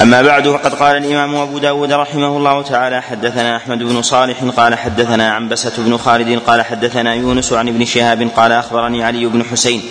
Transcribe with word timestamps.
أما 0.00 0.22
بعد 0.22 0.48
فقد 0.48 0.74
قال 0.74 0.96
الإمام 0.96 1.36
أبو 1.36 1.58
داود 1.58 1.92
رحمه 1.92 2.36
الله 2.36 2.62
تعالى 2.62 3.02
حدثنا 3.02 3.56
أحمد 3.56 3.78
بن 3.78 4.02
صالح 4.02 4.44
قال 4.56 4.74
حدثنا 4.78 5.32
عنبسة 5.34 5.72
بن 5.78 5.96
خالد 5.96 6.38
قال 6.46 6.62
حدثنا 6.62 7.14
يونس 7.14 7.52
عن 7.52 7.68
ابن 7.68 7.84
شهاب 7.84 8.28
قال 8.36 8.52
أخبرني 8.52 9.04
علي 9.04 9.26
بن 9.26 9.44
حسين 9.44 9.82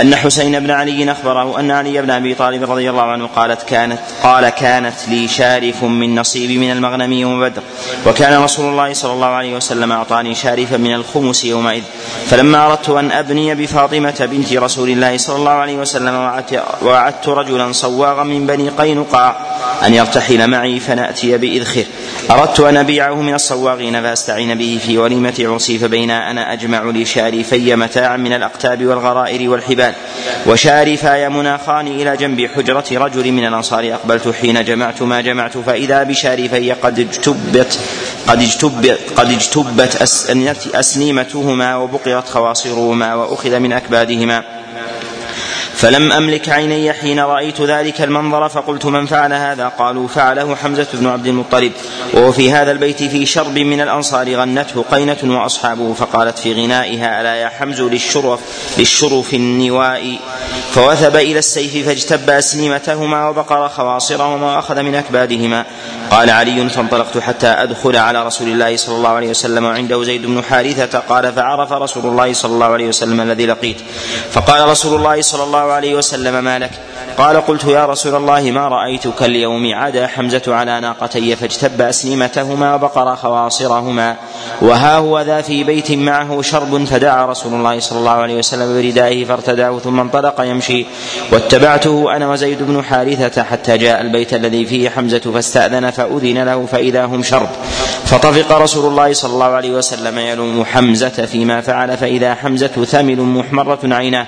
أن 0.00 0.16
حسين 0.16 0.60
بن 0.60 0.70
علي 0.70 1.12
أخبره 1.12 1.60
أن 1.60 1.70
علي 1.70 2.02
بن 2.02 2.10
أبي 2.10 2.34
طالب 2.34 2.70
رضي 2.70 2.90
الله 2.90 3.02
عنه 3.02 3.26
قالت 3.36 3.62
كانت 3.62 3.98
قال 4.22 4.48
كانت 4.48 4.94
لي 5.08 5.28
شارف 5.28 5.84
من 5.84 6.14
نصيبي 6.14 6.58
من 6.58 6.70
المغنم 6.72 7.12
يوم 7.12 7.40
بدر 7.40 7.62
وكان 8.06 8.42
رسول 8.42 8.70
الله 8.70 8.92
صلى 8.92 9.12
الله 9.12 9.26
عليه 9.26 9.56
وسلم 9.56 9.92
أعطاني 9.92 10.34
شارفا 10.34 10.76
من 10.76 10.94
الخمس 10.94 11.44
يومئذ 11.44 11.82
فلما 12.26 12.66
أردت 12.66 12.88
أن 12.88 13.12
أبني 13.12 13.54
بفاطمة 13.54 14.28
بنت 14.32 14.52
رسول 14.52 14.88
الله 14.90 15.16
صلى 15.16 15.36
الله 15.36 15.50
عليه 15.50 15.76
وسلم 15.76 16.42
وعدت 16.82 17.28
رجلا 17.28 17.72
صواغا 17.72 18.24
من 18.24 18.46
بني 18.46 18.68
قينقاع 18.68 19.35
أن 19.86 19.94
يرتحل 19.94 20.46
معي 20.46 20.80
فنأتي 20.80 21.38
بإذخر 21.38 21.84
أردت 22.30 22.60
أن 22.60 22.76
أبيعه 22.76 23.14
من 23.14 23.34
الصواغين 23.34 24.02
فأستعين 24.02 24.54
به 24.54 24.80
في 24.86 24.98
وليمة 24.98 25.34
عرسي 25.40 25.78
فبين 25.78 26.10
أنا 26.10 26.52
أجمع 26.52 26.82
لشارفي 26.82 27.76
متاعا 27.76 28.16
من 28.16 28.32
الأقتاب 28.32 28.86
والغرائر 28.86 29.50
والحبال. 29.50 29.94
وشارفاي 30.46 31.28
مناخان 31.28 31.86
إلى 31.86 32.16
جنب 32.16 32.50
حجرة 32.56 32.84
رجل 32.92 33.32
من 33.32 33.46
الأنصار 33.46 33.94
أقبلت 33.94 34.34
حين 34.40 34.64
جمعت 34.64 35.02
ما 35.02 35.20
جمعت 35.20 35.58
فإذا 35.58 36.02
بشارفي 36.02 36.72
قد 36.72 36.98
اجتبت 36.98 37.78
قد 38.28 38.42
اجتبت 38.42 39.00
قد 39.16 39.30
اجتبت 39.30 39.96
أسنيمتهما 40.74 41.76
وبقيت 41.76 42.28
خواصرهما 42.28 43.14
وأخذ 43.14 43.58
من 43.58 43.72
أكبادهما. 43.72 44.42
فلم 45.86 46.12
أملك 46.12 46.48
عيني 46.48 46.92
حين 46.92 47.20
رأيت 47.20 47.60
ذلك 47.60 48.00
المنظر 48.00 48.48
فقلت 48.48 48.86
من 48.86 49.06
فعل 49.06 49.32
هذا؟ 49.32 49.68
قالوا 49.68 50.08
فعله 50.08 50.56
حمزة 50.56 50.86
بن 50.92 51.06
عبد 51.06 51.26
المطلب. 51.26 51.72
وهو 52.14 52.32
في 52.32 52.52
هذا 52.52 52.72
البيت 52.72 53.02
في 53.02 53.26
شرب 53.26 53.58
من 53.58 53.80
الأنصار 53.80 54.34
غنته 54.34 54.84
قينة 54.90 55.16
وأصحابه 55.24 55.94
فقالت 55.94 56.38
في 56.38 56.52
غنائها 56.52 57.20
ألا 57.20 57.34
يا 57.34 57.48
حمز 57.48 57.80
للشرف 57.80 58.40
للشرف 58.78 59.34
النواء. 59.34 60.18
فوثب 60.70 61.16
إلى 61.16 61.38
السيف 61.38 61.86
فاجتب 61.86 62.30
أسنمتهما 62.30 63.28
وبقر 63.28 63.68
خواصرهما 63.68 64.56
وأخذ 64.56 64.82
من 64.82 64.94
أكبادهما. 64.94 65.64
قال 66.10 66.30
علي 66.30 66.68
فانطلقت 66.68 67.18
حتى 67.18 67.46
أدخل 67.46 67.96
على 67.96 68.26
رسول 68.26 68.48
الله 68.48 68.76
صلى 68.76 68.96
الله 68.96 69.10
عليه 69.10 69.30
وسلم 69.30 69.64
وعنده 69.64 70.04
زيد 70.04 70.26
بن 70.26 70.42
حارثة 70.42 70.98
قال 70.98 71.32
فعرف 71.32 71.72
رسول 71.72 72.06
الله 72.06 72.32
صلى 72.32 72.52
الله 72.52 72.66
عليه 72.66 72.88
وسلم 72.88 73.20
الذي 73.20 73.46
لقيت. 73.46 73.76
فقال 74.32 74.68
رسول 74.68 74.98
الله 74.98 75.22
صلى 75.22 75.44
الله 75.44 75.58
عليه 75.58 75.75
وسلم 75.84 76.44
ما 76.44 76.58
لك؟ 76.58 76.70
قال 77.18 77.46
قلت 77.46 77.64
يا 77.64 77.86
رسول 77.86 78.14
الله 78.14 78.50
ما 78.50 78.68
رأيتك 78.68 79.22
اليوم 79.22 79.74
عدا 79.74 80.06
حمزة 80.06 80.42
على 80.48 80.80
ناقتي 80.80 81.36
فاجتب 81.36 81.80
أسنمتهما 81.80 82.74
وبقر 82.74 83.16
خواصرهما. 83.16 84.16
وها 84.60 84.96
هو 84.96 85.20
ذا 85.20 85.40
في 85.40 85.64
بيت 85.64 85.90
معه 85.90 86.42
شرب 86.42 86.84
فدعا 86.84 87.26
رسول 87.26 87.54
الله 87.54 87.80
صلى 87.80 87.98
الله 87.98 88.10
عليه 88.10 88.38
وسلم 88.38 88.82
بردائه 88.82 89.24
فارتداه 89.24 89.78
ثم 89.78 90.00
انطلق 90.00 90.40
يمشي. 90.40 90.86
واتبعته 91.32 92.16
أنا 92.16 92.30
وزيد 92.30 92.62
بن 92.62 92.84
حارثة 92.84 93.42
حتى 93.42 93.78
جاء 93.78 94.00
البيت 94.00 94.34
الذي 94.34 94.66
فيه 94.66 94.90
حمزة 94.90 95.32
فاستأذن 95.34 95.90
فأذن 95.90 96.44
له 96.44 96.66
فإذا 96.66 97.04
هم 97.04 97.22
شرب. 97.22 97.48
فطفق 98.04 98.52
رسول 98.52 98.90
الله 98.90 99.12
صلى 99.12 99.32
الله 99.32 99.46
عليه 99.46 99.70
وسلم 99.70 100.18
يلوم 100.18 100.64
حمزة 100.64 101.08
فيما 101.08 101.60
فعل 101.60 101.96
فإذا 101.96 102.34
حمزة 102.34 102.84
ثمل 102.84 103.20
محمرة 103.20 103.78
عيناه. 103.84 104.26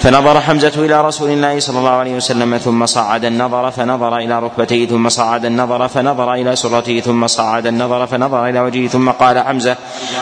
فنظر 0.00 0.40
حمزة 0.40 0.79
إلى 0.80 1.00
رسول 1.00 1.30
الله 1.30 1.60
صلى 1.60 1.78
الله 1.78 1.90
عليه 1.90 2.16
وسلم 2.16 2.58
ثم 2.58 2.86
صعد 2.86 3.24
النظر 3.24 3.70
فنظر 3.70 4.16
إلى 4.16 4.40
ركبتيه 4.40 4.88
ثم 4.88 5.08
صعد 5.08 5.44
النظر 5.44 5.88
فنظر 5.88 6.34
إلى 6.34 6.56
سرته 6.56 7.00
ثم 7.00 7.26
صعد 7.26 7.66
النظر 7.66 8.06
فنظر 8.06 8.48
إلى 8.48 8.60
وجهه 8.60 8.88
ثم 8.88 9.10
قال 9.10 9.38
حمزة 9.38 9.76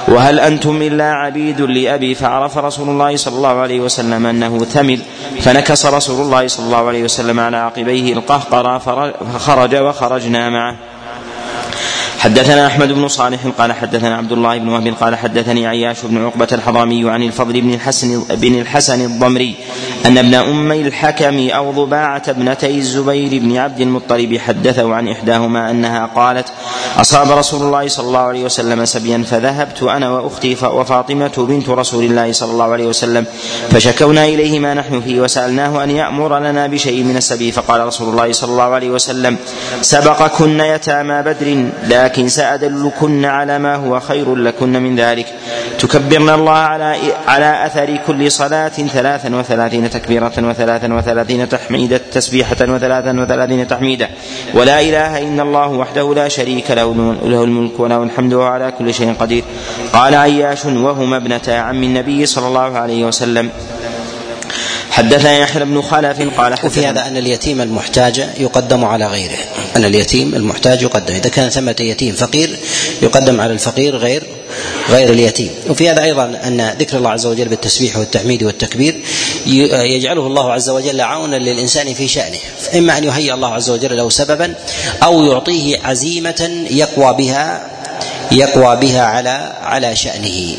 وهل 0.08 0.40
أنتم 0.40 0.82
إلا 0.82 1.12
عبيد 1.12 1.60
لأبي؟ 1.60 2.14
فعرف 2.14 2.58
رسول 2.58 2.88
الله 2.88 3.16
صلى 3.16 3.36
الله 3.36 3.60
عليه 3.60 3.80
وسلم 3.80 4.26
أنه 4.26 4.58
ثمل 4.58 5.00
فنكص 5.40 5.86
رسول 5.86 6.20
الله 6.20 6.48
صلى 6.48 6.66
الله 6.66 6.88
عليه 6.88 7.04
وسلم 7.04 7.40
على 7.40 7.56
عقبيه 7.56 8.12
القهقرى 8.12 8.80
فخرج 8.80 9.76
وخرجنا 9.76 10.50
معه. 10.50 10.76
حدثنا 12.18 12.66
أحمد 12.66 12.92
بن 12.92 13.08
صالح 13.08 13.38
قال 13.58 13.72
حدثنا 13.72 14.16
عبد 14.16 14.32
الله 14.32 14.58
بن 14.58 14.68
وهب 14.68 14.94
قال 15.00 15.16
حدثني 15.16 15.66
عياش 15.66 15.96
بن 16.04 16.24
عقبة 16.24 16.48
الحضرمي 16.52 17.10
عن 17.10 17.22
الفضل 17.22 17.60
بن 17.60 17.74
الحسن 17.74 18.24
بن 18.30 18.60
الحسن 18.60 19.04
الضمري 19.04 19.54
أن 20.06 20.18
ابن 20.18 20.34
أمي 20.34 20.80
الحكم 20.80 21.48
أو 21.50 21.72
ضباعة 21.72 22.22
ابنتي 22.28 22.78
الزبير 22.78 23.42
بن 23.42 23.56
عبد 23.56 23.80
المطلب 23.80 24.38
حدثه 24.38 24.94
عن 24.94 25.08
إحداهما 25.08 25.70
أنها 25.70 26.06
قالت 26.06 26.46
أصاب 26.96 27.30
رسول 27.30 27.62
الله 27.62 27.88
صلى 27.88 28.06
الله 28.06 28.20
عليه 28.20 28.44
وسلم 28.44 28.84
سبيا 28.84 29.24
فذهبت 29.30 29.82
أنا 29.82 30.10
وأختي 30.10 30.56
وفاطمة 30.62 31.32
بنت 31.48 31.68
رسول 31.68 32.04
الله 32.04 32.32
صلى 32.32 32.50
الله 32.52 32.72
عليه 32.72 32.86
وسلم 32.86 33.26
فشكونا 33.70 34.24
إليه 34.24 34.58
ما 34.58 34.74
نحن 34.74 35.00
فيه 35.00 35.20
وسألناه 35.20 35.84
أن 35.84 35.90
يأمر 35.90 36.38
لنا 36.38 36.66
بشيء 36.66 37.04
من 37.04 37.16
السبي 37.16 37.52
فقال 37.52 37.86
رسول 37.86 38.08
الله 38.08 38.32
صلى 38.32 38.50
الله 38.50 38.74
عليه 38.74 38.90
وسلم 38.90 39.36
سبقكن 39.80 40.60
يتامى 40.60 41.22
بدر 41.22 41.68
لكن 41.88 42.28
سأدلكن 42.28 43.24
على 43.24 43.58
ما 43.58 43.76
هو 43.76 44.00
خير 44.00 44.34
لكن 44.36 44.82
من 44.82 44.96
ذلك. 44.96 45.26
تكبرن 45.78 46.28
الله 46.30 46.52
على 46.52 46.96
على 47.26 47.66
أثر 47.66 47.98
كل 48.06 48.32
صلاة 48.32 48.68
ثلاثا 48.68 49.36
وثلاثين 49.36 49.87
تكبيرة 49.90 50.32
وثلاثا 50.38 50.94
وثلاثين 50.94 51.48
تحميدة 51.48 52.00
تسبيحة 52.12 52.56
وثلاثا 52.60 53.20
وثلاثين 53.20 53.68
تحميدة 53.68 54.08
ولا 54.54 54.80
إله 54.80 55.18
إلا 55.18 55.42
الله 55.42 55.68
وحده 55.68 56.14
لا 56.14 56.28
شريك 56.28 56.70
له 56.70 57.16
له 57.24 57.44
الملك 57.44 57.80
وله 57.80 58.02
الحمد 58.02 58.34
وهو 58.34 58.46
على 58.46 58.72
كل 58.78 58.94
شيء 58.94 59.14
قدير. 59.20 59.44
قال 59.92 60.14
عياش 60.14 60.64
وهما 60.64 61.16
ابنتا 61.16 61.50
عم 61.50 61.82
النبي 61.82 62.26
صلى 62.26 62.46
الله 62.46 62.78
عليه 62.78 63.04
وسلم. 63.04 63.50
حدثنا 64.90 65.38
يحيى 65.38 65.64
بن 65.64 65.82
خلف 65.82 66.40
قال 66.40 66.54
وفي 66.64 66.86
هذا 66.86 67.06
أن 67.06 67.16
اليتيم 67.16 67.60
المحتاج 67.60 68.26
يقدم 68.38 68.84
على 68.84 69.06
غيره. 69.06 69.38
أن 69.76 69.84
اليتيم 69.84 70.34
المحتاج 70.34 70.82
يقدم. 70.82 71.14
إذا 71.14 71.28
كان 71.30 71.48
ثمة 71.50 71.76
يتيم 71.80 72.14
فقير 72.14 72.56
يقدم 73.02 73.40
على 73.40 73.52
الفقير 73.52 73.96
غير 73.96 74.22
غير 74.88 75.10
اليتيم. 75.10 75.50
وفي 75.68 75.90
هذا 75.90 76.02
أيضا 76.02 76.24
أن 76.44 76.74
ذكر 76.78 76.98
الله 76.98 77.10
عز 77.10 77.26
وجل 77.26 77.48
بالتسبيح 77.48 77.96
والتحميد 77.96 78.42
والتكبير 78.42 79.00
يجعله 79.46 80.26
الله 80.26 80.52
عز 80.52 80.68
وجل 80.70 81.00
عونا 81.00 81.36
للإنسان 81.36 81.94
في 81.94 82.08
شأنه. 82.08 82.38
إما 82.76 82.98
أن 82.98 83.04
يهيئ 83.04 83.34
الله 83.34 83.54
عز 83.54 83.70
وجل 83.70 83.96
له 83.96 84.10
سببا 84.10 84.54
أو 85.02 85.24
يعطيه 85.24 85.78
عزيمة 85.84 86.66
يقوى 86.70 87.14
بها 87.14 87.70
يقوى 88.32 88.76
بها 88.76 89.02
على 89.02 89.56
على 89.62 89.96
شأنه. 89.96 90.56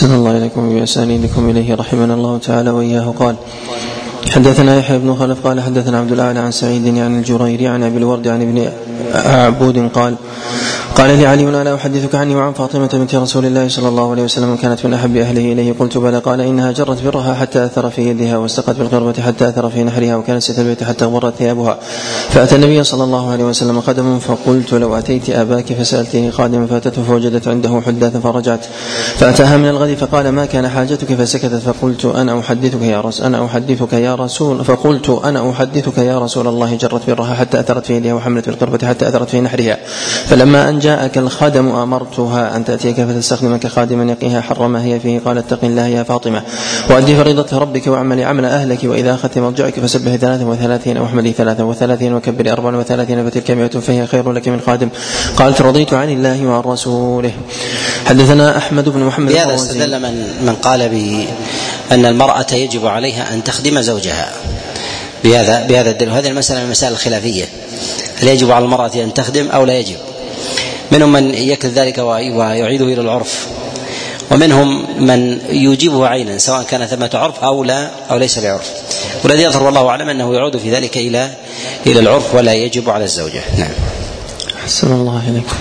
أحسن 0.00 0.14
الله 0.14 0.36
إليكم 0.36 0.74
بأسانيدكم 0.74 1.50
إليه 1.50 1.74
رحمنا 1.74 2.14
الله 2.14 2.38
تعالى 2.38 2.70
وإياه. 2.70 3.14
قال 3.18 3.36
حدثنا 4.30 4.78
يحيى 4.78 4.98
بن 4.98 5.14
خلف 5.14 5.46
قال 5.46 5.60
حدثنا 5.60 5.98
عبد 5.98 6.12
الأعلى 6.12 6.38
عن 6.38 6.50
سعيد 6.50 6.98
عن 6.98 7.18
الجريري 7.18 7.68
عن 7.68 7.82
أبي 7.82 7.98
الورد 7.98 8.28
عن 8.28 8.42
ابن 8.42 8.70
عبود 9.14 9.90
قال 9.94 10.14
قال 11.00 11.18
لي 11.18 11.26
علي 11.26 11.48
الا 11.48 11.74
أحدثك 11.74 12.14
عني 12.14 12.34
وعن 12.34 12.52
فاطمة 12.52 12.86
بنت 12.92 13.14
رسول 13.14 13.46
الله 13.46 13.68
صلى 13.68 13.88
الله 13.88 14.10
عليه 14.10 14.22
وسلم 14.22 14.56
كانت 14.56 14.86
من 14.86 14.94
أحب 14.94 15.16
أهله 15.16 15.52
إليه. 15.52 15.72
قلت 15.78 15.98
بلى 15.98 16.18
قال 16.18 16.40
إنها 16.40 16.72
جرت 16.72 17.02
برها 17.02 17.34
حتى 17.34 17.64
أثر 17.64 17.90
في 17.90 18.02
يدها 18.02 18.36
واستقت 18.36 18.76
بالقربة 18.76 19.22
حتى 19.22 19.48
أثر 19.48 19.70
في 19.70 19.84
نحرها 19.84 20.16
وكانت 20.16 20.42
ست 20.42 20.58
البيت 20.58 20.84
حتى 20.84 21.04
غرت 21.04 21.34
ثيابها. 21.34 21.78
فأتى 22.28 22.56
النبي 22.56 22.84
صلى 22.84 23.04
الله 23.04 23.32
عليه 23.32 23.44
وسلم 23.44 23.80
قدم 23.80 24.18
فقلت 24.18 24.72
لو 24.72 24.98
أتيت 24.98 25.30
أباك 25.30 25.72
فسألته 25.72 26.30
خادما 26.30 26.66
فأتته 26.66 27.02
فوجدت 27.02 27.48
عنده 27.48 27.82
حداثا 27.86 28.20
فرجعت. 28.20 28.66
فأتاها 29.16 29.56
من 29.56 29.68
الغد 29.68 29.94
فقال 29.94 30.28
ما 30.28 30.46
كان 30.46 30.68
حاجتك؟ 30.68 31.14
فسكتت 31.14 31.54
فقلت 31.54 32.04
أنا 32.04 32.38
أحدثك 32.38 32.82
يا 32.82 33.00
رسول 33.00 33.26
أنا 33.26 33.44
أحدثك 33.44 33.92
يا 33.92 34.14
رسول 34.14 34.64
فقلت 34.64 35.20
أنا 35.24 35.50
أحدثك 35.50 35.98
يا 35.98 36.18
رسول 36.18 36.46
الله. 36.48 36.76
جرت 36.76 37.10
برها 37.10 37.34
حتى 37.34 37.60
أثرت 37.60 37.86
في 37.86 37.96
يدها 37.96 38.14
وحملت 38.14 38.46
بالقربة 38.48 38.88
حتى 38.88 39.08
أثرت 39.08 39.30
في 39.30 39.40
نحرها. 39.40 39.78
فلما 40.26 40.68
ان 40.68 40.78
جاءك 40.90 41.18
الخدم 41.18 41.68
أمرتها 41.68 42.56
أن 42.56 42.64
تأتيك 42.64 43.00
فتستخدمك 43.00 43.66
خادما 43.66 44.12
يقيها 44.12 44.40
حر 44.40 44.68
ما 44.68 44.84
هي 44.84 45.00
فيه. 45.00 45.20
قال 45.24 45.38
اتق 45.38 45.64
الله 45.64 45.86
يا 45.86 46.02
فاطمة. 46.02 46.42
وأدي 46.90 47.16
فريضة 47.16 47.58
ربك 47.58 47.86
واعملي 47.86 48.24
عمل 48.24 48.44
أهلك 48.44 48.78
وإذا 48.84 49.14
أخذت 49.14 49.38
مرجعك 49.38 49.80
فسبح 49.80 50.16
ثلاثا 50.16 50.44
وثلاثين 50.44 50.98
واحمدي 50.98 51.32
ثلاثا 51.32 51.62
وثلاثين 51.62 52.14
وكبري 52.14 52.52
أربعا 52.52 52.76
وثلاثين 52.76 53.30
فتلك 53.30 53.50
مئة 53.50 53.80
فهي 53.80 54.06
خير 54.06 54.32
لك 54.32 54.48
من 54.48 54.60
خادم. 54.66 54.88
قالت 55.36 55.60
رضيت 55.60 55.94
عن 55.94 56.10
الله 56.10 56.46
وعن 56.46 56.60
رسوله. 56.60 57.32
حدثنا 58.06 58.58
أحمد 58.58 58.88
بن 58.88 59.00
محمد 59.00 59.32
بهذا 59.32 59.54
استدل 59.54 60.02
من 60.02 60.14
من 60.42 60.54
قال 60.54 60.88
بان 60.88 62.06
المرأة 62.06 62.46
يجب 62.52 62.86
عليها 62.86 63.34
أن 63.34 63.44
تخدم 63.44 63.80
زوجها. 63.80 64.28
بهذا 65.24 65.66
بهذا 65.66 65.90
الدليل. 65.90 66.12
وهذه 66.12 66.28
المسألة 66.28 66.58
من 66.58 66.66
المسائل 66.66 66.92
الخلافية. 66.92 67.44
هل 68.22 68.28
يجب 68.28 68.50
على 68.50 68.64
المرأة 68.64 68.90
أن 68.94 69.14
تخدم 69.14 69.48
أو 69.48 69.64
لا 69.64 69.78
يجب؟ 69.78 69.96
منهم 70.92 71.12
من 71.12 71.34
يكذب 71.34 71.74
ذلك 71.74 71.98
ويعيده 71.98 72.84
إلى 72.84 73.00
العرف. 73.00 73.46
ومنهم 74.30 74.86
من 75.06 75.40
يوجبه 75.50 76.06
عينا 76.06 76.38
سواء 76.38 76.62
كان 76.62 76.86
ثمة 76.86 77.10
عرف 77.14 77.38
أو 77.44 77.64
لا 77.64 77.90
أو 78.10 78.16
ليس 78.16 78.38
بعرف. 78.38 78.70
والذي 79.24 79.42
يظهر 79.42 79.62
والله 79.62 79.88
أعلم 79.88 80.08
أنه 80.08 80.34
يعود 80.34 80.56
في 80.56 80.70
ذلك 80.70 80.96
إلى 80.96 81.30
إلى 81.86 82.00
العرف 82.00 82.34
ولا 82.34 82.54
يجب 82.54 82.90
على 82.90 83.04
الزوجة. 83.04 83.42
نعم. 83.58 83.70
أحسن 84.64 84.92
الله 84.92 85.22
إليكم 85.28 85.56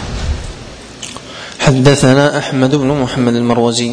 حدثنا 1.59 2.37
أحمد 2.37 2.75
بن 2.75 2.87
محمد 2.87 3.35
المروزي. 3.35 3.91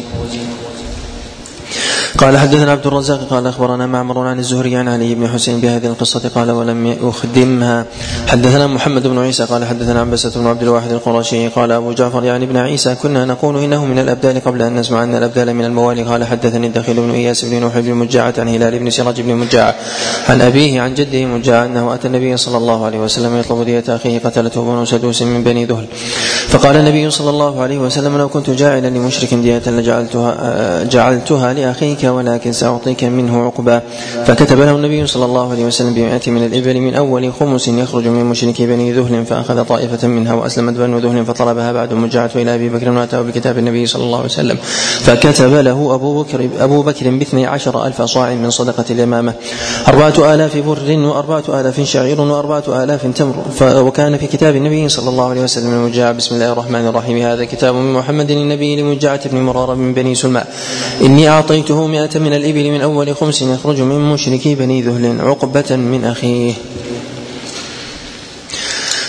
قال 2.17 2.37
حدثنا 2.37 2.71
عبد 2.71 2.87
الرزاق 2.87 3.19
قال 3.29 3.47
أخبرنا 3.47 3.85
معمر 3.85 4.27
عن 4.27 4.39
الزهري 4.39 4.75
عن 4.75 4.87
علي 4.87 5.15
بن 5.15 5.27
حسين 5.27 5.61
بهذه 5.61 5.85
القصة 5.85 6.29
قال 6.35 6.51
ولم 6.51 6.87
يخدمها. 6.87 7.85
حدثنا 8.27 8.67
محمد 8.67 9.07
بن 9.07 9.19
عيسى 9.19 9.45
قال 9.45 9.65
حدثنا 9.65 10.01
عبسة 10.01 10.39
بن 10.41 10.47
عبد 10.47 10.63
الواحد 10.63 10.91
القرشي 10.91 11.47
قال 11.47 11.71
أبو 11.71 11.91
جعفر 11.91 12.23
يعني 12.23 12.45
ابن 12.45 12.57
عيسى 12.57 12.95
كنا 12.95 13.25
نقول 13.25 13.63
إنه 13.63 13.85
من 13.85 13.99
الأبدال 13.99 14.43
قبل 14.45 14.61
أن 14.61 14.75
نسمع 14.75 15.03
أن 15.03 15.15
الأبدال 15.15 15.53
من 15.53 15.65
الموالي. 15.65 16.03
قال 16.03 16.25
حدثني 16.25 16.67
الدخيل 16.67 16.95
بن 16.95 17.11
إياس 17.11 17.45
بن 17.45 17.59
نوح 17.59 17.79
بن 17.79 17.93
مجاعة 17.93 18.33
عن 18.37 18.47
هلال 18.47 18.79
بن 18.79 18.89
سراج 18.89 19.21
بن 19.21 19.35
مجاعة 19.35 19.75
عن 20.29 20.41
أبيه 20.41 20.81
عن 20.81 20.93
جده 20.93 21.25
مجاعة 21.25 21.65
أنه 21.65 21.93
أتى 21.93 22.07
النبي 22.07 22.37
صلى 22.37 22.57
الله 22.57 22.85
عليه 22.85 22.99
وسلم 22.99 23.37
يطلب 23.39 23.65
دية 23.65 23.83
أخيه 23.87 24.19
قتلته 24.19 24.61
بنو 24.61 24.85
سدوس 24.85 25.21
من 25.21 25.43
بني 25.43 25.65
ذهل. 25.65 25.85
فقال 26.47 26.75
النبي 26.75 27.09
صلى 27.09 27.29
الله 27.29 27.61
عليه 27.61 27.77
وسلم 27.77 28.17
لو 28.17 28.29
كنت 28.29 28.49
جاعلا 28.49 28.87
لمشرك 28.87 29.33
دية 29.33 29.61
لجعلتها 29.67 30.83
جعلتها 30.83 31.53
لأخيك 31.53 32.06
ولكن 32.07 32.51
سأعطيك 32.51 33.03
منه 33.03 33.45
عقبا 33.45 33.81
فكتب 34.25 34.59
له 34.59 34.75
النبي 34.75 35.07
صلى 35.07 35.25
الله 35.25 35.51
عليه 35.51 35.65
وسلم 35.65 35.93
بمئة 35.93 36.31
من 36.31 36.45
الإبل 36.45 36.79
من 36.79 36.95
أول 36.95 37.33
خمس 37.33 37.67
يخرج 37.67 38.07
من 38.07 38.25
مشركي 38.25 38.67
بني 38.67 38.93
ذهل 38.93 39.25
فأخذ 39.25 39.63
طائفة 39.63 40.07
منها 40.07 40.33
وأسلمت 40.33 40.77
بنو 40.77 40.97
ذهل 40.97 41.25
فطلبها 41.25 41.71
بعد 41.71 41.93
مجعت 41.93 42.35
إلى 42.35 42.55
أبي 42.55 42.69
بكر 42.69 42.89
وأتاه 42.89 43.21
بكتاب 43.21 43.57
النبي 43.57 43.85
صلى 43.85 44.03
الله 44.03 44.17
عليه 44.17 44.25
وسلم. 44.25 44.57
فكتب 44.99 45.53
له 45.53 45.95
أبو 45.95 46.23
بكر 46.23 46.49
أبو 46.59 46.81
بكر 46.81 47.09
باثني 47.09 47.45
عشر 47.45 47.87
ألف 47.87 48.01
صاع 48.01 48.33
من 48.33 48.49
صدقة 48.49 48.85
اليمامة. 48.89 49.33
أربعة 49.87 50.33
آلاف 50.33 50.57
بر 50.57 50.97
وأربعة 50.97 51.43
آلاف 51.49 51.81
شعير 51.81 52.21
وأربعة 52.21 52.83
آلاف 52.83 53.07
تمر. 53.15 53.35
وكان 53.61 54.17
في 54.17 54.27
كتاب 54.27 54.55
النبي 54.55 54.89
صلى 54.89 55.09
الله 55.09 55.29
عليه 55.29 55.41
وسلم 55.41 55.73
المجاع 55.73 56.11
بسم 56.11 56.35
الله 56.35 56.51
الرحمن 56.51 56.87
الرحيم. 56.87 57.17
هذا 57.17 57.45
كتاب 57.45 57.75
من 57.75 57.93
محمد 57.93 58.31
النبي 58.31 58.81
لمجاعة 58.81 59.29
بن 59.29 59.37
مرارة 59.41 59.73
من 59.73 59.93
بني 59.93 60.15
سلماء 60.15 60.47
إني 61.01 61.29
أعطيته 61.29 61.87
مئة 61.97 62.19
من 62.19 62.33
الإبل 62.33 62.71
من 62.71 62.81
أول 62.81 63.15
خمس 63.15 63.41
يخرج 63.41 63.81
من 63.81 63.99
مشركي 64.13 64.55
بني 64.55 64.81
ذهل 64.81 65.21
عقبة 65.21 65.75
من 65.75 66.05
أخيه. 66.05 66.53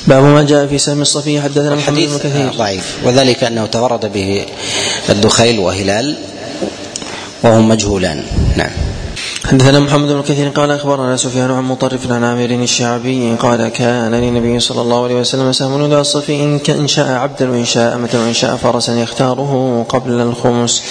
باب 0.07 0.25
ما 0.25 0.43
جاء 0.43 0.67
في 0.67 0.79
سهم 0.79 1.01
الصفي. 1.01 1.41
حدثنا 1.41 1.75
محمد 1.75 1.99
بن 1.99 2.19
كثير. 2.19 2.51
ضعيف. 2.57 2.97
وذلك 3.05 3.45
أنه 3.45 3.67
تفرد 3.67 4.13
به 4.13 4.45
الدخيل 5.09 5.59
وهلال 5.59 6.17
وهم 7.43 7.69
مجهولان. 7.69 8.25
نعم. 8.57 8.71
حدثنا 9.45 9.81
محمد 9.81 10.09
بن 10.09 10.23
كثير. 10.23 10.49
قال 10.49 10.71
أخبرنا 10.71 11.17
سفيان 11.17 11.51
عن 11.51 11.65
مطرف 11.65 12.13
عن 12.13 12.25
عامر 12.25 12.51
الشعبي 12.51 13.37
قال 13.37 13.69
كان 13.69 14.15
للنبي 14.15 14.61
صلى 14.61 14.81
الله 14.81 15.05
عليه 15.05 15.15
وسلم 15.15 15.53
سهم 15.53 15.85
يدعى 15.85 16.01
الصفي 16.01 16.61
إن 16.69 16.89
شاء 16.89 17.09
عبدا 17.09 17.51
وإن 17.51 17.65
شاء 17.65 17.95
أمة 17.95 18.09
وإن 18.15 18.35
شاء 18.35 18.57
فرسا 18.57 18.95
يختاره 18.95 19.87
قبل 19.89 20.13
الخمس. 20.13 20.83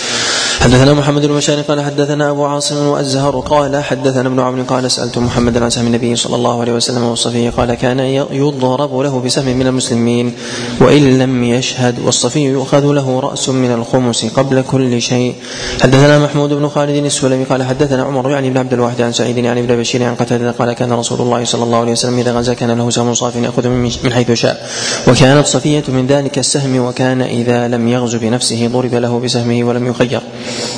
حدثنا 0.61 0.93
محمد 0.93 1.25
بن 1.25 1.35
بشار 1.35 1.61
قال 1.61 1.81
حدثنا 1.81 2.29
أبو 2.29 2.45
عاصم 2.45 2.87
والزهر 2.87 3.39
قال 3.39 3.83
حدثنا 3.83 4.27
ابن 4.27 4.39
عمرو 4.39 4.63
قال 4.63 4.91
سألت 4.91 5.17
محمدا 5.17 5.63
عن 5.63 5.69
سهم 5.69 5.87
النبي 5.87 6.15
صلى 6.15 6.35
الله 6.35 6.61
عليه 6.61 6.71
وسلم 6.73 7.03
والصفي 7.03 7.49
قال 7.49 7.73
كان 7.73 7.99
يضرب 8.31 8.99
له 8.99 9.19
بسهم 9.25 9.57
من 9.57 9.67
المسلمين 9.67 10.33
وإن 10.79 11.19
لم 11.19 11.43
يشهد 11.43 11.99
والصفي 11.99 12.39
يؤخذ 12.39 12.85
له 12.91 13.19
رأس 13.19 13.49
من 13.49 13.71
الخمس 13.71 14.25
قبل 14.25 14.61
كل 14.61 15.01
شيء. 15.01 15.35
حدثنا 15.81 16.19
محمود 16.19 16.53
بن 16.53 16.67
خالد 16.67 17.05
السلمي 17.05 17.43
قال 17.43 17.63
حدثنا 17.63 18.03
عمر 18.03 18.31
يعني 18.31 18.49
بن 18.49 18.57
عبد 18.57 18.73
الواحد 18.73 19.01
عن 19.01 19.11
سعيد 19.11 19.37
يعني 19.37 19.59
ابن 19.59 19.75
بشير 19.75 20.03
عن 20.03 20.15
قتادة 20.15 20.51
قال 20.51 20.73
كان 20.73 20.93
رسول 20.93 21.21
الله 21.21 21.45
صلى 21.45 21.63
الله 21.63 21.77
عليه 21.77 21.91
وسلم 21.91 22.19
إذا 22.19 22.33
غزا 22.33 22.53
كان 22.53 22.71
له 22.71 22.89
سهم 22.89 23.13
صاف 23.13 23.35
يأخذ 23.35 23.67
من 23.67 24.13
حيث 24.13 24.31
شاء. 24.31 24.69
وكانت 25.07 25.47
صفية 25.47 25.83
من 25.87 26.07
ذلك 26.07 26.39
السهم 26.39 26.79
وكان 26.79 27.21
إذا 27.21 27.67
لم 27.67 27.87
يغزو 27.87 28.19
بنفسه 28.19 28.67
ضرب 28.67 28.93
له 28.95 29.19
بسهمه 29.19 29.63
ولم 29.63 29.87
يخير. 29.87 30.21
Thank 30.47 30.71
you. 30.71 30.76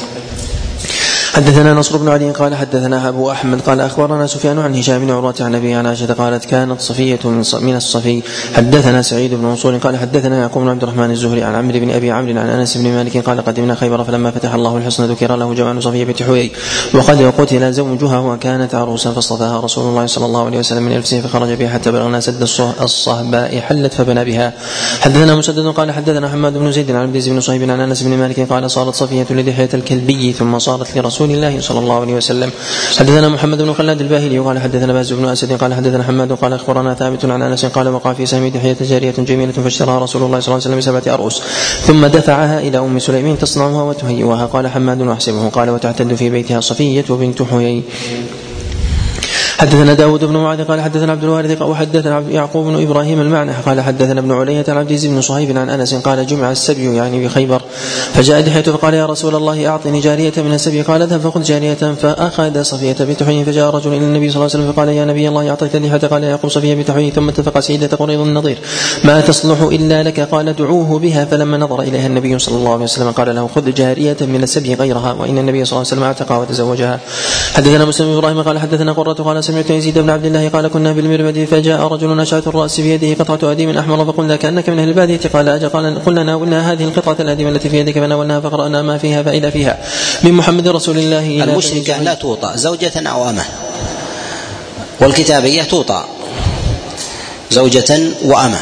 حدثنا 1.39 1.73
نصر 1.73 1.97
بن 1.97 2.09
علي 2.09 2.31
قال 2.31 2.55
حدثنا 2.55 3.09
أبو 3.09 3.31
أحمد 3.31 3.61
قال 3.61 3.81
أخبرنا 3.81 4.27
سفيان 4.27 4.59
عن 4.59 4.75
هشام 4.75 5.05
بن 5.05 5.11
عروة 5.11 5.35
عن 5.39 5.55
أبي 5.55 5.75
عائشة 5.75 6.13
قالت 6.13 6.45
كانت 6.45 6.81
صفية 6.81 7.19
من 7.61 7.75
الصفي. 7.75 8.21
حدثنا 8.53 9.01
سعيد 9.01 9.33
بن 9.33 9.45
منصور 9.45 9.77
قال 9.77 9.97
حدثنا 9.97 10.39
يعقوب 10.39 10.63
بن 10.63 10.69
عبد 10.69 10.83
الرحمن 10.83 11.11
الزهري 11.11 11.43
عن 11.43 11.55
عمرو 11.55 11.79
بن 11.79 11.91
أبي 11.91 12.11
عمرو 12.11 12.39
عن 12.39 12.49
أنس 12.49 12.77
بن 12.77 12.83
مالك 12.91 13.17
قال 13.17 13.45
قدمنا 13.45 13.75
خيبر 13.75 14.03
فلما 14.03 14.31
فتح 14.31 14.53
الله 14.53 14.77
الحصن 14.77 15.05
ذكر 15.05 15.35
له 15.35 15.53
جمال 15.53 15.83
صفية 15.83 16.05
بنت 16.05 16.23
حوي 16.23 16.51
وقد 16.93 17.21
قتل 17.37 17.73
زوجها 17.73 18.19
وكانت 18.19 18.75
عروسا 18.75 19.11
فاصطفاها 19.11 19.59
رسول 19.59 19.89
الله 19.89 20.05
صلى 20.05 20.25
الله 20.25 20.45
عليه 20.45 20.59
وسلم 20.59 20.83
من 20.83 20.97
نفسه 20.97 21.21
فخرج 21.21 21.53
بها 21.53 21.69
حتى 21.69 21.91
بلغنا 21.91 22.19
سد 22.19 22.41
الصهباء 22.81 23.59
حلت 23.59 23.93
فبنى 23.93 24.25
بها. 24.25 24.53
حدثنا 25.01 25.35
مسدد 25.35 25.67
قال 25.67 25.91
حدثنا 25.91 26.29
حماد 26.29 26.57
بن 26.57 26.71
زيد 26.71 26.91
عن 26.91 27.01
عبد 27.01 27.12
العزيز 27.12 27.29
بن 27.29 27.39
صهيب 27.39 27.69
عن 27.69 27.79
أنس 27.79 28.03
بن 28.03 28.17
مالك 28.17 28.39
قال 28.39 28.71
صارت 28.71 28.95
صفية 28.95 29.27
لدحيه 29.29 29.69
الكلبي 29.73 30.33
ثم 30.33 30.59
صارت 30.59 30.97
لرسول 30.97 31.28
رسول 31.29 31.37
الله 31.37 31.61
صلى 31.61 31.79
الله 31.79 32.01
عليه 32.01 32.13
وسلم. 32.13 32.51
حدثنا 32.97 33.29
محمد 33.29 33.61
بن 33.61 33.73
خلاد 33.73 34.01
الباهلي 34.01 34.39
قال 34.39 34.59
حدثنا 34.59 34.93
بهز 34.93 35.13
بن 35.13 35.25
أسد 35.25 35.53
قال 35.53 35.73
حدثنا 35.73 36.03
حماد 36.03 36.31
قال 36.31 36.53
أخبرنا 36.53 36.93
ثابت 36.93 37.25
عن 37.25 37.41
أنس 37.41 37.65
قال 37.65 37.87
وقع 37.87 38.13
في 38.13 38.25
سهم 38.25 38.47
دحيه 38.47 38.77
جارية 38.81 39.13
جميلة 39.17 39.51
فاشتراها 39.51 39.99
رسول 39.99 40.23
الله 40.23 40.39
صلى 40.39 40.47
الله 40.47 40.65
عليه 40.65 40.77
وسلم 40.77 40.77
بسبعة 40.77 41.13
ارؤس 41.13 41.41
ثم 41.85 42.05
دفعها 42.05 42.59
إلى 42.59 42.77
أم 42.77 42.99
سليم 42.99 43.37
تصنعها 43.37 43.83
وتهيئها. 43.83 44.45
قال 44.45 44.67
حماد 44.67 45.01
واحسبه 45.01 45.49
قال 45.49 45.69
وتعتد 45.69 46.13
في 46.13 46.29
بيتها 46.29 46.61
صفية 46.61 47.05
بنت 47.09 47.41
حيي. 47.41 47.83
حدثنا 49.59 49.93
داود 49.93 50.25
بن 50.25 50.37
معاذ 50.37 50.63
قال 50.63 50.81
حدثنا 50.81 51.11
عبد 51.11 51.23
الوارث 51.23 51.61
وحدثنا 51.61 52.23
يعقوب 52.29 52.65
بن 52.65 52.81
إبراهيم 52.81 53.21
المعنى 53.21 53.51
قال 53.65 53.81
حدثنا 53.81 54.19
ابن 54.19 54.31
علية 54.31 54.65
عن 54.67 54.77
عبد 54.77 54.88
العزيز 54.88 55.05
بن 55.05 55.21
صهيب 55.21 55.57
عن 55.57 55.69
أنس 55.69 55.95
قال 55.95 56.27
جمع 56.27 56.51
السبي 56.51 56.95
يعني 56.95 57.25
بخيبر. 57.25 57.61
فجاء 58.13 58.41
دحية 58.41 58.61
فقال 58.61 58.93
يا 58.93 59.05
رسول 59.05 59.35
الله 59.35 59.67
أعطني 59.67 59.99
جارية 59.99 60.33
من 60.37 60.53
السبي. 60.53 60.81
قال 60.81 61.01
اذهب. 61.01 61.19
فخذ 61.19 61.41
جارية 61.41 61.73
فأخذ 61.73 62.61
صفية 62.61 62.95
بنت 62.99 63.23
فجاء 63.23 63.75
رجل 63.75 63.93
إلى 63.93 64.05
النبي 64.05 64.29
صلى 64.29 64.35
الله 64.35 64.49
عليه 64.53 64.63
وسلم 64.63 64.73
فقال 64.73 64.89
يا 64.89 65.05
نبي 65.05 65.27
الله 65.27 65.49
أعطيت 65.49 65.75
دحية 65.75 66.07
قال 66.07 66.23
يعقوب 66.23 66.51
صفية 66.51 66.75
بنت 66.75 67.13
ثم 67.15 67.29
اتفق 67.29 67.59
سيدة 67.59 67.97
قريض 67.97 68.19
النظير. 68.19 68.57
ما 69.03 69.21
تصلح 69.21 69.61
إلا 69.61 70.03
لك. 70.03 70.19
قال 70.19 70.55
دعوه 70.55 70.99
بها. 70.99 71.25
فلما 71.25 71.57
نظر 71.57 71.81
إليها 71.81 72.07
النبي 72.07 72.39
صلى 72.39 72.57
الله 72.57 72.73
عليه 72.73 72.83
وسلم 72.83 73.11
قال 73.11 73.35
له 73.35 73.49
خذ 73.55 73.73
جارية 73.73 74.17
من 74.21 74.43
السبي 74.43 74.73
غيرها. 74.73 75.13
وإن 75.19 75.37
النبي 75.37 75.65
صلى 75.65 75.71
الله 75.71 75.91
عليه 75.91 76.01
وسلم 76.01 76.03
اعتقها 76.03 76.37
وتزوجها. 76.37 76.99
حدثنا 77.53 77.85
مسلم 77.85 78.17
إبراهيم 78.17 78.41
قال 78.41 78.59
حدثنا 78.59 78.91
قرة 78.91 79.13
قال 79.13 79.43
سمعت 79.49 79.69
يزيد 79.69 79.97
بن 79.97 80.09
عبد 80.09 80.25
الله 80.25 80.49
قال 80.49 80.67
كنا 80.67 80.91
بالمربد 80.91 81.47
فجاء 81.51 81.81
رجل 81.81 82.17
نشأة 82.17 82.43
الرأس 82.47 82.79
بيده 82.79 83.23
قطعة 83.23 83.51
أديم 83.51 83.77
أحمر 83.77 84.05
فقلنا 84.05 84.35
كأنك 84.35 84.69
من 84.69 84.79
أهل 84.79 84.89
البادية. 84.89 85.19
قال 85.33 85.49
أجل 85.49 85.69
قال 85.69 86.05
قلنا 86.05 86.23
ناولنا 86.23 86.71
هذه 86.71 86.83
القطعة 86.83 87.15
الأديم 87.19 87.47
التي 87.47 87.69
في 87.69 87.77
يدك 87.77 87.93
فناولناها 87.93 88.39
فقرأنا 88.39 88.81
ما 88.81 88.97
فيها 88.97 89.23
فإذا 89.23 89.49
فيها. 89.49 89.77
من 90.23 90.33
محمد 90.33 90.67
رسول 90.67 90.97
الله 90.97 91.19
إلى 91.19 91.43
المشركة 91.43 91.97
لا 91.97 92.13
توطأ 92.13 92.55
زوجة 92.55 92.91
أو 92.97 93.29
أمة 93.29 93.43
والكتابية 94.99 95.63
توطأ 95.63 96.05
زوجة 97.51 98.01
وأمة. 98.25 98.59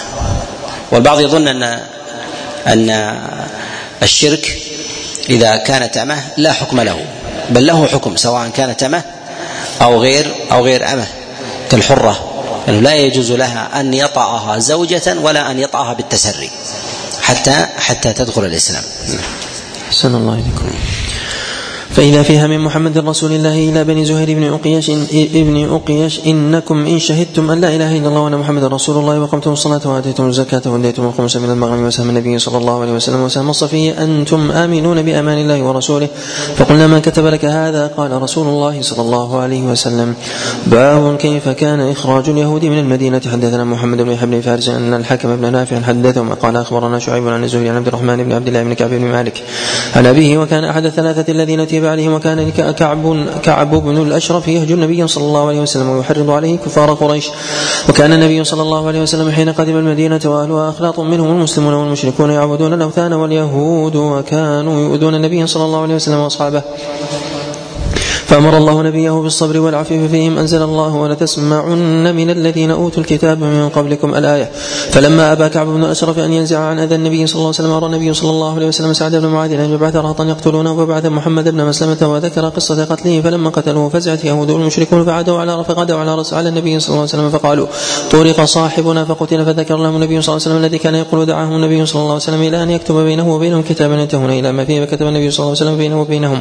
والبعض 0.92 1.20
يظن 1.20 1.48
أن 1.48 1.80
أن 2.68 3.18
الشرك 4.04 4.58
إذا 5.30 5.58
كانت 5.58 5.98
أمة 5.98 6.24
لا 6.38 6.52
حكم 6.54 6.82
له 6.82 7.00
بل 7.50 7.68
له 7.68 7.88
حكم 7.88 8.16
سواء 8.16 8.50
كانت 8.50 8.84
أمة 8.84 9.04
أو 9.82 10.02
غير 10.02 10.36
أو 10.52 10.66
غير 10.66 10.94
أمة 10.94 11.08
كالحرة 11.72 12.34
أنه 12.70 12.80
لا 12.80 12.96
يجوز 12.96 13.32
لها 13.32 13.80
أن 13.80 13.94
يطأها 13.94 14.60
زوجة 14.60 15.16
ولا 15.22 15.52
أن 15.52 15.60
يطأها 15.60 15.94
بالتسري 15.94 16.50
حتى 17.22 17.68
حتى 17.78 18.14
تدخل 18.14 18.46
الإسلام. 18.46 18.84
أحسن 19.88 20.16
الله 20.16 20.34
إليكم. 20.34 20.70
فإذا 21.98 22.24
فيها 22.24 22.48
من 22.48 22.60
محمد 22.60 22.98
رسول 22.98 23.32
الله 23.32 23.70
إلى 23.70 23.84
بني 23.84 24.06
زهير 24.06 24.38
بن 24.38 24.44
أقيش 24.44 24.90
ابن 25.14 25.70
أقيش 25.74 26.20
إنكم 26.28 26.86
إن 26.86 27.00
شهدتم 27.00 27.52
أن 27.52 27.62
لا 27.62 27.76
إله 27.76 27.98
إلا 27.98 28.08
الله 28.08 28.22
وأن 28.22 28.38
محمد 28.38 28.64
رسول 28.64 28.98
الله 28.98 29.20
وقمتم 29.20 29.52
الصلاة 29.52 29.82
وآتيتم 29.86 30.28
الزكاة 30.28 30.62
وأديتم 30.66 31.06
الخمس 31.06 31.38
من 31.38 31.50
المغنم 31.50 31.86
وسهم 31.86 32.10
النبي 32.10 32.40
صلى 32.40 32.58
الله 32.58 32.82
عليه 32.82 32.92
وسلم 32.92 33.22
وسهم 33.22 33.50
الصفي 33.50 34.04
أنتم 34.04 34.52
آمنون 34.52 35.02
بأمان 35.02 35.38
الله 35.38 35.64
ورسوله. 35.64 36.08
فقلنا 36.58 36.88
من 36.88 37.02
كتب 37.02 37.26
لك 37.26 37.46
هذا؟ 37.46 37.88
قال 37.88 38.22
رسول 38.22 38.48
الله 38.48 38.82
صلى 38.82 39.02
الله 39.02 39.40
عليه 39.40 39.62
وسلم. 39.62 40.14
باب 40.68 41.18
كيف 41.18 41.50
كان 41.50 41.80
إخراج 41.80 42.30
اليهود 42.30 42.66
من 42.66 42.80
المدينة. 42.80 43.22
حدثنا 43.32 43.64
محمد 43.64 44.02
بن 44.02 44.16
بن 44.22 44.42
فارس 44.42 44.70
أن 44.70 44.94
الحكم 44.94 45.36
بن 45.36 45.52
نافع 45.52 45.82
حدثهم 45.82 46.34
قال 46.34 46.58
أخبرنا 46.58 47.00
شعيب 47.00 47.28
عن 47.28 47.44
الزهري 47.44 47.70
عن 47.70 47.76
عبد 47.76 47.88
الرحمن 47.88 48.24
بن 48.24 48.32
عبد 48.32 48.48
الله 48.48 48.64
بن 48.64 48.74
كعب 48.74 48.90
بن 48.90 49.06
مالك. 49.06 49.44
عن 49.96 50.06
أبيه 50.06 50.38
وكان 50.38 50.64
أحد 50.64 50.86
الثلاثة 50.86 51.32
الذين 51.32 51.68
تبع 51.68 51.87
عليهم 51.88 52.14
وكان 52.14 52.52
كعب 52.52 53.26
كعب 53.44 53.76
بن 53.76 53.98
الأشرف 53.98 54.48
يهجو 54.48 54.76
النبي 54.76 55.08
صلى 55.08 55.24
الله 55.24 55.48
عليه 55.48 55.62
وسلم 55.62 55.90
ويحرض 55.90 56.30
عليه 56.30 56.58
كفار 56.58 56.94
قريش. 56.94 57.30
وكان 57.90 58.14
النبي 58.14 58.44
صلى 58.44 58.62
الله 58.62 58.88
عليه 58.88 59.02
وسلم 59.02 59.32
حين 59.32 59.50
قدم 59.50 59.78
المدينة 59.78 60.20
وأهلها 60.26 60.70
أخلاط 60.70 61.00
منهم 61.00 61.32
المسلمون 61.32 61.74
والمشركون 61.74 62.32
يعبدون 62.32 62.74
الأوثان 62.74 63.14
واليهود 63.14 63.96
وكانوا 63.96 64.82
يؤذون 64.82 65.16
النبي 65.16 65.48
صلى 65.48 65.66
الله 65.66 65.82
عليه 65.82 65.96
وسلم 65.96 66.20
وأصحابه. 66.20 66.62
فأمر 68.28 68.58
الله 68.58 68.82
نبيه 68.82 69.12
بالصبر 69.12 69.60
والعفو 69.60 70.08
فيهم. 70.08 70.38
أنزل 70.38 70.62
الله 70.62 70.96
ولتسمعن 70.96 72.16
من 72.16 72.30
الذين 72.30 72.72
أوتوا 72.72 73.02
الكتاب 73.04 73.40
من 73.40 73.70
قبلكم 73.70 74.16
الآية. 74.16 74.52
فلما 74.92 75.32
أبى 75.32 75.50
كعب 75.50 75.68
بن 75.68 75.84
أشرف 75.84 76.20
أن 76.20 76.34
ينزع 76.34 76.60
عن 76.60 76.80
أذى 76.80 76.96
النبي 76.96 77.28
صلى 77.28 77.36
الله 77.36 77.46
عليه 77.46 77.50
وسلم 77.60 77.72
أمر 77.72 77.86
النبي 77.86 78.14
صلى 78.14 78.30
الله 78.30 78.56
عليه 78.56 78.68
وسلم 78.68 78.94
سعد 78.94 79.16
بن 79.16 79.28
معاذ 79.28 79.52
أن 79.54 79.74
يبعث 79.74 79.96
رهطا 79.96 80.24
يقتلونه 80.24 80.76
فبعث 80.76 81.06
محمد 81.06 81.50
بن 81.50 81.66
مسلمة 81.66 82.14
وذكر 82.14 82.50
قصة 82.50 82.86
قتله 82.86 83.22
فلما 83.22 83.50
قتلوه 83.50 83.90
فزعت 83.90 84.26
يهود 84.26 84.50
المشركون 84.50 85.06
فعادوا 85.06 85.40
على 85.40 85.64
فغدوا 85.64 86.00
على 86.00 86.16
رسول 86.16 86.40
على 86.40 86.50
النبي 86.50 86.80
صلى 86.80 86.90
الله 86.90 87.00
عليه 87.00 87.10
وسلم 87.10 87.30
فقالوا 87.30 87.68
طرق 88.12 88.44
صاحبنا. 88.44 89.06
فقتل 89.06 89.46
فذكر 89.46 89.78
لهم 89.78 89.96
النبي 89.96 90.22
صلى 90.22 90.36
الله 90.36 90.48
عليه 90.48 90.56
وسلم 90.56 90.58
الذي 90.58 90.78
كان 90.78 90.96
يقول 90.96 91.26
دعاهم 91.26 91.56
النبي 91.56 91.86
صلى 91.86 92.02
الله 92.02 92.14
عليه 92.14 92.24
وسلم 92.24 92.42
إلى 92.42 92.64
أن 92.64 92.70
يكتب 92.70 92.96
بينه 92.96 93.34
وبينهم 93.34 93.62
كتابا 93.62 93.96
ينتهون 93.96 94.30
إلى 94.30 94.52
ما 94.52 94.66
فيه. 94.66 94.86
فكتب 94.86 95.08
النبي 95.08 95.32
صلى 95.32 95.40
الله 95.40 95.58
عليه 95.58 95.62
وسلم 95.62 95.78
بينه 95.78 96.02
وبينهم 96.02 96.40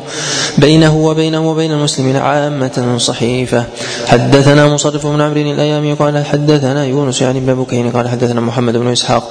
بينه 0.59 0.97
وبينه 0.97 1.51
وبين 1.51 1.76
المسلمين 1.77 2.17
عام 2.17 2.47
عامة 2.47 2.99
صحيفة. 2.99 3.65
حدثنا 4.07 4.67
مصرف 4.75 5.07
بن 5.07 5.21
عمرو 5.21 5.41
الأيامي 5.41 5.93
قال 5.93 6.25
حدثنا 6.25 6.85
يونس 6.85 7.23
يعني 7.23 7.41
بن 7.41 7.55
بكين 7.55 7.91
قال 7.91 8.09
حدثنا 8.09 8.41
محمد 8.41 8.77
بن 8.77 8.89
إسحاق 8.89 9.31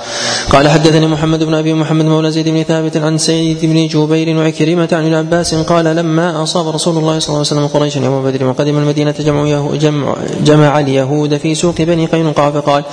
قال 0.50 0.68
حدثني 0.68 1.08
محمد 1.08 1.44
بن 1.44 1.54
أبي 1.54 1.74
محمد 1.74 2.06
مولى 2.06 2.32
زيد 2.32 2.50
بن 2.50 2.64
ثابت 2.64 2.98
عن 2.98 3.18
سيد 3.18 3.66
بن 3.66 3.88
جبير 3.88 4.38
وعكرمة 4.38 4.90
عن 4.92 5.08
العباس 5.08 5.56
قال 5.56 5.86
لما 5.86 6.44
أصاب 6.44 6.68
رسول 6.68 6.98
الله 6.98 7.20
صلى 7.20 7.30
الله 7.30 7.46
عليه 7.52 7.52
وسلم 7.52 7.68
قريشا 7.68 8.00
يوم 8.00 8.24
بدر 8.24 8.46
وقدم 8.46 8.78
المدينة 8.78 9.16
جمع, 9.20 9.76
جمع, 9.76 10.16
جمع 10.44 10.80
اليهود 10.80 11.38
في 11.38 11.56
سوق 11.56 11.76
بني 11.80 12.06
قينقاع 12.06 12.52
فقال 12.52 12.84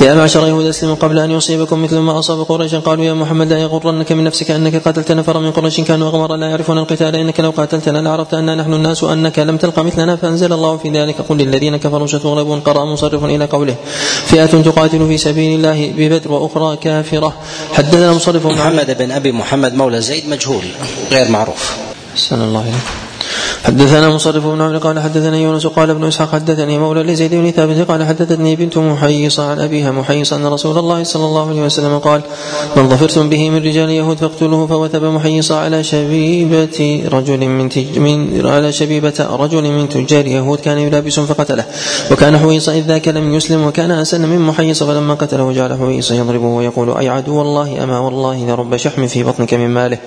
يا 0.00 0.14
معشر 0.14 0.46
يهود 0.46 0.66
أسلموا 0.66 0.94
قبل 0.94 1.18
أن 1.18 1.30
يصيبكم 1.30 1.82
مثل 1.82 1.98
ما 1.98 2.18
أصاب 2.18 2.40
قريشا. 2.40 2.78
قالوا 2.78 3.04
يا 3.04 3.14
محمد 3.14 3.52
لا 3.52 3.58
يغرنك 3.58 4.12
من 4.12 4.24
نفسك 4.24 4.50
أنك 4.50 4.88
قتلت 4.88 5.12
نفرا 5.12 5.40
من 5.40 5.50
قريش 5.50 5.80
كانوا 5.80 6.08
أغمر 6.08 6.36
لا 6.36 6.46
يعرفون 6.46 6.78
القتال 6.78 7.16
إنك 7.16 7.40
لو 7.40 7.50
قاتلتنا 7.50 7.98
لعرفت 7.98 8.34
أننا 8.34 8.54
نحن 8.54 8.74
الناس 8.74 8.93
وأنك 9.02 9.38
لم 9.38 9.56
تلقى 9.56 9.84
مثلنا 9.84 10.16
فأنزل 10.16 10.52
الله 10.52 10.76
في 10.76 10.90
ذلك. 10.90 11.14
قل 11.28 11.36
للذين 11.36 11.76
كفروا 11.76 12.06
ستغلبون 12.06 12.60
قرأ 12.60 12.84
مصرف 12.84 13.24
إلى 13.24 13.44
قوله. 13.44 13.76
فئة 14.26 14.46
تقاتل 14.46 15.08
في 15.08 15.18
سبيل 15.18 15.58
الله 15.58 15.92
ببدر 15.96 16.32
وأخرى 16.32 16.76
كافرة. 16.76 17.32
حدثنا 17.72 18.12
مصرف 18.12 18.46
محمد 18.46 18.96
بن 18.98 19.10
أبي 19.10 19.32
محمد 19.32 19.74
مولى 19.74 20.00
زيد 20.00 20.28
مجهول 20.28 20.64
غير 21.12 21.28
معروف. 21.28 21.76
سن 22.16 22.42
الله 22.42 22.60
عليكم 22.60 23.03
حدثنا 23.64 24.08
مصرف 24.08 24.46
بن 24.46 24.60
عمرو 24.60 24.78
قال 24.78 25.00
حدثنا 25.00 25.36
يونس 25.36 25.66
قال 25.66 25.90
ابن 25.90 26.04
إسحاق 26.04 26.32
حدثني 26.32 26.78
مولى 26.78 27.02
لزيد 27.02 27.34
بن 27.34 27.50
ثابت 27.50 27.88
قال 27.88 28.04
حدثتني 28.04 28.56
بنت 28.56 28.78
محيصة 28.78 29.50
عن 29.50 29.60
أبيها 29.60 29.90
محيصة 29.90 30.36
أن 30.36 30.46
رسول 30.46 30.78
الله 30.78 31.04
صلى 31.04 31.24
الله 31.24 31.48
عليه 31.48 31.62
وسلم 31.62 31.98
قال 31.98 32.22
من 32.76 32.88
ظفرتم 32.88 33.28
به 33.28 33.50
من 33.50 33.56
رجال 33.56 33.90
يهود 33.90 34.16
فاقتلوه 34.16 34.66
فوثب 34.66 35.04
محيصة 35.04 35.56
على 35.56 35.84
شبيبة 35.84 37.04
رجل 37.12 37.48
من, 37.48 37.68
تج 37.68 37.98
من 37.98 38.46
على 38.46 38.72
شبيبة 38.72 39.26
رجل 39.30 39.62
من 39.62 39.88
تجار 39.88 40.26
يهود 40.26 40.60
كان 40.60 40.78
يلابس 40.78 41.20
فقتله 41.20 41.64
وكان 42.10 42.38
حويصة 42.38 42.72
إذ 42.72 42.82
ذاك 42.86 43.08
لم 43.08 43.34
يسلم 43.34 43.66
وكان 43.66 43.90
أسن 43.90 44.28
من 44.28 44.38
محيصة 44.38 44.86
فلما 44.86 45.14
قتله 45.14 45.52
جعل 45.52 45.74
حويصة 45.74 46.14
يضربه 46.14 46.46
ويقول 46.46 46.96
أي 46.98 47.08
عدو 47.08 47.42
الله 47.42 47.84
أما 47.84 47.98
والله 47.98 48.46
لرب 48.46 48.76
شحم 48.76 49.06
في 49.06 49.22
بطنك 49.22 49.54
من 49.54 49.68
ماله؟ 49.68 49.98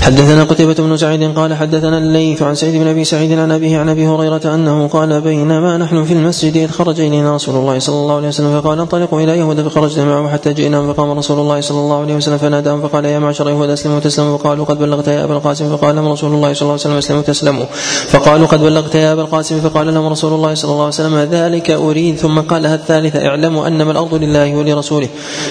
حدثنا 0.00 0.44
قتيبة 0.44 0.74
بن 0.74 0.96
سعيد 0.96 1.34
قال 1.38 1.54
حدثنا 1.54 1.98
الليث 1.98 2.42
عن 2.42 2.54
سعيد 2.54 2.76
بن 2.76 2.86
أبي 2.86 3.04
سعيد 3.04 3.38
عن 3.38 3.52
أبيه 3.52 3.78
عن 3.78 3.88
أبي 3.88 4.06
هريرة 4.06 4.54
أنه 4.54 4.88
قال 4.88 5.20
بينما 5.20 5.76
نحن 5.76 6.04
في 6.04 6.12
المسجد 6.12 6.56
إذ 6.56 6.70
خرج 6.70 7.00
الينا 7.00 7.34
رسول 7.34 7.54
الله 7.54 7.78
صلى 7.78 7.94
الله 7.96 8.16
عليه 8.16 8.28
وسلم 8.28 8.60
فقال 8.60 8.80
انطلقوا 8.80 9.20
إلى 9.20 9.38
يهود 9.38 9.68
فخرجنا 9.68 10.04
معه 10.04 10.32
حتى 10.32 10.52
جئنا 10.52 10.92
فقام 10.92 11.10
رسول 11.18 11.38
الله 11.38 11.60
صلى 11.60 11.78
الله 11.78 12.00
عليه 12.00 12.14
وسلم 12.14 12.38
فناداهم 12.38 12.82
فقال 12.82 13.04
يا 13.04 13.18
معشر 13.18 13.48
يهود 13.50 13.70
أسلموا 13.70 14.00
تسلموا 14.00 14.38
فقالوا 14.38 14.64
قد 14.64 14.78
بلغت 14.78 15.08
يا 15.08 15.24
أبا 15.24 15.34
القاسم 15.34 15.76
فقال 15.76 15.96
لهم 15.96 16.08
رسول 16.08 16.34
الله 16.34 16.52
صلى 16.52 16.62
الله 16.62 16.72
عليه 16.72 16.80
وسلم 16.80 16.96
أسلموا 16.96 17.22
تسلموا 17.22 17.64
فقالوا 18.08 18.46
قد 18.46 18.60
بلغت 18.60 18.94
يا 18.94 19.12
أبا 19.12 19.22
القاسم 19.22 19.60
فقال 19.60 19.94
لهم 19.94 20.06
رسول 20.06 20.32
الله 20.32 20.54
صلى 20.54 20.70
الله 20.70 20.84
عليه 20.84 20.94
وسلم 20.94 21.18
ذلك 21.18 21.70
أريد 21.70 22.16
ثم 22.16 22.40
قالها 22.40 22.74
الثالثة 22.74 23.26
اعلموا 23.26 23.66
أنما 23.66 23.92
الأرض 23.92 24.14
لله 24.14 24.56
ولرسوله 24.56 25.08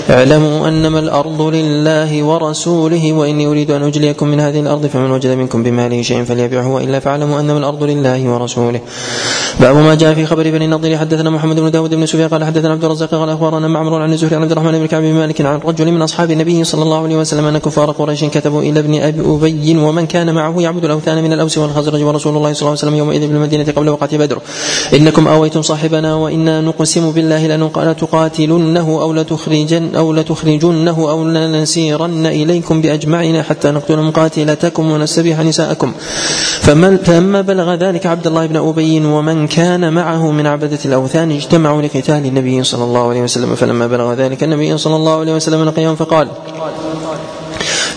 اعلموا 0.10 0.68
أنما 0.68 1.00
الأرض 1.00 1.42
لله 1.42 2.24
ورسوله 2.24 3.14
وإني 3.14 3.48
أريد 3.48 3.72
أن 3.72 3.84
أجليكم 3.84 4.28
من 4.28 4.39
هذه 4.40 4.60
الأرض 4.60 4.86
فمن 4.86 5.12
وجد 5.12 5.32
منكم 5.32 5.64
بماله 5.64 6.02
شيئا 6.02 6.24
فليبيعه 6.24 6.68
وإلا 6.68 7.00
فاعلموا 7.00 7.40
أنما 7.40 7.58
الأرض 7.58 7.84
لله 7.84 8.30
ورسوله. 8.30 8.82
باب 9.60 9.76
ما 9.76 9.96
جاء 9.96 10.14
في 10.14 10.26
خبر 10.26 10.52
بني 10.52 10.66
النضير. 10.66 10.98
حدثنا 10.98 11.30
محمد 11.30 11.60
بن 11.60 11.72
داود 11.72 11.96
بن 11.96 12.06
سفيان 12.06 12.30
قال 12.30 12.44
حدثنا 12.44 12.72
عبد 12.72 12.84
الرزاق 12.84 13.10
قال 13.10 13.30
أخبرنا 13.30 13.68
معمر 13.68 14.02
عن 14.02 14.14
الزهري 14.14 14.36
عن 14.36 14.42
عبد 14.42 14.52
الرحمن 14.52 14.80
بن 14.80 14.86
كعب 14.86 15.02
بن 15.02 15.14
مالك 15.14 15.42
عن 15.42 15.60
رجل 15.66 15.92
من 15.92 16.02
أصحاب 16.02 16.32
النبي 16.32 16.64
صلى 16.64 16.84
الله 16.84 17.04
عليه 17.04 17.16
وسلم 17.16 17.46
أن 17.46 17.58
كفار 17.58 17.92
قريش 17.92 18.26
كتبوا 18.26 18.62
إلى 18.62 18.80
ابن 18.80 19.02
أبي 19.02 19.22
أبي 19.22 19.78
ومن 19.78 20.06
كان 20.06 20.34
معه 20.34 20.56
يعبد 20.62 20.86
الأوثان 20.86 21.24
من 21.24 21.34
الأوس 21.34 21.58
والخزرج 21.58 22.04
ورسول 22.04 22.38
الله 22.38 22.54
صلى 22.54 22.62
الله 22.62 22.70
عليه 22.70 22.80
وسلم 22.80 22.96
يومئذ 22.96 23.28
بالمدينة 23.28 23.72
قبل 23.76 23.90
وقعة 23.90 24.18
بدر. 24.18 24.40
إنكم 24.94 25.28
أويتم 25.28 25.62
صاحبنا 25.62 26.16
وإنا 26.16 26.62
نقسم 26.62 27.12
بالله 27.12 27.48
لتقاتلنه 27.78 29.02
أو 29.02 29.14
لتخرجن 29.14 29.96
أو 29.96 30.14
لتخرجنه 30.14 31.10
أو 31.10 31.24
لنسيرن 31.24 32.26
إليكم 32.26 32.82
بأجمعنا 32.82 33.44
حتى 33.44 33.72
نقتل 33.72 34.00
مقاتلتكم 34.30 34.92
ونستبيح 34.92 35.40
نساءكم. 35.40 35.94
فمن 36.62 36.98
فلما 36.98 37.42
بلغ 37.42 37.74
ذلك 37.74 38.06
عبد 38.06 38.28
الله 38.28 38.46
بن 38.46 38.58
أبي 38.58 39.06
ومن 39.06 39.48
كان 39.48 39.94
معه 39.94 40.32
من 40.32 40.48
عبدة 40.48 40.80
الأوثان 40.86 41.32
اجتمعوا 41.32 41.82
لقتال 41.82 42.26
النبي 42.26 42.64
صلى 42.64 42.84
الله 42.84 43.10
عليه 43.10 43.22
وسلم. 43.22 43.56
فلما 43.56 43.88
بلغ 43.88 44.14
ذلك 44.14 44.44
النبي 44.44 44.78
صلى 44.78 44.96
الله 44.96 45.20
عليه 45.20 45.36
وسلم 45.36 45.66
لقيهم 45.66 45.96
فقال 45.96 46.28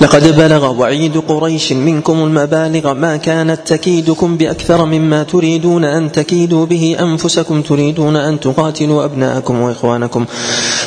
لقد 0.03 0.37
بلغ 0.37 0.81
وعيد 0.81 1.19
قريش 1.29 1.73
منكم 1.73 2.25
المبالغ 2.25 2.95
ما 2.95 3.17
كانت 3.17 3.61
تكيدكم 3.67 4.37
بأكثر 4.37 4.85
مما 4.85 5.23
تريدون 5.23 5.85
أن 5.85 6.13
تكيدوا 6.13 6.67
به 6.67 6.97
أنفسكم 7.01 7.63
تريدون 7.63 8.17
أن 8.17 8.41
تقاتلوا 8.41 9.05
أبناءكم 9.05 9.61
وإخوانكم. 9.61 10.25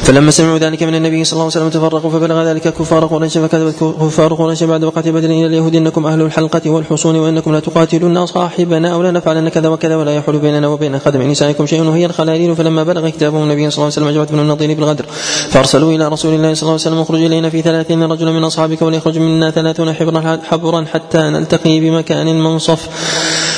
فلما 0.01 0.31
سمعوا 0.31 0.57
ذلك 0.57 0.83
من 0.83 0.95
النبي 0.95 1.23
صلى 1.23 1.33
الله 1.33 1.43
عليه 1.43 1.65
وسلم 1.65 1.69
تفرقوا 1.69 2.11
فبلغ 2.11 2.43
ذلك 2.43 2.73
كفار 2.73 3.05
قريش 3.05 3.37
فكذبت 3.37 3.75
كفار 4.01 4.33
قريش 4.33 4.63
بعد 4.63 4.83
وقت 4.83 5.07
بدر 5.07 5.29
إلى 5.29 5.45
اليهود 5.45 5.75
إنكم 5.75 6.05
أهل 6.05 6.21
الحلقة 6.21 6.69
والحصون 6.69 7.15
وإنكم 7.15 7.53
لا 7.53 7.59
تقاتلون 7.59 8.25
صاحبنا 8.25 8.93
أو 8.93 9.03
لا 9.03 9.11
نفعلن 9.11 9.49
كذا 9.49 9.69
وكذا 9.69 9.95
ولا 9.95 10.15
يحول 10.15 10.37
بيننا 10.37 10.67
وبين 10.67 10.99
خدم 10.99 11.21
نسائكم 11.21 11.65
شيء 11.65 11.81
وهي 11.81 12.05
الخلالين 12.05 12.55
فلما 12.55 12.83
بلغ 12.83 13.09
كتابهم 13.09 13.43
النبي 13.43 13.69
صلى 13.69 13.77
الله 13.77 13.83
عليه 13.83 13.87
وسلم 13.93 14.07
أجمعت 14.07 14.31
بن 14.31 14.39
النضير 14.39 14.73
بالغدر 14.73 15.05
فأرسلوا 15.49 15.91
إلى 15.93 16.07
رسول 16.07 16.33
الله 16.33 16.53
صلى 16.53 16.61
الله 16.61 16.71
عليه 16.71 16.81
وسلم 16.81 16.99
اخرج 16.99 17.21
إلينا 17.21 17.49
في 17.49 17.61
ثلاثين 17.61 18.03
رجلا 18.03 18.31
من 18.31 18.43
أصحابك 18.43 18.81
وليخرج 19.05 19.21
منا 19.21 19.51
ثلاثون 19.51 19.93
حبرا 19.93 20.39
حبرا 20.43 20.85
حتى 20.93 21.17
نلتقي 21.17 21.79
بمكان 21.79 22.39
منصف. 22.39 22.89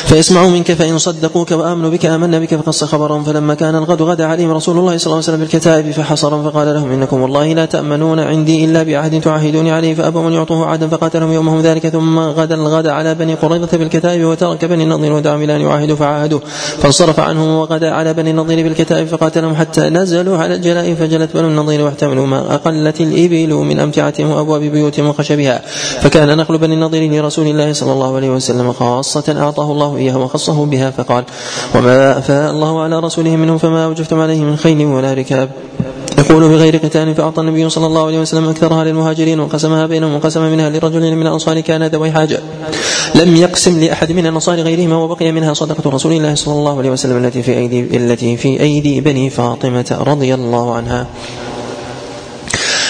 فيسمعوا 0.05 0.49
منك 0.49 0.71
فإن 0.71 0.97
صدقوك 0.97 1.51
وآمنوا 1.51 1.89
بك 1.89 2.05
آمنا 2.05 2.39
بك 2.39 2.55
فقص 2.55 2.83
خبرهم. 2.83 3.23
فلما 3.23 3.53
كان 3.53 3.75
الغد 3.75 4.01
غدا 4.01 4.25
عليهم 4.25 4.51
رسول 4.51 4.77
الله 4.77 4.97
صلى 4.97 5.05
الله 5.05 5.15
عليه 5.15 5.23
وسلم 5.23 5.39
بالكتائب 5.39 5.91
فحصرهم 5.91 6.51
فقال 6.51 6.73
لهم 6.73 6.91
إنكم 6.91 7.21
والله 7.21 7.53
لا 7.53 7.65
تأمنون 7.65 8.19
عندي 8.19 8.65
إلا 8.65 8.83
بعهد 8.83 9.21
تعاهدون 9.21 9.67
عليه 9.67 9.95
فأبوا 9.95 10.27
أن 10.27 10.33
يعطوه 10.33 10.65
عهدا 10.65 10.87
فقاتلهم 10.87 11.31
يومهم 11.31 11.61
ذلك. 11.61 11.87
ثم 11.87 12.19
غدا 12.19 12.55
الغد 12.55 12.87
على 12.87 13.15
بني 13.15 13.33
قريظة 13.35 13.77
بالكتائب 13.77 14.25
وترك 14.25 14.65
بني 14.65 14.83
النضير 14.83 15.19
إلى 15.19 15.55
أن 15.55 15.61
يعاهدوا 15.61 15.95
فعاهدوا. 15.95 16.39
فانصرف 16.77 17.19
عنهم 17.19 17.49
وغدا 17.49 17.91
على 17.91 18.13
بني 18.13 18.31
النضير 18.31 18.63
بالكتائب 18.63 19.07
فقاتلهم 19.07 19.55
حتى 19.55 19.81
نزلوا 19.81 20.37
على 20.37 20.55
الجلاء 20.55 20.93
فجلت 20.93 21.29
بنو 21.33 21.47
النضير 21.47 21.81
واحتملوا 21.81 22.27
ما 22.27 22.55
أقلت 22.55 23.01
الإبل 23.01 23.53
من 23.53 23.79
أمتعتهم 23.79 24.31
وأبواب 24.31 24.61
بيوتهم 24.61 25.07
وخشبها 25.37 25.61
فكان 26.01 26.37
نخل 26.37 26.57
بني 26.57 26.73
النضير 26.73 27.11
لرسول 27.11 27.47
الله 27.47 27.73
صلى 27.73 27.91
الله 27.91 28.15
عليه 28.15 28.29
وسلم 28.29 28.73
خاصة 28.73 29.35
أعطاه 29.39 29.71
الله 29.71 29.97
إياه 29.97 30.17
وخصه 30.17 30.65
بها 30.65 30.91
فقال 30.91 31.23
وما 31.75 32.17
أفاء 32.17 32.51
الله 32.51 32.81
على 32.81 32.99
رسوله 32.99 33.35
منهم 33.35 33.57
فما 33.57 33.85
أوجفتم 33.85 34.19
عليه 34.19 34.41
من 34.41 34.57
خيل 34.57 34.85
ولا 34.85 35.13
ركاب. 35.13 35.49
يقول 36.17 36.49
بغير 36.49 36.77
قتال 36.77 37.15
فأعطى 37.15 37.41
النبي 37.41 37.69
صلى 37.69 37.85
الله 37.85 38.05
عليه 38.05 38.19
وسلم 38.19 38.49
أكثرها 38.49 38.83
للمهاجرين 38.83 39.39
وقسمها 39.39 39.85
بينهم 39.85 40.15
وقسم 40.15 40.41
منها 40.41 40.69
لرجل 40.69 41.15
من 41.15 41.27
الأنصار 41.27 41.59
كان 41.59 41.83
ذوي 41.83 42.11
حاجة. 42.11 42.39
لم 43.15 43.35
يقسم 43.35 43.79
لأحد 43.79 44.11
من 44.11 44.27
الأنصار 44.27 44.59
غيرهما 44.59 44.95
وبقي 44.95 45.31
منها 45.31 45.53
صدقة 45.53 45.89
رسول 45.89 46.11
الله 46.11 46.35
صلى 46.35 46.53
الله 46.53 46.77
عليه 46.77 46.89
وسلم 46.89 47.25
التي 47.25 47.43
في 47.43 47.53
أيدي 47.57 47.97
التي 47.97 48.37
في 48.37 48.61
أيدي 48.61 49.01
بني 49.01 49.29
فاطمة 49.29 49.97
رضي 50.01 50.33
الله 50.33 50.73
عنها. 50.73 51.07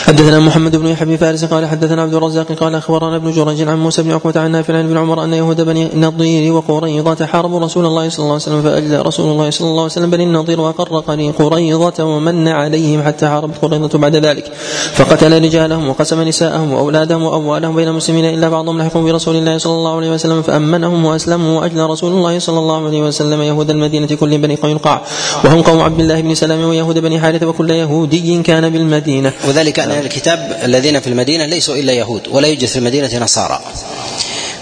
حدثنا 0.07 0.39
محمد 0.39 0.75
بن 0.75 0.87
يحيى 0.87 1.05
بن 1.07 1.17
فارس 1.17 1.45
قال 1.45 1.65
حدثنا 1.65 2.01
عبد 2.01 2.13
الرزاق 2.13 2.51
قال 2.51 2.75
أخبرنا 2.75 3.15
ابن 3.15 3.31
جريج 3.31 3.61
عن 3.61 3.79
موسى 3.79 4.03
بن 4.03 4.11
عقبة 4.11 4.39
عن 4.39 4.51
نافع 4.51 4.79
ابن 4.79 4.97
عمر 4.97 5.23
أن 5.23 5.33
يهود 5.33 5.61
بني 5.61 5.93
النضير 5.93 6.53
وقريضه 6.53 7.25
حاربوا 7.25 7.59
رسول 7.59 7.85
الله 7.85 8.09
صلى 8.09 8.23
الله 8.23 8.33
عليه 8.33 8.43
وسلم 8.43 8.61
فاجلى 8.61 9.01
رسول 9.01 9.31
الله 9.31 9.49
صلى 9.49 9.67
الله 9.67 9.81
عليه 9.81 9.91
وسلم 9.91 10.09
بني 10.09 10.23
النضير 10.23 10.61
وقر 10.61 10.99
قريضه 11.37 12.03
ومن 12.03 12.47
عليهم 12.47 13.03
حتى 13.03 13.27
حاربت 13.27 13.57
قريضه 13.61 13.99
بعد 13.99 14.15
ذلك. 14.15 14.51
فقتل 14.93 15.43
رجالهم 15.43 15.89
وقسم 15.89 16.21
نساءهم 16.21 16.73
وأولادهم 16.73 17.23
وأموالهم 17.23 17.75
بين 17.75 17.87
المسلمين 17.87 18.25
إلا 18.25 18.49
بعضهم 18.49 18.81
لحقوا 18.81 19.01
برسول 19.01 19.35
الله 19.35 19.57
صلى 19.57 19.73
الله 19.73 19.95
عليه 19.95 20.11
وسلم 20.11 20.41
فأمنهم 20.41 21.05
وأسلموا 21.05 21.61
واجلى 21.61 21.85
رسول 21.85 22.11
الله 22.11 22.39
صلى 22.39 22.59
الله 22.59 22.85
عليه 22.85 23.01
وسلم 23.01 23.41
يهود 23.41 23.69
المدينة 23.69 24.07
كل 24.07 24.37
بني 24.37 24.55
قينقاع. 24.55 25.01
وهم 25.43 25.61
قوم 25.61 25.81
عبد 25.81 25.99
الله 25.99 26.21
بن 26.21 26.35
سلام 26.35 26.63
ويهود 26.63 26.99
بني 26.99 27.19
حارثة 27.19 27.47
وكل 27.47 27.69
يهودي 27.69 28.41
كان 28.41 28.69
بالمدينة. 28.69 29.31
وذلك 29.47 29.96
ان 29.99 30.05
الكتاب 30.05 30.59
الذين 30.63 30.99
في 30.99 31.07
المدينة 31.07 31.45
ليسوا 31.45 31.75
إلا 31.75 31.93
يهود 31.93 32.27
ولا 32.27 32.47
يوجد 32.47 32.65
في 32.65 32.75
المدينة 32.75 33.17
نصارى. 33.17 33.59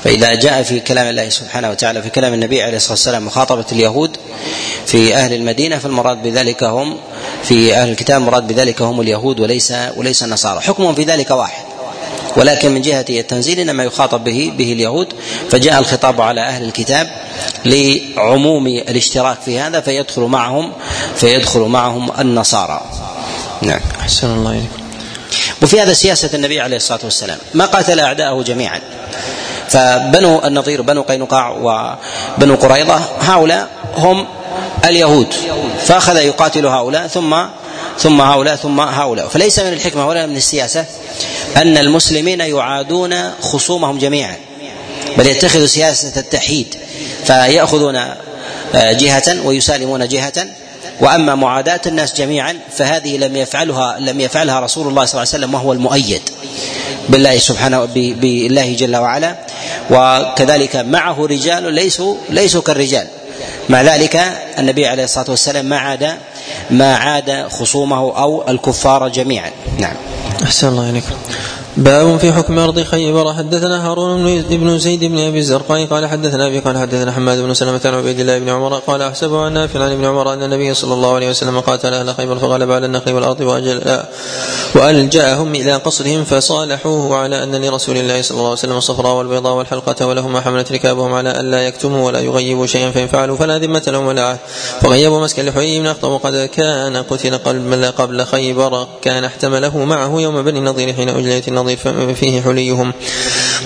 فإذا 0.03 0.35
جاء 0.35 0.63
في 0.63 0.79
كلام 0.79 1.07
الله 1.07 1.29
سبحانه 1.29 1.69
وتعالى 1.69 2.01
في 2.01 2.09
كلام 2.09 2.33
النبي 2.33 2.61
عليه 2.63 2.77
الصلاة 2.77 2.91
والسلام 2.91 3.25
مخاطبة 3.25 3.65
اليهود 3.71 4.17
في 4.85 5.15
أهل 5.15 5.33
المدينة 5.33 5.77
فالمراد 5.77 6.23
بذلك 6.23 6.63
هم 6.63 6.97
في 7.43 7.75
أهل 7.75 7.89
الكتاب 7.89 8.21
المراد 8.21 8.47
بذلك 8.47 8.81
هم 8.81 9.01
اليهود 9.01 9.39
وليس 9.39 9.73
وليس 9.95 10.23
النصارى. 10.23 10.59
حكمهم 10.59 10.95
في 10.95 11.03
ذلك 11.03 11.31
واحد 11.31 11.63
ولكن 12.37 12.71
من 12.71 12.81
جهة 12.81 13.05
التنزيل 13.09 13.59
إنما 13.59 13.83
يخاطب 13.83 14.23
به 14.23 14.53
به 14.57 14.73
اليهود. 14.73 15.13
فجاء 15.49 15.79
الخطاب 15.79 16.21
على 16.21 16.41
أهل 16.41 16.63
الكتاب 16.63 17.09
لعموم 17.65 18.67
الاشتراك 18.67 19.37
في 19.45 19.59
هذا 19.59 19.81
فيدخل 19.81 20.21
معهم 20.21 20.71
فيدخل 21.15 21.59
معهم 21.59 22.11
النصارى. 22.19 22.81
نعم. 23.61 23.79
أحسن 24.01 24.33
الله 24.33 24.51
إليكم. 24.51 24.84
وفي 25.61 25.81
هذا 25.81 25.93
سياسة 25.93 26.29
النبي 26.33 26.61
عليه 26.61 26.77
الصلاة 26.77 26.99
والسلام 27.03 27.37
ما 27.53 27.65
قاتل 27.65 27.99
أعداءه 27.99 28.43
جميعا. 28.43 28.81
فبنو 29.69 30.41
النضير 30.45 30.81
بنو 30.81 31.01
قينقاع 31.01 31.49
وبنو 31.49 32.55
قريضة 32.55 32.99
هؤلاء 33.19 33.67
هم 33.97 34.27
اليهود. 34.85 35.33
فأخذ 35.85 36.17
يقاتل 36.17 36.65
هؤلاء 36.65 37.07
ثم 37.07 37.35
ثم 37.99 38.21
هؤلاء 38.21 38.55
ثم 38.55 38.79
هؤلاء. 38.79 39.27
فليس 39.27 39.59
من 39.59 39.73
الحكمة 39.73 40.07
ولا 40.07 40.25
من 40.25 40.37
السياسة 40.37 40.85
أن 41.57 41.77
المسلمين 41.77 42.39
يعادون 42.39 43.31
خصومهم 43.41 43.97
جميعا 43.97 44.35
بل 45.17 45.27
يتخذوا 45.27 45.67
سياسة 45.67 46.19
التحييد 46.19 46.75
فيأخذون 47.25 48.05
جهة 48.73 49.45
ويسالمون 49.45 50.07
جهة. 50.07 50.47
وأما 51.01 51.35
معاداة 51.35 51.81
الناس 51.85 52.13
جميعا 52.13 52.57
فهذه 52.71 53.17
لم 53.17 53.35
يفعلها 53.35 53.99
لم 53.99 54.19
يفعلها 54.19 54.59
رسول 54.59 54.87
الله 54.87 55.05
صلى 55.05 55.21
الله 55.21 55.33
عليه 55.33 55.43
وسلم 55.45 55.53
وهو 55.53 55.73
المؤيد 55.73 56.21
بالله 57.09 57.37
سبحانه 57.37 57.85
بالله 57.95 58.73
جل 58.73 58.95
وعلا. 58.95 59.35
وكذلك 59.91 60.75
معه 60.75 61.25
رجال 61.25 61.73
ليسوا 61.73 62.15
ليسوا 62.29 62.61
كالرجال. 62.61 63.07
مع 63.69 63.81
ذلك 63.81 64.15
النبي 64.59 64.87
عليه 64.87 65.03
الصلاة 65.03 65.25
والسلام 65.29 65.65
ما 65.65 65.77
عاد 65.77 66.17
ما 66.71 66.95
عاد 66.95 67.47
خصومه 67.47 67.97
أو 67.97 68.49
الكفار 68.49 69.09
جميعا. 69.09 69.51
نعم. 69.77 69.95
أحسن 70.43 70.67
الله 70.67 70.89
إليكم. 70.89 71.15
باب 71.77 72.17
في 72.17 72.31
حكم 72.31 72.59
أرض 72.59 72.79
خيبر 72.79 73.33
حدثنا 73.33 73.87
هارون 73.87 74.41
بن 74.41 74.79
زيد 74.79 75.05
بن 75.05 75.19
أبي 75.19 75.39
الزرقاء 75.39 75.85
قال 75.85 76.07
حدثنا 76.07 76.47
أبي 76.47 76.59
قال 76.59 76.77
حدثنا 76.77 77.11
حماد 77.11 77.39
بن 77.39 77.53
سلمة 77.53 77.81
عن 77.85 77.93
عبيد 77.93 78.19
الله 78.19 78.39
بن 78.39 78.49
عمر. 78.49 78.73
قال 78.73 79.01
أحسب 79.01 79.35
عن 79.35 79.53
نافع 79.53 79.83
عن 79.83 79.91
ابن 79.91 80.05
عمر 80.05 80.33
أن 80.33 80.43
النبي 80.43 80.73
صلى 80.73 80.93
الله 80.93 81.15
عليه 81.15 81.29
وسلم 81.29 81.59
قاتل 81.59 81.93
أهل 81.93 82.15
خيبر 82.15 82.39
فغلب 82.39 82.71
على 82.71 82.85
النخل 82.85 83.13
والأرض 83.13 83.41
واجل 83.41 83.99
وألجأهم 84.75 85.55
إلى 85.55 85.73
قصرهم 85.73 86.23
فصالحوه 86.23 87.17
على 87.17 87.43
أن 87.43 87.55
لرسول 87.55 87.97
الله 87.97 88.21
صلى 88.21 88.37
الله 88.37 88.49
عليه 88.49 88.59
وسلم 88.59 88.77
الصفراء 88.77 89.13
والبيضاء 89.15 89.53
والحلقة 89.53 90.05
ولهم 90.07 90.33
ما 90.33 90.41
حملت 90.41 90.71
ركابهم 90.71 91.13
على 91.13 91.29
أن 91.29 91.51
لا 91.51 91.67
يكتموا 91.67 92.07
ولا 92.07 92.19
يغيبوا 92.19 92.65
شيئا 92.65 92.91
فإن 92.91 93.07
فعلوا 93.07 93.37
فلا 93.37 93.57
ذمة 93.57 93.83
لهم 93.87 94.05
ولا 94.05 94.25
عهد. 94.25 94.39
فغيبوا 94.81 95.19
مسكا 95.19 95.41
لحيي 95.41 95.79
بن 95.79 95.87
أخطب. 95.87 96.09
وقد 96.09 96.49
كان 96.53 96.97
قتل 96.97 97.37
قبل 97.97 98.25
خيبر. 98.25 98.87
كان 99.01 99.23
احتمله 99.23 99.77
معه 99.77 100.21
يوم 100.21 100.41
بني 100.41 100.59
النضير 100.59 100.93
حين 100.93 101.09
أجليت 101.09 101.47
النضير 101.47 101.64
فيه 102.15 102.41
حليهم. 102.41 102.93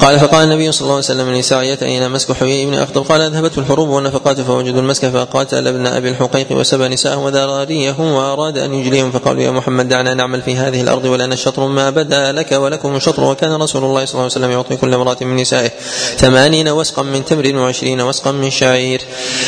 قال 0.02 0.20
فقال 0.20 0.44
النبي 0.44 0.72
صلى 0.72 0.82
الله 0.82 0.96
عليه 0.96 1.06
وسلم 1.06 1.32
لساعية 1.32 1.78
أين 1.82 2.12
مسك 2.12 2.32
حيي 2.32 2.66
بن 2.66 2.74
أخطب. 2.74 3.02
قال 3.02 3.22
أذهبته 3.22 3.60
الحروب 3.60 3.90
والنفقات 3.90 4.42
فوجدوا 4.42 4.82
المسك 4.82 5.06
فقاتل 5.10 5.68
ابن 5.68 5.88
أبي 5.88 6.10
الحقيق 6.10 6.52
وسبى 6.52 6.88
نساءه 6.88 7.18
وذراريه 7.18 7.96
وأراد 8.00 8.58
أن 8.58 8.74
يجليهم 8.74 9.12
فقالوا 9.12 9.42
يا 9.42 9.52
محمد 9.52 9.90
دعنا 9.90 10.14
نعمل 10.14 10.42
في 10.42 10.56
هذه 10.56 10.82
الأرض 10.82 11.06
ولنا 11.06 11.34
الشطر 11.34 11.68
ما 11.68 11.90
بدا 11.90 12.32
لك 12.32 12.52
ولكم 12.52 12.96
الشطر 12.96 13.24
وكان 13.24 13.62
رسول 13.62 13.84
الله 13.84 14.06
صلى 14.06 14.14
الله 14.14 14.24
عليه 14.24 14.32
وسلم 14.32 14.52
يعطي 14.52 14.76
كل 14.76 14.94
امرأة 14.94 15.18
من 15.22 15.36
نسائه 15.36 15.72
ثمانين 16.18 16.70
وسقا 16.70 17.04
من 17.04 17.26
تمر 17.26 17.56
وعشرين 17.56 18.02
وسقا 18.02 18.32
من 18.32 18.50
شعير. 18.50 19.02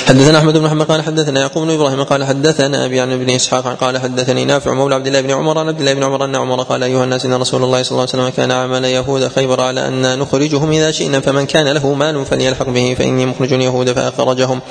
حدثنا 0.07 0.37
أحمد 0.37 0.53
بن 0.57 0.63
محمد 0.63 0.85
قال 0.85 1.01
حدثنا 1.01 1.39
يعقوب 1.39 1.63
بن 1.63 1.73
إبراهيم 1.73 2.03
قال 2.03 2.25
حدثنا 2.25 2.85
أبي 2.85 2.99
عن 2.99 3.11
ابن 3.11 3.29
إسحاق 3.29 3.77
قال 3.77 3.97
حدثني 3.97 4.45
نافع 4.45 4.73
مولى 4.73 4.95
عبد 4.95 5.07
الله 5.07 5.21
بن 5.21 5.31
عمر 5.31 5.59
عن 5.59 5.67
عبد 5.67 5.79
الله 5.79 5.93
بن 5.93 6.03
عمر 6.03 6.25
أن 6.25 6.35
عمر 6.35 6.61
قال 6.61 6.83
أيها 6.83 7.03
الناس 7.03 7.25
إن 7.25 7.33
رسول 7.33 7.63
الله 7.63 7.83
صلى 7.83 7.91
الله 7.91 8.07
عليه 8.13 8.23
وسلم 8.23 8.29
كان 8.29 8.40
عمل 8.41 8.85
يهود 8.85 9.27
خيبر 9.27 9.61
على 9.61 9.87
أن 9.87 10.19
نخرجهم 10.19 10.71
إذا 10.71 10.91
شئنا 10.91 11.19
فمن 11.19 11.45
كان 11.45 11.67
له 11.67 11.93
مال 11.93 12.25
فليلحق 12.25 12.69
به 12.69 12.95
فإني 12.99 13.25
مخرج 13.25 13.53
اليهود 13.53 13.91
فأخرجهم. 13.91 14.61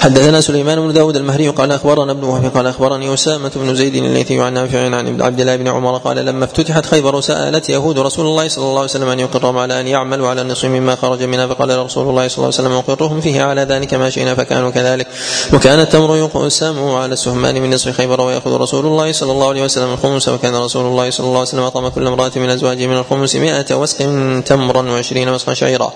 حدثنا 0.00 0.40
سليمان 0.40 0.80
بن 0.80 0.92
داود 0.92 1.16
المهري 1.16 1.48
قال 1.48 1.72
أخبرنا 1.72 2.12
ابن 2.12 2.24
وهب 2.24 2.50
قال 2.54 2.66
أخبرني 2.66 3.14
أسامة 3.14 3.50
بن 3.56 3.74
زيد 3.74 3.94
الليثي 3.94 4.40
عن 4.40 4.54
نافع 4.54 4.78
عن 4.78 5.22
عبد 5.22 5.40
الله 5.40 5.56
بن 5.56 5.68
عمر 5.68 5.96
قال 5.96 6.16
لما 6.16 6.44
افتتحت 6.44 6.86
خيبر 6.86 7.20
سألت 7.20 7.68
يهود 7.68 7.98
رسول 7.98 8.26
الله 8.26 8.48
صلى 8.48 8.64
الله 8.64 8.80
عليه 8.80 8.90
وسلم 8.90 9.08
أن 9.08 9.20
يقرهم 9.20 9.58
على 9.58 9.80
أن 9.80 9.86
يعملوا 9.86 10.28
على 10.28 10.42
النصف 10.42 10.64
مما 10.64 10.96
خرج 10.96 11.22
منها 11.22 11.46
فقال 11.46 11.78
رسول 11.78 12.08
الله 12.08 12.28
صلى 12.28 12.36
الله 12.36 12.58
عليه 12.58 12.68
وسلم 12.68 12.72
أقرهم 12.72 13.20
فيه 13.20 13.42
على 13.42 13.62
ذلك 13.62 13.94
ما 13.94 14.10
شئنا 14.10 14.34
فكانوا 14.34 14.70
كذلك. 14.70 15.06
وكان 15.52 15.80
التمر 15.80 16.16
يقسم 16.16 16.88
على 16.88 17.12
السهمان 17.12 17.62
من 17.62 17.74
نصف 17.74 17.96
خيبر 17.96 18.20
ويأخذ 18.20 18.52
رسول 18.52 18.86
الله 18.86 19.12
صلى 19.12 19.32
الله 19.32 19.48
عليه 19.48 19.64
وسلم 19.64 19.92
الخمس 19.92 20.28
وكان 20.28 20.54
رسول 20.54 20.86
الله 20.86 21.10
صلى 21.10 21.26
الله 21.26 21.38
عليه 21.38 21.48
وسلم 21.48 21.62
أطعم 21.62 21.88
كل 21.88 22.06
امرأة 22.06 22.32
من 22.36 22.50
أزواجه 22.50 22.86
من 22.86 22.98
الخمس 23.02 23.36
مائة 23.36 23.74
وسق 23.74 23.98
تمرا 24.46 24.82
وعشرين 24.90 25.28
وسقا 25.28 25.54
شعيرا. 25.54 25.92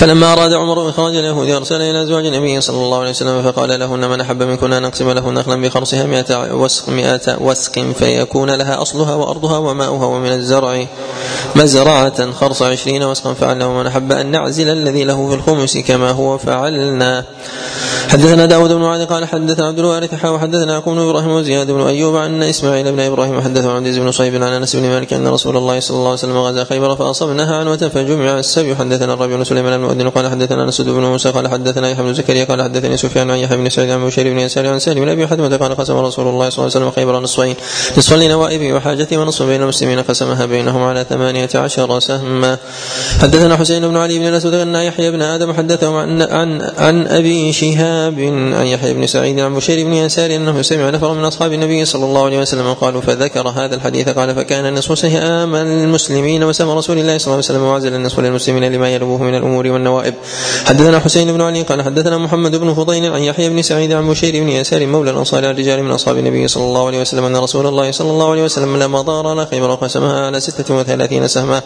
فلما 0.00 0.32
أراد 0.32 0.52
عمر 0.52 0.88
إخراج 0.88 1.16
اليهود 1.16 1.50
أرسل 1.50 1.82
إلى 1.82 2.02
أزواج 2.02 2.26
النبي 2.26 2.60
صلى 2.60 2.76
الله 2.76 2.98
عليه 2.98 3.10
وسلم 3.10 3.42
فقال 3.42 3.80
لهن 3.80 4.10
من 4.10 4.20
أحب 4.20 4.42
منكن 4.42 4.72
أن 4.72 4.82
نقسم 4.82 5.10
له 5.10 5.30
نخلا 5.30 5.62
بخرصها 5.62 6.04
مئة 6.04 6.54
وسق 6.54 6.88
مئة 6.88 7.36
وسق 7.40 7.78
فيكون 7.98 8.50
لها 8.50 8.82
أصلها 8.82 9.14
وأرضها 9.14 9.58
وماؤها 9.58 10.06
ومن 10.06 10.32
الزرع 10.32 10.86
مزرعة 11.56 12.32
خرص 12.32 12.62
عشرين 12.62 13.02
وسقا 13.02 13.34
فعله 13.34 13.72
من 13.72 13.86
أحب 13.86 14.12
أن 14.12 14.30
نعزل 14.30 14.68
الذي 14.68 15.04
له 15.04 15.28
في 15.28 15.34
الخمس 15.34 15.78
كما 15.78 16.10
هو 16.10 16.38
فعلنا. 16.38 17.24
حدثنا 18.10 18.46
داود 18.46 18.72
بن 18.72 18.80
معاذ 18.80 19.06
قال 19.06 19.24
حدثنا 19.24 19.66
عبد 19.66 19.78
الوارث 19.78 20.14
حا 20.14 20.28
وحدثنا 20.28 20.72
يعقوب 20.72 20.98
إبراهيم 20.98 21.30
وزياد 21.30 21.70
بن 21.70 21.80
أيوب 21.80 22.16
عن 22.16 22.42
إسماعيل 22.42 22.92
بن 22.92 23.00
إبراهيم 23.00 23.40
حدثنا 23.40 23.72
عن 23.72 23.84
بن 23.84 24.12
صيب 24.12 24.34
عن 24.34 24.42
أنس 24.42 24.76
بن 24.76 24.82
مالك 24.82 25.12
أن 25.12 25.28
رسول 25.28 25.56
الله 25.56 25.80
صلى 25.80 25.96
الله 25.96 26.08
عليه 26.08 26.18
وسلم 26.18 26.36
غزا 26.36 26.64
خيبر 26.64 26.96
فأصبناها 26.96 27.56
عنوة 27.56 27.76
فجمع 27.76 28.38
السبي 28.38 28.76
حدثنا 28.76 29.14
الربيع 29.14 29.36
بن 29.36 29.44
سليمان 29.44 29.72
المؤذن 29.72 30.08
قال 30.08 30.30
حدثنا 30.30 30.64
أنس 30.64 30.80
بن 30.80 31.00
موسى 31.00 31.30
قال 31.30 31.48
حدثنا 31.48 31.90
يحيى 31.90 32.04
بن 32.04 32.14
زكريا 32.14 32.44
قال 32.44 32.62
حدثني 32.62 32.96
سفيان 32.96 33.30
عن 33.30 33.38
يحيى 33.38 33.56
بن 33.56 33.70
سعيد 33.70 33.90
عن 33.90 34.06
بشير 34.06 34.32
بن 34.32 34.38
يسار 34.38 34.66
عن 34.66 34.78
سالم 34.78 35.00
بن 35.00 35.08
أبي 35.08 35.26
حاتم 35.26 35.56
قال 35.56 35.76
قسم 35.76 35.96
رسول 35.96 36.28
الله 36.28 36.50
صلى 36.50 36.64
الله 36.64 36.76
عليه 36.76 36.86
وسلم 36.86 36.90
خيبر 36.90 37.20
نصفين 37.20 37.54
نصفا 37.98 38.16
لنوائبه 38.16 38.72
وحاجته 38.72 39.18
ونصفا 39.18 39.46
بين 39.46 39.62
المسلمين 39.62 40.00
قسمها 40.00 40.46
بينهم 40.46 40.82
على 40.82 41.04
ثمانية 41.30 41.48
عشر 41.54 42.00
سهما. 42.00 42.58
حدثنا 43.20 43.56
حسين 43.56 43.88
بن 43.88 43.96
علي 43.96 44.18
بن 44.18 44.26
الاسود 44.26 44.54
ان 44.54 44.74
يحيى 44.74 45.10
بن 45.10 45.22
آدم 45.22 45.52
حدثه 45.52 45.98
عن 45.98 46.22
عن, 46.22 46.62
عن 46.78 47.06
أبي 47.06 47.52
شهاب 47.52 48.20
عن 48.54 48.66
يحيى 48.66 48.94
بن 48.94 49.06
سعيد 49.06 49.40
عن 49.40 49.54
بشير 49.54 49.86
بن 49.86 49.92
يسار 49.92 50.36
أنه 50.36 50.62
سمع 50.62 50.90
نفر 50.90 51.14
من 51.14 51.24
أصحاب 51.24 51.52
النبي 51.52 51.84
صلى 51.84 52.04
الله 52.04 52.24
عليه 52.24 52.38
وسلم 52.40 52.72
قالوا 52.72 53.00
فذكر 53.00 53.48
هذا 53.48 53.74
الحديث 53.74 54.08
قال 54.08 54.34
فكان 54.34 54.66
النصف 54.66 54.98
سهام 54.98 55.54
المسلمين 55.54 56.44
وسهم 56.44 56.70
رسول 56.70 56.98
الله 56.98 57.18
صلى 57.18 57.26
الله 57.26 57.34
عليه 57.34 57.44
وسلم 57.44 57.62
وعزل 57.62 57.94
النصف 57.94 58.20
للمسلمين 58.20 58.72
لما 58.72 58.94
يلوه 58.94 59.22
من 59.22 59.34
الأمور 59.34 59.66
والنوائب. 59.66 60.14
حدثنا 60.64 60.98
حسين 60.98 61.32
بن 61.32 61.40
علي 61.40 61.62
قال 61.62 61.82
حدثنا 61.82 62.18
محمد 62.18 62.56
بن 62.56 62.74
فضيل 62.74 63.12
عن 63.12 63.20
يحيى 63.20 63.48
بن 63.48 63.62
سعيد 63.62 63.92
عن 63.92 64.08
بشير 64.08 64.42
بن 64.42 64.48
يسار 64.48 64.86
مولى 64.86 65.10
الأنصار 65.10 65.50
الرجال 65.50 65.82
من 65.82 65.90
أصحاب 65.90 66.18
النبي 66.18 66.48
صلى 66.48 66.64
الله 66.64 66.86
عليه 66.86 67.00
وسلم 67.00 67.24
أن 67.24 67.36
رسول 67.36 67.66
الله 67.66 67.90
صلى 67.90 68.10
الله 68.10 68.30
عليه 68.30 68.44
وسلم 68.44 68.76
لما 68.76 69.00
ضار 69.00 69.26
على 69.26 69.46
خيبر 69.46 69.74
قسمها 69.74 70.26
على 70.26 70.40
ستة 70.40 70.74
وثلاثين 70.74 71.19
سهما. 71.26 71.62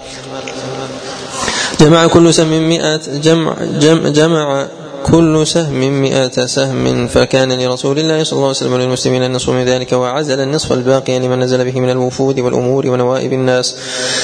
جمع 1.81 2.07
كل 2.07 2.35
سهم 2.35 2.69
مئة 2.69 3.01
جمع 3.07 3.55
جمع, 3.61 4.09
جمع 4.09 4.67
كل 5.11 5.47
سهم 5.47 6.03
مئة 6.03 6.47
سهم 6.47 7.07
فكان 7.07 7.53
لرسول 7.53 7.99
الله 7.99 8.25
صلى 8.25 8.37
الله 8.37 8.49
عليه 8.49 8.57
وسلم 8.57 8.73
وللمسلمين 8.73 9.23
النصف 9.23 9.51
من 9.51 9.65
ذلك 9.65 9.93
وعزل 9.93 10.41
النصف 10.41 10.73
الباقي 10.73 11.19
لمن 11.19 11.41
نزل 11.41 11.65
به 11.65 11.81
من 11.81 11.91
الوفود 11.91 12.41
والأمور 12.41 12.87
ونوائب 12.87 13.33
الناس. 13.33 13.77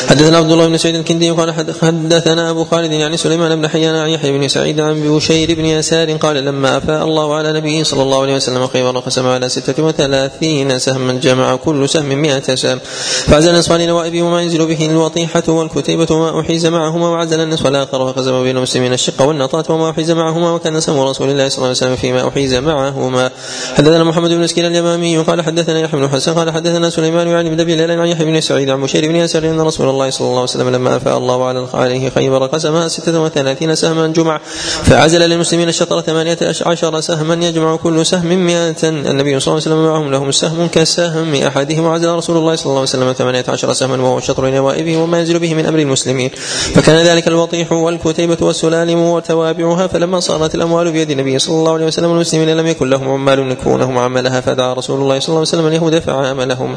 حدثنا 0.09 0.37
عبد 0.39 0.53
الله 0.53 0.69
بن 0.69 0.77
سعيد 0.77 0.95
الكندي 0.95 1.31
قال 1.31 1.53
حدثنا 1.83 2.51
أبو 2.51 2.65
خالد 2.65 2.93
يعني 2.93 3.17
سليمان 3.17 3.57
بن 3.57 3.69
حيان 3.69 3.95
عن 3.95 4.09
يحيى 4.09 4.39
بن 4.39 4.49
سعيد 4.49 4.81
عن 4.81 5.17
بشير 5.17 5.55
بن 5.55 5.65
يسار 5.65 6.13
قال 6.13 6.37
لما 6.45 6.77
أفاء 6.77 7.05
الله 7.05 7.35
على 7.35 7.53
نبيه 7.53 7.83
صلى 7.83 8.03
الله 8.03 8.23
عليه 8.23 8.35
وسلم 8.35 8.67
خيبر 8.67 8.99
قسم 8.99 9.27
على 9.27 9.49
ستة 9.49 9.83
وثلاثين 9.83 10.79
سهما 10.79 11.13
جمع 11.13 11.57
كل 11.57 11.89
سهم 11.89 12.09
مئة 12.09 12.55
سهم. 12.55 12.79
فعزل 13.27 13.51
النصف 13.51 13.73
لنوائب 13.73 14.23
وما 14.23 14.43
ينزل 14.43 14.67
به 14.67 14.87
الوطيحة 14.91 15.43
والكتيبة 15.49 16.07
وما 16.11 16.41
أحيز 16.41 16.67
معهما 16.67 17.09
وعزل 17.09 17.41
النصف 17.41 17.67
الآخر 17.67 18.03
وقسم 18.03 18.43
بين 18.43 18.57
المسلمين 18.57 18.93
الشق 18.93 19.23
والنطاة 19.23 19.65
وما 19.69 19.91
أحيز 19.91 20.11
معهما 20.11 20.53
وكان 20.53 20.70
سم 20.79 21.01
رسول 21.01 21.31
الله 21.31 21.49
صلى 21.49 21.57
الله 21.57 21.67
عليه 21.67 21.77
وسلم 21.77 21.97
فيما 21.97 22.29
أحيز 22.29 22.55
معهما. 22.55 23.31
حدثنا 23.75 24.05
محمد 24.05 24.31
بن 24.31 24.41
مسكين 24.41 24.67
اليمامي 24.67 25.19
قال 25.19 25.43
حدثنا 25.43 25.81
يحيى 25.81 26.01
بن 26.01 26.09
حسن 26.09 26.35
قال 26.35 26.51
حدثنا 26.51 26.91
سليمان 26.91 27.29
يعني 27.29 27.51
بن 27.51 27.65
بلال 27.65 28.01
عن 28.01 28.07
يحيى 28.07 28.27
بن 28.27 28.41
سعيد 28.41 28.71
عن 28.71 28.83
بشير 28.83 29.09
بن 29.09 29.17
يسار 29.17 29.45
أن 29.45 29.61
رسول 29.61 29.89
الله 29.89 30.11
صلى 30.11 30.27
الله 30.27 30.41
عليه 30.41 30.43
وسلم 30.43 30.69
لما 30.69 30.97
أفاء 30.97 31.19
الله 31.19 31.45
على 31.45 31.67
عليه 31.75 32.11
خيبر 32.11 32.47
قسمها 32.47 32.89
ستة 32.89 33.21
وثلاثين 33.21 33.75
سهما 33.75 34.07
جمع 34.07 34.41
فعزل 34.83 35.21
للمسلمين 35.21 35.69
الشطر 35.69 36.01
ثمانية 36.01 36.39
عشر 36.67 37.01
سهما 37.01 37.35
يجمع 37.35 37.77
كل 37.77 38.07
سهم 38.07 38.47
مئة. 38.47 38.89
النبي 38.89 39.41
صلى 39.41 39.53
الله 39.53 39.63
عليه 39.67 39.77
وسلم 39.77 39.85
معهم 39.85 40.11
لهم 40.11 40.31
سهم 40.31 40.69
كسهم 40.69 41.35
أحدهم 41.35 41.85
وعزل 41.85 42.09
رسول 42.09 42.37
الله 42.37 42.57
صلى 42.57 42.67
الله 42.67 42.79
عليه 42.79 42.91
وسلم 42.91 43.13
ثمانية 43.13 43.45
عشر 43.49 43.73
سهما 43.73 44.03
وهو 44.03 44.21
شطر 44.21 44.51
نوائبه 44.51 44.97
وما 44.97 45.19
ينزل 45.19 45.39
به 45.39 45.55
من 45.55 45.67
أمر 45.67 45.79
المسلمين. 45.79 46.31
فكان 46.75 47.07
ذلك 47.07 47.29
الوطيح 47.29 47.73
والكتيبة 47.73 48.37
والسلالم 48.41 48.99
وتوابعها 49.01 49.87
فلما 49.87 50.21
صارت 50.21 50.55
الأموال 50.61 50.93
بيد 50.93 51.11
النبي 51.11 51.39
صلى 51.39 51.57
الله 51.57 51.73
عليه 51.73 51.87
وسلم 51.87 52.11
المسلمين 52.11 52.57
لم 52.57 52.67
يكن 52.67 52.91
لهم 52.91 53.09
عمال 53.09 53.53
يكونهم 53.53 53.99
عملها 53.99 54.41
فدعا 54.41 54.75
رسول 54.75 55.01
الله 55.01 55.19
صلى 55.21 55.29
الله 55.29 55.39
عليه 55.39 55.49
وسلم 55.49 55.67
اليهود 55.67 55.99
فعاملهم 55.99 56.77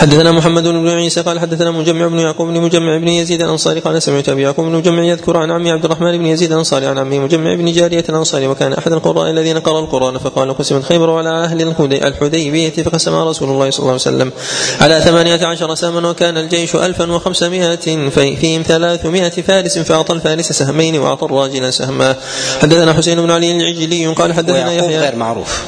حدثنا 0.00 0.32
محمد 0.32 0.62
بن 0.62 0.88
عيسى 0.88 1.20
قال 1.20 1.40
حدثنا 1.40 1.70
مجمع 1.70 2.06
بن 2.06 2.18
يعقوب 2.18 2.48
بن 2.48 2.60
مجمع 2.60 2.98
بن 2.98 3.08
يزيد 3.08 3.42
الأنصاري 3.42 3.80
قال 3.80 4.02
سمعت 4.02 4.28
أبي 4.28 4.42
يعقوب 4.42 4.66
بن 4.66 4.72
مجمع 4.72 5.02
يذكر 5.02 5.36
عن 5.36 5.50
عمي 5.50 5.70
عبد 5.70 5.84
الرحمن 5.84 6.18
بن 6.18 6.26
يزيد 6.26 6.52
الأنصاري 6.52 6.86
عن 6.86 6.98
عمي 6.98 7.18
مجمع 7.18 7.54
بن 7.54 7.72
جارية 7.72 8.04
الأنصاري 8.08 8.46
وكان 8.46 8.72
أحد 8.72 8.92
القراء 8.92 9.30
الذين 9.30 9.58
قرأوا 9.58 9.80
القرآن 9.80 10.18
فقال 10.18 10.58
قسمت 10.58 10.84
خيبر 10.84 11.18
على 11.18 11.44
أهل 11.44 11.74
الحديبية 11.92 12.70
فقسم 12.70 13.14
رسول 13.14 13.48
الله 13.48 13.70
صلى 13.70 13.78
الله 13.78 13.90
عليه 13.90 14.00
وسلم 14.00 14.32
على 14.80 15.00
ثمانية 15.00 15.46
عشر 15.46 15.74
سهما 15.74 16.08
وكان 16.08 16.38
الجيش 16.38 16.76
ألفا 16.76 17.12
وخمسمائة 17.12 18.10
فيهم 18.10 18.62
ثلاثمائة 18.62 19.42
فارس 19.42 19.78
فأعطى 19.78 20.12
الفارس 20.12 20.52
سهمين 20.52 20.98
وأعطى 20.98 21.24
الراجل 21.24 21.72
سهما. 21.72 22.16
حدثنا 22.62 22.92
حسين 22.92 23.20
بن 23.20 23.30
علي 23.30 23.52
العجلي 23.56 24.06
قال 24.06 24.32
حدثنا 24.32 24.72
يحيى 24.72 24.98
غير 24.98 25.16
معروف. 25.16 25.62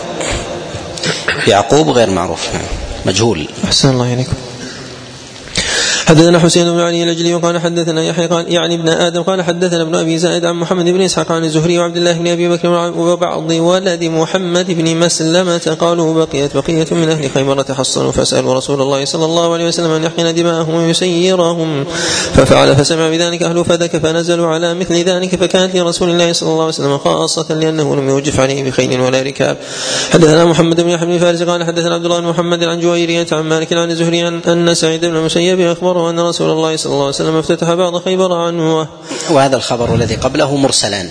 يعقوب 1.47 1.89
غير 1.89 2.11
معروف. 2.11 2.49
مجهول. 3.07 3.49
أحسن 3.65 3.91
الله 3.91 4.15
إليكم. 4.15 4.35
حدثنا 6.09 6.39
حسين 6.39 6.73
بن 6.73 6.81
علي 6.81 7.03
الأجلي 7.03 7.35
وقال 7.35 7.61
حدثنا 7.61 8.05
يحيى 8.05 8.27
قال 8.27 8.53
يعني 8.53 8.75
ابن 8.75 8.89
آدم 8.89 9.23
قال 9.23 9.43
حدثنا 9.43 9.83
ابن 9.83 9.95
أبي 9.95 10.19
زائد 10.19 10.45
عن 10.45 10.55
محمد 10.55 10.85
بن 10.85 11.01
إسحاق 11.01 11.33
عن 11.33 11.45
الزهري 11.45 11.79
وعبد 11.79 11.97
الله 11.97 12.13
بن 12.13 12.27
أبي 12.27 12.49
بكر 12.49 12.93
وبعض 12.97 13.51
ولد 13.51 14.05
محمد 14.05 14.67
بن 14.71 14.97
مسلمة 14.97 15.77
قالوا 15.81 16.25
بقيت 16.25 16.57
بقية 16.57 16.87
من 16.91 17.09
أهل 17.09 17.31
خيبر 17.31 17.63
تحصنوا 17.63 18.13
فسالوا 18.13 18.55
رسول 18.55 18.83
الله 18.83 19.05
صلى 19.05 19.25
الله 19.25 19.53
عليه 19.53 19.67
وسلم 19.69 19.91
أن 19.91 20.05
يحقن 20.05 20.35
دماءهم 20.35 20.75
ويسيرهم 20.75 21.85
ففعل 22.35 22.77
فسمع 22.77 23.09
بذلك 23.09 23.43
أهل 23.43 23.65
فدك 23.65 23.97
فنزلوا 23.97 24.47
على 24.47 24.75
مثل 24.75 24.95
ذلك 24.95 25.37
فكانت 25.37 25.77
لرسول 25.77 26.11
الله 26.11 26.33
صلى 26.33 26.49
الله 26.49 26.63
عليه 26.63 26.69
وسلم 26.69 26.99
خاصة 26.99 27.55
لأنه 27.55 27.97
لم 27.97 28.09
يوجف 28.09 28.41
عليه 28.41 28.65
بخيل 28.65 29.01
ولا 29.01 29.23
ركاب. 29.23 29.57
حدثنا 30.11 30.45
محمد 30.45 30.81
بن 30.81 30.89
يحيى 30.89 31.07
بن 31.07 31.19
فارس 31.19 31.43
قال 31.43 31.65
حدثنا 31.65 31.95
عبد 31.95 32.05
الله 32.05 32.21
بن 32.21 32.27
محمد 32.27 32.65
عن 32.65 32.81
جويرية 32.81 33.27
عن 33.33 33.45
مالك 33.45 33.73
عن 33.73 33.91
الزهري 33.91 34.29
أن 34.29 34.75
سعيد 34.75 35.05
بن 35.05 35.17
المسيب 35.17 35.61
أخبر 35.61 35.98
أخبره 35.99 36.11
أن 36.11 36.21
رسول 36.21 36.51
الله 36.51 36.77
صلى 36.77 36.93
الله 36.93 37.05
عليه 37.05 37.15
وسلم 37.15 37.37
افتتح 37.37 37.75
بعض 37.75 38.05
خيبر 38.05 38.33
عنه. 38.33 38.87
وهذا 39.31 39.57
الخبر 39.57 39.95
الذي 39.95 40.15
قبله 40.15 40.57
مرسلان. 40.57 41.11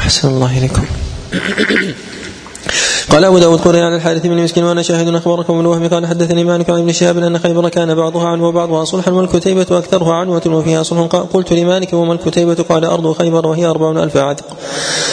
أحسن 0.00 0.28
الله 0.28 0.58
إليكم. 0.58 0.86
قال 3.12 3.24
أبو 3.24 3.38
داود 3.38 3.60
قرئ 3.60 3.80
عن 3.80 3.94
الحارث 3.94 4.26
بن 4.26 4.42
مسكين 4.42 4.64
وأنا 4.64 4.82
شاهد 4.82 5.14
أخبركم 5.14 5.58
من 5.58 5.66
وهم 5.66 5.88
قال 5.88 6.06
حدثني 6.06 6.44
مالك 6.44 6.70
عن 6.70 6.78
ابن 6.78 6.92
شهاب 6.92 7.18
أن 7.18 7.38
خيبر 7.38 7.68
كان 7.68 7.94
بعضها 7.94 8.28
عنوة 8.28 8.48
وبعضها 8.48 8.84
صلحا 8.84 9.10
والكتيبة 9.10 9.66
أكثرها 9.70 10.14
عنوة 10.14 10.42
وفيها 10.46 10.82
صلح 10.82 11.00
قلت 11.06 11.52
لمالك 11.52 11.92
وما 11.92 12.12
الكتيبة 12.12 12.54
قال 12.54 12.84
أرض 12.84 13.12
خيبر 13.12 13.46
وهي 13.46 13.66
أربعون 13.66 13.98
ألف 13.98 14.16
عاتق. 14.16 14.44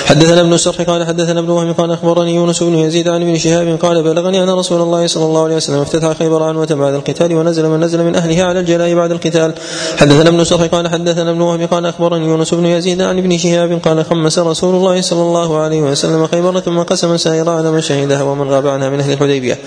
حدثنا 0.05 0.41
ابن 0.41 0.53
السرح 0.53 0.81
قال 0.81 1.05
حدثنا 1.05 1.39
ابن 1.39 1.49
وهم 1.49 1.73
قال 1.73 1.91
أخبرني 1.91 2.35
يونس 2.35 2.63
بن 2.63 2.75
يزيد 2.75 3.07
عن 3.07 3.21
ابن 3.21 3.37
شهاب 3.37 3.77
قال 3.81 4.03
بلغني 4.03 4.43
أن 4.43 4.49
رسول 4.49 4.81
الله 4.81 5.07
صلى 5.07 5.25
الله 5.25 5.43
عليه 5.43 5.55
وسلم 5.55 5.79
افتتح 5.79 6.11
خيبر 6.11 6.43
عنوة 6.43 6.65
بعد 6.65 6.93
القتال 6.93 7.35
ونزل 7.35 7.69
من 7.69 7.79
نزل 7.79 8.03
من 8.03 8.15
أهلها 8.15 8.43
على 8.43 8.59
الجلاء 8.59 8.95
بعد 8.95 9.11
القتال. 9.11 9.53
حدثنا 9.97 10.29
ابن 10.29 10.39
السرح 10.39 10.61
قال 10.61 10.87
حدثنا 10.87 11.31
ابن 11.31 11.41
وهم 11.41 11.65
قال 11.65 11.85
أخبرني 11.85 12.25
يونس 12.25 12.53
بن 12.53 12.65
يزيد 12.65 13.01
عن 13.01 13.17
ابن 13.17 13.37
شهاب 13.37 13.79
قال 13.85 14.05
خمس 14.05 14.39
رسول 14.39 14.75
الله 14.75 15.01
صلى 15.01 15.21
الله 15.21 15.57
عليه 15.57 15.81
وسلم 15.81 16.27
خيبر 16.27 16.59
ثم 16.59 16.79
قسم 16.79 17.17
سائر 17.17 17.49
على 17.49 17.71
من 17.71 17.81
شهدها 17.85 18.23
ومن 18.23 18.49
غاب 18.51 18.67
عنها 18.67 18.89
من 18.89 18.99
أهل 18.99 19.11
الحديبية. 19.13 19.57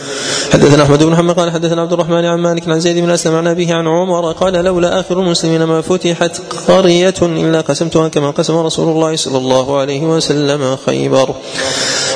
حدثنا 0.53 0.83
أحمد 0.83 1.03
بن 1.03 1.13
محمد 1.13 1.35
قال 1.35 1.51
حدثنا 1.51 1.83
عبد 1.83 1.93
الرحمن 1.93 2.25
عن 2.25 2.39
مالك 2.39 2.69
عن 2.69 2.81
زيد 2.81 2.99
بن 3.05 3.11
أسلم 3.11 3.35
عن 3.35 3.47
أبيه 3.47 3.75
عن 3.75 3.87
عمر 3.87 4.33
قال 4.33 4.53
لولا 4.53 5.01
آخر 5.01 5.21
المسلمين 5.21 5.63
ما 5.65 5.81
فتحت 5.81 6.41
قرية 6.69 7.15
إلا 7.23 7.61
قسمتها 7.61 8.09
كما 8.09 8.31
قسم 8.31 8.57
رسول 8.57 8.89
الله 8.89 9.17
صلى 9.17 9.39
الله 9.39 9.79
عليه 9.79 10.03
وسلم 10.03 10.77
خيبر. 10.87 11.35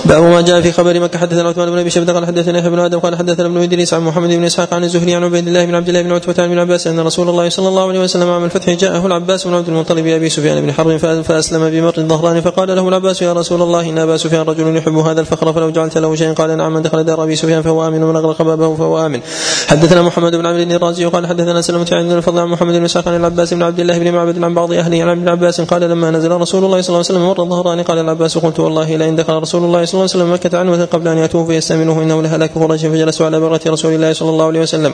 باب 0.04 0.22
ما 0.22 0.40
جاء 0.40 0.60
في 0.60 0.72
خبر 0.72 1.00
مكة 1.00 1.18
حدثنا 1.18 1.48
عثمان 1.48 1.70
بن 1.70 1.78
أبي 1.78 1.90
شبه 1.90 2.12
قال 2.12 2.26
حدثنا 2.26 2.58
يحيى 2.58 2.70
بن 2.70 2.78
آدم 2.78 2.98
قال 2.98 3.16
حدثنا 3.16 3.46
ابن 3.46 3.62
إدريس 3.62 3.94
عن 3.94 4.02
محمد 4.02 4.28
بن 4.28 4.44
إسحاق 4.44 4.74
عن 4.74 4.84
الزهري 4.84 5.14
عن 5.14 5.24
عبيد 5.24 5.48
الله 5.48 5.64
بن 5.64 5.74
عبد 5.74 5.88
الله 5.88 6.02
بن 6.02 6.12
عتبة 6.12 6.34
عن 6.38 6.48
ابن 6.48 6.58
عباس 6.58 6.86
أن 6.86 7.00
رسول 7.00 7.28
الله 7.28 7.48
صلى 7.48 7.68
الله 7.68 7.88
عليه 7.88 8.00
وسلم 8.00 8.30
عام 8.30 8.44
الفتح 8.44 8.70
جاءه 8.70 9.06
العباس 9.06 9.46
بن 9.46 9.54
عبد 9.54 9.68
المطلب 9.68 10.06
أبي 10.06 10.28
سفيان 10.28 10.60
بن 10.60 10.72
حرب 10.72 10.96
فأسلم 11.22 11.70
بمر 11.70 11.94
الظهران 11.98 12.40
فقال 12.40 12.68
له 12.76 12.88
العباس 12.88 13.22
يا 13.22 13.32
رسول 13.32 13.62
الله 13.62 13.90
إن 13.90 13.98
أبا 13.98 14.16
سفيان 14.16 14.42
رجل 14.42 14.76
يحب 14.76 14.96
هذا 14.96 15.20
الفخر 15.20 15.52
فلو 15.52 15.70
جعلت 15.70 15.91
له 15.96 16.14
شيئا 16.14 16.32
قال 16.32 16.56
نعم 16.56 16.74
من 16.74 16.82
دخل 16.82 17.04
دار 17.04 17.22
أبي 17.22 17.36
سفيان 17.36 17.62
فهو 17.62 17.88
آمن 17.88 18.02
ومن 18.02 18.16
اغلق 18.16 18.42
بابه 18.42 18.76
فهو 18.76 19.06
آمن. 19.06 19.20
حدثنا 19.68 20.02
محمد 20.02 20.32
بن 20.32 20.46
عمرو 20.46 20.62
الرازي 20.62 21.06
وقال 21.06 21.26
حدثنا 21.26 21.60
سلمة 21.60 21.88
عن 21.92 22.12
الفضل 22.12 22.38
عن 22.38 22.48
محمد 22.48 22.74
بن 22.74 22.84
إسحاق 22.84 23.08
عن 23.08 23.16
العباس 23.16 23.54
بن 23.54 23.62
عبد 23.62 23.80
الله 23.80 23.98
بن 23.98 24.12
معبد 24.12 24.44
عن 24.44 24.54
بعض 24.54 24.72
أهله 24.72 25.02
عن 25.02 25.08
ابن 25.08 25.28
عباس 25.28 25.60
قال 25.60 25.82
لما 25.82 26.10
نزل 26.10 26.30
رسول 26.30 26.64
الله 26.64 26.80
صلى 26.80 26.88
الله 26.88 27.06
عليه 27.08 27.18
وسلم 27.18 27.28
مر 27.28 27.42
الظهران 27.42 27.82
قال 27.82 27.98
العباس 27.98 28.38
قلت 28.38 28.60
والله 28.60 28.96
لئن 28.96 29.16
دخل 29.16 29.32
رسول 29.32 29.64
الله 29.64 29.84
صلى 29.84 29.94
الله 29.94 30.10
عليه 30.14 30.24
وسلم 30.24 30.32
مكة 30.32 30.58
عنوه 30.58 30.84
قبل 30.84 31.08
أن 31.08 31.18
يأتوه 31.18 31.46
فيستأمنه 31.46 32.02
إنه 32.02 32.22
لهلاك 32.22 32.50
قريش 32.54 32.82
فجلسوا 32.86 33.26
على 33.26 33.40
بره 33.40 33.60
رسول 33.66 33.94
الله 33.94 34.12
صلى 34.12 34.30
الله 34.30 34.46
عليه 34.46 34.60
وسلم 34.60 34.92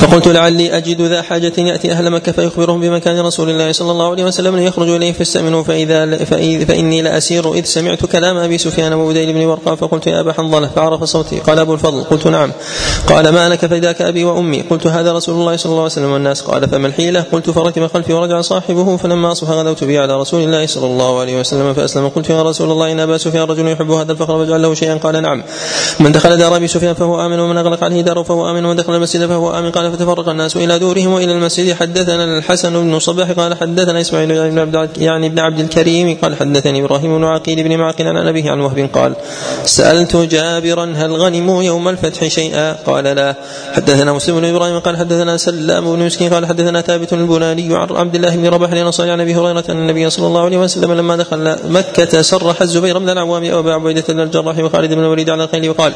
فقلت 0.00 0.28
لعلي 0.28 0.76
أجد 0.76 1.02
ذا 1.02 1.22
حاجة 1.22 1.52
يأتي 1.58 1.92
أهل 1.92 2.10
مكة 2.10 2.32
فيخبرهم 2.32 2.80
بمكان 2.80 3.20
رسول 3.20 3.50
الله 3.50 3.72
صلى 3.72 3.90
الله 3.90 4.10
عليه 4.10 4.24
وسلم 4.24 4.56
ليخرجوا 4.56 4.96
إليه 4.96 5.12
فاستأمنوا 5.12 5.62
فإذا 5.62 6.16
فإني 6.64 7.02
لأسير 7.02 7.54
إذ 7.54 7.64
سمعت 7.64 8.04
كلام 8.04 8.36
أبي 8.36 8.58
سفيان 8.58 8.92
وبديل 8.92 9.32
بن 9.32 9.44
ورقاء 9.44 9.74
فقلت 9.74 10.06
يا 10.06 10.20
أبا 10.20 10.32
حنظلة 10.32 10.68
فعرف 10.76 11.04
صوتي 11.04 11.38
قال 11.38 11.58
أبو 11.58 11.74
الفضل 11.74 12.04
قلت 12.04 12.26
نعم 12.26 12.52
قال 13.06 13.28
ما 13.28 13.48
لك 13.48 13.66
فإذاك 13.66 14.02
أبي 14.02 14.24
وأمي 14.24 14.60
قلت 14.60 14.86
هذا 14.86 15.12
رسول 15.12 15.34
الله 15.34 15.56
صلى 15.56 15.70
الله 15.70 15.82
عليه 15.82 15.92
وسلم 15.92 16.12
والناس 16.12 16.42
قال 16.42 16.68
فما 16.68 16.86
الحيلة 16.86 17.24
قلت 17.32 17.50
فركب 17.50 17.86
خلفي 17.86 18.12
ورجع 18.12 18.40
صاحبه 18.40 18.96
فلما 18.96 19.32
أصبح 19.32 19.50
غدوت 19.50 19.84
به 19.84 20.00
على 20.00 20.20
رسول 20.20 20.42
الله 20.42 20.66
صلى 20.66 20.86
الله 20.86 21.20
عليه 21.20 21.40
وسلم 21.40 21.74
فأسلم 21.74 22.08
قلت 22.08 22.30
يا 22.30 22.42
رسول 22.42 22.70
الله 22.70 22.92
إن 22.92 23.00
أبا 23.00 23.18
سفيان 23.18 23.42
رجل 23.42 23.68
يحب 23.68 23.90
هذا 23.90 24.12
الفخر 24.12 24.38
فاجعل 24.38 24.62
له 24.62 24.74
شيئا 24.74 24.94
قال 24.94 25.22
نعم 25.22 25.42
من 26.00 26.12
دخل 26.12 26.36
دار 26.36 26.56
أبي 26.56 26.68
سفيان 26.68 26.94
فهو 26.94 27.26
آمن 27.26 27.38
ومن 27.38 27.56
أغلق 27.56 27.84
عليه 27.84 28.00
داره 28.00 28.22
فهو 28.22 28.50
آمن 28.50 28.64
ومن 28.64 28.76
دخل 28.76 28.94
المسجد 28.94 29.26
فهو 29.26 29.58
آمن 29.58 29.70
قال 29.70 29.89
فتفرق 29.90 30.28
الناس 30.28 30.56
إلى 30.56 30.78
دورهم 30.78 31.12
وإلى 31.12 31.32
المسجد. 31.32 31.74
حدثنا 31.74 32.38
الحسن 32.38 32.72
بن 32.72 32.98
صباح 32.98 33.30
قال 33.30 33.54
حدثنا 33.56 34.00
إسماعيل 34.00 34.50
بن 34.50 34.58
عبد 34.58 34.90
يعني 34.98 35.26
ابن 35.26 35.38
عبد 35.38 35.58
الكريم 35.60 36.16
قال 36.22 36.36
حدثني 36.36 36.80
إبراهيم 36.80 37.18
بن 37.18 37.24
عقيل 37.24 37.62
بن 37.62 37.76
معقل 37.76 38.06
عن 38.06 38.28
أبيه 38.28 38.50
عن 38.50 38.60
وهب 38.60 38.88
قال 38.94 39.14
سألت 39.64 40.16
جابرا 40.16 40.92
هل 40.96 41.12
غنموا 41.12 41.62
يوم 41.62 41.88
الفتح 41.88 42.28
شيئا؟ 42.28 42.72
قال 42.72 43.04
لا. 43.04 43.34
حدثنا 43.72 44.12
مسلم 44.12 44.40
بن 44.40 44.44
إبراهيم 44.44 44.78
قال 44.78 44.96
حدثنا 44.96 45.36
سلام 45.36 45.96
بن 45.96 46.06
مسكين 46.06 46.34
قال 46.34 46.46
حدثنا 46.46 46.80
ثابت 46.80 47.12
البناني 47.12 47.76
عن 47.76 47.88
عبد 47.90 48.14
الله 48.14 48.36
بن 48.36 48.46
رباح 48.46 48.72
الانصاري 48.72 49.10
عن 49.10 49.20
أبي 49.20 49.34
هريرة 49.34 49.64
ان 49.68 49.78
النبي 49.78 50.10
صلى 50.10 50.26
الله 50.26 50.44
عليه 50.44 50.58
وسلم 50.58 50.92
لما 50.92 51.16
دخل 51.16 51.56
مكة 51.68 52.22
سرح 52.22 52.62
الزبير 52.62 52.98
بن 52.98 53.08
العوام 53.08 53.52
وأبا 53.52 53.72
عبيدة 53.74 54.04
الجراح 54.08 54.58
وخالد 54.58 54.94
بن 54.94 55.00
الوليد 55.00 55.30
على 55.30 55.44
الخيل 55.44 55.70
وقال 55.70 55.92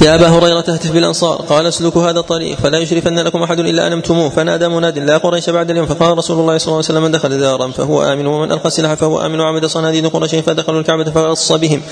يا 0.00 0.14
أبا 0.14 0.28
هريرة 0.28 0.58
اهتف 0.58 0.90
بالأنصار. 0.92 1.36
قال 1.48 1.66
اسلكوا 1.66 2.10
هذا 2.10 2.18
الطريق 2.18 2.56
فلا 2.56 2.78
يشرفن 2.78 3.18
لكم 3.18 3.42
أحد 3.42 3.60
إلا 3.60 3.86
انمتموه 3.86 4.28
فنادى 4.28 4.68
مناد 4.68 4.98
لا 4.98 5.16
قريش 5.16 5.50
بعد 5.50 5.70
اليوم. 5.70 5.86
فقال 5.86 6.18
رسول 6.18 6.38
الله 6.38 6.58
صلى 6.58 6.66
الله 6.66 6.76
عليه 6.76 6.84
وسلم 6.84 7.02
من 7.02 7.10
دخل 7.10 7.40
دارا 7.40 7.70
فهو 7.70 8.02
آمن 8.02 8.26
ومن 8.26 8.52
ألقى 8.52 8.66
السلاح 8.66 8.94
فهو 8.94 9.26
آمن 9.26 9.40
وعمد 9.40 9.66
صناديد 9.66 10.06
قريش 10.06 10.34
فدخلوا 10.34 10.80
الكعبة 10.80 11.04
فقص 11.04 11.52
بهم. 11.52 11.82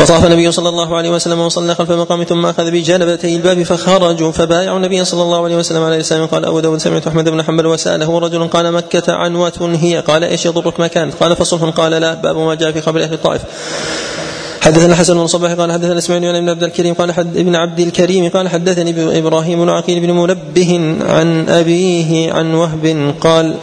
وطاف 0.00 0.26
النبي 0.26 0.52
صلى 0.52 0.68
الله 0.68 0.96
عليه 0.96 1.10
وسلم 1.10 1.40
وصلى 1.40 1.74
خلف 1.74 1.90
المقام 1.90 2.24
ثم 2.24 2.46
أخذ 2.46 2.70
بجانبتي 2.70 3.36
الباب 3.36 3.62
فخرجوا. 3.62 4.32
فبايعوا 4.32 4.76
النبي 4.76 5.04
صلى 5.04 5.22
الله 5.22 5.44
عليه 5.44 5.56
وسلم 5.56 5.82
على 5.82 5.96
الاسلام 5.96 6.26
قال 6.26 6.44
أبو 6.44 6.60
داود 6.60 6.78
سمعت 6.78 7.06
أحمد 7.06 7.28
بن 7.28 7.42
حنبل 7.42 7.66
وسأله 7.66 8.18
رجل 8.18 8.48
قال 8.48 8.72
مكة 8.72 9.12
عنوة 9.12 9.76
هي؟ 9.80 10.00
قال 10.00 10.24
إيش 10.24 10.46
يضرك 10.46 10.80
ما 10.80 10.86
كانت 10.86 11.14
قال 11.20 11.36
فصلح. 11.36 11.62
قال 11.62 11.92
لا 11.92 12.14
باب 12.14 12.36
ما 12.36 12.54
جاء 12.54 12.72
في 12.72 12.80
خبر 12.80 13.02
أهل 13.02 13.12
الطائف. 13.12 13.42
حدثنا 14.62 14.94
حسن 14.94 15.14
بن 15.14 15.26
صباح 15.26 15.52
قال 15.52 15.72
حدثنا 15.72 15.98
إسماعيل 15.98 16.40
بن 16.40 16.48
عبد 16.48 16.62
الكريم 16.62 16.94
قال 16.94 17.12
حد 17.12 17.36
ابن 17.36 17.54
عبد 17.56 17.80
الكريم 17.80 18.28
قال 18.28 18.48
حدثني 18.48 19.18
إبراهيم 19.18 19.58
بن 19.64 19.68
عقيل 19.68 20.00
بن 20.00 20.10
منبه 20.10 20.80
عن 21.08 21.48
أبيه 21.48 22.32
عن 22.32 22.54
وهب 22.54 23.14
قال 23.20 23.54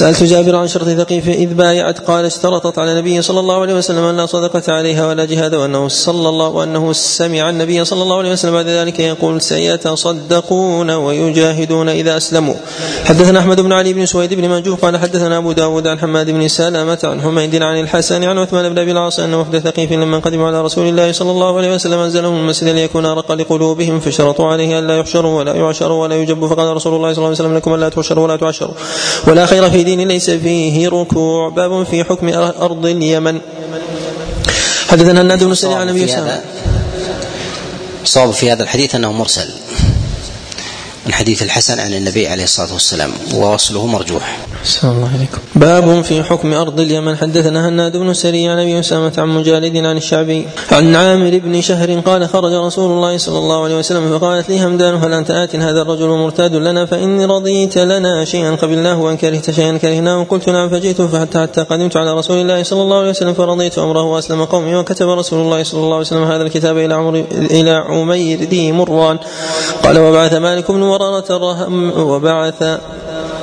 سألت 0.00 0.22
جابر 0.22 0.56
عن 0.56 0.68
شرط 0.68 0.88
ثقيف 0.88 1.28
إذ 1.28 1.54
بايعت 1.54 1.98
قال 1.98 2.24
اشترطت 2.24 2.78
على 2.78 2.92
النبي 2.92 3.22
صلى 3.22 3.40
الله 3.40 3.60
عليه 3.60 3.74
وسلم 3.74 4.04
أن 4.04 4.16
لا 4.16 4.26
صدقة 4.26 4.72
عليها 4.72 5.08
ولا 5.08 5.24
جهاد 5.24 5.54
وأنه 5.54 5.88
صلى 5.88 6.28
الله 6.28 6.48
وأنه 6.48 6.92
سمع 6.92 7.50
النبي 7.50 7.84
صلى 7.84 8.02
الله 8.02 8.18
عليه 8.18 8.32
وسلم 8.32 8.52
بعد 8.52 8.66
ذلك 8.66 9.00
يقول 9.00 9.40
سيتصدقون 9.40 10.90
ويجاهدون 10.90 11.88
إذا 11.88 12.16
أسلموا. 12.16 12.54
حدثنا 13.04 13.38
أحمد 13.38 13.60
بن 13.60 13.72
علي 13.72 13.92
بن 13.92 14.06
سويد 14.06 14.34
بن 14.34 14.48
منجوف 14.48 14.84
قال 14.84 14.96
حدثنا 14.96 15.38
أبو 15.38 15.52
داود 15.52 15.86
عن 15.86 15.98
حماد 15.98 16.30
بن 16.30 16.48
سلامة 16.48 16.98
عن 17.04 17.20
حميد 17.20 17.62
عن 17.62 17.80
الحسن 17.80 18.24
عن 18.24 18.38
عثمان 18.38 18.68
بن 18.68 18.78
أبي 18.78 18.92
العاص 18.92 19.20
أن 19.20 19.34
وفد 19.34 19.58
ثقيف 19.58 19.92
لما 19.92 20.18
قدموا 20.18 20.46
على 20.46 20.62
رسول 20.62 20.88
الله 20.88 21.12
صلى 21.12 21.30
الله 21.30 21.56
عليه 21.56 21.74
وسلم 21.74 21.98
أنزلهم 21.98 22.36
المسجد 22.36 22.68
ليكون 22.68 23.06
أرق 23.06 23.32
لقلوبهم 23.32 24.00
فشرطوا 24.00 24.46
عليه 24.46 24.78
أن 24.78 24.86
لا 24.86 24.96
يحشروا 24.96 25.38
ولا 25.38 25.54
يعشروا 25.54 26.02
ولا 26.02 26.16
يجبوا 26.16 26.48
فقال 26.48 26.76
رسول 26.76 26.94
الله 26.94 27.12
صلى 27.12 27.18
الله 27.18 27.26
عليه 27.26 27.38
وسلم 27.38 27.56
لكم 27.56 27.72
أن 27.72 27.80
لا 27.80 27.88
تحشروا 27.88 28.24
ولا 28.24 28.36
تعشروا. 28.36 28.74
ولا 29.26 29.46
خير 29.46 29.70
في 29.70 29.89
دين 29.96 30.08
ليس 30.08 30.30
فيه 30.30 30.88
ركوع. 30.88 31.48
باب 31.48 31.86
في 31.86 32.04
حكم 32.04 32.28
أرض 32.66 32.86
اليمن. 32.86 33.40
حدثنا 34.88 35.20
النادي 35.20 35.44
بن 35.44 35.54
سريع 35.54 35.76
عن 35.76 35.88
النبي 35.88 36.06
صلى 36.06 36.18
الله 36.18 36.30
عليه 36.30 36.40
وسلم 36.40 36.50
صواب 38.04 38.30
في 38.30 38.52
هذا 38.52 38.62
الحديث 38.62 38.94
أنه 38.94 39.12
مرسل. 39.12 39.48
من 41.06 41.12
حديث 41.14 41.42
الحسن 41.42 41.80
عن 41.80 41.94
النبي 41.94 42.28
عليه 42.28 42.44
الصلاة 42.44 42.72
والسلام. 42.72 43.12
ووصله 43.34 43.86
مرجوح. 43.86 44.38
الله 44.84 45.10
عليكم. 45.14 45.38
باب 45.54 46.02
في 46.02 46.22
حكم 46.22 46.54
أرض 46.54 46.80
اليمن 46.80 47.16
حدثنا 47.16 47.68
هناد 47.68 47.96
بن 47.96 48.14
سري 48.14 48.48
عن 48.48 48.58
أبي 48.58 48.80
أسامة 48.80 49.12
عن 49.18 49.28
مجالد 49.28 49.76
عن 49.76 49.96
الشعبي 49.96 50.46
عن 50.72 50.94
عامر 50.94 51.38
بن 51.44 51.60
شهر 51.60 52.00
قال 52.00 52.28
خرج 52.28 52.52
رسول 52.52 52.90
الله 52.90 53.18
صلى 53.18 53.38
الله 53.38 53.64
عليه 53.64 53.78
وسلم 53.78 54.18
فقالت 54.18 54.48
لي 54.48 54.64
همدان 54.64 54.94
هل 54.94 55.12
أنت 55.12 55.30
آت 55.30 55.56
هذا 55.56 55.82
الرجل 55.82 56.08
مرتاد 56.08 56.54
لنا 56.54 56.86
فإني 56.86 57.24
رضيت 57.24 57.78
لنا 57.78 58.24
شيئا 58.24 58.54
قبلناه 58.54 59.00
وإن 59.00 59.16
كرهت 59.16 59.50
شيئا 59.50 59.78
كرهناه 59.78 60.24
قلت 60.24 60.48
نعم 60.48 60.68
فجئت 60.68 61.02
فحتى 61.02 61.38
حتى 61.38 61.60
قدمت 61.60 61.96
على 61.96 62.14
رسول 62.14 62.36
الله 62.36 62.62
صلى 62.62 62.82
الله 62.82 62.98
عليه 62.98 63.10
وسلم 63.10 63.34
فرضيت 63.34 63.78
أمره 63.78 64.02
وأسلم 64.02 64.44
قومي 64.44 64.76
وكتب 64.76 65.08
رسول 65.08 65.40
الله 65.40 65.62
صلى 65.62 65.80
الله 65.80 65.96
عليه 65.96 66.06
وسلم 66.06 66.24
هذا 66.24 66.42
الكتاب 66.42 66.78
إلى 66.78 66.94
عمر 66.94 67.24
إلى 67.32 67.70
عمير 67.70 68.40
ذي 68.40 68.72
مران 68.72 69.18
قال 69.82 69.98
وبعث 69.98 70.34
مالك 70.34 70.70
بن 70.70 70.80
مرارة 70.80 71.30
وبعث 71.98 72.62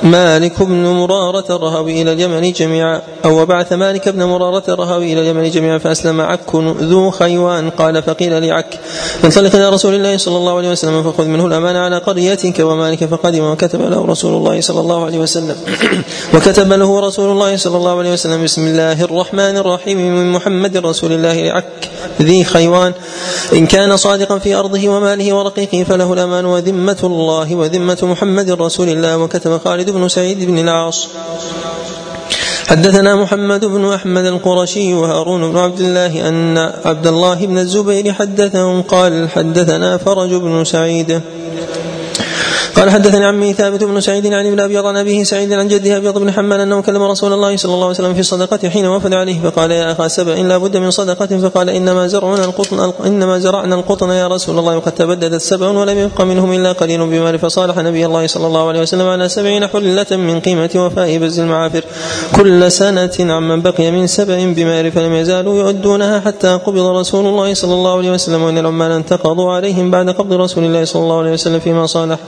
مالك 0.02 0.62
بن 0.62 0.86
مرارة 0.86 1.44
الرهوي 1.50 2.02
إلى 2.02 2.12
اليمن 2.12 2.52
جميعا 2.52 3.02
أو 3.24 3.42
وبعث 3.42 3.72
مالك 3.72 4.08
بن 4.08 4.24
مرارة 4.24 4.62
الرهوي 4.68 5.12
إلى 5.12 5.20
اليمن 5.20 5.50
جميعا 5.50 5.78
فأسلم 5.78 6.20
عك 6.20 6.54
ذو 6.80 7.10
خيوان. 7.10 7.70
قال 7.70 8.02
فقيل 8.02 8.42
لعك 8.42 8.80
انطلق 9.24 9.54
إلى 9.54 9.68
رسول 9.68 9.94
الله 9.94 10.16
صلى 10.16 10.36
الله 10.36 10.56
عليه 10.56 10.70
وسلم 10.70 11.02
فخذ 11.02 11.24
منه 11.24 11.46
الأمانة 11.46 11.78
على 11.78 11.98
قريتك. 11.98 12.60
ومالك 12.60 13.04
فقدم 13.04 13.44
وكتب 13.44 13.80
له 13.80 14.06
رسول 14.06 14.32
الله 14.36 14.60
صلى 14.60 14.80
الله 14.80 15.04
عليه 15.04 15.18
وسلم. 15.18 15.56
وكتب 16.34 16.72
له 16.72 17.00
رسول 17.00 17.30
الله 17.30 17.56
صلى 17.56 17.76
الله 17.76 17.98
عليه 17.98 18.12
وسلم 18.12 18.44
بسم 18.44 18.66
الله 18.66 19.04
الرحمن 19.04 19.56
الرحيم 19.56 19.98
من 19.98 20.32
محمد 20.32 20.76
رسول 20.76 21.12
الله 21.12 21.34
لعك 21.34 21.90
ذي 22.22 22.44
خيوان. 22.44 22.92
إن 23.52 23.66
كان 23.66 23.96
صادقا 23.96 24.38
في 24.38 24.54
أرضه 24.54 24.88
وماله 24.88 25.32
ورقيقه 25.32 25.84
فله 25.84 26.12
الأمان 26.12 26.44
وذمة 26.44 26.98
الله 27.04 27.54
وذمة 27.54 27.98
محمد 28.02 28.50
رسول 28.50 28.88
الله. 28.88 29.18
وكتب 29.18 29.58
خالد 29.64 29.87
بن 29.90 30.08
سعيد 30.08 30.44
بن 30.44 30.58
العاص. 30.58 31.08
حدثنا 32.68 33.16
محمد 33.16 33.64
بن 33.64 33.92
أحمد 33.92 34.24
القرشي 34.24 34.94
وهارون 34.94 35.52
بن 35.52 35.58
عبد 35.58 35.80
الله 35.80 36.28
أن 36.28 36.58
عبد 36.84 37.06
الله 37.06 37.46
بن 37.46 37.58
الزبير 37.58 38.12
حدثهم 38.12 38.82
قال 38.82 39.30
حدثنا 39.30 39.96
فرج 39.96 40.34
بن 40.34 40.64
سعيد. 40.64 41.20
قال 42.76 42.90
حدثني 42.90 43.24
عمي 43.24 43.52
ثابت 43.52 43.84
بن 43.84 44.00
سعيد 44.00 44.26
عن 44.26 44.46
ابن 44.46 44.60
ابيض 44.60 44.86
عن 44.86 44.96
أبيه 44.96 45.24
سعيد 45.24 45.52
عن 45.52 45.68
جده 45.68 45.96
ابيض 45.96 46.18
بن 46.18 46.30
حمال 46.32 46.60
أنه 46.60 46.82
كلم 46.82 47.02
رسول 47.02 47.32
الله 47.32 47.56
صلى 47.56 47.74
الله 47.74 47.86
عليه 47.86 47.94
وسلم 47.94 48.14
في 48.14 48.20
الصدقه 48.20 48.68
حين 48.68 48.86
وفد 48.86 49.12
عليه 49.12 49.40
فقال 49.40 49.70
يا 49.70 49.92
أخا 49.92 50.08
سبع 50.08 50.32
لا 50.32 50.58
بد 50.58 50.76
من 50.76 50.90
صدقة 50.90 51.26
فقال 51.26 51.70
إنما 51.70 52.06
زرعنا 52.06 52.44
القطن 52.44 52.92
إنما 53.06 53.38
زرعنا 53.38 53.74
القطن 53.74 54.10
يا 54.10 54.28
رسول 54.28 54.58
الله 54.58 54.76
وقد 54.76 54.92
تبددت 54.92 55.40
سبع 55.40 55.68
ولم 55.68 55.98
يبق 55.98 56.20
منهم 56.20 56.52
إلا 56.52 56.72
قليل 56.72 56.98
بمال 56.98 57.38
فصالح 57.38 57.76
نبي 57.78 58.06
الله 58.06 58.26
صلى 58.26 58.46
الله 58.46 58.68
عليه 58.68 58.80
وسلم 58.80 59.06
على 59.08 59.28
سبعين 59.28 59.66
حلة 59.66 60.06
من 60.10 60.40
قيمة 60.40 60.70
وفاء 60.76 61.18
بز 61.18 61.40
المعافر. 61.40 61.84
كل 62.36 62.72
سنة 62.72 63.16
عمن 63.18 63.62
بقي 63.62 63.90
من 63.90 64.06
سبع 64.06 64.52
بمال 64.56 64.92
فلم 64.92 65.14
يزالوا 65.14 65.58
يؤدونها 65.58 66.20
حتى 66.20 66.48
قبض 66.48 66.86
رسول 66.86 67.26
الله 67.26 67.54
صلى 67.54 67.74
الله 67.74 67.96
عليه 67.98 68.12
وسلم 68.12 68.42
وإن 68.42 68.58
العمال 68.58 68.92
انتقضوا 68.92 69.52
عليهم 69.52 69.90
بعد 69.90 70.10
قبض 70.10 70.32
رسول 70.32 70.64
الله 70.64 70.84
صلى 70.84 71.02
الله 71.02 71.18
عليه 71.18 71.32
وسلم 71.32 71.60
فيما 71.60 71.86
صالح. 71.86 72.18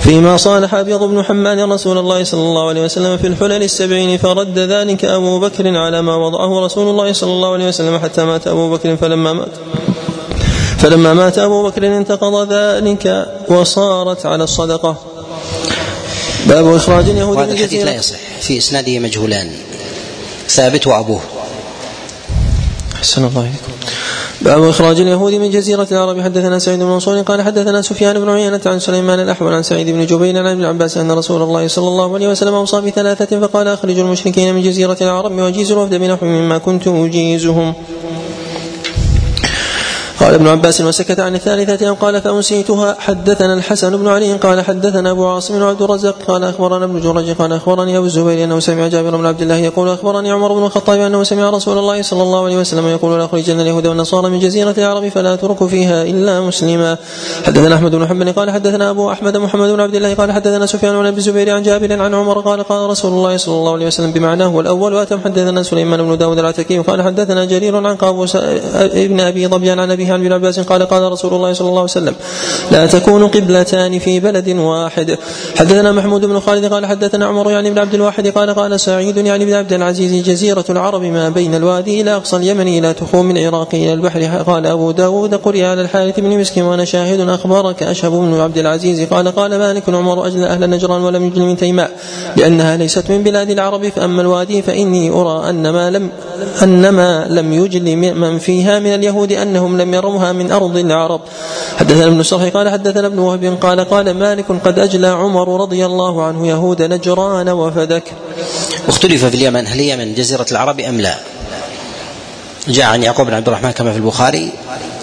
فيما 0.00 0.36
صالح 0.36 0.74
أبيض 0.74 1.02
بن 1.02 1.24
حمال 1.24 1.68
رسول 1.68 1.98
الله 1.98 2.24
صلى 2.24 2.40
الله 2.40 2.68
عليه 2.68 2.82
وسلم 2.82 3.16
في 3.16 3.26
الحلل 3.26 3.62
السبعين 3.62 4.18
فرد 4.18 4.58
ذلك 4.58 5.04
أبو 5.04 5.40
بكر 5.40 5.76
على 5.76 6.02
ما 6.02 6.16
وضعه 6.16 6.64
رسول 6.64 6.90
الله 6.90 7.12
صلى 7.12 7.30
الله 7.30 7.52
عليه 7.52 7.68
وسلم 7.68 7.98
حتى 7.98 8.24
مات 8.24 8.46
أبو 8.46 8.70
بكر 8.70 8.96
فلما 8.96 9.32
مات. 9.32 9.52
فلما 10.78 11.14
مات 11.14 11.38
أبو 11.38 11.62
بكر 11.62 11.86
انتقض 11.86 12.52
ذلك 12.52 13.26
وصارت 13.48 14.26
على 14.26 14.44
الصدقة. 14.44 14.96
باب 16.46 16.74
إخراج 16.74 17.08
اليهود 17.08 17.36
وهذا 17.36 17.52
الحديث 17.52 17.84
لا 17.84 17.94
يصح 17.94 18.16
في 18.40 18.58
إسناده 18.58 18.98
مجهولان. 18.98 19.50
ثابت 20.48 20.86
وأبوه. 20.86 21.20
أحسن 22.96 23.24
الله 23.24 23.40
إليكم. 23.40 23.72
باب 24.40 24.62
إخراج 24.62 25.00
اليهود 25.00 25.32
من 25.34 25.50
جزيرة 25.50 25.88
العرب. 25.92 26.20
حدثنا 26.20 26.58
سعيد 26.58 26.78
بن 26.78 26.86
منصور 26.86 27.20
قال 27.20 27.42
حدثنا 27.42 27.82
سفيان 27.82 28.20
بن 28.20 28.28
عيينة 28.28 28.60
عن 28.66 28.78
سليمان 28.78 29.20
الأحول 29.20 29.52
عن 29.52 29.62
سعيد 29.62 29.90
بن 29.90 30.06
جبير 30.06 30.38
عن 30.38 30.46
ابن 30.46 30.64
عباس 30.64 30.98
أن 30.98 31.10
رسول 31.10 31.42
الله 31.42 31.68
صلى 31.68 31.88
الله 31.88 32.14
عليه 32.14 32.28
وسلم 32.28 32.54
أوصى 32.54 32.80
بثلاثة 32.80 33.40
فقال 33.40 33.68
أخرجوا 33.68 34.04
المشركين 34.04 34.54
من 34.54 34.62
جزيرة 34.62 34.96
العرب 35.00 35.32
واجيزوا 35.32 35.76
الوفد 35.76 35.94
بنحو 35.94 36.26
مما 36.26 36.58
كنت 36.58 36.88
أجيزهم. 36.88 37.74
قال 40.20 40.34
ابن 40.34 40.46
عباس 40.48 40.80
وسكت 40.80 41.20
عن 41.20 41.34
الثالثة 41.34 41.88
أو 41.88 41.94
قال 41.94 42.22
فأنسيتها. 42.22 42.96
حدثنا 42.98 43.54
الحسن 43.54 43.96
بن 43.96 44.08
علي 44.08 44.32
قال 44.32 44.60
حدثنا 44.60 45.10
أبو 45.10 45.26
عاصم 45.26 45.62
وعبد 45.62 45.82
الرزاق 45.82 46.16
قال 46.28 46.44
أخبرنا 46.44 46.84
ابن 46.84 47.00
جريج 47.00 47.30
قال 47.30 47.52
أخبرني 47.52 47.96
أبو 47.96 48.06
الزبير 48.06 48.44
أنه 48.44 48.60
سمع 48.60 48.88
جابر 48.88 49.16
بن 49.16 49.26
عبد 49.26 49.42
الله 49.42 49.56
يقول 49.56 49.88
أخبرني 49.88 50.30
عمر 50.30 50.52
بن 50.52 50.64
الخطاب 50.64 51.00
أنه 51.00 51.22
سمع 51.22 51.50
رسول 51.50 51.78
الله 51.78 52.02
صلى 52.02 52.22
الله 52.22 52.44
عليه 52.44 52.56
وسلم 52.56 52.86
يقول 52.86 53.18
لأخرجن 53.18 53.60
اليهود 53.60 53.86
والنصارى 53.86 54.30
من 54.30 54.38
جزيرة 54.38 54.74
العرب 54.78 55.08
فلا 55.08 55.34
أترك 55.34 55.66
فيها 55.66 56.02
إلا 56.02 56.40
مسلما. 56.40 56.96
حدثنا 57.44 57.74
أحمد 57.74 57.90
بن 57.94 58.06
حنبل 58.06 58.32
قال 58.32 58.50
حدثنا 58.50 58.90
أبو 58.90 59.12
أحمد 59.12 59.36
محمد 59.36 59.68
بن 59.70 59.80
عبد 59.80 59.94
الله 59.94 60.14
قال 60.14 60.32
حدثنا 60.32 60.66
سفيان 60.66 60.94
بن 60.96 61.06
أبي 61.06 61.18
الزبير 61.18 61.50
عن 61.50 61.62
جابر 61.62 62.02
عن 62.02 62.14
عمر 62.14 62.40
قال 62.40 62.62
قال 62.62 62.90
رسول 62.90 63.12
الله 63.12 63.36
صلى 63.36 63.54
الله 63.54 63.72
عليه 63.72 63.86
وسلم 63.86 64.12
بمعناه 64.12 64.54
والأول 64.56 64.94
وأتم 64.94 65.20
حدثنا 65.24 65.62
سليمان 65.62 66.02
بن 66.02 66.18
داود 66.18 66.38
العتكي 66.38 66.78
قال 66.78 67.02
حدثنا 67.02 67.44
جرير 67.44 67.76
عن 67.76 67.96
قابوس 67.96 68.36
ابن 68.76 69.20
أبي 69.20 69.46
ظبيان 69.46 69.80
عن 69.80 69.90
أبيه 70.06 70.12
عن 70.12 70.20
ابن 70.20 70.32
عباس 70.32 70.60
قال 70.60 70.82
قال 70.82 71.12
رسول 71.12 71.34
الله 71.34 71.52
صلى 71.52 71.68
الله 71.68 71.80
عليه 71.80 71.90
وسلم 71.90 72.14
لا 72.70 72.86
تكون 72.86 73.26
قبلتان 73.26 73.98
في 73.98 74.20
بلد 74.20 74.48
واحد. 74.48 75.18
حدثنا 75.56 75.92
محمود 75.92 76.24
بن 76.24 76.40
خالد 76.40 76.64
قال 76.72 76.86
حدثنا 76.86 77.26
عمر 77.26 77.50
يعني 77.50 77.70
بن 77.70 77.78
عبد 77.78 77.94
الواحد 77.94 78.28
قال 78.28 78.54
قال 78.54 78.80
سعيد 78.80 79.16
يعني 79.16 79.44
بن 79.44 79.52
عبد 79.52 79.72
العزيز 79.72 80.26
جزيرة 80.26 80.64
العرب 80.70 81.02
ما 81.02 81.28
بين 81.28 81.54
الوادي 81.54 82.00
إلى 82.00 82.16
أقصى 82.16 82.36
اليمن 82.36 82.68
إلى 82.68 82.94
تخوم 82.94 83.30
العراق 83.30 83.68
إلى 83.74 83.92
البحر. 83.92 84.42
قال 84.42 84.66
أبو 84.66 84.90
داود 84.90 85.34
قرئ 85.34 85.64
على 85.64 85.80
الحارث 85.80 86.20
بن 86.20 86.38
مسكين 86.38 86.62
وأنا 86.62 86.84
شاهد 86.84 87.20
أخبرك 87.20 87.82
أشهب 87.82 88.12
بن 88.12 88.40
عبد 88.40 88.58
العزيز 88.58 89.08
قال 89.08 89.28
قال 89.28 89.58
مالك 89.58 89.88
عمر 89.88 90.26
أجل 90.26 90.44
أهل 90.44 90.70
نجران 90.70 91.02
ولم 91.02 91.26
يجل 91.26 91.42
من 91.42 91.56
تيماء 91.56 91.90
لأنها 92.36 92.76
ليست 92.76 93.10
من 93.10 93.22
بلاد 93.22 93.50
العرب 93.50 93.88
فأما 93.88 94.22
الوادي 94.22 94.62
فإني 94.62 95.10
أرى 95.10 95.50
أن 95.50 95.70
ما 95.70 95.90
لم 95.90 96.10
أن 96.62 96.88
ما 96.88 97.26
لم 97.28 97.52
يجل 97.52 97.96
من 97.96 98.38
فيها 98.38 98.78
من 98.78 98.94
اليهود 98.94 99.32
أنهم 99.32 99.78
لم 99.78 99.94
يروها 99.96 100.32
من 100.32 100.52
أرض 100.52 100.76
العرب. 100.76 101.20
حدثنا 101.78 102.06
ابن 102.06 102.20
الصرح 102.20 102.42
قال 102.42 102.68
حدثنا 102.68 103.06
ابن 103.06 103.18
وهب 103.18 103.58
قال 103.62 103.80
قال 103.80 104.14
مالك 104.14 104.44
قد 104.64 104.78
أجلى 104.78 105.06
عمر 105.06 105.60
رضي 105.60 105.86
الله 105.86 106.24
عنه 106.24 106.46
يهود 106.46 106.82
نجران 106.82 107.48
وفدك. 107.48 108.12
واختلف 108.86 109.24
في 109.24 109.36
اليمن 109.36 109.66
هل 109.66 109.80
اليمن 109.80 110.14
جزيرة 110.14 110.46
العرب 110.52 110.80
أم 110.80 111.00
لا؟ 111.00 111.14
جاء 112.68 112.86
عن 112.86 113.02
يعقوب 113.02 113.26
بن 113.26 113.34
عبد 113.34 113.48
الرحمن 113.48 113.70
كما 113.70 113.92
في 113.92 113.96
البخاري 113.96 114.52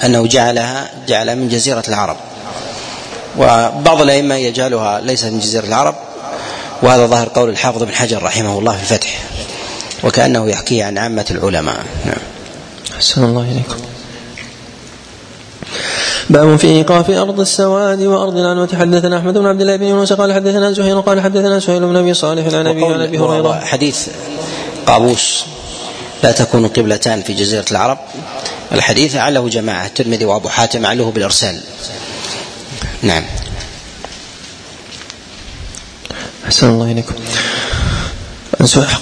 أنه 0.03 0.27
جعلها 0.27 0.89
جعل 1.07 1.35
من 1.35 1.49
جزيرة 1.49 1.83
العرب. 1.87 2.17
وبعض 3.37 4.01
الأئمة 4.01 4.35
يجعلها 4.35 5.01
ليست 5.01 5.25
من 5.25 5.39
جزيرة 5.39 5.65
العرب 5.65 5.95
وهذا 6.81 7.05
ظاهر 7.05 7.29
قول 7.29 7.49
الحافظ 7.49 7.83
بن 7.83 7.93
حجر 7.93 8.23
رحمه 8.23 8.59
الله 8.59 8.75
في 8.75 8.81
الفتح 8.81 9.19
وكأنه 10.03 10.49
يحكي 10.49 10.81
عن 10.81 10.97
عامة 10.97 11.25
العلماء. 11.31 11.77
نعم. 12.05 12.15
أحسن 12.95 13.23
الله 13.23 13.41
إليكم. 13.41 13.92
باب 16.33 16.55
في 16.55 16.67
إيقاف 16.67 17.09
أرض 17.09 17.39
السواد 17.39 18.01
وأرض 18.01 18.37
العنوة 18.37 18.69
حدثنا 18.79 19.17
أحمد 19.17 19.33
بن 19.37 19.45
عبد 19.45 19.61
الله 19.61 19.75
بن 19.75 19.83
يونس 19.83 20.13
قال 20.13 20.33
حدثنا 20.33 20.71
زهير 20.71 20.99
قال 20.99 21.21
حدثنا 21.21 21.59
سهيل 21.59 21.79
بن 21.79 21.95
أبي 21.95 22.13
صالح 22.13 22.55
عن 22.55 22.67
ابي 22.67 22.85
عن 22.85 23.01
أبي 23.01 23.19
هريرة. 23.19 23.59
حديث 23.59 24.07
قابوس. 24.85 25.43
لا 26.23 26.31
تكون 26.31 26.67
قبلتان 26.67 27.21
في 27.21 27.33
جزيرة 27.33 27.65
العرب. 27.71 27.97
الحديث 28.71 29.15
عله 29.15 29.49
جماعة 29.49 29.85
الترمذي 29.85 30.25
وأبو 30.25 30.49
حاتم 30.49 30.85
عله 30.85 31.11
بالإرسال. 31.11 31.59
نعم. 33.01 33.23
أحسن 36.45 36.69
الله 36.69 36.91
إليكم. 36.91 37.15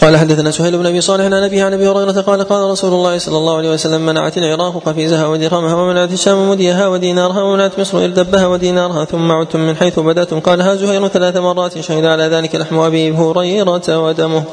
قال 0.01 0.17
حدثنا 0.17 0.51
سهيل 0.51 0.77
بن 0.77 0.85
أبي 0.85 1.01
صالح 1.01 1.25
عن 1.25 1.33
ابي 1.33 1.61
عن 1.61 1.73
أبي 1.73 1.87
هريرة 1.87 2.21
قال 2.21 2.43
قال 2.43 2.69
رسول 2.69 2.93
الله 2.93 3.17
صلى 3.17 3.37
الله 3.37 3.57
عليه 3.57 3.71
وسلم 3.71 4.05
منعت 4.05 4.37
العراق 4.37 4.83
قفيزها 4.85 5.27
ودرهمها 5.27 5.75
ومنعت 5.75 6.11
الشام 6.11 6.49
مديها 6.49 6.87
ودينارها 6.87 7.41
ومنعت 7.41 7.79
مصر 7.79 7.97
اردبها 7.97 8.47
ودينارها 8.47 9.05
ثم 9.05 9.31
عدتم 9.31 9.59
من 9.59 9.75
حيث 9.75 9.99
بدأتم. 9.99 10.39
قالها 10.39 10.75
زهير 10.75 11.07
ثلاث 11.07 11.37
مرات 11.37 11.79
شهد 11.79 12.05
على 12.05 12.23
ذلك 12.23 12.55
لحم 12.55 12.79
أبي 12.79 13.11
هريرة 13.11 13.97
ودمه. 13.97 14.43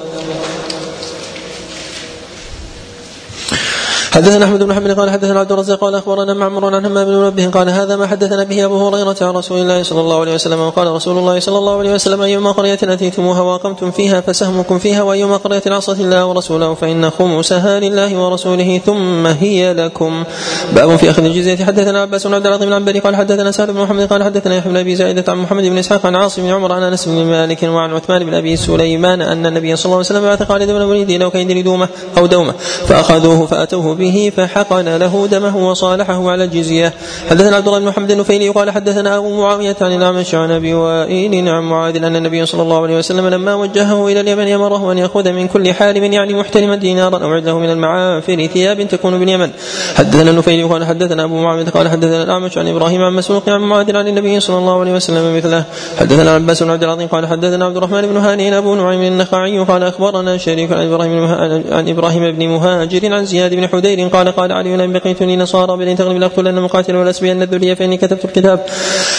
حدثنا 4.19 4.45
أحمد 4.45 4.63
بن 4.63 4.69
محمد 4.69 4.91
قال 4.91 5.11
حدثنا 5.11 5.41
عبد 5.41 5.53
الرزاق 5.53 5.79
قال 5.79 5.95
أخبرنا 5.95 6.35
معمر 6.35 6.75
عن 6.75 6.87
همام 6.87 7.05
بن 7.05 7.17
منبه 7.17 7.47
قال 7.47 7.69
هذا 7.69 7.97
ما 7.97 8.07
حدثنا 8.07 8.45
به 8.45 8.65
أبو 8.65 8.89
هريرة 8.89 9.17
عن 9.21 9.35
رسول 9.35 9.61
الله 9.61 9.83
صلى 9.83 10.01
الله 10.01 10.21
عليه 10.21 10.35
وسلم 10.35 10.61
وقال 10.61 10.87
رسول 10.87 11.19
الله 11.19 11.41
صلى 11.41 11.59
الله 11.59 11.79
عليه 11.79 11.95
وسلم 11.95 12.23
أيما 12.23 12.53
قرية 12.53 12.79
أتيتموها 12.83 13.43
وأقمتم 13.43 13.91
فيها 13.91 14.21
فسهمكم 14.21 14.79
فيها 14.79 15.03
وأيما 15.03 15.37
قرية 15.37 15.63
عصت 15.67 16.01
الله 16.01 16.27
ورسوله 16.27 16.75
فإن 16.75 17.11
خمسها 17.11 17.81
لله 17.81 18.19
ورسوله 18.19 18.81
ثم 18.87 19.27
هي 19.27 19.73
لكم. 19.73 20.25
باب 20.73 20.97
في 20.97 21.11
أخذ 21.11 21.25
الجزية. 21.25 21.65
حدثنا 21.65 22.03
عباس 22.03 22.27
بن 22.27 22.35
عبد 22.35 22.47
العظيم 22.47 22.69
العنبري 22.69 22.99
قال 22.99 23.17
حدثنا 23.17 23.51
سعد 23.51 23.71
بن 23.71 23.81
محمد 23.81 24.09
قال 24.09 24.23
حدثنا 24.23 24.57
يحيى 24.57 24.73
بن 24.73 24.77
أبي 24.77 24.97
زائده 24.97 25.33
عن 25.33 25.39
محمد 25.39 25.65
بن 25.65 25.79
إسحاق 25.79 26.07
عن 26.07 26.17
عاصم 26.17 26.43
بن 26.43 26.49
عمر 26.49 26.73
عن 26.73 26.83
أنس 26.83 27.09
بن 27.09 27.25
مالك 27.25 27.63
وعن 27.63 27.95
عثمان 27.95 28.25
بن 28.25 28.35
أبي 28.35 28.57
سليمان 28.57 29.23
أن 29.23 29.47
النبي 29.47 29.77
صلى 29.77 29.85
الله 29.85 29.97
عليه 29.97 30.07
وسلم 30.07 30.23
بعث 30.23 30.43
خالد 30.43 30.71
بن 30.71 30.77
الوليد 30.77 31.11
إلى 31.11 31.31
كيد 31.31 31.65
دومه 31.65 31.89
أو 32.19 32.27
دومة 32.27 32.53
فأخذوه 32.87 33.47
فأتوه 33.47 33.95
به 33.95 34.08
فحقن 34.37 34.97
له 34.97 35.27
دمه 35.31 35.71
وصالحه 35.71 36.31
على 36.31 36.45
الجزية. 36.45 36.93
حدثنا 37.31 37.57
عبد 37.57 37.67
الله 37.67 37.79
بن 37.79 37.87
محمد 37.87 38.11
النفيلي 38.11 38.49
قال 38.49 38.71
حدثنا 38.71 39.17
أبو 39.17 39.41
معاوية 39.41 39.77
عن 39.81 39.93
الأعمش 39.93 40.35
عن 40.35 40.51
أبي 40.51 40.75
وائل 40.75 41.49
عن 41.49 41.63
معاذ 41.63 41.97
أن 41.97 42.17
النبي 42.17 42.47
صلى 42.47 42.63
الله 42.63 42.83
عليه 42.83 42.99
وسلم 42.99 43.27
لما 43.27 43.55
وجهه 43.55 44.09
إلى 44.09 44.21
اليمن 44.21 44.49
أمره 44.49 44.93
أن 44.93 44.99
يأخذ 44.99 45.33
من 45.33 45.49
كل 45.49 45.73
حالم 45.73 46.13
يعني 46.13 46.35
محترما 46.35 46.77
دينارا 46.77 47.25
أو 47.25 47.31
عدله 47.31 47.59
من 47.59 47.71
المعافر 47.71 48.47
ثياب 48.47 48.89
تكون 48.89 49.19
باليمن. 49.19 49.51
حدثنا 49.95 50.31
النفيلي 50.31 50.63
قال 50.63 50.85
حدثنا 50.85 51.25
أبو 51.25 51.37
معاوية 51.43 51.65
قال 51.65 51.89
حدثنا 51.89 52.23
الأعمش 52.23 52.59
عن 52.59 52.69
إبراهيم 52.69 53.03
عن 53.03 53.15
مسروق 53.15 53.49
عن 53.49 53.61
معاذ 53.61 53.97
عن 53.97 54.09
النبي 54.09 54.41
صلى 54.41 54.59
الله 54.59 54.81
عليه 54.81 54.93
وسلم 54.93 55.37
مثله. 55.37 55.65
حدثنا 55.99 56.35
عباس 56.35 56.63
بن 56.63 56.71
عبد 56.71 56.85
العظيم 56.85 57.09
قال 57.09 57.27
حدثنا 57.27 57.65
عبد 57.65 57.77
الرحمن 57.77 58.03
بن 58.07 58.17
هاني 58.17 58.59
أبو 58.59 58.75
نعيم 58.75 59.03
النخعي 59.03 59.59
قال 59.59 59.83
أخبرنا 59.83 60.37
شريك 60.37 60.73
عن 60.73 60.93
إبراهيم 60.93 61.25
عن 61.73 61.89
إبراهيم 61.89 62.31
بن 62.31 62.49
مهاجر 62.49 63.15
عن 63.15 63.25
زياد 63.25 63.55
بن 63.55 63.69
حدير 63.69 63.98
قال 64.05 64.37
قال 64.37 64.53
علي 64.53 64.77
لم 64.77 64.93
بقيت 64.93 65.23
لنصارى 65.23 65.77
بل 65.77 65.97
تغلب 65.97 66.17
لاقتلن 66.17 66.61
مقاتلا 66.61 66.99
والاسبين 66.99 67.43
الذرية 67.43 67.75
فإني 67.75 67.97
كتبت 67.97 68.25
الكتاب 68.25 68.67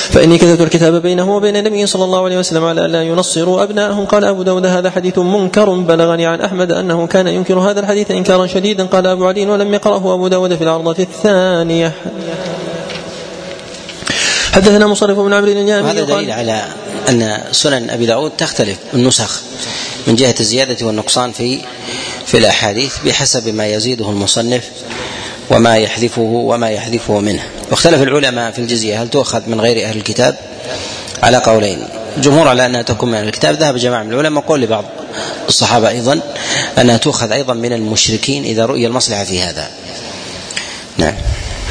فإني 0.10 0.38
كتبت 0.38 0.62
الكتاب 0.62 1.02
بينه 1.02 1.36
وبين 1.36 1.56
النبي 1.56 1.86
صلى 1.86 2.04
الله 2.06 2.24
عليه 2.24 2.38
وسلم 2.38 2.66
على 2.66 2.86
ألا 2.86 3.04
ينصروا 3.04 3.64
ابنائهم 3.64 4.06
قال 4.06 4.26
أبو 4.26 4.44
داود 4.44 4.66
هذا 4.66 4.90
حديث 4.90 5.18
منكر 5.18 5.70
بلغني 5.70 6.26
عن 6.26 6.42
أحمد 6.42 6.72
أنه 6.72 7.08
كان 7.08 7.28
ينكر 7.28 7.60
هذا 7.60 7.80
الحديث 7.80 8.12
إنكارا 8.12 8.48
شديدا. 8.48 8.86
قال 8.86 9.08
أبو 9.08 9.28
علي 9.28 9.46
ولم 9.46 9.74
يقرأه 9.74 10.14
أبو 10.14 10.28
داود 10.28 10.56
في 10.56 10.64
العرضة 10.64 10.96
الثانية. 11.00 11.92
حدثنا 14.54 14.88
مصرف 14.88 15.20
بن 15.20 15.34
عمرو 15.34 15.52
الجامعي 15.52 15.92
هذا 15.92 16.04
دليل 16.04 16.32
على 16.32 16.62
أن 17.10 17.42
سنن 17.52 17.90
أبي 17.90 18.06
داود 18.06 18.32
تختلف 18.38 18.78
النسخ 18.94 19.42
من 20.08 20.16
جهة 20.16 20.36
الزيادة 20.40 20.86
والنقصان 20.86 21.32
في 21.32 21.60
في 22.26 22.38
الأحاديث 22.38 22.94
بحسب 23.06 23.48
ما 23.48 23.68
يزيده 23.68 24.10
المصنف 24.10 24.64
وما 25.50 25.78
يحذفه 25.78 26.22
وما 26.22 26.70
يحذفه 26.70 27.20
منه. 27.20 27.44
واختلف 27.72 28.02
العلماء 28.02 28.52
في 28.52 28.60
الجزية 28.60 29.02
هل 29.04 29.10
تؤخذ 29.10 29.42
من 29.48 29.62
غير 29.62 29.86
أهل 29.86 29.98
الكتاب؟ 29.98 30.36
على 31.24 31.38
قولين. 31.38 31.88
الجمهور 32.18 32.48
على 32.48 32.66
أنها 32.66 32.82
تكون 32.82 33.10
من 33.10 33.16
أهل 33.16 33.28
الكتاب. 33.28 33.56
ذهب 33.56 33.78
جماعة 33.78 34.04
من 34.04 34.14
العلماء 34.14 34.44
قول 34.44 34.62
لبعض 34.62 34.86
الصحابة 35.48 35.90
أيضا 35.90 36.20
أنها 36.78 36.98
تؤخذ 36.98 37.32
أيضا 37.32 37.54
من 37.54 37.74
المشركين 37.74 38.44
إذا 38.44 38.66
رؤي 38.66 38.88
المصلحة 38.88 39.24
في 39.24 39.42
هذا. 39.42 39.70
نعم. 40.98 41.16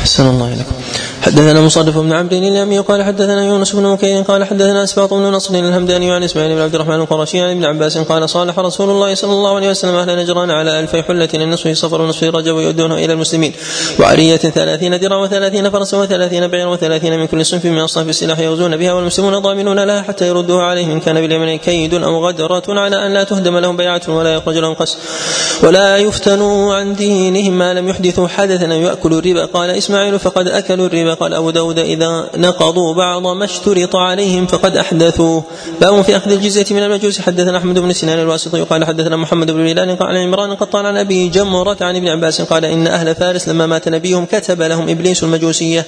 أحسن 0.00 0.26
الله 0.26 0.46
إليكم. 0.46 0.74
حدثنا 1.22 1.60
مصرف 1.60 1.98
بن 1.98 2.12
عمرو 2.12 2.36
اليامي 2.36 2.78
قال 2.78 3.02
حدثنا 3.02 3.44
يونس 3.44 3.72
بن 3.72 3.86
وكيل 3.86 4.24
قال 4.24 4.44
حدثنا 4.44 4.84
اسباط 4.84 5.14
بن 5.14 5.22
نصر 5.22 5.54
الهمداني 5.54 6.12
عن 6.12 6.22
إسماعيل 6.22 6.54
بن 6.54 6.60
عبد 6.60 6.74
الرحمن 6.74 6.94
القرشي 6.94 7.40
عن 7.40 7.50
ابن 7.50 7.64
عباس 7.64 7.98
قال 7.98 8.30
صالح 8.30 8.58
رسول 8.58 8.90
الله 8.90 9.14
صلى 9.14 9.32
الله 9.32 9.56
عليه 9.56 9.70
وسلم 9.70 9.94
أهل 9.94 10.18
نجران 10.18 10.50
على 10.50 10.80
الفي 10.80 11.02
حلة 11.02 11.28
النصف 11.34 11.68
صفر 11.68 12.00
ونصف 12.00 12.24
رجب 12.24 12.56
يؤدونه 12.56 12.94
إلى 12.94 13.12
المسلمين. 13.12 13.52
وعرية 14.00 14.36
ثلاثين 14.36 15.00
درع 15.00 15.16
وثلاثين 15.16 15.70
فرسا 15.70 15.96
وثلاثين 15.96 16.48
بعيرا 16.48 16.70
وثلاثين 16.70 17.18
من 17.18 17.26
كل 17.26 17.46
صنف 17.46 17.64
من 17.64 17.78
أصناف 17.78 18.08
السلاح 18.08 18.38
يغزون 18.38 18.76
بها 18.76 18.92
والمسلمون 18.92 19.38
ضامنون 19.38 19.84
لها 19.84 20.02
حتى 20.02 20.28
يردوها 20.28 20.64
عليهم. 20.64 20.90
ان 20.90 21.00
كان 21.00 21.20
باليمن 21.20 21.58
كيد 21.58 21.94
أو 21.94 22.26
غدرة 22.26 22.62
على 22.68 23.06
أن 23.06 23.14
لا 23.14 23.24
تهدم 23.24 23.58
لهم 23.58 23.76
بيعة 23.76 24.02
ولا 24.08 24.34
يخرج 24.34 24.56
لهم 24.56 24.74
قس 24.74 24.96
ولا 25.62 25.96
يفتنوا 25.96 26.74
عن 26.74 26.94
دينهم 26.94 27.58
ما 27.58 27.74
لم 27.74 27.88
يحدثوا 27.88 28.28
حدثا 28.28 28.66
أو 28.74 28.80
يأكلوا 28.80 29.18
الربا. 29.18 29.44
قال 29.46 29.70
إسماعيل 29.70 30.18
فقد 30.18 30.48
أكلوا 30.48 30.86
الربا. 30.86 31.07
قال 31.14 31.34
أبو 31.34 31.50
داود 31.50 31.78
إذا 31.78 32.30
نقضوا 32.36 32.94
بعض 32.94 33.26
ما 33.26 33.44
اشترط 33.44 33.96
عليهم 33.96 34.46
فقد 34.46 34.76
أحدثوا. 34.76 35.40
باب 35.80 36.02
في 36.02 36.16
أخذ 36.16 36.32
الجزية 36.32 36.66
من 36.70 36.82
المجوس. 36.82 37.20
حدثنا 37.20 37.58
أحمد 37.58 37.78
بن 37.78 37.92
سنان 37.92 38.18
الواسطي 38.18 38.60
قال 38.60 38.84
حدثنا 38.84 39.16
محمد 39.16 39.50
بن 39.50 39.68
هلال 39.68 39.98
قال 39.98 40.08
عن 40.08 40.16
عمران 40.16 40.54
قطان 40.54 40.86
عن 40.86 40.96
أبي 40.96 41.28
جمرة 41.28 41.76
عن 41.80 41.96
ابن 41.96 42.08
عباس 42.08 42.42
قال 42.42 42.64
إن 42.64 42.86
أهل 42.86 43.14
فارس 43.14 43.48
لما 43.48 43.66
مات 43.66 43.88
نبيهم 43.88 44.26
كتب 44.26 44.62
لهم 44.62 44.88
إبليس 44.88 45.22
المجوسية. 45.24 45.86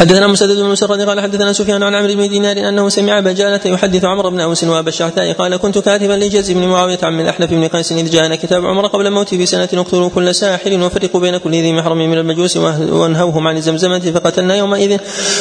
حدثنا 0.00 0.26
مسدد 0.26 0.56
بن 0.56 0.64
مسرد 0.64 1.00
قال 1.00 1.20
حدثنا 1.20 1.52
سفيان 1.52 1.82
عن 1.82 1.94
عمرو 1.94 2.14
بن 2.14 2.28
دينار 2.28 2.68
أنه 2.68 2.88
سمع 2.88 3.20
بجالة 3.20 3.60
يحدث 3.64 4.04
عمرو 4.04 4.30
بن 4.30 4.40
أوس 4.40 4.64
وابا 4.64 4.88
الشعثاء 4.88 5.32
قال 5.32 5.56
كنت 5.56 5.78
كاتبا 5.78 6.12
لجز 6.12 6.50
بن 6.50 6.66
معاوية 6.66 6.98
عم 7.02 7.20
الاحنف 7.20 7.50
بن 7.50 7.68
قيس 7.68 7.92
إذ 7.92 8.10
جاءنا 8.10 8.36
كتاب 8.36 8.66
عمر 8.66 8.86
قبل 8.86 9.10
موته 9.10 9.42
بسنة 9.42 9.68
اقتلوا 9.72 10.08
كل 10.08 10.34
ساحر 10.34 10.84
وفرقوا 10.84 11.20
بين 11.20 11.36
كل 11.36 11.50
ذي 11.50 11.72
محرم 11.72 11.98
من 11.98 12.18
المجوس 12.18 12.56
وأنهوهم 12.56 13.46
عن 13.48 13.56
الزمزمة 13.56 13.98
فقتلنا 13.98 14.56
يومئذ 14.56 14.98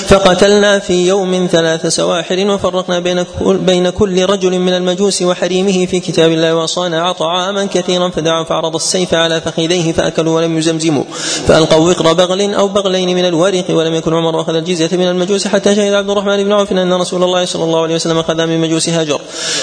فقتلنا 0.08 0.80
في 0.80 1.08
يوم 1.08 1.48
ثلاث 1.52 1.88
سواحر 1.88 2.48
وفرقنا 2.48 3.00
بين 3.00 3.26
بين 3.42 3.90
كل 3.90 4.26
رجل 4.26 4.60
من 4.60 4.74
المجوس 4.74 5.22
وحريمه 5.22 5.86
في 5.86 6.00
كتاب 6.00 6.32
الله 6.32 6.56
وصانع 6.56 7.12
طعاما 7.12 7.66
كثيرا 7.66 8.10
فدعا 8.10 8.44
فعرض 8.44 8.76
السيف 8.76 9.14
على 9.14 9.42
فخذيه 9.42 9.92
فأكلوا 9.92 10.36
ولم 10.36 10.58
يزمزموا 10.58 11.04
فألقوا 11.48 11.90
وقر 11.90 12.14
بغل 12.14 12.54
أو 12.54 12.68
بغلين 12.68 13.16
من 13.16 13.26
الورق 13.26 13.66
ولم 13.70 13.94
يكن 13.94 14.14
عمر 14.14 14.49
اخذ 14.50 14.58
الجزية 14.58 14.90
من 14.92 15.08
المجوس 15.08 15.48
حتى 15.48 15.76
شهد 15.76 15.94
عبد 15.94 16.10
الرحمن 16.10 16.44
بن 16.44 16.54
عوف 16.54 16.72
أن 16.72 16.94
رسول 16.94 17.24
الله 17.24 17.46
صلى 17.46 17.64
الله 17.64 17.84
عليه 17.84 17.96
وسلم 17.96 18.18
اخذ 18.18 18.46
من 18.46 18.60
مجوس 18.60 18.90
هاجر. 18.90 19.22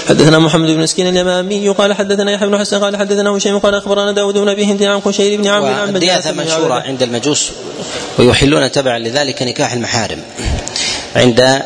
حدثنا 0.09 0.39
محمد 0.39 0.69
بن 0.69 0.81
مسكين 0.81 1.09
اليمامي 1.09 1.69
قال 1.69 1.95
حدثنا 1.95 2.33
يحيى 2.33 2.49
بن 2.49 2.59
حسن 2.59 2.85
قال 2.85 2.97
حدثنا 2.97 3.31
هشيم 3.31 3.59
قال 3.59 3.75
أخبرنا 3.75 4.13
داود 4.13 4.39
بن 4.39 4.49
أبي 4.49 4.65
هند 4.65 4.83
عن 4.83 5.01
قشير 5.01 5.41
بن 5.41 5.47
عمرو 5.47 5.73
عن 5.75 5.97
الدياثة 5.97 6.33
مشهورة 6.33 6.75
عند 6.75 7.03
المجوس 7.03 7.51
ويحلون 8.19 8.71
تبعا 8.71 8.99
لذلك 8.99 9.43
نكاح 9.43 9.73
المحارم 9.73 10.19
عند 11.17 11.63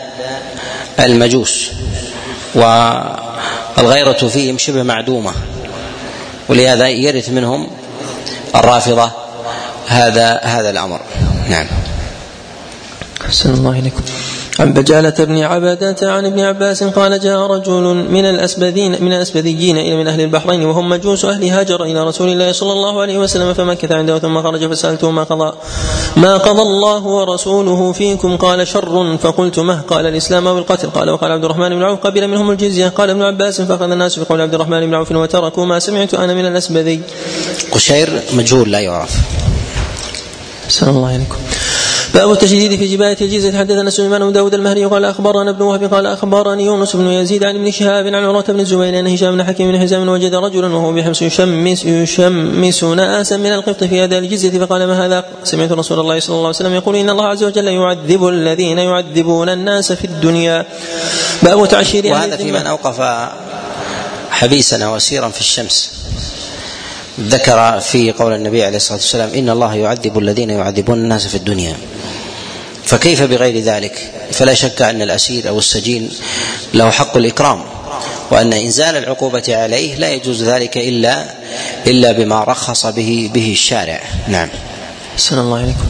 المجوس. 1.00 1.70
والغيرة 2.54 4.12
فيهم 4.12 4.58
شبه 4.58 4.82
معدومة 4.82 5.32
ولهذا 6.48 6.88
يرث 6.88 7.28
منهم 7.28 7.70
الرافضة 8.54 9.10
هذا 9.86 10.40
هذا 10.42 10.70
الأمر. 10.70 11.00
نعم. 11.50 11.66
أحسن 13.26 13.54
الله 13.54 13.78
إليكم. 13.78 14.02
عن 14.58 14.72
بجالة 14.72 15.24
بن 15.24 15.38
عبدة 15.38 15.96
عن 16.02 16.26
ابن 16.26 16.40
عباس 16.40 16.82
قال 16.84 17.20
جاء 17.20 17.38
رجل 17.38 17.82
من 18.10 18.24
الأسبذين 18.24 19.04
من 19.04 19.12
الأسبذيين 19.12 19.78
إلى 19.78 19.96
من 19.96 20.08
أهل 20.08 20.20
البحرين 20.20 20.64
وهم 20.64 20.88
مجوس 20.88 21.24
أهل 21.24 21.44
هاجر 21.44 21.84
إلى 21.84 22.06
رسول 22.06 22.28
الله 22.28 22.52
صلى 22.52 22.72
الله 22.72 23.00
عليه 23.00 23.18
وسلم 23.18 23.54
فمكث 23.54 23.92
عنده 23.92 24.18
ثم 24.18 24.42
خرج 24.42 24.72
فسألته 24.72 25.10
ما 25.10 25.24
قضى 25.24 25.52
ما 26.16 26.36
قضى 26.36 26.62
الله 26.62 27.06
ورسوله 27.06 27.92
فيكم؟ 27.92 28.36
قال 28.36 28.68
شر. 28.68 29.16
فقلت 29.16 29.58
مه؟ 29.58 29.80
قال 29.80 30.06
الإسلام 30.06 30.46
أو 30.46 30.58
القتل 30.58 30.90
قال 30.90 31.10
وقال 31.10 31.32
عبد 31.32 31.44
الرحمن 31.44 31.68
بن 31.68 31.82
عوف 31.82 31.98
قبل 31.98 32.28
منهم 32.28 32.50
الجزية. 32.50 32.88
قال 32.88 33.10
ابن 33.10 33.22
عباس 33.22 33.60
فأخذ 33.60 33.90
الناس 33.90 34.18
بقول 34.18 34.40
عبد 34.40 34.54
الرحمن 34.54 34.86
بن 34.86 34.94
عوف 34.94 35.12
وتركوا 35.12 35.64
ما 35.64 35.78
سمعت 35.78 36.14
أنا 36.14 36.34
من 36.34 36.46
الأسبذي 36.46 37.00
قشير 37.72 38.22
مجهول 38.32 38.72
لا 38.72 38.80
يعرف. 38.80 39.10
أحسن 40.64 40.88
الله 40.88 41.08
عليكم 41.08 41.36
باب 42.14 42.32
التشديد 42.32 42.78
في 42.78 42.86
جباية 42.86 43.16
الجزية 43.20 43.58
حدثنا 43.58 43.90
سليمان 43.90 44.20
بن 44.20 44.32
داود 44.32 44.54
المهري 44.54 44.84
قال 44.84 45.04
أخبرنا 45.04 45.50
ابن 45.50 45.62
وهب 45.62 45.94
قال 45.94 46.06
أخبرني 46.06 46.64
يونس 46.64 46.96
بن 46.96 47.06
يزيد 47.06 47.44
عن 47.44 47.56
ابن 47.56 47.70
شهاب 47.70 48.06
عن 48.06 48.14
عروة 48.14 48.44
بن 48.48 48.60
الزبير 48.60 48.98
أن 48.98 49.06
هشام 49.06 49.34
بن 49.34 49.44
حكيم 49.44 49.72
بن 49.72 49.80
حزام 49.80 50.08
وجد 50.08 50.34
رجلا 50.34 50.66
وهو 50.66 50.92
بحمص 50.92 51.22
يشمس 51.22 51.84
يشمس 51.84 52.84
ناسا 52.84 53.36
من 53.36 53.52
القبط 53.52 53.84
في 53.84 54.04
أداء 54.04 54.18
الجزية. 54.18 54.58
فقال 54.58 54.86
ما 54.86 55.06
هذا؟ 55.06 55.24
سمعت 55.44 55.72
رسول 55.72 56.00
الله 56.00 56.20
صلى 56.20 56.36
الله 56.36 56.46
عليه 56.46 56.56
وسلم 56.56 56.74
يقول 56.74 56.96
إن 56.96 57.10
الله 57.10 57.26
عز 57.26 57.44
وجل 57.44 57.68
يعذب 57.68 58.28
الذين 58.28 58.78
يعذبون 58.78 59.48
الناس 59.48 59.92
في 59.92 60.04
الدنيا. 60.04 60.66
باب 61.42 61.68
تعشير 61.68 62.06
وهذا 62.06 62.36
في 62.36 62.52
من 62.52 62.66
أوقف 62.66 63.28
حبيسا 64.30 64.88
وسيرا 64.88 65.28
في 65.28 65.40
الشمس. 65.40 65.90
ذكر 67.20 67.80
في 67.80 68.12
قول 68.12 68.32
النبي 68.32 68.64
عليه 68.64 68.76
الصلاة 68.76 68.98
والسلام 68.98 69.30
إن 69.30 69.50
الله 69.50 69.74
يعذب 69.74 70.18
الذين 70.18 70.50
يعذبون 70.50 70.98
الناس 70.98 71.26
في 71.26 71.34
الدنيا. 71.34 71.76
فكيف 72.90 73.22
بغير 73.22 73.58
ذلك 73.58 74.12
فلا 74.32 74.54
شك 74.54 74.82
أن 74.82 75.02
الأسير 75.02 75.48
أو 75.48 75.58
السجين 75.58 76.10
له 76.74 76.90
حق 76.90 77.16
الإكرام 77.16 77.62
وأن 78.30 78.52
إنزال 78.52 78.96
العقوبة 78.96 79.42
عليه 79.48 79.96
لا 79.96 80.12
يجوز 80.12 80.42
ذلك 80.42 80.76
إلا 80.78 81.24
إلا 81.86 82.12
بما 82.12 82.44
رخص 82.44 82.86
به 82.86 83.30
به 83.34 83.52
الشارع 83.52 84.00
نعم. 84.28 84.48
السلام 85.16 85.44
الله 85.44 85.58
عليكم. 85.58 85.84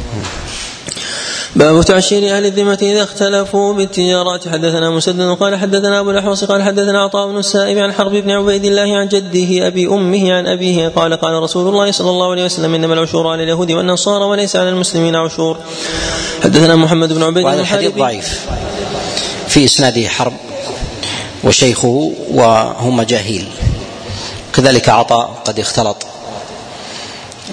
باب 1.57 1.85
تعشير 1.85 2.37
أهل 2.37 2.47
الذمة 2.47 2.79
إذا 2.83 3.03
اختلفوا 3.03 3.73
بالتجارات 3.73 4.49
حدثنا 4.49 4.91
مسدد 4.91 5.37
قال 5.41 5.57
حدثنا 5.57 6.01
أبو 6.01 6.11
الأحوص 6.11 6.45
قال 6.45 6.63
حدثنا 6.63 7.03
عطاء 7.03 7.29
بن 7.29 7.39
السائب 7.39 7.79
عن 7.79 7.93
حرب 7.93 8.13
بن 8.13 8.31
عبيد 8.31 8.65
الله 8.65 8.97
عن 8.97 9.09
جده 9.09 9.67
أبي 9.67 9.87
أمه 9.87 10.33
عن 10.33 10.47
أبيه 10.47 10.89
قال 10.89 11.15
قال 11.15 11.43
رسول 11.43 11.69
الله 11.69 11.91
صلى 11.91 12.11
الله 12.11 12.31
عليه 12.31 12.45
وسلم 12.45 12.75
إنما 12.75 12.95
العشور 12.95 13.29
على 13.29 13.43
اليهود 13.43 13.73
والنصارى 13.73 14.25
وليس 14.25 14.57
على 14.57 14.69
المسلمين 14.69 15.17
عشور 15.17 15.57
حدثنا 16.45 16.77
محمد 16.77 17.13
بن 17.13 17.23
عبيد 17.23 17.45
وهذا 17.45 17.61
الحديث 17.61 17.91
ضعيف. 17.91 18.41
في 19.49 19.65
اسناده 19.65 20.09
حرب 20.09 20.33
وشيخه 21.45 22.13
وهم 22.31 22.97
مجاهيل 22.97 23.49
كذلك 24.55 24.89
عطاء 24.89 25.43
قد 25.45 25.61
اختلط. 25.61 26.07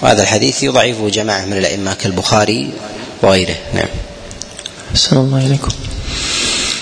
وهذا 0.02 0.22
الحديث 0.22 0.62
يضعفه 0.62 1.08
جماعة 1.08 1.44
من 1.44 1.56
الأئمة 1.56 1.94
كالبخاري 1.94 2.70
وغيره. 3.22 3.56
نعم. 3.74 3.88
السلام 4.94 5.24
الله 5.24 5.44
عليكم 5.44 5.68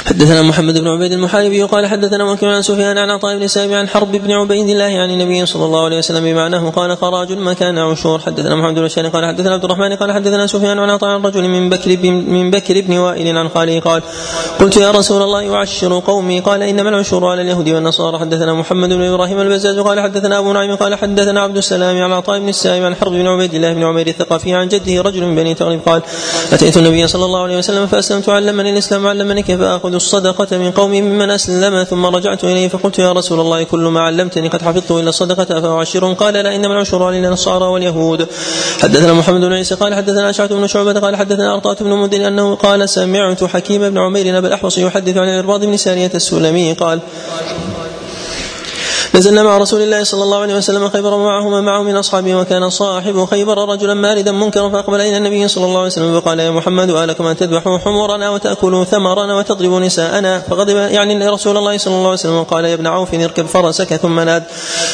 حدثنا 0.07 0.43
محمد 0.43 0.79
بن 0.79 0.89
عبيد 0.89 1.13
المحاربي 1.13 1.63
قال 1.63 1.87
حدثنا 1.87 2.25
وكيع 2.25 2.55
عن 2.55 2.63
سفيان 2.63 2.99
عن 2.99 3.11
عطاء 3.11 3.39
بن 3.39 3.47
سامي 3.47 3.75
عن 3.75 3.89
حرب 3.89 4.13
بن 4.13 4.31
عبيد 4.31 4.69
الله 4.69 4.85
عن 4.85 5.11
النبي 5.11 5.47
صلى 5.47 5.65
الله 5.65 5.85
عليه 5.85 5.99
وسلم 5.99 6.25
بمعناه 6.25 6.71
قال 6.71 6.97
خراج 6.97 7.33
مكان 7.33 7.79
عشور. 7.79 8.19
حدثنا 8.19 8.55
محمد 8.55 8.75
بن 8.75 8.85
الشاري 8.85 9.09
قال 9.09 9.27
حدثنا 9.27 9.55
عبد 9.55 9.65
الرحمن 9.65 9.97
قال 9.97 10.13
حدثنا 10.13 10.47
سفيان 10.47 10.79
عن 10.79 10.91
عطاء 10.91 11.21
رجل 11.21 11.49
من 11.49 11.71
بكر 11.71 11.97
من 12.11 12.51
بكر 12.51 12.81
بن 12.81 12.99
وائل 12.99 13.39
عن 13.39 13.49
خاله 13.49 13.81
قال 13.81 14.03
قلت 14.61 14.77
يا 14.77 14.91
رسول 14.91 15.23
الله 15.23 15.43
يعشر 15.43 16.03
قومي. 16.07 16.41
قال 16.41 16.63
إنما 16.63 16.89
العشور 16.89 17.27
على 17.27 17.43
اليهود 17.43 17.69
والنصارى. 17.69 18.19
حدثنا 18.19 18.55
محمد 18.55 18.89
بن 18.89 19.03
إبراهيم 19.03 19.41
البزاز 19.41 19.79
قال 19.79 20.01
حدثنا 20.01 20.39
أبو 20.39 20.53
نعيم 20.53 20.77
قال 20.77 20.95
حدثنا 20.95 21.41
عبد 21.41 21.57
السلام 21.57 22.03
عن 22.03 22.13
عطاء 22.13 22.39
بن 22.39 22.49
السائب 22.49 22.85
عن 22.85 22.95
حرب 22.95 23.13
بن 23.13 23.27
عبيد 23.27 23.55
الله 23.55 23.73
بن 23.73 23.83
عمير 23.83 24.07
الثقفي 24.07 24.55
عن 24.55 24.69
جده 24.69 25.03
رجل 25.03 25.23
من 25.23 25.35
بني 25.37 25.55
تغلب 25.55 25.81
قال 25.87 26.03
أتيت 26.53 26.77
النبي 26.77 27.07
صلى 27.07 27.25
الله 27.25 27.43
عليه 27.43 27.59
وسلم 27.59 27.87
فأسلمت 27.87 28.29
علمني 28.29 28.71
الإسلام 28.71 29.07
علمني 29.07 29.43
كيف 29.43 29.61
آخذ 29.61 29.96
الصدقة 29.97 30.59
من 30.59 30.71
قومي 30.71 31.03
ممن 31.03 31.31
أسلم 31.31 31.85
ثم 31.85 32.07
رجعت 32.07 32.45
إليه 32.45 32.69
فقلت 32.69 32.99
يا 32.99 33.13
رسول 33.13 33.41
الله 33.41 33.63
كل 33.63 33.81
ما 33.81 34.01
علمتني 34.01 34.49
قد 34.49 34.63
حفظته 34.63 35.01
إلا 35.01 35.09
الصدقة 35.09 35.59
أفأعشر؟ 35.59 36.13
قال 36.13 36.35
لا 36.35 36.57
إنما 36.57 36.75
العشر 36.75 37.03
على 37.03 37.19
النصارى 37.19 37.65
واليهود. 37.65 38.27
حدثنا 38.83 39.13
محمد 39.13 39.41
بن 39.41 39.53
عيسى 39.53 39.75
قال 39.75 39.95
حدثنا 39.95 40.31
أشعث 40.31 40.53
بن 40.53 40.67
شعبة 40.67 41.01
قال 41.01 41.17
حدثنا 41.17 41.55
أرطاة 41.55 41.77
بن 41.81 41.91
مدن 41.91 42.21
أنه 42.21 42.55
قال 42.55 42.89
سمعت 42.89 43.45
حكيم 43.45 43.91
بن 43.91 43.99
عمير 43.99 44.39
أبا 44.39 44.49
الأحوص 44.49 44.79
يحدث 44.79 45.17
عن 45.17 45.29
الإرباض 45.29 45.65
بن 45.65 45.77
سارية 45.77 46.11
السلمي 46.15 46.73
قال 46.73 47.01
نزلنا 49.17 49.43
مع 49.43 49.59
رسول 49.59 49.83
الله 49.83 50.05
صلى 50.05 50.23
الله 50.23 50.39
عليه 50.39 50.55
وسلم 50.55 50.89
خيبر 50.89 51.15
ومعهما 51.15 51.61
معه 51.61 51.83
من 51.83 51.97
أصحابه 51.97 52.37
وكان 52.37 52.71
صاحب 52.71 53.25
خيبر 53.25 53.69
رجلا 53.69 53.95
ماردا 53.95 54.33
منكرا 54.33 54.69
فأقبل 54.69 55.01
إلى 55.01 55.17
النبي 55.17 55.49
صلى 55.49 55.65
الله 55.65 55.79
عليه 55.79 55.87
وسلم 55.87 56.21
فقال 56.21 56.41
يا 56.41 56.51
محمد 56.51 56.91
الكم 56.91 57.27
ان 57.27 57.37
تذبحوا 57.37 57.79
حمرنا 57.79 58.31
وتاكلوا 58.31 58.85
ثمرنا 58.85 59.39
وتضربوا 59.39 59.81
نساءنا. 59.81 60.39
فغضب 60.39 60.77
يعني 60.77 61.29
رسول 61.29 61.57
الله 61.57 61.79
صلى 61.79 61.95
الله 61.95 62.07
عليه 62.07 62.19
وسلم 62.19 62.43
قال 62.43 62.65
يا 62.65 62.75
ابن 62.75 62.87
عوف 62.87 63.15
اركب 63.15 63.47
فرسك 63.47 63.97
ثم 63.97 64.21
ناد. 64.21 64.43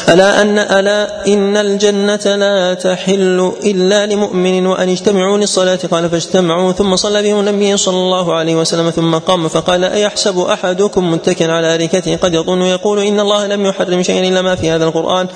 ألا 0.09 0.41
أن 0.41 0.59
ألا 0.59 1.27
إن 1.27 1.57
الجنة 1.57 2.35
لا 2.35 2.73
تحل 2.73 3.51
إلا 3.63 4.05
لمؤمن 4.05 4.67
وأن 4.67 4.89
اجتمعوا 4.89 5.37
للصلاة. 5.37 5.79
قال 5.91 6.09
فاجتمعوا. 6.09 6.71
ثم 6.71 6.95
صلى 6.95 7.21
بهم 7.21 7.39
النبي 7.39 7.77
صلى 7.77 7.97
الله 7.97 8.33
عليه 8.33 8.55
وسلم 8.55 8.89
ثم 8.89 9.15
قام 9.15 9.47
فقال 9.47 9.83
أيحسب 9.83 10.39
أحدكم 10.39 11.11
متكئا 11.11 11.51
على 11.51 11.73
اريكته 11.73 12.15
قد 12.15 12.33
يظن 12.33 12.61
يقول 12.61 12.99
إن 12.99 13.19
الله 13.19 13.47
لم 13.47 13.65
يحرم 13.65 14.03
شيئا. 14.03 14.12
إلا 14.13 14.41
ما 14.41 14.55
في 14.55 14.69
هذا 14.71 14.85
القرآن. 14.85 15.27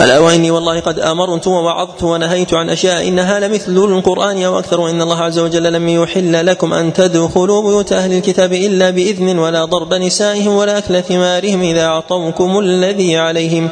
ألا 0.00 0.18
وإني 0.18 0.50
والله 0.50 0.80
قد 0.80 0.98
أمرت 0.98 1.46
ووعظت 1.46 2.02
ونهيت 2.02 2.54
عن 2.54 2.70
أشياء 2.70 3.08
إنها 3.08 3.40
لمثل 3.40 3.72
القرآن 3.76 4.42
أو 4.42 4.58
أكثر 4.58 4.80
وإن 4.80 5.02
الله 5.02 5.16
عز 5.16 5.38
وجل 5.38 5.72
لم 5.72 5.88
يحل 5.88 6.46
لكم 6.46 6.72
أن 6.72 6.92
تدخلوا 6.92 7.62
بيوت 7.62 7.92
أهل 7.92 8.12
الكتاب 8.12 8.52
إلا 8.52 8.90
بإذن 8.90 9.38
ولا 9.38 9.64
ضرب 9.64 9.94
نسائهم 9.94 10.56
ولا 10.56 10.78
أكل 10.78 11.02
ثمارهم 11.02 11.62
إذا 11.62 11.84
أعطوكم 11.84 12.58
الذي 12.58 13.16
عليهم. 13.16 13.68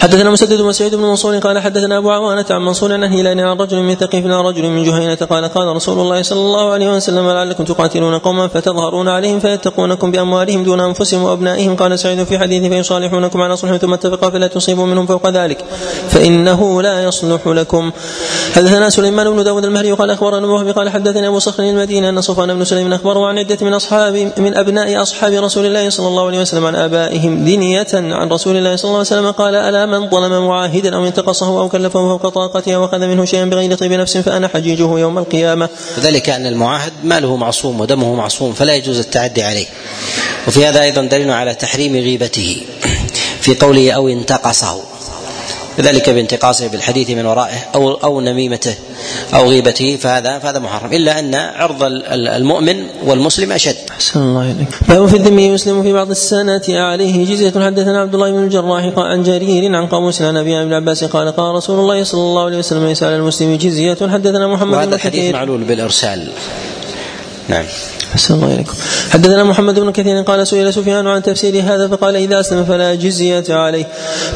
حدثنا 0.00 0.30
مسدد 0.30 0.60
وسعيد 0.60 0.94
بن 0.94 1.02
منصور 1.02 1.38
قال 1.38 1.58
حدثنا 1.58 1.98
أبو 1.98 2.10
عوانة 2.10 2.44
عن 2.50 2.60
منصور 2.62 2.92
عن 2.92 3.04
هلال 3.04 3.40
عن 3.40 3.56
رجل 3.56 3.82
من 3.82 3.94
ثقيف 3.94 4.26
عن 4.26 4.32
رجل 4.32 4.68
من 4.68 4.84
جهينة 4.84 5.14
قال 5.14 5.44
قال 5.44 5.76
رسول 5.76 5.98
الله 5.98 6.22
صلى 6.22 6.40
الله 6.40 6.72
عليه 6.72 6.96
وسلم 6.96 7.28
لعلكم 7.28 7.64
تقاتلون 7.64 8.18
قوما 8.18 8.48
فتظهرون 8.48 9.08
عليهم 9.08 9.40
فيتقونكم 9.40 10.10
بأموالهم 10.10 10.64
دون 10.64 10.80
أنفسهم 10.80 11.22
وأبنائهم. 11.22 11.76
قال 11.76 11.98
سعيد 11.98 12.24
في 12.24 12.38
حديث 12.38 12.72
فيصالحونكم 12.72 13.40
على 13.42 13.56
صلح 13.56 13.76
ثم 13.76 13.94
اتفقا 13.94 14.30
فلا 14.30 14.46
تصيبوا 14.46 14.86
منهم 14.86 15.06
فوق 15.06 15.30
ذلك 15.30 15.64
فإنه 16.08 16.82
لا 16.82 17.04
يصلح 17.04 17.46
لكم. 17.46 17.90
حدثنا 18.54 18.90
سليمان 18.90 19.30
بن 19.30 19.44
داود 19.44 19.64
المهري 19.64 19.92
قال 19.92 20.10
أخبرنا 20.10 20.46
أبو 20.46 20.72
قال 20.72 20.88
حدثني 20.90 21.26
أبو 21.28 21.38
صخر 21.38 21.62
المدينة 21.62 22.08
أن 22.08 22.20
صفوان 22.20 22.54
بن 22.54 22.64
سليم 22.64 22.92
أخبره 22.92 23.26
عن 23.26 23.38
عدة 23.38 23.58
من 23.62 23.74
أصحاب 23.74 24.32
من 24.36 24.56
أبناء 24.56 25.02
أصحاب 25.02 25.32
رسول 25.32 25.66
الله 25.66 25.90
صلى 25.90 26.08
الله 26.08 26.26
عليه 26.26 26.40
وسلم 26.40 26.66
عن 26.66 26.76
آبائهم 26.76 27.44
دنية 27.44 27.86
عن 27.94 28.28
رسول 28.28 28.56
الله 28.56 28.76
صلى 28.76 28.88
الله 28.88 28.98
عليه 28.98 29.08
وسلم 29.08 29.30
قال 29.30 29.54
ألا 29.54 29.87
من 29.90 30.10
ظلم 30.10 30.46
معاهدا 30.46 30.96
أو 30.96 31.06
انتقصه 31.06 31.60
أو 31.60 31.68
كلفه 31.68 32.18
فوق 32.18 32.28
طاقته 32.28 32.74
أو 32.74 32.84
أخذ 32.84 32.98
منه 32.98 33.24
شيئا 33.24 33.44
بغير 33.44 33.74
طيب 33.74 33.92
نفس 33.92 34.16
فأنا 34.16 34.48
حجيجه 34.48 34.98
يوم 34.98 35.18
القيامة. 35.18 35.68
وذلك 35.98 36.30
أن 36.30 36.46
المعاهد 36.46 36.92
ماله 37.04 37.36
معصوم 37.36 37.80
ودمه 37.80 38.14
معصوم 38.14 38.52
فلا 38.52 38.74
يجوز 38.74 38.98
التعدي 38.98 39.42
عليه. 39.42 39.66
وفي 40.48 40.66
هذا 40.66 40.82
أيضا 40.82 41.02
دليل 41.02 41.30
على 41.30 41.54
تحريم 41.54 41.92
غيبته 41.92 42.62
في 43.42 43.54
قوله 43.54 43.92
أو 43.92 44.08
انتقصه 44.08 44.80
ذلك 45.80 46.10
بانتقاصه 46.10 46.66
بالحديث 46.66 47.10
من 47.10 47.26
ورائه 47.26 47.58
أو 47.74 47.94
أو 47.94 48.20
نميمته 48.20 48.74
أو 49.34 49.48
غيبته 49.48 49.96
فهذا 49.96 50.38
فهذا 50.38 50.58
محرم 50.58 50.92
إلا 50.92 51.18
أن 51.18 51.34
عرض 51.34 51.78
المؤمن 52.12 52.86
والمسلم 53.04 53.52
أشد. 53.52 53.87
أحسن 53.98 54.20
الله 54.22 54.50
إليك. 54.50 54.68
باب 54.88 55.06
في 55.06 55.16
الذم 55.16 55.38
يسلم 55.38 55.82
في 55.82 55.92
بعض 55.92 56.10
السنة 56.10 56.62
عليه 56.68 57.26
جزية 57.26 57.50
حدثنا 57.50 58.00
عبد 58.00 58.14
الله 58.14 58.30
بن 58.30 58.44
الجراح 58.44 58.92
عن 58.96 59.22
جرير 59.22 59.76
عن 59.76 59.86
قاموس 59.86 60.22
عن 60.22 60.36
أبي 60.36 60.64
بن 60.64 60.72
عباس 60.72 61.04
قال 61.04 61.28
قال 61.28 61.54
رسول 61.54 61.80
الله 61.80 62.04
صلى 62.04 62.20
الله 62.20 62.44
عليه 62.44 62.58
وسلم 62.58 62.86
ليس 62.86 63.02
على 63.02 63.16
المسلم 63.16 63.54
جزية 63.54 63.98
حدثنا 64.12 64.46
محمد 64.48 64.74
وهذا 64.74 64.94
الحديث 64.94 65.34
معلول 65.34 65.64
بالإرسال. 65.64 66.28
نعم. 67.48 67.64
الله 68.30 68.54
إليكم 68.54 68.72
حدثنا 69.10 69.44
محمد 69.44 69.80
بن 69.80 69.92
كثير 69.92 70.22
قال 70.22 70.46
سئل 70.46 70.74
سفيان 70.74 71.06
عن 71.06 71.22
تفسير 71.22 71.62
هذا 71.62 71.88
فقال 71.88 72.16
إذا 72.16 72.40
أسلم 72.40 72.64
فلا 72.64 72.94
جزية 72.94 73.44
عليه. 73.50 73.84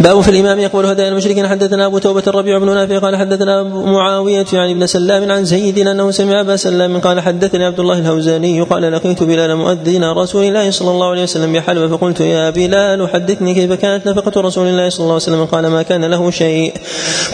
باب 0.00 0.20
في 0.20 0.28
الإمام 0.28 0.60
يقبل 0.60 0.86
هدايا 0.86 1.08
المشركين. 1.08 1.48
حدثنا 1.48 1.86
أبو 1.86 1.98
توبة 1.98 2.22
الربيع 2.26 2.58
بن 2.58 2.74
نافع 2.74 2.98
قال 2.98 3.16
حدثنا 3.16 3.62
معاوية 3.62 4.46
يعني 4.52 4.72
ابن 4.72 4.86
سلام 4.86 5.32
عن 5.32 5.44
زيد 5.44 5.78
أنه 5.78 6.10
سمع 6.10 6.40
أبا 6.40 6.56
سلام 6.56 7.00
قال 7.00 7.20
حدثني 7.20 7.64
عبد 7.64 7.80
الله 7.80 7.98
الهوزاني 7.98 8.60
قال 8.60 8.92
لقيت 8.92 9.22
بلال 9.22 9.56
مؤذن 9.56 10.04
رسول 10.04 10.44
الله 10.44 10.70
صلى 10.70 10.90
الله 10.90 11.10
عليه 11.10 11.22
وسلم 11.22 11.52
بحلب 11.52 11.96
فقلت 11.96 12.20
يا 12.20 12.50
بلال 12.50 13.08
حدثني 13.08 13.54
كيف 13.54 13.72
كانت 13.72 14.06
نفقة 14.06 14.40
رسول 14.40 14.66
الله 14.66 14.88
صلى 14.88 15.00
الله 15.00 15.14
عليه 15.14 15.22
وسلم؟ 15.22 15.44
قال 15.44 15.66
ما 15.66 15.82
كان 15.82 16.04
له 16.04 16.30
شيء. 16.30 16.74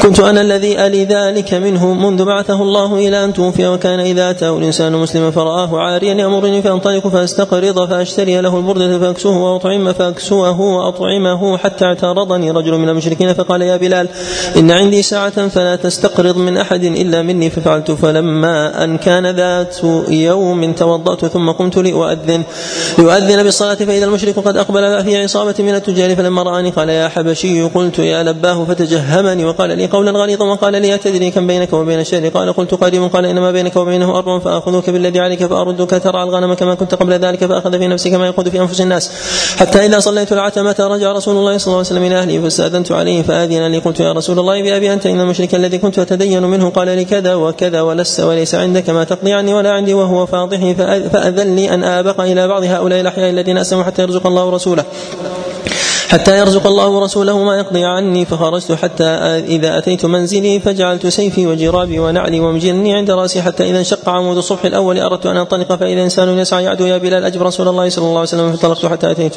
كنت 0.02 0.20
أنا 0.20 0.40
الذي 0.40 0.86
ألي 0.86 1.04
ذلك 1.04 1.54
منه 1.54 1.94
منذ 1.94 2.24
بعثه 2.24 2.62
الله 2.62 2.94
إلى 2.94 3.24
أن 3.24 3.32
توفي 3.32 3.66
وكان 3.66 4.00
إذا 4.00 4.30
أتاه 4.30 4.58
الإنسان 4.58 4.92
مسلما 4.92 5.30
فرآه 5.30 5.67
أراه 5.74 5.92
عاريا 5.92 6.14
يأمرني 6.14 6.62
فأنطلق 6.62 7.08
فأستقرض 7.08 7.88
فأشتري 7.88 8.40
له 8.40 8.56
البردة 8.56 8.98
فأكسوه 8.98 9.36
وأطعم 9.36 9.92
فأكسوه 9.92 10.60
وأطعمه 10.60 11.58
حتى 11.58 11.84
اعترضني 11.84 12.50
رجل 12.50 12.78
من 12.78 12.88
المشركين 12.88 13.32
فقال 13.32 13.62
يا 13.62 13.76
بلال 13.76 14.08
إن 14.56 14.70
عندي 14.70 15.02
ساعة 15.02 15.48
فلا 15.48 15.76
تستقرض 15.76 16.36
من 16.36 16.56
أحد 16.56 16.84
إلا 16.84 17.22
مني 17.22 17.50
ففعلت 17.50 17.90
فلما 17.90 18.84
أن 18.84 18.98
كان 18.98 19.26
ذات 19.26 19.76
يوم 20.08 20.72
توضأت 20.72 21.24
ثم 21.24 21.50
قمت 21.50 21.76
لأؤذن 21.76 22.42
لأؤذن 22.98 23.42
بالصلاة 23.42 23.74
فإذا 23.74 24.04
المشرك 24.04 24.38
قد 24.38 24.56
أقبل 24.56 25.04
في 25.04 25.22
عصابة 25.22 25.54
من 25.58 25.74
التجار 25.74 26.16
فلما 26.16 26.42
رآني 26.42 26.70
قال 26.70 26.88
يا 26.88 27.08
حبشي 27.08 27.62
قلت 27.62 27.98
يا 27.98 28.22
لباه 28.22 28.64
فتجهمني 28.64 29.44
وقال 29.44 29.78
لي 29.78 29.86
قولا 29.86 30.10
غليظا 30.10 30.44
وقال 30.44 30.72
لي 30.72 30.94
أتدري 30.94 31.30
كم 31.30 31.46
بينك 31.46 31.72
وبين 31.72 32.00
الشهر 32.00 32.28
قال 32.28 32.52
قلت 32.52 32.74
قريب 32.74 33.02
قال 33.02 33.26
إنما 33.26 33.50
بينك 33.50 33.76
وبينه 33.76 34.18
أرض 34.18 34.40
فآخذك 34.40 34.90
بالذي 34.90 35.20
عليك 35.20 35.42
فأردك 35.58 35.90
ترعى 35.90 36.22
الغنم 36.22 36.54
كما 36.54 36.74
كنت 36.74 36.94
قبل 36.94 37.12
ذلك 37.12 37.46
فأخذ 37.46 37.78
في 37.78 37.86
نفسك 37.86 38.12
ما 38.14 38.26
يأخذ 38.26 38.50
في 38.50 38.60
أنفس 38.60 38.80
الناس. 38.80 39.10
حتى 39.56 39.86
إذا 39.86 40.00
صليت 40.00 40.32
العتمة 40.32 40.76
رجع 40.80 41.12
رسول 41.12 41.36
الله 41.36 41.58
صلى 41.58 41.66
الله 41.66 41.76
عليه 41.76 41.86
وسلم 41.86 42.04
إلى 42.04 42.18
أهله 42.18 42.42
فاستأذنت 42.42 42.92
عليه 42.92 43.22
فآذن 43.22 43.66
لي. 43.66 43.78
قلت 43.78 44.00
يا 44.00 44.12
رسول 44.12 44.38
الله 44.38 44.62
بأبي 44.62 44.92
أنت 44.92 45.06
إن 45.06 45.20
المشرك 45.20 45.54
الذي 45.54 45.78
كنت 45.78 45.98
أتدين 45.98 46.42
منه 46.42 46.70
قال 46.70 46.86
لي 46.86 47.04
كذا 47.04 47.34
وكذا 47.34 47.80
ولست 47.80 48.20
وليس 48.20 48.54
عندك 48.54 48.90
ما 48.90 49.04
تقضي 49.04 49.32
عني 49.32 49.54
ولا 49.54 49.70
عندي 49.70 49.94
وهو 49.94 50.26
فاضحي. 50.26 50.74
فأذن 51.12 51.56
لي 51.56 51.74
أن 51.74 51.84
آبق 51.84 52.20
إلى 52.20 52.48
بعض 52.48 52.62
هؤلاء 52.62 53.00
الأحياء 53.00 53.30
الذين 53.30 53.58
أسلموا 53.58 53.84
حتى 53.84 54.02
يرزق 54.02 54.26
الله 54.26 54.44
ورسوله. 54.44 54.84
حتى 56.08 56.38
يرزق 56.38 56.66
الله 56.66 56.88
ورسوله 56.88 57.44
ما 57.44 57.58
يقضي 57.58 57.84
عني 57.84 58.24
فخرجت 58.24 58.72
حتى 58.72 59.04
إذا 59.04 59.78
أتيت 59.78 60.06
منزلي 60.06 60.60
فجعلت 60.60 61.06
سيفي 61.06 61.46
وجرابي 61.46 61.98
ونعلي 61.98 62.40
ومجني 62.40 62.94
عند 62.94 63.10
رأسي 63.10 63.42
حتى 63.42 63.70
إذا 63.70 63.78
انشق 63.78 64.08
عمود 64.08 64.36
الصبح 64.36 64.64
الأول 64.64 64.98
أردت 64.98 65.26
أن 65.26 65.36
أنطلق 65.36 65.74
فإذا 65.74 66.02
إنسان 66.02 66.38
يسعى 66.38 66.64
يعدو 66.64 66.86
يا 66.86 66.98
بلال 66.98 67.24
أجب 67.24 67.42
رسول 67.42 67.68
الله 67.68 67.88
صلى 67.88 68.02
الله 68.04 68.18
عليه 68.18 68.28
وسلم 68.28 68.52
فانطلقت 68.52 68.86
حتى 68.86 69.10
أتيت. 69.10 69.34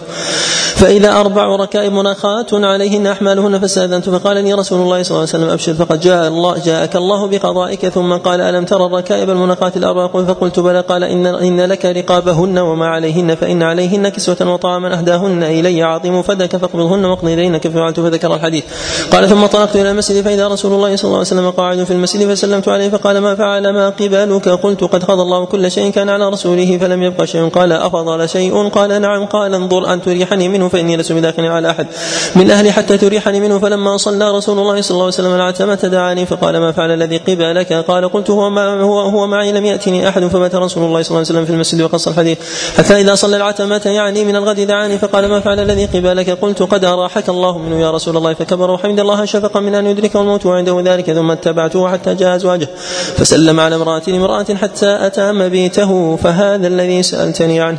فإذا 0.81 1.19
أربع 1.19 1.55
ركائب 1.55 1.93
مناخات 1.93 2.53
عليهن 2.53 3.07
أحمالهن 3.07 3.59
فاستأذنت 3.59 4.09
فقال 4.09 4.43
لي 4.43 4.53
رسول 4.53 4.81
الله 4.81 5.03
صلى 5.03 5.11
الله 5.11 5.27
عليه 5.33 5.45
وسلم 5.45 5.49
أبشر 5.49 5.73
فقد 5.73 5.99
جاء 5.99 6.27
الله 6.27 6.57
جاءك 6.65 6.95
الله 6.95 7.27
بقضائك 7.27 7.89
ثم 7.89 8.13
قال 8.13 8.41
ألم 8.41 8.65
ترى 8.65 8.85
الركائب 8.85 9.29
المناخات 9.29 9.77
الأربع 9.77 10.07
فقلت 10.07 10.59
بلى 10.59 10.81
قال 10.81 11.03
إن, 11.03 11.25
إن 11.25 11.61
لك 11.61 11.85
رقابهن 11.85 12.57
وما 12.57 12.87
عليهن 12.87 13.35
فإن 13.35 13.63
عليهن 13.63 14.09
كسوة 14.09 14.53
وطعاما 14.53 14.99
أهداهن 14.99 15.43
إلي 15.43 15.83
عظيم 15.83 16.21
فدك 16.21 16.57
فاقبضهن 16.57 17.05
واقضي 17.05 17.33
إلينك 17.33 17.67
ففعلت 17.67 17.99
فذكر 17.99 18.35
الحديث. 18.35 18.63
قال 19.11 19.29
ثم 19.29 19.45
طلقت 19.45 19.75
إلى 19.75 19.91
المسجد 19.91 20.21
فإذا 20.23 20.47
رسول 20.47 20.73
الله 20.73 20.95
صلى 20.95 21.07
الله 21.07 21.17
عليه 21.17 21.27
وسلم 21.27 21.49
قاعد 21.49 21.83
في 21.83 21.91
المسجد 21.91 22.33
فسلمت 22.33 22.67
عليه 22.67 22.89
فقال 22.89 23.17
ما 23.17 23.35
فعل 23.35 23.69
ما 23.69 23.89
قبلك؟ 23.89 24.49
قلت 24.49 24.83
قد 24.83 25.03
قضى 25.03 25.21
الله 25.21 25.45
كل 25.45 25.71
شيء 25.71 25.91
كان 25.91 26.09
على 26.09 26.29
رسوله 26.29 26.77
فلم 26.77 27.03
يبق 27.03 27.23
شيء. 27.23 27.49
قال 27.49 27.71
أفضل 27.71 28.29
شيء؟ 28.29 28.67
قال 28.69 29.01
نعم 29.01 29.25
قال 29.25 29.53
انظر 29.53 29.93
أن 29.93 30.01
تريحني 30.01 30.49
منه 30.49 30.70
فإني 30.71 30.97
لست 30.97 31.11
بداخل 31.11 31.45
على 31.45 31.69
أحد. 31.69 31.87
من 32.35 32.51
أهلي 32.51 32.71
حتى 32.71 32.97
تريحني 32.97 33.39
منه 33.39 33.59
فلما 33.59 33.97
صلى 33.97 34.31
رسول 34.37 34.59
الله 34.59 34.81
صلى 34.81 34.91
الله 34.91 35.05
عليه 35.05 35.13
وسلم 35.13 35.35
العتمة 35.35 35.75
دعاني 35.75 36.25
فقال 36.25 36.57
ما 36.57 36.71
فعل 36.71 36.91
الذي 36.91 37.17
قبلك 37.17 37.73
قال 37.73 38.09
قلت 38.09 38.29
هو 38.29 38.49
ما 38.49 38.81
هو 38.81 38.99
هو 38.99 39.27
معي 39.27 39.51
لم 39.51 39.65
يأتني 39.65 40.09
أحد 40.09 40.25
فمات 40.25 40.55
رسول 40.55 40.83
الله 40.83 41.01
صلى 41.01 41.09
الله 41.09 41.17
عليه 41.17 41.29
وسلم 41.29 41.45
في 41.45 41.51
المسجد 41.51 41.81
وقص 41.81 42.07
الحديث. 42.07 42.37
حتى 42.77 43.01
إذا 43.01 43.15
صلى 43.15 43.37
العتمة 43.37 43.81
يعني 43.85 44.25
من 44.25 44.35
الغد 44.35 44.59
دعاني 44.59 44.97
فقال 44.97 45.25
ما 45.25 45.39
فعل 45.39 45.59
الذي 45.59 45.85
قبلك 45.85 46.29
قلت 46.29 46.63
قد 46.63 46.85
أراحك 46.85 47.29
الله 47.29 47.57
منه 47.57 47.79
يا 47.81 47.91
رسول 47.91 48.17
الله 48.17 48.33
فكبر 48.33 48.71
وحمد 48.71 48.99
الله 48.99 49.25
شفقا 49.25 49.59
من 49.59 49.75
أن 49.75 49.87
يدركه 49.87 50.21
الموت 50.21 50.45
وعنده 50.45 50.81
ذلك 50.85 51.13
ثم 51.13 51.31
اتبعته 51.31 51.89
حتى 51.89 52.15
جاء 52.15 52.35
أزواجه. 52.35 52.69
فسلم 53.17 53.59
على 53.59 53.75
امرأة 53.75 54.01
امرأة 54.07 54.55
حتى 54.61 54.97
أتى 55.05 55.31
مبيته 55.31 56.15
فهذا 56.15 56.67
الذي 56.67 57.03
سألتني 57.03 57.61
عنه. 57.61 57.77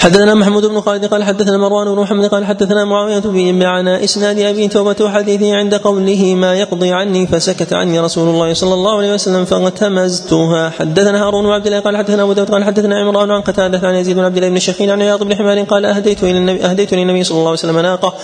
حدثنا 0.00 0.34
محمود 0.34 0.66
بن 0.66 0.80
خالد 0.80 1.04
قال 1.04 1.24
حدثنا 1.24 1.58
مروان 1.58 1.94
بن 1.94 2.00
محمد 2.00 2.26
قال 2.26 2.44
حدثنا 2.44 2.84
معاوية 2.84 3.18
بمعنى 3.18 4.04
إسناد 4.04 4.38
أبي 4.38 4.68
توبة 4.68 4.96
وحديثه 5.00 5.56
عند 5.56 5.74
قوله 5.74 6.34
ما 6.34 6.54
يقضي 6.54 6.92
عني 6.92 7.26
فسكت 7.26 7.72
عني 7.72 8.00
رسول 8.00 8.28
الله 8.28 8.54
صلى 8.54 8.74
الله 8.74 8.98
عليه 8.98 9.14
وسلم 9.14 9.44
فاغتمزتها. 9.44 10.70
حدثنا 10.70 11.26
هارون 11.26 11.44
بن 11.44 11.50
عبد 11.50 11.66
الله 11.66 11.80
قال 11.80 11.96
حدثنا 11.96 12.22
أبو 12.22 12.32
داود 12.32 12.50
قال 12.50 12.64
حدثنا 12.64 13.00
عمران 13.00 13.30
عن 13.30 13.40
قتادة 13.40 13.88
عن 13.88 13.94
يزيد 13.94 14.16
بن 14.16 14.24
عبد 14.24 14.36
الله 14.36 14.48
بن 14.48 14.56
الشخين 14.56 14.90
عن 14.90 15.02
عياض 15.02 15.22
بن 15.22 15.34
حمار 15.34 15.62
قال 15.62 15.84
أهديت 15.84 16.22
إلى 16.22 16.38
النبي 16.38 16.64
أهديت 16.64 16.94
للنبي 16.94 17.24
صلى 17.24 17.38
الله 17.38 17.50
عليه 17.50 17.58
وسلم 17.58 17.78
ناقة. 17.78 18.14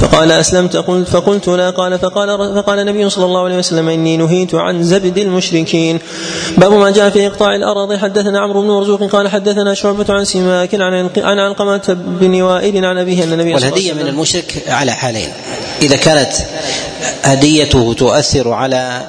فقال 0.00 0.32
أسلمت. 0.32 0.76
قلت 0.76 1.08
فقلت 1.08 1.48
لا. 1.48 1.70
قال 1.70 1.98
فقال 1.98 2.54
فقال 2.54 2.78
النبي 2.78 3.10
صلى 3.10 3.24
الله 3.24 3.44
عليه 3.44 3.58
وسلم 3.58 3.88
إني 3.88 4.16
نهيت 4.16 4.54
عن 4.54 4.82
زبد 4.82 5.18
المشركين. 5.18 5.98
باب 6.58 6.72
ما 6.72 6.90
جاء 6.90 7.10
في 7.10 7.26
إقطاع 7.26 7.54
الأراضي. 7.54 7.98
حدثنا 7.98 8.40
عمرو 8.40 8.62
بن 8.62 8.68
مرزوق 8.68 9.02
قال 9.02 9.28
حدثنا 9.28 9.74
شعبة 9.74 10.06
عن 10.08 10.24
سماك 10.24 10.74
عن 10.74 10.94
عن 11.22 11.38
علقمة 11.38 11.82
بن 11.88 12.42
وائل 12.42 12.84
عن 12.84 12.98
أبيه 12.98 13.24
أن 13.24 13.32
النبي 13.32 13.54
والهدية 13.54 13.92
من 13.92 14.06
المشرك 14.06 14.62
على 14.68 14.92
حالين. 14.92 15.28
إذا 15.82 15.96
كانت 15.96 16.32
هديته 17.24 17.94
تؤثر 17.98 18.52
على 18.52 19.06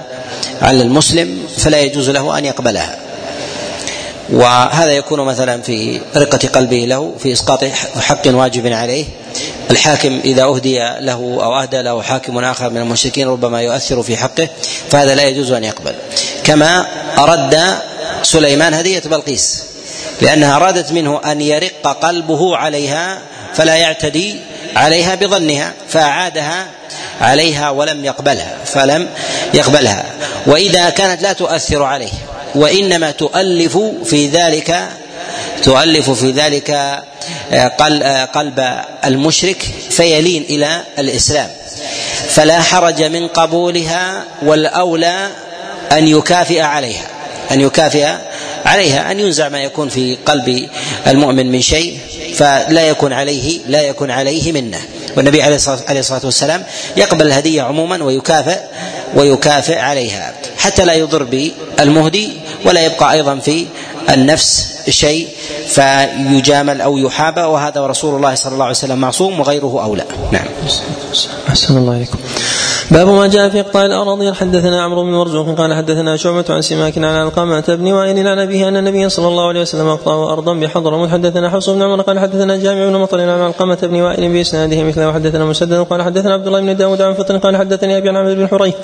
على 0.62 0.82
المسلم 0.82 1.40
فلا 1.58 1.80
يجوز 1.80 2.10
له 2.10 2.38
أن 2.38 2.46
يقبلها. 2.46 2.98
وهذا 4.30 4.92
يكون 4.92 5.20
مثلا 5.20 5.62
في 5.62 6.02
رقة 6.16 6.48
قلبه 6.48 6.86
له 6.86 7.14
في 7.20 7.34
إسقاط 7.34 7.64
حق 8.00 8.22
واجب 8.26 8.68
عليه. 8.68 9.06
الحاكم 9.72 10.20
إذا 10.26 10.44
أهدي 10.44 10.80
له 11.00 11.40
أو 11.44 11.62
أهدى 11.62 11.82
له 11.82 12.02
حاكم 12.02 12.38
آخر 12.38 12.70
من 12.70 12.78
المشركين 12.78 13.28
ربما 13.28 13.62
يؤثر 13.62 14.04
في 14.04 14.18
حقه 14.18 14.48
فهذا 14.90 15.16
لا 15.16 15.24
يجوز 15.24 15.52
أن 15.52 15.64
يقبل. 15.64 15.94
كما 16.44 16.86
أرد 17.18 17.78
سليمان 18.24 18.74
هدية 18.74 19.04
بلقيس. 19.06 19.64
لأنها 20.22 20.56
أرادت 20.56 20.92
منه 20.92 21.22
أن 21.26 21.42
يرق 21.42 21.88
قلبه 22.02 22.58
عليها 22.58 23.20
فلا 23.54 23.76
يعتدي 23.76 24.36
عليها 24.76 25.16
بظنها 25.16 25.74
فأعادها 25.90 26.68
عليها 27.22 27.70
ولم 27.70 28.06
يقبلها 28.06 28.58
فلم 28.66 29.08
يقبلها. 29.54 30.06
وإذا 30.46 30.90
كانت 30.90 31.22
لا 31.22 31.34
تؤثر 31.34 31.84
عليه 31.84 32.12
وإنما 32.56 33.12
تؤلف 33.12 33.78
في 34.06 34.28
ذلك 34.28 34.90
تؤلف 35.64 36.10
في 36.10 36.32
ذلك 36.32 36.70
آه، 36.70 37.04
آه، 37.54 38.26
قلب 38.26 38.82
المشرك 39.06 39.66
فيلين 39.90 40.44
إلى 40.44 40.82
الإسلام. 41.00 41.50
فلا 42.28 42.62
حرج 42.62 43.04
من 43.04 43.28
قبولها 43.28 44.24
والأولى 44.42 45.28
أن 45.92 46.08
يكافئ 46.08 46.62
عليها 46.62 47.08
أن 47.52 47.62
يكافئ 47.62 48.08
عليها 48.74 49.12
أن 49.12 49.20
ينزع 49.20 49.50
ما 49.50 49.64
يكون 49.64 49.90
في 49.90 50.18
قلب 50.26 50.70
المؤمن 51.08 51.52
من 51.52 51.62
شيء 51.62 52.00
فلا 52.36 52.82
يكون 52.82 53.14
عليه 53.14 53.60
لا 53.68 53.82
يكون 53.82 54.12
عليه 54.12 54.52
منة. 54.52 54.80
والنبي 55.18 55.42
عليه 55.42 55.56
الصلاة 56.00 56.26
والسلام 56.26 56.64
يقبل 56.98 57.28
الهدية 57.28 57.62
عموما 57.62 58.04
ويكافئ 58.04 58.60
ويكافئ 59.16 59.80
عليها. 59.80 60.34
حتى 60.58 60.86
لا 60.86 60.94
يضر 60.94 61.24
بالمهدي 61.24 62.32
ولا 62.66 62.86
يبقى 62.86 63.14
أيضا 63.14 63.36
في 63.40 63.66
النفس 64.10 64.68
شيء 64.90 65.28
فيجامل 65.68 66.82
أو 66.82 66.98
يحابى 66.98 67.42
وهذا 67.42 67.82
ورسول 67.82 68.16
الله 68.16 68.36
صلى 68.36 68.54
الله 68.54 68.66
عليه 68.66 68.76
وسلم 68.76 68.98
معصوم 68.98 69.40
وغيره 69.40 69.84
أولى. 69.84 70.04
نعم. 70.32 70.46
أحسن 71.50 71.78
الله 71.78 71.94
عليكم 71.96 72.18
باب 72.92 73.08
ما 73.08 73.28
جاء 73.28 73.50
في 73.50 73.60
اقطاع 73.60 73.86
الأراضي. 73.86 74.34
حدثنا 74.34 74.84
عمرو 74.84 75.04
بن 75.04 75.12
مرزوق 75.12 75.58
قال 75.58 75.74
حدثنا 75.74 76.18
شعبة 76.18 76.46
عن 76.50 76.62
سماك 76.62 76.98
عن 76.98 77.06
علقمة 77.06 77.64
بن 77.68 77.94
وائل 77.94 78.28
عن 78.28 78.40
أبيه 78.40 78.68
أن 78.68 78.78
النبي 78.78 79.10
صلى 79.10 79.28
الله 79.28 79.48
عليه 79.48 79.62
وسلم 79.62 79.88
أقطع 79.88 80.34
أرضا 80.34 80.54
بحضرموت 80.54 81.10
حدثنا 81.10 81.50
حفص 81.50 81.70
بن 81.70 81.82
عمر 81.82 82.02
قال 82.02 82.20
حدثنا 82.20 82.58
جامع 82.58 82.86
بن 82.86 82.96
مطر 82.98 83.22
عن 83.22 83.30
علقمة 83.30 83.78
بن 83.84 84.02
وائل 84.02 84.34
بإسناده 84.34 84.84
مثله. 84.84 85.10
وحدثنا 85.10 85.46
مسدد 85.46 85.86
قال 85.90 86.02
حدثنا 86.02 86.34
عبد 86.34 86.48
الله 86.48 86.62
بن 86.62 86.76
داود 86.76 87.02
عن 87.02 87.14
فطن 87.14 87.40
قال 87.40 87.58
حدثني 87.58 87.98
أبي 87.98 88.10
عن 88.10 88.18
عمرو 88.18 88.36
بن 88.36 88.48
حريث 88.48 88.76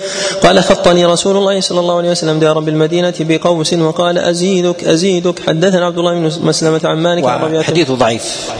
قال 0.43 0.63
خطني 0.63 1.05
رسول 1.05 1.37
الله 1.37 1.59
صلى 1.59 1.79
الله 1.79 1.97
عليه 1.97 2.11
وسلم 2.11 2.39
دارا 2.39 2.59
بالمدينة 2.59 3.13
بقوس 3.19 3.73
وقال 3.73 4.17
ازيدك 4.17 4.83
أزيدك. 4.83 5.39
حدثنا 5.47 5.85
عبد 5.85 5.97
الله 5.97 6.13
بن 6.13 6.31
مسلمة 6.47 6.81
عن 6.83 6.97
مالك 6.97 7.25
عن 7.25 7.63
حديث 7.63 7.91
ضعيف. 7.91 8.51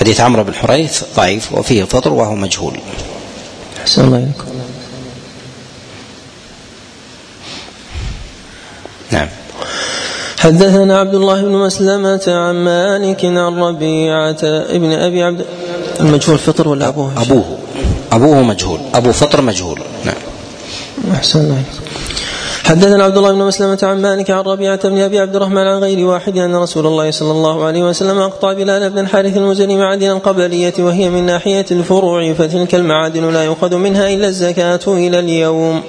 حديث 0.00 0.20
عمرو 0.20 0.44
بن 0.44 0.54
حريث 0.54 1.02
ضعيف 1.16 1.52
وفيه 1.52 1.84
فطر 1.84 2.12
وهو 2.12 2.34
مجهول. 2.34 2.72
أحسن 3.80 4.04
الله 4.04 4.18
إليكم. 4.18 4.44
نعم. 9.10 9.28
حدثنا 10.38 10.98
عبد 10.98 11.14
الله 11.14 11.42
بن 11.42 11.52
مسلمة 11.52 12.22
عن 12.26 12.54
مالك 12.54 13.24
عن 13.24 13.58
ربيعة 13.58 14.38
ابن 14.44 14.92
أبي 14.92 15.22
عبد 15.22 15.46
المجهول 16.00 16.38
فطر 16.38 16.68
ولا 16.68 16.88
أبوه؟ 16.88 17.22
أبوه. 17.22 17.58
أبوه 18.12 18.42
مجهول. 18.42 18.80
أبو 18.94 19.12
فطر 19.12 19.40
مجهول. 19.40 19.80
نعم. 20.04 20.14
أحسن 21.14 21.40
الله 21.40 21.62
حدثنا 22.64 23.04
عبد 23.04 23.16
الله 23.16 23.32
بن 23.32 23.38
مسلمة 23.38 23.78
عن 23.82 24.02
مالك 24.02 24.30
عن 24.30 24.40
ربيعة 24.40 24.88
بن 24.88 24.98
أبي 24.98 25.18
عبد 25.18 25.36
الرحمن 25.36 25.66
عن 25.66 25.80
غير 25.82 26.06
واحد 26.06 26.36
أن 26.38 26.56
رسول 26.56 26.86
الله 26.86 27.10
صلى 27.10 27.30
الله 27.30 27.64
عليه 27.64 27.82
وسلم 27.82 28.18
أقطع 28.18 28.52
بلال 28.52 28.90
بن 28.90 28.98
الحارث 28.98 29.36
المزني 29.36 29.76
معادن 29.76 30.10
القبلية 30.10 30.74
وهي 30.78 31.10
من 31.10 31.26
ناحية 31.26 31.66
الفروع 31.70 32.32
فتلك 32.32 32.74
المعادن 32.74 33.32
لا 33.32 33.44
يؤخذ 33.44 33.76
منها 33.76 34.08
إلا 34.08 34.28
الزكاة 34.28 34.80
إلى 34.86 35.18
اليوم. 35.18 35.82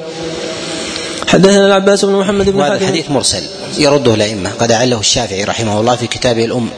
حدثنا 1.27 1.67
العباس 1.67 2.05
بن 2.05 2.13
محمد 2.13 2.49
بن 2.49 2.61
هذا 2.61 2.75
الحديث 2.75 3.11
مرسل 3.11 3.43
يرده 3.77 4.13
الأئمة 4.13 4.49
قد 4.59 4.71
أعله 4.71 4.99
الشافعي 4.99 5.43
رحمه 5.43 5.79
الله 5.79 5.95
في 5.95 6.07
كتابه 6.07 6.45
الأم 6.45 6.69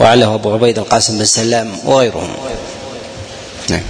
وعله 0.00 0.34
أبو 0.34 0.52
عبيد 0.52 0.78
القاسم 0.78 1.18
بن 1.18 1.24
سلام 1.24 1.72
وغيرهم. 1.84 2.28
نعم. 3.70 3.82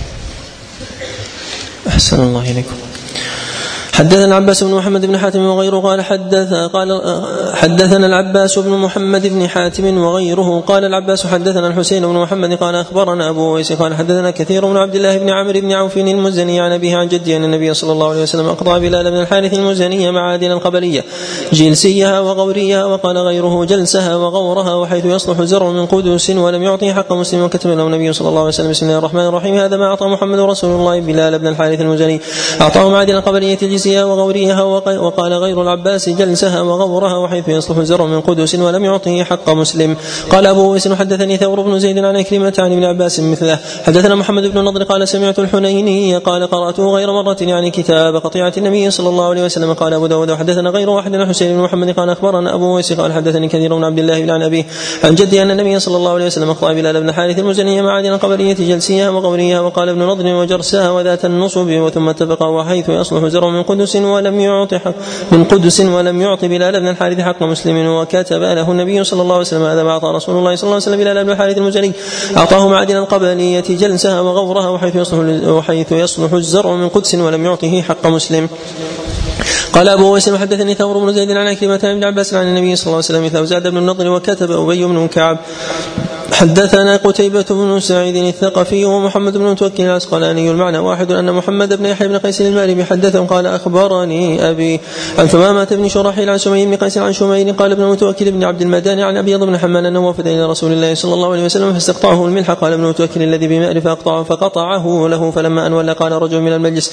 أحسن 1.88 2.20
الله 2.20 2.50
إليكم. 2.50 2.91
حدثنا 3.92 4.24
العباس 4.24 4.64
بن 4.64 4.74
محمد 4.74 5.06
بن 5.06 5.18
حاتم 5.18 5.40
وغيره 5.46 5.80
قال 5.80 6.00
حدث 6.02 6.52
قال 6.52 6.92
حدثنا 7.54 8.06
العباس 8.06 8.58
بن 8.58 8.70
محمد 8.70 9.26
بن 9.26 9.48
حاتم 9.48 9.98
وغيره. 9.98 10.62
قال 10.66 10.84
العباس 10.84 11.26
حدثنا 11.26 11.66
الحسين 11.68 12.06
بن 12.06 12.14
محمد 12.14 12.54
قال 12.54 12.74
أخبرنا 12.74 13.30
أبو 13.30 13.54
ويس 13.54 13.72
قال 13.72 13.94
حدثنا 13.94 14.30
كثير 14.30 14.66
بن 14.66 14.76
عبد 14.76 14.94
الله 14.94 15.18
بن 15.18 15.30
عمرو 15.30 15.60
بن 15.60 15.72
عوف 15.72 15.96
المزني 15.96 16.60
عن 16.60 16.72
أبيه 16.72 16.96
عن 16.96 17.08
جدي 17.08 17.36
أن 17.36 17.44
النبي 17.44 17.74
صلى 17.74 17.92
الله 17.92 18.10
عليه 18.10 18.22
وسلم 18.22 18.46
اقطع 18.46 18.78
بلال 18.78 19.10
بن 19.10 19.20
الحارث 19.20 19.54
المزني 19.54 20.10
معادن 20.10 20.50
القبليه 20.50 21.04
جلسيها 21.52 22.20
وغوريها 22.20 22.84
وقال 22.84 23.18
غيره 23.18 23.64
جلسها 23.64 24.16
وغورها 24.16 24.74
وحيث 24.74 25.04
يصلح 25.04 25.38
الزرع 25.38 25.70
من 25.70 25.86
قدس 25.86 26.30
ولم 26.30 26.62
يعطه 26.62 26.92
حق 26.92 27.12
مسلم 27.12 27.42
وكتب 27.42 27.70
له 27.70 27.86
النبي 27.86 28.12
صلى 28.12 28.28
الله 28.28 28.40
عليه 28.40 28.48
وسلم 28.48 28.70
بسم 28.70 28.86
الله 28.86 28.98
الرحمن 28.98 29.26
الرحيم 29.26 29.54
هذا 29.54 29.76
ما 29.76 29.86
أعطى 29.86 30.06
محمد 30.06 30.38
رسول 30.38 30.70
الله 30.70 31.00
بلال 31.00 31.38
بن 31.38 31.46
الحارث 31.46 31.80
المزني. 31.80 32.20
أعطاه 32.60 32.88
معادن 32.88 33.16
القبليه 33.16 33.58
جلسيها 33.62 34.04
وغوريها 34.04 34.62
وقال 34.62 35.32
غير 35.32 35.62
العباس 35.62 36.08
جلسها 36.08 36.60
وغورها 36.60 37.16
وحيث 37.16 37.41
يصلح 37.48 37.76
الزرع 37.76 38.06
من 38.06 38.20
قدس 38.20 38.54
ولم 38.54 38.84
يعطه 38.84 39.24
حق 39.24 39.50
مسلم. 39.50 39.96
قال 40.30 40.46
أبو 40.46 40.72
ويس 40.72 40.88
حدثني 40.88 41.36
ثور 41.36 41.60
بن 41.60 41.78
زيد 41.78 41.98
عن 41.98 42.22
كلمة 42.22 42.54
عن 42.58 42.72
ابن 42.72 42.84
عباس 42.84 43.20
مثله. 43.20 43.58
حدثنا 43.84 44.14
محمد 44.14 44.42
بن 44.46 44.58
النضر 44.58 44.82
قال 44.82 45.08
سمعت 45.08 45.38
الحنيني 45.38 46.16
قال 46.16 46.46
قراته 46.46 46.94
غير 46.94 47.12
مرة 47.12 47.36
يعني 47.40 47.70
كتاب 47.70 48.16
قطيعة 48.16 48.52
النبي 48.56 48.90
صلى 48.90 49.08
الله 49.08 49.28
عليه 49.28 49.44
وسلم. 49.44 49.72
قال 49.72 49.94
أبو 49.94 50.06
داود 50.06 50.30
وحدثنا 50.30 50.70
غير 50.70 50.90
واحد 50.90 51.14
عن 51.14 51.28
حسين 51.28 51.56
بن 51.56 51.62
محمد 51.62 51.90
قال 51.90 52.10
أخبرنا 52.10 52.54
أبو 52.54 52.76
ويس 52.76 52.92
قال 52.92 53.12
حدثني 53.12 53.48
كثير 53.48 53.76
بن 53.76 53.84
عبد 53.84 53.98
الله 53.98 54.20
بن 54.20 54.30
عن 54.30 54.42
ابيه 54.42 54.66
عن 55.04 55.14
جدي 55.14 55.42
أن 55.42 55.50
النبي 55.50 55.78
صلى 55.78 55.96
الله 55.96 56.12
عليه 56.12 56.26
وسلم 56.26 56.50
اقطع 56.50 56.72
بلال 56.72 57.00
بن 57.00 57.12
حارث 57.12 57.38
المزني 57.38 57.82
معادن 57.82 58.16
قبرية 58.16 58.54
جلسيها 58.54 59.10
وغوريها 59.10 59.60
وقال 59.60 59.88
ابن 59.88 60.02
نضر 60.02 60.34
وجرسها 60.34 60.90
وذات 60.90 61.24
النصب 61.24 61.68
وثم 61.70 62.08
اتفقا 62.08 62.46
وحيث 62.46 62.88
يصلح 62.88 63.24
زرع 63.24 63.48
من 63.48 63.62
قدس 63.62 63.96
ولم 63.96 64.40
يعط 64.40 64.74
حق 64.74 64.94
من 65.32 65.44
قدس 65.44 65.80
ولم 65.80 66.20
يعط 66.22 66.44
بلال 66.44 66.80
بن 66.80 66.88
الحارث 66.88 67.20
حق 67.20 67.31
مسلم 67.40 67.86
وكتب 67.86 68.40
له 68.40 68.70
النبي 68.70 69.04
صلى 69.04 69.22
الله 69.22 69.34
عليه 69.34 69.46
وسلم 69.46 69.62
هذا 69.62 69.82
ما 69.82 69.90
أعطى 69.90 70.06
رسول 70.06 70.36
الله 70.36 70.54
صلى 70.54 70.64
الله 70.64 70.74
عليه 70.74 70.84
وسلم 70.84 70.98
بلال 70.98 71.24
بن 71.24 71.30
الحارث 71.30 71.58
المزني 71.58 71.92
أعطاه 72.36 72.68
معادن 72.68 72.96
القبلية 72.96 73.64
جلسها 73.68 74.20
وغورها 74.20 74.68
وحيث 74.68 74.96
يصلح 74.96 75.48
وحيث 75.48 75.92
يصلح 75.92 76.32
الزرع 76.32 76.70
من 76.74 76.88
قدس 76.88 77.14
ولم 77.14 77.44
يعطه 77.44 77.82
حق 77.82 78.06
مسلم. 78.06 78.48
قال 79.72 79.88
أبو 79.88 80.12
ويس 80.12 80.30
حدثني 80.30 80.74
ثور 80.74 80.98
بن 80.98 81.12
زيد 81.12 81.30
عن 81.30 81.54
كلمة 81.54 81.80
بن 81.82 82.04
عباس 82.04 82.34
عن 82.34 82.46
النبي 82.46 82.76
صلى 82.76 82.86
الله 82.86 82.96
عليه 82.96 83.04
وسلم 83.04 83.24
مثله 83.24 83.44
زاد 83.44 83.68
بن 83.68 83.76
النضر 83.76 84.08
وكتب 84.08 84.50
أبي 84.50 84.84
بن 84.84 85.08
كعب. 85.08 85.38
حدثنا 86.32 86.96
قتيبة 86.96 87.44
بن 87.50 87.80
سعيد 87.80 88.16
الثقفي 88.16 88.84
ومحمد 88.84 89.36
بن 89.38 89.44
متوكل 89.44 89.82
العسقلاني 89.82 90.50
المعنى 90.50 90.78
واحد 90.78 91.12
أن 91.12 91.32
محمد 91.32 91.78
بن 91.78 91.86
يحيى 91.86 92.08
بن 92.08 92.18
قيس 92.18 92.40
المالي 92.40 92.84
حدثه 92.84 93.26
قال 93.26 93.46
أخبرني 93.46 94.50
أبي 94.50 94.80
عن 95.18 95.26
ثمامة 95.26 95.68
بن 95.70 95.88
شرحيل 95.88 96.30
عن 96.30 96.38
سمي 96.38 96.66
بن 96.66 96.76
قيس 96.76 96.98
عن 96.98 97.12
شمير 97.12 97.50
قال 97.50 97.72
ابن 97.72 97.84
متوكل 97.84 98.30
بن 98.30 98.44
عبد 98.44 98.62
المداني 98.62 99.02
عن 99.02 99.16
أبيض 99.16 99.44
بن 99.44 99.58
حمال 99.58 99.86
أنه 99.86 100.08
وفد 100.08 100.26
إلى 100.26 100.46
رسول 100.46 100.72
الله 100.72 100.94
صلى 100.94 101.14
الله 101.14 101.32
عليه 101.32 101.44
وسلم 101.44 101.72
فاستقطعه 101.72 102.26
الملح. 102.26 102.50
قال 102.50 102.72
ابن 102.72 102.82
متوكل 102.82 103.22
الذي 103.22 103.48
بمأر 103.48 103.80
فأقطعه 103.80 104.22
فقطعه 104.22 105.08
له 105.08 105.30
فلما 105.30 105.66
أن 105.66 105.72
ولى 105.72 105.92
قال 105.92 106.12
رجل 106.12 106.40
من 106.40 106.52
المجلس. 106.52 106.92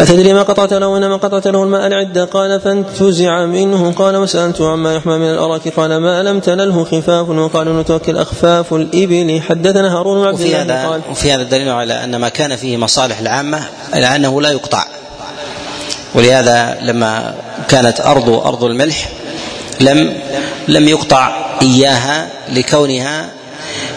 أتدري 0.00 0.32
ما 0.32 0.42
قطعت 0.42 0.72
له؟ 0.72 0.96
إنما 0.96 1.16
قطعت 1.16 1.48
له 1.48 1.62
الماء 1.62 1.86
العدة. 1.86 2.24
قال 2.24 2.60
فانتزع 2.60 3.46
منه. 3.46 3.92
قال 3.92 4.16
وسألته 4.16 4.68
عما 4.70 4.94
يحمى 4.94 5.18
من 5.18 5.30
الأراك. 5.30 5.68
قال 5.68 5.96
ما 5.96 6.22
لم 6.22 6.40
تنله 6.40 6.84
خفاف. 6.84 7.28
وقال 7.28 7.68
متوكل 7.68 8.16
أخفاف. 8.16 8.73
الإبل. 8.76 9.42
حدثنا 9.42 9.98
هارون 9.98 10.20
بن 10.20 10.26
عبد 10.26 10.34
وفي 10.40 10.56
هذا 10.56 11.02
وفي 11.10 11.32
هذا 11.32 11.42
دليل 11.42 11.68
على 11.68 12.04
أن 12.04 12.16
ما 12.16 12.28
كان 12.28 12.56
فيه 12.56 12.76
مصالح 12.76 13.18
العامة 13.18 13.62
الا 13.94 14.16
أنه 14.16 14.42
لا 14.42 14.50
يقطع. 14.50 14.84
ولهذا 16.14 16.78
لما 16.82 17.34
كانت 17.68 18.00
أرض 18.00 18.28
أرض 18.30 18.64
الملح 18.64 19.08
لم 19.80 20.16
لم 20.68 20.88
يقطع 20.88 21.36
إياها 21.62 22.28
لكونها 22.48 23.28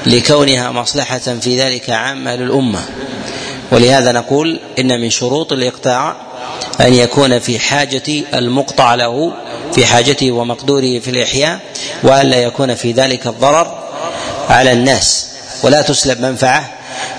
لكونها 0.05 0.71
مصلحة 0.71 1.17
في 1.17 1.61
ذلك 1.61 1.89
عامه 1.89 2.35
للامه 2.35 2.79
ولهذا 3.71 4.11
نقول 4.11 4.59
إن 4.79 5.01
من 5.01 5.09
شروط 5.09 5.53
الإقطاع 5.53 6.15
أن 6.81 6.93
يكون 6.93 7.39
في 7.39 7.59
حاجة 7.59 8.23
المقطع 8.33 8.95
له 8.95 9.33
في 9.73 9.85
حاجته 9.85 10.31
ومقدوره 10.31 10.99
في 10.99 11.09
الإحياء 11.09 11.59
والا 12.03 12.37
يكون 12.37 12.75
في 12.75 12.91
ذلك 12.91 13.27
الضرر 13.27 13.86
على 14.49 14.71
الناس 14.71 15.27
ولا 15.63 15.81
تسلب 15.81 16.21
منفعة 16.21 16.69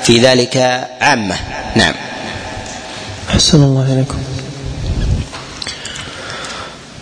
في 0.03 0.21
ذلك 0.21 0.57
عامة. 1.01 1.37
نعم. 1.77 1.95
أحسن 3.31 3.63
الله 3.63 3.93
إليكم 3.93 4.19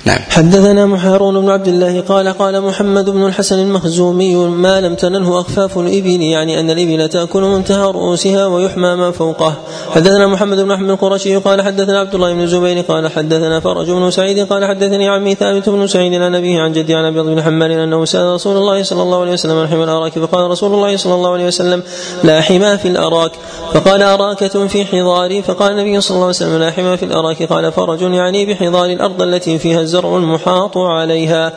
نعم 0.05 0.18
حدثنا 0.37 1.09
هارون 1.09 1.41
بن 1.41 1.51
عبد 1.51 1.68
الله 1.68 2.01
قال 2.01 2.28
قال 2.28 2.61
محمد 2.61 3.11
بن 3.11 3.26
الحسن 3.26 3.59
المخزومي 3.59 4.34
ما 4.37 4.80
لم 4.80 4.95
تنله 4.95 5.41
أخفاف 5.41 5.78
الإبل 5.78 6.22
يعني 6.22 6.61
أن 6.61 6.70
الإبل 6.70 7.09
تأكل 7.09 7.43
منتهى 7.43 7.91
رؤوسها 7.91 8.47
ويحمى 8.47 8.95
ما 8.95 9.11
فوقه. 9.11 9.55
حدثنا 9.91 10.26
محمد 10.26 10.61
بن 10.61 10.70
أحمد 10.70 10.91
القرشي 10.91 11.37
قال 11.37 11.62
حدثنا 11.62 12.01
عبد 12.01 12.14
الله 12.14 12.32
بن 12.32 12.41
الزبير 12.41 12.80
قال 12.80 13.09
حدثنا 13.09 13.61
فرج 13.61 13.91
بن 13.91 14.11
سعيد 14.11 14.47
قال 14.47 14.64
حدثني 14.64 15.09
عمي 15.09 15.34
ثابت 15.34 15.68
بن 15.68 15.87
سعيد 15.87 16.14
عن 16.14 16.34
أبيه 16.34 16.61
عن 16.61 16.72
جدي 16.72 16.95
عن 16.95 17.05
أبي 17.05 17.22
بن 17.22 17.43
حمال 17.43 17.72
أنه 17.72 18.05
سأل 18.05 18.34
رسول 18.34 18.57
الله 18.57 18.82
صلى 18.82 19.03
الله 19.03 19.20
عليه 19.20 19.32
وسلم 19.32 19.59
عن 19.59 19.68
حمى 19.68 19.84
الأراك 19.84 20.18
فقال 20.18 20.51
رسول 20.51 20.74
الله 20.74 20.97
صلى 20.97 21.14
الله 21.14 21.32
عليه 21.32 21.47
وسلم 21.47 21.82
لا 22.24 22.41
حمى 22.41 22.78
في 22.78 22.89
الأراك. 22.89 23.32
فقال 23.72 24.03
أراكة 24.03 24.66
في 24.66 24.84
حضاري. 24.84 25.43
فقال 25.43 25.72
النبي 25.72 26.01
صلى 26.01 26.14
الله 26.14 26.26
عليه 26.26 26.37
وسلم 26.37 26.59
لا 26.59 26.70
حمى 26.70 26.97
في 26.97 27.05
الأراك. 27.05 27.43
قال 27.43 27.72
فرج 27.72 28.03
يعني 28.03 28.47
بحضار 28.47 28.91
الأرض 28.91 29.22
التي 29.22 29.59
فيها 29.59 29.80
الزرع 29.80 30.26
المحاط 30.27 30.79
عليها. 30.79 31.53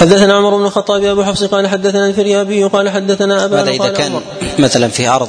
حدثنا 0.00 0.34
عمر 0.34 0.56
بن 0.56 0.64
الخطاب 0.64 1.04
أبو 1.04 1.24
حفص 1.24 1.44
قال 1.44 1.68
حدثنا 1.68 2.06
الفريابي 2.06 2.64
قال 2.64 2.90
حدثنا 2.90 3.44
أبا 3.44 3.60
هذا 3.60 3.70
إذا 3.70 3.82
قال 3.82 3.92
كان 3.92 4.12
عمر. 4.12 4.22
مثلا 4.58 4.88
في 4.88 5.08
أرض 5.08 5.28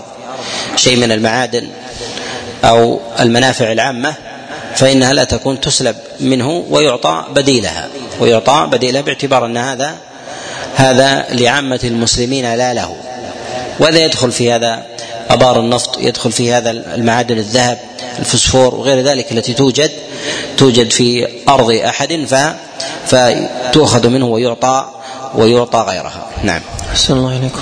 شيء 0.75 0.97
من 0.97 1.11
المعادن 1.11 1.67
أو 2.63 2.99
المنافع 3.19 3.71
العامة 3.71 4.13
فإنها 4.75 5.13
لا 5.13 5.23
تكون 5.23 5.61
تسلب 5.61 5.95
منه 6.19 6.65
ويعطى 6.69 7.25
بديلها. 7.35 7.87
ويعطى 8.19 8.67
بديلها 8.71 9.01
باعتبار 9.01 9.45
أن 9.45 9.57
هذا 9.57 9.95
هذا 10.75 11.25
لعامة 11.31 11.79
المسلمين 11.83 12.55
لا 12.55 12.73
له. 12.73 12.95
وهذا 13.79 14.05
يدخل 14.05 14.31
في 14.31 14.51
هذا 14.51 14.83
أبار 15.29 15.59
النفط 15.59 15.97
يدخل 15.99 16.31
في 16.31 16.53
هذا 16.53 16.71
المعادن 16.71 17.37
الذهب 17.37 17.77
الفسفور 18.19 18.75
وغير 18.75 19.01
ذلك 19.01 19.31
التي 19.31 19.53
توجد 19.53 19.91
توجد 20.57 20.91
في 20.91 21.27
أرض 21.49 21.71
أحد 21.71 22.25
ف 22.27 22.35
فتؤخذ 23.05 24.09
منه 24.09 24.25
ويعطى 24.25 24.85
ويعطى 25.35 25.85
غيرها. 25.89 26.27
نعم. 26.43 26.61
أحسن 26.91 27.13
الله 27.13 27.37
إليكم. 27.37 27.59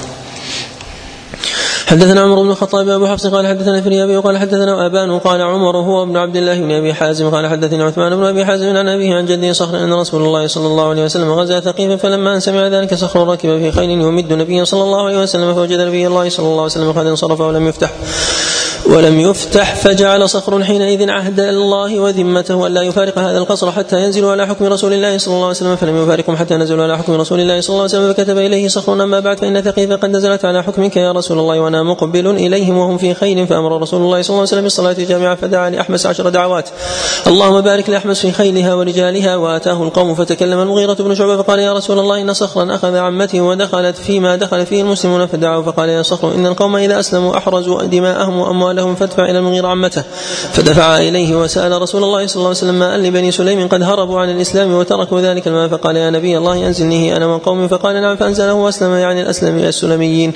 حدثنا 1.92 2.22
عمر 2.22 2.42
بن 2.42 2.50
الخطاب 2.50 2.90
أبو 2.90 3.08
حفص 3.08 3.28
قال 3.28 3.48
حدثنا 3.48 3.82
فريابي 3.82 4.18
وقال 4.18 4.38
حدثنا 4.38 4.86
ابان 4.86 5.20
قال 5.20 5.42
عمر 5.42 5.78
هو 5.78 6.04
ابن 6.04 6.18
عبد 6.18 6.36
الله 6.36 6.60
بن 6.60 6.72
أبي 6.72 6.94
حازم 6.94 7.30
قال 7.30 7.48
حدثني 7.48 7.84
عثمان 7.84 8.16
بن 8.16 8.24
أبي 8.24 8.46
حازم 8.46 8.78
عن 8.78 8.88
أبيه 8.88 9.16
عن 9.16 9.26
جده 9.26 9.54
صخر 9.54 9.84
أن 9.84 9.94
رسول 9.94 10.22
الله 10.22 10.48
صلى 10.48 10.68
الله 10.68 10.90
عليه 10.90 11.04
وسلم 11.04 11.32
غزا 11.32 11.60
ثقيفا 11.60 11.96
فلما 11.96 12.36
أن 12.36 12.40
سمع 12.40 12.68
ذلك 12.68 12.94
صخر 12.94 13.28
ركب 13.28 13.58
في 13.60 13.72
خيل 13.72 13.90
يمد 13.90 14.32
النبي 14.32 14.66
صلى 14.66 14.84
الله 14.84 15.06
عليه 15.06 15.22
وسلم 15.22 15.54
فوجد 15.54 15.80
نبي 15.80 16.08
الله 16.08 16.30
صلى 16.30 16.46
الله 16.46 16.62
عليه 16.62 16.72
وسلم 16.72 16.92
قد 16.92 17.06
انصرف 17.06 17.40
ولم 17.40 17.68
يفتح. 17.68 17.92
ولم 18.86 19.20
يفتح 19.20 19.76
فجعل 19.76 20.30
صخر 20.30 20.64
حينئذ 20.64 21.10
عهد 21.10 21.40
الله 21.40 22.00
وذمته 22.00 22.68
الا 22.68 22.82
يفارق 22.82 23.20
هذا 23.20 23.38
القصر 23.38 23.72
حتى 23.72 24.04
ينزلوا 24.04 24.32
على 24.32 24.48
حكم 24.48 24.66
رسول 24.66 24.94
الله 24.94 25.18
صلى 25.18 25.34
الله 25.34 25.46
عليه 25.46 25.56
وسلم 25.56 25.76
فلم 25.76 26.04
يفارقهم 26.04 26.36
حتى 26.36 26.56
نزلوا 26.56 26.84
على 26.84 26.98
حكم 26.98 27.14
رسول 27.14 27.40
الله 27.40 27.62
صلى 27.62 27.70
الله 27.70 27.82
عليه 27.82 27.92
وسلم 27.94 28.14
فكتب 28.14 28.38
إليه 28.38 28.68
صخر. 28.68 28.94
أما 28.94 29.20
بعد 29.20 29.40
فإن 29.40 29.62
ثقيف 29.62 29.92
قد 29.92 30.10
نزلت 30.10 30.46
على 30.46 30.64
حكمك 30.64 30.98
يا 30.98 31.12
رسول 31.12 31.40
الله 31.40 31.60
وأنا 31.60 31.84
مقبل 31.84 32.28
إليهم 32.28 32.78
وهم 32.78 32.98
في 32.98 33.14
خيل 33.14 33.48
فأمر 33.48 33.82
رسول 33.82 34.02
الله 34.02 34.22
صلى 34.22 34.30
الله 34.30 34.40
عليه 34.40 34.42
وسلم 34.42 34.64
بالصلاة 34.64 34.94
جامعة 34.94 35.36
فدعا 35.36 35.70
لأحمس 35.70 36.06
عشر 36.06 36.30
دعوات. 36.30 36.70
اللهم 37.28 37.62
بارك 37.62 37.90
لأحمس 37.90 38.20
في 38.20 38.32
خيلها 38.32 38.74
ورجالها 38.74 39.36
وآتاه 39.36 39.84
القوم 39.84 40.16
فتكلم 40.16 40.60
المغيرة 40.60 40.94
بن 40.94 41.16
شعبة 41.16 41.38
فقال 41.38 41.60
يا 41.60 41.74
رسول 41.74 42.00
الله 42.00 42.22
إن 42.22 42.34
صخرا 42.34 42.76
أخذ 42.76 42.96
عمتي 42.96 43.42
ودخلت 43.42 43.98
فيما 43.98 44.36
دخل 44.36 44.66
فيه 44.66 44.82
المسلمون 44.82 45.26
فدعوا 45.26 45.64
فقال 45.64 45.90
يا 45.90 46.02
صخر 46.02 46.36
إن 46.36 46.46
القوم 46.46 46.76
إذا 46.76 47.00
أسلموا 47.00 47.38
أحرزوا 47.38 47.84
دماءهم 47.84 48.40
وأموالهم 48.40 48.71
أموالهم 48.72 48.96
فادفع 48.96 49.26
إلى 49.26 49.40
المغيرة 49.40 49.68
عمته. 49.68 50.04
فدفع 50.54 50.98
إليه 50.98 51.36
وسأل 51.36 51.82
رسول 51.82 52.04
الله 52.04 52.28
صلى 52.28 52.36
الله 52.36 52.48
عليه 52.48 52.58
وسلم 52.58 52.80
ما 52.80 52.96
أن 52.96 53.04
لبني 53.04 53.32
سليم 53.32 53.68
قد 53.68 53.84
هربوا 53.84 54.20
عن 54.20 54.30
الإسلام 54.30 54.74
وتركوا 54.74 55.22
ذلك 55.22 55.48
المال 55.48 55.70
فقال 55.70 55.96
يا 55.98 56.10
نبي 56.10 56.38
الله 56.38 56.68
أنزلنيه 56.68 57.18
أنا 57.18 57.26
وقومي 57.26 57.68
فقال 57.68 58.02
نعم 58.02 58.16
فأنزله 58.16 58.54
وأسلم 58.54 58.92
يعني 58.92 59.22
الأسلم 59.22 59.58
السلميين. 59.58 60.34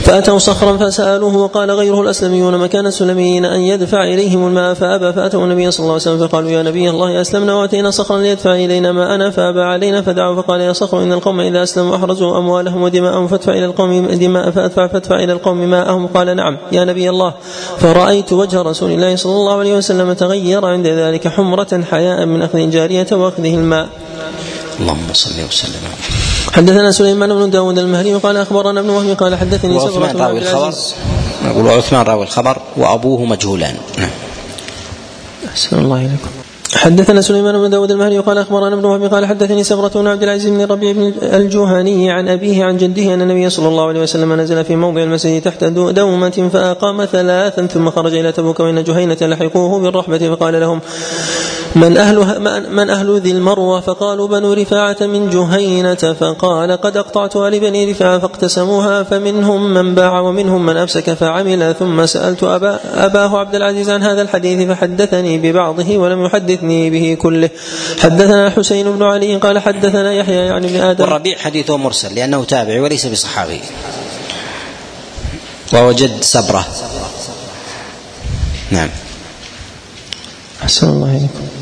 فأتوا 0.00 0.38
صخرا 0.38 0.76
فسألوه 0.76 1.36
وقال 1.36 1.70
غيره 1.70 2.00
الأسلميون 2.00 2.58
مكان 2.58 2.86
السلميين 2.86 3.44
أن 3.44 3.60
يدفع 3.60 4.04
إليهم 4.04 4.46
الماء. 4.46 4.74
فأبى 4.74 5.12
فأتوا 5.12 5.44
النبي 5.44 5.70
صلى 5.70 5.80
الله 5.80 5.92
عليه 5.92 6.02
وسلم 6.02 6.28
فقالوا 6.28 6.50
يا 6.50 6.62
نبي 6.62 6.90
الله 6.90 7.20
أسلمنا 7.20 7.54
وأتينا 7.54 7.90
صخرا 7.90 8.18
ليدفع 8.18 8.54
إلينا 8.54 8.92
ماءنا. 8.92 9.30
فأبى 9.30 9.60
علينا 9.60 10.02
فدعوا 10.02 10.42
فقال 10.42 10.60
يا 10.60 10.72
صخر 10.72 11.02
إن 11.02 11.12
القوم 11.12 11.40
إذا 11.40 11.62
أسلموا 11.62 11.96
أحرزوا 11.96 12.38
أموالهم 12.38 12.82
ودماءهم. 12.82 13.28
فادفع 13.28 13.52
إلى 13.52 13.64
القوم 13.64 14.06
دماء 14.06 14.50
فأدفع 14.50 14.86
فادفع 14.86 15.16
إلى 15.16 15.32
القوم 15.32 15.70
ماءهم. 15.70 16.06
قال 16.06 16.36
نعم 16.36 16.58
يا 16.72 16.84
نبي 16.84 17.10
الله. 17.10 17.34
فرأيت 17.80 18.32
وجه 18.32 18.62
رسول 18.62 18.90
الله 18.90 19.16
صلى 19.16 19.32
الله 19.32 19.58
عليه 19.58 19.74
وسلم 19.76 20.12
تغير 20.12 20.64
عند 20.66 20.86
ذلك 20.86 21.28
حمرة 21.28 21.84
حياء 21.90 22.26
من 22.26 22.42
أخذ 22.42 22.58
الجارية 22.58 23.06
وأخذه 23.12 23.54
الماء. 23.54 23.88
اللهم 24.80 25.08
صل 25.12 25.38
وسلم. 25.48 25.84
حدثنا 26.52 26.92
سليمان 26.92 27.34
بن 27.34 27.50
داود 27.50 27.78
المهري 27.78 28.14
قال 28.14 28.36
أخبرنا 28.36 28.80
ابن 28.80 28.90
وهب 28.90 29.16
قال 29.16 29.36
حدثني 29.36 29.74
وعثمان 29.76 30.16
راوي 30.16 30.38
الخبر. 30.38 30.74
وعثمان 31.56 32.02
راوي 32.06 32.24
الخبر 32.24 32.56
وأبوه 32.76 33.24
مجهولان. 33.24 33.76
نعم. 33.98 34.10
أحسن 35.48 35.78
الله 35.78 35.96
إليكم. 35.96 36.41
حدثنا 36.82 37.20
سليمان 37.20 37.58
بن 37.58 37.70
داود 37.70 37.90
المهري 37.90 38.18
قال 38.18 38.38
أخبرنا 38.38 38.74
ابن 38.74 38.84
وهب 38.84 39.14
قال 39.14 39.26
حدثني 39.26 39.64
سبرة 39.64 39.88
بن 39.88 40.06
عبد 40.06 40.22
العزيز 40.22 40.50
بن 40.50 40.64
ربيع 40.64 40.92
بن 40.92 41.12
الجهني 41.22 42.10
عن 42.10 42.28
أبيه 42.28 42.64
عن 42.64 42.76
جده 42.76 43.14
أن 43.14 43.22
النبي 43.22 43.50
صلى 43.50 43.68
الله 43.68 43.88
عليه 43.88 44.00
وسلم 44.00 44.32
نزل 44.32 44.64
في 44.64 44.76
موضع 44.76 45.02
المسجد 45.02 45.42
تحت 45.42 45.64
دومة 45.64 46.48
فأقام 46.52 47.04
ثلاثا 47.04 47.66
ثم 47.66 47.90
خرج 47.90 48.14
إلى 48.14 48.32
تبوك 48.32 48.60
وإن 48.60 48.84
جهينة 48.84 49.16
لحقوه 49.20 49.80
بالرحبة 49.80 50.18
فقال 50.34 50.60
لهم 50.60 50.80
من 51.76 51.96
أهل 51.96 52.40
من 52.70 52.90
أهل 52.90 53.20
ذي 53.20 53.30
المروة 53.30 53.80
فقالوا 53.80 54.28
بنو 54.28 54.52
رفاعة 54.52 54.96
من 55.00 55.30
جهينة 55.30 55.94
فقال 55.94 56.72
قد 56.72 56.96
أقطعتها 56.96 57.50
لبني 57.50 57.90
رفاعة 57.90 58.18
فاقتسموها 58.18 59.02
فمنهم 59.02 59.74
من 59.74 59.94
باع 59.94 60.20
ومنهم 60.20 60.66
من 60.66 60.76
أفسك 60.76 61.14
فعمل 61.14 61.74
ثم 61.78 62.06
سألت 62.06 62.42
أبا 62.42 62.80
أباه 62.94 63.38
عبد 63.38 63.54
العزيز 63.54 63.90
عن 63.90 64.02
هذا 64.02 64.22
الحديث 64.22 64.68
فحدثني 64.68 65.38
ببعضه 65.38 65.96
ولم 65.96 66.24
يحدثني 66.24 66.90
به 66.90 67.16
كله. 67.22 67.50
حدثنا 67.98 68.46
الحسين 68.46 68.92
بن 68.92 69.02
علي 69.02 69.36
قال 69.36 69.58
حدثنا 69.58 70.12
يحيى 70.12 70.36
يعني 70.36 70.66
بن 70.66 70.80
آدم. 70.80 71.04
والربيع 71.04 71.38
حديثه 71.38 71.76
مرسل 71.76 72.14
لأنه 72.14 72.44
تابعي 72.44 72.80
وليس 72.80 73.06
بصحابي. 73.06 73.60
وهو 75.72 75.92
جد 75.92 76.22
سبرة 76.22 76.66
نعم. 78.70 78.88
أحسن 80.62 80.88
الله 80.88 81.10
إليكم. 81.10 81.61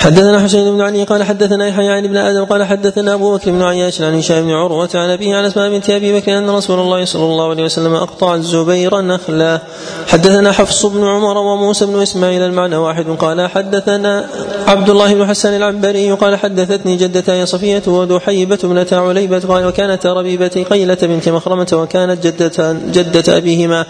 حدثنا 0.00 0.40
حسين 0.40 0.72
بن 0.72 0.80
علي 0.80 1.04
قال 1.04 1.22
حدثنا 1.22 1.68
يحيى 1.68 1.88
عن 1.88 2.04
ابن 2.04 2.16
آدم 2.16 2.44
قال 2.44 2.64
حدثنا 2.64 3.14
أبو 3.14 3.36
بكر 3.36 3.50
بن 3.50 3.62
عياش 3.62 4.00
عن 4.02 4.14
هشام 4.18 4.44
بن 4.44 4.50
عروة 4.50 4.88
عن 4.94 5.10
أبيه 5.10 5.36
عن 5.36 5.44
أسماء 5.44 5.70
بنت 5.70 5.90
أبي 5.90 6.20
بكر 6.20 6.38
أن 6.38 6.50
رسول 6.50 6.78
الله 6.78 7.04
صلى 7.04 7.24
الله 7.24 7.50
عليه 7.50 7.64
وسلم 7.64 7.94
أقطع 7.94 8.34
الزبير 8.34 9.00
نخلا 9.00 9.60
حدثنا 10.08 10.52
حفص 10.52 10.86
بن 10.86 11.06
عمر 11.06 11.38
وموسى 11.38 11.86
بن 11.86 12.02
إسماعيل 12.02 12.42
المعنى 12.42 12.76
واحد. 12.76 13.06
قال 13.18 13.48
حدثنا 13.48 14.26
عبد 14.66 14.90
الله 14.90 15.14
بن 15.14 15.26
حسان 15.26 15.56
العنبري 15.56 16.12
قال 16.12 16.36
حدثتني 16.36 16.96
جدتاي 16.96 17.46
صفية 17.46 17.82
ودحيبه 17.86 18.58
ابنتا 18.64 18.94
عليبة 18.94 19.38
قال 19.38 19.66
وكانت 19.66 20.06
ربيبتي 20.06 20.64
قيلة 20.64 20.98
بنت 21.02 21.28
مخرمة 21.28 21.68
وكانت 21.72 22.26
جدة 22.26 22.72
جدة 22.72 23.36
أبيهما 23.36 23.86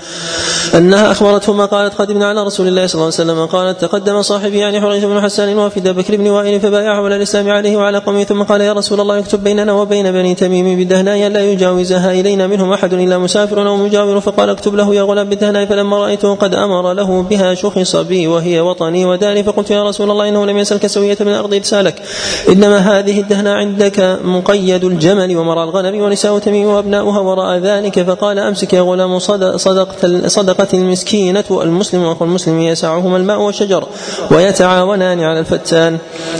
أنها 0.74 1.10
أخبرتهما 1.10 1.66
قالت 1.66 1.94
قدمنا 1.94 2.28
على 2.28 2.42
رسول 2.42 2.68
الله 2.68 2.86
صلى 2.86 2.94
الله 2.94 3.14
عليه 3.18 3.30
وسلم 3.32 3.46
قالت 3.46 3.80
تقدم 3.80 4.22
صاحبي 4.22 4.58
يعني 4.58 4.80
حريث 4.80 5.04
بن 5.04 5.20
حسان 5.20 5.58
وافد 5.58 5.99
بكر 6.00 6.16
بن 6.16 6.28
وائل 6.28 6.60
فبايعه 6.60 7.04
على 7.04 7.16
الإسلام 7.16 7.50
عليه 7.50 7.76
وعلى 7.76 7.98
قومه 7.98 8.24
ثم 8.24 8.42
قال 8.42 8.60
يا 8.60 8.72
رسول 8.72 9.00
الله 9.00 9.18
اكتب 9.18 9.44
بيننا 9.44 9.72
وبين 9.72 10.12
بني 10.12 10.34
تميم 10.34 10.78
بالدهناء 10.78 11.28
لا 11.28 11.40
يجاوزها 11.40 12.12
إلينا 12.12 12.46
منهم 12.46 12.72
أحد 12.72 12.92
إلا 12.94 13.18
مسافر 13.18 13.68
أو 13.68 13.76
مجاور. 13.76 14.20
فقال 14.20 14.50
اكتب 14.50 14.74
له 14.74 14.94
يا 14.94 15.02
غلام 15.02 15.28
بالدهناء 15.28 15.66
فلما 15.66 15.98
رأيته 15.98 16.34
قد 16.34 16.54
أمر 16.54 16.92
له 16.92 17.22
بها 17.22 17.54
شخص 17.54 17.96
بي 17.96 18.26
وهي 18.26 18.60
وطني 18.60 19.06
وداري 19.06 19.42
فقلت 19.42 19.70
يا 19.70 19.84
رسول 19.84 20.10
الله 20.10 20.28
إنه 20.28 20.46
لم 20.46 20.58
يسلك 20.58 20.86
سوية 20.86 21.16
من 21.20 21.28
الأرض 21.28 21.54
إرسالك 21.54 22.02
إنما 22.48 22.78
هذه 22.78 23.20
الدهناء 23.20 23.54
عندك 23.54 24.18
مقيد 24.24 24.84
الجمل 24.84 25.36
ومرى 25.36 25.64
الغنم 25.64 26.00
ونساء 26.00 26.38
تميم 26.38 26.66
وأبناؤها 26.66 27.20
وراء 27.20 27.58
ذلك 27.58 28.02
فقال 28.02 28.38
أمسك 28.38 28.72
يا 28.72 28.80
غلام 28.80 29.18
صدق 29.18 29.56
صدقة 29.56 30.28
صدقة 30.28 30.68
المسكينة 30.74 31.44
المسلم 31.50 32.02
وأخو 32.02 32.24
المسلم 32.24 32.60
يسعهما 32.60 33.16
الماء 33.16 33.40
والشجر 33.40 33.84
ويتعاونان 34.30 35.20
على 35.20 35.38
الفتان 35.38 35.89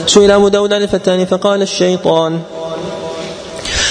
سئل 0.07 0.31
أبو 0.31 0.49
داود 0.49 0.73
عن 0.73 0.83
الفتان 0.83 1.25
فقال 1.25 1.63
الشيطان. 1.63 2.41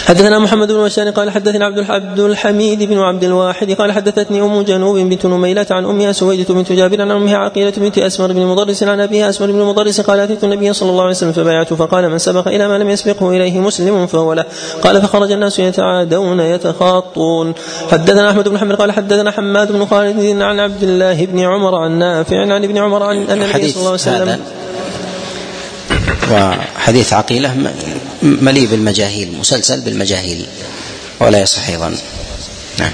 حدثنا 0.06 0.40
محمد 0.40 0.72
بن 0.72 0.84
بشار 0.84 1.10
قال 1.10 1.30
حدثنا 1.30 1.66
عبد 1.66 1.86
عبد 1.90 2.20
الحميد 2.20 2.84
بن 2.84 2.98
عبد 2.98 3.24
الواحد 3.24 3.72
قال 3.72 3.92
حدثتني 3.92 4.42
أم 4.42 4.62
جنوب 4.62 4.98
بنت 4.98 5.26
نميلة 5.26 5.66
عن 5.72 5.86
أمها 5.86 6.12
سويدة 6.12 6.54
بنت 6.54 6.72
جابر 6.72 7.02
عن 7.02 7.12
أمها 7.12 7.38
عقيلة 7.38 7.74
بنت 7.78 7.98
أسمر 7.98 8.32
بن 8.32 8.46
مضرس 8.46 8.84
عن 8.84 9.00
أبيها 9.00 9.30
أسمر 9.30 9.52
بن 9.52 9.62
مضرس 9.62 10.02
قال 10.02 10.20
أتيت 10.20 10.44
النبي 10.44 10.74
صلى 10.74 10.90
الله 10.90 11.02
عليه 11.02 11.12
وسلم 11.12 11.32
فبايعته 11.32 11.76
فقال 11.76 12.10
من 12.10 12.18
سبق 12.18 12.48
إلى 12.48 12.68
ما 12.68 12.78
لم 12.78 12.90
يسبقه 12.90 13.30
إليه 13.30 13.60
مسلم 13.60 14.08
فهو 14.08 14.34
له. 14.34 14.46
قال 14.84 15.02
فخرج 15.02 15.32
الناس 15.32 15.60
يتعادون 15.60 16.40
يتخاطون. 16.40 17.54
حدثنا 17.92 18.30
أحمد 18.32 18.50
بن 18.50 18.58
حمد 18.58 18.76
قال 18.76 18.92
حدثنا 18.92 19.32
حماد 19.32 19.72
بن 19.72 19.86
خالد 19.86 20.42
عن 20.42 20.60
عبد 20.60 20.84
الله 20.84 21.26
بن 21.26 21.40
عمر 21.40 21.76
عن 21.76 22.00
نافع 22.00 22.38
عن 22.38 22.64
ابن 22.64 22.78
عمر 22.78 23.04
عن 23.04 23.18
النبي 23.18 23.70
صلى 23.70 23.80
الله 23.80 23.90
عليه 23.90 23.94
وسلم. 23.94 24.40
وحديث 26.32 27.14
عقيلة 27.14 27.74
مليء 28.22 28.68
بالمجاهيل 28.68 29.38
مسلسل 29.40 29.82
بالمجاهيل 29.82 30.46
ولا 31.20 31.42
يصح 31.42 31.70
أيضا 31.70 31.96
نعم 32.80 32.92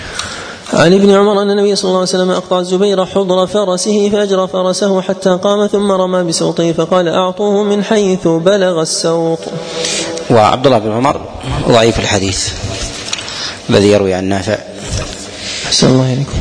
عن 0.73 0.93
ابن 0.93 1.11
عمر 1.11 1.41
أن 1.41 1.51
النبي 1.51 1.75
صلى 1.75 1.89
الله 1.89 1.99
عليه 1.99 2.09
وسلم 2.09 2.31
أقطع 2.31 2.59
الزبير 2.59 3.05
حضر 3.05 3.47
فرسه 3.47 4.09
فاجرى 4.09 4.47
فرسه 4.47 5.01
حتى 5.01 5.29
قام 5.29 5.67
ثم 5.67 5.91
رمى 5.91 6.23
بسوطه 6.23 6.71
فقال 6.71 7.07
أعطوه 7.07 7.63
من 7.63 7.83
حيث 7.83 8.27
بلغ 8.27 8.81
السوط. 8.81 9.39
وعبد 10.29 10.65
الله 10.65 10.77
بن 10.77 10.91
عمر 10.91 11.29
ضعيف 11.67 11.99
الحديث 11.99 12.49
الذي 13.69 13.91
يروي 13.91 14.13
عن 14.13 14.23
نافع. 14.23 14.57
أحسن 15.65 15.87
الله 15.87 16.13
اليكم. 16.13 16.39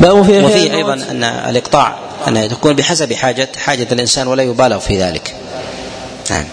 باب 0.00 0.22
في 0.22 0.44
وفيه 0.44 0.74
أيضا 0.74 0.94
أن 0.94 1.24
الإقطاع 1.24 1.98
أن 2.28 2.48
تكون 2.48 2.72
بحسب 2.72 3.12
حاجة 3.12 3.48
حاجة 3.56 3.86
الإنسان 3.92 4.26
ولا 4.26 4.42
يبالغ 4.42 4.78
في 4.78 5.02
ذلك. 5.02 5.34
نعم 6.30 6.44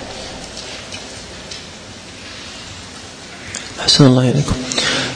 أحسن 3.82 4.06
الله 4.06 4.30
إليكم. 4.30 4.56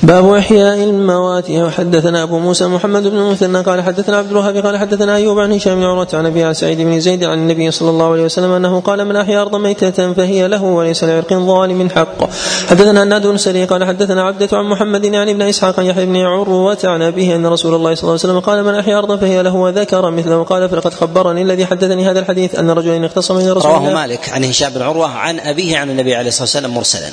باب 0.04 0.34
إحياء 0.34 0.84
الموات 0.84 1.52
وحدثنا 1.52 2.24
أبو 2.24 2.40
موسى 2.40 2.66
محمد 2.66 3.08
بن 3.08 3.18
المثنى 3.18 3.62
قال 3.62 3.82
حدثنا 3.82 4.18
عبد 4.18 4.32
الوهاب 4.32 4.58
قال 4.58 4.78
حدثنا 4.78 5.16
أيوب 5.16 5.40
عن 5.40 5.54
هشام 5.54 5.76
بن 5.76 5.84
عروة 5.84 6.08
عن 6.14 6.26
أبي 6.26 6.54
سعيد 6.54 6.82
بن 6.82 7.00
زيد 7.00 7.24
عن 7.24 7.38
النبي 7.38 7.72
صلى 7.72 7.90
الله 7.90 8.12
عليه 8.12 8.24
وسلم 8.24 8.52
أنه 8.52 8.80
قال 8.80 9.06
من 9.06 9.16
أحيا 9.16 9.42
أرضا 9.42 9.58
ميتة 9.58 10.14
فهي 10.14 10.48
له 10.48 10.64
وليس 10.64 11.04
لعرق 11.04 11.34
ظالم 11.34 11.90
حق. 11.90 12.30
حدثنا 12.70 13.04
الناد 13.04 13.28
بن 13.28 13.38
سري 13.38 13.66
قال 13.66 13.84
حدثنا 13.84 14.24
عبدة 14.24 14.58
عن 14.58 14.66
محمد 14.66 15.06
يعني 15.06 15.32
ابن 15.32 15.42
إسحاق 15.42 15.80
عن 15.80 15.86
يحيى 15.86 16.06
بن 16.06 16.18
عروة 16.18 16.78
عن 16.84 17.02
أبيه 17.02 17.36
أن 17.36 17.46
رسول 17.46 17.76
الله 17.76 17.96
صلى 17.96 18.04
الله 18.04 18.20
عليه 18.24 18.34
وسلم 18.34 18.40
قال 18.40 18.64
من 18.64 18.76
أحيا 18.76 18.98
أرضا 18.98 19.18
فهي 19.18 19.44
له 19.44 19.56
وذكر 19.56 20.10
مثله. 20.12 20.44
قال 20.44 20.70
فلقد 20.70 20.94
خبرني 20.94 21.42
الذي 21.42 21.66
حدثني 21.66 22.10
هذا 22.10 22.20
الحديث 22.20 22.56
أن 22.56 22.70
رجلا 22.70 23.06
اختصم 23.06 23.36
من 23.36 23.52
رسول 23.52 23.72
رواه 23.72 23.78
الله. 23.78 23.94
مالك 23.94 24.30
عن 24.30 24.44
هشام 24.44 24.74
بن 24.74 24.82
عروة 24.82 25.08
عن 25.08 25.40
أبيه 25.40 25.78
عن 25.78 25.90
النبي 25.90 26.16
عليه 26.16 26.28
الصلاة 26.28 26.44
والسلام 26.44 26.74
مرسلا. 26.74 27.10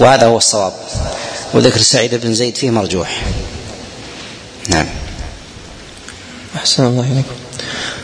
وهذا 0.00 0.26
هو 0.26 0.36
الصواب. 0.36 0.72
وذكر 1.54 1.80
سعيد 1.80 2.14
بن 2.14 2.34
زيد 2.34 2.56
فيه 2.56 2.70
مرجوح. 2.70 3.22
نعم. 4.68 4.86
أحسن 6.56 6.86
الله 6.86 7.12
إليكم 7.12 7.34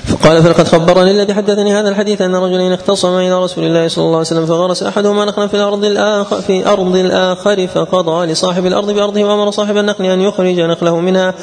فقال 0.09 0.43
فلقد 0.43 0.69
خبرني 0.69 1.11
الذي 1.11 1.35
حدثني 1.35 1.73
هذا 1.73 1.89
الحديث 1.89 2.21
أن 2.23 2.35
رجلين 2.35 2.73
اختصم 2.73 3.19
إلى 3.19 3.43
رسول 3.43 3.65
الله 3.65 3.89
صلى 3.89 4.05
الله 4.05 4.17
عليه 4.17 4.27
وسلم 4.27 4.47
فغرس 4.47 4.83
أحدهما 4.83 5.25
نخلا 5.25 5.47
في 5.47 5.55
الأرض 5.55 5.85
الآخر 5.85 6.41
في 6.41 6.67
أرض 6.67 6.97
الآخر 6.97 7.67
فقضى 7.67 8.27
لصاحب 8.27 8.67
الأرض 8.67 8.91
بأرضه 8.91 9.25
وأمر 9.25 9.51
صاحب 9.51 9.77
النخل 9.77 10.05
أن 10.05 10.21
يخرج 10.21 10.61
نخله 10.61 11.01
منها. 11.01 11.35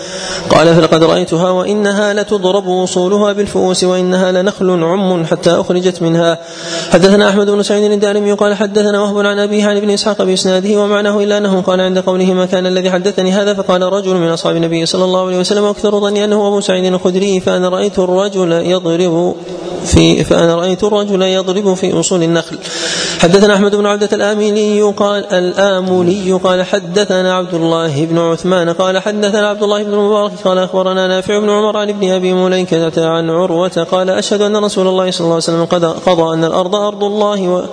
قال 0.49 0.75
فلقد 0.75 1.03
رأيتها 1.03 1.49
وإنها 1.49 2.13
لتضرب 2.13 2.67
وصولها 2.67 3.33
بالفؤوس 3.33 3.83
وإنها 3.83 4.31
لنخل 4.31 4.83
عم 4.83 5.25
حتى 5.25 5.51
أخرجت 5.51 6.01
منها. 6.01 6.39
حدثنا 6.91 7.29
أحمد 7.29 7.49
بن 7.49 7.63
سعيد 7.63 7.91
الدارمي 7.91 8.33
قال 8.33 8.53
حدثنا 8.53 9.01
وهب 9.01 9.25
عن 9.25 9.39
ابيه 9.39 9.65
عن 9.65 9.77
ابن 9.77 9.89
إسحاق 9.89 10.21
بإسناده 10.21 10.79
ومعناه 10.79 11.23
إلا 11.23 11.37
انه 11.37 11.61
قال 11.61 11.81
عند 11.81 11.99
قوله 11.99 12.33
ما 12.33 12.45
كان 12.45 12.65
الذي 12.65 12.91
حدثني 12.91 13.31
هذا 13.31 13.53
فقال 13.53 13.81
رجل 13.81 14.15
من 14.15 14.29
أصحاب 14.29 14.55
النبي 14.55 14.85
صلى 14.85 15.03
الله 15.03 15.25
عليه 15.27 15.39
وسلم 15.39 15.63
وأكثر 15.63 15.99
ظني 15.99 16.25
أنه 16.25 16.47
أبو 16.47 16.59
سعيد 16.61 16.93
الخدري 16.93 17.39
فأنا 17.39 17.69
رأيت 17.69 17.99
الرجل 17.99 18.54
يضرب 18.61 19.35
في 19.85 20.23
فأنا 20.23 20.55
رأيت 20.55 20.83
الرجل 20.83 21.21
يضرب 21.21 21.73
في 21.73 21.99
أصول 21.99 22.23
النخل. 22.23 22.57
حدثنا 23.19 23.55
أحمد 23.55 23.75
بن 23.75 23.85
عبدة 23.85 24.09
الآملي 24.13 24.81
قال 24.81 25.33
الآملي 25.33 26.31
قال 26.31 26.63
حدثنا 26.63 27.35
عبد 27.35 27.53
الله 27.53 28.05
بن 28.05 28.17
عثمان 28.17 28.69
قال 28.69 28.99
حدثنا 28.99 29.49
عبد 29.49 29.63
الله 29.63 29.83
بن 29.83 29.93
المبارك 29.93 30.31
قال 30.45 30.57
أخبرنا 30.57 31.07
نافع 31.07 31.39
بن 31.39 31.49
عمر 31.49 31.77
عن 31.77 31.89
ابن 31.89 32.11
أبي 32.11 32.33
مليكة 32.33 33.07
عن 33.07 33.29
عروة 33.29 33.87
قال 33.91 34.09
أشهد 34.09 34.41
أن 34.41 34.57
رسول 34.57 34.87
الله 34.87 35.11
صلى 35.11 35.25
الله 35.25 35.33
عليه 35.33 35.43
وسلم 35.43 35.65
قضى 36.05 36.33
أن 36.33 36.43
الأرض 36.43 36.75
أرض 36.75 37.03
الله 37.03 37.65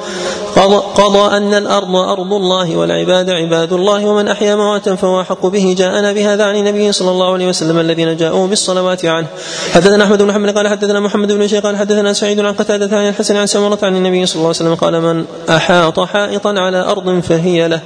قضى, 0.56 0.76
قضى 0.94 1.36
أن 1.36 1.54
الأرض 1.54 1.96
أرض 1.96 2.32
الله 2.32 2.76
والعباد 2.76 3.30
عباد 3.30 3.72
الله 3.72 4.06
ومن 4.06 4.28
أحيا 4.28 4.54
مواتا 4.56 4.94
فهو 4.94 5.20
أحق 5.20 5.46
به. 5.46 5.74
جاءنا 5.78 6.12
بهذا 6.12 6.44
عن 6.44 6.56
النبي 6.56 6.92
صلى 6.92 7.10
الله 7.10 7.32
عليه 7.32 7.48
وسلم 7.48 7.78
الذين 7.78 8.16
جاءوا 8.16 8.46
بالصلوات 8.46 9.04
عنه. 9.04 9.26
حدثنا 9.72 10.04
أحمد 10.04 10.22
بن 10.22 10.28
محمد 10.28 10.56
قال 10.56 10.68
حدثنا 10.68 11.00
محمد 11.00 11.32
بن 11.32 11.48
شيخ 11.48 11.62
قال 11.62 11.76
حدثنا 11.76 12.12
سعيد 12.12 12.40
عن 12.40 12.52
قتادة 12.52 12.96
عن 12.96 13.08
الحسن 13.08 13.36
عن 13.36 13.46
سمرة 13.46 13.78
عن 13.82 13.96
النبي 13.96 14.26
صلى 14.26 14.36
الله 14.36 14.46
عليه 14.46 14.56
وسلم 14.56 14.74
قال 14.74 15.00
من 15.02 15.24
أحاط 15.50 16.00
حائطا 16.00 16.48
على 16.48 16.80
أرض 16.90 17.20
فهي 17.20 17.68
له. 17.68 17.80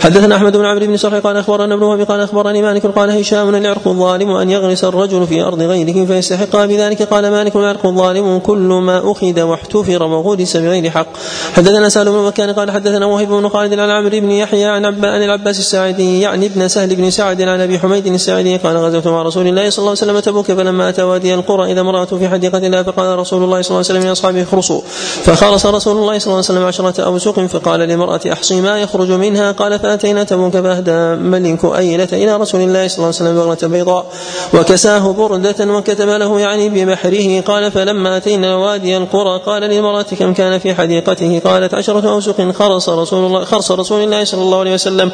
حدثنا 0.00 0.36
أحمد 0.36 0.56
بن 0.56 0.64
عمرو 0.64 0.86
بن 0.86 0.96
سرح 0.96 1.18
قال 1.18 1.36
أخبرنا 1.36 1.74
ابن 1.74 1.82
وهب 1.82 2.00
قال 2.00 2.20
أخبرني 2.20 2.62
مالك 2.62 2.86
قال 2.86 3.10
هشام 3.10 3.54
العرق 3.54 3.88
الظالم 3.88 4.30
أن 4.30 4.50
يغرس 4.50 4.84
الرجل 4.84 5.26
في 5.26 5.42
أرض 5.42 5.62
غيره 5.62 6.06
فيستحق 6.06 6.64
بذلك. 6.64 7.02
قال 7.02 7.30
مالك 7.30 7.56
العرق 7.56 7.86
الظالم 7.86 8.38
كل 8.38 8.58
ما 8.58 9.12
أخذ 9.12 9.42
واحتفر 9.42 10.02
وغرس 10.02 10.56
بغير 10.56 10.90
حق. 10.90 11.06
حدثنا 11.56 11.88
سالم 11.88 12.07
بن 12.08 12.26
مكان 12.26 12.52
قال 12.52 12.70
حدثنا 12.70 13.06
وهب 13.06 13.28
بن 13.28 13.48
خالد 13.48 13.72
عن 13.78 13.90
عمرو 13.90 14.20
بن 14.20 14.30
يحيى 14.30 14.64
عن 14.64 14.84
عن 14.84 15.22
العباس 15.22 15.58
الساعدي 15.58 16.20
يعني 16.20 16.46
ابن 16.46 16.68
سهل 16.68 16.96
بن 16.96 17.10
سعد 17.10 17.42
عن 17.42 17.60
أبي 17.60 17.78
حميد 17.78 18.06
الساعدي 18.06 18.56
قال 18.56 18.76
غزوت 18.76 19.06
مع 19.06 19.22
رسول 19.22 19.46
الله 19.46 19.70
صلى 19.70 19.78
الله 19.78 19.90
عليه 19.90 20.12
وسلم 20.12 20.18
تبوك 20.18 20.46
فلما 20.52 20.88
أتى 20.88 21.02
وادي 21.02 21.34
القرى 21.34 21.72
إذا 21.72 21.80
امراه 21.80 22.04
في 22.04 22.28
حديقة 22.28 22.58
الله 22.58 22.82
فقال 22.82 23.18
رسول 23.18 23.44
الله 23.44 23.62
صلى 23.62 23.70
الله 23.70 23.88
عليه 23.88 23.98
وسلم 23.98 24.08
لاصحابه 24.08 24.42
اخرصوا. 24.42 24.80
فخرص 25.24 25.66
رسول 25.66 25.96
الله 25.96 26.18
صلى 26.18 26.26
الله 26.26 26.44
عليه 26.48 26.60
وسلم 26.60 26.64
عشرة 26.64 27.02
اوسق 27.04 27.40
فقال 27.40 27.80
لامرأة 27.80 28.20
أحصي 28.32 28.60
ما 28.60 28.80
يخرج 28.80 29.10
منها 29.10 29.52
قال 29.52 29.78
فأتينا 29.78 30.24
تبوك 30.24 30.52
فأهدى 30.52 31.22
ملك 31.22 31.64
أيلة 31.64 32.08
إلى 32.12 32.36
رسول 32.36 32.60
الله 32.60 32.88
صلى 32.88 32.96
الله 32.96 33.06
عليه 33.06 33.16
وسلم 33.16 33.34
بغله 33.36 33.68
بيضاء 33.78 34.06
وكساه 34.54 35.12
بردة 35.12 35.74
وكتب 35.74 36.08
له 36.08 36.40
يعني 36.40 36.68
ببحره 36.68 37.40
قال 37.40 37.72
فلما 37.72 38.16
أتينا 38.16 38.56
وادي 38.56 38.96
القرى 38.96 39.40
قال 39.46 39.62
للمرأة 39.62 40.02
كم 40.02 40.34
كان 40.34 40.58
في 40.58 40.74
حديقته؟ 40.74 41.40
قالت 41.44 41.74
عشره 41.74 41.97
أوسق 42.06 42.52
خرص 42.52 42.88
رسول 42.88 43.26
الله 43.26 43.44
خرص 43.44 43.72
رسول 43.72 44.04
الله 44.04 44.24
صلى 44.24 44.42
الله 44.42 44.58
عليه 44.58 44.74
وسلم. 44.74 45.10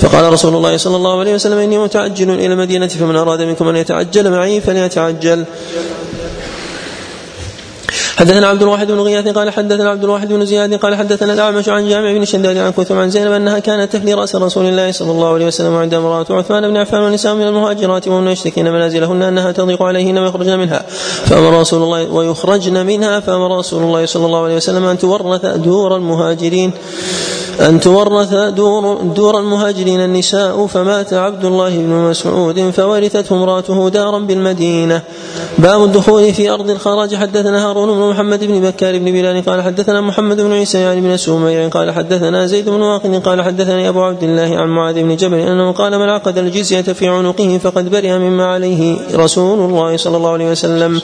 فقال 0.00 0.32
رسول 0.32 0.54
الله 0.56 0.76
صلى 0.76 0.96
الله 0.96 1.20
عليه 1.20 1.34
وسلم 1.34 1.58
إني 1.58 1.78
متعجل 1.78 2.30
إلى 2.30 2.46
المدينة 2.46 2.86
فمن 2.86 3.16
أراد 3.16 3.42
منكم 3.42 3.68
أن 3.68 3.76
يتعجل 3.76 4.30
معي 4.30 4.60
فليتعجل. 4.60 5.44
حدثنا 8.18 8.46
عبد 8.46 8.62
الواحد 8.62 8.86
بن 8.86 9.00
غياث 9.00 9.28
قال 9.28 9.50
حدثنا 9.50 9.90
عبد 9.90 10.04
الواحد 10.04 10.28
بن 10.28 10.44
زياد 10.44 10.74
قال 10.74 10.94
حدثنا 10.94 11.32
الأعمش 11.32 11.68
عن 11.68 11.88
جامع 11.88 12.12
بن 12.12 12.24
شداد 12.24 12.56
عن 12.56 12.72
كثم 12.72 12.98
عن 12.98 13.10
زينب 13.10 13.32
أنها 13.32 13.58
كانت 13.58 13.92
تفلي 13.92 14.14
رأس 14.14 14.36
رسول 14.36 14.64
الله 14.64 14.92
صلى 14.92 15.10
الله 15.10 15.34
عليه 15.34 15.46
وسلم 15.46 15.72
وعند 15.72 15.94
امرأة 15.94 16.26
عثمان 16.30 16.68
بن 16.68 16.76
عفان 16.76 17.00
والنساء 17.00 17.34
من 17.34 17.42
المهاجرات 17.42 18.08
وهن 18.08 18.28
يشتكين 18.28 18.72
منازلهن 18.72 19.22
أنها 19.22 19.52
تضيق 19.52 19.82
عليهن 19.82 20.18
ويخرجن 20.18 20.58
منها. 20.58 20.82
فأمر 21.24 21.60
رسول 21.60 21.82
الله 21.82 22.10
ويخرجن 22.12 22.86
منها 22.86 23.20
فأمر 23.20 23.58
رسول 23.58 23.82
الله 23.82 24.06
صلى 24.06 24.26
الله 24.26 24.44
عليه 24.44 24.56
وسلم 24.56 24.84
أن 24.84 24.98
تورث 24.98 25.46
دور 25.46 25.96
المهاجرين. 25.96 26.72
أن 27.60 27.80
تورث 27.80 28.34
دور, 28.34 29.02
دور 29.02 29.40
المهاجرين 29.40 30.00
النساء 30.00 30.66
فمات 30.66 31.12
عبد 31.12 31.44
الله 31.44 31.70
بن 31.70 32.10
مسعود 32.10 32.70
فورثته 32.70 33.36
امرأته 33.36 33.88
دارا 33.88 34.18
بالمدينة. 34.18 35.02
باب 35.58 35.84
الدخول 35.84 36.34
في 36.34 36.50
أرض 36.50 36.70
الخراج. 36.70 37.14
حدثنا 37.14 37.68
هارون 37.68 37.88
بن 37.88 38.10
محمد 38.10 38.44
بن 38.44 38.60
بكار 38.60 38.98
بن 38.98 39.04
بلال 39.04 39.44
قال 39.44 39.62
حدثنا 39.62 40.00
محمد 40.00 40.40
بن 40.40 40.52
عيسى 40.52 40.78
يعني 40.78 41.00
بن 41.00 41.16
سومير 41.16 41.68
قال 41.68 41.90
حدثنا 41.90 42.46
زيد 42.46 42.68
بن 42.70 42.80
واقد 42.80 43.22
قال 43.22 43.42
حدثني 43.42 43.88
أبو 43.88 44.02
عبد 44.02 44.22
الله 44.22 44.56
عن 44.58 44.68
معاذ 44.68 44.94
بن 44.94 45.16
جبل 45.16 45.38
أنه 45.38 45.72
قال 45.72 45.98
من 45.98 46.08
عقد 46.08 46.38
الجزية 46.38 46.80
في 46.80 47.08
عنقه 47.08 47.58
فقد 47.62 47.90
برئ 47.90 48.18
مما 48.18 48.46
عليه 48.46 48.96
رسول 49.14 49.58
الله 49.58 49.96
صلى 49.96 50.16
الله 50.16 50.30
عليه 50.30 50.50
وسلم. 50.50 51.00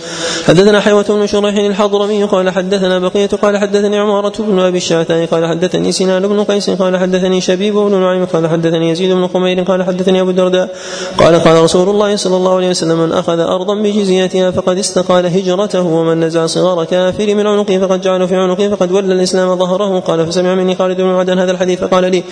حدثنا 0.47 0.81
حيوة 0.81 1.05
بن 1.09 1.27
شريح 1.27 1.55
الحضرمي 1.55 2.25
قال 2.25 2.51
حدثنا 2.51 2.99
بقية 2.99 3.31
قال 3.43 3.59
حدثني 3.59 3.99
عمارة 3.99 4.33
بن 4.39 4.59
أبي 4.59 4.77
الشعثاء 4.79 5.27
قال 5.27 5.47
حدثني 5.47 5.93
سنان 5.93 6.29
بن 6.29 6.44
قيس 6.45 6.71
قال 6.71 6.97
حدثني 6.97 7.41
شبيب 7.41 7.75
بن 7.75 8.01
نعيم 8.01 8.25
قال 8.25 8.49
حدثني 8.49 8.91
يزيد 8.91 9.13
بن 9.13 9.29
خمير 9.29 9.63
قال 9.63 9.83
حدثني 9.83 10.21
أبو 10.21 10.31
الدرداء 10.31 10.77
قال 11.19 11.35
قال 11.35 11.63
رسول 11.63 11.89
الله 11.89 12.17
صلى 12.17 12.37
الله 12.37 12.57
عليه 12.57 12.71
وسلم 12.71 12.99
من 12.99 13.13
أخذ 13.13 13.39
أرضا 13.39 13.75
بجزيتها 13.75 14.51
فقد 14.51 14.79
استقال 14.79 15.27
هجرته 15.27 15.83
ومن 15.83 16.21
نزع 16.21 16.47
صغار 16.47 16.85
كافر 16.85 17.35
من 17.35 17.47
عنقه 17.47 17.79
فقد 17.79 18.01
جعل 18.01 18.29
في 18.29 18.37
عنقه 18.37 18.69
فقد 18.69 18.93
ولى 18.93 19.13
الإسلام 19.13 19.57
ظهره 19.57 20.01
قال 20.01 20.27
فسمع 20.27 20.55
مني 20.55 20.75
خالد 20.75 20.97
بن 20.97 21.07
معدن 21.07 21.39
هذا 21.39 21.53
الحديث 21.53 21.81
فقال 21.81 22.11
لي 22.11 22.23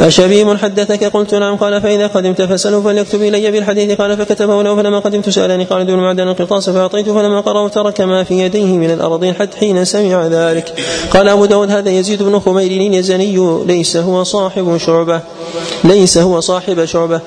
أشبيب 0.00 0.56
حدثك 0.56 1.04
قلت 1.04 1.34
نعم 1.34 1.56
قال 1.56 1.82
فإذا 1.82 2.06
قدمت 2.06 2.42
فاسأله 2.42 2.82
فليكتب 2.82 3.22
إلي 3.22 3.50
بالحديث 3.50 4.00
قال 4.00 4.16
فكتبه 4.16 4.62
له 4.62 4.76
فلما 4.76 4.98
قدمت 4.98 5.28
سألني 5.28 5.66
خالد 5.66 5.90
بن 5.90 5.98
معدن 5.98 6.28
القرطاس 6.28 6.70
فأعطيته 6.70 7.14
فلما 7.14 7.40
قرأه 7.40 7.68
ترك 7.68 8.00
ما 8.00 8.24
في 8.24 8.34
يديه 8.40 8.64
من 8.64 8.90
الأرضين 8.90 9.34
حتى 9.34 9.56
حين 9.56 9.84
سمع 9.84 10.26
ذلك 10.26 10.74
قال 11.10 11.28
أبو 11.28 11.44
داود 11.44 11.70
هذا 11.70 11.90
يزيد 11.90 12.22
بن 12.22 12.38
خمير 12.38 12.70
اليزني 12.70 13.49
ليس 13.66 13.96
هو 13.96 14.22
صاحب 14.22 14.76
شعبة 14.76 15.20
ليس 15.84 16.18
هو 16.18 16.40
صاحب 16.40 16.84
شعبة. 16.84 17.20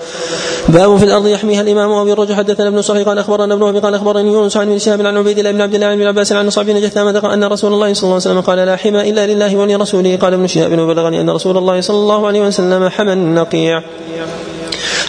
باب 0.70 0.98
في 0.98 1.04
الأرض 1.04 1.28
يحميها 1.28 1.62
الإمام 1.62 1.92
أبي 1.92 2.14
الرجل 2.14 2.36
حدثنا 2.36 2.68
ابن 2.68 2.82
صحيح 2.82 3.08
قال 3.08 3.18
أخبرنا 3.18 3.54
ابن 3.54 3.68
أبي 3.68 3.80
قال 3.80 3.96
أخبرني 3.96 4.34
يونس 4.34 4.58
عن 4.58 4.68
ابن 4.68 4.80
شهاب 4.80 5.06
عن 5.06 5.18
عبيد 5.18 5.40
الله 5.40 5.52
بن 5.52 5.62
عبد 5.62 5.76
الله 5.76 5.96
بن 5.96 6.08
عباس 6.08 6.32
عن 6.32 6.50
صعب 6.50 6.66
بن 6.66 6.82
جثامة 6.82 7.34
أن 7.34 7.44
رسول 7.44 7.74
الله 7.74 7.94
صلى 7.94 8.04
الله 8.04 8.14
عليه 8.14 8.26
وسلم 8.26 8.42
قال 8.42 8.58
لا 8.58 8.76
حمى 8.76 9.10
إلا 9.10 9.28
لله 9.28 9.56
ولرسوله 9.56 10.16
قال 10.16 10.34
ابن 10.34 10.48
شهاب 10.48 10.80
وبلغني 10.80 11.22
أن 11.22 11.30
رسول 11.30 11.58
الله 11.58 11.82
صلى 11.82 11.98
الله 11.98 12.28
عليه 12.28 12.42
وسلم 12.42 12.90
حمى 12.90 13.14
النقيع 13.14 13.82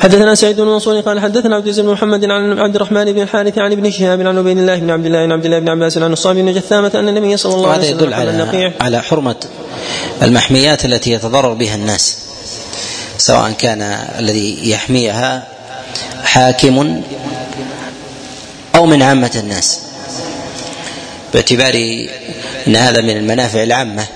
حدثنا 0.01 0.35
سعيد 0.35 0.61
بن 0.61 0.67
منصور 0.67 1.01
قال 1.01 1.21
حدثنا 1.21 1.57
عبد 1.57 1.81
بن 1.81 1.89
محمد 1.89 2.25
عن 2.25 2.59
عبد 2.59 2.77
الرحمن 2.77 3.13
بن 3.13 3.23
الحارث 3.23 3.59
عن 3.59 3.73
ابن 3.73 3.91
شهاب 3.91 4.21
عن 4.21 4.39
عبيد 4.39 4.59
الله 4.59 4.79
بن 4.79 4.91
عبد 4.91 5.07
الله 5.07 5.25
بن 5.25 5.33
عبد 5.33 5.45
الله 5.45 5.59
بن 5.59 5.69
عباس 5.69 5.99
عن 5.99 6.13
الصعب 6.13 6.37
بن 6.37 6.53
جثامة 6.53 6.91
أن 6.95 7.09
النبي 7.09 7.37
صلى 7.37 7.55
الله 7.55 7.69
عليه 7.69 7.79
وسلم 7.79 7.97
هذا 7.97 8.05
يدل 8.05 8.15
على 8.15 8.73
على 8.81 9.01
حرمة 9.01 9.37
المحميات 10.23 10.85
التي 10.85 11.11
يتضرر 11.11 11.53
بها 11.53 11.75
الناس 11.75 12.17
سواء 13.19 13.53
كان 13.53 13.83
الذي 14.19 14.71
يحميها 14.71 15.47
حاكم 16.25 17.03
أو 18.75 18.87
من 18.87 19.03
عامة 19.03 19.31
الناس 19.37 19.79
باعتبار 21.33 21.75
إن 22.67 22.77
هذا 22.77 23.01
من 23.01 23.17
المنافع 23.17 23.63
العامة 23.63 24.07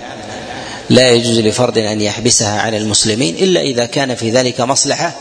لا 0.91 1.11
يجوز 1.11 1.39
لفرد 1.39 1.79
أن 1.79 2.01
يحبسها 2.01 2.61
على 2.61 2.77
المسلمين 2.77 3.35
إلا 3.35 3.61
إذا 3.61 3.87
كان 3.87 4.15
في 4.15 4.31
ذلك 4.31 4.61
مصلحة 4.61 5.13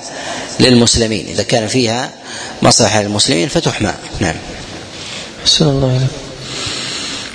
للمسلمين 0.60 1.28
إذا 1.28 1.44
كان 1.44 1.68
فيها 1.68 2.10
مصلحة 2.62 3.02
للمسلمين 3.02 3.48
فتحمى 3.48 3.94
نعم. 4.20 4.36
أحسن 5.44 5.66
الله 5.66 5.98
إليك. 5.98 6.27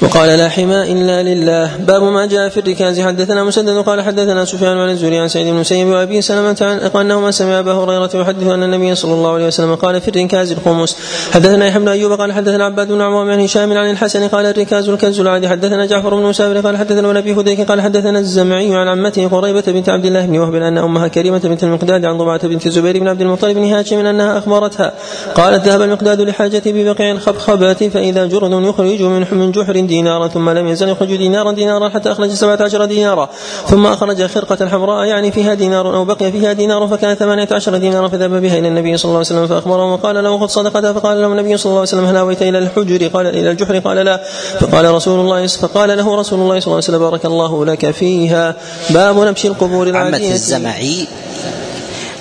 وقال 0.03 0.39
لا 0.39 0.49
حماء 0.49 0.93
إلا 0.93 1.23
لله. 1.23 1.77
باب 1.77 2.03
ما 2.03 2.27
جاء 2.27 2.49
في 2.49 2.61
الركاز. 2.61 3.01
حدثنا 3.01 3.45
مسدد 3.45 3.77
قال 3.87 4.01
حدثنا 4.03 4.45
سفيان 4.45 4.79
عن 4.79 4.91
الزهري 4.91 5.19
عن 5.19 5.29
سعيد 5.29 5.47
بن 5.47 5.55
المسيب 5.55 5.87
وأبي 5.87 6.23
سلمة 6.23 6.57
عن 6.61 7.01
أنه 7.01 7.21
ما 7.21 7.31
سمع 7.31 7.59
أبا 7.59 7.73
هريرة 7.73 8.11
يحدث 8.15 8.47
أن 8.47 8.63
النبي 8.63 8.95
صلى 8.95 9.15
الله 9.15 9.33
عليه 9.33 9.47
وسلم 9.47 9.75
قال 9.75 10.01
في 10.01 10.09
الركاز 10.09 10.53
الخمس. 10.53 10.97
حدثنا 11.33 11.67
يحيى 11.67 11.81
بن 11.81 11.89
أيوب 11.89 12.13
قال 12.13 12.33
حدثنا 12.33 12.65
عباد 12.65 12.89
بن 12.89 13.01
عوام 13.01 13.31
عن 13.31 13.41
هشام 13.41 13.73
عن 13.73 13.91
الحسن 13.91 14.29
قال 14.29 14.47
الركاز 14.47 14.89
الكنز 14.89 15.21
العادي. 15.21 15.49
حدثنا 15.49 15.87
جعفر 15.87 16.15
بن 16.15 16.23
مسافر 16.23 16.61
قال 16.61 16.77
حدثنا 16.77 17.19
ابي 17.19 17.33
هديك 17.33 17.61
قال 17.61 17.81
حدثنا 17.81 18.19
الزمعي 18.19 18.75
عن 18.75 18.89
عمته 18.89 19.29
قريبة 19.29 19.65
بنت 19.67 19.89
عبد 19.89 20.07
الله 20.07 20.27
بن 20.27 20.39
وهب 20.39 20.55
أن 20.55 20.79
أمها 20.79 21.09
كريمة 21.09 21.39
بنت 21.39 21.65
المقداد 21.65 22.05
عن 22.05 22.19
ضبعة 22.19 22.47
بنت 22.47 22.67
الزبير 22.67 22.99
بن 22.99 23.09
عبد 23.09 23.21
المطلب 23.21 23.55
بن 23.57 23.65
هاشم 23.65 24.07
أنها 24.07 24.39
أخبرتها. 24.39 24.93
قالت 25.35 25.69
ذهب 25.69 25.83
المقداد 25.83 26.21
لحاجتي 26.21 26.73
ببقيع 26.73 27.11
الخبخبه 27.11 27.73
فإذا 27.95 28.27
جرد 28.27 28.53
يخرج 28.53 29.03
من 29.33 29.53
جحر 29.53 29.92
دينارا 29.93 30.29
ثم 30.29 30.51
لم 30.51 30.67
يزل 30.69 30.89
يخرج 30.89 31.17
دينارا 31.17 31.53
دينارا 31.53 31.89
حتى 31.89 32.13
أخرج 32.13 32.31
سبعة 32.31 32.59
عشر 32.61 32.85
دينارا. 32.85 33.29
ثم 33.71 33.87
أخرج 33.87 34.27
خرقة 34.27 34.69
حمراء 34.69 35.05
يعني 35.05 35.33
فيها 35.33 35.55
دينار 35.55 35.97
أو 35.97 36.05
بقي 36.05 36.33
فيها 36.33 36.53
دينار 36.53 36.89
فكان 36.89 37.15
ثمانية 37.15 37.49
عشر 37.53 37.77
دينارا 37.77 38.09
فذهب 38.09 38.43
بها 38.43 38.59
إلى 38.59 38.69
النبي 38.69 38.97
صلى 38.97 39.09
الله 39.09 39.19
عليه 39.19 39.27
وسلم 39.27 39.47
فأخبره 39.47 39.93
وقال 39.93 40.25
له 40.25 40.39
خذ 40.39 40.47
صدقتها 40.47 40.93
فقال 40.93 41.23
له 41.23 41.27
النبي 41.27 41.57
صلى 41.57 41.71
الله 41.71 41.81
عليه 41.81 41.89
وسلم 41.89 42.05
هل 42.05 42.17
أويت 42.17 42.43
إلى 42.43 42.59
الحجر؟ 42.59 43.09
قال 43.09 43.27
إلى 43.27 43.51
الجحر؟ 43.51 43.79
قال 43.79 43.97
لا. 43.97 44.21
فقال 44.61 44.85
رسول 44.95 45.21
الله 45.21 45.47
فقال 45.47 45.89
له 45.99 46.17
رسول 46.17 46.41
الله 46.41 46.61
صلى 46.61 46.67
الله 46.67 46.77
عليه 46.77 46.89
وسلم 46.89 46.99
بارك 46.99 47.25
الله 47.27 47.65
لك 47.65 47.91
فيها. 47.91 48.57
باب 48.91 49.19
نبش 49.19 49.47
القبور 49.47 49.87
العادية. 49.87 50.27
عمة 50.27 50.35
الزمعي 50.35 51.07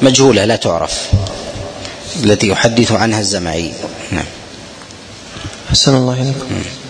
مجهولة 0.02 0.46
لا 0.46 0.56
تعرف. 0.56 1.12
التي 2.24 2.48
يحدث 2.48 2.92
عنها 2.92 3.20
الزمعي. 3.20 3.72
نعم. 4.12 4.26
حسن 5.72 5.96
الله 5.96 6.14
إليكم. 6.14 6.81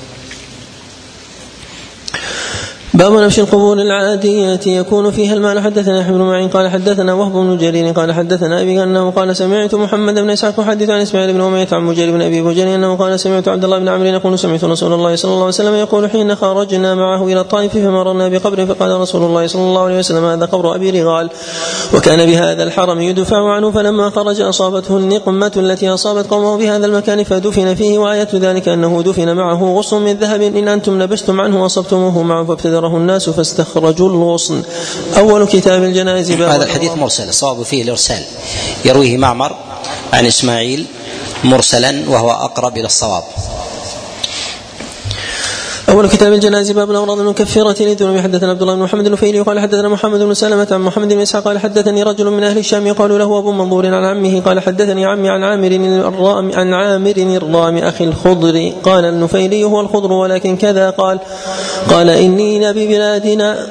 باب 2.94 3.14
نفش 3.14 3.40
القبور 3.40 3.78
العادية 3.78 4.60
يكون 4.68 5.12
فيها 5.12 5.34
المال. 5.34 5.60
حدثنا 5.60 6.00
يحيى 6.00 6.14
بن 6.14 6.22
معين 6.22 6.48
قال 6.48 6.70
حدثنا 6.70 7.14
وهب 7.14 7.32
بن 7.32 7.58
جرير 7.58 7.92
قال 7.92 8.14
حدثنا 8.14 8.62
أبي 8.62 8.84
أنه 8.84 9.12
قال 9.12 9.36
سمعت 9.36 9.76
محمد 9.76 10.14
بن 10.14 10.30
إسحاق 10.30 10.60
يحدث 10.60 10.90
عن 10.90 11.02
إسماعيل 11.02 11.34
بن 11.34 11.42
أمية 11.42 11.68
عن 11.72 11.82
مجري 11.82 12.12
بن 12.12 12.22
أبي 12.22 12.42
بجري 12.42 12.76
أنه 12.76 12.96
قال 12.96 13.20
سمعت 13.20 13.48
عبد 13.48 13.64
الله 13.64 13.80
بن 13.80 13.88
عمرو 13.88 14.06
يقول 14.06 14.40
سمعت 14.40 14.64
رسول 14.64 14.94
الله 14.94 15.16
صلى 15.16 15.30
الله 15.32 15.42
عليه 15.42 15.48
وسلم 15.48 15.74
يقول 15.74 16.10
حين 16.10 16.36
خرجنا 16.36 16.96
معه 16.96 17.28
إلى 17.28 17.42
الطائف 17.42 17.72
فمررنا 17.78 18.30
بقبر 18.30 18.66
فقال 18.66 19.02
رسول 19.02 19.24
الله 19.24 19.48
صلى 19.48 19.62
الله 19.62 19.82
عليه 19.82 19.98
وسلم 19.98 20.26
هذا 20.26 20.46
قبر 20.46 20.76
أبي 20.76 21.02
رغال. 21.02 21.30
وكان 21.96 22.26
بهذا 22.26 22.64
الحرم 22.64 23.02
يدفع 23.02 23.54
عنه 23.54 23.72
فلما 23.72 24.10
خرج 24.10 24.42
أصابته 24.42 24.98
النقمة 24.98 25.52
التي 25.58 25.90
أصابت 25.90 26.30
قومه 26.30 26.58
بهذا 26.58 26.86
المكان 26.86 27.24
فدفن 27.24 27.76
فيه 27.76 27.98
وآية 27.98 28.30
ذلك 28.34 28.70
أنه 28.70 29.02
دفن 29.02 29.36
معه 29.36 29.64
غصن 29.78 30.02
من 30.02 30.14
ذهب. 30.14 30.42
إن 30.42 30.68
أنتم 30.68 31.02
لبستم 31.02 31.42
عنه 31.42 31.64
وأصبتموه 31.64 32.24
معه 32.24 32.44
فابتدره 32.82 32.98
الناس 32.98 33.30
فاست 33.30 33.60
استخرجوا 33.60 34.10
الغصن. 34.10 34.64
أول 35.18 35.48
كتاب 35.48 35.84
الجنائز 35.84 36.32
هذا 36.32 36.64
الحديث 36.64 36.92
مرسل 36.92 37.30
الصواب 37.30 37.64
فيه 37.64 37.84
الإرسال. 37.84 38.24
يرويه 38.86 39.18
معمر 39.18 39.56
عن 40.14 40.26
إسماعيل 40.26 40.86
مرسلا 41.44 42.04
وهو 42.10 42.32
أقرب 42.32 42.78
إلى 42.78 42.86
الصواب. 42.86 43.24
أول 45.92 46.08
كتاب 46.08 46.34
الجنائز 46.34 46.72
باب 46.72 46.92
الأمراض 46.92 47.20
المكفرة 47.20 47.84
للذنوب. 47.84 48.18
حدثنا 48.18 48.50
عبد 48.50 48.62
الله 48.62 48.76
بن 48.76 48.82
محمد 48.82 49.06
النفيلي 49.06 49.40
قال 49.40 49.60
حدثنا 49.60 49.90
محمد 49.90 50.20
بن 50.20 50.34
سلمة 50.34 50.68
عن 50.72 50.82
محمد 50.82 51.14
بن 51.14 51.20
إسحاق 51.20 51.44
قال 51.44 51.60
حدثني 51.60 52.04
رجل 52.04 52.30
من 52.30 52.44
أهل 52.44 52.58
الشام 52.58 52.88
يقال 52.88 53.18
له 53.20 53.40
أبو 53.40 53.52
منظور 53.52 53.86
عن 53.86 54.04
عمه 54.04 54.40
قال 54.40 54.60
حدثني 54.60 55.06
عمي 55.06 55.30
عن 55.30 55.44
عامر 55.44 55.68
الرام 56.08 56.52
عن 56.56 56.74
عامر 56.74 57.16
الرام 57.18 57.78
أخي 57.78 58.04
الخضر. 58.04 58.72
قال 58.84 59.06
النفيلي 59.06 59.64
هو 59.64 59.82
الخضر 59.82 60.12
ولكن 60.12 60.58
كذا 60.58 60.90
قال 60.90 61.20
قال 61.90 62.10
إني 62.10 62.60
نبي 62.60 62.88
بلادنا 62.88 63.68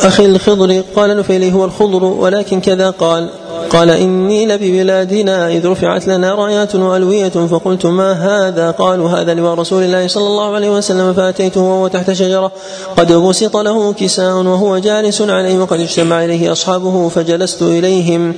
أخي 0.00 0.26
الخضر. 0.26 0.82
قال 0.96 1.16
نفيلي 1.16 1.52
هو 1.52 1.64
الخضر 1.64 2.04
ولكن 2.04 2.60
كذا 2.60 2.90
قال 2.90 3.28
قال 3.74 3.90
إني 3.90 4.46
لببلادنا 4.46 5.48
إذ 5.48 5.66
رفعت 5.66 6.06
لنا 6.08 6.34
رايات 6.34 6.74
وألوية 6.74 7.28
فقلت 7.28 7.86
ما 7.86 8.12
هذا؟ 8.12 8.70
قالوا 8.70 9.08
هذا 9.10 9.34
لواء 9.34 9.54
رسول 9.54 9.82
الله 9.82 10.06
صلى 10.06 10.26
الله 10.26 10.54
عليه 10.54 10.70
وسلم 10.70 11.14
فأتيته 11.14 11.60
وهو 11.60 11.88
تحت 11.88 12.12
شجرة 12.12 12.52
قد 12.96 13.12
بسط 13.12 13.56
له 13.56 13.92
كساء 13.92 14.34
وهو 14.34 14.78
جالس 14.78 15.22
عليه 15.22 15.58
وقد 15.58 15.80
اجتمع 15.80 16.24
إليه 16.24 16.52
أصحابه 16.52 17.08
فجلست 17.08 17.62
إليهم 17.62 18.34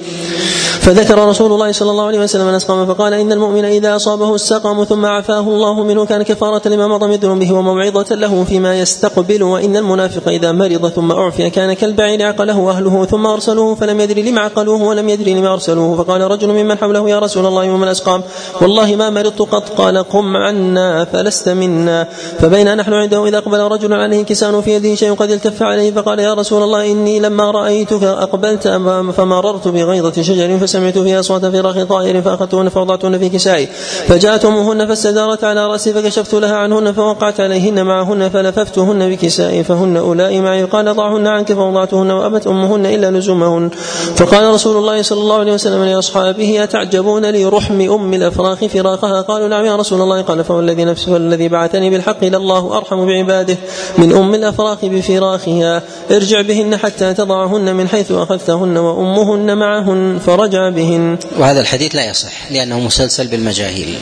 فذكر 0.87 1.29
رسول 1.29 1.53
الله 1.53 1.73
صلى 1.73 1.91
الله 1.91 2.07
عليه 2.07 2.19
وسلم 2.19 2.49
الأسقام 2.49 2.87
فقال 2.87 3.15
إن 3.15 3.33
المؤمن 3.33 3.65
إذا 3.65 3.97
أصابه 3.97 4.35
السقم 4.35 4.85
ثم 4.85 5.07
عفاه 5.07 5.41
الله 5.41 5.83
منه 5.83 6.07
كان 6.07 6.23
كفارة 6.23 6.69
لما 6.69 6.89
مضى 6.89 7.07
من 7.07 7.15
ذنوبه 7.15 7.53
وموعظة 7.53 8.15
له 8.15 8.45
فيما 8.45 8.81
يستقبل 8.81 9.43
وإن 9.43 9.77
المنافق 9.77 10.29
إذا 10.29 10.53
مرض 10.53 10.89
ثم 10.89 11.13
أعفي 11.13 11.51
كان 11.51 11.73
كالبعير 11.73 12.23
عقله 12.23 12.71
أهله 12.71 13.05
ثم 13.05 13.27
أرسلوه 13.27 13.75
فلم 13.75 14.01
يدري 14.01 14.23
لما 14.23 14.41
عقلوه 14.41 14.83
ولم 14.83 15.09
يدري 15.09 15.35
لما 15.35 15.53
أرسلوه 15.53 15.97
فقال 15.97 16.21
رجل 16.21 16.49
ممن 16.49 16.79
حوله 16.79 17.11
يا 17.11 17.19
رسول 17.19 17.47
الله 17.47 17.71
ومن 17.71 17.85
الأسقام 17.85 18.23
والله 18.61 18.97
ما 18.97 19.11
مرضت 19.11 19.43
قط 19.43 19.69
قال 19.69 19.99
قم 19.99 20.37
عنا 20.37 21.05
فلست 21.05 21.49
منا 21.49 22.09
فبين 22.39 22.77
نحن 22.77 22.93
عنده 22.93 23.29
إذا 23.29 23.39
أقبل 23.39 23.61
رجل 23.61 23.93
عليه 23.93 24.23
كسان 24.23 24.61
في 24.61 24.75
يده 24.75 24.95
شيء 24.95 25.15
قد 25.15 25.31
التف 25.31 25.63
عليه 25.63 25.93
فقال 25.93 26.19
يا 26.19 26.35
رسول 26.35 26.63
الله 26.63 26.93
إني 26.93 27.21
لما 27.21 27.51
رأيتك 27.51 28.03
أقبلت 28.03 28.69
فمررت 29.17 29.69
بغيضة 29.69 30.23
شجر 30.23 30.59
فسمعت 30.77 30.99
فيها 30.99 31.21
أصوات 31.21 31.47
فراخ 31.47 31.83
طائر 31.83 32.23
فأخذتهن 32.23 32.69
فوضعتهن 32.69 33.19
في 33.19 33.29
كسائي. 33.29 33.67
فجاءت 34.09 34.45
أمهن 34.45 34.87
فاستدارت 34.87 35.45
على 35.45 35.67
رأسي 35.67 35.93
فكشفت 35.93 36.35
لها 36.35 36.57
عنهن 36.57 36.93
فوقعت 36.93 37.41
عليهن 37.41 37.87
معهن 37.87 38.29
فلففتهن 38.29 39.11
بكسائي. 39.11 39.65
فهن 39.65 39.97
أولئي 39.97 40.41
معي. 40.41 40.65
قال 40.65 40.97
ضعهن 40.97 41.27
عنك 41.27 41.53
فوضعتهن 41.53 42.11
وأبت 42.11 42.47
أمهن 42.47 42.87
إلا 42.87 43.11
لزومهن 43.11 43.71
فقال 44.17 44.55
رسول 44.55 44.77
الله 44.77 45.03
صلى 45.03 45.21
الله 45.21 45.39
عليه 45.39 45.53
وسلم 45.53 45.85
لأصحابه 45.85 46.63
أتعجبون 46.63 47.31
لرحم 47.31 47.81
أم 47.81 48.15
الأفراخ 48.15 48.65
فراقها؟ 48.65 49.21
قالوا 49.21 49.49
نعم 49.49 49.65
يا 49.65 49.77
رسول 49.77 50.01
الله. 50.01 50.23
قال 50.23 50.45
فوالذي 50.45 50.85
نفسه 50.85 51.17
الذي 51.17 51.49
بعثني 51.49 51.91
بالحق 51.91 52.25
لله 52.25 52.77
أرحم 52.77 53.07
بعباده 53.07 53.57
من 53.99 54.13
أم 54.13 54.35
الأفراخ 54.35 54.79
بفراخها. 54.85 55.83
ارجع 56.11 56.41
بهن 56.41 56.77
حتى 56.77 57.15
تضعهن 57.15 57.77
من 57.77 57.89
حيث 57.89 58.13
أخذتهن 58.13 58.77
وأمهن 58.77 59.59
معهن. 59.59 60.19
فرجع 60.27 60.66
بهن 60.71 61.19
وهذا 61.39 61.61
الحديث 61.61 61.95
لا 61.97 62.11
يصح 62.11 62.51
لأنه 62.51 62.81
مسلسل 62.81 63.27
بالمجاهيل. 63.27 63.99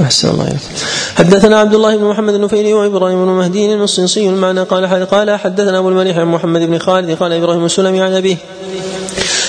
أحسن 0.00 0.28
الله 0.28 0.44
إليك. 0.44 0.60
حدثنا 1.16 1.58
عبد 1.58 1.74
الله 1.74 1.96
بن 1.96 2.04
محمد 2.04 2.34
النفيلي 2.34 2.72
وإبراهيم 2.72 3.24
بن 3.24 3.30
مهدي 3.30 3.72
المصنصي 3.72 4.28
المعنى 4.28 4.62
قال 4.62 5.06
قال 5.06 5.38
حدثنا 5.38 5.78
أبو 5.78 5.88
المليح 5.88 6.18
عن 6.18 6.26
محمد 6.26 6.60
بن 6.60 6.78
خالد 6.78 7.10
قال 7.10 7.32
إبراهيم 7.32 7.64
السلمي 7.64 8.02
عن 8.02 8.14
أبيه. 8.14 8.36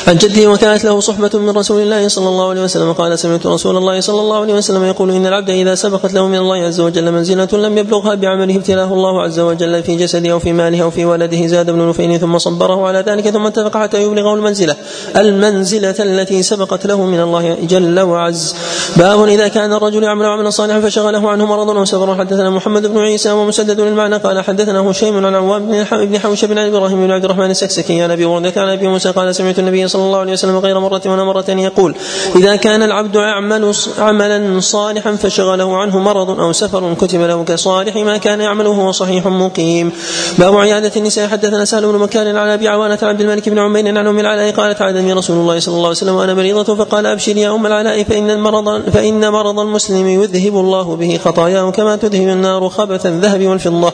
عن 0.07 0.17
جده 0.17 0.51
وكانت 0.51 0.83
له 0.83 0.99
صحبة 0.99 1.29
من 1.33 1.49
رسول 1.49 1.81
الله 1.81 2.07
صلى 2.07 2.29
الله 2.29 2.49
عليه 2.49 2.61
وسلم. 2.61 2.93
قال 2.93 3.19
سمعت 3.19 3.45
رسول 3.45 3.77
الله 3.77 3.99
صلى 3.99 4.21
الله 4.21 4.41
عليه 4.41 4.53
وسلم 4.53 4.83
يقول 4.83 5.11
إن 5.11 5.27
العبد 5.27 5.49
إذا 5.49 5.75
سبقت 5.75 6.13
له 6.13 6.27
من 6.27 6.37
الله 6.37 6.55
عز 6.55 6.79
وجل 6.79 7.11
منزلة 7.11 7.47
لم 7.53 7.77
يبلغها 7.77 8.15
بعمله 8.15 8.55
ابتلاه 8.55 8.93
الله 8.93 9.21
عز 9.21 9.39
وجل 9.39 9.83
في 9.83 9.95
جسده 9.95 10.31
أو 10.31 10.39
في 10.39 10.53
ماله 10.53 10.83
أو 10.83 10.89
في 10.89 11.05
ولده 11.05 11.47
زاد 11.47 11.69
ابن 11.69 11.89
نفيل 11.89 12.19
ثم 12.19 12.37
صبره 12.37 12.87
على 12.87 12.99
ذلك 12.99 13.29
ثم 13.29 13.45
اتفق 13.45 13.77
حتى 13.77 14.03
يبلغه 14.03 14.33
المنزلة. 14.33 14.75
المنزلة 15.15 15.95
التي 15.99 16.43
سبقت 16.43 16.85
له 16.85 17.05
من 17.05 17.21
الله 17.21 17.57
جل 17.61 17.99
وعز. 17.99 18.55
باب 18.97 19.23
إذا 19.23 19.47
كان 19.47 19.73
الرجل 19.73 20.03
يعمل 20.03 20.25
عملا 20.25 20.49
صالحا 20.49 20.79
فشغله 20.79 21.29
عنه 21.29 21.45
مرض 21.45 21.69
أو 21.69 21.85
سفر. 21.85 22.15
حدثنا 22.15 22.49
محمد 22.49 22.87
بن 22.87 22.97
عيسى 22.97 23.31
ومسدد 23.31 23.79
المعنى. 23.79 24.17
قال 24.17 24.43
حدثنا 24.43 24.91
هشيم 24.91 25.25
عن 25.25 25.35
عوام 25.35 25.85
بن 25.91 26.19
حوشب 26.19 26.49
بن 26.49 26.57
إبراهيم 26.57 27.05
بن 27.05 27.11
عبد 27.11 27.25
الرحمن 27.25 27.49
السكسكي 27.49 28.01
عن 28.01 28.11
أبي 28.11 28.25
وردة 28.25 28.61
عن 28.61 28.69
أبي 28.69 28.87
موسى 28.87 29.11
قال 29.11 29.35
سمعت 29.35 29.59
النبي 29.59 29.90
صلى 29.91 30.03
الله 30.07 30.19
عليه 30.19 30.33
وسلم 30.33 30.57
غير 30.57 30.79
مرة 30.79 31.01
ولا 31.05 31.23
مرتين 31.23 31.59
يقول 31.59 31.95
إذا 32.35 32.55
كان 32.55 32.83
العبد 32.83 33.15
يعمل 33.15 33.73
عملا 33.99 34.59
صالحا 34.59 35.11
فشغله 35.15 35.77
عنه 35.77 35.99
مرض 35.99 36.39
أو 36.39 36.51
سفر 36.51 36.93
كتب 36.93 37.21
له 37.21 37.43
كصالح 37.43 37.95
ما 37.95 38.17
كان 38.17 38.41
يعمله 38.41 38.69
وهو 38.69 38.91
صحيح 38.91 39.27
مقيم. 39.27 39.91
باب 40.39 40.57
عيادة 40.57 40.91
النساء. 40.97 41.27
حدثنا 41.27 41.65
سهل 41.65 41.85
بن 41.85 41.97
مكان 41.97 42.35
عن 42.35 42.47
أبي 42.47 42.67
عوانة 42.67 42.97
عبد 43.01 43.21
الملك 43.21 43.49
بن 43.49 43.59
عمير 43.59 43.97
عن 43.97 44.07
أم 44.07 44.19
العلاء 44.19 44.51
قالت 44.51 44.81
عادني 44.81 45.13
رسول 45.13 45.37
الله 45.37 45.59
صلى 45.59 45.73
الله 45.75 45.87
عليه 45.87 45.97
وسلم 45.97 46.15
وأنا 46.15 46.33
مريضة 46.33 46.75
فقال 46.75 47.05
أبشري 47.05 47.41
يا 47.41 47.55
أم 47.55 47.65
العلاء 47.65 48.03
فإن 48.03 48.29
المرض 48.29 48.89
فإن 48.93 49.31
مرض 49.31 49.59
المسلم 49.59 50.07
يذهب 50.07 50.55
الله 50.55 50.95
به 50.95 51.19
خطاياه 51.25 51.71
كما 51.71 51.95
تذهب 51.95 52.27
النار 52.27 52.69
خبث 52.69 53.05
الذهب 53.05 53.41
والفضة. 53.47 53.93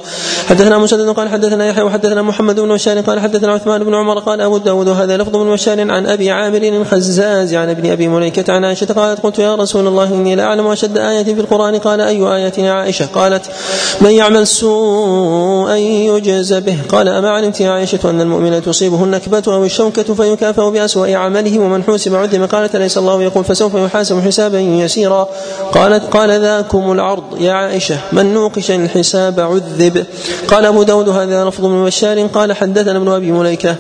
حدثنا 0.50 0.78
مسدد 0.78 1.10
قال 1.10 1.30
حدثنا 1.30 1.68
يحيى 1.68 1.84
وحدثنا 1.84 2.22
محمد 2.22 2.60
بن 2.60 2.74
بشار 2.74 3.00
قال 3.00 3.20
حدثنا 3.20 3.52
عثمان 3.54 3.84
بن 3.84 3.96
عمر 3.96 4.20
قال 4.20 4.42
أبو 4.42 4.58
داود 4.58 4.88
وهذا 4.88 5.18
لفظ 5.18 5.32
بن 5.32 5.52
بشار 5.52 5.87
عن 5.92 6.06
أبي 6.06 6.32
عامر 6.32 6.58
الخزاز 6.64 7.54
عن 7.54 7.70
ابن 7.70 7.92
أبي 7.92 8.08
مليكة 8.08 8.54
عن 8.54 8.66
عائشة 8.66 8.86
قالت 8.86 9.20
قلت 9.20 9.40
يا 9.40 9.56
رسول 9.56 9.88
الله 9.88 10.04
إني 10.14 10.36
لاعلم 10.36 10.68
أشد 10.68 10.98
آية 10.98 11.24
في 11.24 11.42
القرآن. 11.42 11.76
قال 11.76 12.02
أي 12.02 12.22
آية؟ 12.22 12.54
يا 12.58 12.72
عائشة 12.72 13.06
قالت 13.06 13.46
من 14.02 14.12
يعمل 14.12 14.48
سوءا 14.48 15.76
يجز 15.76 16.54
به. 16.54 16.78
قال 16.90 17.08
أما 17.08 17.30
علمت 17.30 17.62
يا 17.62 17.70
عائشة 17.72 18.10
أن 18.10 18.22
المؤمن 18.22 18.62
تصيبه 18.62 19.04
النكبه 19.04 19.44
أو 19.48 19.66
الشوكة 19.66 20.14
فيكافئ 20.14 20.70
بأسوأ 20.70 21.16
عمله 21.16 21.60
ومن 21.60 21.84
حوسب 21.84 22.16
عذب 22.16 22.44
قالت 22.44 22.76
أليس 22.76 22.98
الله 22.98 23.24
يقول 23.24 23.44
فسوف 23.44 23.76
يحاسب 23.76 24.20
حسابا 24.20 24.60
يسيرا. 24.60 25.28
قالت 25.74 26.04
قال 26.14 26.42
ذاكم 26.42 26.92
العرض 26.92 27.42
يا 27.42 27.54
عائشة 27.54 27.98
من 28.12 28.34
نوقش 28.34 28.72
الحساب 28.72 29.40
عذب؟ 29.40 30.06
قال 30.48 30.66
أبو 30.66 30.84
داود 30.84 31.10
هذا 31.10 31.46
لفظ 31.46 31.66
من 31.66 31.86
بشار. 31.86 32.28
قال 32.28 32.54
حدثنا 32.54 32.98
ابن 32.98 33.08
أبي 33.08 33.32
مليكة 33.32 33.76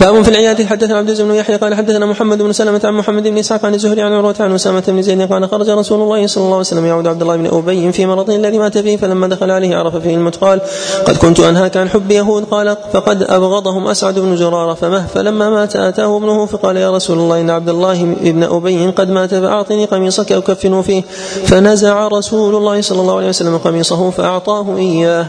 باب 0.00 0.22
في 0.22 0.28
العيادة 0.28 0.66
حدثنا 0.66 0.96
عبد 0.96 1.08
العزيز 1.08 1.26
بن 1.26 1.34
يحيى 1.34 1.56
قال 1.56 1.74
حدثنا 1.74 2.06
محمد 2.06 2.42
بن 2.42 2.52
سلمة 2.52 2.80
عن 2.84 2.94
محمد 2.94 3.22
بن 3.22 3.38
إسحاق 3.38 3.64
عن 3.64 3.74
الزهري 3.74 4.02
عن 4.02 4.12
عروة 4.12 4.34
عن 4.40 4.54
أسامة 4.54 4.82
بن 4.88 5.02
زيد 5.02 5.32
قال 5.32 5.48
خرج 5.48 5.70
رسول 5.70 6.00
الله 6.00 6.26
صلى 6.26 6.44
الله 6.44 6.56
عليه 6.56 6.66
وسلم 6.66 6.86
يعود 6.86 7.06
عبد 7.06 7.22
الله 7.22 7.36
بن 7.36 7.46
أبي 7.46 7.92
في 7.92 8.06
مرضه 8.06 8.36
الذي 8.36 8.58
مات 8.58 8.78
فيه 8.78 8.96
فلما 8.96 9.26
دخل 9.26 9.50
عليه 9.50 9.76
عرف 9.76 9.96
فيه 9.96 10.14
الموت 10.14 10.36
قال 10.36 10.60
قد 11.04 11.16
كنت 11.16 11.40
أنهاك 11.40 11.76
عن 11.76 11.88
حب 11.88 12.10
يهود 12.10 12.44
قال 12.44 12.76
فقد 12.92 13.22
أبغضهم 13.22 13.88
أسعد 13.88 14.18
بن 14.18 14.36
زرارة 14.36 14.74
فمه 14.74 15.06
فلما 15.06 15.50
مات 15.50 15.76
آتاه 15.76 16.16
ابنه 16.16 16.46
فقال 16.46 16.76
يا 16.76 16.90
رسول 16.90 17.18
الله 17.18 17.40
إن 17.40 17.50
عبد 17.50 17.68
الله 17.68 18.04
بن 18.20 18.42
أبي 18.42 18.86
قد 18.86 19.10
مات 19.10 19.34
فأعطني 19.34 19.84
قميصك 19.84 20.32
أكفنه 20.32 20.82
فيه. 20.82 21.02
فنزع 21.46 22.08
رسول 22.08 22.54
الله 22.54 22.80
صلى 22.80 23.00
الله 23.00 23.16
عليه 23.16 23.28
وسلم 23.28 23.58
قميصه 23.58 24.10
فأعطاه 24.10 24.76
إياه. 24.76 25.26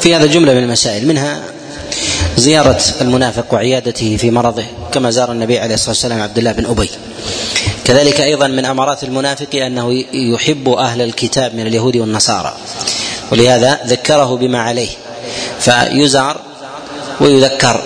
في 0.00 0.14
هذا 0.14 0.26
جملة 0.26 0.54
من 0.54 0.62
المسائل 0.62 1.08
منها 1.08 1.57
زيارة 2.36 2.80
المنافق 3.00 3.54
وعيادته 3.54 4.16
في 4.16 4.30
مرضه 4.30 4.64
كما 4.92 5.10
زار 5.10 5.32
النبي 5.32 5.58
عليه 5.58 5.74
الصلاة 5.74 5.90
والسلام 5.90 6.22
عبد 6.22 6.38
الله 6.38 6.52
بن 6.52 6.66
أبي. 6.66 6.90
كذلك 7.84 8.20
أيضا 8.20 8.46
من 8.46 8.64
أمارات 8.64 9.04
المنافق 9.04 9.54
أنه 9.54 10.04
يحب 10.12 10.68
أهل 10.68 11.02
الكتاب 11.02 11.54
من 11.54 11.66
اليهود 11.66 11.96
والنصارى. 11.96 12.54
ولهذا 13.32 13.80
ذكره 13.86 14.36
بما 14.36 14.60
عليه. 14.60 14.88
فيزار 15.60 16.40
ويذكر 17.20 17.82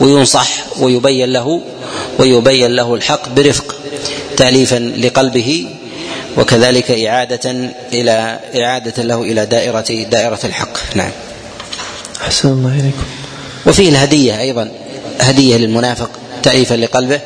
وينصح 0.00 0.48
ويبين 0.78 1.32
له 1.32 1.60
ويبين 2.18 2.70
له 2.76 2.94
الحق 2.94 3.28
برفق 3.28 3.74
تأليفا 4.36 4.76
لقلبه 4.76 5.66
وكذلك 6.36 6.90
إعادة 6.90 7.70
إلى 7.92 8.38
إعادة 8.56 9.02
له 9.02 9.22
إلى 9.22 9.46
دائرة 9.46 10.04
دائرة 10.10 10.40
الحق. 10.44 10.78
نعم. 10.94 11.10
أحسن 12.22 12.48
الله 12.48 12.72
إليكم. 12.80 13.15
وفيه 13.66 13.88
الهدية 13.88 14.40
أيضا 14.40 14.68
هدية 15.20 15.56
للمنافق 15.56 16.10
تأليفا 16.42 16.74
لقلبه 16.74 17.20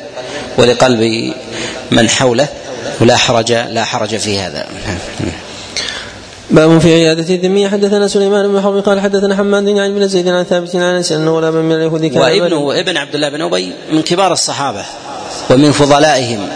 ولقلب 0.57 1.33
من 1.91 2.09
حوله 2.09 2.47
ولا 3.01 3.17
حرج 3.17 3.51
لا 3.51 3.85
حرج 3.85 4.15
في 4.15 4.39
هذا. 4.39 4.65
باب 6.51 6.79
في 6.79 6.93
عيادة 6.93 7.35
الذمية 7.35 7.67
حدثنا 7.67 8.07
سليمان 8.07 8.47
بن 8.47 8.61
حرب 8.61 8.83
قال 8.83 8.99
حدثنا 8.99 9.35
حماد 9.35 9.67
يعني 9.67 9.93
بن 9.93 10.07
زيد 10.07 10.27
عن 10.27 10.43
ثابت 10.43 10.75
عن 10.75 10.81
أنس 10.81 11.11
أنه 11.11 11.35
ولا 11.35 11.51
من 11.51 11.75
اليهود 11.75 12.05
كان 12.05 12.21
وابنه 12.21 12.79
ابن 12.79 12.97
عبد 12.97 13.15
الله 13.15 13.29
بن 13.29 13.41
أبي 13.41 13.73
من 13.91 14.01
كبار 14.01 14.33
الصحابة 14.33 14.83
ومن 15.49 15.71
فضلائهم 15.71 16.49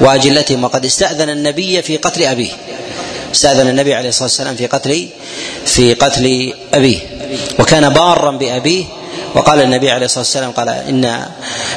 وأجلتهم 0.00 0.64
وقد 0.64 0.84
استأذن 0.84 1.30
النبي 1.30 1.82
في 1.82 1.96
قتل 1.96 2.22
أبيه. 2.22 2.50
استأذن 3.32 3.68
النبي 3.68 3.94
عليه 3.94 4.08
الصلاة 4.08 4.24
والسلام 4.24 4.56
في 4.56 4.66
قتل 4.66 5.08
في 5.66 5.94
قتل 5.94 6.52
أبيه. 6.74 6.98
وكان 7.58 7.88
بارا 7.88 8.30
بأبيه 8.30 8.84
وقال 9.34 9.60
النبي 9.60 9.90
عليه 9.90 10.06
الصلاة 10.06 10.24
والسلام 10.24 10.50
قال 10.50 10.68
ان 10.68 11.04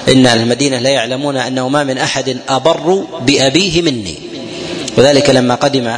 إن 0.07 0.27
المدينة 0.27 0.79
لا 0.79 0.89
يعلمون 0.89 1.37
أنه 1.37 1.69
ما 1.69 1.83
من 1.83 1.97
أحد 1.97 2.37
أبر 2.49 3.03
بأبيه 3.21 3.81
مني. 3.81 4.15
وذلك 4.97 5.29
لما 5.29 5.55
قدم 5.55 5.97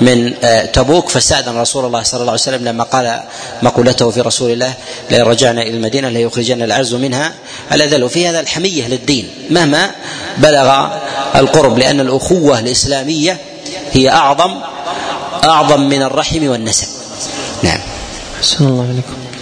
من 0.00 0.34
آه، 0.44 0.64
تبوك 0.64 1.08
فاستأذن 1.08 1.58
رسول 1.58 1.84
الله 1.84 2.02
صلى 2.02 2.20
الله 2.20 2.32
عليه 2.32 2.42
وسلم 2.42 2.64
لما 2.64 2.84
قال 2.84 3.20
مقولته 3.62 4.10
في 4.10 4.20
رسول 4.20 4.50
الله 4.50 4.74
لئن 5.10 5.22
رجعنا 5.22 5.62
إلى 5.62 5.70
المدينة 5.70 6.08
ليخرجن 6.08 6.62
الأعز 6.62 6.94
منها. 6.94 7.32
الأذل 7.72 8.04
وفي 8.04 8.28
هذا 8.28 8.40
الحمية 8.40 8.88
للدين 8.88 9.28
مهما 9.50 9.90
بلغ 10.38 10.88
القرب 11.34 11.78
لأن 11.78 12.00
الأخوة 12.00 12.58
الإسلامية 12.58 13.38
هي 13.92 14.10
أعظم 14.10 14.54
أعظم 15.44 15.80
من 15.80 16.02
الرحم 16.02 16.48
والنسب. 16.48 16.88
نعم. 17.62 17.80
أحسن 18.40 18.66
الله 18.66 18.82
عليكم 18.82 19.35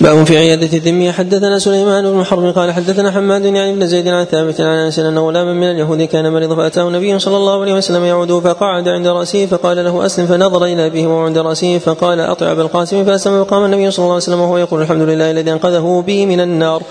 باب 0.00 0.24
في 0.26 0.38
عيادة 0.38 0.76
الذمية 0.76 1.12
حدثنا 1.12 1.58
سليمان 1.58 2.12
بن 2.12 2.24
حرب 2.24 2.54
قال 2.58 2.72
حدثنا 2.72 3.10
حماد 3.10 3.44
يعني 3.44 3.72
بن 3.72 3.86
زيد 3.86 4.08
عن 4.08 4.24
ثابت 4.24 4.60
عن 4.60 4.76
أنس 4.76 4.98
أن 4.98 5.18
غلاما 5.18 5.52
من 5.52 5.70
اليهود 5.70 6.02
كان 6.02 6.32
مريضا 6.32 6.56
فأتاه 6.56 6.88
النبي 6.88 7.18
صلى 7.18 7.36
الله 7.36 7.60
عليه 7.60 7.74
وسلم 7.74 8.04
يعوده 8.04 8.40
فقعد 8.40 8.88
عند 8.88 9.06
رأسه 9.06 9.46
فقال 9.46 9.84
له 9.84 10.06
أسلم 10.06 10.26
فنظر 10.26 10.64
إلى 10.64 10.86
أبيه 10.86 11.06
وهو 11.06 11.24
عند 11.24 11.38
رأسه 11.38 11.78
فقال 11.78 12.20
أطع 12.20 12.52
أبا 12.52 12.62
القاسم 12.62 13.04
فأسلم 13.04 13.34
وقام 13.40 13.64
النبي 13.64 13.90
صلى 13.90 14.02
الله 14.02 14.14
عليه 14.14 14.22
وسلم 14.22 14.40
وهو 14.40 14.58
يقول 14.58 14.82
الحمد 14.82 15.02
لله 15.02 15.30
الذي 15.30 15.52
أنقذه 15.52 16.04
بي 16.06 16.26
من 16.26 16.40
النار. 16.40 16.82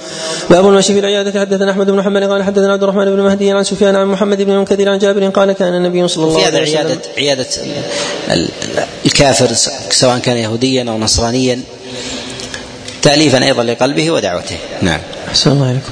باب 0.50 0.68
المشي 0.68 0.94
في 0.94 1.00
العيادة. 1.00 1.40
حدثنا 1.40 1.72
أحمد 1.72 1.92
بن 1.92 1.98
محمد 1.98 2.24
قال 2.24 2.44
حدثنا 2.44 2.74
عبد 2.74 2.84
الرحمن 2.84 3.06
بن 3.06 3.22
مهدي 3.22 3.52
عن 3.52 3.64
سفيان 3.64 3.96
عن 3.96 4.08
محمد 4.08 4.42
بن 4.42 4.52
منكدر 4.58 4.90
عن 4.90 4.98
جابر 4.98 5.30
قال 5.30 5.52
كان 5.52 5.74
النبي 5.76 6.08
صلى 6.08 6.24
الله 6.24 6.46
عليه 6.46 6.62
وسلم 6.62 6.78
عيادة 6.78 7.02
عيادة 7.18 7.48
الكافر 9.06 9.54
سواء 9.92 10.18
كان 10.18 10.38
يهوديا 10.38 10.86
أو 10.90 10.98
نصرانيا 10.98 11.60
تأليفا 13.02 13.44
أيضا 13.44 13.64
لقلبه 13.64 14.12
ودعوته. 14.12 14.58
نعم. 14.82 15.00
أحسن 15.28 15.52
الله 15.52 15.68
عليكم 15.68 15.92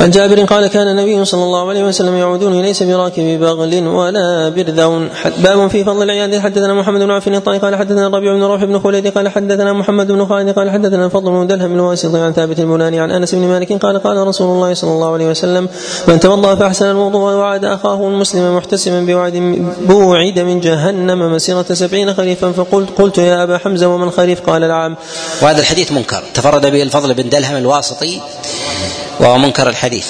عن 0.00 0.10
جابر 0.10 0.44
قال 0.44 0.66
كان 0.66 0.88
النبي 0.88 1.24
صلى 1.24 1.44
الله 1.44 1.68
عليه 1.68 1.84
وسلم 1.84 2.14
يعودون 2.14 2.62
ليس 2.62 2.82
براكب 2.82 3.40
بغل 3.40 3.86
ولا 3.88 4.48
برذون 4.48 5.08
باب 5.38 5.68
في 5.68 5.84
فضل 5.84 6.02
العياد 6.02 6.38
حدثنا 6.38 6.74
محمد 6.74 7.00
بن 7.00 7.10
عفان 7.10 7.34
الطائي 7.34 7.58
قال 7.58 7.76
حدثنا 7.76 8.06
الربيع 8.06 8.32
بن 8.32 8.42
روح 8.42 8.64
بن 8.64 8.78
خليد 8.78 9.08
قال 9.08 9.28
حدثنا 9.28 9.72
محمد 9.72 10.12
بن 10.12 10.26
خالد 10.26 10.50
قال 10.50 10.70
حدثنا 10.70 11.04
الفضل 11.04 11.30
بن 11.30 11.46
دلهم 11.46 11.72
بن 11.72 11.80
واسط 11.80 12.14
عن 12.14 12.32
ثابت 12.32 12.60
البناني 12.60 13.00
عن 13.00 13.10
أنس 13.10 13.34
بن 13.34 13.48
مالك 13.48 13.72
قال 13.72 13.98
قال 13.98 14.26
رسول 14.26 14.56
الله 14.56 14.74
صلى 14.74 14.90
الله 14.90 15.12
عليه 15.12 15.30
وسلم 15.30 15.68
من 16.08 16.20
توضا 16.20 16.54
فأحسن 16.54 16.90
الوضوء 16.90 17.20
ووعد 17.20 17.64
أخاه 17.64 18.08
المسلم 18.08 18.56
محتسما 18.56 19.00
بوعد 19.00 19.64
بوعد 19.88 20.38
من 20.38 20.60
جهنم 20.60 21.32
مسيرة 21.32 21.66
سبعين 21.72 22.14
خريفا 22.14 22.52
فقلت 22.52 22.88
قلت 22.98 23.18
يا 23.18 23.42
أبا 23.42 23.58
حمزة 23.58 23.88
ومن 23.88 24.10
خريف؟ 24.10 24.40
قال 24.50 24.64
العام. 24.64 24.96
وهذا 25.42 25.60
الحديث 25.60 25.92
منكر. 25.92 26.22
تفرد 26.34 26.66
به 26.66 26.82
الفضل 26.82 27.14
بن 27.14 27.28
دلهم 27.28 27.56
الواسطي 27.56 28.20
وهو 29.20 29.38
منكر 29.38 29.68
الحديث. 29.68 30.06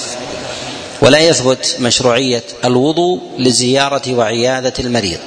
ولا 1.01 1.19
يثبت 1.19 1.77
مشروعية 1.81 2.43
الوضوء 2.65 3.21
لزيارة 3.39 4.03
وعيادة 4.15 4.73
المريض. 4.79 5.19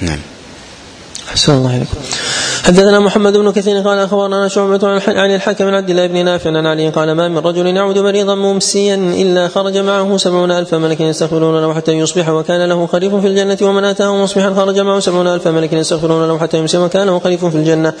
نعم. 0.00 0.20
أحسن 1.30 1.52
الله 1.52 1.76
إليكم. 1.76 1.96
حدثنا 2.64 3.00
محمد 3.00 3.36
بن 3.36 3.52
كثير 3.52 3.80
قال 3.80 3.98
أخبرنا 3.98 4.48
شعبة 4.48 5.00
عن 5.08 5.34
الحكم 5.34 5.74
عبد 5.74 5.90
الله 5.90 6.06
بن 6.06 6.24
نافع 6.24 6.50
عن 6.50 6.66
علي 6.66 6.88
قال 6.88 7.12
ما 7.12 7.28
من 7.28 7.38
رجل 7.38 7.66
يعود 7.66 7.98
مريضا 7.98 8.34
ممسيا 8.34 8.94
إلا 8.94 9.48
خرج 9.48 9.78
معه 9.78 10.16
سبعون 10.16 10.50
ألف 10.50 10.74
ملك 10.74 11.00
يستغفرون 11.00 11.60
له 11.60 11.74
حتى 11.74 11.92
يصبح 11.92 12.28
وكان 12.28 12.68
له 12.68 12.86
خريف 12.86 13.14
في 13.14 13.26
الجنة 13.26 13.58
ومن 13.62 13.84
آتاه 13.84 14.16
مصبحا 14.16 14.54
خرج 14.54 14.80
معه 14.80 15.00
سبعون 15.00 15.26
ألف 15.26 15.48
ملك 15.48 15.72
يستغفرون 15.72 16.28
له 16.28 16.38
حتى 16.38 16.58
يمسي 16.58 16.78
وكان 16.78 17.06
له 17.06 17.18
خريف 17.18 17.44
في 17.44 17.56
الجنة. 17.56 17.92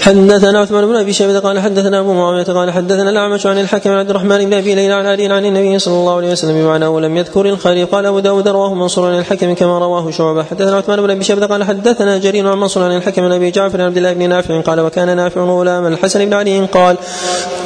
حدثنا 0.00 0.58
عثمان 0.58 0.86
بن 0.86 0.96
أبي 0.96 1.12
شيبة 1.12 1.38
قال 1.38 1.60
حدثنا 1.60 2.00
أبو 2.00 2.12
معاوية 2.12 2.44
قال 2.44 2.70
حدثنا 2.70 3.10
الأعمش 3.10 3.46
عن 3.46 3.58
الحكم 3.58 3.90
عبد 3.90 4.10
الرحمن 4.10 4.44
بن 4.44 4.54
أبي 4.54 4.74
ليلى 4.74 4.94
عن 4.94 5.06
علي 5.06 5.26
عن 5.26 5.44
النبي 5.44 5.78
صلى 5.78 5.94
الله 5.94 6.16
عليه 6.16 6.32
وسلم 6.32 6.62
بمعنى 6.62 6.86
ولم 6.86 7.16
يذكر 7.16 7.46
الخريف 7.46 7.94
قال 7.94 8.06
أبو 8.06 8.18
داود 8.18 8.48
رواه 8.48 8.74
منصور 8.74 9.10
عن 9.10 9.18
الحكم 9.18 9.54
كما 9.54 9.78
رواه 9.78 10.10
شعبة. 10.10 10.42
حدثنا 10.42 10.76
عثمان 10.76 11.02
بن 11.02 11.10
أبي 11.10 11.24
شيبة 11.24 11.46
قال 11.46 11.64
حدثنا 11.64 12.18
جرير 12.18 12.48
عن 12.48 12.58
منصور 12.58 12.82
عن 12.82 12.96
الحكم 12.96 13.24
عن 13.24 13.32
أبي 13.32 13.50
جعفر 13.50 13.85
عبد 13.86 13.96
الله 13.96 14.12
بن 14.12 14.28
نافع 14.28 14.60
قال 14.60 14.80
وكان 14.80 15.16
نافع 15.16 15.40
غلاما 15.40 15.88
الحسن 15.88 16.24
بن 16.24 16.34
علي. 16.34 16.66
قال 16.66 16.96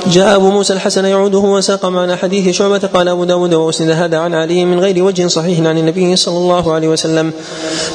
جاء 0.06 0.36
أبو 0.36 0.50
موسى 0.50 0.72
الحسن 0.72 1.04
يعوده 1.04 1.38
وساق 1.38 1.86
معنا 1.86 2.16
حديث 2.16 2.56
شعبة. 2.56 2.78
قال 2.94 3.08
أبو 3.08 3.24
داود 3.24 3.54
وأسند 3.54 3.90
هذا 3.90 4.18
عن 4.18 4.34
علي 4.34 4.64
من 4.64 4.80
غير 4.80 5.04
وجه 5.04 5.26
صحيح 5.26 5.66
عن 5.66 5.78
النبي 5.78 6.16
صلى 6.16 6.36
الله 6.36 6.72
عليه 6.72 6.88
وسلم. 6.88 7.32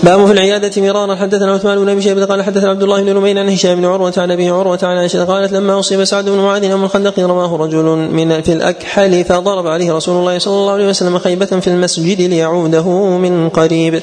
باب 0.04 0.26
في 0.26 0.32
العيادة 0.32 0.82
مرارا. 0.82 1.16
حدثنا 1.16 1.54
عثمان 1.54 1.80
بن 1.80 1.90
أبي 1.90 2.02
شيبة 2.02 2.26
قال 2.26 2.44
حدثنا 2.44 2.70
عبد 2.70 2.84
الله 2.84 3.04
بن 3.04 3.16
نمير 3.16 3.40
عن 3.40 3.50
هشام 3.50 3.76
بن 3.76 3.86
عروة 3.86 4.14
عن 4.18 4.32
أبي 4.32 4.50
عروة 4.50 4.80
عن 4.84 4.98
عائشة 4.98 5.26
قالت 5.26 5.54
لما 5.54 5.80
أصيب 5.80 6.04
سعد 6.04 6.26
بن 6.26 6.38
معاذ 6.38 6.64
يوم 6.64 6.84
الخندق 6.84 7.20
رماه 7.20 7.56
رجل 7.58 7.84
من 7.86 8.42
في 8.42 8.54
الأكحل 8.54 9.26
فضرب 9.26 9.68
عليه 9.68 9.94
رسول 9.94 10.18
الله 10.18 10.40
صلى 10.40 10.54
الله 10.54 10.72
عليه 10.72 10.88
وسلم 10.88 11.20
خيبة 11.20 11.46
في 11.46 11.68
المسجد 11.68 12.22
ليعوده 12.22 12.90
من 13.18 13.50
قريب. 13.50 14.02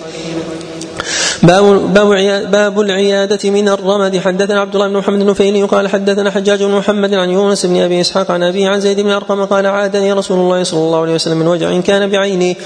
باب 1.42 1.94
باب 1.94 2.08
باب 2.50 2.80
العيادة 2.80 3.50
من 3.50 3.68
الرمد. 3.68 4.18
حدثنا 4.18 4.60
عبد 4.60 4.74
الله 4.74 4.88
بن 4.88 4.96
محمد 4.96 5.20
النفيلي 5.20 5.62
قال 5.62 5.88
حدثنا 5.88 6.30
حجاج 6.30 6.62
بن 6.62 6.70
محمد 6.70 7.14
عن 7.14 7.30
يونس 7.30 7.66
بن 7.66 7.76
أبي 7.76 8.00
إسحاق 8.00 8.30
عن 8.30 8.42
أبي 8.42 8.66
عن 8.66 8.80
زيد 8.80 9.00
بن 9.00 9.10
أرقم 9.10 9.44
قال 9.44 9.66
عادني 9.66 10.12
رسول 10.12 10.38
الله 10.38 10.62
صلى 10.62 10.80
الله 10.80 11.00
عليه 11.00 11.14
وسلم 11.14 11.38
من 11.38 11.46
وجع 11.46 11.80
كان 11.80 12.10
بعيني. 12.10 12.56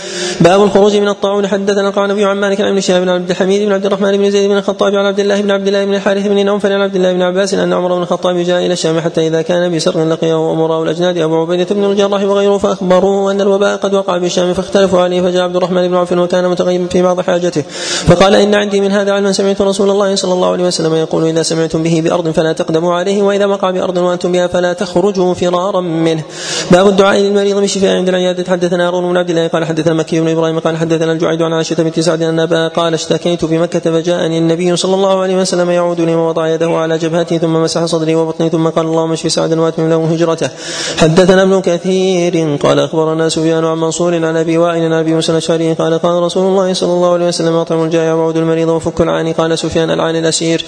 باب 0.41 0.62
الخروج 0.62 0.97
من 0.97 1.09
الطاعون. 1.09 1.47
حدثنا 1.47 1.91
قال 1.91 2.05
النبي 2.05 2.24
عن 2.24 2.37
مالك 2.37 2.61
عن 2.61 2.68
ابن 2.68 2.81
شهاب 2.81 3.03
بن 3.03 3.09
عبد 3.09 3.31
الحميد 3.31 3.66
بن 3.66 3.72
عبد 3.72 3.87
الرحمن 3.87 4.16
بن 4.16 4.31
زيد 4.31 4.51
بن 4.51 4.57
الخطاب 4.57 4.95
عن 4.95 5.07
عبد 5.07 5.20
الله 5.20 5.41
بن 5.41 5.51
عبد 5.51 5.66
الله 5.66 5.85
بن 5.85 5.95
الحارث 5.95 6.27
بن 6.27 6.47
نوفل 6.47 6.72
عن 6.72 6.81
عبد 6.81 6.97
الله 6.97 7.12
بن 7.12 7.22
عباس 7.22 7.55
أن 7.55 7.72
عمر 7.72 7.95
بن 7.95 8.03
الخطاب 8.03 8.37
جاء 8.37 8.66
إلى 8.66 8.72
الشام 8.72 9.01
حتى 9.01 9.27
إذا 9.27 9.43
كان 9.43 9.77
بسر 9.77 10.09
لقيه 10.09 10.53
امراء 10.53 10.83
الأجناد. 10.83 11.18
أبو 11.18 11.41
عبيدة 11.41 11.74
بن 11.74 11.85
الجراح 11.85 12.22
وغيره 12.22 12.59
فأخبروه 12.59 13.33
أن 13.33 13.41
الوباء 13.41 13.77
قد 13.77 13.95
وقع 13.95 14.16
بالشام 14.16 14.55
فاختلفوا 14.55 15.01
عليه. 15.01 15.22
فجاء 15.22 15.43
عبد 15.43 15.57
الرحمن 15.57 15.89
بن 15.89 15.95
عوف 15.95 16.12
وكان 16.12 16.49
متغيبا 16.49 16.87
في 16.87 17.03
بعض 17.03 17.20
حاجته. 17.20 17.62
فقال 18.07 18.35
إن 18.35 18.55
عندي 18.67 18.81
من 18.81 18.93
هذا 18.93 19.12
علما 19.12 19.33
سمعت 19.33 19.62
رسول 19.62 19.91
الله 19.91 20.14
صلى 20.14 20.33
الله 20.33 20.53
عليه 20.53 20.64
وسلم 20.64 20.95
يقول 20.95 21.25
إذا 21.25 21.43
سمعتم 21.43 21.83
به 21.83 22.01
بأرض 22.05 22.31
فلا 22.31 22.53
تقدموا 22.53 22.95
عليه 22.95 23.23
وإذا 23.23 23.47
وقع 23.47 23.71
بأرض 23.71 23.97
وأنتم 23.97 24.33
بها 24.33 24.47
فلا 24.47 24.73
تخرجوا 24.73 25.35
فرارا 25.35 25.81
منه. 25.81 26.23
باب 26.71 26.89
الدعاء 26.89 27.19
للمريض 27.21 27.57
بالشفاء 27.57 27.97
عند 27.97 28.09
العيادة. 28.09 28.51
حدثنا 28.51 28.87
هارون 28.87 29.11
بن 29.11 29.17
عبد 29.17 29.31
الله 29.31 29.47
قال 29.47 29.64
حدثنا 29.64 29.95
مكي 29.95 30.21
بن 30.21 30.29
إبراهيم 30.29 30.59
قال 30.59 30.77
حدثنا 30.77 31.12
الجعيد 31.12 31.43
عن 31.43 31.53
عائشة 31.53 31.83
بنت 31.83 32.01
سعد 32.01 32.23
أن 32.23 32.41
أبا 32.41 32.69
قال 32.69 32.95
اشتكيت 32.95 33.45
بمكة 33.45 33.81
فجاءني 33.81 34.39
النبي 34.39 34.77
صلى 34.77 34.95
الله 34.95 35.21
عليه 35.21 35.37
وسلم 35.37 35.71
يعودني 35.71 36.14
ووضع 36.14 36.49
يده 36.49 36.71
على 36.71 36.99
جبهتي 36.99 37.39
ثم 37.39 37.62
مسح 37.62 37.85
صدري 37.85 38.14
وبطني 38.14 38.49
ثم 38.49 38.69
قال 38.69 38.87
اللهم 38.87 39.12
اشف 39.12 39.33
سعدا 39.33 39.61
واتمم 39.61 39.91
له 39.91 40.05
هجرته. 40.12 40.51
حدثنا 40.97 41.43
ابن 41.43 41.61
كثير 41.61 42.57
قال 42.62 42.79
أخبرنا 42.79 43.29
سفيان 43.29 43.64
عن 43.64 43.79
منصور 43.79 44.14
عن 44.14 44.37
أبي 44.37 44.59
وائل 44.59 44.83
عن 44.85 44.93
أبي 44.93 45.14
موسى 45.14 45.33
الأشعري 45.33 45.73
قال 45.73 45.99
قال 45.99 46.23
رسول 46.23 46.47
الله 46.47 46.73
صلى 46.73 46.93
الله 46.93 47.12
عليه 47.12 47.29
وسلم 47.29 47.57
أطعم 47.57 47.85
الجائع 47.85 48.14
وعود 48.14 48.37
المريض 48.37 48.56
وفك 48.65 49.01
العاني. 49.01 49.33
قال 49.33 49.59
سفيان 49.59 49.91
العاني 49.91 50.19
الأسير. 50.19 50.65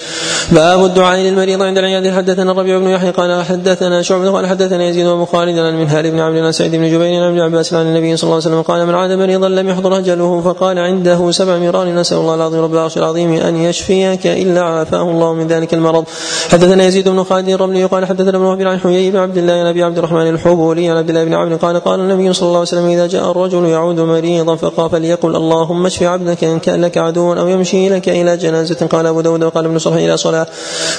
باب 0.51 0.85
الدعاء 0.85 1.19
للمريض 1.19 1.63
عند 1.63 1.77
العيادة. 1.77 2.11
حدثنا 2.11 2.51
الربيع 2.51 2.77
بن 2.77 2.87
يحيى. 2.87 3.11
قال 3.11 3.43
حدثنا 3.43 4.01
شعبة. 4.01 4.31
قال 4.31 4.47
حدثنا 4.47 4.83
يزيد 4.83 5.05
بن 5.05 5.25
خالد 5.25 5.57
عن 5.57 5.79
منهال 5.79 6.11
بن 6.11 6.19
عبد 6.19 6.51
سعيد 6.51 6.75
بن 6.75 6.91
جبير 6.91 7.23
عن 7.23 7.29
ابن 7.29 7.39
عباس 7.39 7.73
عن 7.73 7.85
النبي 7.85 8.17
صلى 8.17 8.23
الله 8.23 8.35
عليه 8.35 8.47
وسلم. 8.47 8.61
قال 8.61 8.85
من 8.85 8.95
عاد 8.95 9.11
مريضا 9.11 9.49
لم 9.49 9.69
يحضر 9.69 9.97
أجله 9.97 10.41
فقال 10.41 10.79
عنده 10.79 11.31
سبع 11.31 11.57
مرار. 11.57 11.87
نسأل 11.87 12.17
الله 12.17 12.35
العظيم 12.35 12.59
رب 12.59 12.73
العرش 12.73 12.97
العظيم 12.97 13.33
أن 13.33 13.55
يشفيك 13.55 14.27
إلا 14.27 14.61
عافاه 14.61 15.01
الله 15.01 15.33
من 15.33 15.47
ذلك 15.47 15.73
المرض. 15.73 16.03
حدثنا 16.51 16.83
يزيد 16.83 17.09
بن 17.09 17.23
خالد 17.23 17.49
الرملي. 17.49 17.85
قال 17.85 18.05
حدثنا 18.05 18.37
ابن 18.37 18.45
وهب 18.45 18.61
عن 18.61 18.79
حيي 18.79 19.11
بن 19.11 19.17
عبد 19.17 19.37
الله 19.37 19.53
عن 19.53 19.65
أبي 19.65 19.83
عبد 19.83 19.97
الرحمن 19.97 20.29
الحبولي 20.29 20.89
عن 20.89 20.97
عبد 20.97 21.09
الله 21.09 21.23
بن 21.23 21.33
عمرو. 21.33 21.57
قال 21.57 21.79
قال 21.79 21.99
النبي 21.99 22.33
صلى 22.33 22.47
الله 22.47 22.59
عليه 22.59 22.67
وسلم 22.67 22.89
إذا 22.89 23.07
جاء 23.07 23.31
الرجل 23.31 23.65
يعود 23.65 23.99
مريضا 23.99 24.55
فقال 24.55 24.89
فليقل 24.89 25.35
اللهم 25.35 25.85
اشف 25.85 26.03
عبدك 26.03 26.43
إن 26.43 26.59
كان 26.59 26.81
لك 26.81 26.97
عدو 26.97 27.33
أو 27.33 27.47
يمشي 27.47 27.78
وكيلك 27.79 28.09
إلى 28.09 28.37
جنازة. 28.37 28.87
قال 28.87 29.05
أبو 29.05 29.21
داود 29.21 29.43
وقال 29.43 29.65
ابن 29.65 29.79
صرح 29.79 29.95
إلى 29.95 30.17
صلاة. 30.17 30.47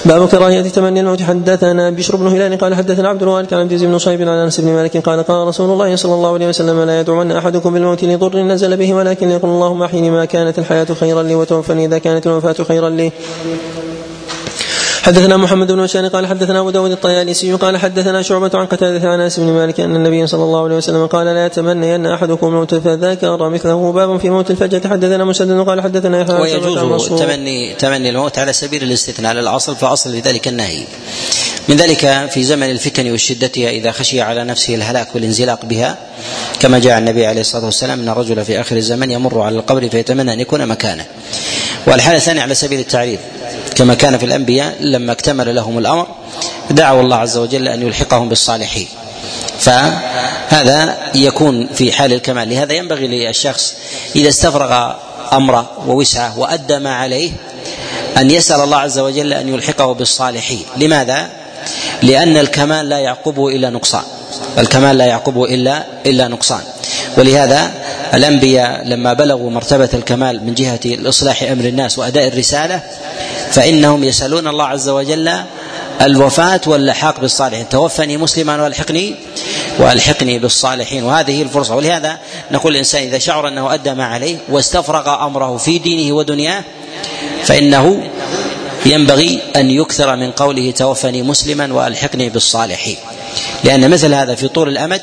باب 0.05 0.27
كراهية 0.27 0.61
تمني 0.61 0.99
الموت 0.99 1.21
حدثنا 1.21 1.89
بشر 1.89 2.15
بن 2.15 2.27
هلال 2.27 2.57
قال 2.57 2.75
حدثنا 2.75 3.09
عبد 3.09 3.23
الوارث 3.23 3.53
عن 3.53 3.59
عبد 3.59 3.73
بن 3.73 3.97
صيب 3.97 4.21
عن 4.21 4.27
أنس 4.27 4.59
بن 4.59 4.67
مالك 4.67 4.97
قال 4.97 5.23
قال 5.23 5.47
رسول 5.47 5.69
الله 5.69 5.95
صلى 5.95 6.13
الله 6.13 6.33
عليه 6.33 6.47
وسلم 6.47 6.83
لا 6.83 6.99
يدعون 6.99 7.31
أحدكم 7.31 7.73
بالموت 7.73 8.03
لضر 8.03 8.37
نزل 8.39 8.77
به 8.77 8.93
ولكن 8.93 9.31
يقول 9.31 9.51
اللهم 9.51 9.83
أحيني 9.83 10.11
ما 10.11 10.25
كانت 10.25 10.59
الحياة 10.59 10.87
خيرا 10.99 11.23
لي 11.23 11.35
وتوفني 11.35 11.85
إذا 11.85 11.97
كانت 11.97 12.27
الوفاة 12.27 12.55
خيرا 12.67 12.89
لي. 12.89 13.11
حدثنا 15.01 15.37
محمد 15.37 15.71
بن 15.71 15.83
بشار 15.83 16.07
قال 16.07 16.27
حدثنا 16.27 16.59
أبو 16.59 16.69
داود 16.69 16.91
الطيالسي 16.91 17.53
قال 17.53 17.77
حدثنا 17.77 18.21
شعبة 18.21 18.51
عن 18.53 18.65
قتادة 18.65 19.09
عن 19.09 19.19
أنس 19.19 19.39
بن 19.39 19.45
مالك 19.45 19.79
أن 19.79 19.95
النبي 19.95 20.27
صلى 20.27 20.43
الله 20.43 20.63
عليه 20.63 20.75
وسلم 20.75 21.05
قال 21.05 21.25
لا 21.25 21.45
يتمنى 21.45 21.95
ان 21.95 22.05
أحدكم 22.05 22.47
الموت 22.47 22.75
فذكر 22.75 23.49
مثله 23.49 23.91
باب 23.91 24.17
في 24.17 24.29
موت 24.29 24.51
الفجأة 24.51 24.89
حدثنا 24.89 25.23
مسدد 25.23 25.67
قال 25.67 25.81
حدثنا 25.81 26.21
يحيى 26.21 26.35
ويجوز 26.35 27.07
تمني 27.07 27.73
تمني 27.73 28.09
الموت 28.09 28.37
على 28.37 28.53
سبيل 28.53 28.83
الاستثناء. 28.83 29.33
للاصل 29.33 29.75
فاصل 29.75 30.11
لذلك 30.11 30.47
النهي. 30.47 30.83
من 31.67 31.75
ذلك 31.75 32.29
في 32.33 32.43
زمن 32.43 32.69
الفتن 32.69 33.11
وشدتها 33.11 33.69
إذا 33.69 33.91
خشي 33.91 34.21
على 34.21 34.43
نفسه 34.43 34.75
الهلاك 34.75 35.15
والانزلاق 35.15 35.65
بها. 35.65 35.97
كما 36.59 36.79
جاء 36.79 36.97
النبي 36.97 37.25
عليه 37.25 37.41
الصلاة 37.41 37.65
والسلام 37.65 37.99
إن 37.99 38.09
الرجل 38.09 38.45
في 38.45 38.61
آخر 38.61 38.75
الزمن 38.75 39.11
يمر 39.11 39.41
على 39.41 39.55
القبر 39.55 39.89
فيتمنى 39.89 40.33
أن 40.33 40.39
يكون 40.39 40.65
مكانه. 40.65 41.05
والحاله 41.87 42.17
الثانية 42.17 42.41
على 42.41 42.55
سبيل 42.55 42.79
التعريض 42.79 43.19
كما 43.75 43.93
كان 43.93 44.17
في 44.17 44.25
الأنبياء 44.25 44.75
لما 44.79 45.11
اكتمل 45.11 45.55
لهم 45.55 45.77
الأمر 45.77 46.07
دعوا 46.69 47.01
الله 47.01 47.15
عز 47.15 47.37
وجل 47.37 47.67
أن 47.67 47.81
يلحقهم 47.81 48.29
بالصالحين. 48.29 48.87
فهذا 49.59 50.97
يكون 51.15 51.67
في 51.73 51.91
حال 51.91 52.13
الكمال. 52.13 52.49
لهذا 52.49 52.73
ينبغي 52.73 53.07
للشخص 53.07 53.75
إذا 54.15 54.29
استفرغ 54.29 54.93
أمره 55.33 55.71
ووسعه 55.87 56.39
وأدى 56.39 56.79
ما 56.79 56.95
عليه 56.95 57.31
أن 58.17 58.31
يسأل 58.31 58.61
الله 58.61 58.77
عز 58.77 58.99
وجل 58.99 59.33
أن 59.33 59.49
يلحقه 59.49 59.93
بالصالحين. 59.93 60.63
لماذا؟ 60.77 61.40
لأن 62.03 62.37
الكمال 62.37 62.89
لا 62.89 62.99
يعقبه 62.99 63.49
إلا 63.49 63.69
نقصان. 63.69 64.03
الكمال 64.57 64.97
لا 64.97 65.05
يعقبه 65.05 65.45
الا 65.45 65.83
إلا 66.05 66.27
نقصان. 66.27 66.61
ولهذا 67.17 67.71
الأنبياء 68.13 68.87
لما 68.87 69.13
بلغوا 69.13 69.49
مرتبة 69.51 69.89
الكمال 69.93 70.45
من 70.45 70.53
جهة 70.53 70.79
الاصلاح 70.85 71.43
أمر 71.43 71.65
الناس 71.65 71.99
وأداء 71.99 72.27
الرسالة 72.27 72.79
فإنهم 73.51 74.03
يسألون 74.03 74.47
الله 74.47 74.65
عز 74.65 74.89
وجل 74.89 75.31
الوفاة 76.01 76.61
واللحاق 76.65 77.19
بالصالحين. 77.19 77.69
توفني 77.69 78.17
مسلما 78.17 78.63
والحقني 78.63 79.15
والحقني 79.79 80.39
بالصالحين. 80.39 81.03
وهذه 81.03 81.41
الفرصة. 81.41 81.75
ولهذا 81.75 82.17
نقول 82.51 82.71
الإنسان 82.71 83.03
إذا 83.03 83.17
شعر 83.17 83.47
أنه 83.47 83.73
أدى 83.73 83.93
ما 83.93 84.05
عليه 84.05 84.37
واستفرغ 84.49 85.25
أمره 85.25 85.57
في 85.57 85.77
دينه 85.77 86.15
ودنياه 86.15 86.63
فإنه 87.43 88.03
ينبغي 88.85 89.39
أن 89.55 89.71
يكثر 89.71 90.15
من 90.15 90.31
قوله 90.31 90.71
توفني 90.71 91.21
مسلما 91.21 91.73
وألحقني 91.73 92.29
بالصالحين. 92.29 92.97
لأن 93.63 93.89
مثل 93.89 94.13
هذا 94.13 94.35
في 94.35 94.47
طول 94.47 94.69
الأمد 94.69 95.01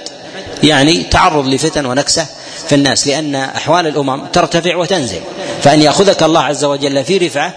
يعني 0.63 1.03
تعرض 1.03 1.47
لفتن 1.47 1.87
ونكسة 1.87 2.27
في 2.69 2.75
الناس 2.75 3.07
لأن 3.07 3.35
أحوال 3.35 3.87
الأمم 3.87 4.27
ترتفع 4.27 4.77
وتنزل. 4.77 5.21
فأن 5.63 5.83
يأخذك 5.83 6.23
الله 6.23 6.41
عز 6.41 6.65
وجل 6.65 7.05
في 7.05 7.19
رفعة 7.19 7.55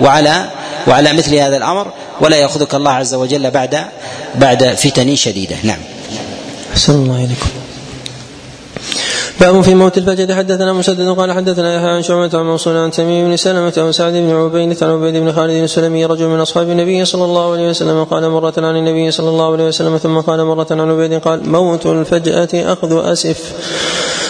وعلى 0.00 0.50
وعلى 0.86 1.12
مثل 1.12 1.34
هذا 1.34 1.56
الأمر 1.56 1.92
ولا 2.20 2.36
يأخذك 2.36 2.74
الله 2.74 2.90
عز 2.90 3.14
وجل 3.14 3.50
بعد 3.50 3.84
بعد 4.34 4.74
فتن 4.74 5.16
شديدة. 5.16 5.56
نعم. 5.62 5.80
أحسن 6.72 6.92
الله 6.92 7.16
إليكم. 7.16 7.61
باب 9.42 9.60
في 9.60 9.74
موت 9.74 9.98
الفجر. 9.98 10.34
حدثنا 10.34 10.72
مسدد 10.72 11.08
قال 11.08 11.32
حدثنا 11.32 11.76
يحيى 11.76 11.88
عن 11.88 12.02
شعبة 12.02 12.38
عن 12.38 12.44
منصور 12.46 12.76
عن 12.76 12.90
تميم 12.90 13.28
بن 13.28 13.36
سلمة 13.36 13.72
عن 13.76 13.92
سعد 13.92 14.12
بن 14.12 14.30
عبيد 14.30 14.84
عن 14.84 14.90
عبيد 14.90 15.16
بن 15.16 15.32
خالد 15.32 15.62
السلمي 15.62 16.06
رجل 16.06 16.26
من 16.26 16.40
أصحاب 16.40 16.70
النبي 16.70 17.04
صلى 17.04 17.24
الله 17.24 17.52
عليه 17.52 17.68
وسلم 17.68 18.04
قال 18.04 18.30
مرة 18.30 18.54
عن 18.56 18.76
النبي 18.76 19.10
صلى 19.10 19.28
الله 19.28 19.52
عليه 19.52 19.64
وسلم 19.66 19.96
ثم 19.98 20.20
قال 20.20 20.44
مرة 20.44 20.66
عن 20.70 20.90
عبيد 20.90 21.14
قال 21.20 21.48
موت 21.48 21.86
الفجأة 21.86 22.72
أخذ 22.72 23.12
أسف. 23.12 23.52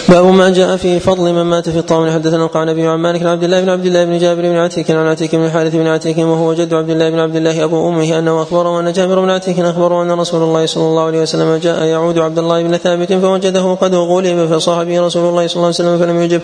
باب 0.09 0.25
ما 0.25 0.49
جاء 0.49 0.77
في 0.77 0.99
فضل 0.99 1.33
من 1.33 1.41
مات 1.41 1.69
في 1.69 1.79
الطاعون. 1.79 2.11
حدثنا 2.11 2.45
القعنبي 2.45 2.87
عن 2.87 2.99
مالك 2.99 3.23
عبد 3.23 3.43
الله 3.43 3.61
بن 3.61 3.69
عبد 3.69 3.85
الله 3.85 4.05
بن 4.05 4.17
جابر 4.17 4.41
بن 4.41 4.55
عتيك 4.55 4.91
عن 4.91 5.07
عتيك 5.07 5.35
بن 5.35 5.45
الحارث 5.45 5.75
بن 5.75 5.87
عتيك 5.87 6.17
وهو 6.17 6.53
جد 6.53 6.73
عبد 6.73 6.89
الله 6.89 7.09
بن 7.09 7.19
عبد 7.19 7.35
الله 7.35 7.63
أبو 7.63 7.89
أمه 7.89 8.19
أنه 8.19 8.41
اخبره 8.41 8.79
ان 8.79 8.91
جابر 8.91 9.19
بن 9.19 9.29
عتيك 9.29 9.59
اخبره 9.59 10.03
أن 10.03 10.11
رسول 10.11 10.43
الله 10.43 10.65
صلى 10.65 10.83
الله 10.83 11.03
عليه 11.03 11.21
وسلم 11.21 11.55
جاء 11.55 11.83
يعود 11.83 12.19
عبد 12.19 12.39
الله 12.39 12.63
بن 12.63 12.77
ثابت 12.77 13.13
فوجده 13.13 13.73
قد 13.73 13.95
غلب 13.95 14.53
فصاح 14.53 14.83
به 14.83 15.01
رسول 15.01 15.29
الله 15.29 15.47
صلى 15.47 15.55
الله 15.55 15.65
عليه 15.65 15.75
وسلم 15.75 15.99
فلم 15.99 16.21
يجب 16.21 16.41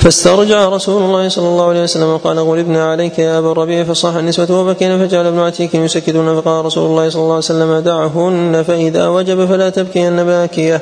فاسترجع 0.00 0.68
رسول 0.68 1.02
الله 1.02 1.28
صلى 1.28 1.48
الله 1.48 1.68
عليه 1.68 1.82
وسلم 1.82 2.08
وقال 2.08 2.38
غلبنا 2.38 2.90
عليك 2.90 3.18
يا 3.18 3.38
أبا 3.38 3.52
الربيع 3.52 3.84
فصاح 3.84 4.14
النسوة 4.14 4.60
وبكينا 4.60 4.98
فجعل 4.98 5.26
ابن 5.26 5.38
عتيك 5.38 5.74
يسكتون 5.74 6.40
فقال 6.40 6.64
رسول 6.64 6.86
الله 6.86 7.08
صلى 7.08 7.22
الله 7.22 7.34
عليه 7.34 7.38
وسلم 7.44 7.78
دعهن 7.78 8.62
فإذا 8.62 9.08
وجب 9.08 9.46
فلا 9.46 9.70
تبكين 9.70 10.24
باكية. 10.24 10.80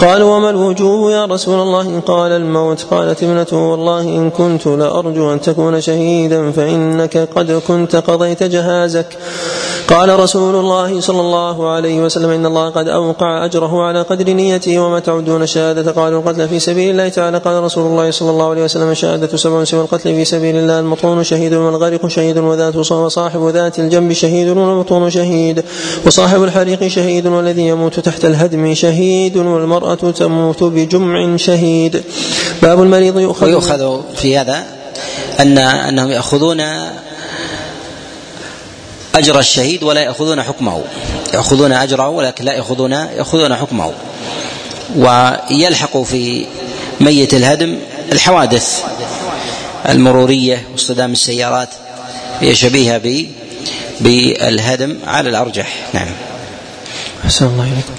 قالوا 0.00 0.36
وما 0.36 0.50
الوجوب 0.50 1.10
يا 1.10 1.24
رسول 1.24 1.63
الله 1.64 2.00
قال 2.00 2.32
الموت 2.32 2.86
قالت 2.90 3.22
ابنته 3.22 3.56
والله 3.56 4.00
إن 4.00 4.30
كنت 4.30 4.66
لأرجو 4.66 5.32
أن 5.32 5.40
تكون 5.40 5.80
شهيدا 5.80 6.50
فإنك 6.50 7.16
قد 7.36 7.52
كنت 7.68 7.96
قضيت 7.96 8.42
جهازك. 8.42 9.06
قال 9.88 10.20
رسول 10.20 10.54
الله 10.54 11.00
صلى 11.00 11.20
الله 11.20 11.68
عليه 11.68 12.00
وسلم 12.00 12.30
إن 12.30 12.46
الله 12.46 12.70
قد 12.70 12.88
أوقع 12.88 13.44
أجره 13.44 13.82
على 13.82 14.02
قدر 14.02 14.32
نيته 14.32 14.78
وما 14.78 15.00
تعدون 15.00 15.42
الشهادة 15.42 15.92
قالوا 15.92 16.20
القتل 16.20 16.48
في 16.48 16.58
سبيل 16.58 16.90
الله 16.90 17.08
تعالى. 17.08 17.38
قال 17.38 17.62
رسول 17.62 17.86
الله 17.86 18.10
صلى 18.10 18.30
الله 18.30 18.50
عليه 18.50 18.64
وسلم 18.64 18.90
الشهادة 18.90 19.36
سبع 19.36 19.64
سوى 19.64 19.80
القتل 19.80 20.14
في 20.14 20.24
سبيل 20.24 20.56
الله 20.56 20.80
المطعون 20.80 21.24
شهيد 21.24 21.54
والغرق 21.54 22.06
شهيد 22.06 22.38
وذات 22.38 22.76
وصاحب 22.76 23.48
ذات 23.48 23.78
الجنب 23.78 24.12
شهيد 24.12 24.48
والمطعون 24.48 25.10
شهيد 25.10 25.64
وصاحب 26.06 26.42
الحريق 26.42 26.86
شهيد 26.86 27.26
والذي 27.26 27.68
يموت 27.68 28.00
تحت 28.00 28.24
الهدم 28.24 28.74
شهيد 28.74 29.36
والمرأة 29.36 29.94
تموت 29.94 30.62
بجمع 30.62 31.36
شهيد 31.36 31.53
باب 32.62 32.82
المريض 32.82 33.18
يؤخذ 33.18 33.46
ويؤخذ 33.46 34.00
في 34.16 34.38
هذا 34.38 34.64
أن 35.40 35.58
أنهم 35.58 36.10
يأخذون 36.10 36.60
أجر 39.14 39.38
الشهيد 39.38 39.82
ولا 39.82 40.00
يأخذون 40.00 40.42
حكمه. 40.42 40.82
يأخذون 41.34 41.72
أجره 41.72 42.08
ولكن 42.08 42.44
لا 42.44 42.52
يأخذون 42.52 42.92
يأخذون 42.92 43.56
حكمه. 43.56 43.92
ويلحق 44.96 46.02
في 46.02 46.46
ميت 47.00 47.34
الهدم 47.34 47.78
الحوادث 48.12 48.84
المرورية 49.88 50.68
واصطدام 50.72 51.12
السيارات 51.12 51.68
هي 52.40 52.54
شبيهة 52.54 53.26
بالهدم 54.00 54.98
على 55.06 55.28
الأرجح. 55.28 55.74
نعم. 55.94 56.08
أحسن 57.24 57.46
الله 57.46 57.64
إليكم 57.64 57.94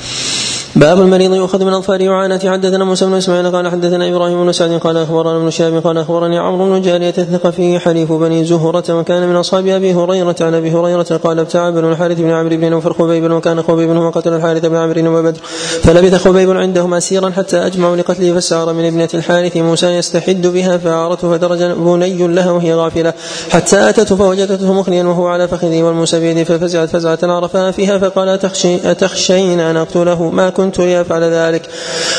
باب 0.76 1.02
المريض 1.02 1.34
يؤخذ 1.34 1.66
من 1.66 1.74
اظفار 1.74 2.10
وعانة 2.10 2.40
حدثنا 2.52 2.84
موسى 2.84 3.06
بن 3.06 3.14
إسماعيل 3.14 3.52
قال 3.52 3.68
حدثنا 3.68 4.10
إبراهيم 4.10 4.44
بن 4.46 4.52
سعد 4.52 4.72
قال 4.72 4.98
أخبرنا 4.98 5.38
ابن 5.38 5.50
شهاب 5.50 5.88
قال 5.88 5.98
أخبرني 5.98 6.38
عمرو 6.38 6.70
بن 6.70 6.82
جارية 6.82 7.14
الثقفي 7.18 7.80
حليف 7.80 8.12
بني 8.12 8.46
زهرة 8.46 9.00
وكان 9.00 9.30
من 9.30 9.36
أصحاب 9.36 9.68
أبي 9.68 9.94
هريرة 9.94 10.36
عن 10.42 10.54
أبي 10.54 10.72
هريرة 10.72 11.20
قال 11.24 11.40
ابتاع 11.40 11.70
بن 11.70 11.92
الحارث 11.92 12.18
بن 12.20 12.32
عمرو 12.32 12.58
بن 12.58 12.70
نوفل 12.70 12.94
خبيب 12.94 13.32
وكان 13.32 13.62
خبيب 13.64 13.90
هو 13.90 14.10
قتل 14.10 14.34
الحارث 14.34 14.66
بن 14.66 14.76
عمرو 14.76 15.20
وبدر 15.20 15.40
فلبث 15.84 16.16
خبيب 16.16 16.52
عندهم 16.52 16.94
أسيرا 16.94 17.30
حتى 17.30 17.58
أجمعوا 17.58 17.96
لقتله 17.96 18.36
فسار 18.36 18.74
من 18.74 18.86
ابنة 18.86 19.10
الحارث 19.14 19.58
موسى 19.58 19.88
يستحد 19.88 20.48
بها 20.48 20.78
فعارته 20.78 21.32
فدرج 21.32 21.64
بني 21.64 22.28
لها 22.28 22.52
وهي 22.52 22.74
غافلة. 22.74 23.14
حتى 23.50 23.90
أتته 23.90 24.16
فوجدته 24.16 24.74
مخليا 24.74 25.04
وهو 25.04 25.28
على 25.28 25.48
فخذه 25.48 25.84
والموسى 25.84 26.20
بيده 26.20 26.44
ففزعت 26.44 26.90
فزعة 26.90 27.20
عرفها 27.24 27.72
فيها 27.72 27.98
فقال 27.98 28.30
أتخشي 28.30 28.92
أتخشين 28.92 29.60
أن 29.60 29.78
أقتله؟ 29.78 30.30
ما 30.30 30.50
كنت 30.50 30.65
لأفعل 30.80 31.24
ذلك 31.24 31.46
ذلك. 31.46 31.70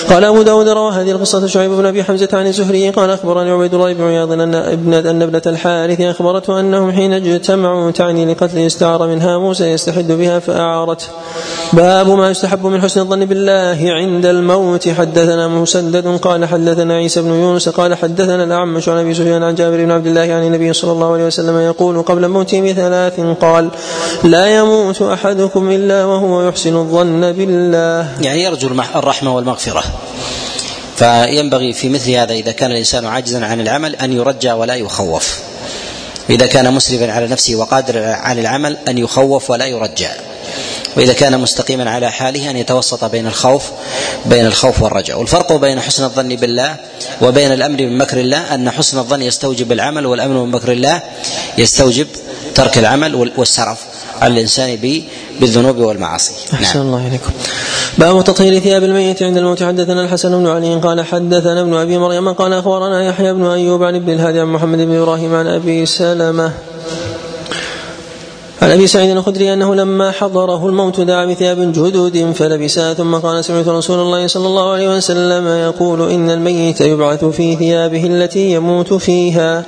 قال 0.08 0.24
أبو 0.24 0.42
داود 0.42 0.68
روى 0.68 0.92
هذه 0.92 1.10
القصة 1.10 1.46
شعيب 1.46 1.70
بن 1.70 1.86
أبي 1.86 2.04
حمزة 2.04 2.28
عن 2.32 2.46
الزهري. 2.46 2.90
قال 2.90 3.10
أخبرني 3.10 3.50
عبيد 3.50 3.74
الله 3.74 3.92
بن 3.92 4.04
عياض 4.04 4.32
أن 4.32 4.54
ابن 4.54 4.94
أن 4.94 5.22
ابنة 5.22 5.42
الحارث 5.46 6.00
أخبرته 6.00 6.60
أنهم 6.60 6.92
حين 6.92 7.12
اجتمعوا 7.12 7.90
تعني 7.90 8.32
لقتل 8.32 8.58
استعار 8.58 9.06
منها 9.06 9.38
موسى 9.38 9.64
يستحد 9.64 10.12
بها 10.12 10.38
فأعارته 10.38 11.06
باب 11.72 12.08
ما 12.08 12.30
يستحب 12.30 12.66
من 12.66 12.82
حسن 12.82 13.00
الظن 13.00 13.24
بالله 13.24 13.78
عند 13.92 14.26
الموت. 14.26 14.88
حدثنا 14.88 15.48
مسدد 15.48 16.06
قال 16.06 16.44
حدثنا 16.44 16.94
عيسى 16.94 17.22
بن 17.22 17.28
يونس 17.28 17.68
قال 17.68 17.94
حدثنا 17.94 18.44
الأعمش 18.44 18.88
عن 18.88 18.98
أبي 18.98 19.14
سفيان 19.14 19.42
عن 19.42 19.54
جابر 19.54 19.84
بن 19.84 19.90
عبد 19.90 20.06
الله 20.06 20.20
عن 20.20 20.46
النبي 20.46 20.72
صلى 20.72 20.92
الله 20.92 21.12
عليه 21.12 21.26
وسلم 21.26 21.56
يقول 21.60 22.02
قبل 22.02 22.28
موته 22.28 22.60
بثلاث 22.60 23.20
قال 23.40 23.68
لا 24.24 24.58
يموت 24.58 25.02
أحدكم 25.02 25.70
إلا 25.70 26.04
وهو 26.04 26.48
يحسن 26.48 26.76
الظن 26.76 27.32
بالله. 27.32 28.08
يعني 28.20 28.35
يرجو 28.36 28.68
الرحمة 28.94 29.36
والمغفرة. 29.36 29.84
فينبغي 30.96 31.72
في 31.72 31.88
مثل 31.88 32.10
هذا 32.10 32.32
إذا 32.32 32.52
كان 32.52 32.70
الإنسان 32.70 33.06
عاجزا 33.06 33.46
عن 33.46 33.60
العمل 33.60 33.96
أن 33.96 34.12
يرجى 34.12 34.52
ولا 34.52 34.74
يخوف. 34.74 35.38
إذا 36.30 36.46
كان 36.46 36.72
مسرفا 36.72 37.12
على 37.12 37.26
نفسه 37.26 37.54
وقادرا 37.54 38.06
على 38.06 38.40
العمل 38.40 38.76
أن 38.88 38.98
يخوف 38.98 39.50
ولا 39.50 39.66
يرجى 39.66 40.08
وإذا 40.96 41.12
كان 41.12 41.40
مستقيما 41.40 41.90
على 41.90 42.12
حاله 42.12 42.50
أن 42.50 42.56
يتوسط 42.56 43.04
بين 43.04 43.26
الخوف 43.26 43.62
بين 44.26 44.46
الخوف 44.46 44.82
والرجاء 44.82 45.18
والفرق 45.18 45.52
بين 45.52 45.80
حسن 45.80 46.04
الظن 46.04 46.28
بالله 46.28 46.76
وبين 47.22 47.52
الأمر 47.52 47.76
بمكر 47.76 48.20
الله 48.20 48.54
أن 48.54 48.70
حسن 48.70 48.98
الظن 48.98 49.22
يستوجب 49.22 49.72
العمل 49.72 50.06
والأمر 50.06 50.44
بمكر 50.44 50.72
الله 50.72 51.02
يستوجب 51.58 52.06
ترك 52.54 52.78
العمل 52.78 53.32
والسرف. 53.36 53.78
على 54.20 54.34
الإنسان 54.34 54.78
بالذنوب 55.40 55.76
والمعاصي. 55.78 56.32
أحسن 56.52 56.78
نعم. 56.78 56.86
الله 56.86 57.06
إليكم. 57.08 57.30
باب 57.98 58.24
تطهير 58.24 58.58
ثياب 58.58 58.84
الميت 58.84 59.22
عند 59.22 59.36
الموت 59.36 59.62
حدثنا 59.62 60.04
الحسن 60.04 60.38
بن 60.38 60.46
علي 60.46 60.74
قال 60.74 61.04
حدثنا 61.04 61.60
ابن 61.60 61.74
أبي 61.74 61.98
مريم 61.98 62.32
قال 62.32 62.52
أخبرنا 62.52 63.04
يحيى 63.08 63.32
بن 63.32 63.46
أيوب 63.46 63.82
عن 63.82 63.94
ابن 63.94 64.12
الهادي 64.12 64.40
عن 64.40 64.46
محمد 64.46 64.78
بن 64.78 64.96
إبراهيم 64.96 65.34
عن 65.34 65.46
أبي 65.46 65.86
سلمة. 65.86 66.52
عن 68.62 68.70
أبي 68.70 68.86
سعيد 68.86 69.10
الخدري 69.10 69.52
أنه 69.52 69.74
لما 69.74 70.10
حضره 70.10 70.66
الموت 70.66 71.00
دعا 71.00 71.26
بثياب 71.26 71.72
جدد 71.72 72.32
فلبسها 72.32 72.94
ثم 72.94 73.14
قال 73.14 73.44
سمعت 73.44 73.68
رسول 73.68 73.98
الله 73.98 74.26
صلى 74.26 74.46
الله 74.46 74.72
عليه 74.72 74.96
وسلم 74.96 75.46
يقول 75.48 76.10
إن 76.10 76.30
الميت 76.30 76.80
يبعث 76.80 77.24
في 77.24 77.56
ثيابه 77.56 78.06
التي 78.06 78.52
يموت 78.52 78.94
فيها. 78.94 79.64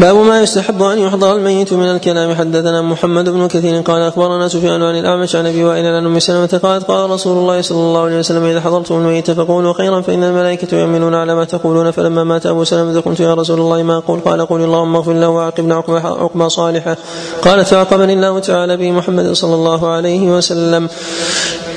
باب 0.00 0.16
ما 0.16 0.42
يستحب 0.42 0.82
أن 0.82 0.98
يحضر 0.98 1.36
الميت 1.36 1.72
من 1.72 1.90
الكلام. 1.90 2.34
حدثنا 2.34 2.82
محمد 2.82 3.28
بن 3.28 3.48
كثير 3.48 3.80
قال 3.80 4.02
أخبرنا 4.02 4.48
سفيان 4.48 4.82
عن 4.82 4.98
الأعمش 4.98 5.36
عن 5.36 5.46
أبي 5.46 5.64
وائل 5.64 5.86
عن 5.86 6.06
أم 6.06 6.18
سلمة 6.18 6.60
قالت 6.62 6.84
قال 6.84 7.10
رسول 7.10 7.38
الله 7.38 7.60
صلى 7.60 7.78
الله 7.78 8.00
عليه 8.00 8.18
وسلم 8.18 8.44
إذا 8.44 8.60
حضرتم 8.60 8.94
الميت 8.94 9.30
فقولوا 9.30 9.72
خيرا 9.72 10.00
فإن 10.00 10.24
الملائكة 10.24 10.78
يؤمنون 10.78 11.14
على 11.14 11.34
ما 11.34 11.44
تقولون. 11.44 11.90
فلما 11.90 12.24
مات 12.24 12.46
أبو 12.46 12.64
سلمة 12.64 13.00
قلت 13.00 13.20
يا 13.20 13.34
رسول 13.34 13.60
الله 13.60 13.82
ما 13.82 13.96
أقول؟ 13.96 14.20
قال 14.20 14.46
قل 14.46 14.60
اللهم 14.60 14.96
اغفر 14.96 15.12
له 15.12 15.28
وعاقبنا 15.28 15.74
عقبى 15.74 16.48
صالحة. 16.48 16.96
قالت 17.42 17.66
فعاقبني 17.66 18.12
الله 18.12 18.38
تعالى 18.38 18.76
بمحمد 18.76 19.32
صلى 19.32 19.54
الله 19.54 19.88
عليه 19.88 20.36
وسلم. 20.36 20.88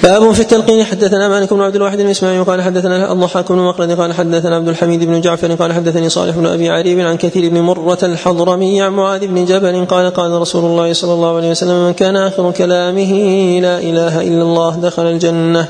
باب 0.04 0.32
في 0.32 0.40
التلقين. 0.40 0.84
حدثنا 0.84 1.28
مالك 1.28 1.54
بن 1.54 1.62
عبد 1.62 1.76
الواحد 1.76 1.98
بن 1.98 2.10
إسماعيل 2.10 2.44
قال 2.44 2.62
حدثنا 2.62 3.12
الضحاك 3.12 3.52
بن 3.52 3.58
مخلد 3.58 3.92
قال 3.92 4.14
حدثنا 4.14 4.56
عبد 4.56 4.68
الحميد 4.68 5.04
بن 5.04 5.22
جعفر 5.22 5.56
قال 5.56 5.74
حدثني 5.74 6.10
صالح 6.10 6.36
بن 6.36 6.46
أبي 6.46 6.70
عريب 6.70 7.00
عن 7.00 7.18
كثير 7.18 7.50
بن 7.50 7.62
مرة 7.62 7.98
الحضرمي 8.04 8.82
عن 8.82 8.92
معاذ 8.92 9.28
بن 9.28 9.46
جبل 9.46 9.86
قال 9.86 10.14
قال 10.14 10.32
رسول 10.32 10.66
الله 10.66 10.94
صلى 10.94 11.14
الله 11.14 11.36
عليه 11.36 11.52
وسلم 11.52 11.86
من 11.86 11.94
كان 11.94 12.16
آخر 12.16 12.52
كلامه 12.52 13.14
لا 13.62 13.80
إله 13.80 14.22
إلا 14.22 14.42
الله 14.42 14.76
دخل 14.76 15.06
الجنة. 15.06 15.68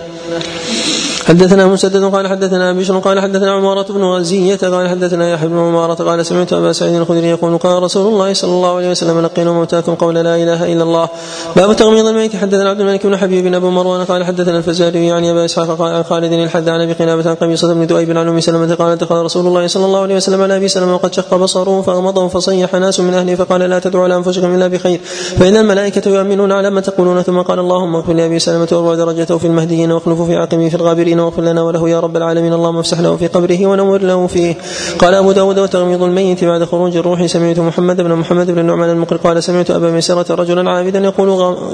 حدثنا 1.26 1.68
مسدد 1.68 2.04
قال 2.04 2.28
حدثنا 2.28 2.74
بشر 2.74 3.00
قال 3.00 3.20
حدثنا 3.20 3.52
عمارة 3.52 3.86
بن 3.90 4.04
غزية 4.04 4.56
قال 4.56 4.90
حدثنا 4.90 5.30
يحيى 5.30 5.48
بن 5.48 5.58
عمارة 5.58 5.94
قال 5.94 6.26
سمعت 6.26 6.54
أبا 6.54 6.72
سعيد 6.72 6.96
الخدري 6.96 7.28
يقول 7.28 7.58
قال 7.58 7.84
رسول 7.84 8.14
الله 8.14 8.34
صلى 8.34 8.52
الله 8.52 8.76
عليه 8.76 8.92
وسلم 8.92 9.22
لقينا 9.22 9.52
موتاكم 9.52 9.96
قول 9.96 10.16
لا 10.16 10.36
إله 10.36 10.74
إلا 10.74 10.84
الله. 10.84 11.10
باب 11.56 11.76
تغميض 11.76 12.06
الميت. 12.06 12.36
حدثنا 12.36 12.70
عبد 12.70 12.80
الملك 12.80 13.08
بن 13.08 13.18
حبيب 13.18 13.44
بن 13.44 13.56
أبو 13.56 13.70
مروان 13.70 14.06
قال 14.06 14.24
حدثنا 14.24 14.58
الفزاري 14.58 15.12
عن 15.12 15.26
أبا 15.26 15.46
إسحاق 15.46 15.68
قال 15.78 15.94
عن 15.94 16.04
خالد 16.04 16.34
الحد 16.34 16.70
عن 16.70 16.82
أبي 16.82 16.94
قلابة 16.94 17.30
عن 17.30 17.36
قبيصة 17.36 17.74
بن 17.74 17.88
دؤيب 17.88 18.18
عن 18.18 18.28
أم 18.28 18.40
سلمة 18.40 18.76
قال 18.76 18.98
دخل 18.98 19.16
رسول 19.16 19.48
الله 19.48 19.68
صلى 19.68 19.86
الله 19.86 20.02
عليه 20.02 20.16
وسلم 20.16 20.42
على 20.42 20.58
أبي 20.58 20.68
سلمة 20.68 20.94
وقد 20.94 21.14
شق 21.14 21.36
بصره 21.36 21.82
فأغمضه 21.82 22.28
فصيح 22.28 22.74
ناس 22.74 23.00
من 23.00 23.14
أهله 23.14 23.36
فقال 23.36 23.62
لا 23.62 23.80
تدعوا 23.80 24.04
على 24.04 24.16
أنفسكم 24.16 24.56
إلا 24.56 24.68
بخير. 24.68 25.00
فإن 25.40 25.58
الملائكة 25.58 26.10
يؤمنون 26.10 26.52
على 26.52 26.70
ما 26.70 26.82
تقولون. 26.82 27.22
ثم 27.22 27.42
قال 27.42 27.60
اللهم 27.60 27.96
اغفر 27.96 28.14
لأبي 28.14 28.40
سلمة 28.40 28.68
وارفع 28.72 28.96
درجته 28.96 29.38
في 29.38 29.48
المهديين 29.48 29.92
واخلفه 29.92 30.26
في 30.26 30.36
عقبه 30.36 30.70
في 30.70 30.76
الغابرين. 30.76 31.13
واغفر 31.20 31.42
لنا 31.42 31.62
وله 31.62 31.90
يا 31.90 32.00
رب 32.00 32.18
العالمين. 32.18 32.54
اللهم 32.54 32.78
افسح 32.78 33.00
له 33.00 33.16
في 33.16 33.28
قبره 33.28 33.66
ونور 33.66 34.02
له 34.02 34.28
فيه. 34.28 34.56
قال 35.00 35.14
أبو 35.14 35.32
داود 35.32 35.60
وتغميض 35.60 36.04
الميت 36.04 36.44
بعد 36.44 36.64
خروج 36.64 36.98
الروح 36.98 37.26
سمعت 37.26 37.60
محمد 37.60 38.02
بن 38.02 38.12
محمد 38.16 38.52
بن 38.52 38.60
النعمان 38.60 38.90
المقر 38.90 39.16
قال 39.16 39.44
سمعت 39.44 39.72
أبا 39.72 39.92
ميسرة 39.92 40.36
رجلا 40.36 40.72
عابدا 40.72 41.00
يقول 41.00 41.30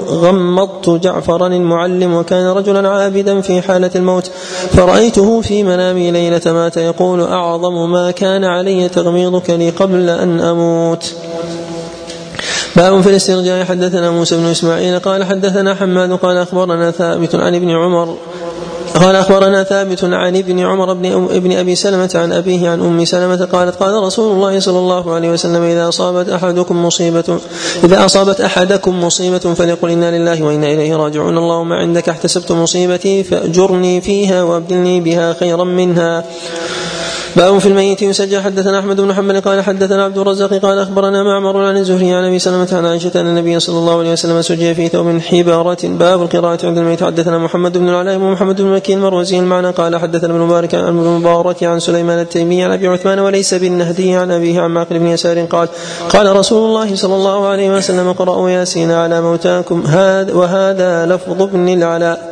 غمضت 0.08 0.90
جعفرا 0.90 1.46
المعلم 1.46 2.14
وكان 2.14 2.46
رجلا 2.46 2.88
عابدا 2.88 3.40
في 3.40 3.62
حالة 3.62 3.90
الموت. 3.96 4.30
فرأيته 4.72 5.40
في 5.40 5.62
منامي 5.62 6.10
ليلة 6.10 6.40
مات 6.46 6.76
يقول 6.76 7.20
أعظم 7.20 7.90
ما 7.92 8.10
كان 8.10 8.44
علي 8.44 8.88
تغميضك 8.88 9.50
لي 9.50 9.70
قبل 9.70 10.08
أن 10.10 10.40
أموت. 10.40 11.14
باب 12.76 13.00
في 13.00 13.10
الاسترجاع 13.10 13.64
حدثنا 13.64 14.10
موسى 14.10 14.36
بن 14.36 14.44
إسماعيل 14.44 14.98
قال 14.98 15.24
حدثنا 15.24 15.74
حماد 15.74 16.12
قال 16.12 16.36
أخبرنا 16.36 16.90
ثابت 16.90 17.34
عن 17.34 17.54
ابن 17.54 17.70
عمر 17.70 18.16
قال 18.94 19.16
أخبرنا 19.16 19.64
ثابت 19.64 20.04
عن 20.04 20.36
ابن 20.36 20.60
عمر 20.60 20.94
بن 20.94 21.06
ابن 21.30 21.52
أبي 21.52 21.74
سلمة 21.74 22.10
عن 22.14 22.32
أبيه 22.32 22.70
عن 22.70 22.80
أم 22.80 23.04
سلمة 23.04 23.44
قالت 23.52 23.76
قال 23.76 24.02
رسول 24.02 24.32
الله 24.32 24.60
صلى 24.60 24.78
الله 24.78 25.14
عليه 25.14 25.30
وسلم 25.30 25.62
إذا 25.62 25.88
أصابت 25.88 26.28
أحدكم 26.28 26.84
مصيبه 26.84 27.38
إذا 27.84 28.04
أصابت 28.04 28.40
أحدكم 28.40 29.04
مصيبة 29.04 29.38
فليقل 29.38 29.90
إنا 29.90 30.18
لله 30.18 30.42
وإنا 30.42 30.66
إليه 30.66 30.96
راجعون. 30.96 31.38
اللهم 31.38 31.72
عندك 31.72 32.08
احتسبت 32.08 32.52
مصيبتي 32.52 33.22
فأجرني 33.22 34.00
فيها 34.00 34.42
وأبدلني 34.42 35.00
بها 35.00 35.32
خيرا 35.32 35.64
منها. 35.64 36.24
باب 37.36 37.58
في 37.58 37.66
الميت 37.66 38.02
يسجى 38.02 38.40
حدثنا 38.40 38.78
أحمد 38.78 39.00
بن 39.00 39.08
محمد 39.08 39.36
قال 39.36 39.60
حدثنا 39.62 40.04
عبد 40.04 40.18
الرزاق 40.18 40.54
قال 40.54 40.78
أخبرنا 40.78 41.22
معمر 41.22 41.64
عن 41.64 41.76
الزهري 41.76 42.12
عن 42.12 42.24
أبي 42.24 42.38
سلمة 42.38 42.68
عن 42.72 42.86
عائشة 42.86 43.20
أن 43.20 43.26
النبي 43.26 43.60
صلى 43.60 43.78
الله 43.78 43.98
عليه 43.98 44.12
وسلم 44.12 44.42
سجي 44.42 44.74
في 44.74 44.88
ثوب 44.88 45.18
حبارة. 45.18 45.78
باب 45.82 46.22
القراءة 46.22 46.66
عند 46.66 46.78
الميت. 46.78 47.04
حدثنا 47.04 47.38
محمد 47.38 47.78
بن 47.78 47.88
العلاء 47.88 48.16
ومحمد 48.16 48.60
بن 48.60 48.68
مكي 48.68 48.94
المروزي 48.94 49.38
المعنى. 49.38 49.70
قال 49.70 49.96
حدثنا 49.96 50.32
ابن 50.34 50.40
مبارك 50.40 50.74
عن 50.74 50.84
ابن 50.84 51.08
مبارك 51.20 51.64
عن 51.64 51.80
سليمان 51.80 52.20
التيمي 52.20 52.64
عن 52.64 52.72
أبي 52.72 52.88
عثمان 52.88 53.18
وليس 53.18 53.54
بالنهدي 53.54 54.14
عن 54.14 54.30
أبيه 54.30 54.60
عن 54.60 54.70
معقل 54.70 54.98
بن 54.98 55.06
يسار 55.06 55.44
قال 55.44 55.68
قال 56.08 56.36
رسول 56.36 56.68
الله 56.68 56.96
صلى 56.96 57.14
الله 57.14 57.46
عليه 57.46 57.70
وسلم 57.70 58.08
اقرأوا 58.08 58.50
ياسين 58.50 58.90
على 58.90 59.20
موتاكم. 59.20 59.82
هذا 59.86 60.34
وهذا 60.34 61.06
لفظ 61.06 61.42
ابن 61.42 61.68
العلاء. 61.68 62.29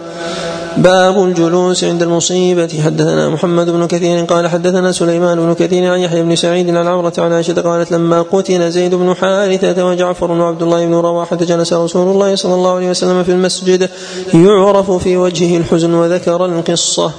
باب 0.79 1.25
الجلوس 1.25 1.85
عند 1.85 2.03
المصيبة. 2.03 2.69
حدثنا 2.85 3.29
محمد 3.29 3.71
بن 3.71 3.87
كثير 3.87 4.25
قال 4.25 4.49
حدثنا 4.49 4.93
سليمان 4.93 5.41
بن 5.41 5.55
كثير 5.55 5.93
عن 5.93 6.01
يحيى 6.01 6.23
بن 6.23 6.37
سعيد 6.37 6.77
عن 6.77 6.87
عمرة 6.87 7.13
عن 7.19 7.33
عائشة 7.33 7.61
قالت 7.61 7.93
لما 7.93 8.23
قتل 8.23 8.71
زيد 8.71 8.95
بن 8.95 9.15
حارثة 9.15 9.87
وجعفر 9.87 10.31
وعبد 10.31 10.63
الله 10.63 10.87
بن 10.87 10.95
رواحة 10.95 11.37
جلس 11.37 11.73
رسول 11.73 12.09
الله 12.09 12.35
صلى 12.35 12.55
الله 12.55 12.75
عليه 12.75 12.91
وسلم 12.91 13.25
في 13.25 13.33
المسجد 13.33 13.91
يعرف 14.35 14.91
في 14.91 15.17
وجهه 15.17 15.57
الحزن 15.57 15.95
وذكر 15.95 16.45
القصة. 16.45 17.13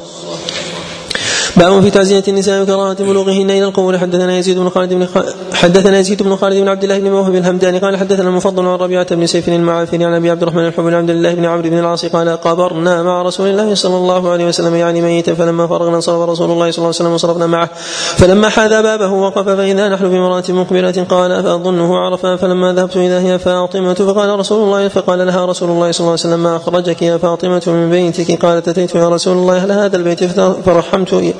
باب 1.57 1.81
في 1.81 1.89
تعزية 1.89 2.23
النساء 2.27 2.63
وكراهة 2.63 3.03
بلوغهن 3.03 3.49
إلى 3.49 3.63
القبور. 3.63 3.97
حدثنا 3.97 4.37
يزيد 4.37 4.57
بن 4.57 4.69
خالد 4.69 4.93
بن 4.93 5.05
خ... 5.05 5.17
حدثنا 5.59 5.99
يزيد 5.99 6.23
بن 6.23 6.35
خالد 6.35 6.55
بن 6.61 6.67
عبد 6.67 6.83
الله 6.83 6.99
بن 6.99 7.11
موهب 7.11 7.35
الهمداني 7.35 7.77
قال 7.79 7.97
حدثنا 7.97 8.29
المفضل 8.29 8.65
عن 8.65 8.75
ربيعة 8.75 9.15
بن 9.15 9.25
سيف 9.25 9.49
المعافري 9.49 10.05
عن 10.05 10.13
أبي 10.13 10.31
عبد 10.31 10.41
الرحمن 10.41 10.67
الحب 10.67 10.83
بن 10.83 10.93
عبد 10.93 11.09
الله 11.09 11.33
بن 11.33 11.45
عمرو 11.45 11.69
بن 11.69 11.79
العاص 11.79 12.05
قال 12.05 12.29
قبرنا 12.29 13.03
مع 13.03 13.21
رسول 13.21 13.47
الله 13.47 13.75
صلى 13.75 13.95
الله 13.97 14.29
عليه 14.29 14.45
وسلم 14.45 14.75
يعني 14.75 15.01
ميتا 15.01 15.33
فلما 15.33 15.67
فرغنا 15.67 15.95
انصرف 15.95 16.29
رسول 16.29 16.51
الله 16.51 16.71
صلى 16.71 16.77
الله 16.77 16.87
عليه 16.87 16.87
وسلم 16.87 17.13
وصرفنا 17.13 17.47
معه 17.47 17.69
فلما 18.17 18.49
حاذا 18.49 18.81
بابه 18.81 19.13
وقف 19.13 19.49
فإذا 19.49 19.89
نحن 19.89 20.09
بامرأة 20.09 20.43
مقبلة 20.49 21.05
قال 21.09 21.43
فأظنه 21.43 21.97
عرفا 21.97 22.35
فلما 22.35 22.73
ذهبت 22.73 22.97
إذا 22.97 23.19
هي 23.19 23.39
فاطمة 23.39 23.93
فقال 23.93 24.39
رسول 24.39 24.63
الله 24.63 24.87
فقال 24.87 25.27
لها 25.27 25.45
رسول 25.45 25.69
الله 25.69 25.91
صلى 25.91 25.99
الله 25.99 26.11
عليه 26.11 26.21
وسلم 26.21 26.43
ما 26.43 26.55
أخرجك 26.55 27.01
يا 27.01 27.17
فاطمة 27.17 27.61
من 27.67 27.89
بيتك؟ 27.89 28.45
قالت 28.45 28.67
أتيت 28.67 28.95
يا 28.95 29.09
رسول 29.09 29.37
الله 29.37 29.57
أهل 29.57 29.71
هذا 29.71 29.97
البيت 29.97 30.23
فرحمت 30.65 31.33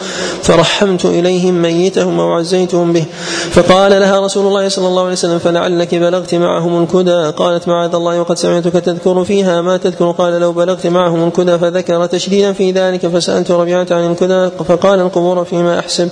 فرحمت 0.43 1.05
إليهم 1.05 1.61
ميتهم 1.61 2.19
وعزيتهم 2.19 2.93
به؟ 2.93 3.05
فقال 3.51 3.91
لها 3.91 4.09
رسول 4.18 4.48
الله 4.48 4.69
صلى 4.69 4.88
الله 4.88 5.02
عليه 5.02 5.11
وسلم 5.11 5.40
فلعلك 5.40 5.95
بلغت 5.95 6.36
معهم 6.36 6.84
الكدى. 6.84 7.31
قالت 7.38 7.68
معاذ 7.68 7.95
الله 7.95 8.19
وقد 8.19 8.38
سمعتك 8.38 8.73
تذكر 8.73 9.23
فيها 9.26 9.61
ما 9.61 9.77
تذكر. 9.77 10.11
قال 10.11 10.34
لو 10.34 10.52
بلغت 10.52 10.88
معهم 10.88 11.27
الكدى 11.27 11.57
فذكر 11.57 12.06
تشديدا 12.06 12.53
في 12.53 12.72
ذلك 12.72 13.07
فسألت 13.07 13.52
ربيعة 13.52 13.88
عن 13.91 14.11
الكدى 14.11 14.49
فقال 14.68 14.99
القبور 14.99 15.45
فيما 15.45 15.80
أحسب. 15.80 16.10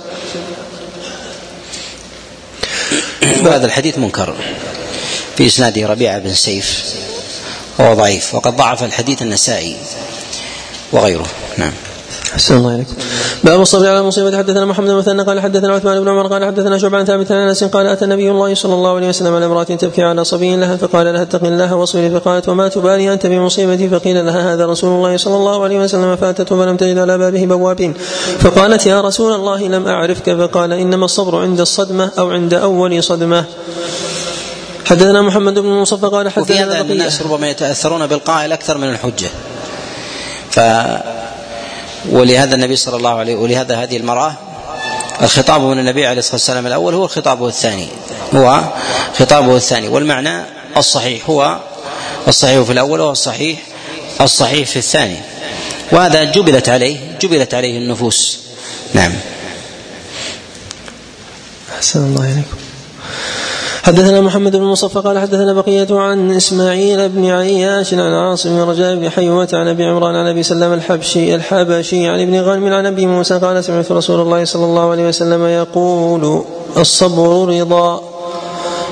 هذا 3.22 3.66
الحديث 3.66 3.98
منكر 3.98 4.34
في 5.36 5.46
إسناده 5.46 5.86
ربيعة 5.86 6.18
بن 6.18 6.34
سيف 6.34 6.84
وهو 7.78 7.94
ضعيف 7.94 8.34
وقد 8.34 8.56
ضعف 8.56 8.84
الحديث 8.84 9.22
النسائي 9.22 9.76
وغيره. 10.92 11.26
نعم. 11.56 11.72
أحسن 12.34 12.56
الله 12.56 12.74
إليكم 12.74 12.94
باب 13.44 13.60
الصبر 13.60 13.88
على 13.88 13.98
المصيبة. 14.00 14.38
حدثنا 14.38 14.64
محمد 14.64 14.90
بن 14.90 15.20
قال 15.20 15.40
حدثنا 15.40 15.72
عثمان 15.72 16.00
بن 16.00 16.08
عمر 16.08 16.26
قال 16.26 16.44
حدثنا 16.44 16.78
شعبان 16.78 17.04
ثابت 17.04 17.32
عن 17.32 17.38
أنس 17.38 17.64
قال 17.64 17.86
أتى 17.86 18.06
نبي 18.06 18.30
الله 18.30 18.54
صلى 18.54 18.74
الله 18.74 18.96
عليه 18.96 19.08
وسلم 19.08 19.34
على 19.34 19.46
امرأة 19.46 19.62
تبكي 19.62 20.02
على 20.02 20.24
صبي 20.24 20.56
لها 20.56 20.76
فقال 20.76 21.06
لها 21.14 21.22
اتق 21.22 21.44
الله 21.44 21.74
واصبري 21.74 22.10
فقالت 22.10 22.48
وما 22.48 22.68
تبالي 22.68 23.12
أنت 23.12 23.26
بمصيبتي؟ 23.26 23.88
فقيل 23.88 24.26
لها 24.26 24.54
هذا 24.54 24.66
رسول 24.66 24.90
الله 24.96 25.16
صلى 25.16 25.36
الله 25.36 25.64
عليه 25.64 25.78
وسلم. 25.78 26.16
فاتته 26.16 26.56
فلم 26.56 26.76
تجد 26.76 26.98
على 26.98 27.18
بابه 27.18 27.46
بوابين 27.46 27.94
فقالت 28.40 28.86
يا 28.86 29.00
رسول 29.00 29.32
الله 29.32 29.68
لم 29.68 29.88
أعرفك. 29.88 30.34
فقال 30.34 30.72
إنما 30.72 31.04
الصبر 31.04 31.36
عند 31.36 31.60
الصدمة 31.60 32.10
أو 32.18 32.30
عند 32.30 32.54
أول 32.54 33.04
صدمة. 33.04 33.44
حدثنا 34.84 35.22
محمد 35.22 35.58
بن 35.58 35.68
مصطفى 35.68 36.06
قال 36.06 36.28
حدثنا 36.28 36.66
وفي 36.66 36.76
هذا 36.76 36.80
الناس 36.80 37.22
ربما 37.22 37.48
يتأثرون 37.48 38.06
بالقائل 38.06 38.52
أكثر 38.52 38.78
من 38.78 38.88
الحجة. 38.90 39.28
ف 40.50 40.60
ولهذا 42.10 42.54
النبي 42.54 42.76
صلى 42.76 42.96
الله 42.96 43.18
عليه 43.18 43.36
ولهذا 43.36 43.82
هذه 43.82 43.96
المرأة 43.96 44.34
الخطاب 45.22 45.62
من 45.62 45.78
النبي 45.78 46.06
عليه 46.06 46.18
الصلاة 46.18 46.34
والسلام 46.34 46.66
الأول 46.66 46.94
هو 46.94 47.08
خطابه 47.08 47.48
الثاني. 47.48 47.88
هو 48.34 48.64
خطابه 49.18 49.56
الثاني 49.56 49.88
والمعنى 49.88 50.42
الصحيح 50.76 51.30
هو 51.30 51.58
الصحيح 52.28 52.62
في 52.62 52.72
الأول 52.72 53.00
والصحيح 53.00 53.58
الصحيح 54.20 54.68
في 54.68 54.76
الثاني. 54.76 55.16
وهذا 55.92 56.24
جبلت 56.24 56.68
عليه 56.68 57.18
جبلت 57.20 57.54
عليه 57.54 57.78
النفوس. 57.78 58.38
نعم. 58.94 59.12
أحسن 61.76 62.00
الله 62.00 62.24
إليكم. 62.24 62.67
حدثنا 63.88 64.20
محمد 64.20 64.56
بن 64.56 64.62
مصفى 64.62 64.98
قال 64.98 65.18
حدثنا 65.18 65.52
بقية 65.52 65.86
عن 65.90 66.30
إسماعيل 66.30 67.08
بن 67.08 67.24
عياش 67.26 67.94
عن 67.94 68.12
عاصم 68.12 68.50
بن 68.50 68.70
رجاء 68.70 68.96
بن 68.96 69.10
حيوة 69.10 69.48
عن 69.52 69.68
أبي 69.68 69.84
عمران 69.84 70.14
عن 70.14 70.26
أبي 70.26 70.42
سلم 70.42 70.72
الحبشي 70.72 71.34
الحبشي 71.34 72.06
عن 72.06 72.20
ابن 72.20 72.40
غانم 72.40 72.72
عن 72.72 72.86
أبي 72.86 73.06
موسى 73.06 73.38
قال 73.38 73.64
سمعت 73.64 73.92
رسول 73.92 74.20
الله 74.20 74.44
صلى 74.44 74.64
الله 74.64 74.90
عليه 74.90 75.08
وسلم 75.08 75.46
يقول 75.46 76.42
الصبر 76.76 77.48
رضا. 77.60 78.02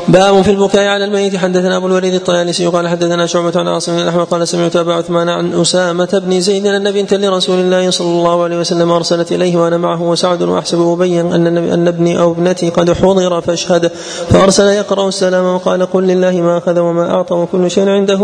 باب 0.09 0.43
في 0.43 0.51
البكاء 0.51 0.89
على 0.89 1.05
الميت. 1.05 1.37
حدثنا 1.37 1.77
أبو 1.77 1.87
الوليد 1.87 2.15
الطيالسي 2.15 2.67
قال 2.67 2.89
حدثنا 2.89 3.27
شعبة 3.27 3.53
عن 3.57 3.69
عاصم 3.69 3.93
بن 3.93 4.03
الاحمر 4.03 4.25
قال 4.25 4.49
سمعت 4.49 4.77
أبا 4.77 4.95
عثمان 4.95 5.29
عن 5.29 5.61
أسامة 5.61 6.23
بن 6.27 6.41
زيد 6.41 6.67
ان 6.67 6.91
بنت 6.91 7.15
لرسول 7.15 7.59
الله 7.59 7.91
صلى 7.91 8.07
الله 8.07 8.43
عليه 8.43 8.59
وسلم 8.59 8.91
أرسلت 8.91 9.33
إليه 9.33 9.57
وأنا 9.57 9.77
معه 9.77 10.03
وسعد 10.03 10.43
وأحسب 10.43 10.81
ابي 10.81 11.21
أن 11.21 11.47
أن 11.57 11.89
ابني 11.89 12.21
أو 12.21 12.33
ابنتي 12.33 12.71
قد 12.71 12.93
حضر 12.93 13.41
فاشهد. 13.41 13.91
فأرسل 14.31 14.67
يقرأ 14.67 15.09
السلام 15.09 15.45
وقال 15.45 15.87
قل 15.87 16.03
لله 16.03 16.41
ما 16.41 16.59
أخذ 16.59 16.79
وما 16.79 17.11
أعطى 17.11 17.35
وكل 17.35 17.71
شيء 17.71 17.89
عنده 17.89 18.21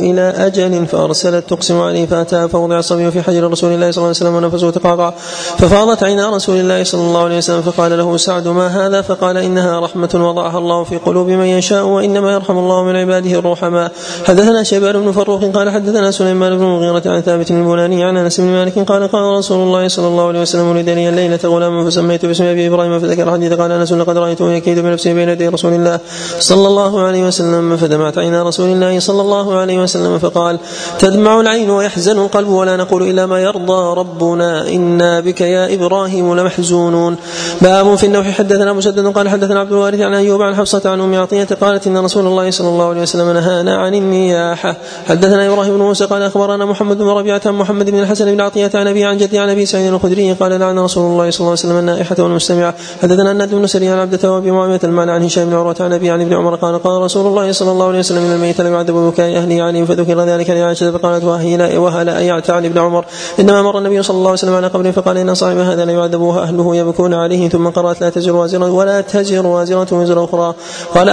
إلى 0.00 0.34
أجل. 0.36 0.86
فأرسلت 0.86 1.50
تقسم 1.50 1.80
عليه 1.80 2.06
فأتى 2.06 2.48
فوضع 2.48 2.78
الصبي 2.78 3.10
في 3.10 3.22
حجر 3.22 3.50
رسول 3.50 3.72
الله 3.72 3.90
صلى 3.90 4.02
الله 4.02 4.08
عليه 4.08 4.10
وسلم 4.10 4.34
ونفسه 4.34 4.70
تقاطع 4.70 5.10
ففاضت 5.58 6.02
عينا 6.02 6.36
رسول 6.36 6.56
الله 6.56 6.84
صلى 6.84 7.00
الله 7.00 7.24
عليه 7.24 7.36
وسلم 7.36 7.62
فقال 7.62 7.98
له 7.98 8.16
سعد 8.16 8.48
ما 8.48 8.66
هذا؟ 8.66 9.02
فقال 9.02 9.36
إنها 9.36 9.80
رحمة 9.80 10.10
وضعها 10.14 10.58
الله 10.58 10.84
في 10.84 10.96
قلوب 10.96 11.25
بمن 11.26 11.46
يشاء 11.46 11.84
وإنما 11.84 12.32
يرحم 12.32 12.58
الله 12.58 12.82
من 12.82 12.96
عباده 12.96 13.38
الرحماء. 13.38 13.92
حدثنا 14.24 14.62
شيبان 14.62 14.94
بن 15.02 15.12
فروخ 15.12 15.44
قال 15.44 15.70
حدثنا 15.70 16.10
سليمان 16.10 16.58
بن 16.58 16.64
المغيرة 16.64 17.02
عن 17.06 17.20
ثابت 17.20 17.50
البناني 17.50 18.04
عن 18.04 18.16
أنس 18.16 18.40
بن 18.40 18.46
مالك 18.46 18.78
قال 18.78 19.08
قال 19.08 19.38
رسول 19.38 19.58
الله 19.66 19.88
صلى 19.88 20.06
الله 20.06 20.28
عليه 20.28 20.40
وسلم 20.40 20.66
ولد 20.70 20.88
لي 20.88 21.08
الليلة 21.08 21.38
غلاما 21.44 21.84
فسميت 21.84 22.26
باسم 22.26 22.44
أبي 22.44 22.66
إبراهيم 22.66 23.00
فذكر 23.00 23.30
حديث 23.32 23.52
قال 23.52 23.72
أنس 23.72 23.92
لقد 23.92 24.16
رايته 24.18 24.52
يكيد 24.52 24.78
بنفسه 24.78 25.12
بين 25.12 25.28
يدي 25.28 25.48
رسول 25.48 25.72
الله 25.72 26.00
صلى 26.38 26.66
الله 26.68 27.00
عليه 27.00 27.26
وسلم 27.26 27.76
فدمعت 27.76 28.18
عينا 28.18 28.42
رسول 28.42 28.68
الله 28.68 29.00
صلى 29.00 29.20
الله 29.20 29.54
عليه 29.54 29.78
وسلم 29.82 30.18
فقال 30.18 30.58
تدمع 30.98 31.40
العين 31.40 31.70
ويحزن 31.70 32.18
القلب 32.18 32.48
ولا 32.48 32.76
نقول 32.76 33.02
إلا 33.02 33.26
ما 33.26 33.40
يرضى 33.40 34.00
ربنا 34.00 34.68
إنا 34.68 35.20
بك 35.20 35.40
يا 35.40 35.74
إبراهيم 35.74 36.34
لمحزونون. 36.34 37.16
باب 37.62 37.94
في 37.94 38.06
النوح. 38.06 38.30
حدثنا 38.30 38.72
مسدد 38.72 39.06
قال 39.06 39.28
حدثنا 39.28 39.60
عبد 39.60 39.72
الوارث 39.72 40.00
عن 40.00 40.14
أيوب 40.14 40.42
عن 40.42 40.54
حفصة 40.54 40.90
عن 40.90 41.00
أم 41.00 41.14
عطيه 41.16 41.44
قالت 41.44 41.86
أن 41.86 41.98
رسول 41.98 42.26
الله 42.26 42.50
صلى 42.50 42.68
الله 42.68 42.88
عليه 42.88 43.02
وسلم 43.02 43.30
نهانا 43.30 43.76
عن 43.76 43.94
النياحة. 43.94 44.76
حدثنا 45.08 45.46
إبراهيم 45.46 45.74
بن 45.74 45.82
موسى 45.82 46.04
قال 46.04 46.22
أخبرنا 46.22 46.64
محمد 46.64 46.98
بن 46.98 47.08
ربيعة 47.08 47.40
عن 47.46 47.54
محمد 47.54 47.90
بن 47.90 47.98
الحسن 47.98 48.34
بن 48.34 48.40
عطية 48.40 48.70
عن 48.74 48.86
أبي 48.86 49.04
عن 49.04 49.18
جدي 49.18 49.38
عن 49.38 49.48
أبي 49.48 49.66
سعيد 49.66 49.92
الخدري 49.92 50.32
قال 50.32 50.60
لعن 50.60 50.78
رسول 50.78 51.04
الله 51.04 51.30
صلى 51.30 51.40
الله 51.40 51.50
عليه 51.50 51.60
وسلم 51.60 51.78
النائحة 51.78 52.16
والمستمعة. 52.18 52.74
حدثنا 53.02 53.32
الناد 53.32 53.54
بن 53.54 53.66
سري 53.66 53.88
عن 53.88 53.98
عبدة 53.98 54.32
وأبي 54.32 54.50
معاوية 54.50 54.80
المعنى 54.84 55.12
عن 55.12 55.22
هشام 55.22 55.48
بن 55.48 55.54
عروة 55.54 55.76
عن 55.80 55.92
أبي 55.92 56.10
عن 56.10 56.20
ابن 56.20 56.34
عمر 56.34 56.54
قال 56.54 56.82
قال 56.82 57.02
رسول 57.02 57.26
الله 57.26 57.52
صلى 57.52 57.70
الله 57.70 57.86
عليه 57.88 57.98
وسلم 57.98 58.24
إن 58.24 58.32
الميت 58.32 58.60
لم 58.60 58.72
يعذب 58.72 58.94
ببكاء 58.94 59.36
اهله 59.36 59.62
عليه 59.62 59.84
فذكر 59.84 60.24
ذلك 60.24 60.50
لعائشة 60.50 60.90
فقالت 60.90 61.24
وهي 61.24 61.76
وهل 61.78 62.08
ايعت 62.08 62.50
عن 62.50 62.64
ابن 62.64 62.78
عمر؟ 62.78 63.04
إنما 63.40 63.62
مر 63.62 63.78
النبي 63.78 64.02
صلى 64.02 64.14
الله 64.14 64.30
عليه 64.30 64.38
وسلم 64.38 64.54
على 64.54 64.66
قبره 64.66 64.90
فقال 64.90 65.16
إن 65.16 65.34
صاحب 65.34 65.58
هذا 65.58 65.84
لا 65.84 65.92
يعذب 65.92 66.22
أهله 66.22 66.76
يبكون 66.76 67.14
عليه 67.14 67.48
ثم 67.48 67.68
قرأت 67.68 68.00
لا 68.00 68.10
تزر 68.10 68.36
وازرة 68.36 68.70
ولا 68.70 69.00
تزر 69.00 69.46
وازرة 69.46 69.86
وزر 69.92 70.24
أخرى. 70.24 70.54
قال 70.94 71.05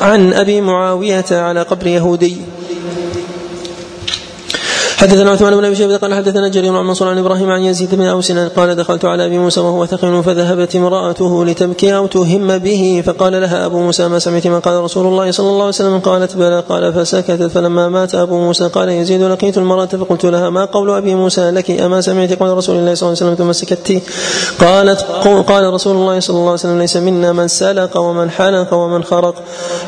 عن 0.00 0.32
أبي 0.32 0.60
معاوية 0.60 1.24
على 1.30 1.62
قبر 1.62 1.86
يهودي. 1.86 2.36
حدثنا 4.96 5.30
عثمان 5.30 5.56
بن 5.56 5.64
أبي 5.64 5.76
شيبة 5.76 5.96
قال 5.96 6.14
حدثنا 6.14 6.48
جرير 6.48 6.76
عن 6.76 6.84
منصور 6.84 7.08
عن 7.08 7.18
إبراهيم 7.18 7.50
عن 7.50 7.62
يزيد 7.62 7.94
بن 7.94 8.06
أوس 8.06 8.32
قال 8.32 8.74
دخلت 8.74 9.04
على 9.04 9.26
أبي 9.26 9.38
موسى 9.38 9.60
وهو 9.60 9.86
ثقيل 9.86 10.22
فذهبت 10.22 10.76
امرأته 10.76 11.44
لتبكي 11.44 11.96
أو 11.96 12.06
تهم 12.06 12.58
به 12.58 13.02
فقال 13.06 13.32
لها 13.32 13.66
أبو 13.66 13.80
موسى 13.80 14.08
ما 14.08 14.18
سمعت 14.18 14.46
ما 14.46 14.58
قال 14.58 14.84
رسول 14.84 15.06
الله 15.06 15.30
صلى 15.30 15.46
الله 15.46 15.60
عليه 15.60 15.68
وسلم 15.68 15.98
قالت 15.98 16.36
بلى 16.36 16.60
قال 16.68 16.92
فسكتت 16.92 17.42
فلما 17.42 17.88
مات 17.88 18.14
أبو 18.14 18.38
موسى 18.38 18.68
قال 18.68 18.88
يزيد 18.88 19.22
لقيت 19.22 19.58
المرأة 19.58 19.86
فقلت 19.86 20.26
لها 20.26 20.50
ما 20.50 20.64
قول 20.64 20.90
أبي 20.90 21.14
موسى 21.14 21.50
لك 21.50 21.70
أما 21.70 22.00
سمعت 22.00 22.32
قول 22.32 22.56
رسول 22.56 22.76
الله 22.76 22.94
صلى 22.94 23.08
الله 23.08 23.22
عليه 23.22 23.32
وسلم 23.32 23.46
ثم 23.46 23.52
سكت 23.52 24.02
قالت 24.60 25.00
قال 25.48 25.74
رسول 25.74 25.96
الله 25.96 26.20
صلى 26.20 26.34
الله 26.36 26.50
عليه 26.50 26.60
وسلم 26.60 26.78
ليس 26.78 26.96
منا 26.96 27.32
من 27.32 27.48
سلق 27.48 27.96
ومن 27.96 28.30
حلق 28.30 28.74
ومن 28.74 29.04
خرق. 29.04 29.34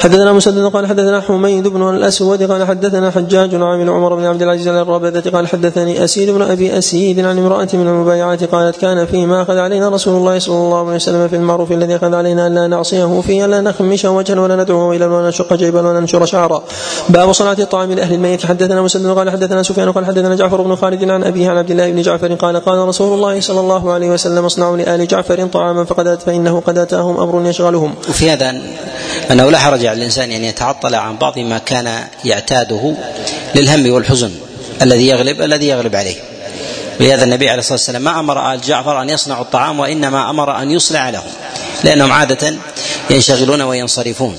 حدثنا 0.00 0.32
مسدد 0.32 0.64
قال 0.64 0.86
حدثنا 0.86 1.20
حميد 1.20 1.68
بن 1.68 1.96
الأسود 1.96 2.42
قال 2.42 2.66
حدثنا 2.66 3.10
حجاج 3.10 3.54
عامل 3.54 3.88
عمر 3.88 4.14
بن 4.14 4.24
عبد 4.24 4.42
العزيز 4.42 4.68
الرابذة 5.08 5.30
قال 5.30 5.48
حدثني 5.48 6.04
أسيد 6.04 6.30
بن 6.30 6.42
أبي 6.42 6.78
أسيد 6.78 7.20
عن 7.20 7.38
امرأة 7.38 7.68
من 7.72 7.86
المبايعات 7.88 8.44
قالت 8.44 8.76
كان 8.76 9.06
فيما 9.06 9.42
أخذ 9.42 9.56
علينا 9.56 9.88
رسول 9.88 10.16
الله 10.16 10.38
صلى 10.38 10.56
الله 10.56 10.86
عليه 10.86 10.96
وسلم 10.96 11.28
في 11.28 11.36
المعروف 11.36 11.72
الذي 11.72 11.96
أخذ 11.96 12.14
علينا 12.14 12.46
أن 12.46 12.54
لا 12.54 12.66
نعصيه 12.66 13.20
فيه 13.26 13.44
ألا 13.44 13.60
نخمش 13.60 14.04
وجها 14.04 14.40
ولا 14.40 14.56
ندعوه 14.56 14.96
إلى 14.96 15.06
ولا 15.06 15.28
نشق 15.28 15.54
جيبا 15.54 15.80
ولا 15.80 16.00
ننشر 16.00 16.24
شعرا. 16.24 16.62
باب 17.08 17.32
صلاة 17.32 17.56
الطعام 17.58 17.92
لأهل 17.92 18.14
الميت. 18.14 18.46
حدثنا 18.46 18.82
مسدد 18.82 19.06
قال 19.06 19.30
حدثنا 19.30 19.62
سفيان 19.62 19.92
قال 19.92 20.06
حدثنا 20.06 20.34
جعفر 20.34 20.62
بن 20.62 20.76
خالد 20.76 21.10
عن 21.10 21.24
أبيه 21.24 21.50
عن 21.50 21.58
عبد 21.58 21.70
الله 21.70 21.90
بن 21.90 22.02
جعفر 22.02 22.34
قال 22.34 22.56
قال 22.56 22.88
رسول 22.88 23.14
الله 23.14 23.40
صلى 23.40 23.60
الله 23.60 23.92
عليه 23.92 24.10
وسلم 24.10 24.44
اصنعوا 24.44 24.76
لآل 24.76 25.06
جعفر 25.06 25.46
طعاما 25.46 25.84
فقد 25.84 26.20
فإنه 26.26 26.60
قد 26.60 26.78
أتاهم 26.78 27.20
أمر 27.20 27.48
يشغلهم. 27.48 27.94
وفي 28.08 28.30
هذا 28.30 28.54
أنه 29.30 29.50
لا 29.50 29.58
حرج 29.58 29.86
على 29.86 29.98
الإنسان 29.98 30.30
أن 30.30 30.44
يتعطل 30.44 30.94
عن 30.94 31.16
بعض 31.16 31.38
ما 31.38 31.58
كان 31.58 31.88
يعتاده 32.24 32.94
للهم 33.54 33.92
والحزن. 33.92 34.30
الذي 34.82 35.06
يغلب 35.06 35.42
الذي 35.42 35.66
يغلب 35.68 35.96
عليه. 35.96 36.16
ولهذا 37.00 37.24
النبي 37.24 37.48
عليه 37.48 37.58
الصلاة 37.58 37.74
والسلام 37.74 38.02
ما 38.02 38.20
أمر 38.20 38.54
آل 38.54 38.60
جعفر 38.60 39.02
أن 39.02 39.10
يصنعوا 39.10 39.42
الطعام 39.42 39.80
وإنما 39.80 40.30
أمر 40.30 40.62
أن 40.62 40.70
يصنع 40.70 41.10
لهم 41.10 41.30
لأنهم 41.84 42.12
عادة 42.12 42.54
ينشغلون 43.10 43.60
وينصرفون 43.60 44.38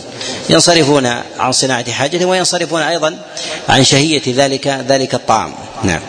ينصرفون 0.49 1.05
عن 1.39 1.51
صناعة 1.51 1.91
حاجتهم 1.91 2.29
وينصرفون 2.29 2.81
أيضا 2.81 3.17
عن 3.69 3.83
شهية 3.83 4.21
ذلك 4.27 4.67
ذلك 4.87 5.13
الطعام. 5.13 5.53
نعم. 5.83 6.01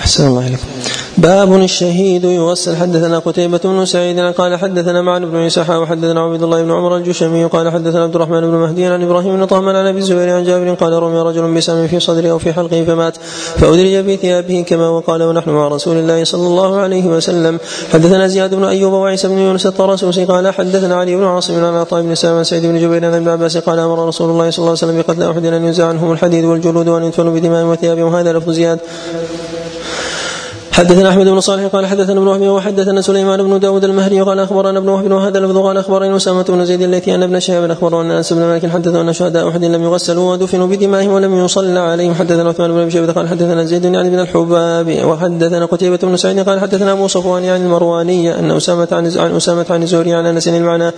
أحسن 0.00 0.26
الله 0.26 0.46
إليكم. 0.46 0.66
باب 1.22 1.54
الشهيد 1.54 2.24
يغسل 2.24 2.76
حدثنا 2.76 3.18
قتيبة 3.18 3.60
بن 3.64 3.84
سعيد 3.84 4.20
قال 4.20 4.56
حدثنا 4.58 5.02
معن 5.02 5.30
بن 5.30 5.36
عيسى 5.36 5.60
وحدثنا 5.60 6.20
عبد 6.20 6.42
الله 6.42 6.62
بن 6.62 6.70
عمر 6.70 6.96
الجشمي 6.96 7.44
قال 7.44 7.72
حدثنا 7.72 8.02
عبد 8.02 8.14
الرحمن 8.14 8.40
بن 8.40 8.56
مهدي 8.56 8.86
عن 8.86 9.02
إبراهيم 9.02 9.36
بن 9.36 9.44
طهمان 9.44 9.76
عن 9.76 9.86
أبي 9.86 9.98
الزبير 9.98 10.30
عن 10.30 10.44
جابر 10.44 10.74
قال 10.74 10.92
رمي 10.92 11.20
رجل 11.20 11.54
بسام 11.54 11.86
في 11.86 12.00
صدره 12.00 12.30
أو 12.30 12.38
في 12.38 12.52
حلقه 12.52 12.84
فمات 12.84 13.16
فأدرج 13.56 14.04
في 14.04 14.16
ثيابه 14.16 14.64
كما 14.68 14.88
وقال 14.88 15.22
ونحن 15.22 15.50
مع 15.50 15.68
رسول 15.68 15.96
الله 15.96 16.24
صلى 16.24 16.46
الله 16.46 16.76
عليه 16.76 17.06
وسلم. 17.06 17.58
حدثنا 17.92 18.26
زياد 18.26 18.54
بن 18.54 18.64
أيوب 18.64 18.92
وعيسى 18.92 19.28
بن 19.28 19.38
يونس 19.38 19.66
الطرسوسي 19.66 20.24
قال 20.24 20.54
حدثنا 20.54 20.94
علي 20.94 21.16
بن 21.16 21.24
عاصم 21.24 21.64
عن 21.64 21.74
عطاء 21.74 22.02
بن 22.02 22.14
سلام 22.14 22.42
سعيد 22.42 22.66
بن 22.66 22.80
جبير 22.80 23.04
عن 23.04 23.14
ابن 23.14 23.28
عباس 23.28 23.56
قال 23.56 23.78
أمر 23.78 24.08
رسول 24.08 24.30
الله 24.30 24.50
صلى 24.50 24.58
الله 24.58 24.76
عليه 24.82 24.92
وسلم 24.92 24.96
بقتل 24.96 25.22
أحد 25.22 25.44
أن 25.44 25.64
ينزع 25.64 25.86
عنهم 25.86 26.12
الحديد 26.12 26.44
والجلود 26.44 26.88
وأن 26.88 27.04
يدفنوا 27.04 27.34
بدماء 27.34 27.64
وثيابهم 27.64 28.12
وهذا 28.12 28.32
لفظ 28.32 28.50
زياد. 28.50 28.78
حدثنا 30.72 31.08
أحمد 31.08 31.26
بن 31.26 31.40
صالح 31.40 31.66
قال 31.66 31.86
حدثنا 31.86 32.18
ابن 32.18 32.26
وهب 32.26 32.42
وحدثنا 32.42 33.00
سليمان 33.00 33.42
بن 33.42 33.60
داود 33.60 33.84
المهري 33.84 34.20
قال 34.20 34.38
أخبرنا 34.38 34.78
ابن 34.78 34.88
وهب 34.88 35.12
وهذا 35.12 35.38
اللفظ 35.38 35.58
قال 35.58 35.76
أخبرني 35.76 36.16
أسامة 36.16 36.42
بن 36.42 36.64
زيد 36.64 36.82
التي 36.82 37.14
أن 37.14 37.22
ابن 37.22 37.40
شهاب 37.40 37.70
اخبره 37.70 38.02
أن 38.02 38.10
أنس 38.10 38.32
بن 38.32 38.40
مالك 38.40 38.66
حدثه 38.66 39.00
أن 39.00 39.12
شهداء 39.12 39.48
أحد 39.48 39.64
لم 39.64 39.82
يغسلوا 39.82 40.32
ودفنوا 40.32 40.66
بدمائهم 40.66 41.10
ولم 41.10 41.44
يصلى 41.44 41.78
عليهم. 41.78 42.14
حدثنا 42.14 42.48
عثمان 42.48 42.72
بن 42.72 42.78
ابي 42.78 42.90
شيبه 42.90 43.12
قال 43.12 43.28
حدثنا 43.28 43.64
زيد 43.64 43.84
يعني 43.84 44.10
بن 44.10 44.20
الحباب 44.20 45.04
وحدثنا 45.04 45.66
قتيبة 45.66 45.98
بن 46.02 46.16
سعيد 46.16 46.48
قال 46.48 46.60
حدثنا 46.60 46.92
أبو 46.92 47.06
صفوان 47.06 47.44
يعني 47.44 47.64
المرواني 47.64 48.38
أن 48.38 48.50
أسامة 48.50 48.88
عن 48.92 49.18
عن 49.18 49.36
أسامة 49.36 49.66
عن 49.70 49.82
الزهري 49.82 50.12
عن 50.12 50.26
أنس 50.26 50.48
المعنى 50.48 50.92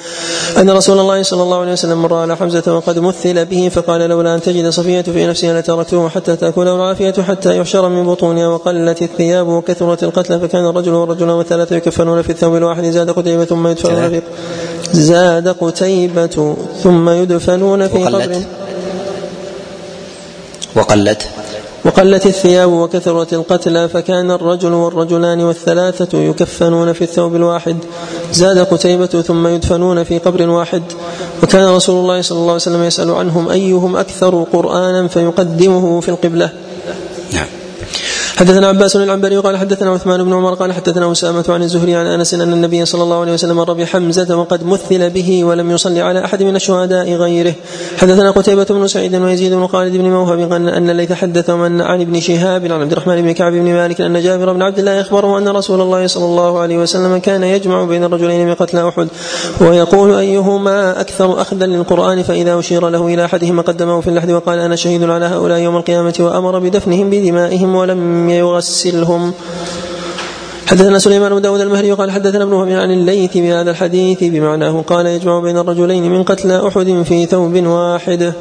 أن 0.59 0.71
رسول 0.71 0.99
الله 1.01 1.23
صلى 1.23 1.43
الله 1.43 1.61
عليه 1.61 1.73
وسلم 1.73 2.03
مر 2.03 2.15
على 2.15 2.37
حمزة 2.37 2.77
وقد 2.77 2.99
مثل 2.99 3.45
به 3.45 3.69
فقال 3.69 4.01
لولا 4.01 4.35
أن 4.35 4.41
تجد 4.41 4.69
صفية 4.69 5.03
في 5.03 5.27
نفسها 5.27 5.61
لتركته 5.61 6.09
حتى 6.09 6.37
تاكله 6.37 6.77
العافية 6.77 7.23
حتى 7.23 7.59
يحشر 7.59 7.89
من 7.89 8.07
بطونها 8.07 8.49
وقلت 8.49 9.03
الثياب 9.03 9.62
وكثرت 9.63 10.03
القتلى 10.03 10.41
فكان 10.41 10.67
الرجل 10.67 10.93
والرجل 10.93 11.31
والثلاثة 11.31 11.77
يكفنون 11.77 12.23
في 12.23 12.31
الثوب 12.31 12.57
الواحد 12.57 12.85
زاد 12.85 13.11
قتيبة 13.11 13.45
ثم 13.45 13.67
يدفنون 13.67 14.11
في 14.11 14.23
زاد 14.93 15.49
قتيبة 15.49 16.57
ثم 16.83 17.09
يدفنون 17.09 17.89
في 17.89 18.05
قبر 18.05 18.43
وقلت. 20.77 21.29
وقلت 21.85 22.27
الثياب 22.27 22.73
وكثرت 22.73 23.33
القتلى 23.33 23.89
فكان 23.89 24.31
الرجل 24.31 24.73
والرجلان 24.73 25.41
والثلاثة 25.41 26.19
يكفنون 26.19 26.93
في 26.93 27.03
الثوب 27.03 27.37
الواحد. 27.37 27.77
زاد 28.33 28.59
قتيبة 28.59 29.07
ثم 29.07 29.47
يدفنون 29.47 30.05
في 30.05 30.19
قبر 30.19 30.49
واحد. 30.49 30.83
وكان 31.43 31.75
رسول 31.75 31.97
الله 32.01 32.23
صلى 32.23 32.39
الله 32.39 32.53
عليه 32.53 32.63
وسلم 32.63 32.83
يسأل 32.83 33.11
عنهم 33.11 33.49
أيهم 33.49 33.97
أكثر 33.97 34.47
قرآنا 34.53 35.09
فيقدمه 35.09 36.01
في 36.01 36.09
القبلة. 36.09 36.51
نعم. 37.33 37.62
حدثنا 38.37 38.69
عباس 38.69 38.97
العنبري 38.97 39.37
قال 39.37 39.57
حدثنا 39.57 39.91
عثمان 39.91 40.25
بن 40.25 40.33
عمر 40.33 40.55
قال 40.55 40.73
حدثنا 40.73 41.13
أسامة 41.13 41.45
عن 41.49 41.63
الزهري 41.63 41.95
عن 41.95 42.07
أنس 42.07 42.35
أن 42.35 42.53
النبي 42.53 42.85
صلى 42.85 43.03
الله 43.03 43.21
عليه 43.21 43.33
وسلم 43.33 43.57
مر 43.57 43.73
بحمزه 43.73 44.37
وقد 44.37 44.67
مثل 44.67 45.11
به 45.11 45.45
ولم 45.45 45.71
يصلي 45.71 46.01
على 46.01 46.25
أحد 46.25 46.43
من 46.43 46.57
الشهداء 46.57 47.13
غيره. 47.13 47.55
حدثنا 47.99 48.31
قتيبة 48.31 48.65
بن 48.65 48.87
سعيد 48.87 49.15
ويزيد 49.15 49.53
بن 49.53 49.67
خالد 49.67 49.97
بن 49.97 50.05
موهب 50.05 50.53
أن 50.53 50.91
الليث 50.91 51.13
حدثهم 51.13 51.83
عن 51.83 52.01
ابن 52.01 52.21
شهاب 52.21 52.65
عن 52.65 52.81
عبد 52.81 52.93
الرحمن 52.93 53.23
بن 53.23 53.33
كعب 53.33 53.53
بن 53.53 53.73
مالك 53.73 54.01
أن 54.01 54.21
جابر 54.21 54.53
بن 54.53 54.63
عبد 54.63 54.79
الله 54.79 55.01
أخبره 55.01 55.39
أن 55.39 55.49
رسول 55.49 55.81
الله 55.81 56.07
صلى 56.07 56.25
الله 56.25 56.59
عليه 56.59 56.79
وسلم 56.79 57.17
كان 57.17 57.43
يجمع 57.43 57.85
بين 57.85 58.05
الرجلين 58.05 58.47
من 58.47 58.55
قتلى 58.55 58.89
أحد. 58.89 59.09
ويقول 59.61 60.15
أيهما 60.15 61.01
أكثر 61.01 61.41
أخذا 61.41 61.67
للقرآن 61.67 62.23
فإذا 62.23 62.59
أشير 62.59 62.89
له 62.89 63.07
إلى 63.07 63.25
أحدهما 63.25 63.63
قدمه 63.63 64.01
في 64.01 64.09
اللحد 64.09 64.31
وقال 64.31 64.59
أنا 64.59 64.77
شهيد 64.77 65.03
على 65.03 65.25
هؤلاء 65.25 65.59
يوم 65.59 65.77
القيامة 65.77 66.15
وأمر 66.21 66.59
بدفنهم 66.59 67.11
بدمائهم 67.11 67.75
ولم 67.75 68.22
يغسلهم. 68.31 69.33
حدثنا 70.67 70.99
سليمان 70.99 71.35
بن 71.35 71.43
داود 71.43 71.61
المهري 71.61 71.93
قال 71.93 72.11
حدثنا 72.11 72.45
ابن 72.45 72.73
عن 72.73 72.91
الليث 72.91 73.37
بهذا 73.37 73.71
الحديث 73.71 74.19
بمعناه 74.23 74.85
قال 74.87 75.07
يجمع 75.07 75.41
بين 75.41 75.59
الرجلين 75.59 76.13
من 76.13 76.23
قتلى 76.23 76.69
أحد 76.69 77.03
في 77.03 77.27
ثوب 77.27 77.67
واحد. 77.67 78.33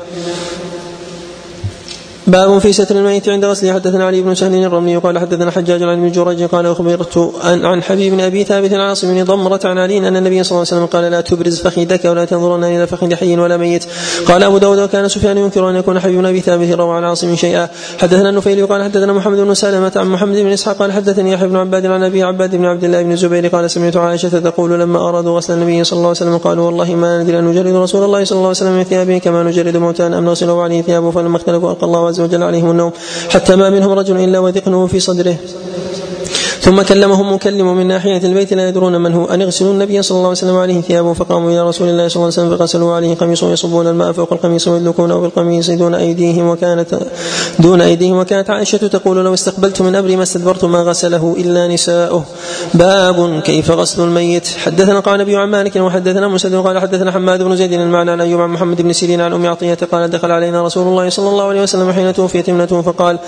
باب 2.28 2.60
في 2.60 2.74
ستر 2.74 2.96
الميت 2.96 3.30
عند 3.30 3.46
غسله. 3.46 3.74
حدثنا 3.74 4.06
علي 4.06 4.22
بن 4.22 4.36
سهل 4.36 4.66
الرملي 4.66 4.98
قال 4.98 5.20
حدثنا 5.20 5.52
حجاج 5.52 5.84
عن 5.84 5.98
ابن 5.98 6.12
جريج 6.12 6.44
قال 6.44 6.66
أخبرت 6.66 7.34
عن 7.44 7.84
حبيب 7.84 8.14
بن 8.14 8.20
أبي 8.20 8.44
ثابت 8.44 8.74
عاصم 8.74 9.14
بن 9.14 9.24
ضمرة 9.24 9.60
عن 9.64 9.78
علي 9.78 9.98
أن 9.98 10.16
النبي 10.18 10.44
صلى 10.44 10.52
الله 10.52 10.68
عليه 10.72 10.84
وسلم 10.84 10.86
قال 10.86 11.12
لا 11.12 11.22
تبرز 11.22 11.62
فخذك 11.62 12.06
ولا 12.06 12.26
تنظرن 12.26 12.64
إلى 12.64 12.88
فخذ 12.88 13.16
حي 13.16 13.38
ولا 13.38 13.58
ميت. 13.58 13.86
قال 14.28 14.44
أبو 14.44 14.58
داود 14.58 14.80
وكان 14.80 15.08
سفيان 15.08 15.38
ينكر 15.38 15.70
أن 15.70 15.76
يكون 15.76 16.00
حبيب 16.00 16.18
بن 16.18 16.26
أبي 16.26 16.42
ثابت 16.42 16.72
روى 16.72 16.96
عن 16.96 17.04
عاصم 17.04 17.36
شيئا. 17.36 17.70
حدثنا 18.00 18.30
النفيل 18.30 18.68
قال 18.68 18.84
حدثنا 18.84 19.14
محمد 19.14 19.38
بن 19.38 19.54
سلمة 19.54 19.92
عن 19.96 20.08
محمد 20.08 20.36
بن 20.36 20.48
إسحاق 20.52 20.78
قال 20.78 20.92
حدثني 20.92 21.32
يحيى 21.32 21.48
بن 21.48 21.56
عباد 21.56 21.86
عن 21.86 22.04
أبي 22.04 22.24
عباد 22.24 22.56
بن 22.56 22.66
عبد 22.66 22.84
الله 22.84 23.02
بن 23.02 23.12
الزبير 23.12 23.48
قال 23.48 23.72
سمعت 23.72 23.98
عائشة 23.98 24.40
تقول 24.40 24.80
لما 24.80 25.10
أرادوا 25.10 25.38
غسل 25.38 25.54
النبي 25.54 25.84
صلى 25.84 25.98
الله 25.98 26.08
عليه 26.08 26.18
وسلم 26.18 26.38
قالوا 26.38 26.66
والله 26.66 26.96
ما 26.96 27.24
ندري 27.24 27.40
أن 27.40 27.46
نجرد 27.46 27.76
رسول 27.76 28.04
الله 28.04 28.24
صلى 28.24 28.36
الله 28.36 28.48
عليه 28.48 28.58
وسلم 28.58 28.74
من 28.78 28.84
ثيابه 28.84 29.18
كما 29.18 29.44
نجرد 29.44 29.78
موتان 29.78 30.14
أم 30.14 30.26
نغسله 30.26 30.62
عليه 30.62 30.82
ثيابه 30.82 31.12
فلما 31.12 31.38
اختلفوا 31.38 31.72
ألقى 31.72 31.86
الله 31.86 32.11
عز 32.12 32.20
وجل 32.20 32.44
عليهم 32.44 32.72
النوم. 32.72 32.92
حتى 33.30 33.56
ما 33.56 33.70
منهم 33.70 33.92
رجل 33.92 34.18
إلا 34.18 34.40
وذقنه 34.40 34.88
في 34.88 35.00
صدره. 35.00 35.36
ثم 36.62 36.82
كلمهم 36.82 37.34
مكلم 37.34 37.78
من 37.78 37.88
ناحية 37.88 38.18
البيت 38.18 38.54
لا 38.54 38.70
يدرون 38.70 39.02
من 39.02 39.14
هو. 39.14 39.26
أن 39.26 39.42
يغسلوا 39.42 39.74
النبي 39.74 40.02
صلى 40.02 40.16
الله 40.16 40.28
عليه 40.28 40.38
وسلم 40.38 40.58
عليه 40.58 40.82
ثيابه 40.82 41.14
فقاموا 41.14 41.52
إلى 41.52 41.68
رسول 41.68 41.90
الله 41.90 42.08
صلى 42.08 42.16
الله 42.16 42.26
عليه 42.26 42.48
وسلم 42.48 42.58
فغسلوا 42.58 42.96
عليه 42.96 43.16
قميصه 43.16 43.52
يصبون 43.52 43.88
الماء 43.88 44.12
فوق 44.12 44.34
القميص 44.34 44.68
ويدلكونه 44.68 45.20
بالقميص 45.20 45.70
دون 45.70 45.96
أيديهم. 45.96 46.48
وكانت 46.48 47.00
دون 47.60 47.82
أيديهم. 47.82 48.18
وكانت 48.18 48.50
عائشة 48.50 48.78
تقول 48.78 49.18
لو 49.18 49.34
استقبلت 49.34 49.82
من 49.82 49.96
أمري 49.96 50.16
ما 50.16 50.24
استدبرت 50.24 50.66
ما 50.66 50.82
غسله 50.82 51.36
إلا 51.38 51.68
نساؤه. 51.68 52.24
باب 52.74 53.42
كيف 53.42 53.72
غسل 53.72 54.04
الميت. 54.04 54.48
حدثنا 54.48 55.00
قال 55.00 55.20
نبي 55.20 55.38
عن 55.38 55.50
مالك 55.50 55.76
وحدثنا 55.76 56.28
مسد 56.28 56.56
قال 56.56 56.80
حدثنا 56.80 57.12
حماد 57.12 57.44
بن 57.44 57.56
زيد 57.56 57.74
المعنى 57.74 58.12
عن 58.12 58.22
أيوب 58.22 58.42
عن 58.42 58.50
محمد 58.50 58.82
بن 58.82 58.94
سيرين 58.94 59.22
عن 59.22 59.34
أم 59.34 59.46
عطية 59.46 59.78
قال 59.92 60.10
دخل 60.10 60.32
علينا 60.32 60.66
رسول 60.66 60.88
الله 60.88 61.10
صلى 61.10 61.30
الله 61.30 61.44
عليه 61.44 61.62
وسلم 61.62 61.92
حين 61.92 62.14
توفيت 62.14 62.50
ابنته 62.50 62.82
فقال 62.82 63.20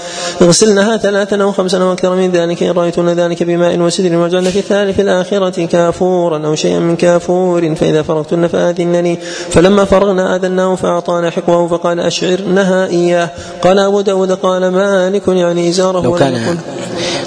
اغسلنها 0.41 0.97
ثلاثا 0.97 1.43
أو 1.43 1.51
خمسا 1.51 1.77
أو 1.77 1.93
أكثر 1.93 2.15
من 2.15 2.31
ذلك 2.31 2.63
إن 2.63 2.71
رأيتن 2.71 3.09
ذلك 3.09 3.22
بماء 3.27 3.79
وسد 3.79 4.03
سدر 4.03 4.15
وجعلنا 4.15 4.49
في 4.49 4.59
الثالث 4.59 4.99
الآخرة 4.99 5.65
كافورا 5.65 6.47
أو 6.47 6.55
شيئا 6.55 6.79
من 6.79 6.95
كافور 6.95 7.75
فإذا 7.75 8.01
فرغتن 8.01 8.47
فآذنني. 8.47 9.19
فلما 9.49 9.85
فرغنا 9.85 10.35
آذناه 10.35 10.75
فأعطانا 10.75 11.29
حقوه 11.29 11.67
فقال 11.67 11.99
أشعرنها 11.99 12.87
إياه. 12.87 13.29
قال 13.63 13.79
أبو 13.79 14.01
داود 14.01 14.31
قال 14.31 14.67
مالك 14.67 15.27
يعني 15.27 15.69
إزاره 15.69 16.01
لو 16.01 16.15
كان 16.15 16.57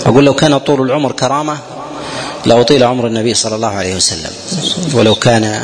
أقول 0.07 0.25
لو 0.25 0.35
كان 0.35 0.59
طول 0.59 0.81
العمر 0.81 1.13
كرامة 1.13 1.57
لأطيل 2.47 2.83
عمر 2.85 3.07
النبي 3.07 3.35
صلى 3.35 3.55
الله 3.55 3.69
عليه 3.69 3.97
وسلم. 3.97 4.31
ولو 4.95 5.15
كان 5.15 5.61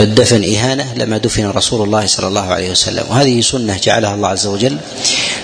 الدفن 0.00 0.44
إهانة 0.44 0.94
لما 0.94 1.18
دفن 1.18 1.46
رسول 1.50 1.82
الله 1.82 2.06
صلى 2.06 2.28
الله 2.28 2.46
عليه 2.52 2.70
وسلم. 2.70 3.04
وهذه 3.10 3.40
سنة 3.40 3.76
جعلها 3.82 4.14
الله 4.14 4.28
عز 4.28 4.46
وجل 4.46 4.76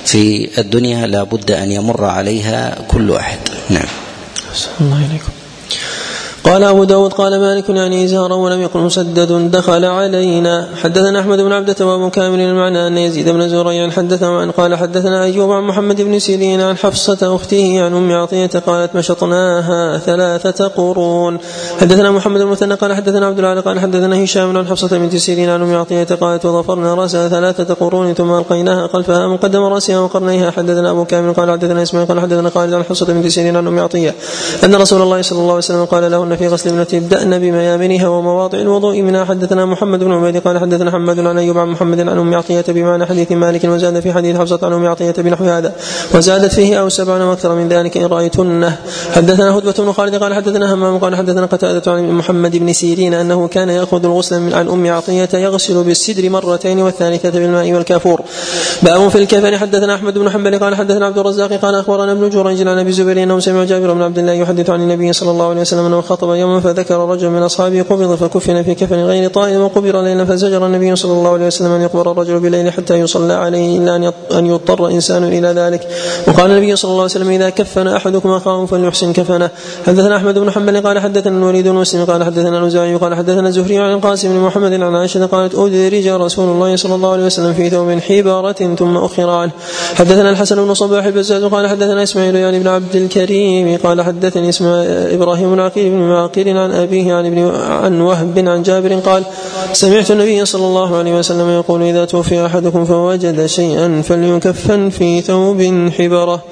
في 0.05 0.49
الدنيا 0.59 1.07
لا 1.07 1.23
بد 1.23 1.51
أن 1.51 1.73
يمر 1.73 2.05
عليها 2.05 2.79
كل 2.89 3.17
أحد. 3.17 3.39
نعم. 3.71 3.89
الله 4.81 5.07
إليكم 5.11 5.33
قال 6.45 6.65
أبو 6.65 6.85
داود 6.85 7.13
قال 7.13 7.41
مالك 7.41 7.69
يعني 7.69 8.05
إزارا 8.05 8.35
ولم 8.35 8.61
يقل 8.61 8.81
مسدد 8.81 9.51
دخل 9.51 9.85
علينا. 9.85 10.69
حدثنا 10.83 11.21
أحمد 11.21 11.41
بن 11.41 11.53
عبدة 11.53 11.87
وأبو 11.87 12.11
كامل 12.11 12.41
المعنى 12.41 12.87
أن 12.87 12.99
يزيد 12.99 13.29
بن 13.29 13.49
زريع 13.49 13.91
حدث 13.91 14.23
عن 14.23 14.51
قال 14.51 14.75
حدثنا 14.75 15.25
أيوب 15.25 15.53
عن 15.53 15.63
محمد 15.63 16.01
بن 16.03 16.19
سيرين 16.19 16.61
عن 16.61 16.77
حفصة 16.77 17.37
أخته 17.37 17.85
عن 17.85 17.95
أم 17.95 18.13
عطية 18.13 18.47
قالت 18.47 18.97
مشطناها 18.97 19.99
ثلاثة 19.99 20.69
قرون. 20.69 21.39
حدثنا 21.81 22.11
محمد 22.11 22.41
المثنى 22.41 22.75
قال 22.75 22.93
حدثنا 22.95 23.27
عبد 23.27 23.39
العال 23.39 23.63
قال 23.63 23.81
حدثنا 23.81 24.25
هشام 24.25 24.59
عن 24.59 24.67
حفصة 24.67 24.99
بنت 24.99 25.17
سيرين 25.17 25.51
عن 25.51 25.63
أم 25.63 25.75
عطية 25.77 26.05
قالت 26.21 26.47
وظفرنا 26.47 26.95
رأسها 26.95 27.29
ثلاثة 27.29 27.75
قرون 27.75 28.15
ثم 28.15 28.33
ألقيناها 28.33 28.87
خلفها 28.87 29.27
من 29.27 29.37
قدم 29.37 29.63
رأسها 29.63 29.99
وقرنيها. 29.99 30.51
حدثنا 30.51 30.91
أبو 30.91 31.05
كامل 31.05 31.35
قال 31.35 31.51
حدثنا 31.51 31.83
إسماعيل 31.83 32.09
قال 32.09 32.21
حدثنا 32.21 32.51
خالد 32.51 32.73
عن 32.75 32.83
حفصة 32.83 33.07
بنت 33.07 33.27
سيرين 33.27 33.57
عن 33.57 33.67
أم 33.67 33.79
عطية 33.79 34.15
أن 34.65 34.75
رسول 34.75 35.03
الله 35.03 35.23
صلى 35.23 35.39
الله 35.39 35.51
عليه 35.51 35.59
وسلم 35.59 35.85
قال 35.85 36.11
لهن 36.11 36.32
في 36.37 36.49
غسل 36.49 36.71
ابنته 36.71 36.99
ابدأن 36.99 37.39
بميامنها 37.39 38.09
ومواضع 38.09 38.59
الوضوء 38.59 39.03
منها. 39.03 39.25
حدثنا 39.25 39.67
محمد 39.67 40.05
بن 40.05 40.13
عبيد 40.13 40.37
قال 40.37 40.59
حدثنا 40.59 40.91
حماد 40.91 41.19
عن 41.19 41.39
أيوب 41.39 41.59
عن 41.59 41.69
محمد 41.69 42.01
عن 42.01 42.19
أم 42.19 42.35
عطية 42.35 42.65
بمعنى 42.69 43.07
حديث 43.07 43.33
مالك 43.33 43.65
وزاد 43.65 44.01
في 44.01 44.13
حديث 44.13 44.37
حفصة 44.37 44.59
عن 44.63 44.73
أم 44.73 44.87
عطية 44.87 45.15
بنحو 45.19 45.45
هذا. 45.45 45.73
وزادت 46.15 46.53
فيه 46.53 46.81
أو 46.81 46.89
سبعا 46.89 47.23
وأكثر 47.23 47.55
من 47.55 47.69
ذلك 47.69 47.97
إن 47.97 48.07
رأيتنه 48.07 48.77
حدثنا 49.13 49.59
هدبة 49.59 49.75
بن 49.79 49.93
خالد 49.93 50.15
قال 50.15 50.35
حدثنا 50.35 50.75
همام 50.75 50.99
قال 50.99 51.17
حدثنا 51.17 51.47
قتادة 51.47 51.93
عن 51.93 52.11
محمد 52.11 52.57
بن 52.57 52.73
سيرين 52.73 53.15
أنه 53.15 53.49
كان 53.49 53.69
يأخذ 53.69 54.05
الغسل 54.05 54.41
من 54.41 54.53
عن 54.55 54.69
أم 54.69 54.87
عطية 54.91 55.29
يغسل 55.35 55.85
بالسدر 55.85 56.31
مرتين 56.31 56.79
والثالثة 56.79 57.31
بالماء 57.31 57.73
والكافور. 57.73 58.21
باب 58.83 59.09
في 59.09 59.19
الكفن. 59.19 59.53
حدثنا 59.53 59.95
أحمد 59.95 60.19
بن 60.19 60.31
حنبل 60.31 60.59
قال 60.59 60.75
حدثنا 60.75 61.07
عبد 61.07 61.19
الرزاق 61.19 61.53
قال 61.53 61.75
أخبرنا 61.75 62.13
ابن 62.13 62.31
جريج 62.31 62.69
عن 62.69 62.79
أبي 62.79 62.93
زبير 62.93 63.23
أنه 63.23 63.41
سمع 63.41 63.65
جابر 63.65 63.93
بن 63.93 64.03
عبد 64.03 64.19
الله 64.19 64.33
يحدث 64.33 64.71
عن 64.71 64.81
النبي 64.81 65.13
صلى 65.13 65.31
الله 65.31 65.49
عليه 65.49 65.61
وسلم 65.61 65.85
أنه 65.85 66.01
يوما 66.31 66.61
فذكر 66.61 67.09
رجل 67.09 67.29
من 67.29 67.43
أصحابه 67.43 67.83
قبض 67.83 68.15
فكفن 68.15 68.63
في 68.63 68.75
كفن 68.75 68.97
غير 68.97 69.31
طائر 69.31 69.63
وقبر 69.63 70.03
ليلا 70.03 70.25
فزجر 70.25 70.67
النبي 70.67 70.97
صلى 70.97 71.13
الله 71.13 71.33
عليه 71.33 71.47
وسلم 71.47 71.73
أن 71.73 71.81
يقبر 71.81 72.13
الرجل 72.13 72.41
بليل 72.41 72.73
حتى 72.73 72.95
يصلى 72.95 73.33
عليه 73.33 73.79
إلا 73.79 74.13
أن 74.39 74.47
يضطر 74.47 74.89
إنسان 74.89 75.25
إلى 75.25 75.49
ذلك. 75.49 75.89
وقال 76.29 76.51
النبي 76.51 76.77
صلى 76.77 76.89
الله 76.89 77.03
عليه 77.03 77.13
وسلم 77.13 77.31
إذا 77.31 77.51
كفن 77.51 77.89
أحدكم 77.89 78.31
أخاه 78.31 78.67
فليحسن 78.67 79.13
كفنه. 79.13 79.51
حدثنا 79.87 80.17
أحمد 80.17 80.39
بن 80.39 80.51
حنبل 80.51 80.81
قال 80.81 80.99
حدثنا 80.99 81.39
الوليد 81.39 81.69
بن 81.69 81.75
مسلم 81.75 82.05
قال 82.05 82.25
حدثنا 82.25 82.59
الأوزاعي 82.59 82.95
قال 82.95 83.15
حدثنا 83.15 83.51
زهري 83.51 83.79
عن 83.79 83.93
القاسم 83.95 84.29
بن 84.29 84.41
محمد 84.41 84.73
عن 84.73 84.95
عائشة 84.95 85.27
قالت 85.27 85.55
أدرج 85.55 86.09
رسول 86.09 86.49
الله 86.49 86.77
صلى 86.77 86.95
الله 86.95 87.13
عليه 87.13 87.27
وسلم 87.27 87.55
في 87.55 87.71
ثوب 87.71 87.91
حبارة 87.91 88.75
ثم 88.79 88.97
أخر 88.97 89.31
عنه. 89.31 89.53
حدثنا 89.95 90.31
الحسن 90.31 90.65
بن 90.65 90.75
صباح 90.75 91.05
البزاز 91.05 91.45
قال 91.45 91.69
حدثنا 91.69 92.03
إسماعيل 92.03 92.37
يعني 92.37 92.59
بن 92.59 92.69
عبد 92.69 92.97
الكريم 92.97 93.77
قال 93.77 94.03
حدثني 94.03 94.51
إبراهيم 95.15 95.55
بن 95.55 95.61
عقيل 95.61 95.91
بن 95.91 96.12
معقيل 96.13 96.49
عن 96.49 96.71
أبيه 96.71 97.15
عن 97.15 97.27
ابن 97.27 97.39
عن 97.55 98.01
وهب 98.01 98.39
عن 98.39 98.63
جابر 98.63 98.95
قال 98.95 99.25
سمعت 99.73 100.11
النبي 100.11 100.45
صلى 100.45 100.67
الله 100.67 100.97
عليه 100.97 101.19
وسلم 101.19 101.49
يقول 101.51 101.83
إذا 101.83 102.05
توفي 102.05 102.47
أحدكم 102.47 102.85
فوجد 102.85 103.47
شيئا 103.47 104.03
فليكفن 104.03 104.91
في 104.91 105.21
ثوب 105.21 105.91
حبرة. 105.99 106.43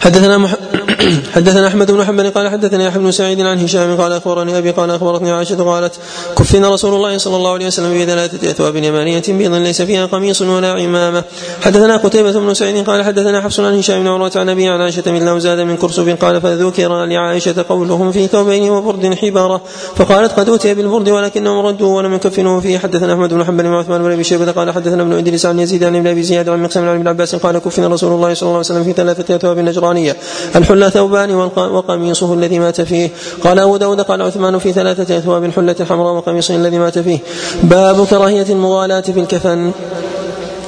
حدثنا 0.00 0.38
مح... 0.38 0.54
حدثنا 1.34 1.66
أحمد 1.66 1.90
بن 1.90 2.04
حنبل 2.04 2.30
قال 2.30 2.48
حدثنا 2.48 2.86
يحيى 2.86 3.02
بن 3.02 3.10
سعيد 3.10 3.40
عن 3.40 3.58
هشام 3.58 3.96
قال 3.96 4.12
أخبرني 4.12 4.58
أبي 4.58 4.70
قال 4.70 4.90
أخبرتني 4.90 5.30
عائشة 5.30 5.64
قالت 5.64 5.92
كفنا 6.38 6.74
رسول 6.74 6.94
الله 6.94 7.18
صلى 7.18 7.36
الله 7.36 7.52
عليه 7.52 7.66
وسلم 7.66 7.92
في 7.92 8.06
ثلاثة 8.06 8.50
أثواب 8.50 8.76
يمانية 8.76 9.22
بيض 9.28 9.54
ليس 9.54 9.82
فيها 9.82 10.06
قميص 10.06 10.42
ولا 10.42 10.72
عمامة. 10.72 11.24
حدثنا 11.62 11.96
قتيبة 11.96 12.32
بن 12.32 12.54
سعيد 12.54 12.86
قال 12.86 13.04
حدثنا 13.04 13.40
حفص 13.40 13.60
عن 13.60 13.78
هشام 13.78 14.00
بن 14.00 14.08
عروة 14.08 14.32
عن 14.36 14.48
أبي 14.48 14.68
عن 14.68 14.80
عائشة 14.80 15.12
من 15.12 15.40
زاد 15.40 15.60
من 15.60 15.76
كرسف 15.76 16.24
قال 16.24 16.40
فذكر 16.40 17.04
لعائشة 17.04 17.64
قولهم 17.68 18.12
في 18.12 18.26
ثوبين 18.26 18.70
وبرد 18.70 19.14
حبارة 19.14 19.60
فقالت 19.96 20.32
قد 20.32 20.48
أوتي 20.48 20.74
بالبرد 20.74 21.08
ولكنهم 21.08 21.66
ردوا 21.66 21.96
ولم 21.96 22.14
يكفنوه 22.14 22.60
فيه. 22.60 22.78
حدثنا 22.78 23.12
أحمد 23.12 23.34
بن 23.34 23.44
حنبل 23.44 23.66
وعثمان 23.66 24.02
بن 24.02 24.12
أبي 24.12 24.24
شيبة 24.24 24.52
قال 24.52 24.70
حدثنا 24.70 25.02
ابن 25.02 25.12
إدريس 25.12 25.46
عن 25.46 25.58
يزيد 25.58 25.84
عن 25.84 25.96
ابن 25.96 26.06
أبي 26.06 26.22
زياد 26.22 26.48
عن 26.48 26.62
مقسم 26.62 26.88
عن 26.88 26.96
ابن 26.96 27.08
عباس 27.08 27.34
قال 27.34 27.58
كفنا 27.58 27.88
رسول 27.88 28.12
الله 28.12 28.34
صلى 28.34 28.42
الله 28.42 28.56
عليه 28.56 28.66
وسلم 28.66 28.84
في 28.84 28.92
ثلاثة 28.92 29.36
أثواب 29.36 29.58
نجرانية 29.92 30.16
الحلة 30.56 30.88
ثوبان 30.88 31.30
وقميصه 31.56 32.34
الذي 32.34 32.58
مات 32.58 32.80
فيه. 32.80 33.10
قال 33.44 33.58
أبو 33.58 33.76
داود 33.76 34.00
قال 34.00 34.22
عثمان 34.22 34.58
في 34.58 34.72
ثلاثة 34.72 35.18
أثواب 35.18 35.50
حلة 35.50 35.76
حمراء 35.88 36.14
وقميصه 36.14 36.56
الذي 36.56 36.78
مات 36.78 36.98
فيه. 36.98 37.18
باب 37.62 38.06
كراهية 38.06 38.46
المغالاة 38.50 39.00
في 39.00 39.20
الكفن. 39.20 39.72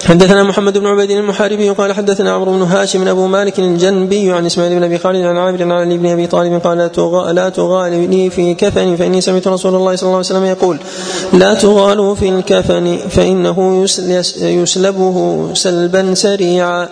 حدثنا 0.05 0.43
محمد 0.43 0.79
بن 0.79 0.87
عبيد 0.87 1.11
المحاربي 1.11 1.71
قال 1.71 1.93
حدثنا 1.93 2.33
عمرو 2.33 2.53
بن 2.53 2.63
هاشم 2.63 3.09
أبو 3.09 3.27
مالك 3.27 3.59
الجنبي 3.59 4.33
عن 4.33 4.47
إسماعيل 4.47 4.79
بن 4.79 4.85
أبي 4.85 4.99
خالد 4.99 5.25
عن 5.25 5.37
عامر 5.37 5.63
عن 5.63 5.73
علي 5.73 5.99
بن 5.99 6.07
أبي 6.07 6.27
طالب 6.27 6.61
قال 6.65 6.79
لا 7.35 7.49
تغالني 7.49 8.31
في 8.31 8.55
كفني 8.55 8.97
فإني 8.97 9.21
سمعت 9.21 9.49
رسول 9.49 9.75
الله 9.75 9.97
صلى 9.97 10.07
الله 10.07 10.17
عليه 10.17 10.27
وسلم 10.27 10.45
يقول 10.45 10.79
لا 11.33 11.55
تغالوا 11.55 12.15
في 12.15 12.29
الكفن 12.29 12.99
فإنه 13.11 13.87
يسلبه 14.43 15.49
سلبا 15.55 16.15
سريعا. 16.15 16.89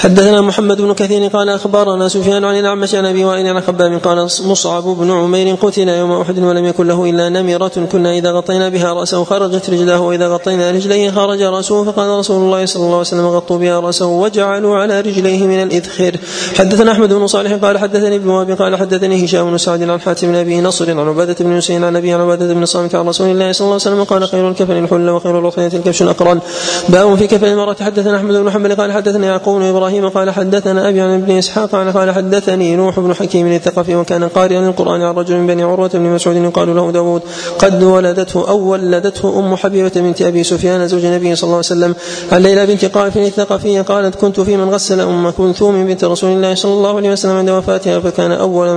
حدثنا 0.00 0.40
محمد 0.40 0.80
بن 0.80 0.92
كثير 0.94 1.28
قال 1.28 1.48
أخبرنا 1.48 2.08
سفيان 2.08 2.44
عن 2.44 2.58
الأعمش 2.58 2.94
عن 2.94 3.06
أبي 3.06 3.24
وائل 3.24 3.46
عن 3.46 3.60
خباب 3.60 4.00
قال 4.04 4.28
مصعب 4.44 4.82
بن 4.82 5.10
عمير 5.10 5.54
قتل 5.54 5.88
يوم 5.88 6.12
أحد 6.12 6.38
ولم 6.38 6.64
يكن 6.64 6.86
له 6.86 7.10
إلا 7.10 7.28
نمرة 7.28 7.88
كنا 7.92 8.12
إذا 8.12 8.32
غطينا 8.32 8.68
بها 8.68 8.92
رأسه 8.92 9.24
خرجت 9.24 9.70
رجلاه 9.70 10.00
وإذا 10.00 10.28
غطينا 10.28 10.70
رجليه 10.70 11.10
خرج 11.10 11.42
رأسه 11.42 11.84
فقال 11.84 12.18
رسول 12.18 12.36
الله 12.36 12.66
صلى 12.66 12.80
الله 12.80 12.92
عليه 12.92 13.00
وسلم 13.00 13.26
غطوا 13.26 13.58
بها 13.58 13.80
رأسه 13.80 14.06
وجعلوا 14.06 14.76
على 14.76 15.00
رجليه 15.00 15.46
من 15.46 15.62
الاذخر 15.62 16.16
حدثنا 16.58 16.92
أحمد 16.92 17.12
بن 17.12 17.26
صالح 17.26 17.52
قال 17.52 17.78
حدثني 17.78 18.16
ابن 18.16 18.28
وهب 18.28 18.50
قال 18.50 18.76
حدثني 18.76 19.24
هشام 19.24 19.50
بن 19.50 19.58
سعد 19.58 19.82
عن 19.82 20.00
حاتم 20.00 20.26
بن 20.26 20.34
أبي 20.34 20.60
نصر 20.60 20.90
عن 20.90 21.08
عبادة 21.08 21.36
بن 21.40 21.56
حسين 21.56 21.84
عن 21.84 21.96
أبي 21.96 22.12
عن 22.12 22.20
عبادة 22.20 22.54
بن 22.54 22.64
صامت 22.64 22.94
عن 22.94 23.08
رسول 23.08 23.30
الله 23.30 23.52
صلى 23.52 23.64
الله 23.64 23.78
عليه 23.86 23.94
وسلم 23.96 24.04
قال 24.04 24.28
خير 24.28 24.48
الكفن 24.48 24.84
الحل 24.84 25.08
وخير 25.08 25.38
الوقيه 25.38 25.66
الكبش 25.66 26.02
الاقرن 26.02 26.40
باب 26.88 27.14
في 27.14 27.26
كفن 27.26 27.46
المرأة. 27.46 27.76
حدثنا 27.80 28.16
أحمد 28.16 28.34
بن 28.34 28.50
حنبل 28.50 28.74
قال 28.74 28.92
حدثنا 28.92 29.26
يعقوب 29.26 29.62
إبراهيم 29.62 29.89
قال 29.98 30.30
حدثنا 30.30 30.88
أبي 30.88 31.00
عن 31.00 31.22
ابن 31.22 31.38
إسحاق 31.38 31.70
قال 31.70 32.10
حدثني 32.10 32.76
نوح 32.76 33.00
بن 33.00 33.14
حكيم 33.14 33.46
الثقفي 33.46 33.96
وكان 33.96 34.24
قارئا 34.28 34.60
للقرآن 34.60 35.02
عن 35.02 35.14
رجل 35.14 35.36
من 35.36 35.46
بني 35.46 35.62
عروة 35.62 35.90
بن 35.94 36.00
مسعود 36.00 36.36
يقال 36.36 36.76
له 36.76 36.90
داود 36.90 37.22
قد 37.58 37.82
ولدته 37.82 38.48
أو 38.48 38.70
ولدته 38.70 39.38
أم 39.38 39.56
حبيبة 39.56 39.92
بنت 39.96 40.22
أبي 40.22 40.44
سفيان 40.44 40.88
زوج 40.88 41.04
النبي 41.04 41.36
صلى 41.36 41.44
الله 41.44 41.56
عليه 41.56 41.66
وسلم. 41.66 41.94
عن 42.32 42.42
ليلى 42.42 42.66
بنت 42.66 42.84
قائف 42.84 43.16
الثقفيه 43.16 43.82
قالت 43.82 44.14
كنت 44.14 44.40
في 44.40 44.56
من 44.56 44.70
غسل 44.70 45.00
أم 45.00 45.30
كلثوم 45.30 45.86
بنت 45.86 46.04
رسول 46.04 46.30
الله 46.30 46.54
صلى 46.54 46.72
الله 46.72 46.96
عليه 46.96 47.10
وسلم 47.12 47.36
عند 47.36 47.50
وفاتها 47.50 48.00
فكان 48.00 48.32
أول 48.32 48.68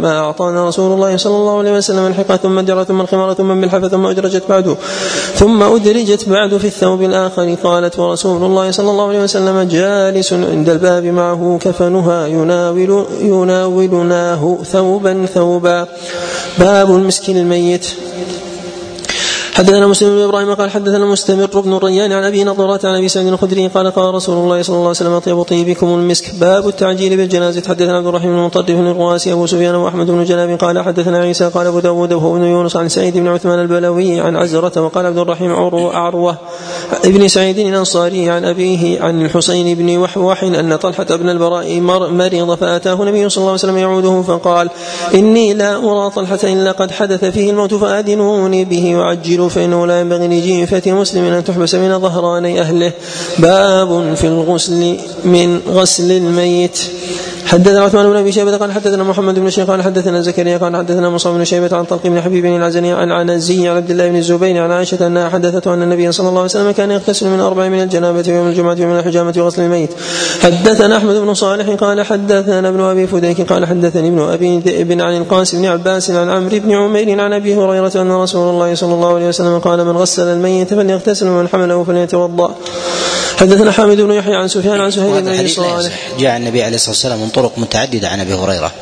ما 0.00 0.18
أعطانا 0.18 0.68
رسول 0.68 0.92
الله 0.92 1.16
صلى 1.16 1.36
الله 1.36 1.58
عليه 1.58 1.72
وسلم 1.72 2.06
الحقة 2.06 2.36
ثم 2.36 2.58
الدرع 2.58 2.84
ثم 2.84 3.00
الخمار 3.00 3.34
ثم 3.34 3.60
بالحفه 3.60 3.88
ثم 3.88 4.06
أدرجت 4.06 4.42
بعد 4.48 4.76
ثم 5.34 5.62
أدرجت 5.62 6.28
بعد 6.28 6.56
في 6.56 6.66
الثوب 6.66 7.02
الآخر. 7.02 7.56
قالت 7.64 7.98
ورسول 7.98 8.44
الله 8.44 8.70
صلى 8.70 8.90
الله 8.90 9.08
عليه 9.08 9.22
وسلم 9.22 9.62
جالس 9.62 10.32
عند 10.58 10.68
الباب 10.68 11.04
معه 11.04 11.58
كفنها 11.60 12.26
يناول 12.26 13.06
يناولناه 13.20 14.58
ثوبا 14.64 15.26
ثوبا. 15.34 15.86
باب 16.58 16.90
المسكين 16.96 17.36
الميت 17.36 17.86
حدثنا 19.58 19.86
مسلم 19.86 20.08
بن 20.08 20.22
إبراهيم 20.22 20.54
قال 20.54 20.70
حدثنا 20.70 21.06
مستمر 21.06 21.60
بن 21.60 21.72
الريان 21.72 22.12
عن 22.12 22.24
أبي 22.24 22.44
نضرات 22.44 22.84
عن 22.84 22.94
أبي 22.94 23.08
سعيد 23.08 23.26
الخدري 23.26 23.66
قال 23.66 23.90
قال 23.90 24.14
رسول 24.14 24.36
الله 24.36 24.62
صلى 24.62 24.74
الله 24.74 24.86
عليه 24.86 24.90
وسلم 24.90 25.12
اطيب 25.12 25.42
طيبكم 25.42 25.86
المسك. 25.86 26.34
باب 26.40 26.68
التعجيل 26.68 27.16
بالجنازة. 27.16 27.62
حدثنا 27.68 27.96
عبد 27.96 28.06
الرحيم 28.06 28.30
بن 28.30 28.38
مطرف 28.38 28.70
بن 28.70 28.86
الرواسي 28.86 29.32
أبو 29.32 29.46
سفيان 29.46 29.74
وأحمد 29.74 30.06
بن 30.06 30.24
جلاب 30.24 30.58
قال 30.58 30.82
حدثنا 30.82 31.18
عيسى 31.18 31.48
قال 31.48 31.66
أبو 31.66 31.80
داود 31.80 32.12
وهو 32.12 32.36
ابن 32.36 32.44
يونس 32.44 32.76
عن 32.76 32.88
سعيد 32.88 33.18
بن 33.18 33.28
عثمان 33.28 33.58
البلوي 33.58 34.20
عن 34.20 34.36
عزرة 34.36 34.80
وقال 34.80 35.06
عبد 35.06 35.18
الرحيم 35.18 35.52
عروة 35.52 35.94
أعروة 35.94 36.36
ابن 37.04 37.28
سعيد 37.28 37.58
الأنصاري 37.58 38.30
عن 38.30 38.44
أبيه 38.44 39.00
عن 39.00 39.24
الحسين 39.24 39.74
بن 39.76 39.98
وحوح 39.98 40.42
أن 40.42 40.76
طلحة 40.76 41.16
بن 41.16 41.28
البراء 41.28 41.80
مرض 41.80 42.54
فأتاه 42.60 43.02
النبي 43.02 43.28
صلى 43.28 43.36
الله 43.36 43.50
عليه 43.50 43.60
وسلم 43.60 43.78
يعوده 43.78 44.22
فقال 44.22 44.70
إني 45.14 45.54
لا 45.54 45.76
أرى 45.76 46.10
طلحة 46.10 46.38
إلا 46.44 46.72
قد 46.72 46.90
حدث 46.90 47.24
فيه 47.24 47.50
الموت 47.50 47.74
فآذنوني 47.74 48.64
به 48.64 48.96
وعجلوا 48.96 49.47
فإنه 49.48 49.86
لا 49.86 50.00
ينبغي 50.00 50.28
لجيفة 50.28 50.92
مسلم 50.92 51.24
أن 51.24 51.44
تحبس 51.44 51.74
من 51.74 51.98
ظهراني 51.98 52.60
أهله. 52.60 52.92
باب 53.38 54.14
في 54.14 54.26
الغسل 54.26 54.96
من 55.24 55.60
غسل 55.68 56.12
الميت. 56.12 56.78
حدثنا 57.48 57.80
عثمان 57.80 58.10
بن 58.10 58.16
أبي 58.16 58.32
شيبة 58.32 58.56
قال 58.56 58.72
حدثنا 58.72 59.04
محمد 59.04 59.38
بن 59.38 59.50
شيخ 59.50 59.66
قال 59.70 59.82
حدثنا 59.82 60.20
زكريا 60.20 60.58
قال 60.58 60.76
حدثنا 60.76 61.10
مصعب 61.10 61.34
بن 61.34 61.44
شيبة 61.44 61.76
عن 61.76 61.84
طلق 61.84 62.00
بن 62.04 62.20
حبيب 62.20 62.44
العزني 62.44 62.92
عن 62.92 63.12
عنزي 63.12 63.68
عن 63.68 63.76
عبد 63.76 63.90
الله 63.90 64.08
بن 64.08 64.16
الزبير 64.16 64.62
عن 64.62 64.70
عائشة 64.70 65.06
أنها 65.06 65.28
حدثته 65.28 65.74
أن 65.74 65.82
النبي 65.82 66.12
صلى 66.12 66.28
الله 66.28 66.40
عليه 66.40 66.50
وسلم 66.50 66.70
كان 66.70 66.90
يغتسل 66.90 67.28
من 67.28 67.40
أربع 67.40 67.68
من 67.68 67.82
الجنابة 67.82 68.24
يوم 68.28 68.48
الجمعة 68.48 68.76
ومن 68.80 68.98
الحجامة 68.98 69.34
وغسل 69.36 69.62
الميت. 69.62 69.90
حدثنا 70.42 70.96
أحمد 70.96 71.14
بن 71.14 71.34
صالح 71.34 71.68
قال 71.68 72.06
حدثنا 72.06 72.68
ابن 72.68 72.80
أبي 72.80 73.06
فديك 73.06 73.52
قال 73.52 73.66
حدثني 73.66 74.08
ابن 74.08 74.20
أبي 74.20 74.58
ذئب 74.58 74.92
عن 75.00 75.16
القاسم 75.16 75.58
بن 75.58 75.66
عباس 75.66 76.10
عن 76.10 76.28
عمرو 76.28 76.58
بن 76.58 76.72
عمير 76.72 77.20
عن 77.20 77.32
أبي 77.32 77.54
هريرة 77.56 77.92
أن 77.96 78.12
رسول 78.12 78.50
الله 78.50 78.74
صلى 78.74 78.94
الله 78.94 79.14
عليه 79.14 79.28
وسلم 79.28 79.58
قال 79.58 79.84
من 79.84 79.96
غسل 79.96 80.22
الميت 80.22 80.74
فليغتسل 80.74 81.26
ومن 81.26 81.48
حمله 81.48 81.84
فليتوضأ. 81.84 82.54
حدثنا 83.36 83.70
حامد 83.70 84.00
بن 84.00 84.12
يحيى 84.12 84.34
عن 84.34 84.48
سفيان 84.48 84.80
عن 84.80 84.90
سهيل 84.90 85.22
بن 85.22 85.48
صالح 85.48 85.92
جاء 86.18 86.36
النبي 86.36 86.62
عليه 86.62 86.74
الصلاة 86.74 86.90
والسلام 86.90 87.18
من 87.20 87.28
طرق 87.38 87.58
متعددة 87.58 88.08
عن 88.08 88.20
أبي 88.20 88.34
هريرة 88.34 88.72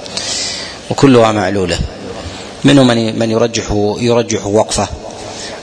وكلها 0.90 1.32
معلولة. 1.32 1.78
منهم 2.64 2.86
من 2.86 3.18
من 3.18 3.30
يرجح 3.30 3.94
يرجح 3.98 4.46
وقفه. 4.46 4.88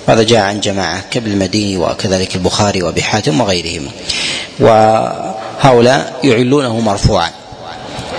هذا 0.07 0.23
جاء 0.23 0.39
عن 0.39 0.59
جماعة 0.59 1.03
كابن 1.11 1.31
المديني 1.31 1.77
وكذلك 1.77 2.35
البخاري 2.35 2.83
وأبي 2.83 3.01
حاتم 3.03 3.41
وغيرهم. 3.41 3.87
وهؤلاء 4.59 6.19
يعلونه 6.23 6.79
مرفوعا. 6.79 7.31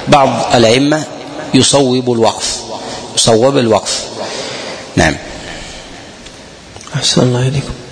بعض 0.09 0.55
الأئمة 0.55 1.05
يصوب 1.55 2.13
الوقف 2.13 2.63
يصوب 3.17 3.59
الوقف. 3.59 4.05
نعم. 4.97 5.17
أحسن 6.95 7.23
الله 7.23 7.49
إليكم. 7.49 7.84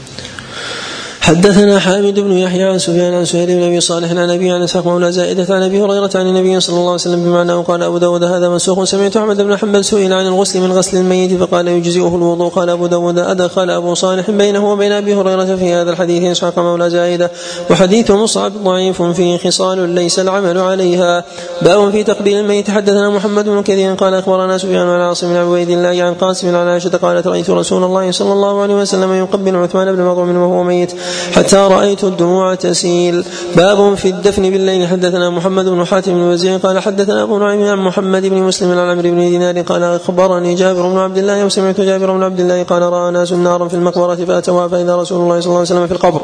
حدثنا 1.22 1.78
حامد 1.78 2.20
بن 2.20 2.32
يحيى 2.32 2.62
عن 2.62 2.78
سفيان 2.78 3.14
عن 3.14 3.24
سهيل 3.24 3.46
بن 3.46 3.62
أبي 3.62 3.80
صالح 3.80 4.10
عن 4.10 4.30
أبي 4.30 4.50
عن 4.50 4.62
إسحاق 4.62 4.86
مولى 4.86 5.12
زائدة 5.12 5.54
عن 5.54 5.62
أبي 5.62 5.82
هريرة 5.82 6.10
عن 6.14 6.26
النبي 6.26 6.60
صلى 6.60 6.74
الله 6.76 6.84
عليه 6.84 6.94
وسلم 6.94 7.24
بمعنى 7.24 7.52
قال 7.52 7.82
أبو 7.82 7.98
داود 7.98 8.24
هذا 8.24 8.48
منسوخ. 8.48 8.84
سمعت 8.84 9.16
أحمد 9.16 9.42
بن 9.42 9.56
حنبل 9.56 9.84
سئل 9.84 10.12
عن 10.12 10.26
الغسل 10.26 10.60
من 10.60 10.72
غسل 10.72 10.96
الميت 10.96 11.34
فقال 11.34 11.68
يجزئه 11.68 12.16
الوضوء. 12.16 12.48
قال 12.48 12.70
أبو 12.70 12.86
داود 12.86 13.18
ادخل 13.18 13.70
أبو 13.70 13.94
صالح 13.94 14.30
بينه 14.30 14.72
وبين 14.72 14.92
أبي 14.92 15.14
هريرة 15.14 15.56
في 15.56 15.72
هذا 15.72 15.90
الحديث 15.90 16.24
إسحاق 16.24 16.58
مولى 16.58 16.90
زائدة. 16.90 17.30
وحديث 17.70 18.10
مصعب 18.10 18.52
ضعيف 18.64 19.02
فيه 19.02 19.38
خصال 19.38 19.88
ليس 19.88 20.18
العمل 20.18 20.58
عليها. 20.58 21.24
باب 21.62 21.90
في 21.90 22.04
تقبيل 22.04 22.38
الميت. 22.38 22.70
حدثنا 22.70 23.10
محمد 23.10 23.44
بن 23.44 23.62
كثير 23.62 23.94
قال 23.94 24.14
أخبرنا 24.14 24.58
سفيان 24.58 24.86
عن 24.86 25.00
عاصم 25.00 25.28
بن 25.28 25.36
عبيد 25.36 25.70
الله 25.70 26.02
عن 26.02 26.14
قاسم 26.14 26.56
عن 26.56 26.68
عائشة 26.68 26.96
قالت 27.02 27.26
رأيت 27.26 27.50
رسول 27.50 27.84
الله 27.84 28.10
صلى 28.10 28.32
الله 28.32 28.62
عليه 28.62 28.74
وسلم 28.74 29.12
يقبل 29.12 29.56
عثمان 29.56 29.96
بن 29.96 30.02
مظلوم 30.02 30.36
وهو 30.36 30.62
ميت. 30.62 30.92
حتى 31.32 31.56
رأيت 31.56 32.04
الدموع 32.04 32.54
تسيل. 32.54 33.24
باب 33.56 33.94
في 33.94 34.08
الدفن 34.08 34.42
بالليل. 34.50 34.88
حدثنا 34.88 35.30
محمد 35.30 35.64
بن 35.64 35.84
حاتم 35.84 36.12
بن 36.12 36.20
وزير 36.20 36.56
قال 36.56 36.78
حدثنا 36.78 37.22
أبو 37.22 37.38
نعيم 37.38 37.62
عن 37.62 37.78
محمد 37.78 38.26
بن 38.26 38.42
مسلم 38.42 38.70
عن 38.70 38.78
عمرو 38.78 39.10
بن 39.10 39.18
دينار 39.18 39.60
قال 39.60 39.82
أخبرني 39.82 40.54
جابر 40.54 40.82
بن 40.88 40.98
عبد 40.98 41.18
الله. 41.18 41.44
وسمعت 41.44 41.80
جابر 41.80 42.12
بن 42.12 42.22
عبد 42.22 42.40
الله 42.40 42.62
قال 42.62 42.82
رأى 42.82 43.12
ناس 43.12 43.32
نارا 43.32 43.68
في 43.68 43.74
المقبرة 43.74 44.14
فأتوا 44.14 44.68
فإذا 44.68 44.96
رسول 44.96 45.20
الله 45.20 45.40
صلى 45.40 45.46
الله 45.46 45.58
عليه 45.58 45.70
وسلم 45.70 45.86
في 45.86 45.92
القبر. 45.92 46.20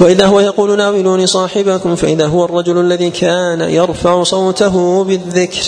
وإذا 0.00 0.26
هو 0.26 0.40
يقول 0.40 0.76
ناولوني 0.76 1.26
صاحبكم. 1.26 1.94
فإذا 1.94 2.26
هو 2.26 2.44
الرجل 2.44 2.80
الذي 2.80 3.10
كان 3.10 3.60
يرفع 3.60 4.22
صوته 4.22 5.04
بالذكر. 5.04 5.62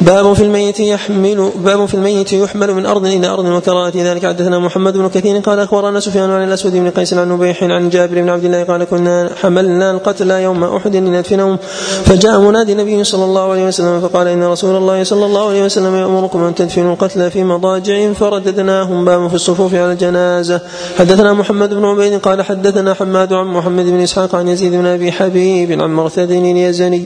باب 0.00 0.32
في 0.32 0.42
الميت 0.42 0.80
يحمل 0.80 1.50
باب 1.56 1.86
في 1.86 1.94
الميت 1.94 2.32
يحمل 2.32 2.74
من 2.74 2.86
أرض 2.86 3.06
إلى 3.06 3.26
أرض 3.26 3.44
وكراهة 3.44 3.92
ذلك. 3.96 4.26
حدثنا 4.26 4.58
محمد 4.58 4.92
بن 4.96 5.08
كثير 5.08 5.38
قال 5.38 5.58
أخبرنا 5.58 6.00
سفيان 6.00 6.30
عن 6.30 6.48
الأسود 6.48 6.72
بن 6.72 6.90
قيس 6.90 7.14
عن 7.14 7.28
نبيح 7.32 7.62
عن 7.62 7.90
جابر 7.90 8.03
بن 8.12 8.28
عبد 8.28 8.44
الله 8.44 8.64
قال 8.64 8.84
كنا 8.84 9.30
حملنا 9.42 9.90
القتلى 9.90 10.42
يوم 10.42 10.64
أحد 10.64 10.96
لندفنهم. 10.96 11.58
فجاء 12.04 12.40
منادي 12.40 12.72
النبي 12.72 13.04
صلى 13.04 13.24
الله 13.24 13.50
عليه 13.52 13.66
وسلم 13.66 14.00
فقال 14.00 14.28
إن 14.28 14.44
رسول 14.44 14.76
الله 14.76 15.04
صلى 15.04 15.26
الله 15.26 15.48
عليه 15.48 15.64
وسلم 15.64 15.94
يأمركم 15.94 16.44
أن 16.44 16.54
تدفنوا 16.54 16.92
القتلى 16.92 17.30
في 17.30 17.44
مضاجعهم 17.44 18.14
فرددناهم 18.14 19.04
باب 19.04 19.28
في 19.28 19.34
الصفوف 19.34 19.74
على 19.74 19.92
الجنازة. 19.92 20.60
حدثنا 20.98 21.32
محمد 21.32 21.74
بن 21.74 21.84
عبيد 21.84 22.20
قال 22.20 22.42
حدثنا 22.42 22.94
حماد 22.94 23.32
عن 23.32 23.46
محمد 23.46 23.84
بن 23.84 24.00
إسحاق 24.00 24.34
عن 24.34 24.48
يزيد 24.48 24.72
بن 24.72 24.86
أبي 24.86 25.12
حبيب 25.12 25.82
عن 25.82 25.94
مرثد 25.94 26.30
اليزني. 26.30 27.04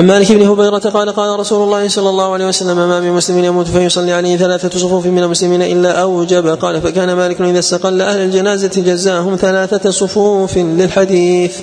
عن 0.00 0.06
مالك 0.06 0.32
بن 0.32 0.42
هبيرة 0.42 0.78
قال 0.78 1.10
قال 1.10 1.40
رسول 1.40 1.62
الله 1.62 1.88
صلى 1.88 2.08
الله 2.08 2.32
عليه 2.32 2.46
وسلم 2.46 2.76
ما 2.76 3.00
من 3.00 3.12
مسلم 3.12 3.44
يموت 3.44 3.68
فيصلي 3.68 4.12
عليه 4.12 4.36
ثلاثة 4.36 4.78
صفوف 4.78 5.06
من 5.06 5.22
المسلمين 5.22 5.62
إلا 5.62 6.02
أوجب. 6.02 6.46
قال 6.48 6.80
فكان 6.80 7.12
مالك 7.12 7.40
إذا 7.40 7.58
استقل 7.58 8.00
أهل 8.00 8.20
الجنازة 8.20 8.70
جزاهم 8.76 9.36
ثلاثة 9.36 9.90
صفوف 9.90 10.56
للحديث. 10.56 11.60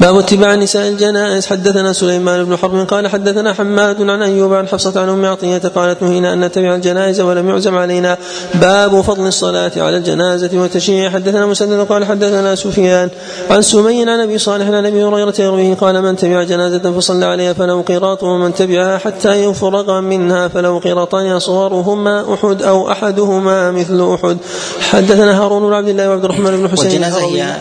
باب 0.00 0.18
اتباع 0.18 0.54
نساء 0.54 0.88
الجنائز. 0.88 1.46
حدثنا 1.46 1.92
سليمان 1.92 2.44
بن 2.44 2.56
حرب 2.56 2.86
قال 2.88 3.08
حدثنا 3.08 3.52
حماد 3.52 4.02
عن 4.02 4.22
أيوب 4.22 4.54
عن 4.54 4.68
حفصة 4.68 5.00
عن 5.00 5.08
أم 5.08 5.24
عطية 5.24 5.58
قالت 5.58 6.02
نهينا 6.02 6.32
أن 6.32 6.44
نتبع 6.44 6.74
الجنائز 6.74 7.20
ولم 7.20 7.48
يعزم 7.48 7.76
علينا. 7.76 8.16
باب 8.54 9.00
فضل 9.00 9.26
الصلاة 9.26 9.72
على 9.76 9.96
الجنازة 9.96 10.50
وتشييع 10.54 11.10
حدثنا 11.10 11.46
مسدد 11.46 11.86
قال 11.86 12.04
حدثنا 12.04 12.54
سفيان 12.54 13.08
عن 13.50 13.62
سمي 13.62 14.02
عن 14.02 14.20
أبي 14.20 14.38
صالح 14.38 14.66
عن 14.66 14.86
أبي 14.86 15.04
هريرة 15.04 15.34
يرويه 15.38 15.74
قال 15.74 16.02
من 16.02 16.16
تبع 16.16 16.42
جنازة 16.42 16.92
فصلى 16.92 17.24
عليها 17.24 17.52
فله 17.52 17.82
قيراط 17.82 18.22
ومن 18.22 18.54
تبعها 18.54 18.98
حتى 18.98 19.44
يفرغ 19.44 20.00
منها 20.00 20.48
فله 20.48 20.80
قيراطان 20.80 21.26
أصغرهما 21.26 22.34
أحد 22.34 22.62
أو 22.62 22.90
أحدهما 22.90 23.70
مثل 23.70 24.14
أحد. 24.14 24.36
حدثنا 24.80 25.42
هارون 25.42 25.62
بن 25.62 25.72
عبد 25.72 25.88
الله 25.88 26.10
وعبد 26.10 26.24
الرحمن 26.24 26.56
بن 26.56 26.68
حسين. 26.68 26.86
والجنازة 26.86 27.18
هي 27.18 27.56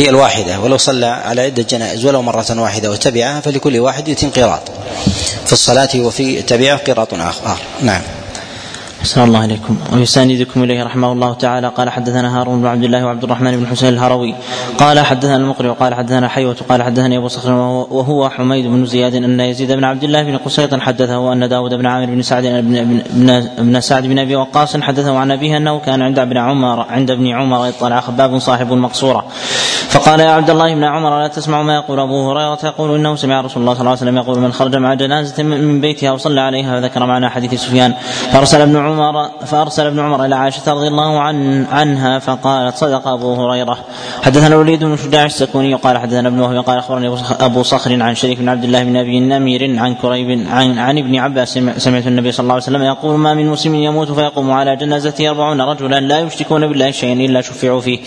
هي 0.00 0.08
الواحدة. 0.08 0.60
ولو 0.60 0.76
صلى 0.76 1.06
على 1.06 1.40
عدة 1.40 1.62
جنائز 1.62 2.06
ولو 2.06 2.22
مرة 2.22 2.46
واحدة 2.50 2.90
وتبعها 2.90 3.40
فلكل 3.40 3.78
واحد 3.78 4.08
يتم 4.08 4.30
قيراط 4.30 4.62
في 5.46 5.52
الصلاة 5.52 5.88
وفي 5.96 6.42
تبعه 6.42 6.76
قيراط 6.76 7.14
آخر. 7.14 7.56
نعم. 7.82 8.00
أحسن 9.00 9.24
الله 9.24 9.44
إليكم. 9.44 9.76
ويساندكم 9.92 10.62
إليه 10.62 10.82
رحمه 10.82 11.12
الله 11.12 11.34
تعالى. 11.34 11.68
قال 11.68 11.90
حدثنا 11.90 12.40
هارون 12.40 12.60
بن 12.60 12.66
عبد 12.66 12.84
الله 12.84 13.04
وعبد 13.06 13.24
الرحمن 13.24 13.56
بن 13.56 13.66
حسين 13.66 13.88
الهروي. 13.88 14.34
قال 14.78 15.00
حدثنا 15.00 15.36
المقري 15.36 15.68
وقال 15.68 15.94
حدثنا 15.94 16.28
حيوة 16.28 16.56
قال 16.68 16.82
حدثني 16.82 17.16
أبو 17.16 17.28
صخر 17.28 17.52
وهو 17.90 18.30
حميد 18.30 18.66
بن 18.66 18.86
زياد 18.86 19.14
أن 19.14 19.40
يزيد 19.40 19.72
بن 19.72 19.84
عبد 19.84 20.04
الله 20.04 20.22
بن 20.22 20.36
قسيط 20.36 20.74
حدثه 20.74 21.32
أن 21.32 21.48
داود 21.48 21.74
بن 21.74 21.86
عامر 21.86 22.06
بن 22.06 22.22
سعد 22.22 22.42
بن, 22.42 23.02
بن, 23.10 23.48
بن 23.58 23.80
سعد 23.80 24.06
بن 24.06 24.18
أبي 24.18 24.36
وقاص 24.36 24.76
حدثه 24.76 25.18
عن 25.18 25.30
أبيه 25.30 25.56
أنه 25.56 25.80
كان 25.80 26.02
عند 26.02 26.18
ابن 26.18 26.36
عمر 26.36 26.80
عند 26.80 27.10
ابن 27.10 27.26
عمر 27.26 27.68
اطلع 27.68 28.00
خباب 28.00 28.38
صاحب 28.38 28.72
المقصورة 28.72 29.26
فقال 29.90 30.20
يا 30.20 30.30
عبد 30.30 30.50
الله 30.50 30.74
بن 30.74 30.84
عمر 30.84 31.22
لا 31.22 31.28
تسمع 31.28 31.62
ما 31.62 31.74
يقول 31.74 32.00
أبو 32.00 32.30
هريرة؟ 32.30 32.58
يقول 32.64 32.94
إنه 32.94 33.16
سمع 33.16 33.40
رسول 33.40 33.62
الله 33.62 33.74
صلى 33.74 33.80
الله 33.80 33.90
عليه 33.90 34.00
وسلم 34.00 34.16
يقول 34.16 34.38
من 34.38 34.52
خرج 34.52 34.76
مع 34.76 34.94
جنازة 34.94 35.42
من 35.42 35.80
بيتها 35.80 36.12
وصلى 36.12 36.40
عليها 36.40 36.80
فذكر 36.80 37.06
معنا 37.06 37.28
حديث 37.28 37.54
سفيان. 37.54 37.94
فأرسل 38.32 38.60
ابن 38.60 38.76
عمر 38.76 39.30
فأرسل 39.46 39.86
ابن 39.86 40.00
عمر 40.00 40.24
إلى 40.24 40.34
عائشة 40.34 40.72
رضي 40.72 40.88
الله 40.88 41.20
عن 41.20 41.66
عنها 41.72 42.18
فقالت 42.18 42.76
صدق 42.76 43.08
أبو 43.08 43.34
هريرة. 43.34 43.78
حدثنا 44.22 44.46
الوليد 44.46 44.84
بن 44.84 44.96
شجاع 44.96 45.24
السكوني 45.24 45.74
قال 45.74 45.98
حدثنا 45.98 46.28
ابن 46.28 46.40
وهب 46.40 46.64
قال 46.64 46.78
أخبرني 46.78 47.14
أبو 47.40 47.62
صخر 47.62 48.02
عن 48.02 48.14
شريك 48.14 48.38
بن 48.38 48.48
عبد 48.48 48.64
الله 48.64 48.84
بن 48.84 48.96
أبي 48.96 49.20
نمير 49.20 49.80
عن 49.80 49.94
كريب 49.94 50.46
عن, 50.50 50.78
عن 50.78 50.98
ابن 50.98 51.16
عباس 51.16 51.58
سمعت 51.76 52.06
النبي 52.06 52.32
صلى 52.32 52.44
الله 52.44 52.54
عليه 52.54 52.62
وسلم 52.62 52.82
يقول 52.82 53.18
ما 53.18 53.34
من 53.34 53.46
مسلم 53.46 53.74
يموت 53.74 54.12
فيقوم 54.12 54.50
على 54.50 54.76
جنازته 54.76 55.28
أربعون 55.28 55.60
رجلا 55.60 56.00
لا 56.00 56.20
يشركون 56.20 56.66
بالله 56.66 56.90
شيئا 56.90 57.12
إلا 57.12 57.40
شفعوا 57.40 57.80
فيه. 57.80 57.98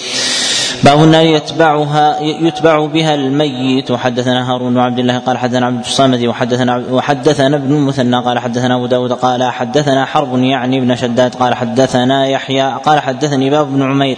النار 0.87 1.25
يتبعها 1.25 2.19
يتبع 2.19 2.85
بها 2.85 3.15
الميت. 3.15 3.91
وحدثنا 3.91 4.53
هارون 4.53 4.73
بن 4.73 4.79
عبد 4.79 4.99
الله 4.99 5.17
قال 5.17 5.37
حدثنا 5.37 5.65
عبد 5.65 5.79
الصمد 5.79 6.25
وحدثنا 6.25 6.83
وحدثنا 6.91 7.57
ابن 7.57 7.75
المثنى 7.75 8.17
قال 8.17 8.39
حدثنا 8.39 8.75
أبو 8.75 8.85
داود 8.85 9.13
قال 9.13 9.43
حدثنا 9.43 10.05
حرب 10.05 10.39
يعني 10.39 10.77
ابن 10.77 10.95
شداد 10.95 11.35
قال 11.35 11.53
حدثنا 11.53 12.27
يحيى 12.27 12.77
قال 12.85 12.99
حدثني 12.99 13.49
باب 13.49 13.67
بن 13.67 13.83
عمير 13.83 14.17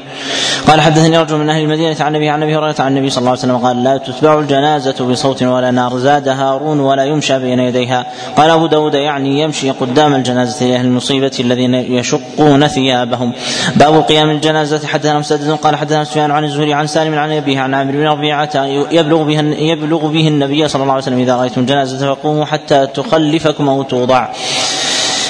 قال 0.67 0.81
حدثني 0.81 1.17
رجل 1.17 1.37
من 1.37 1.49
أهل 1.49 1.63
المدينة 1.63 1.95
عن 1.99 2.15
النبي 2.15 2.29
عن 2.29 2.43
أبي 2.43 2.57
هريرة 2.57 2.75
عن 2.79 2.97
النبي 2.97 3.09
صلى 3.09 3.19
الله 3.19 3.29
عليه 3.29 3.39
وسلم 3.39 3.57
قال 3.57 3.83
لا 3.83 3.97
تتبع 3.97 4.39
الجنازة 4.39 5.05
بصوت 5.05 5.43
ولا 5.43 5.71
نار. 5.71 5.97
زاد 5.97 6.27
هارون 6.27 6.79
ولا 6.79 7.03
يمشى 7.03 7.39
بين 7.39 7.59
يديها. 7.59 8.05
قال 8.37 8.49
أبو 8.49 8.67
داود 8.67 8.93
يعني 8.93 9.39
يمشي 9.41 9.71
قدام 9.71 10.15
الجنازة 10.15 10.65
لأهل 10.65 10.85
المصيبة 10.85 11.31
الذين 11.39 11.73
يشقون 11.73 12.67
ثيابهم. 12.67 13.31
باب 13.75 14.01
قيام 14.01 14.29
الجنازة. 14.29 14.87
حدثنا 14.87 15.19
مسدد 15.19 15.51
قال 15.51 15.75
حدثنا 15.75 16.03
سفيان 16.03 16.31
عن 16.31 16.43
الزهري 16.55 16.73
عن 16.73 16.87
سالم 16.87 17.15
عن 17.15 17.31
أبيه 17.31 17.59
عن 17.59 17.73
عامر 17.73 17.91
بن 17.91 18.07
ربيعة 18.07 18.65
يبلغ 18.91 19.23
به 19.23 19.39
يبلغ 19.59 20.07
به 20.07 20.27
النبي 20.27 20.67
صلى 20.67 20.81
الله 20.81 20.93
عليه 20.93 21.03
وسلم 21.03 21.19
إذا 21.19 21.35
رأيتم 21.35 21.65
جنازة 21.65 22.13
فقوموا 22.13 22.45
حتى 22.45 22.87
تخلفكم 22.87 23.69
أو 23.69 23.83
توضع. 23.83 24.27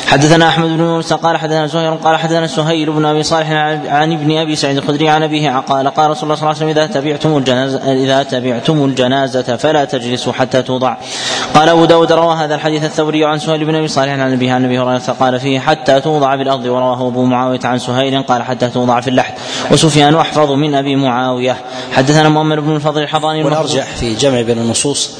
حدثنا 0.07 0.49
أحمد 0.49 0.69
بن 0.69 0.83
موسى 0.83 1.15
قال 1.15 1.37
حدثنا 1.37 1.67
زهير 1.67 1.93
قال 1.93 2.17
حدثنا 2.17 2.47
سهيل 2.47 2.91
بن 2.91 3.05
أبي 3.05 3.23
صالح 3.23 3.51
عن 3.87 4.13
ابن 4.13 4.37
أبي 4.37 4.55
سعيد 4.55 4.77
الخدري 4.77 5.09
عن 5.09 5.23
أبيه 5.23 5.59
قال 5.59 5.87
قال 5.87 6.09
رسول 6.09 6.23
الله 6.23 6.35
صلى 6.35 6.43
الله 6.43 6.47
عليه 6.47 6.57
وسلم 6.57 6.69
إذا 6.69 6.85
تبعتم 6.87 7.37
الجنازه 7.37 7.93
إذا 7.93 8.23
تبعتم 8.23 8.85
الجنازة 8.85 9.55
فلا 9.55 9.85
تجلسوا 9.85 10.33
حتى 10.33 10.61
توضع. 10.61 10.95
قال 11.53 11.69
أبو 11.69 11.85
داود 11.85 12.11
روى 12.11 12.35
هذا 12.35 12.55
الحديث 12.55 12.83
الثوري 12.83 13.25
عن 13.25 13.39
سهيل 13.39 13.65
بن 13.65 13.75
أبي 13.75 13.87
صالح 13.87 14.11
عن 14.11 14.33
أبيه 14.33 14.53
عن 14.53 14.65
أبي 14.65 14.79
هريرة 14.79 15.15
قال 15.19 15.39
فيه 15.39 15.59
حتى 15.59 16.01
توضع 16.01 16.35
بالارض 16.35 16.65
ورواه 16.65 17.07
أبو 17.07 17.25
معاوية 17.25 17.59
عن 17.63 17.79
سهيل 17.79 18.21
قال 18.21 18.43
حتى 18.43 18.67
توضع 18.69 19.01
في 19.01 19.09
اللحد. 19.09 19.33
وسفيان 19.71 20.15
أحفظ 20.15 20.51
من 20.51 20.75
أبي 20.75 20.95
معاوية. 20.95 21.57
حدثنا 21.91 22.29
مؤمن 22.29 22.55
بن 22.55 22.75
الفضل 22.75 23.01
الحضاني 23.01 23.43
والأرجح 23.43 23.85
في 23.85 24.15
جمع 24.15 24.41
بين 24.41 24.57
النصوص 24.57 25.17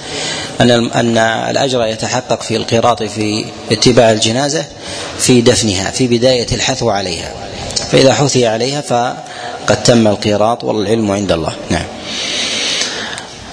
أن 0.61 0.72
أن 0.72 1.18
الأجر 1.18 1.86
يتحقق 1.86 2.44
في 2.44 2.56
القراط 2.56 3.03
في 3.03 3.45
اتباع 3.72 4.11
الجنازة 4.11 4.65
في 5.19 5.41
دفنها 5.41 5.91
في 5.91 6.07
بداية 6.07 6.48
الحثو 6.52 6.90
عليها. 6.90 7.32
فإذا 7.91 8.14
حثي 8.14 8.48
عليها 8.48 8.82
فقد 8.82 9.84
تم 9.84 10.07
القيراط 10.07 10.64
والعلم 10.64 11.11
عند 11.11 11.32
الله. 11.32 11.53
نعم. 11.69 11.86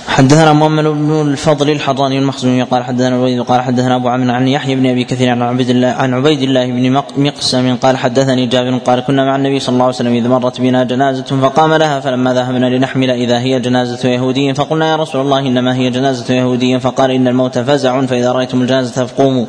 حدثنا 0.06 0.52
مؤمن 0.52 0.82
بن 0.82 1.30
الفضل 1.30 1.70
الحضاني 1.70 2.18
المخزومي 2.18 2.62
قال 2.62 2.84
حدثنا 2.84 3.08
الوليد 3.16 3.40
قال 3.42 3.60
حدثنا 3.60 3.96
أبو 3.96 4.08
عمرو 4.08 4.32
عن 4.32 4.48
يحيى 4.48 4.74
بن 4.74 4.86
أبي 4.86 5.04
كثير 5.04 5.30
عن 5.30 5.42
عبيد 5.42 5.70
الله 5.70 5.88
عن 5.88 6.14
عبيد 6.14 6.42
الله 6.42 6.66
بن 6.66 7.02
مقسم 7.16 7.76
قال 7.76 7.96
حدثني 7.96 8.46
جابر 8.46 8.78
قال 8.78 9.00
كنا 9.00 9.24
مع 9.24 9.36
النبي 9.36 9.60
صلى 9.60 9.72
الله 9.72 9.84
عليه 9.84 9.94
وسلم 9.94 10.14
إذ 10.14 10.28
مرت 10.28 10.60
بنا 10.60 10.84
جنازة 10.84 11.22
فقام 11.22 11.74
لها 11.74 12.00
فلما 12.00 12.34
ذهبنا 12.34 12.66
لنحمل 12.66 13.10
إذا 13.10 13.38
هي 13.38 13.60
جنازة 13.60 14.08
يهودي 14.08 14.54
فقلنا 14.54 14.90
يا 14.90 14.96
رسول 14.96 15.20
الله 15.20 15.38
إنما 15.38 15.74
هي 15.74 15.90
جنازة 15.90 16.34
يهودي 16.34 16.80
فقال 16.80 17.10
إن 17.10 17.28
الموت 17.28 17.58
فزع 17.58 18.06
فإذا 18.06 18.32
رأيتم 18.32 18.62
الجنازة 18.62 19.04
فقوموا. 19.06 19.46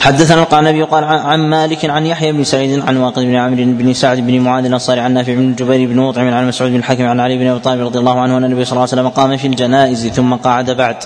حدثنا 0.00 0.42
القعنبي 0.42 0.82
قال 0.82 1.04
عن 1.04 1.40
مالك 1.40 1.84
عن 1.84 2.06
يحيى 2.06 2.32
بن 2.32 2.44
سعيد 2.44 2.80
عن 2.86 2.96
واقد 2.96 3.22
بن 3.22 3.34
عمرو 3.34 3.64
بن 3.64 3.92
سعد 3.92 4.18
بن 4.18 4.40
معاذ 4.40 4.64
الأنصاري 4.64 5.00
عن 5.00 5.14
نافع 5.14 5.34
بن 5.34 5.54
جبير 5.54 5.88
بن 5.88 5.96
مطعم 5.96 6.28
عن 6.34 6.48
مسعود 6.48 6.70
بن 6.70 6.76
الحكم 6.76 7.06
عن 7.06 7.20
علي 7.20 7.38
بن 7.38 7.46
أبي 7.46 7.60
طالب 7.60 7.80
رضي 7.80 7.98
الله 7.98 8.20
عنه 8.20 8.36
أن 8.36 8.44
النبي 8.44 8.64
صلى 8.64 8.72
الله 8.72 8.82
عليه 8.82 8.92
وسلم 8.92 9.08
قام 9.08 9.36
في 9.36 9.46
الجنائز 9.46 10.06
ثم 10.06 10.34
قعد 10.34 10.70
بعد. 10.70 10.96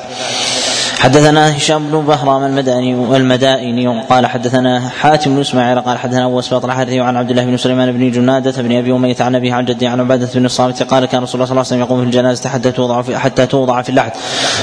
حدثنا 1.03 1.57
هشام 1.57 1.91
بن 1.91 2.01
بهرام 2.01 2.45
المداني 2.45 2.95
والمدائني 2.95 3.89
وقال 3.89 4.27
حدثنا 4.27 4.89
حاتم 4.89 5.35
بن 5.35 5.41
إسماعيل 5.41 5.81
قال 5.81 5.99
حدثنا 5.99 6.27
أبو 6.27 6.39
اسباط 6.39 6.65
الحارثي 6.65 7.01
عن 7.01 7.17
عبد 7.17 7.31
الله 7.31 7.45
بن 7.45 7.57
سليمان 7.57 7.93
بن 7.93 8.11
جنادة 8.11 8.63
بن 8.63 8.77
أبي 8.77 8.93
أمية 8.93 9.17
عن 9.21 9.35
أبي 9.35 9.53
عن 9.53 9.65
جدي 9.65 9.87
عن 9.87 10.01
عبادة 10.01 10.29
بن 10.35 10.47
الصامت 10.47 10.83
قال 10.83 11.07
كان 11.07 11.23
رسول 11.23 11.35
الله 11.35 11.47
صلى 11.47 11.53
الله 11.53 11.53
عليه 11.53 11.61
وسلم 11.61 11.81
يقوم 11.81 12.01
في 12.01 12.07
الجنازة 12.07 12.49
حتى 12.49 12.73
توضع 12.73 13.03
في 13.03 13.19
حتى 13.19 13.47
توضع 13.47 13.83
في 13.83 13.89
اللحد 13.89 14.13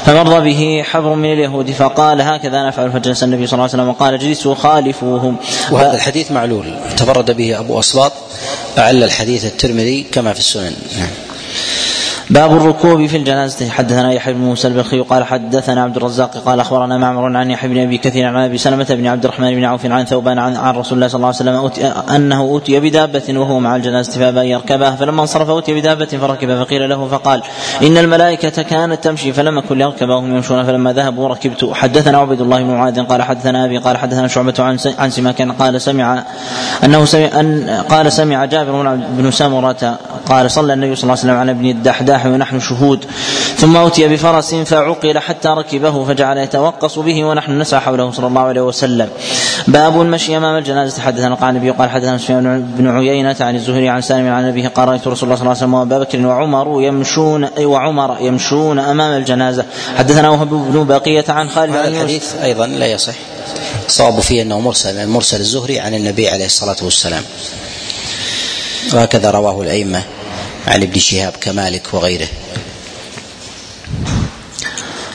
فمر 0.05 0.39
به 0.39 0.83
حبر 0.83 1.15
من 1.15 1.33
اليهود 1.33 1.71
فقال 1.71 2.21
هكذا 2.21 2.67
نفعل 2.67 2.91
فجلس 2.91 3.23
النبي 3.23 3.47
صلى 3.47 3.53
الله 3.53 3.63
عليه 3.63 3.73
وسلم 3.73 3.89
وقال 3.89 4.13
اجلسوا 4.13 4.55
خالفوهم. 4.55 5.35
وهذا 5.71 5.93
الحديث 5.93 6.31
معلول 6.31 6.65
تفرد 6.97 7.31
به 7.31 7.59
أبو 7.59 7.79
أسباط 7.79 8.11
أعل 8.77 9.03
الحديث 9.03 9.45
الترمذي 9.45 10.05
كما 10.11 10.33
في 10.33 10.39
السنن. 10.39 10.73
نعم. 10.99 11.09
باب 12.31 12.57
الركوب 12.57 13.05
في 13.05 13.17
الجنازة. 13.17 13.69
حدثنا 13.69 14.13
يحيى 14.13 14.33
بن 14.33 14.39
موسى 14.39 14.67
البلخي 14.67 14.99
قال 14.99 15.23
حدثنا 15.23 15.83
عبد 15.83 15.95
الرزاق 15.97 16.37
قال 16.37 16.59
أخبرنا 16.59 16.97
معمر 16.97 17.37
عن 17.37 17.51
يحيى 17.51 17.69
بن 17.69 17.77
أبي 17.77 17.97
كثير 17.97 18.25
عن 18.25 18.35
أبي 18.35 18.57
سلمة 18.57 18.85
بن 18.89 19.07
عبد 19.07 19.25
الرحمن 19.25 19.55
بن 19.55 19.63
عوف 19.63 19.85
عن 19.85 20.05
ثوبان 20.05 20.39
عن, 20.39 20.55
عن 20.55 20.75
رسول 20.75 20.97
الله 20.97 21.07
صلى 21.07 21.15
الله 21.15 21.27
عليه 21.27 21.35
وسلم 21.35 21.55
أوتي 21.55 21.87
أنه 22.15 22.39
أوتي 22.39 22.79
بدابة 22.79 23.23
وهو 23.29 23.59
مع 23.59 23.75
الجنازة 23.75 24.11
فأبى 24.11 24.41
أن 24.41 24.45
يركبها 24.45 24.91
فلما 24.91 25.21
انصرف 25.21 25.49
أوتي 25.49 25.73
بدابة 25.73 26.05
فركب 26.05 26.63
فقيل 26.63 26.89
له 26.89 27.07
فقال 27.07 27.41
إن 27.83 27.97
الملائكة 27.97 28.61
كانت 28.61 29.03
تمشي 29.03 29.33
فلم 29.33 29.57
أكن 29.57 29.77
ليركب 29.77 30.09
وهم 30.09 30.35
يمشون. 30.35 30.63
فلما 30.63 30.93
ذهبوا 30.93 31.27
ركبت. 31.27 31.69
حدثنا 31.73 32.17
عبيد 32.17 32.41
الله 32.41 32.63
بن 32.63 32.69
معاذ 32.69 33.03
قال 33.03 33.21
حدثنا 33.21 33.65
أبي 33.65 33.77
قال 33.77 33.97
حدثنا 33.97 34.27
شعبة 34.27 34.53
عن 34.59 34.77
عن 34.99 35.09
سماك 35.09 35.41
قال 35.41 35.81
سمع 35.81 36.23
أنه 36.83 37.05
سمع 37.05 37.39
ان 37.39 37.69
قال 37.89 38.11
سمع 38.11 38.45
جابر 38.45 38.95
بن 39.17 39.31
سمرة 39.31 39.97
قال 40.25 40.51
صلى 40.51 40.73
النبي 40.73 40.95
صلى 40.95 41.03
الله 41.03 41.11
عليه 41.11 41.21
وسلم 41.21 41.37
على 41.37 41.51
ابن 41.51 41.65
الدحداح 41.65 42.18
ونحن 42.27 42.59
شهود. 42.59 43.05
ثم 43.57 43.77
أتي 43.77 44.07
بفرس 44.07 44.55
فعقل 44.55 45.19
حتى 45.19 45.49
ركبه 45.49 46.05
فجعل 46.05 46.37
يتوقص 46.37 46.99
به 46.99 47.23
ونحن 47.23 47.61
نسعى 47.61 47.79
حوله 47.79 48.11
صلى 48.11 48.27
الله 48.27 48.41
عليه 48.41 48.61
وسلم. 48.61 49.09
باب 49.67 50.01
المشي 50.01 50.37
أمام 50.37 50.57
الجنازة. 50.57 51.01
حدثنا 51.01 51.35
قال 51.35 51.49
النبي 51.49 51.71
قال 51.71 51.89
حدثنا 51.89 52.17
سفيان 52.17 52.61
بن 52.77 52.97
عيينة 52.97 53.35
عن 53.39 53.55
الزهري 53.55 53.89
عن 53.89 54.01
سالم 54.01 54.27
عن 54.27 54.47
أبيه 54.47 54.67
قال 54.67 54.87
رأيت 54.87 55.07
رسول 55.07 55.23
الله 55.23 55.35
صلى 55.35 55.41
الله 55.41 55.49
عليه 55.49 55.59
وسلم 55.59 55.73
وأبا 55.73 55.99
بكر 55.99 56.25
وعمر 56.25 56.81
يمشون 56.81 57.47
وعمر 57.59 58.17
يمشون 58.21 58.79
أمام 58.79 59.17
الجنازة. 59.17 59.65
حدثنا 59.97 60.29
وهب 60.29 60.49
بن 60.49 60.83
بقية 60.83 61.25
عن 61.29 61.49
خالد 61.49 61.75
هذا 61.75 61.87
الحديث. 61.87 62.35
أيضا 62.43 62.67
لا 62.67 62.85
يصح. 62.85 63.13
الصواب 63.87 64.19
فيه 64.19 64.41
أنه 64.41 64.59
مرسل 64.59 65.07
مرسل 65.07 65.39
الزهري 65.39 65.79
عن 65.79 65.93
النبي 65.93 66.29
عليه 66.29 66.45
الصلاة 66.45 66.75
والسلام. 66.81 67.23
وهكذا 68.93 69.31
رواه 69.31 69.61
الأئمة. 69.61 70.03
عن 70.69 70.83
ابن 70.83 70.99
شهاب 70.99 71.33
كمالك 71.41 71.93
وغيره. 71.93 72.27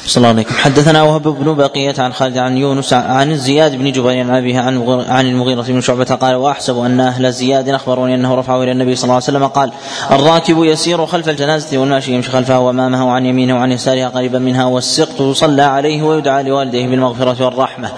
صلى 0.06 0.16
الله 0.16 0.28
عليكم 0.28 0.54
حدثنا 0.54 1.02
وهب 1.02 1.22
بن 1.22 1.54
بقية 1.54 1.94
عن 1.98 2.12
خالد 2.12 2.38
عن 2.38 2.56
يونس 2.56 2.92
عن 2.92 3.36
زياد 3.36 3.76
بن 3.76 3.92
جبير 3.92 4.18
عن 4.18 4.30
أبيه 4.30 4.60
عن 4.60 5.04
عن 5.08 5.26
المغيرة 5.26 5.62
بن 5.62 5.80
شعبة 5.80 6.04
قال 6.04 6.34
وأحسب 6.34 6.78
أن 6.78 7.00
أهل 7.00 7.32
زياد 7.32 7.68
أخبروني 7.68 8.14
أنه 8.14 8.34
رفعه 8.34 8.62
إلى 8.62 8.72
النبي 8.72 8.94
صلى 8.94 9.04
الله 9.04 9.14
عليه 9.14 9.24
وسلم 9.24 9.46
قال 9.46 9.72
الراكب 10.10 10.64
يسير 10.64 11.06
خلف 11.06 11.28
الجنازة 11.28 11.78
والماشي 11.78 12.14
يمشي 12.14 12.30
خلفها 12.30 12.58
وأمامها 12.58 13.04
وعن 13.04 13.26
يمينه 13.26 13.54
وعن 13.54 13.72
يسارها 13.72 14.08
قريبا 14.08 14.38
منها 14.38 14.64
والسقط 14.64 15.20
يصلى 15.20 15.62
عليه 15.62 16.02
ويدعى 16.02 16.42
لوالديه 16.42 16.86
بالمغفرة 16.86 17.44
والرحمة. 17.44 17.88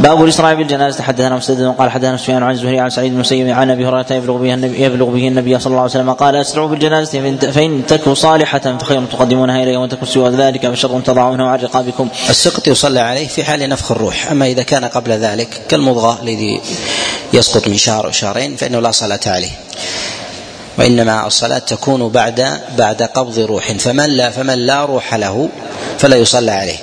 باب 0.00 0.24
الإسراء 0.24 0.54
بالجنازة. 0.54 1.02
حدثنا 1.02 1.36
مسدد 1.36 1.74
قال 1.78 1.90
حدثنا 1.90 2.16
سفيان 2.16 2.42
عن 2.42 2.50
الزهري 2.50 2.80
عن 2.80 2.90
سعيد 2.90 3.12
بن 3.12 3.20
مسيب 3.20 3.48
عن 3.48 3.70
أبي 3.70 3.86
هريرة 3.86 4.12
يبلغ 4.12 4.36
به 4.36 4.54
النبي 4.54 4.82
يبلغ 4.82 5.06
به 5.06 5.28
النبي 5.28 5.58
صلى 5.58 5.70
الله 5.70 5.80
عليه 5.80 5.90
وسلم 5.90 6.12
قال 6.12 6.36
أسرعوا 6.36 6.68
بالجنازة 6.68 7.36
فإن 7.50 7.86
تكن 7.86 8.14
صالحة 8.14 8.58
فخير 8.58 9.04
تقدمونها 9.04 9.62
إليه 9.62 9.78
وإن 9.78 9.88
تكن 9.88 10.06
سوى 10.06 10.30
ذلك 10.30 10.70
فشر 10.70 11.00
تضعونه 11.00 11.55
عن 11.56 11.62
رقابكم 11.62 12.08
السقط 12.30 12.68
يصلى 12.68 13.00
عليه 13.00 13.28
في 13.28 13.44
حال 13.44 13.68
نفخ 13.68 13.90
الروح. 13.92 14.30
أما 14.30 14.46
إذا 14.46 14.62
كان 14.62 14.84
قبل 14.84 15.12
ذلك 15.12 15.48
كالمضغة 15.68 16.22
الذي 16.22 16.60
يسقط 17.32 17.68
من 17.68 17.76
شهر 17.76 18.06
أو 18.06 18.12
شهرين 18.12 18.56
فإنه 18.56 18.80
لا 18.80 18.90
صلاة 18.90 19.20
عليه. 19.26 19.50
وإنما 20.78 21.26
الصلاة 21.26 21.58
تكون 21.58 22.08
بعد 22.08 22.60
بعد 22.78 23.02
قبض 23.02 23.38
روح. 23.38 23.72
فمن 23.72 24.06
لا 24.06 24.30
فمن 24.30 24.58
لا 24.66 24.84
روح 24.84 25.14
له 25.14 25.48
فلا 25.98 26.16
يصلى 26.16 26.50
عليه. 26.50 26.78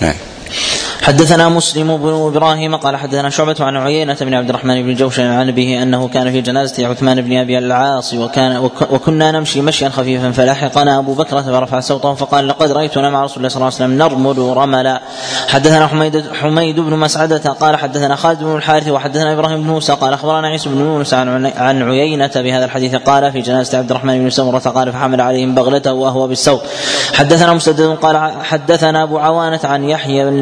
نعم. 0.00 0.14
حدثنا 1.02 1.48
مسلم 1.48 1.96
بن 1.96 2.08
إبراهيم 2.08 2.76
قال 2.76 2.96
حدثنا 2.96 3.30
شعبة 3.30 3.56
عن 3.60 3.76
عيينة 3.76 4.16
بن 4.20 4.34
عبد 4.34 4.48
الرحمن 4.48 4.82
بن 4.82 4.94
جوشن 4.94 5.26
عن 5.26 5.50
به 5.50 5.82
أنه 5.82 6.08
كان 6.08 6.32
في 6.32 6.40
جنازة 6.40 6.86
عثمان 6.86 7.20
بن 7.20 7.36
أبي 7.36 7.58
العاص 7.58 8.14
وكان 8.14 8.70
وكنا 8.90 9.30
نمشي 9.30 9.62
مشيا 9.62 9.88
خفيفا 9.88 10.30
فلاحقنا 10.30 10.98
أبو 10.98 11.14
بكرة 11.14 11.40
فرفع 11.40 11.80
صوته 11.80 12.14
فقال 12.14 12.48
لقد 12.48 12.72
رأيتنا 12.72 13.10
مع 13.10 13.24
رسول 13.24 13.36
الله 13.36 13.48
صلى 13.48 13.56
الله 13.56 13.66
عليه 13.66 13.74
وسلم 13.74 13.98
نرمل 13.98 14.56
رملا. 14.56 15.00
حدثنا 15.48 15.86
حميد 15.86 16.24
حميد 16.32 16.80
بن 16.80 16.96
مسعدة 16.96 17.52
قال 17.52 17.76
حدثنا 17.76 18.16
خالد 18.16 18.44
بن 18.44 18.56
الحارث 18.56 18.88
وحدثنا 18.88 19.32
إبراهيم 19.32 19.62
بن 19.62 19.68
موسى 19.68 19.92
قال 19.92 20.12
أخبرنا 20.12 20.48
عيسى 20.48 20.68
بن 20.68 20.80
يونس 20.80 21.14
عن 21.14 21.82
عيينة 21.82 22.30
بهذا 22.34 22.64
الحديث 22.64 22.94
قال 22.94 23.32
في 23.32 23.40
جنازة 23.40 23.78
عبد 23.78 23.90
الرحمن 23.90 24.18
بن 24.18 24.30
سمرة 24.30 24.58
قال 24.58 24.92
فحمل 24.92 25.20
عليهم 25.20 25.54
بغلته 25.54 25.92
وهو 25.92 26.28
بالسوق 26.28 26.62
حدثنا 27.14 27.52
مسدد 27.52 27.96
قال 28.02 28.16
حدثنا 28.42 29.02
أبو 29.02 29.18
عوانة 29.18 29.60
عن 29.64 29.84
يحيى 29.84 30.24
بن 30.24 30.36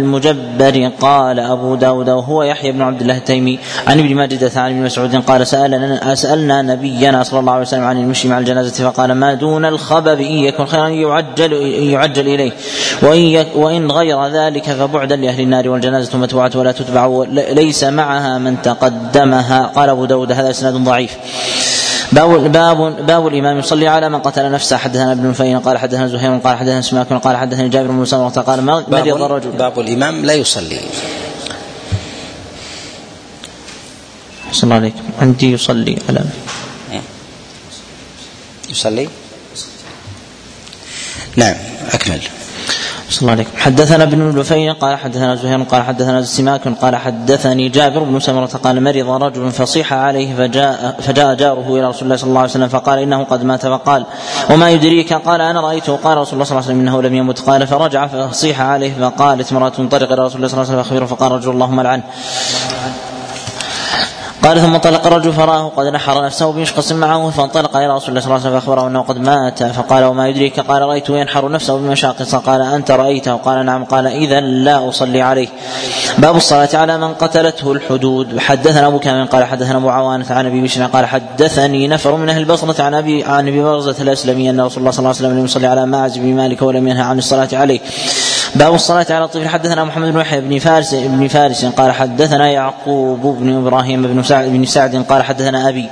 المجبر 0.48 0.90
قال 1.00 1.40
أبو 1.40 1.74
داود 1.74 2.10
وهو 2.10 2.42
يحيى 2.42 2.72
بن 2.72 2.82
عبد 2.82 3.00
الله 3.00 3.16
التيمي 3.16 3.58
عن 3.86 3.98
ابن 3.98 4.14
ماجدة 4.14 4.60
عن 4.60 4.70
ابن 4.70 4.82
مسعود 4.82 5.16
قال 5.16 5.46
سألنا 5.46 6.14
سألنا 6.14 6.62
نبينا 6.62 7.22
صلى 7.22 7.40
الله 7.40 7.52
عليه 7.52 7.62
وسلم 7.62 7.84
عن 7.84 7.98
المشي 7.98 8.28
مع 8.28 8.38
الجنازة 8.38 8.90
فقال 8.90 9.12
ما 9.12 9.34
دون 9.34 9.64
الخبب 9.64 10.20
إن 10.20 10.32
يكن 10.32 10.66
خيرا 10.66 10.88
يعجل 10.88 11.52
يعجل 11.92 12.28
إليه. 12.28 12.52
وإن 13.02 13.46
وإن 13.54 13.90
غير 13.90 14.26
ذلك 14.26 14.62
فبعدا 14.62 15.16
لأهل 15.16 15.40
النار 15.40 15.68
والجنازة 15.68 16.18
متبوعة 16.18 16.50
ولا 16.54 16.72
تتبع 16.72 17.24
ليس 17.32 17.84
معها 17.84 18.38
من 18.38 18.62
تقدمها. 18.62 19.66
قال 19.76 19.88
أبو 19.88 20.04
داود 20.04 20.32
هذا 20.32 20.50
إسناد 20.50 20.74
ضعيف. 20.74 21.16
باب 22.12 22.52
باب 22.52 23.06
باب 23.06 23.26
الإمام 23.26 23.58
يصلي 23.58 23.88
على 23.88 24.08
من 24.08 24.18
قتل 24.18 24.50
نفسه. 24.50 24.76
حدثنا 24.76 25.12
ابن 25.12 25.30
نفيل 25.30 25.60
قال 25.60 25.78
حدثنا 25.78 26.08
زهير 26.08 26.38
قال 26.38 26.58
حدثنا 26.58 26.80
سماك 26.80 27.12
قال 27.12 27.36
حدثني 27.36 27.68
جابر 27.68 27.90
بن 27.90 28.04
سمره 28.04 28.28
قال 28.28 28.64
مرض 28.64 28.94
الرجل 29.22 29.50
باب 29.50 29.80
الإمام 29.80 30.24
لا 30.24 30.34
يصلي. 30.34 30.80
صلى 34.52 34.62
الله 34.64 34.74
عليكم 34.74 35.04
عندي 35.20 35.52
يصلي. 35.52 35.98
على 36.08 36.24
يصلي؟ 38.70 39.08
نعم 41.36 41.56
أكمل. 41.92 42.20
صلى 43.10 43.20
الله 43.20 43.32
عليكم 43.32 43.50
حدثنا 43.56 44.04
ابن 44.04 44.38
نفيل 44.38 44.72
قال 44.74 44.98
حدثنا 44.98 45.34
زهير 45.34 45.62
قال 45.62 45.82
حدثنا 45.82 46.22
سماك 46.22 46.68
قال 46.68 46.96
حدثني 46.96 47.68
جابر 47.68 48.02
بن 48.04 48.20
سمرة 48.20 48.46
قال 48.46 48.82
مرض 48.82 49.22
رجل 49.22 49.50
فصيح 49.50 49.92
عليه 49.92 50.36
فجاء 50.36 50.96
فجاء 51.00 51.34
جاره 51.34 51.66
إلى 51.68 51.88
رسول 51.88 52.02
الله 52.02 52.16
صلى 52.16 52.28
الله 52.28 52.40
عليه 52.40 52.50
وسلم 52.50 52.68
فقال 52.68 52.98
إنه 52.98 53.24
قد 53.24 53.44
مات 53.44 53.66
فقال 53.66 54.06
وما 54.50 54.70
يدريك؟ 54.70 55.12
قال 55.12 55.40
أنا 55.40 55.60
رايته 55.60 55.96
قال 55.96 56.18
رسول 56.18 56.32
الله 56.32 56.44
صلى 56.44 56.58
الله 56.58 56.68
عليه 56.68 56.78
وسلم 56.78 56.80
إنه 56.80 57.02
لم 57.02 57.14
يمت 57.14 57.40
قال 57.40 57.66
فرجع 57.66 58.06
فصيح 58.06 58.60
عليه 58.60 58.92
فقالت 59.00 59.52
امرأة 59.52 59.72
انطلق 59.78 60.12
إلى 60.12 60.24
رسول 60.24 60.36
الله 60.36 60.48
صلى 60.48 60.62
الله 60.62 60.72
عليه 60.72 60.80
وسلم 60.80 60.82
فاخبره 60.82 61.06
فقال 61.06 61.32
رجل 61.32 61.50
اللهم 61.50 61.80
لعنه 61.80 62.02
قال 64.42 64.60
ثم 64.60 64.74
انطلق 64.74 65.06
الرجل 65.06 65.32
فراه 65.32 65.68
قد 65.68 65.86
نحر 65.86 66.24
نفسه 66.24 66.52
بمشقص 66.52 66.92
معه 66.92 67.30
فانطلق 67.30 67.76
إلى 67.76 67.94
رسول 67.94 68.08
الله 68.08 68.20
صلى 68.20 68.26
الله 68.26 68.34
عليه 68.34 68.48
وسلم 68.48 68.60
فأخبره 68.60 68.86
أنه 68.86 69.00
قد 69.00 69.18
مات 69.18 69.62
فقال 69.62 70.04
وما 70.04 70.28
يدريك؟ 70.28 70.60
قال 70.60 70.82
رايته 70.82 71.18
ينحر 71.18 71.50
نفسه 71.50 71.76
بمشاقص. 71.76 72.34
قال 72.34 72.62
أنت 72.62 72.90
رأيته؟ 72.90 73.34
قال 73.34 73.66
نعم. 73.66 73.84
قال 73.84 74.06
اذا 74.06 74.40
لا 74.40 74.88
أصلي 74.88 75.22
عليه. 75.22 75.48
باب 76.18 76.36
الصلاة 76.36 76.68
على 76.74 76.98
من 76.98 77.14
قتلته 77.14 77.72
الحدود. 77.72 78.38
حدثنا 78.38 78.86
أبو 78.86 78.98
كامل 78.98 79.26
قال 79.26 79.44
حدثنا 79.44 79.76
أبو 79.76 79.88
عوانة 79.88 80.26
عن 80.30 80.46
أبي 80.46 80.60
بشر 80.60 80.86
قال 80.86 81.06
حدثني 81.06 81.88
نفر 81.88 82.16
من 82.16 82.28
أهل 82.28 82.40
البصرة 82.40 82.82
عن 82.82 82.94
أبي 82.94 83.24
عن 83.24 83.48
أبي 83.48 83.62
برزه 83.62 84.02
الأسلمي 84.02 84.50
أن 84.50 84.60
رسول 84.60 84.78
الله 84.78 84.90
صلى 84.90 84.98
الله 84.98 85.08
عليه 85.08 85.18
وسلم 85.18 85.38
لم 85.38 85.44
يصلي 85.44 85.66
على 85.66 85.86
ماعز 85.86 86.18
بن 86.18 86.34
مالك 86.34 86.62
ولم 86.62 86.88
ينهى 86.88 87.02
عن 87.02 87.18
الصلاة 87.18 87.48
عليه. 87.52 87.80
باب 88.54 88.74
الصلاة 88.74 89.06
على 89.10 89.24
الطفل 89.24 89.48
حدثنا 89.48 89.84
محمد 89.84 90.12
بن 90.12 90.20
يحيى 90.20 90.40
بن 90.40 90.58
فارس 90.58 90.94
بن 90.94 91.28
فارس 91.28 91.64
قال 91.64 91.92
حدثنا 91.92 92.50
يعقوب 92.50 93.36
بن 93.40 93.56
إبراهيم 93.56 94.02
بن 94.02 94.22
سعد 94.22 94.48
بن 94.48 94.64
سعد 94.64 95.04
قال 95.08 95.22
حدثنا 95.22 95.68
أبي 95.68 95.88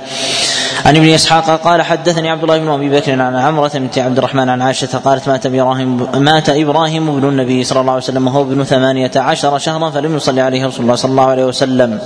عن 0.85 0.95
ابن 0.95 1.09
إسحاق 1.09 1.61
قال 1.61 1.81
حدثني 1.81 2.29
عبد 2.29 2.43
الله 2.43 2.57
بن 2.57 2.67
أبي 2.67 2.89
بكر 2.89 3.21
عن 3.21 3.35
عمرة 3.35 3.71
بنت 3.73 3.97
عبد 3.97 4.17
الرحمن 4.17 4.49
عن 4.49 4.61
عائشة 4.61 4.97
قالت 4.97 5.27
مات 5.27 5.45
إبراهيم 5.45 6.07
مات 6.23 6.49
إبراهيم 6.49 7.19
بن 7.19 7.29
النبي 7.29 7.63
صلى 7.63 7.81
الله 7.81 7.91
عليه 7.91 8.03
وسلم 8.03 8.27
وهو 8.27 8.41
ابن 8.41 8.63
ثمانية 8.63 9.11
عشر 9.15 9.57
شهرا 9.57 9.89
فلم 9.89 10.15
يصلي 10.15 10.41
عليه 10.41 10.65
رسول 10.65 10.81
الله 10.81 10.95
صلى 10.95 11.11
الله 11.11 11.25
عليه 11.25 11.45
وسلم. 11.45 11.99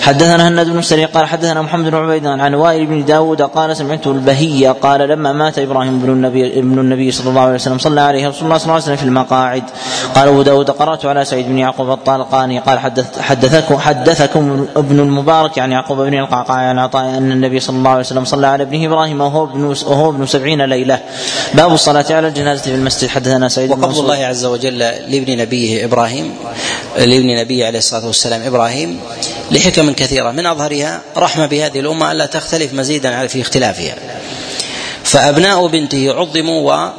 حدثنا 0.00 0.48
هند 0.48 0.68
بن 0.68 0.78
السري 0.78 1.04
قال 1.04 1.26
حدثنا 1.26 1.62
محمد 1.62 1.90
بن 1.90 1.94
عبيد 1.94 2.26
عن 2.26 2.54
وائل 2.54 2.86
بن 2.86 3.04
داود 3.04 3.42
قال 3.42 3.76
سمعت 3.76 4.06
البهية 4.06 4.70
قال 4.70 5.00
لما 5.00 5.32
مات 5.32 5.58
إبراهيم 5.58 5.98
بن 5.98 6.10
النبي 6.10 6.58
ابن 6.58 6.78
النبي 6.78 7.10
صلى 7.10 7.30
الله 7.30 7.40
عليه 7.40 7.54
وسلم 7.54 7.78
صلى 7.78 8.00
عليه 8.00 8.28
رسول 8.28 8.44
الله 8.44 8.58
صلى 8.58 8.64
الله 8.64 8.74
عليه 8.74 8.84
وسلم 8.84 8.96
في 8.96 9.02
المقاعد. 9.02 9.62
قال 10.14 10.28
أبو 10.28 10.42
داود 10.42 10.70
قرأت 10.70 11.04
على 11.04 11.24
سعيد 11.24 11.46
بن 11.46 11.58
يعقوب 11.58 11.90
الطالقاني 11.90 12.58
قال 12.58 12.78
حدث 12.78 13.20
حدثكم 13.20 13.78
حدثكم 13.78 14.66
ابن 14.76 15.00
المبارك 15.00 15.58
عن 15.58 15.72
يعقوب 15.72 15.98
بن 15.98 16.14
القعقاع 16.14 16.56
عن 16.56 16.78
عطاء 16.78 17.04
أن 17.04 17.32
النبي 17.32 17.60
صلى 17.60 17.76
الله 17.76 17.90
عليه 17.90 18.00
وسلم 18.00 18.24
صلى 18.24 18.46
على 18.46 18.62
ابنه 18.62 18.86
إبراهيم 18.86 19.20
وهو 19.20 19.44
ابن 19.44 19.64
وهو 19.64 20.10
ابن 20.10 20.26
سبعين 20.26 20.62
ليلة. 20.62 21.00
باب 21.54 21.72
الصلاة 21.72 22.06
على 22.10 22.28
الجنازة 22.28 22.62
في 22.62 22.74
المسجد. 22.74 23.08
حدثنا 23.08 23.48
سعيد 23.48 23.72
بن 23.72 23.82
وقبض 23.82 23.98
الله 23.98 24.26
عز 24.26 24.44
وجل 24.44 24.78
لابن 24.78 25.38
نبيه 25.38 25.84
إبراهيم 25.84 26.34
لابن 26.98 27.40
نبيه 27.40 27.66
عليه 27.66 27.78
الصلاة 27.78 28.06
والسلام 28.06 28.42
إبراهيم. 28.42 29.00
لحكم 29.50 29.92
كثيرة. 29.92 30.30
من 30.30 30.46
أظهرها 30.46 31.00
رحمة 31.16 31.46
بهذه 31.46 31.80
الأمة 31.80 32.12
ألا 32.12 32.26
تختلف 32.26 32.74
مزيدا 32.74 33.26
في 33.26 33.40
اختلافها. 33.40 33.96
فأبناء 35.04 35.66
بنته 35.66 36.12
عظموا 36.12 36.90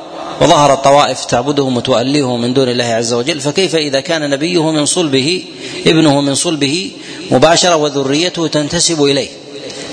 وظهر 0.41 0.73
الطوائف 0.73 1.25
تعبدهم 1.25 1.77
وتؤلههم 1.77 2.41
من 2.41 2.53
دون 2.53 2.69
الله 2.69 2.85
عز 2.85 3.13
وجل. 3.13 3.41
فكيف 3.41 3.75
إذا 3.75 3.99
كان 3.99 4.29
نبيه 4.29 4.71
من 4.71 4.85
صلبه 4.85 5.43
ابنه 5.87 6.21
من 6.21 6.35
صلبه 6.35 6.91
مباشرة 7.31 7.75
وذريته 7.75 8.47
تنتسب 8.47 9.03
إليه؟ 9.03 9.29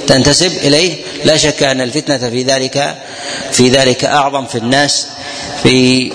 تنتسب 0.07 0.53
إليه. 0.57 0.95
لا 1.25 1.37
شك 1.37 1.63
أن 1.63 1.81
الفتنة 1.81 2.31
في 2.31 2.43
ذلك 2.43 2.97
في 3.53 3.69
ذلك 3.69 4.05
أعظم 4.05 4.47
في 4.47 4.59
الناس 4.59 5.07
في 5.63 6.13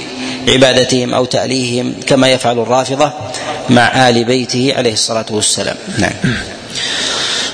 عبادتهم 0.47 1.13
أو 1.13 1.25
تأليههم 1.25 1.93
كما 2.07 2.31
يفعل 2.31 2.59
الرافضة. 2.59 3.13
مع 3.69 4.09
آل 4.09 4.23
بيته 4.23 4.73
عليه 4.77 4.93
الصلاة 4.93 5.25
والسلام. 5.31 5.75
نعم. 5.97 6.13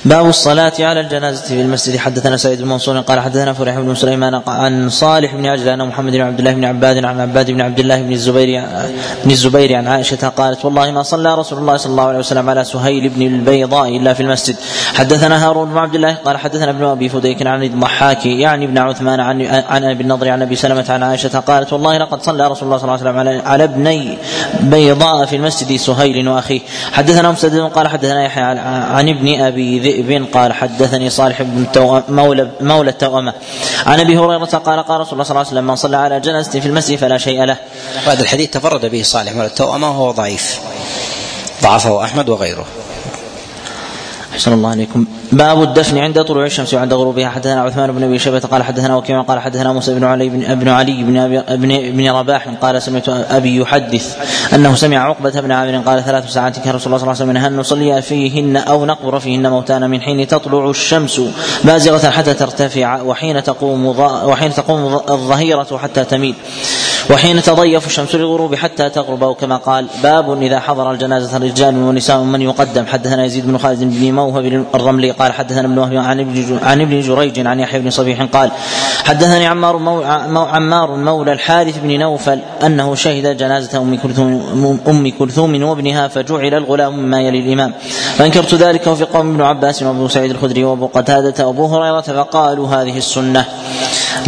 باب 0.06 0.26
الصلاة 0.26 0.74
على 0.80 1.00
الجنازة 1.00 1.46
في 1.48 1.62
المسجد. 1.62 1.98
حدثنا 1.98 2.38
سعيد 2.38 2.62
بن 2.62 2.68
منصور 2.68 3.00
قال 3.00 3.20
حدثنا 3.20 3.54
فرح 3.54 3.80
بن 3.80 3.96
سليمان 3.96 4.42
عن 4.48 4.90
صالح 4.90 5.36
بن 5.36 5.46
عجلان 5.46 5.88
محمد 5.88 6.12
بن 6.12 6.22
عبد 6.22 6.40
الله 6.40 6.54
بن 6.54 6.66
عباد 6.66 7.06
عن 7.06 7.20
عباد 7.22 7.52
بن 7.52 7.62
عبد 7.62 7.80
الله 7.80 8.02
بن 8.02 8.12
الزبير 8.12 8.64
بن 9.26 9.32
الزبير 9.32 9.76
عن 9.76 9.88
عائشة 9.88 10.28
قالت 10.28 10.66
والله 10.66 10.92
ما 10.92 11.04
صلى 11.04 11.36
رسول 11.36 11.60
الله 11.60 11.78
صلى 11.78 11.92
الله 11.92 12.04
عليه 12.04 12.20
وسلم 12.20 12.50
على 12.50 12.64
سهيل 12.64 13.10
بن 13.10 13.22
البيضاء 13.22 13.98
إلا 13.98 14.14
في 14.14 14.24
المسجد. 14.24 14.56
حدثنا 14.94 15.48
هارون 15.48 15.70
بن 15.70 15.78
عبد 15.78 15.96
الله 15.96 16.14
قال 16.14 16.38
حدثنا 16.38 16.70
ابن 16.72 16.86
أبي 16.86 17.10
فديك 17.10 17.48
عن 17.48 17.64
الضحاك 17.64 18.26
يعني 18.26 18.66
ابن 18.66 18.78
عثمان 18.78 19.20
عن 19.20 19.42
عن 19.46 19.84
أبي 19.84 20.04
النضر 20.04 20.30
عن 20.30 20.42
أبي 20.42 20.56
سلمة 20.56 20.86
عن 20.90 21.04
عائشة 21.04 21.40
قالت 21.40 21.74
والله 21.74 21.98
لقد 21.98 22.24
صلى 22.24 22.48
رسول 22.48 22.64
الله 22.64 22.78
صلى 22.78 22.84
الله 22.84 22.94
عليه 22.94 23.04
وسلم 23.04 23.18
على, 23.18 23.42
على 23.46 23.64
ابني 23.64 24.18
بيضاء 24.60 25.26
في 25.26 25.36
المسجد 25.36 25.76
سهيل 25.76 26.28
وأخيه. 26.28 26.62
حدثنا 26.92 27.32
مسدد 27.32 27.60
قال 27.60 27.88
حدثنا 27.88 28.26
يحيى 28.26 28.44
عن 28.44 29.10
ابن 29.10 29.42
أبي 29.42 29.80
ذئب 29.80 29.89
قال 30.34 30.54
حدثني 30.54 31.10
صالح 31.10 31.42
بن 31.42 31.66
مولى 32.10 32.50
مولى 32.62 32.90
التوأمة 32.90 33.34
عن 33.86 34.00
أبي 34.00 34.18
هريرة 34.18 34.46
قال 34.46 34.84
قال 34.84 35.00
رسول 35.00 35.14
الله 35.14 35.24
صلى 35.24 35.32
الله 35.32 35.40
عليه 35.40 35.50
وسلم 35.50 35.68
من 35.68 35.76
صلى 35.76 35.98
على 35.98 36.20
جنازه 36.20 36.60
في 36.60 36.66
المسجد 36.66 36.98
فلا 36.98 37.18
شيء 37.18 37.44
له. 37.44 37.58
هذا 38.06 38.22
الحديث 38.22 38.50
تفرد 38.50 38.86
به 38.86 39.02
صالح 39.04 39.34
مولى 39.34 39.48
التوأمة 39.48 39.90
وهو 39.90 40.12
ضعيف. 40.12 40.60
ضعفه 41.64 42.04
أحمد 42.04 42.30
وغيره. 42.30 42.66
أحسن 44.40 44.54
الله 44.54 44.70
عليكم. 44.70 45.06
باب 45.32 45.64
الدفن 45.64 45.98
عند 45.98 46.24
طلوع 46.24 46.46
الشمس 46.46 46.74
وعند 46.74 46.94
غروبها. 46.94 47.30
حدثنا 47.30 47.62
عثمان 47.62 47.92
بن 47.92 48.04
أبي 48.04 48.20
شيبة 48.20 48.40
قال 48.40 48.64
حدثنا 48.64 48.96
وكيما 48.96 49.22
قال 49.22 49.40
حدثنا 49.40 49.74
موسى 49.74 49.94
بن 49.94 50.04
علي 50.04 50.30
بن 50.30 50.44
ابن 50.44 50.68
علي 50.68 51.04
بن 51.04 51.18
ابن 51.48 51.92
بن 51.92 52.10
رباح 52.10 52.48
قال 52.62 52.82
سمعت 52.82 53.10
أبي 53.10 53.58
يحدث 53.58 54.18
أنه 54.54 54.76
سمع 54.76 54.98
عقبة 54.98 55.42
بن 55.42 55.52
عامر 55.52 55.78
قال 55.78 56.04
ثلاث 56.04 56.32
ساعات 56.32 56.60
كان 56.60 56.76
رسول 56.76 56.94
الله 56.94 56.98
صلى 56.98 57.12
الله 57.12 57.22
عليه 57.22 57.32
وسلم 57.32 57.54
أن 57.54 57.60
نصلي 57.60 58.02
فيهن 58.02 58.58
أو 58.58 58.86
نقبر 58.86 59.20
فيهن 59.20 59.50
موتانا 59.50 59.88
من 59.88 60.02
حين 60.02 60.28
تطلع 60.28 60.70
الشمس 60.70 61.22
بازغة 61.64 62.10
حتى 62.10 62.34
ترتفع 62.34 63.02
وحين 63.02 63.44
تقوم 63.44 63.86
وحين 64.30 64.54
تقوم 64.54 65.02
الظهيرة 65.10 65.78
حتى 65.78 66.04
تميل. 66.04 66.36
وحين 67.10 67.42
تضيف 67.42 67.88
الشمس 67.88 68.16
للغروب 68.16 68.56
حتى 68.56 68.90
تغرب 68.90 69.24
أو 69.24 69.34
كما 69.34 69.58
قال 69.58 69.88
باب 70.04 70.42
إذا 70.42 70.60
حضر 70.60 70.92
الجنازة 70.92 71.38
رجال 71.38 71.76
ونساء 71.76 72.18
من 72.18 72.42
يقدم. 72.42 72.86
حدثنا 72.86 73.26
يزيد 73.26 73.48
بن 73.48 73.58
خالد 73.58 73.84
بن 73.84 74.14
موهب 74.14 74.66
الرملي 74.76 75.12
قال 75.12 75.34
حدثنا 75.34 75.68
ابن 75.68 75.78
وهب 75.78 75.96
عن 75.96 76.20
ابن 76.20 76.60
عن 76.64 76.82
ابن 76.82 77.02
جريج 77.02 77.48
عن 77.48 77.60
يحيى 77.60 77.80
بن 77.80 77.90
صبيح 77.90 78.24
قال 78.24 78.52
حدثني 79.04 79.48
عمار 79.48 79.78
مو 79.78 80.42
عمار 80.42 80.96
مولى 80.96 81.32
الحارث 81.32 81.78
بن 81.78 82.00
نوفل 82.00 82.40
أنه 82.66 82.96
شهد 82.96 83.38
جنازة 83.38 83.82
أم 83.82 83.98
كلثوم 83.98 84.80
أم 84.88 85.12
كلثوم 85.20 85.64
وابنها 85.64 86.08
فجعل 86.08 86.54
الغلام 86.54 86.98
مما 86.98 87.22
يلي 87.22 87.40
الإمام. 87.40 87.74
فأنكرت 88.18 88.54
ذلك 88.54 88.88
وفي 88.88 89.04
قوم 89.04 89.30
ابن 89.32 89.42
عباس 89.42 89.84
وأبو 89.84 90.08
سعيد 90.08 90.32
الخدري 90.32 90.64
وأبو 90.64 90.88
قتادة 90.88 91.48
وأبو 91.48 91.66
هريرة 91.66 92.02
فقالوا 92.02 92.68
هذه 92.68 92.98
السنة. 92.98 93.46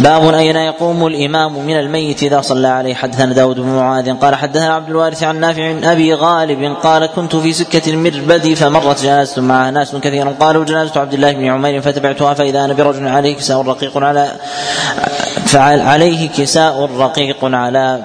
باب 0.00 0.34
أين 0.34 0.56
يقوم 0.56 1.06
الإمام 1.06 1.66
من 1.66 1.78
الميت 1.78 2.22
إذا 2.22 2.40
صلى 2.40 2.68
عليه؟ 2.68 2.94
حدثنا 2.94 3.34
داود 3.34 3.60
بن 3.60 3.68
معاذ 3.68 4.12
قال 4.16 4.34
حدثنا 4.34 4.74
عبد 4.74 4.88
الوارث 4.88 5.22
عن 5.22 5.40
نافع 5.40 5.68
عن 5.68 5.84
أبي 5.84 6.14
غالب 6.14 6.76
قال 6.82 7.06
كنت 7.06 7.36
في 7.36 7.52
سكة 7.52 7.90
المربد 7.90 8.54
فمرت 8.54 9.02
جنازة 9.02 9.42
معها. 9.42 9.70
ناس 9.70 9.96
كثير 9.96 10.28
قالوا 10.28 10.64
جنازة 10.64 11.00
عبد 11.00 11.14
الله 11.14 11.32
بن 11.32 11.44
عمير 11.46 11.80
فتبعتها 11.80 12.34
فإذا 12.34 12.64
أنا 12.64 12.74
برجل 12.74 13.08
عليه 13.08 13.36
كساء 13.36 13.62
رقيق 13.62 13.98
على 13.98 14.32
فعليه 15.46 16.28
كساء 16.28 16.90
رقيق 16.98 17.44
على 17.44 18.02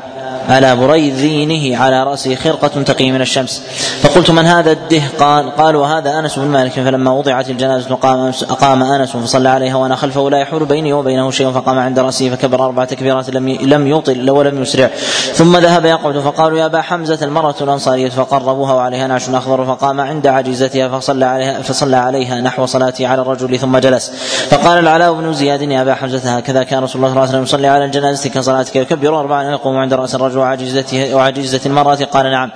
على 0.48 0.76
بريذينه 0.76 1.78
على 1.78 2.04
رأسه 2.04 2.36
خرقة 2.36 2.68
تقي 2.68 3.12
من 3.12 3.22
الشمس. 3.22 3.62
فقلت 4.02 4.32
من 4.32 4.46
هذا 4.46 4.72
الده 4.72 5.02
قال 5.20 5.56
قالوا 5.56 5.88
هذا 5.88 6.20
أنس 6.20 6.40
بن 6.40 6.48
مالك. 6.48 6.72
فلما 6.72 7.12
وضعت 7.12 7.50
الجنازة 7.50 7.96
قام 7.96 8.32
أقام 8.50 8.84
أنس 8.84 9.12
فصلى 9.12 9.50
عليها 9.50 9.76
وأنا 9.76 9.96
خلفه 9.96 10.30
لا 10.30 10.38
يحول 10.38 10.66
بيني 10.66 10.94
وبينه 10.94 11.32
شيء 11.32 11.52
فقام 11.52 11.80
عند 11.80 12.00
رأسه 12.00 12.30
فكبر 12.30 12.66
أربع 12.66 12.86
تكبيرات 12.86 13.30
لم 13.30 13.50
لم 13.50 13.88
يطل 13.88 14.30
ولم 14.30 14.62
يسرع. 14.62 14.90
ثم 15.34 15.58
ذهب 15.58 15.86
يقعد 15.86 16.20
فقالوا 16.20 16.60
يا 16.60 16.66
أبا 16.66 16.82
حمزة 16.82 17.20
المرأة 17.22 17.56
الأنصارية 17.62 18.10
فقربوها 18.10 18.74
وعليها 18.74 19.08
نعش 19.08 19.30
أخضر 19.30 19.66
فقام 19.66 20.02
عند 20.02 20.28
عجيزتها 20.28 20.88
فصلى 21.00 21.26
عليها 21.26 21.62
فصلى 21.62 21.96
عليها 21.96 22.42
نحو 22.42 22.66
صلاته 22.66 23.08
على 23.08 23.22
الرجل 23.22 23.60
ثم 23.60 23.78
جلس. 23.78 24.12
فقال 24.50 24.80
العلاء 24.80 25.14
بن 25.14 25.34
زياد 25.34 25.62
يا 25.62 25.82
أبا 25.82 25.96
حمزة 25.96 26.38
هكذا 26.38 26.64
كان 26.64 26.84
رسول 26.84 27.06
الله 27.06 27.10
صلى 27.10 27.18
الله 27.18 27.22
عليه 27.22 27.30
وسلم 27.30 27.44
يصلي 27.44 27.68
على 27.68 27.86
الجنازة 27.86 28.30
كصلاتك 28.30 28.76
يكبر 28.76 29.20
أربعا 29.20 29.48
ويقوم 29.48 29.78
عند 29.78 29.94
رأس 29.94 30.16
الرجل 30.16 30.37
وعجزته 30.38 31.16
وعجيزة 31.16 31.62
المرأة؟ 31.66 31.96
قال 31.96 32.32
نعم. 32.32 32.52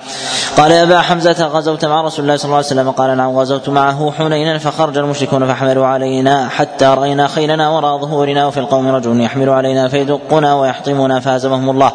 قال 0.58 0.72
يا 0.72 0.84
أبا 0.84 1.02
حمزة 1.02 1.48
غزوت 1.48 1.86
مع 1.86 2.02
رسول 2.02 2.26
الله 2.26 2.36
صلى 2.36 2.46
الله 2.46 2.58
عليه 2.58 2.66
وسلم. 2.66 2.92
قال 2.92 3.18
نعم 3.18 3.38
غزوت 3.38 3.70
معه 3.70 4.12
حنينا 4.18 4.58
فخرج 4.58 4.98
المشركون 4.98 5.48
فحملوا 5.48 5.86
علينا 5.86 6.50
حتى 6.50 6.86
رأينا 6.86 7.28
خيلنا 7.28 7.70
وراء 7.70 7.98
ظهورنا 7.98 8.48
وفي 8.48 8.60
القوم 8.60 8.88
رجل 8.88 9.22
يحمل 9.22 9.50
علينا 9.50 9.88
فيدقنا 9.88 10.56
ويحطمنا 10.56 11.20
فهزمهم 11.20 11.70
الله. 11.70 11.92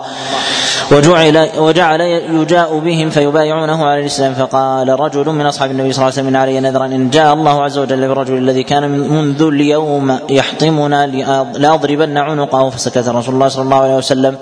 وجعل 0.90 1.48
وجعل 1.58 2.00
يجاء 2.40 2.78
بهم 2.78 3.10
فيبايعونه 3.10 3.86
على 3.86 4.00
الإسلام. 4.00 4.34
فقال 4.34 5.00
رجل 5.00 5.26
من 5.30 5.46
أصحاب 5.46 5.70
النبي 5.70 5.92
صلى 5.92 6.02
الله 6.02 6.12
عليه 6.18 6.28
وسلم 6.28 6.36
علي 6.36 6.60
نذرا 6.60 6.86
إن 6.86 7.10
جاء 7.10 7.34
الله 7.34 7.62
عز 7.62 7.78
وجل 7.78 8.08
بالرجل 8.08 8.38
الذي 8.38 8.62
كان 8.62 8.90
منذ 8.90 9.42
اليوم 9.42 10.18
يحطمنا 10.30 11.06
لأضربن 11.56 12.18
عنقه 12.18 12.70
فسكت 12.70 13.08
رسول 13.08 13.34
الله 13.34 13.48
صلى 13.48 13.62
الله 13.62 13.76
عليه 13.76 13.96
وسلم. 13.96 14.36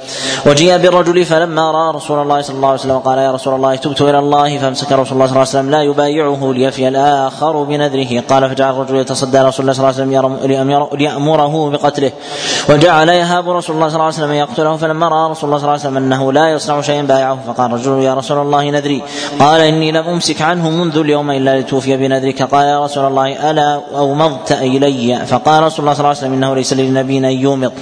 وجيء 0.46 0.76
بالرجل 0.78 1.24
فلما 1.24 1.70
رأى 1.70 1.94
رسول 1.94 2.22
الله 2.22 2.40
صلى 2.40 2.56
الله 2.56 2.68
عليه 2.68 2.80
وسلم 2.80 2.98
قال 2.98 3.18
يا 3.18 3.32
رسول 3.32 3.54
الله 3.54 3.76
تبت 3.76 4.02
إلى 4.02 4.18
الله. 4.18 4.58
فامسك 4.58 4.92
رسول 4.92 5.12
الله 5.12 5.26
صلى 5.26 5.36
الله 5.36 5.38
عليه 5.38 5.40
وسلم 5.40 5.70
لا 5.70 5.82
يبايعه 5.82 6.52
ليفي 6.52 6.88
الآخر 6.88 7.62
بنذره. 7.62 8.22
قال 8.28 8.50
فجعل 8.50 8.74
الرجل 8.74 8.96
يتصدى 8.96 9.38
رسول 9.38 9.60
الله 9.60 9.72
صلى 9.72 9.90
الله 9.90 10.18
عليه 10.18 10.28
وسلم 10.28 10.88
ليأمره 10.98 11.70
بقتله. 11.70 12.12
وجعل 12.68 13.08
يهاب 13.08 13.50
رسول 13.50 13.76
الله 13.76 13.88
صلى 13.88 13.94
الله 13.94 14.04
عليه 14.04 14.14
وسلم 14.14 14.32
يقتله. 14.32 14.76
فلما 14.76 15.08
رأى 15.08 15.30
رسول 15.30 15.48
الله 15.48 15.58
صلى 15.58 15.68
الله 15.68 15.80
عليه 15.80 15.80
وسلم 15.80 15.96
أنه 15.96 16.32
لا 16.34 16.48
يصنع 16.48 16.80
شيئا 16.80 17.02
بايعه 17.02 17.38
فقال 17.46 17.72
رجل 17.72 18.02
يا 18.02 18.14
رسول 18.14 18.38
الله 18.38 18.70
نذري 18.70 19.02
قال 19.38 19.60
إني 19.60 19.92
لم 19.92 20.06
أمسك 20.08 20.42
عنه 20.42 20.70
منذ 20.70 20.98
اليوم 20.98 21.30
إلا 21.30 21.60
لتوفي 21.60 21.96
بنذرك. 21.96 22.42
قال 22.42 22.66
يا 22.66 22.84
رسول 22.84 23.04
الله 23.06 23.50
ألا 23.50 23.80
أومضت 23.96 24.52
إلي؟ 24.52 25.26
فقال 25.26 25.62
رسول 25.62 25.80
الله 25.80 25.94
صلى 25.94 26.00
الله 26.00 26.08
عليه 26.08 26.18
وسلم 26.18 26.32
إنه 26.32 26.54
ليس 26.54 26.72
للنبي 26.72 27.18
أن 27.18 27.24
يومض. 27.24 27.72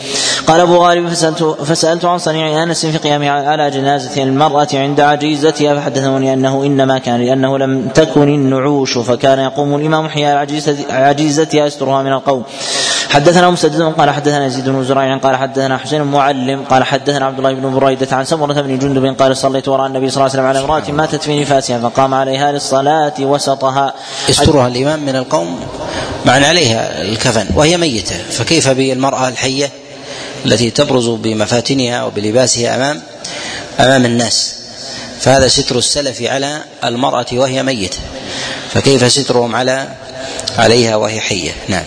قال 0.46 0.60
أبو 0.60 0.76
غالب 0.76 1.08
فسالت 1.08 1.42
فسألت 1.42 2.04
عن 2.04 2.18
صنيع 2.18 2.62
أنس 2.62 2.86
في 2.86 2.98
قيامه 2.98 3.30
على 3.30 3.70
جنازة 3.70 4.22
المرأة 4.22 4.68
عند 4.74 5.00
عجيزتها 5.00 5.74
فحدثوني 5.74 6.32
أنه 6.32 6.62
إنما 6.66 6.98
كان 6.98 7.20
لأنه 7.20 7.58
لم 7.58 7.88
تكن 7.88 8.28
النعوش 8.28 8.98
فكان 8.98 9.38
يقوم 9.38 9.76
الإمام 9.76 10.08
حيال 10.08 10.36
عجيزتها 10.90 11.66
يسترها 11.66 12.02
من 12.02 12.12
القوم. 12.12 12.42
حدثنا 13.12 13.51
مسدد 13.51 13.82
قال 13.82 14.10
حدثنا 14.10 14.47
يزيد 14.47 14.68
بن 14.68 14.84
زريع 14.84 15.16
قال 15.16 15.36
حدثنا 15.36 15.78
حسين 15.78 16.02
معلم 16.02 16.64
قال 16.64 16.84
حدثنا 16.84 17.26
عبد 17.26 17.39
الله 17.39 17.52
بن 17.52 17.70
بريدة 17.70 18.16
عن 18.16 18.24
سمرة 18.24 18.60
بن 18.60 18.78
جندب 18.78 19.20
قال 19.20 19.36
صليت 19.36 19.68
وراء 19.68 19.86
النبي 19.86 20.10
صلى 20.10 20.16
الله 20.16 20.22
عليه 20.22 20.32
وسلم 20.32 20.47
على 20.47 20.59
امرأة 20.59 20.90
ماتت 20.90 21.22
في 21.22 21.40
نفاسها 21.40 21.78
فقام 21.78 22.14
عليها 22.14 22.52
للصلاة 22.52 23.12
وسطها. 23.20 23.94
يسترها 24.28 24.68
الإمام 24.68 25.01
من 25.06 25.16
القوم 25.16 25.60
معنى 26.26 26.47
عليها 26.47 27.02
الكفن 27.02 27.47
وهي 27.55 27.76
ميتة 27.76 28.16
فكيف 28.30 28.68
بالمرأة 28.68 29.28
الحية 29.28 29.70
التي 30.47 30.70
تبرز 30.70 31.09
بمفاتنها 31.09 32.05
وبلباسها 32.05 32.76
أمام 32.76 33.02
أمام 33.80 34.05
الناس؟ 34.05 34.55
فهذا 35.20 35.48
ستر 35.48 35.78
السلف 35.78 36.22
على 36.22 36.59
المرأة 36.84 37.26
وهي 37.32 37.62
ميتة 37.62 37.98
فكيف 38.74 39.12
سترهم 39.12 39.56
على 39.56 39.89
عليها 40.59 40.97
وهي 40.97 41.20
حية؟ 41.20 41.52
نعم. 41.68 41.84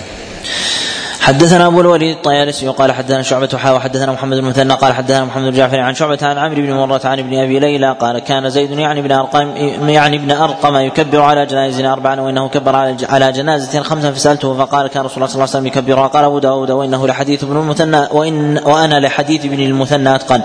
حدثنا 1.26 1.68
أبو 1.68 1.82
الوليد 1.82 2.16
الطيالسي 2.16 2.68
قال 2.68 2.92
حدثنا 2.92 3.22
شعبة 3.22 3.58
حا 3.58 3.72
وحدثنا 3.72 4.12
محمد 4.12 4.38
بن 4.38 4.46
مثنى 4.46 4.74
قال 4.74 4.94
حدثنا 4.94 5.26
محمد 5.26 5.54
بن 5.54 5.80
عن 5.80 5.96
شعبة 5.96 6.18
عن 6.22 6.38
عمرو 6.38 6.62
بن 6.62 6.74
مرة 6.74 7.02
عن 7.06 7.20
ابن 7.20 7.40
أبي 7.40 7.60
ليلى 7.60 7.96
قال 8.00 8.20
كان 8.20 8.50
زيد 8.50 8.72
يعني 8.72 9.00
ابن 9.00 9.12
أرقم 9.12 9.58
يعني 9.90 10.18
ابن 10.18 10.32
أرقم 10.32 10.76
يكبر 10.76 11.22
على 11.22 11.46
جنائزنا 11.46 11.94
اربعا 11.94 12.20
وإنه 12.20 12.50
كبر 12.50 12.76
على 13.10 13.32
جنازة 13.32 13.82
خمسا 13.82 14.12
فسألته 14.12 14.54
فقال 14.54 14.88
كان 14.88 15.06
رسول 15.06 15.16
الله 15.16 15.28
صلى 15.28 15.36
الله 15.36 15.56
عليه 15.56 15.68
وسلم 15.68 15.68
يكبرها 15.68 16.08
قال 16.08 16.26
أبو 16.26 16.40
داود 16.40 16.72
وإنه 16.72 17.08
لحديث 17.08 17.44
ابن 17.44 17.58
المثنى 17.58 18.08
وان 18.12 18.58
وأنا 18.66 19.00
لحديث 19.00 19.46
ابن 19.46 19.60
المثنى 19.60 20.16
أتقن. 20.16 20.42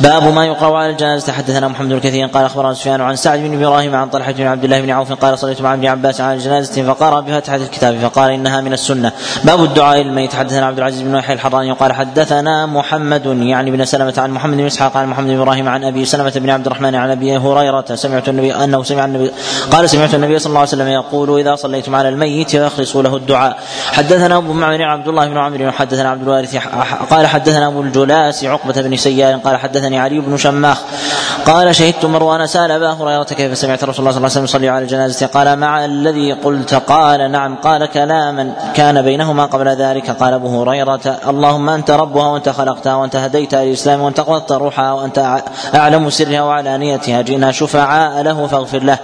باب 0.00 0.34
ما 0.34 0.46
يقرأ 0.46 0.78
على 0.78 0.90
الجنازة. 0.90 1.32
حدثنا 1.32 1.68
محمد 1.68 1.88
بن 1.88 2.26
قال 2.26 2.44
أخبرنا 2.44 2.74
سفيان 2.74 3.00
عن 3.00 3.16
سعد 3.16 3.38
بن 3.38 3.64
إبراهيم 3.64 3.94
عن 3.94 4.08
طلحة 4.08 4.32
بن 4.32 4.46
عبد 4.46 4.64
الله 4.64 4.80
بن 4.80 4.90
عوف 4.90 5.12
قال 5.12 5.38
صليت 5.38 5.62
مع 5.62 5.74
ابن 5.74 5.86
عباس 5.86 6.20
على 6.20 6.34
الجنازة 6.34 6.82
فقرأ 6.82 7.20
بفتحة 7.20 7.56
الكتاب 7.56 7.98
فقال 7.98 8.30
إنها 8.30 8.60
من 8.60 8.72
السنة. 8.72 9.12
باب 9.44 9.64
الدعاء 9.64 10.03
للميت 10.04 10.34
حدثنا 10.34 10.66
عبد 10.66 10.78
العزيز 10.78 11.02
بن 11.02 11.14
يحيى 11.14 11.34
الحراني 11.34 11.72
قال 11.72 11.92
حدثنا 11.92 12.66
محمد 12.66 13.26
يعني 13.26 13.70
بن 13.70 13.84
سلمة 13.84 14.14
عن 14.18 14.30
محمد 14.30 14.56
بن 14.56 14.66
إسحاق 14.66 14.96
عن 14.96 15.08
محمد 15.08 15.26
بن 15.26 15.40
إبراهيم 15.40 15.68
عن 15.68 15.84
أبي 15.84 16.04
سلمة 16.04 16.32
بن 16.36 16.50
عبد 16.50 16.66
الرحمن 16.66 16.94
عن 16.94 17.10
أبي 17.10 17.36
هريرة 17.36 17.84
سمعت 17.94 18.28
النبي 18.28 18.54
أنه 18.54 18.82
سمع 18.82 19.04
النبي 19.04 19.30
قال 19.70 19.90
سمعت 19.90 20.14
النبي 20.14 20.38
صلى 20.38 20.48
الله 20.48 20.60
عليه 20.60 20.68
وسلم 20.68 20.88
يقول 20.88 21.40
إذا 21.40 21.54
صليتم 21.54 21.94
على 21.94 22.08
الميت 22.08 22.56
فاخلصوا 22.56 23.02
له 23.02 23.16
الدعاء. 23.16 23.58
حدثنا 23.92 24.36
أبو 24.36 24.52
معمر 24.52 24.82
عبد 24.82 25.08
الله 25.08 25.26
بن 25.28 25.38
عمرو 25.38 25.70
حدثنا 25.70 26.10
عبد 26.10 26.22
الوارث 26.22 26.56
قال 27.10 27.26
حدثنا 27.26 27.66
أبو 27.66 27.80
الجلاس 27.80 28.44
عقبة 28.44 28.82
بن 28.82 28.96
سيار 28.96 29.36
قال 29.36 29.56
حدثني 29.56 29.98
علي 29.98 30.20
بن 30.20 30.36
شماخ 30.36 30.82
قال 31.46 31.74
شهدت 31.74 32.04
مروان 32.04 32.46
سأل 32.46 32.70
أبا 32.70 32.92
هريرة 32.92 33.22
كيف 33.22 33.58
سمعت 33.58 33.84
رسول 33.84 33.98
الله 33.98 34.10
صلى 34.10 34.16
الله 34.16 34.16
عليه 34.16 34.26
وسلم 34.26 34.44
يصلي 34.44 34.68
على 34.68 34.82
الجنازة؟ 34.82 35.26
قال 35.26 35.58
مع 35.58 35.84
الذي 35.84 36.32
قلت 36.32 36.74
قال 36.74 37.30
نعم 37.32 37.56
قال 37.56 37.86
كلاما 37.86 38.52
كان 38.76 39.02
بينهما 39.02 39.44
قبل 39.44 39.68
ذلك. 39.68 39.93
قال 40.00 40.34
أبو 40.34 40.62
هريرة 40.62 41.00
اللهم 41.28 41.68
أنت 41.68 41.90
ربها 41.90 42.26
وأنت 42.26 42.48
خلقتها 42.48 42.94
وأنت 42.94 43.16
هديتها 43.16 43.64
للاسلام 43.64 44.00
وأنت 44.00 44.20
قبضت 44.20 44.52
روحها 44.52 44.92
وأنت 44.92 45.42
أعلم 45.74 46.10
سرها 46.10 46.42
وعلانيتها. 46.42 47.22
جئنا 47.22 47.52
شفعاء 47.52 48.22
له 48.22 48.46
فاغفر 48.46 48.82
له. 48.82 48.98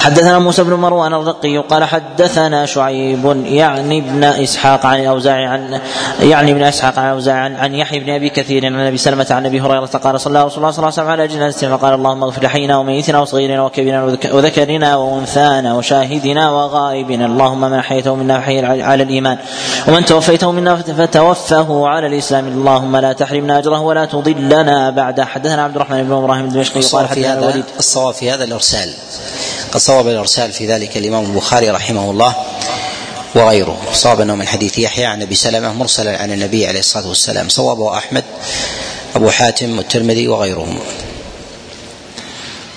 حدثنا 0.00 0.38
موسى 0.38 0.64
بن 0.64 0.74
مروان 0.74 1.14
الرقي 1.14 1.58
قال 1.58 1.84
حدثنا 1.84 2.66
شعيب 2.66 3.44
يعني 3.46 3.98
ابن 3.98 4.24
إسحاق 4.24 4.86
عن 4.86 5.00
الأوزاعي 5.00 5.46
عن 5.46 5.80
يعني 6.20 6.52
ابن 6.52 6.62
إسحاق 6.62 6.98
عن 6.98 7.06
الأوزاعي 7.06 7.40
عن, 7.40 7.56
عن 7.56 7.74
يحيى 7.74 8.00
بن 8.00 8.10
أبي 8.10 8.28
كثير 8.28 8.66
عن 8.66 8.80
أبي 8.80 8.96
سلمة 8.96 9.26
عن 9.30 9.46
أبي 9.46 9.60
هريرة 9.60 9.86
قال 9.86 10.20
صلى 10.20 10.44
رسول 10.44 10.58
الله 10.58 10.70
صلى 10.70 10.78
الله 10.78 10.78
عليه 10.78 10.86
وسلم 10.86 11.08
على 11.08 11.28
جنازة 11.28 11.76
فقال 11.76 11.94
اللهم 11.94 12.22
اغفر 12.22 12.42
لحينا 12.42 12.76
وميتنا 12.76 13.20
وصغيرنا 13.20 13.62
وكبيرنا 13.62 14.04
وذكرنا 14.32 14.96
وأنثانا 14.96 15.74
وشاهدنا 15.74 16.50
وغائبنا. 16.50 17.26
اللهم 17.26 17.60
من 17.60 17.78
احييته 17.78 18.14
منا 18.14 18.40
فحي 18.40 18.82
على 18.82 19.02
الإيمان. 19.02 19.38
ومن 19.88 20.04
توفيته 20.04 20.50
منا 20.50 20.76
فتوفه 20.76 21.88
على 21.88 22.06
الإسلام. 22.06 22.48
اللهم 22.48 22.96
لا 22.96 23.12
تحرمنا 23.12 23.58
أجره 23.58 23.80
ولا 23.80 24.04
تضلنا 24.04 24.90
بعده 24.90 25.24
حدثنا 25.24 25.64
عبد 25.64 25.76
الرحمن 25.76 26.02
بن 26.02 26.12
إبراهيم 26.12 26.44
الدمشقي 26.44 26.80
قال 26.80 27.08
حدثنا 27.08 27.38
الوليد. 27.38 27.64
الصواب 27.78 28.14
في 28.14 28.30
هذا 28.30 28.44
الإرسال. 28.44 28.94
قد 29.72 29.80
صوب 29.80 30.08
الإرسال 30.08 30.52
في 30.52 30.66
ذلك 30.66 30.96
الإمام 30.96 31.24
البخاري 31.24 31.70
رحمه 31.70 32.10
الله 32.10 32.34
وغيره. 33.34 33.76
صواب 33.92 34.20
أنه 34.20 34.34
من 34.34 34.46
حديث 34.46 34.78
يحيى 34.78 35.06
عن 35.06 35.22
أبي 35.22 35.34
سلمة 35.34 35.72
مرسلا 35.72 36.22
عن 36.22 36.32
النبي 36.32 36.66
عليه 36.66 36.80
الصلاة 36.80 37.08
والسلام. 37.08 37.48
صوابه 37.48 37.96
أحمد 37.96 38.24
أبو 39.16 39.30
حاتم 39.30 39.78
والترمذي 39.78 40.28
وغيرهم. 40.28 40.78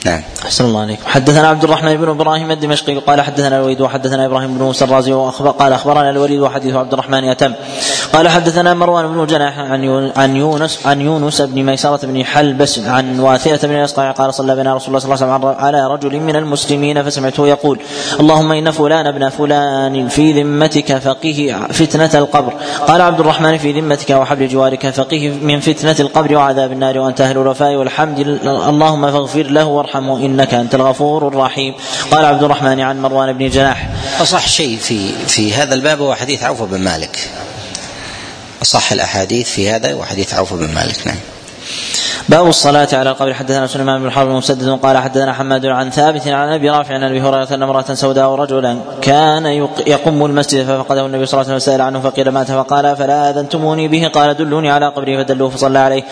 نعم. 0.05 0.23
أحسن 0.45 0.65
الله 0.65 0.81
عليكم. 0.81 1.01
حدثنا 1.05 1.47
عبد 1.47 1.63
الرحمن 1.63 1.97
بن 1.97 2.09
إبراهيم 2.09 2.51
الدمشقي 2.51 2.95
قال 2.95 3.21
حدثنا 3.21 3.57
الوليد 3.59 3.81
وحدثنا 3.81 4.25
إبراهيم 4.25 4.57
بن 4.57 4.63
موسى 4.63 4.85
الرازي 4.85 5.13
وأخبر 5.13 5.49
قال 5.49 5.73
أخبرنا 5.73 6.09
الوليد 6.09 6.39
وحديث 6.39 6.75
عبد 6.75 6.93
الرحمن 6.93 7.29
أتم 7.29 7.53
قال 8.13 8.27
حدثنا 8.27 8.73
مروان 8.73 9.07
بن 9.07 9.25
جناح 9.25 9.59
عن 10.17 10.35
يونس 10.35 10.87
عن 10.87 11.01
يونس 11.01 11.41
بن 11.41 11.63
ميسرة 11.63 12.05
بن 12.05 12.25
حلبس 12.25 12.79
عن 12.79 13.19
واثلة 13.19 13.59
بن 13.63 13.75
الأسقع 13.75 14.11
قال 14.11 14.33
صلى 14.33 14.55
بنا 14.55 14.75
رسول 14.75 14.87
الله 14.87 14.99
صلى 14.99 15.13
الله 15.13 15.33
عليه 15.33 15.45
وسلم 15.45 15.65
على 15.65 15.87
رجل 15.87 16.19
من 16.19 16.35
المسلمين 16.35 17.03
فسمعته 17.03 17.47
يقول 17.47 17.79
اللهم 18.19 18.51
إن 18.51 18.71
فلان 18.71 19.07
ابن 19.07 19.29
فلان 19.29 20.07
في 20.07 20.43
ذمتك 20.43 20.97
فقه 20.97 21.67
فتنة 21.71 22.11
القبر. 22.15 22.53
قال 22.87 23.01
عبد 23.01 23.19
الرحمن 23.19 23.57
في 23.57 23.81
ذمتك 23.81 24.09
وحبل 24.09 24.47
جوارك 24.47 24.89
فقه 24.89 25.39
من 25.41 25.59
فتنة 25.59 25.95
القبر 25.99 26.35
وعذاب 26.35 26.71
النار 26.71 26.99
وأنت 26.99 27.21
أهل 27.21 27.37
الوفاء 27.37 27.75
والحمد 27.75 28.19
اللهم 28.47 29.11
فاغفر 29.11 29.43
له 29.43 29.65
وارحمه 29.65 30.30
إنك 30.31 30.53
أنت 30.53 30.75
الغفور 30.75 31.27
الرحيم. 31.27 31.73
قال 32.11 32.25
عبد 32.25 32.43
الرحمن 32.43 32.79
عن 32.79 33.01
مروان 33.01 33.33
بن 33.33 33.49
جناح. 33.49 33.89
أصح 34.21 34.47
شيء 34.47 34.77
في 34.77 35.11
في 35.27 35.53
هذا 35.53 35.73
الباب 35.73 36.01
هو 36.01 36.15
حديث 36.15 36.43
عوف 36.43 36.61
بن 36.61 36.79
مالك. 36.79 37.29
أصح 38.61 38.91
الأحاديث 38.91 39.49
في 39.49 39.69
هذا 39.69 39.93
وحديث 39.93 40.33
عوف 40.33 40.53
بن 40.53 40.73
مالك 40.73 41.07
نعم. 41.07 41.17
باب 42.31 42.47
الصلاة 42.47 42.87
على 42.93 43.09
القبر 43.09 43.33
حدثنا 43.33 43.67
سليمان 43.67 44.03
بن 44.03 44.11
حرب 44.11 44.29
مسدد 44.29 44.69
قال 44.69 44.97
حدثنا 44.97 45.33
حماد 45.33 45.65
عن 45.65 45.89
ثابت 45.89 46.27
عن 46.27 46.49
أبي 46.49 46.69
رافع 46.69 46.93
عن 46.93 47.03
أبي 47.03 47.21
هريرة 47.21 47.47
أن 47.51 47.63
امرأة 47.63 47.93
سوداء 47.93 48.35
رجلا 48.35 48.77
كان 49.01 49.45
يقم 49.87 50.25
المسجد 50.25 50.65
ففقده 50.65 51.05
النبي 51.05 51.25
صلى 51.25 51.41
الله 51.41 51.51
عليه 51.51 51.61
وسلم 51.61 51.81
عنه 51.81 51.99
فقيل 51.99 52.29
مات 52.29 52.51
فقال 52.51 52.95
فلا 52.95 53.29
أذنتموني 53.29 53.87
به؟ 53.87 54.07
قال 54.07 54.37
دلوني 54.37 54.71
على 54.71 54.87
قبره 54.87 55.23
فدلوه 55.23 55.49
فصلى 55.49 55.79
عليه. 55.79 56.03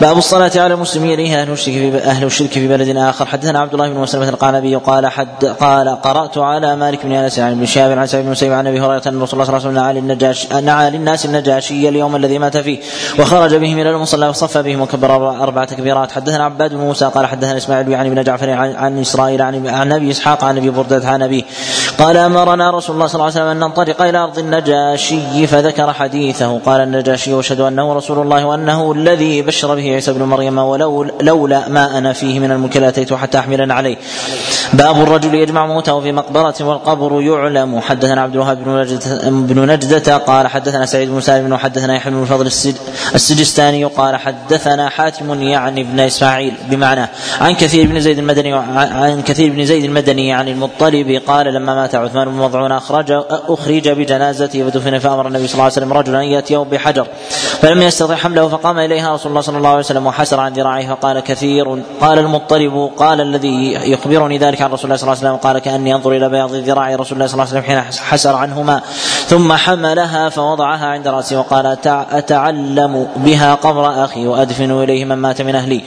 باب 0.00 0.18
الصلاة 0.18 0.50
على 0.56 0.74
المسلم 0.74 1.06
يليه 1.06 1.42
أهل 1.42 1.50
الشرك 1.50 1.74
في 1.74 1.98
أهل 1.98 2.24
الشرك 2.24 2.50
في 2.50 2.68
بلد 2.68 2.96
آخر؟ 2.96 3.26
حدثنا 3.26 3.60
عبد 3.60 3.72
الله 3.72 3.88
بن 3.88 3.98
مسلمة 4.00 4.28
القعنبي 4.28 4.76
قال 4.76 5.06
حد 5.06 5.44
قال 5.44 5.88
قرأت 5.88 6.38
على 6.38 6.76
مالك 6.76 7.06
بن 7.06 7.12
أنس 7.12 7.38
عن 7.38 7.52
ابن 7.52 7.66
شهاب 7.66 7.98
عن 7.98 8.06
سعيد 8.06 8.24
بن 8.24 8.30
مسيب 8.30 8.52
عن 8.52 8.66
أبي 8.66 8.80
هريرة 8.80 9.02
أن 9.06 9.22
رسول 9.22 9.40
الله 9.40 9.58
صلى 9.58 9.70
الله 9.70 9.82
عليه 9.82 10.00
وسلم 10.00 10.64
نعى 10.64 10.90
للناس 10.90 11.24
النجاشي 11.24 11.88
اليوم 11.88 12.16
الذي 12.16 12.38
مات 12.38 12.56
فيه 12.56 12.78
وخرج 13.18 13.54
بهم 13.54 13.78
إلى 13.78 13.90
المصلى 13.90 14.28
وصف 14.28 14.58
بهم 14.58 14.80
وكبر 14.80 15.16
تكبيرات. 15.64 16.12
حدثنا 16.12 16.44
عباد 16.44 16.70
بن 16.74 16.80
موسى 16.80 17.04
قال 17.04 17.26
حدثنا 17.26 17.56
إسماعيل 17.56 17.88
يعني 17.88 18.10
بن 18.10 18.22
جعفر 18.22 18.50
عن, 18.50 18.98
إسرائيل 18.98 19.42
عن, 19.42 19.92
أبي 19.92 20.10
إسحاق 20.10 20.44
عن 20.44 20.56
أبي 20.56 20.70
بردة 20.70 21.08
عن 21.08 21.22
ابيه 21.22 21.42
قال 21.98 22.16
أمرنا 22.16 22.70
رسول 22.70 22.94
الله 22.94 23.06
صلى 23.06 23.14
الله 23.14 23.24
عليه 23.24 23.34
وسلم 23.34 23.46
أن 23.46 23.56
ننطلق 23.56 24.02
إلى 24.02 24.18
أرض 24.18 24.38
النجاشي 24.38 25.46
فذكر 25.46 25.92
حديثه. 25.92 26.58
قال 26.58 26.80
النجاشي 26.80 27.34
واشهد 27.34 27.60
أنه 27.60 27.92
رسول 27.92 28.18
الله 28.18 28.44
وأنه 28.44 28.92
الذي 28.92 29.42
بشر 29.42 29.74
به 29.74 29.94
عيسى 29.94 30.12
بن 30.12 30.22
مريم 30.22 30.58
ولو 30.58 31.06
لولا 31.20 31.68
ما 31.68 31.98
أنا 31.98 32.12
فيه 32.12 32.40
من 32.40 32.50
الملك 32.50 32.76
لاتيت 32.76 33.12
حتى 33.12 33.38
أحملن 33.38 33.70
عليه. 33.70 33.96
باب 34.72 35.02
الرجل 35.02 35.34
يجمع 35.34 35.66
موته 35.66 36.00
في 36.00 36.12
مقبرة 36.12 36.54
والقبر 36.60 37.20
يعلم. 37.22 37.80
حدثنا 37.80 38.22
عبد 38.22 38.34
الوهاب 38.34 38.64
بن 38.64 38.80
نجدة, 38.80 39.30
بن 39.30 39.70
نجدة 39.70 40.16
قال 40.16 40.46
حدثنا 40.46 40.86
سعيد 40.86 41.10
بن 41.10 41.20
سالم 41.20 41.52
وحدثنا 41.52 41.96
يحيى 41.96 42.12
بن 42.12 42.22
الفضل 42.22 42.46
السجستاني 43.14 43.84
قال 43.84 44.16
حدثنا 44.16 44.88
حاتم 44.88 45.32
يعني 45.50 45.80
ابن 45.80 46.00
إسماعيل 46.00 46.54
بمعنى 46.70 47.08
عن 47.40 47.54
كثير 47.54 47.86
بن 47.86 48.00
زيد 48.00 48.18
المدني 48.18 48.52
عن 48.52 49.22
كثير 49.22 49.52
بن 49.52 49.64
زيد 49.64 49.84
المدني 49.84 50.32
عن 50.32 50.48
المطلب 50.48 51.22
قال 51.26 51.46
لما 51.46 51.74
مات 51.74 51.94
عثمان 51.94 52.28
بن 52.28 52.34
مضعون 52.34 52.72
اخرج 52.72 53.12
أخرج 53.30 53.88
بجنازته 53.88 54.70
فدفن 54.70 54.98
فأمر 54.98 55.26
النبي 55.26 55.46
صلى 55.46 55.54
الله 55.54 55.64
عليه 55.64 55.72
وسلم 55.72 55.92
رجلا 55.92 56.20
أن 56.20 56.24
يأتيه 56.24 56.58
بحجر 56.58 57.06
فلم 57.60 57.82
يستطع 57.82 58.14
حمله 58.14 58.48
فقام 58.48 58.78
إليها 58.78 59.14
رسول 59.14 59.30
الله 59.30 59.40
صلى 59.40 59.58
الله 59.58 59.68
عليه 59.68 59.78
وسلم 59.78 60.06
وحسر 60.06 60.40
عن 60.40 60.52
ذراعه 60.52 60.94
فقال 60.94 61.20
كثير 61.20 61.82
قال 62.00 62.18
المطلب 62.18 62.90
قال 62.96 63.20
الذي 63.20 63.72
يخبرني 63.72 64.38
ذلك 64.38 64.62
عن 64.62 64.70
رسول 64.70 64.84
الله 64.84 64.96
صلى 64.96 65.12
الله 65.12 65.18
عليه 65.18 65.28
وسلم 65.28 65.36
قال 65.36 65.58
كأني 65.58 65.94
أنظر 65.94 66.12
إلى 66.12 66.28
بياض 66.28 66.54
ذراع 66.54 66.94
رسول 66.94 67.12
الله 67.12 67.26
صلى 67.26 67.34
الله 67.34 67.54
عليه 67.54 67.60
وسلم 67.60 67.62
حين 67.62 67.80
حسر 68.04 68.36
عنهما 68.36 68.80
ثم 69.26 69.52
حملها 69.52 70.28
فوضعها 70.28 70.86
عند 70.86 71.08
رأسه 71.08 71.38
وقال 71.38 71.76
أتعلم 71.86 73.08
بها 73.16 73.54
قبر 73.54 74.04
أخي 74.04 74.26
وأدفن 74.26 74.82
إليه 74.82 75.04
من 75.04 75.16
مات 75.16 75.33
من 75.40 75.54
أهلي. 75.54 75.82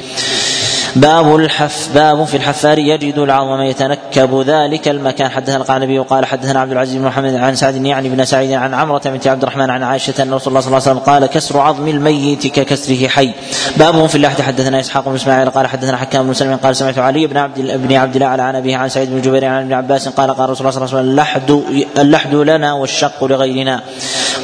باب 0.97 1.35
الحف 1.35 1.89
باب 1.95 2.23
في 2.23 2.37
الحفار 2.37 2.79
يجد 2.79 3.17
العظم 3.17 3.61
يتنكب 3.61 4.43
ذلك 4.47 4.87
المكان. 4.87 5.29
حدثنا 5.31 5.57
القعنبي 5.57 5.99
وقال 5.99 6.25
حدثنا 6.25 6.59
عبد 6.59 6.71
العزيز 6.71 6.95
بن 6.95 7.05
محمد 7.05 7.35
عن 7.35 7.55
سعد 7.55 7.85
يعني 7.85 8.09
بن 8.09 8.25
سعيد 8.25 8.51
عن 8.51 8.73
عمرة 8.73 9.01
بنت 9.05 9.27
عبد 9.27 9.43
الرحمن 9.43 9.69
عن 9.69 9.83
عائشة 9.83 10.23
أن 10.23 10.33
رسول 10.33 10.47
الله 10.47 10.59
صلى 10.59 10.67
الله 10.67 10.81
عليه 10.87 10.91
وسلم 10.91 10.99
قال 10.99 11.25
كسر 11.25 11.59
عظم 11.59 11.87
الميت 11.87 12.47
ككسره 12.47 13.07
حي. 13.07 13.31
باب 13.77 14.05
في 14.05 14.15
اللحد. 14.15 14.41
حدثنا 14.41 14.79
إسحاق 14.79 15.09
بن 15.09 15.15
إسماعيل 15.15 15.49
قال 15.49 15.67
حدثنا 15.67 15.97
حكام 15.97 16.27
بن 16.27 16.33
سلم 16.33 16.55
قال 16.55 16.75
سمعت 16.75 16.97
علي 16.97 17.27
بن 17.27 17.37
عبد 17.37 17.59
بن 17.59 17.95
عبد 17.95 18.15
الله 18.15 18.27
عن 18.27 18.55
أبيه 18.55 18.77
عن 18.77 18.89
سعيد 18.89 19.09
بن 19.11 19.21
جبير 19.21 19.45
عن 19.45 19.61
ابن 19.61 19.73
عباس 19.73 20.07
قال 20.07 20.33
قال 20.33 20.49
رسول 20.49 20.67
الله 20.67 20.71
صلى 20.71 20.85
الله 20.85 20.97
عليه 20.97 20.99
وسلم 20.99 21.11
اللحد 21.11 21.63
اللحد 21.97 22.35
لنا 22.35 22.73
والشق 22.73 23.23
لغيرنا. 23.23 23.81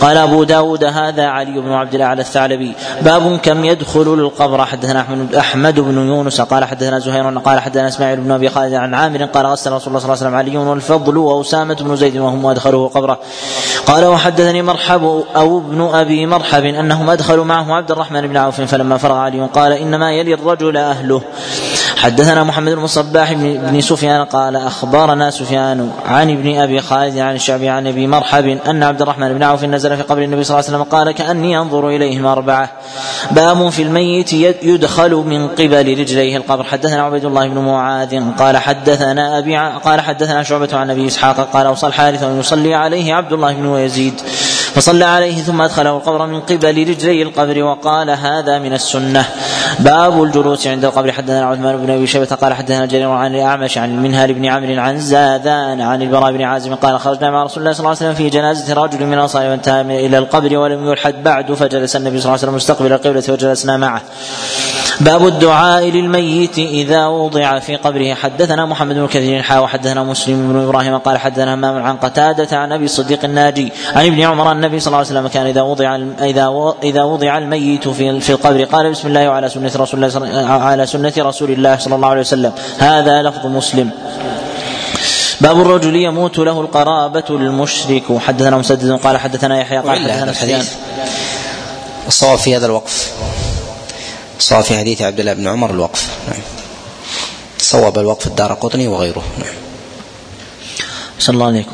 قال 0.02 0.18
أبو 0.18 0.44
داود 0.44 0.84
هذا 0.84 1.26
علي 1.26 1.62
بن 1.62 1.72
عبد 1.72 1.94
الله 1.94 2.06
على 2.06 2.22
الثعلبي. 2.22 2.74
باب 3.02 3.38
كم 3.38 3.66
يدخل 3.66 4.14
القبر. 4.14 4.66
حدثنا 4.66 5.06
أحمد 5.40 5.80
بن 5.80 6.08
يونس 6.08 6.43
قال 6.44 6.66
حدثنا 6.66 7.00
زهير 7.00 7.40
قال 7.40 7.60
حدثنا 7.60 7.88
إسماعيل 7.88 8.20
بن 8.20 8.32
أبي 8.32 8.50
خالد 8.50 8.74
عن 8.74 8.94
عامر 8.94 9.24
قال 9.24 9.46
غسل 9.46 9.72
رسول 9.72 9.88
الله 9.88 10.00
صلى 10.00 10.14
الله 10.14 10.26
عليه 10.26 10.28
وسلم 10.28 10.36
علي 10.36 10.70
والفضل 10.70 11.18
وأسامة 11.18 11.74
بن 11.74 11.96
زيد 11.96 12.18
وهم 12.18 12.46
ادخلوه 12.46 12.90
قبره. 12.90 13.20
قال 13.86 14.06
وحدثني 14.06 14.62
مرحب 14.62 15.24
أو 15.36 15.58
ابن 15.58 15.82
أبي 15.94 16.26
مرحب 16.26 16.64
أنهم 16.64 17.10
أدخلوا 17.10 17.46
معه 17.46 17.74
عبد 17.74 17.92
الرحمن 17.92 18.28
بن 18.28 18.38
عوف 18.38 18.62
فلما 18.62 18.98
فرغ 18.98 19.16
علي 19.16 19.48
قال 19.54 19.72
إنما 19.72 20.12
يلي 20.12 20.34
الرجل 20.34 20.78
أهله. 20.78 21.22
حدثنا 21.98 22.44
محمد 22.44 22.72
بن 22.72 22.84
الصباح 22.84 23.34
بن 23.34 23.82
سفيان 23.82 24.26
قال 24.26 24.56
أخبرنا 24.56 25.32
سفيان 25.32 25.92
عن 26.06 26.32
ابن 26.32 26.60
أبي 26.60 26.82
خالد 26.82 27.18
عن 27.18 27.36
الشعبي 27.36 27.70
عن 27.70 27.88
أبي 27.88 28.08
مرحب 28.08 28.58
أن 28.70 28.84
عبد 28.84 29.02
الرحمن 29.02 29.34
بن 29.34 29.44
عوف 29.44 29.64
نزل 29.64 29.98
في 29.98 30.04
قبر 30.04 30.22
النبي 30.22 30.44
صلى 30.44 30.60
الله 30.60 30.68
عليه 30.68 30.78
وسلم 30.78 30.98
قال 30.98 31.12
كأني 31.12 31.60
أنظر 31.60 31.90
إليهم 31.90 32.26
أربعة. 32.26 32.72
باب 33.32 33.70
في 33.70 33.82
الميت 33.84 34.34
يدخل 34.64 35.14
من 35.14 35.48
قبل 35.48 36.00
رجليه. 36.00 36.23
القبر. 36.38 36.64
حدثنا 36.64 37.02
عبيد 37.02 37.26
الله 37.26 37.48
بن 37.48 37.58
معاذ 37.58 38.24
قال 38.40 38.58
حدثنا 38.58 39.38
أبي 39.38 39.58
قال 39.58 40.02
حدثنا 40.02 40.44
شعبة 40.44 40.70
عن 40.74 40.90
أبي 40.90 41.08
إسحاق 41.08 41.50
قال 41.54 41.66
أوصى 41.66 41.88
الحارث 41.88 42.24
أن 42.24 42.40
يصلي 42.40 42.76
عليه 42.76 43.14
عبد 43.14 43.34
الله 43.34 43.54
بن 43.54 43.78
يزيد. 43.78 44.14
فصلى 44.76 45.06
عليه 45.06 45.42
ثم 45.42 45.62
أدخله 45.62 45.98
القبر 45.98 46.26
من 46.26 46.40
قبل 46.40 46.90
رجلي 46.90 47.22
القبر 47.22 47.64
وقال 47.64 48.10
هذا 48.10 48.60
من 48.60 48.74
السنة. 48.74 49.26
باب 49.80 50.24
الجلوس 50.24 50.68
عند 50.68 50.86
القبر. 50.86 51.12
حدثنا 51.12 51.46
عثمان 51.46 51.78
بن 51.78 51.90
أبي 51.90 52.08
شيبة 52.08 52.26
قال 52.26 52.54
حدثنا 52.54 52.86
جرير 52.86 53.10
عن 53.10 53.36
الأعمش 53.36 53.78
عن 53.78 53.90
المنهال 53.90 54.34
بن 54.34 54.46
عمرو 54.46 54.82
عن 54.82 55.00
زادان 55.00 55.82
عن 55.82 56.02
البراء 56.02 56.32
بن 56.32 56.42
عازم 56.42 56.76
قال 56.76 57.00
خرجنا 57.00 57.32
مع 57.32 57.44
رسول 57.44 57.64
الله 57.64 57.74
صلى 57.74 57.80
الله 57.80 57.90
عليه 57.90 57.98
وسلم 57.98 58.14
في 58.14 58.30
جنازة 58.30 58.74
رجل 58.74 59.06
من 59.06 59.14
الأنصار 59.14 59.50
وانتهى 59.50 60.06
إلى 60.06 60.18
القبر 60.18 60.58
ولم 60.58 60.92
يلحد 60.92 61.24
بعد 61.24 61.54
فجلس 61.54 61.96
النبي 61.96 62.20
صلى 62.20 62.26
الله 62.26 62.32
عليه 62.32 62.44
وسلم 62.44 62.56
مستقبل 62.56 62.94
القبلة 62.94 63.24
وجلسنا 63.30 63.78
معه. 63.78 64.02
باب 65.02 65.28
الدعاء 65.28 65.84
للميت 65.84 66.58
إذا 66.58 67.06
وضع 67.08 67.60
في 67.60 67.76
قبره. 67.76 68.14
حدثنا 68.14 68.66
محمد 68.66 68.96
بن 68.96 69.08
كثير 69.08 69.42
حا 69.42 69.60
وحدثنا 69.60 70.04
مسلم 70.04 70.54
بن 70.54 70.64
إبراهيم 70.64 70.98
قال 70.98 71.18
حدثنا 71.18 71.54
همام 71.54 71.84
عن 71.84 71.98
قتادة 71.98 72.58
عن 72.58 72.72
أبي 72.72 72.86
الصديق 72.86 73.26
الناجي 73.26 73.72
عن 73.96 74.06
ابن 74.06 74.22
عمر 74.22 74.52
النبي 74.52 74.80
صلى 74.80 74.88
الله 74.88 74.98
عليه 74.98 75.08
وسلم 75.08 75.28
كان 75.28 75.46
إذا 75.46 75.62
وضع 75.62 75.96
إذا 76.22 76.74
إذا 76.84 77.04
وضع 77.04 77.38
الميت 77.38 77.88
في 77.88 78.20
في 78.20 78.30
القبر 78.30 78.64
قال 78.64 78.92
بسم 78.92 79.08
الله 79.08 79.30
وعلى 79.30 79.50
سنة 79.50 79.72
رسول 79.76 80.04
الله 80.04 80.52
على 80.52 80.86
سنة 80.86 81.14
رسول 81.18 81.52
الله 81.52 81.78
صلى 81.78 81.96
الله 81.96 82.08
عليه 82.08 82.22
وسلم. 82.22 82.52
هذا 82.78 83.22
لفظ 83.22 83.46
مسلم. 83.46 83.90
باب 85.42 85.62
الرجل 85.62 85.96
يموت 85.96 86.38
له 86.38 86.62
القرابة 86.62 87.24
المشرك. 87.30 88.04
حدثنا 88.20 88.58
مسدد 88.58 88.92
قال 88.92 89.18
حدثنا 89.18 89.62
يحيى 89.62 89.78
قال 89.78 90.00
حدثنا 90.00 90.32
الحديث. 90.32 90.74
الصواب 92.08 92.38
في 92.38 92.58
هذا 92.58 92.66
الوقف. 92.66 93.14
الصواب 94.38 94.64
في 94.64 94.78
حديث 94.78 95.02
عبد 95.02 95.20
الله 95.20 95.34
بن 95.34 95.48
عمر 95.48 95.72
الوقف. 95.72 96.10
نعم. 96.28 96.42
صوب 97.58 98.00
الوقف 98.00 98.28
الدار 98.28 98.54
قطني 98.54 98.88
وغيره. 98.88 99.24
نعم. 99.40 99.63
صلى 101.24 101.34
الله 101.34 101.48
عليكم 101.48 101.72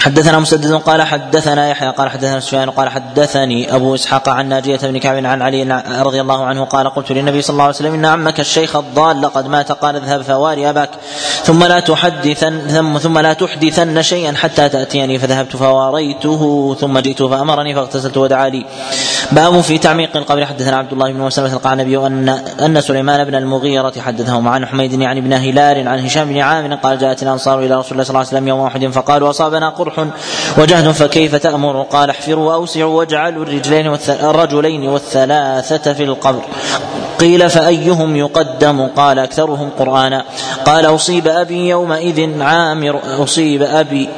حدثنا 0.00 0.38
مسدد 0.38 0.72
قال 0.72 1.02
حدثنا 1.02 1.68
يحيى 1.68 1.88
قال 1.88 2.08
حدثنا 2.10 2.40
سفيان 2.40 2.70
قال 2.70 2.88
حدثني 2.88 3.74
أبو 3.74 3.94
إسحاق 3.94 4.28
عن 4.28 4.48
ناجية 4.48 4.76
بن 4.82 4.98
كعب 4.98 5.16
عن 5.26 5.42
علي 5.42 5.82
رضي 6.00 6.20
الله 6.20 6.44
عنه 6.44 6.64
قال 6.64 6.88
قلت 6.88 7.12
للنبي 7.12 7.42
صلى 7.42 7.54
الله 7.54 7.64
عليه 7.64 7.74
وسلم 7.74 7.94
إن 7.94 8.06
عمك 8.06 8.40
الشيخ 8.40 8.76
الضال 8.76 9.26
قد 9.26 9.46
مات 9.46 9.72
قال 9.72 9.96
اذهب 9.96 10.22
فواري 10.22 10.70
أباك 10.70 10.90
ثم 11.44 11.64
لا 11.64 11.80
تحدثن 11.80 12.58
ثم 12.68 12.98
ثم 12.98 13.18
لا 13.18 13.32
تحدثن 13.32 14.02
شيئا 14.02 14.32
حتى 14.36 14.68
تأتيني 14.68 15.18
فذهبت 15.18 15.56
فواريته 15.56 16.76
ثم 16.80 16.98
جئت 16.98 17.22
فأمرني 17.22 17.74
فاغتسلت 17.74 18.16
ودعا 18.16 18.48
لي. 18.48 18.66
باب 19.32 19.60
في 19.60 19.78
تعميق 19.78 20.16
القبر. 20.16 20.46
حدثنا 20.46 20.76
عبد 20.76 20.92
الله 20.92 21.12
بن 21.12 21.20
مسلمة 21.20 21.52
القعنبي 21.52 22.06
أن 22.06 22.28
أن 22.60 22.80
سليمان 22.80 23.24
بن 23.24 23.34
المغيرة 23.34 23.92
حدثهم 24.00 24.48
عن 24.48 24.66
حميد 24.66 24.92
يعني 24.92 25.20
بن 25.20 25.32
هلال 25.32 25.88
عن 25.88 25.98
هشام 26.04 26.28
بن 26.28 26.38
عامر 26.38 26.74
قال 26.74 26.98
جاءت 26.98 27.22
الأنصار 27.22 27.58
إلى 27.58 27.74
رسول 27.74 27.92
الله 27.92 28.04
صلى 28.04 28.10
الله 28.10 28.18
عليه 28.18 28.28
وسلم 28.28 28.48
يوم 28.48 28.60
واحد 28.60 28.91
فقالوا 28.92 29.30
أصابنا 29.30 29.68
قرح 29.68 30.06
وجهد 30.58 30.90
فكيف 30.90 31.34
تأمر؟ 31.34 31.82
قال 31.82 32.10
احفروا 32.10 32.48
وأوسعوا 32.48 32.98
واجعلوا 32.98 33.44
الرجلين 33.44 33.96
الرجلين 34.08 34.88
والثلاثة 34.88 35.92
في 35.92 36.04
القبر. 36.04 36.42
قيل 37.20 37.50
فأيهم 37.50 38.16
يقدم؟ 38.16 38.86
قال 38.86 39.18
أكثرهم 39.18 39.70
قرآنا. 39.78 40.24
قال 40.64 40.86
أصيب 40.86 41.28
أبي 41.28 41.68
يومئذ 41.68 42.42
عامر 42.42 43.00
أصيب 43.22 43.62
أبي 43.62 44.08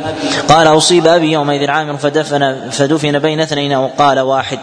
قال 0.49 0.67
أصيب 0.67 1.07
أبي 1.07 1.33
يومئذ 1.33 1.71
عامر 1.71 1.97
فدفن 1.97 2.71
فدفن 2.71 3.19
بين 3.19 3.41
اثنين 3.41 3.73
أو 3.73 3.91
قال 3.99 4.21
واحد. 4.21 4.59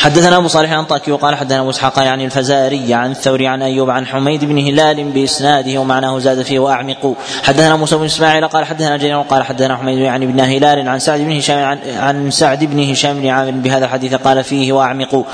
حدثنا 0.00 0.36
أبو 0.36 0.48
صالح 0.48 0.72
الانطاكي 0.72 1.12
وقال 1.12 1.34
حدثنا 1.34 1.60
أبو 1.60 1.70
إسحاق 1.70 1.98
يعني 1.98 2.24
الفزاري 2.24 2.94
عن 2.94 3.10
الثوري 3.10 3.46
عن 3.46 3.62
أيوب 3.62 3.90
عن 3.90 4.06
حميد 4.06 4.44
بن 4.44 4.58
هلال 4.58 5.04
بإسناده 5.04 5.80
ومعناه 5.80 6.18
زاد 6.18 6.42
فيه 6.42 6.58
واعمقوا 6.58 7.14
حدثنا 7.42 7.76
موسى 7.76 7.96
بن 7.96 8.04
إسماعيل 8.04 8.48
قال 8.48 8.64
حدثنا 8.64 8.96
جرير 8.96 9.16
وقال 9.16 9.42
حدثنا 9.42 9.76
حميد 9.76 9.98
يعني 9.98 10.26
بن 10.26 10.40
هلال 10.40 10.88
عن 10.88 10.98
سعد 10.98 11.20
بن 11.20 11.36
هشام 11.36 11.64
عن, 11.64 11.78
عن 11.96 12.30
سعد 12.30 12.64
بن 12.64 12.90
هشام 12.90 13.20
بن 13.20 13.28
عامر. 13.28 13.50
بهذا 13.50 13.84
الحديث 13.84 14.14
قال 14.14 14.44
فيه 14.44 14.72
واعمقوا 14.72 15.24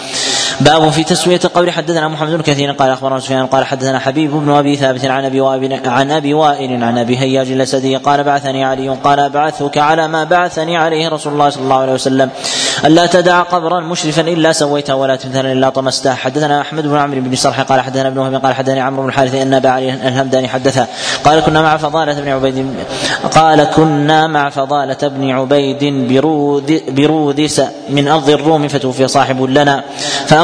باب 0.60 0.90
في 0.90 1.04
تسوية 1.04 1.40
القبر 1.44 1.70
حدثنا 1.70 2.08
محمد 2.08 2.30
بن 2.30 2.42
كثير 2.42 2.72
قال 2.72 2.90
أخبرنا 2.90 3.20
سفيان 3.20 3.46
قال 3.46 3.64
حدثنا 3.64 3.98
حبيب 3.98 4.30
بن 4.30 4.50
أبي 4.50 4.76
ثابت 4.76 5.04
عن 5.04 5.24
أبي 5.24 5.40
وائل 5.40 5.80
عن 5.86 6.10
أبي 6.10 6.34
وائل 6.34 6.84
عن 6.84 6.98
أبي 6.98 7.18
هياج 7.18 7.50
الأسدي 7.50 7.96
قال 7.96 8.24
بعثني 8.24 8.64
علي 8.64 8.88
قال 8.88 9.20
ابعثك 9.20 9.78
على 9.78 10.08
ما 10.08 10.24
بعثني 10.24 10.76
عليه 10.76 11.08
رسول 11.08 11.32
الله 11.32 11.50
صلى 11.50 11.62
الله 11.62 11.76
عليه 11.76 11.92
وسلم. 11.92 12.30
ألا 12.84 13.06
تدع 13.06 13.42
قبرا 13.42 13.80
مشرفا 13.80 14.22
إلا 14.22 14.52
سويته 14.52 14.94
ولا 14.94 15.16
تمثلا 15.16 15.52
إلا 15.52 15.68
طمسته. 15.68 16.14
حدثنا 16.14 16.60
أحمد 16.60 16.86
بن 16.86 16.96
عمرو 16.96 17.20
بن 17.20 17.36
صرح 17.36 17.60
قال 17.60 17.80
حدثنا 17.80 18.08
ابن 18.08 18.18
وهب 18.18 18.34
قال 18.34 18.54
حدثني 18.54 18.80
عمرو 18.80 19.02
بن 19.02 19.08
الحارث 19.08 19.34
إن 19.34 19.54
أبا 19.54 19.68
علي 19.68 19.90
الهمداني 19.92 20.48
حدثه. 20.48 20.86
قال 21.24 21.40
كنا 21.40 21.62
مع 21.62 21.76
فضالة 21.76 22.20
بن 22.20 22.28
عبيد 22.28 22.74
قال 23.34 23.64
كنا 23.64 24.26
مع 24.26 24.50
فضالة 24.50 25.08
بن 25.08 25.30
عبيد 25.30 26.08
برود 26.08 26.82
برودس 26.88 27.62
من 27.90 28.08
أرض 28.08 28.30
الروم 28.30 28.68
فتوفي 28.68 29.08
صاحب 29.08 29.42
لنا. 29.42 29.84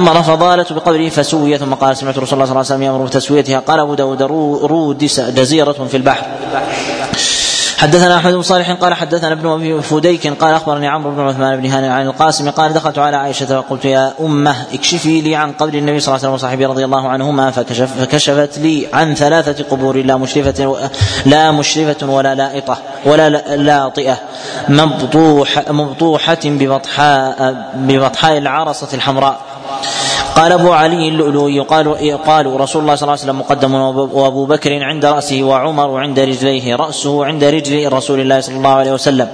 فامر 0.01 0.23
فضالة 0.23 0.67
بقبره 0.71 1.09
فسوي 1.09 1.59
ثم 1.59 1.75
قال 1.75 1.97
سمعت 1.97 2.19
رسول 2.19 2.33
الله 2.33 2.45
صلى 2.45 2.51
الله 2.51 2.51
عليه 2.51 2.61
وسلم 2.61 2.83
يأمر 2.83 3.05
بتسويتها. 3.05 3.59
قال 3.59 3.81
أبو 3.81 3.95
داود 3.95 4.23
رودس 4.63 5.21
جزيرة 5.21 5.73
في 5.73 5.97
البحر. 5.97 6.27
حدثنا 7.79 8.17
أحمد 8.17 8.33
بن 8.33 8.43
صالح 8.43 8.71
قال 8.71 8.95
حدثنا 8.95 9.33
ابن 9.33 9.49
أبي 9.49 9.83
فديك 9.83 10.27
قال 10.27 10.55
أخبرني 10.55 10.89
عمرو 10.89 11.11
بن 11.11 11.21
عثمان 11.21 11.61
بن 11.61 11.67
هانئ 11.67 11.89
عن 11.89 12.07
القاسم 12.07 12.51
قال 12.51 12.73
دخلت 12.73 12.99
على 12.99 13.17
عائشة 13.17 13.59
وقلت 13.59 13.85
يا 13.85 14.13
أمة 14.21 14.57
اكشفي 14.73 15.21
لي 15.21 15.37
عن 15.37 15.53
قبر 15.53 15.75
النبي 15.75 16.01
صلى 16.01 16.15
الله 16.15 16.27
عليه 16.27 16.35
وسلم 16.35 16.49
وصحبه 16.51 16.67
رضي 16.67 16.85
الله 16.85 17.09
عنهما 17.09 17.51
فكشف 17.51 17.91
فكشفت 18.01 18.59
لي 18.59 18.87
عن 18.93 19.15
ثلاثة 19.15 19.65
قبور 19.65 19.97
لا 19.97 20.17
مشرفة 20.17 20.91
لا 21.27 21.51
مشرفة 21.51 22.07
ولا 22.07 22.35
لائطة 22.35 22.79
ولا 23.07 23.29
لاطئة 23.57 24.19
مبطوح 24.69 25.71
مبطوحة 25.71 26.39
ببطحاء 26.45 27.71
ببطحاء 27.75 28.39
العرصة 28.39 28.89
الحمراء. 28.95 29.50
قال 30.37 30.53
أبو 30.53 30.73
علي 30.73 31.09
اللؤلؤي 31.09 31.57
يقال 31.57 32.19
قال 32.27 32.61
رسول 32.61 32.83
الله 32.83 32.95
صلى 32.95 33.03
الله 33.03 33.13
عليه 33.13 33.23
وسلم 33.23 33.39
مقدم 33.39 33.75
وأبو 33.75 34.47
بكر 34.47 34.83
عند 34.83 35.05
رأسه 35.05 35.43
وعمر 35.43 36.01
عند 36.01 36.21
رجليه 36.21 36.77
رأسه 36.77 37.25
عند 37.25 37.45
رجل 37.45 37.93
رسول 37.93 38.21
الله 38.21 38.41
صلى 38.41 38.57
الله 38.57 38.71
عليه 38.71 38.93
وسلم. 38.93 39.29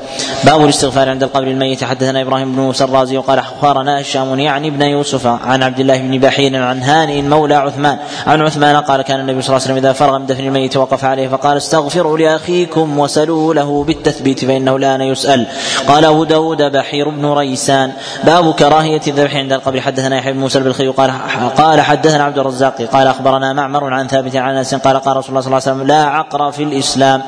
باب 0.44 0.64
الاستغفار 0.64 1.08
عند 1.08 1.22
القبر 1.22 1.46
الميت. 1.46 1.84
حدثنا 1.84 2.22
إبراهيم 2.22 2.52
بن 2.52 2.62
موسى 2.62 2.84
الرازي 2.84 3.16
وقال 3.16 3.38
أخبرنا 3.38 4.00
هشام 4.00 4.38
يعني 4.40 4.68
ابن 4.68 4.82
يوسف 4.82 5.26
عن 5.26 5.62
عبد 5.62 5.80
الله 5.80 5.98
بن 5.98 6.18
بحير 6.18 6.62
عن 6.62 6.82
هانئ 6.82 7.22
مولى 7.22 7.54
عثمان 7.54 7.98
عن 8.26 8.42
عثمان 8.42 8.76
قال 8.76 9.02
كان 9.02 9.20
النبي 9.20 9.42
صلى 9.42 9.56
الله 9.56 9.66
عليه 9.66 9.74
وسلم 9.74 9.76
إذا 9.76 9.92
فرغ 9.92 10.18
من 10.18 10.26
دفن 10.26 10.44
الميت 10.44 10.76
وقف 10.76 11.04
عليه 11.04 11.28
فقال 11.28 11.56
استغفروا 11.56 12.18
لأخيكم 12.18 12.98
وسلوا 12.98 13.54
له 13.54 13.84
بالتثبيت 13.84 14.44
فإنه 14.44 14.76
الان 14.76 15.00
يسأل. 15.00 15.46
قال 15.88 16.04
أبو 16.04 16.24
داود 16.24 16.62
بحير 16.62 17.08
بن 17.08 17.26
ريسان. 17.26 17.92
باب 18.24 18.54
كراهية 18.54 19.00
الذبح 19.06 19.36
عند 19.36 19.52
القبر. 19.52 19.80
حدثنا 19.80 20.18
يحيى 20.18 20.32
بن 20.32 20.38
موسى 20.38 20.58
البلخي 20.86 21.38
قال 21.38 21.54
قال 21.54 21.80
حدثنا 21.80 22.24
عبد 22.24 22.38
الرزاق 22.38 22.82
قال 22.82 23.06
أخبرنا 23.06 23.52
معمر 23.52 23.94
عن 23.94 24.08
ثابت 24.08 24.36
عن 24.36 24.56
أنس 24.56 24.74
قال 24.74 24.96
قال 24.96 25.16
رسول 25.16 25.28
الله 25.28 25.40
صلى 25.40 25.46
الله 25.46 25.62
عليه 25.66 25.72
وسلم 25.72 25.86
لا 25.86 26.04
عقر 26.04 26.52
في 26.52 26.62
الإسلام. 26.62 27.22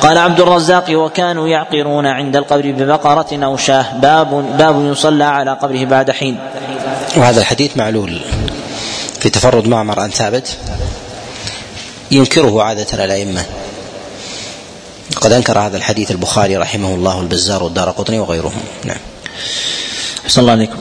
قال 0.00 0.18
عبد 0.18 0.40
الرزاق 0.40 0.84
وكانوا 0.90 1.48
يعقرون 1.48 2.06
عند 2.06 2.36
القبر 2.36 2.70
ببقرة 2.70 3.44
أو 3.44 3.56
شاة. 3.56 3.98
باب 3.98 4.56
باب 4.58 4.84
يصلى 4.92 5.24
على 5.24 5.52
قبره 5.52 5.84
بعد 5.84 6.10
حين. 6.10 6.38
وهذا 7.16 7.40
الحديث 7.40 7.76
معلول 7.76 8.20
في 9.20 9.30
تفرد 9.30 9.66
معمر 9.66 10.00
عن 10.00 10.10
ثابت. 10.10 10.56
ينكره 12.10 12.62
عادة 12.62 13.04
الأئمة. 13.04 13.44
قد 15.20 15.32
أنكر 15.32 15.58
هذا 15.58 15.76
الحديث 15.76 16.10
البخاري 16.10 16.56
رحمه 16.56 16.94
الله 16.94 17.20
البزار 17.20 17.62
والدار 17.62 17.90
قطني 17.90 18.18
وغيرهم. 18.18 18.62
نعم. 18.84 18.98
صلى 20.28 20.42
الله 20.42 20.52
عليكم 20.52 20.76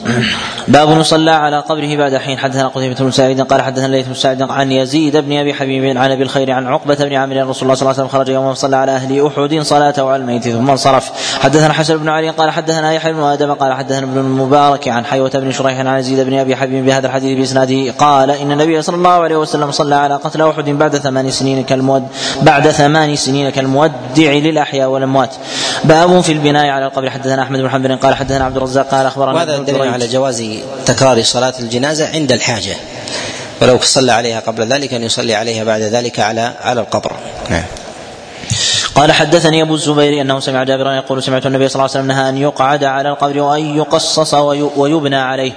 باب 0.68 1.03
صلى 1.03 1.32
على 1.32 1.60
قبره 1.60 1.95
بعد 1.95 2.15
حين 2.15 2.38
حدثنا 2.38 2.68
قتيبة 2.68 2.95
بن 2.99 3.11
سعيد 3.11 3.41
قال 3.41 3.61
حدثنا 3.61 3.88
ليث 3.88 4.07
بن 4.07 4.14
سعيد 4.14 4.41
عن 4.41 4.72
يزيد 4.72 5.18
بن 5.18 5.38
أبي 5.38 5.53
حبيب 5.53 5.98
عن 5.98 6.11
أبي 6.11 6.24
الخير 6.24 6.52
عن 6.52 6.68
عقبة 6.68 6.95
بن 6.95 7.14
عامر 7.14 7.36
رسول 7.36 7.45
الله 7.45 7.53
صلى 7.53 7.65
الله 7.65 7.78
عليه 7.80 7.90
وسلم 7.90 8.07
خرج 8.07 8.30
يوما 8.30 8.53
صلى 8.53 8.76
على 8.76 8.91
أهل 8.91 9.28
أحد 9.28 9.60
صلاته 9.61 10.10
على 10.10 10.15
الميت 10.22 10.48
ثم 10.48 10.69
انصرف. 10.69 11.11
حدثنا 11.40 11.74
حسن 11.74 11.98
بن 11.98 12.10
علي 12.10 12.30
قال 12.30 12.52
حدثنا 12.52 12.94
يحيى 12.94 13.14
بن 13.14 13.24
آدم 13.24 13.53
قال 13.53 13.74
حدثنا 13.74 13.99
ابن 13.99 14.18
المبارك 14.18 14.88
عن 14.88 15.06
حيوة 15.06 15.30
بن 15.30 15.52
شريح 15.52 15.80
عن 15.80 15.99
يزيد 15.99 16.19
بن 16.19 16.34
أبي 16.34 16.56
حبيب 16.56 16.86
بهذا 16.86 17.07
الحديث 17.07 17.38
بإسناده. 17.38 17.91
قال 17.91 18.32
إن 18.32 18.52
النبي 18.52 18.82
صلى 18.82 18.95
الله 18.95 19.10
عليه 19.10 19.36
وسلم 19.36 19.72
صلى 19.72 19.95
على 19.95 20.15
قتل 20.15 20.41
أحد 20.41 20.69
بعد 20.69 20.98
ثمان 20.98 21.32
سنين 21.32 21.64
كالمود 21.64 22.07
بعد 22.41 22.69
ثمان 22.69 23.15
سنين 23.15 23.49
كالمودع 23.49 23.94
للأحياء 24.18 24.90
والأموات. 24.90 25.36
باب 25.84 26.22
في 26.22 26.32
البناء 26.32 26.68
على 26.68 26.86
القبر. 26.86 27.10
حدثنا 27.10 27.44
أحمد 27.44 27.60
بن 27.60 27.69
حنبل 27.69 27.95
قال 27.95 28.15
حدثنا 28.15 28.45
عبد 28.45 28.57
الرزاق 28.57 28.88
قال 28.88 29.06
أخبرنا 29.06 29.36
وهذا 29.38 29.57
دليل 29.57 29.81
على 29.81 30.07
جواز 30.07 30.43
تكرار 30.85 31.23
صلاة 31.23 31.53
الجنازة 31.59 32.09
عند 32.09 32.31
الحاجة. 32.31 32.76
ولو 33.61 33.80
صلى 33.81 34.11
عليها 34.11 34.39
قبل 34.39 34.68
ذلك 34.68 34.93
أن 34.93 35.03
يصلي 35.03 35.35
عليها 35.35 35.64
بعد 35.64 35.81
ذلك 35.81 36.19
على 36.19 36.53
على 36.61 36.81
القبر. 36.81 37.11
نعم. 37.49 37.64
قال 38.95 39.11
حدثني 39.11 39.61
أبو 39.61 39.76
الزبير 39.76 40.22
أنه 40.22 40.39
سمع 40.39 40.64
جابرا 40.64 40.93
يقول 40.93 41.23
سمعت 41.23 41.45
النبي 41.45 41.68
صلى 41.68 41.76
الله 41.76 41.95
عليه 41.95 41.99
وسلم 41.99 42.07
نهى 42.07 42.30
أن 42.30 42.38
يقعد 42.38 42.84
على 42.84 43.09
القبر 43.09 43.39
وأن 43.39 43.77
يقصص 43.77 44.34
ويبنى 44.77 45.15
عليه. 45.15 45.51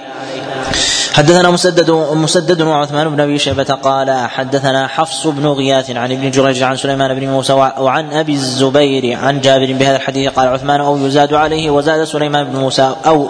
حدثنا 1.13 1.49
مسدد 1.49 1.91
مسدد 2.13 2.61
وعثمان 2.61 3.09
بن 3.09 3.19
أبي 3.19 3.39
شيبة 3.39 3.63
قال 3.63 4.11
حدثنا 4.11 4.87
حفص 4.87 5.27
بن 5.27 5.47
غياث 5.47 5.89
عن 5.89 6.11
ابن 6.11 6.31
جريج 6.31 6.63
عن 6.63 6.75
سليمان 6.75 7.19
بن 7.19 7.27
موسى 7.27 7.53
وعن 7.53 8.13
أبي 8.13 8.33
الزبير 8.33 9.17
عن 9.17 9.41
جابر 9.41 9.73
بهذا 9.73 9.95
الحديث 9.95 10.31
قال 10.31 10.47
عثمان 10.47 10.81
أو 10.81 10.97
يزاد 10.97 11.33
عليه 11.33 11.69
وزاد 11.69 12.03
سليمان 12.03 12.43
بن 12.43 12.59
موسى 12.59 12.95
أو 13.05 13.29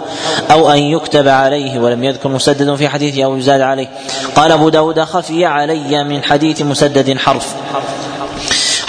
أو 0.50 0.72
أن 0.72 0.78
يكتب 0.78 1.28
عليه 1.28 1.78
ولم 1.78 2.04
يذكر 2.04 2.28
مسدد 2.28 2.74
في 2.74 2.88
حديثه 2.88 3.24
أو 3.24 3.36
يزاد 3.36 3.60
عليه. 3.60 3.88
قال 4.36 4.52
أبو 4.52 4.68
داود 4.68 5.00
خفي 5.00 5.46
علي 5.46 6.04
من 6.04 6.22
حديث 6.22 6.62
مسدد 6.62 7.18
حرف. 7.18 7.54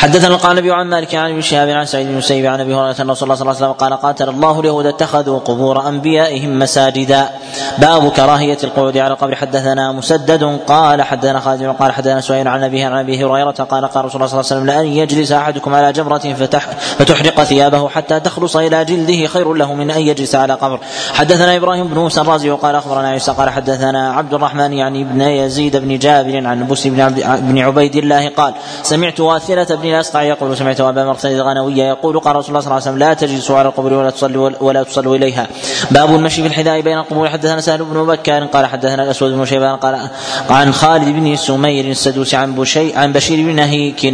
حدثنا 0.04 0.36
قال 0.36 0.52
النبي 0.52 0.72
عن 0.72 0.88
مالك 0.88 1.16
عن 1.16 1.32
ابن 1.32 1.42
شهاب 1.42 1.70
عن 1.70 1.86
سعيد 1.86 2.08
بن 2.08 2.18
مسيب 2.18 2.46
عن 2.46 2.60
أبي 2.60 2.76
هريرة 2.76 3.02
أن 3.02 3.10
رسول 3.10 3.24
الله 3.24 3.36
صلى 3.36 3.42
الله 3.42 3.56
عليه 3.56 3.66
وسلم 3.66 3.72
قال 3.72 3.94
قاتل 3.94 4.30
الله 4.30 4.60
اليهود 4.60 4.86
اتخذوا 4.86 5.40
قبور 5.40 5.88
أنبيائهم 5.88 6.60
مساجدا. 6.60 7.30
باب 7.78 8.10
كراهية 8.10 8.58
القعود 8.64 8.98
على 8.98 9.14
القبر. 9.14 9.36
حدثنا 9.36 9.92
مسدد 9.92 10.60
قال 10.68 11.02
حدثنا 11.02 11.40
خالد 11.40 11.64
قال 11.64 11.92
حدثنا 11.92 12.22
سهيل 12.22 12.48
عن 12.48 12.64
عن 12.64 13.00
أبي 13.00 13.26
هريرة 13.26 13.52
قال 13.52 13.86
قال 13.86 14.06
رسول 14.06 14.22
الله 14.22 14.28
صلى 14.28 14.42
الله 14.42 14.52
عليه 14.52 14.62
وسلم 14.62 14.66
لأن 14.66 14.86
يجلس 14.86 15.32
أحدكم 15.32 15.76
على 15.76 15.94
جمره 15.94 16.18
فتح 16.18 16.70
فتحرق 17.00 17.44
ثيابه 17.44 17.90
حتى 17.90 18.20
تخلص 18.20 18.56
إلى 18.56 18.86
جلده 18.86 19.28
خير 19.28 19.54
له 19.54 19.74
من 19.74 19.92
أن 19.92 20.02
يجلس 20.02 20.36
على 20.36 20.54
قبر. 20.54 20.80
حدثنا 21.14 21.56
إبراهيم 21.56 21.88
بن 21.88 22.00
موسى 22.00 22.22
الرازي 22.22 22.50
وقال 22.50 22.76
أخبرنا 22.76 23.08
عيسى 23.08 23.32
قال 23.32 23.50
حدثنا 23.50 24.14
عبد 24.14 24.34
الرحمن 24.34 24.74
يعني 24.74 25.02
ابن 25.02 25.22
يزيد 25.22 25.78
بن 25.78 25.98
جابر 25.98 26.48
عن 26.48 26.64
بوس 26.64 26.88
بن 26.88 27.60
عبيد 27.60 27.96
الله 27.96 28.30
قال 28.30 28.54
سمعت 28.84 29.20
واثلة 29.20 29.76
بن 29.76 29.93
الاسقع 29.96 30.22
يقول 30.22 30.58
سمعت 30.58 30.82
أبا 30.82 31.04
مرثد 31.04 31.32
الغنوية 31.32 31.84
يقول 31.84 32.20
قال 32.20 32.36
رسول 32.36 32.50
الله 32.50 32.60
صلى 32.60 32.68
الله 32.68 32.74
عليه 32.74 32.84
وسلم 32.84 32.98
لا 32.98 33.14
تجلسوا 33.14 33.58
على 33.58 33.68
القبور 33.68 33.94
ولا 33.94 34.10
تصلوا 34.10 34.52
ولا 34.60 34.84
تصلوا 34.84 35.16
إليها. 35.16 35.48
باب 35.92 36.16
المشي 36.16 36.42
في 36.42 36.48
الحذاء 36.48 36.82
بين 36.82 36.98
القبور. 36.98 37.30
حدثنا 37.30 37.62
سهل 37.62 37.84
بن 37.84 38.06
بكار 38.06 38.46
قال 38.46 38.66
حدثنا 38.66 39.04
الأسود 39.04 39.32
بن 39.32 39.46
شيبان 39.46 39.76
قال 39.76 40.10
عن 40.50 40.74
خالد 40.74 41.08
بن 41.08 41.36
سمير 41.36 41.86
السدوسي 41.86 42.36
عن 42.36 42.56
بشي 42.56 42.96
عن 42.96 43.14
بشير 43.14 43.46
بن 43.46 43.56
نهيك. 43.56 44.14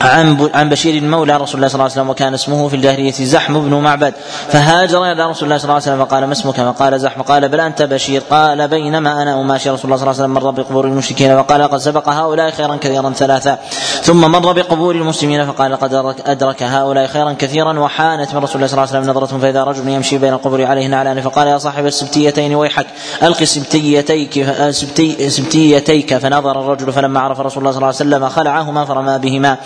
عن 0.00 0.50
عن 0.54 0.68
بشير 0.68 1.02
مولى 1.02 1.36
رسول 1.36 1.54
الله 1.56 1.68
صلى 1.68 1.74
الله 1.74 1.84
عليه 1.84 1.92
وسلم 1.92 2.10
وكان 2.10 2.34
اسمه 2.34 2.68
في 2.68 2.76
الجاهلية 2.76 3.12
زحم 3.12 3.60
بن 3.60 3.74
معبد. 3.74 4.14
فهاجر 4.48 5.12
إلى 5.12 5.30
رسول 5.30 5.44
الله 5.44 5.58
صلى 5.58 5.64
الله 5.64 5.74
عليه 5.74 5.82
وسلم 5.82 6.04
فقال 6.04 6.24
ما 6.24 6.32
اسمك؟ 6.32 6.54
فقال 6.54 7.00
زحم. 7.00 7.22
قال 7.22 7.48
بل 7.48 7.60
أنت 7.60 7.82
بشير. 7.82 8.22
قال 8.30 8.68
بينما 8.68 9.22
أنا 9.22 9.40
أماشي 9.40 9.70
رسول 9.70 9.84
الله 9.84 9.96
صلى 9.96 10.10
الله 10.10 10.22
عليه 10.22 10.32
وسلم 10.32 10.34
مر 10.34 10.50
بقبور 10.50 10.84
المشركين. 10.84 11.42
فقال 11.42 11.62
قد 11.62 11.78
سبق 11.78 12.08
هؤلاء 12.08 12.50
خيرا 12.50 12.76
كثيرا 12.76 13.10
ثلاثا 13.10 13.58
ثم 14.02 14.20
مر 14.20 14.52
بقبور 14.52 14.94
المسلمين 14.94 15.46
فقال 15.46 15.76
قد 15.76 15.94
أدرك 16.26 16.62
هؤلاء 16.62 17.06
خيرا 17.06 17.32
كثيرا. 17.32 17.78
وحانت 17.78 18.34
من 18.34 18.42
رسول 18.42 18.56
الله 18.56 18.66
صلى 18.66 18.78
الله 18.78 18.88
عليه 18.88 19.00
وسلم 19.00 19.10
نظرة 19.10 19.38
فإذا 19.38 19.64
رجل 19.64 19.88
يمشي 19.88 20.18
بين 20.18 20.32
القبور 20.32 20.64
عليه 20.64 20.86
نعلان 20.86 21.20
فقال 21.20 21.48
يا 21.48 21.58
صاحب 21.58 21.86
السبتيتين 21.86 22.54
ويحك. 22.54 22.86
ألق 23.22 23.44
سبتيتيك 23.44 24.46
سبتي 24.70 25.30
سبتيتيك. 25.30 26.16
فنظر 26.16 26.60
الرجل 26.60 26.92
فلما 26.92 27.20
عرف 27.20 27.40
رسول 27.40 27.58
الله 27.58 27.70
صلى 27.70 27.76
الله 27.76 27.86
عليه 27.86 27.96
وسلم 27.96 28.28
خلعهما 28.28 28.84
فرمى 28.84 29.18
بهما. 29.18 29.56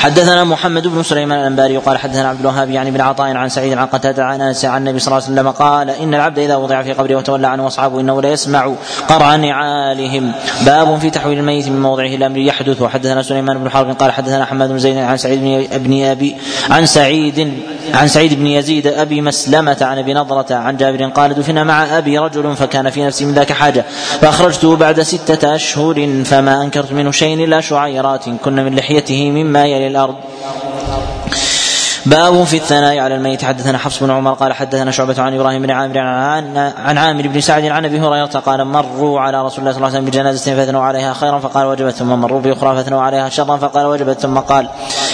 حدثنا 0.00 0.44
محمد 0.44 0.86
بن 0.86 1.02
سليمان 1.02 1.40
الأنباري 1.40 1.76
قال 1.76 1.98
حدثنا 1.98 2.28
عبد 2.28 2.40
الوهاب 2.40 2.70
يعني 2.70 2.90
بن 2.90 3.00
عطاء 3.00 3.36
عن 3.36 3.48
سعيد 3.48 3.78
عن 3.78 3.86
قتادة 3.86 4.24
عن 4.24 4.40
أنس 4.40 4.64
عن 4.64 4.80
النبي 4.80 4.98
صلى 4.98 5.12
الله 5.12 5.24
عليه 5.24 5.34
وسلم 5.34 5.50
قال 5.50 5.90
إن 5.90 6.14
العبد 6.14 6.38
إذا 6.38 6.56
وضع 6.56 6.82
في 6.82 6.92
قبره 6.92 7.16
وتولى 7.16 7.46
عنه 7.46 7.66
اصحابه 7.66 8.00
إنه 8.00 8.22
لا 8.22 8.28
يسمع 8.28 8.74
قرع 9.08 9.36
نعالهم. 9.36 10.32
باب 10.66 10.98
في 10.98 11.10
تحويل 11.10 11.38
الميت 11.38 11.68
من 11.68 11.82
موضعه 11.82 12.06
الامر 12.06 12.38
يحدث. 12.38 12.82
وحدثنا 12.82 13.22
سليمان 13.22 13.58
بن 13.58 13.70
حرب 13.70 13.90
قال 13.90 14.12
حدثنا 14.12 14.44
حماد 14.44 14.68
بن 14.68 14.78
زيد 14.78 14.96
عن 14.96 15.16
سعيد 15.16 15.68
بن 15.74 16.04
ابي 16.04 16.36
عن 16.70 16.86
سعيد 16.86 17.54
عن 17.94 18.08
سعيد 18.08 18.34
بن 18.34 18.46
يزيد 18.46 18.86
أبي 18.86 19.20
مسلمة 19.20 19.76
عن 19.80 19.98
أبي 19.98 20.14
نضرة 20.14 20.54
عن 20.54 20.76
جابر 20.76 21.04
قال 21.04 21.34
دفن 21.34 21.66
مع 21.66 21.98
أبي 21.98 22.18
رجل 22.18 22.56
فكان 22.56 22.90
في 22.90 23.04
نفسي 23.04 23.24
من 23.24 23.34
ذاك 23.34 23.52
حاجة. 23.52 23.84
فاخرجته 24.20 24.76
بعد 24.76 25.00
ستة 25.00 25.54
أشهر 25.54 26.22
فما 26.24 26.62
أنكرت 26.62 26.92
منه 26.92 27.10
شيء 27.10 27.44
إلا 27.44 27.60
شعيرات 27.60 28.24
كن 28.44 28.56
من 28.64 28.76
لحيته 28.76 29.30
مما 29.30 29.66
يلي 29.66 29.89
الأرض. 29.90 30.14
باب 32.06 32.44
في 32.44 32.56
الثناء 32.56 32.98
على 32.98 33.14
الميت. 33.14 33.44
حدثنا 33.44 33.78
حفص 33.78 34.02
بن 34.02 34.10
عمر 34.10 34.32
قال 34.32 34.52
حدثنا 34.52 34.90
شعبة 34.90 35.22
عن 35.22 35.34
إبراهيم 35.34 35.62
بن 35.62 35.70
عامر 35.70 35.98
عن 35.98 36.56
عن 36.78 36.98
عامر 36.98 37.28
بن 37.28 37.40
سعد 37.40 37.64
عن 37.64 37.84
أبي 37.84 38.00
هريرة 38.00 38.26
قال 38.26 38.64
مروا 38.64 39.20
على 39.20 39.44
رسول 39.44 39.58
الله 39.58 39.72
صلى 39.72 39.76
الله 39.76 39.88
عليه 39.88 39.98
وسلم 39.98 40.04
بجنازة 40.04 40.54
فأثنوا 40.54 40.82
عليها 40.82 41.12
خيرا 41.12 41.38
فقال 41.38 41.66
وجبت 41.66 41.94
ثم 41.94 42.08
مروا 42.08 42.40
بأخرى 42.40 42.76
فأثنوا 42.76 43.02
عليها 43.02 43.28
شرا 43.28 43.56
فقال 43.56 43.86
وجبت 43.86 44.20
ثم 44.20 44.38
قال 44.38 44.68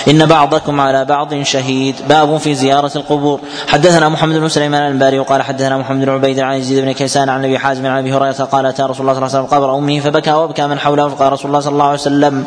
إن 0.08 0.26
بعضكم 0.26 0.80
على 0.80 1.04
بعض 1.04 1.42
شهيد. 1.42 1.94
باب 2.08 2.36
في 2.36 2.54
زيارة 2.54 2.90
القبور. 2.96 3.40
حدثنا 3.68 4.08
محمد 4.08 4.36
بن 4.36 4.48
سليمان 4.48 4.92
الباري 4.92 5.18
وقال 5.18 5.42
حدثنا 5.42 5.78
محمد 5.78 6.04
بن 6.04 6.10
عبيد 6.12 6.40
عن 6.40 6.56
يزيد 6.56 6.84
بن 6.84 6.92
كيسان 6.92 7.28
عن 7.28 7.44
أبي 7.44 7.58
حازم 7.58 7.86
عن 7.86 7.98
أبي 7.98 8.12
هريرة 8.12 8.32
قال 8.32 8.66
أتى 8.66 8.82
رسول 8.82 9.00
الله 9.00 9.14
صلى 9.14 9.26
الله 9.26 9.36
عليه 9.36 9.46
وسلم 9.46 9.58
قبر 9.58 9.78
امه 9.78 10.00
فبكى 10.00 10.32
وأبكى 10.32 10.66
من 10.66 10.78
حوله 10.78 11.08
فقال 11.08 11.32
رسول 11.32 11.46
الله 11.46 11.60
صلى 11.60 11.72
الله 11.72 11.84
عليه 11.84 12.00
وسلم 12.00 12.44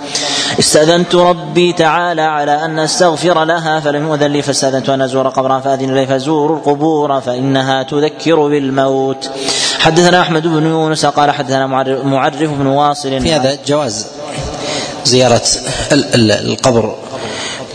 استأذنت 0.60 1.16
ربي 1.16 1.74
تعالى 1.74 2.22
على 2.22 2.66
أن 2.66 2.80
أستغفر 2.80 3.44
لها 3.44 3.80
فلم 3.80 4.08
يؤذن 4.08 4.32
لي 4.32 4.42
فاستأذنت 4.42 4.90
أن 4.90 5.02
أزور 5.02 5.30
قبرها 5.30 5.60
فأذن 5.60 5.96
لي 5.96 6.08
فزوروا 6.08 6.58
القبور 6.58 7.22
فإنها 7.22 7.84
تذكر 7.84 8.48
بالموت. 8.48 9.30
حدثنا 9.80 10.22
أحمد 10.22 10.48
بن 10.48 10.66
يونس 10.66 11.06
قال 11.06 11.32
حدثنا 11.32 11.68
معرف 12.04 12.50
بن 12.50 12.68
واصل. 12.68 13.22
في 13.22 13.34
هذا 13.34 13.58
جواز 13.68 14.08
زيارة 15.06 15.42
القبر 15.92 16.96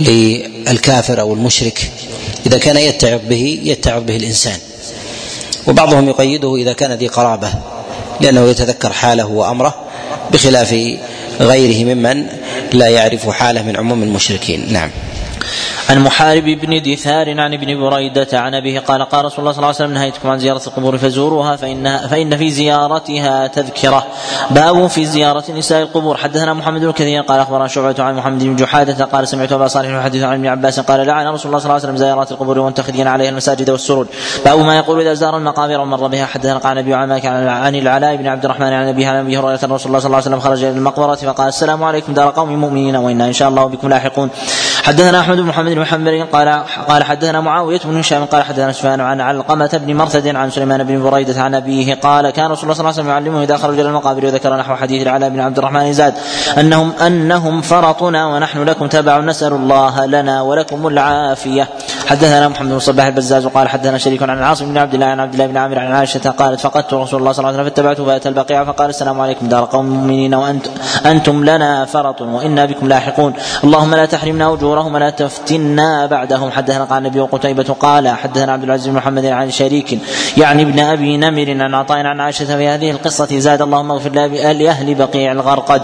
للكافر 0.00 1.20
أو 1.20 1.34
المشرك. 1.34 1.90
إذا 2.46 2.58
كان 2.58 2.76
يتعظ 2.76 3.20
به 3.28 3.60
يتعظ 3.62 4.02
به 4.02 4.16
الإنسان. 4.16 4.58
وبعضهم 5.66 6.08
يقيده 6.08 6.56
إذا 6.56 6.72
كان 6.72 6.92
ذي 6.92 7.08
قرابة 7.08 7.48
لأنه 8.20 8.48
يتذكر 8.48 8.92
حاله 8.92 9.26
وأمره 9.26 9.74
بخلاف 10.32 10.74
غيره 11.40 11.94
ممن 11.94 12.26
لا 12.74 12.86
يعرف 12.86 13.28
حاله 13.28 13.62
من 13.62 13.76
عموم 13.76 14.02
المشركين. 14.02 14.72
نعم. 14.72 14.90
عن 15.90 15.98
محارب 15.98 16.44
بن 16.44 16.82
دثار 16.82 17.40
عن 17.40 17.54
ابن 17.54 17.80
بريدة 17.80 18.28
عن 18.32 18.54
أبيه 18.54 18.80
قال 18.80 19.02
قال 19.02 19.24
رسول 19.24 19.38
الله 19.38 19.52
صلى 19.52 19.58
الله 19.58 19.66
عليه 19.66 19.76
وسلم 19.76 19.92
نهيتكم 19.92 20.30
عن 20.30 20.38
زيارة 20.38 20.62
القبور 20.66 20.98
فزوروها 20.98 21.56
فإن 21.56 21.98
فإن 21.98 22.36
في 22.36 22.50
زيارتها 22.50 23.46
تذكرة. 23.46 24.06
باب 24.50 24.86
في 24.86 25.06
زيارة 25.06 25.44
نساء 25.50 25.82
القبور. 25.82 26.16
حدثنا 26.16 26.54
محمد 26.54 26.80
بن 26.80 26.92
كثير 26.92 27.22
قال 27.22 27.40
أخبرنا 27.40 27.68
شعبة 27.68 28.02
عن 28.02 28.14
محمد 28.16 28.44
بن 28.44 28.56
جحادة 28.56 29.04
قال 29.04 29.28
سمعت 29.28 29.52
أبا 29.52 29.66
صالح 29.66 29.88
يحدث 29.88 30.22
عن 30.22 30.34
ابن 30.34 30.46
عباس 30.46 30.80
قال 30.80 31.06
لعن 31.06 31.26
رسول 31.26 31.46
الله 31.46 31.58
صلى 31.58 31.64
الله 31.64 31.74
عليه 31.74 31.84
وسلم 31.84 31.96
زيارات 31.96 32.32
القبور 32.32 32.58
وانتخذين 32.58 33.06
عليها 33.06 33.30
المساجد 33.30 33.70
والسرج. 33.70 34.06
باب 34.44 34.58
ما 34.58 34.76
يقول 34.76 35.00
إذا 35.00 35.14
زار 35.14 35.36
المقابر 35.36 35.80
ومر 35.80 36.06
بها. 36.06 36.26
حدثنا 36.26 36.58
قال 36.58 36.76
نبي 36.76 36.94
عماك 36.94 37.26
عن 37.26 37.74
العلاء 37.74 38.16
بن 38.16 38.26
عبد 38.26 38.44
الرحمن 38.44 38.72
عن 38.72 38.88
أبيه 38.88 39.08
عن 39.08 39.16
أبي 39.16 39.38
هريرة 39.38 39.54
رسول 39.54 39.68
الله 39.68 39.78
صلى 39.78 40.06
الله 40.06 40.16
عليه 40.16 40.16
وسلم 40.16 40.40
خرج 40.40 40.64
إلى 40.64 40.76
المقبرة 40.78 41.14
فقال 41.14 41.48
السلام 41.48 41.84
عليكم 41.84 42.14
دار 42.14 42.30
قوم 42.30 42.56
مؤمنين 42.56 42.96
وإنا 42.96 43.26
إن 43.26 43.32
شاء 43.32 43.48
الله 43.48 43.66
بكم 43.66 43.88
لاحقون. 43.88 44.30
حدثنا 44.84 45.20
أحمد 45.20 45.36
بن 45.36 45.46
محمد 45.46 45.72
بن 45.72 45.84
حنبل 45.84 46.24
قال 46.32 46.48
قال 46.88 47.04
حدثنا 47.04 47.40
معاوية 47.40 47.80
بن 47.84 47.98
هشام 47.98 48.24
قال 48.24 48.42
حدثنا 48.42 48.72
سفيان 48.72 49.00
عن 49.00 49.20
علقمة 49.20 49.80
بن 49.86 49.96
مرثد 49.96 50.36
عن 50.36 50.50
سليمان 50.50 50.84
بن 50.84 51.02
بريدة 51.02 51.42
عن 51.42 51.54
أبيه 51.54 51.94
قال 51.94 52.30
كان 52.30 52.50
رسول 52.50 52.62
الله 52.62 52.74
صلى 52.74 52.80
الله 52.80 52.92
عليه 52.92 53.00
وسلم 53.00 53.08
يعلمه 53.08 53.42
إذا 53.42 53.56
خرج 53.56 53.78
إلى 53.78 53.88
المقابر 53.88 54.26
وذكر 54.26 54.56
نحو 54.56 54.76
حديث 54.76 55.02
العلاء 55.02 55.28
بن 55.28 55.40
عبد 55.40 55.58
الرحمن 55.58 55.92
زاد 55.92 56.14
أنهم 56.58 56.92
أنهم 57.06 57.60
فرطنا 57.60 58.26
ونحن 58.26 58.62
لكم 58.62 58.86
تبع 58.86 59.18
نسأل 59.18 59.52
الله 59.52 60.06
لنا 60.06 60.42
ولكم 60.42 60.86
العافية. 60.86 61.68
حدثنا 62.06 62.48
محمد 62.48 62.70
بن 62.70 62.78
صباح 62.78 63.06
البزاز 63.06 63.46
وقال 63.46 63.68
حدثنا 63.68 63.98
شريك 63.98 64.22
عن 64.22 64.38
العاصم 64.38 64.66
بن 64.66 64.78
عبد 64.78 64.94
الله 64.94 65.06
عن 65.06 65.20
عبد 65.20 65.32
الله 65.34 65.46
بن 65.46 65.56
عامر 65.56 65.78
عن 65.78 65.92
عائشة 65.92 66.30
قالت 66.30 66.60
فقدت 66.60 66.94
رسول 66.94 67.20
الله 67.20 67.32
صلى 67.32 67.38
الله 67.38 67.48
عليه 67.48 67.58
وسلم 67.58 67.64
فاتبعته 67.64 68.04
فأتى 68.04 68.28
البقيع 68.28 68.64
فقال 68.64 68.90
السلام 68.90 69.20
عليكم 69.20 69.48
دار 69.48 69.64
قوم 69.64 69.86
مؤمنين 69.86 70.34
أنتم 71.06 71.44
لنا 71.44 71.84
فرط 71.84 72.22
وإنا 72.22 72.64
بكم 72.64 72.88
لاحقون. 72.88 73.32
اللهم 73.64 73.94
لا 73.94 74.04
تحرمنا 74.06 74.52
أجورهم 74.52 74.94
ولا 74.94 75.10
تفتنا 75.10 76.06
بعدهم. 76.06 76.50
حدثنا 76.50 76.84
قال 76.84 76.98
النبي 76.98 77.20
وقتيبة 77.20 77.76
قال 77.80 78.08
حدثنا 78.08 78.52
عبد 78.52 78.64
العزيز 78.64 78.88
بن 78.88 78.94
محمد 78.94 79.26
عن 79.26 79.50
شريك 79.50 79.98
يعني 80.36 80.62
ابن 80.62 80.80
أبي 80.80 81.16
نمر 81.16 81.62
عن 81.62 81.74
عطاء 81.74 81.98
عن 81.98 82.20
عائشة 82.20 82.56
في 82.56 82.68
هذه 82.68 82.90
القصة 82.90 83.38
زاد 83.38 83.62
اللهم 83.62 83.90
اغفر 83.90 84.10
لأهل 84.10 84.94
بقيع 84.94 85.32
الغرقد. 85.32 85.82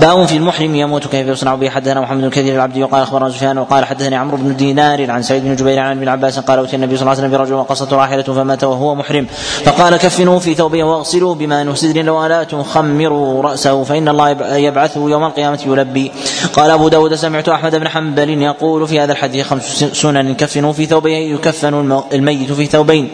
باب 0.00 0.24
في 0.24 0.36
المحرم 0.36 0.74
يموت 0.74 1.06
كيف 1.06 1.26
يصنع 1.26 1.54
به. 1.54 1.70
حدثنا 1.70 2.00
محمد 2.00 2.20
بن 2.20 2.30
كثير 2.30 2.54
العبد 2.54 2.78
وقال 2.78 3.02
أخبرنا 3.02 3.30
سفيان 3.30 3.58
وقال 3.58 3.84
حدثني 3.84 4.16
عمرو 4.16 4.36
بن 4.36 4.56
دينار 4.56 5.10
عن 5.10 5.22
سعيد 5.22 5.44
بن 5.44 5.55
جبير 5.56 5.78
عن 5.78 5.96
ابن 5.96 6.08
عباس 6.08 6.38
قال 6.38 6.58
أتي 6.58 6.76
النبي 6.76 6.96
صلى 6.96 7.02
الله 7.02 7.10
عليه 7.10 7.20
وسلم 7.20 7.38
برجل 7.38 7.54
وقصت 7.54 7.92
راحلته 7.92 8.34
فمات 8.34 8.64
وهو 8.64 8.94
محرم. 8.94 9.26
فقال 9.64 9.96
كفنوه 9.96 10.38
في 10.38 10.54
ثوبه 10.54 10.84
واغسلوه 10.84 11.34
بماء 11.34 11.66
وسدر 11.66 12.10
ولا 12.10 12.44
تخمروا 12.44 13.42
رأسه 13.42 13.84
فإن 13.84 14.08
الله 14.08 14.28
يبعثه 14.56 15.10
يوم 15.10 15.24
القيامة 15.24 15.60
يلبي. 15.66 16.12
قال 16.52 16.70
أبو 16.70 16.88
داود 16.88 17.14
سمعت 17.14 17.48
أحمد 17.48 17.76
بن 17.76 17.88
حنبل 17.88 18.42
يقول 18.42 18.88
في 18.88 19.00
هذا 19.00 19.12
الحديث 19.12 19.46
خمس 19.46 19.84
سنن 19.92 20.34
كفنوا 20.34 20.72
في 20.72 20.86
ثوبين 20.86 21.34
يكفن 21.34 22.02
الميت 22.12 22.52
في 22.52 22.66
ثوبين. 22.66 23.08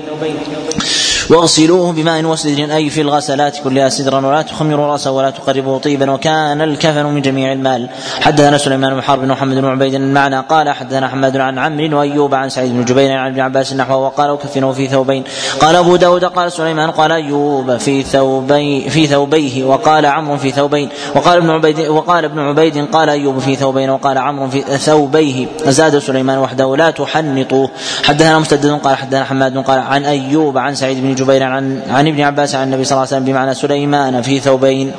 واغسلوه 1.33 1.93
بماء 1.93 2.25
وسدر 2.25 2.77
أي 2.77 2.91
في 2.91 3.01
الغسلات 3.01 3.59
كلها 3.65 3.89
سدرا 3.89 4.27
ولا 4.27 4.43
تخمروا 4.43 4.87
رأسه 4.87 5.11
ولا 5.11 5.31
تقربوا 5.31 5.79
طيبا. 5.79 6.11
وكان 6.11 6.61
الكفن 6.63 7.07
من 7.07 7.23
جميع 7.23 7.53
المال. 7.53 7.89
حدثنا 8.21 8.59
سليمان 8.59 8.95
بن 8.95 9.03
حرب 9.03 9.23
ومحمد 9.23 9.57
بن 9.57 9.65
عبيد 9.65 9.95
المعنى 9.95 10.41
قال 10.41 10.71
حدثنا 10.71 11.09
حماد 11.09 11.37
عن 11.37 11.59
عمرو 11.59 11.99
وأيوب 11.99 12.35
عن 12.35 12.49
سعيد 12.49 12.73
بن 12.73 12.85
جبير 12.85 13.13
عن 13.13 13.31
ابن 13.31 13.41
عباس 13.41 13.73
نحوه 13.73 13.97
وقال 13.97 14.31
وكفنوا 14.31 14.73
في 14.73 14.89
ثوبين. 14.89 15.25
قال 15.61 15.77
أبو 15.77 15.97
داود 15.97 16.25
قال 16.25 16.53
سليمان 16.53 16.91
قال 16.91 17.13
أيوب 17.13 17.77
في 17.77 18.03
ثوبي 18.03 18.91
في 18.91 19.07
ثوبيه 19.07 19.65
وقال 19.65 20.07
عمرو 20.07 20.37
في 20.37 20.51
ثوبين. 20.51 20.89
وقال 21.15 21.39
ابن 21.39 21.51
عبيد 21.51 21.81
وقال 21.81 22.25
ابن 22.25 22.39
عبيد 22.39 22.87
قال 22.93 23.09
أيوب 23.09 23.39
في 23.39 23.57
ثوبين 23.57 23.91
وقال 23.91 24.19
عمرو 24.19 24.49
في 24.49 24.61
ثوبيه. 24.61 25.47
زاد 25.67 25.99
سليمان 25.99 26.39
وحده 26.39 26.77
لا 26.77 26.91
تحنطوه. 26.91 27.71
حدثنا 28.05 28.39
مسدد 28.39 28.71
قال 28.71 28.97
حدثنا 28.97 29.25
حماد 29.25 29.59
قال 29.59 29.79
عن 29.79 30.05
أيوب 30.05 30.59
عن 30.59 30.75
سعيد 30.75 31.03
بن 31.03 31.15
جبير 31.15 31.22
عن 31.31 31.83
عن 31.89 32.09
ابن 32.09 32.21
عباس 32.21 32.55
عن 32.55 32.67
النبي 32.67 32.85
صلى 32.85 32.93
الله 32.93 33.07
عليه 33.07 33.17
وسلم 33.17 33.25
بمعنى 33.25 33.55
سليمان 33.55 34.23
في 34.23 34.41
ثوبين. 34.41 34.93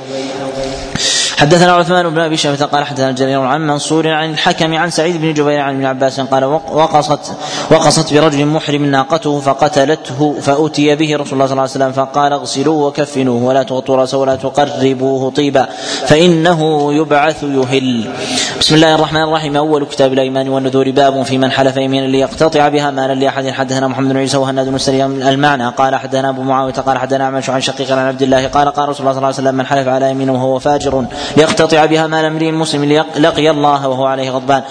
حدثنا 1.44 1.72
عثمان 1.72 2.10
بن 2.10 2.20
أبي 2.20 2.38
شيبة 2.38 2.66
قال 2.66 2.84
حدثنا 2.86 3.12
جرير 3.12 3.42
عن 3.42 3.68
منصور 3.68 4.10
عن 4.10 4.32
الحكم 4.32 4.74
عن 4.74 4.90
سعيد 4.90 5.22
بن 5.22 5.34
جبير 5.34 5.60
عن 5.60 5.76
ابن 5.76 5.86
عباس 5.86 6.20
قال 6.20 6.44
وقصت 6.44 7.32
وقصت 7.72 8.14
برجل 8.14 8.46
محرم 8.46 8.86
ناقته 8.86 9.40
فقتلته 9.40 10.36
فأتي 10.42 10.96
به 10.96 11.16
رسول 11.16 11.34
الله 11.34 11.46
صلى 11.46 11.52
الله 11.52 11.62
عليه 11.62 11.72
وسلم 11.72 11.92
فقال 11.92 12.34
اغسلوه 12.34 12.88
وكفنوه 12.88 13.44
ولا 13.44 13.64
تغطوا 13.64 13.96
رأسه 13.96 14.18
ولا 14.18 14.36
تقربوه 14.36 15.32
طيبا 15.32 15.68
فإنه 16.06 16.94
يبعث 16.94 17.44
يهل. 17.44 18.12
بسم 18.60 18.76
الله 18.76 18.96
الرحمن 18.96 19.24
الرحيم. 19.24 19.58
أول 19.58 19.86
كتاب 19.86 20.14
الأيمان 20.14 20.50
والنذور 20.50 20.92
باب 20.92 21.24
في 21.24 21.38
من 21.38 21.52
حلف 21.52 21.78
يمينا 21.78 22.06
ليقتطع 22.06 22.68
بها 22.68 22.92
مالا 22.92 23.14
لأحد. 23.14 23.48
حدثنا 23.48 23.88
محمد 23.88 24.10
بن 24.10 24.18
عيسى 24.18 24.38
وهناد 24.38 24.70
بن 24.70 25.28
المعنى. 25.28 25.70
قال 25.70 25.96
حدثنا 25.96 26.30
أبو 26.30 26.42
معاوية 26.42 26.74
قال 26.74 26.98
حدثنا 26.98 27.26
عن 27.26 27.62
شقيق 27.62 27.92
عن 27.92 28.08
عبد 28.08 28.22
الله 28.22 28.48
قال 28.48 28.70
قال 28.70 28.90
رسول 28.90 29.08
الله 29.08 29.12
صلى 29.12 29.18
الله 29.18 29.28
عليه 29.28 29.38
وسلم 29.38 29.56
من 29.56 29.66
حلف 29.66 29.88
على 29.88 30.12
يمين 30.12 30.30
وهو 30.30 30.60
فاجر. 30.60 31.06
ليقتطع 31.38 31.86
بها 31.86 32.08
مال 32.08 32.26
امرئ 32.26 32.52
مسلم 32.52 33.04
لقي 33.18 33.50
الله 33.50 33.88
وهو 33.88 34.06
عليه 34.06 34.32
غضبان. 34.32 34.64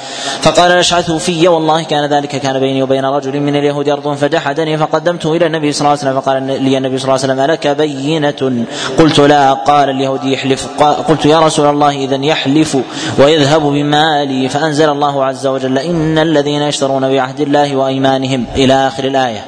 فقال 0.43 0.73
الاشعث 0.73 1.11
في 1.11 1.49
والله 1.49 1.83
كان 1.83 2.05
ذلك 2.05 2.29
كان 2.29 2.61
بيني 2.61 2.83
وبين 2.83 3.05
رجل 3.05 3.41
من 3.41 3.57
اليهود 3.57 3.89
ارض 3.89 4.15
فجحدني 4.15 4.79
فقدمته 4.79 5.37
إلى 5.37 5.47
النبي 5.47 5.73
صلى 5.73 5.81
الله 5.81 5.91
عليه 5.91 6.01
وسلم 6.01 6.21
فقال 6.21 6.63
لي 6.63 6.79
النبي 6.79 6.99
صلى 6.99 7.05
الله 7.05 7.23
عليه 7.23 7.33
وسلم 7.33 7.41
الك 7.51 7.67
بينة. 7.67 8.67
قلت 8.99 9.21
لا 9.21 9.53
قال 9.53 9.91
اليهودي 9.91 10.33
يحلف 10.33 10.83
قلت 10.83 11.27
يا 11.27 11.41
رسول 11.41 11.71
الله 11.71 11.91
اذا 11.91 12.17
يحلف 12.17 12.77
ويذهب 13.19 13.63
بمالي 13.63 14.49
فأنزل 14.49 14.91
الله 14.91 15.25
عز 15.25 15.47
وجل 15.47 15.79
إن 15.79 16.19
الذين 16.19 16.63
يشترون 16.63 17.09
بعهد 17.13 17.41
الله 17.41 17.77
وأيمانهم 17.77 18.47
إلى 18.57 18.75
آخر 18.75 19.05
الآية. 19.05 19.45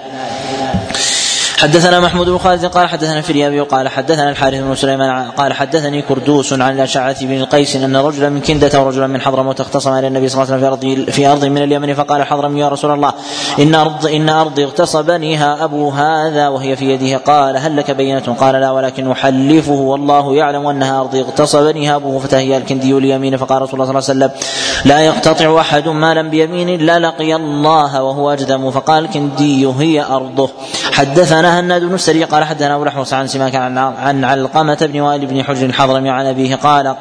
حدثنا 1.64 2.00
محمود 2.00 2.28
بن 2.28 2.38
خالد 2.38 2.64
قال 2.64 2.88
حدثنا 2.88 3.20
فريابي 3.20 3.60
وقال 3.60 3.88
حدثنا 3.88 4.30
الحارث 4.30 4.60
بن 4.60 4.74
سليمان 4.74 5.30
قال 5.30 5.52
حدثني 5.52 6.02
كردوس 6.02 6.52
عن 6.52 6.74
الاشعث 6.74 7.22
بن 7.22 7.40
القيس 7.40 7.76
أن 7.76 7.96
رجلا 7.96 8.28
من 8.28 8.40
كندة 8.40 8.80
ورجلا 8.80 9.06
من 9.06 9.20
حضرموت 9.20 9.60
اختصم 9.60 9.92
إلى 9.92 10.06
النبي 10.06 10.28
صلى 10.28 10.42
الله 10.42 10.54
عليه 10.54 10.66
وسلم 10.66 10.78
في 10.78 10.98
ارض 10.98 11.10
في 11.10 11.26
أرض 11.26 11.44
من 11.44 11.62
اليمن 11.62 11.94
فقال 11.94 12.20
الحضرمي 12.20 12.60
يا 12.60 12.68
رسول 12.68 12.90
الله 12.90 13.12
إن 13.58 13.74
ارض 13.74 14.06
إن 14.06 14.28
ارضي 14.28 14.64
اغتصبنيها 14.64 15.64
أبو 15.64 15.90
هذا 15.90 16.48
وهي 16.48 16.76
في 16.76 16.90
يده. 16.90 17.16
قال 17.16 17.56
هل 17.56 17.76
لك 17.76 17.90
بينة؟ 17.90 18.36
قال 18.40 18.54
لا 18.54 18.70
ولكن 18.70 19.10
أحلفه 19.10 19.72
والله 19.72 20.34
يعلم 20.34 20.66
أنها 20.66 21.00
ارضي 21.00 21.20
اغتصبنيها 21.20 21.96
ابوه 21.96 22.18
فتهيا 22.18 22.58
الكندي 22.58 22.92
اليمين. 22.92 23.36
فقال 23.36 23.62
رسول 23.62 23.80
الله 23.80 24.00
صلى 24.00 24.12
الله 24.12 24.26
عليه 24.26 24.34
وسلم 24.36 24.50
لا 24.84 25.00
يقتطع 25.00 25.60
أحد 25.60 25.88
مالا 25.88 26.22
بيمين 26.22 26.80
لا 26.80 26.98
لقي 26.98 27.34
الله 27.34 28.02
وهو 28.02 28.32
أجدم. 28.32 28.70
فقال 28.70 29.04
الكندي 29.04 29.66
هي 29.66 30.04
أرضه. 30.04 30.50
حدثنا 30.92 31.53
هناد 31.60 31.85
بن 31.85 31.94
السري 31.94 32.24
قال 32.24 32.44
حدثنا 32.44 32.74
أبو 32.74 32.82
الاحوص 32.82 33.12
عن 33.12 33.26
سماك 33.26 33.55
عن 33.55 33.78
عن 33.78 34.24
علقمة 34.24 34.78
بن 34.93 35.01
وائل 35.01 35.26
بن 35.26 35.43
حجر 35.44 35.66
الحضرمي 35.66 36.10
عن 36.10 36.26
أبيه 36.26 36.56
قال 36.56 36.97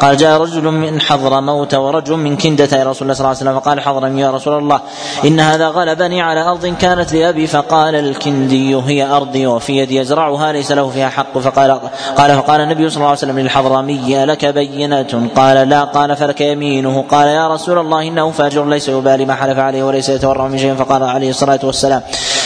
قال 0.00 0.16
جاء 0.16 0.40
رجل 0.40 0.62
من 0.62 1.00
حضرموت 1.00 1.74
ورجل 1.74 2.16
من 2.16 2.36
كندة 2.36 2.64
إلى 2.64 2.82
رسول 2.82 3.02
الله 3.02 3.14
صلى 3.14 3.20
الله 3.20 3.28
عليه 3.28 3.38
وسلم 3.38 3.60
فقال 3.60 3.80
حضرمي 3.80 4.20
يا 4.20 4.30
رسول 4.30 4.58
الله 4.58 4.80
إن 5.24 5.40
هذا 5.40 5.68
غلبني 5.68 6.22
على 6.22 6.40
أرض 6.40 6.66
كانت 6.66 7.12
لأبي 7.12 7.46
فقال 7.46 7.94
الكندي 7.94 8.74
هي 8.76 9.04
أرضي 9.04 9.46
وفي 9.46 9.76
يدي 9.76 9.96
يزرعها 9.96 10.52
ليس 10.52 10.72
له 10.72 10.88
فيها 10.90 11.08
حق 11.08 11.38
فقال 11.38 11.80
قال 12.16 12.36
فقال 12.36 12.60
النبي 12.60 12.90
صلى 12.90 12.96
الله 12.96 13.08
عليه 13.08 13.18
وسلم 13.18 13.38
للحضرمي 13.38 14.24
لك 14.24 14.44
بينة؟ 14.44 15.28
قال 15.36 15.68
لا 15.68 15.84
قال 15.84 16.16
فلك 16.16 16.40
يمينه 16.40 17.04
قال 17.10 17.28
يا 17.28 17.48
رسول 17.48 17.78
الله 17.78 18.02
إنه 18.02 18.30
فاجر 18.30 18.64
ليس 18.68 18.88
يبالي 18.88 19.24
ما 19.24 19.34
حلف 19.34 19.58
عليه 19.58 19.82
وليس 19.82 20.08
يتورع 20.08 20.46
من 20.48 20.58
شيء 20.58 20.74
فقال 20.74 21.02
عليه 21.02 21.30
الصلاة 21.30 21.60
والسلام. 21.62 22.02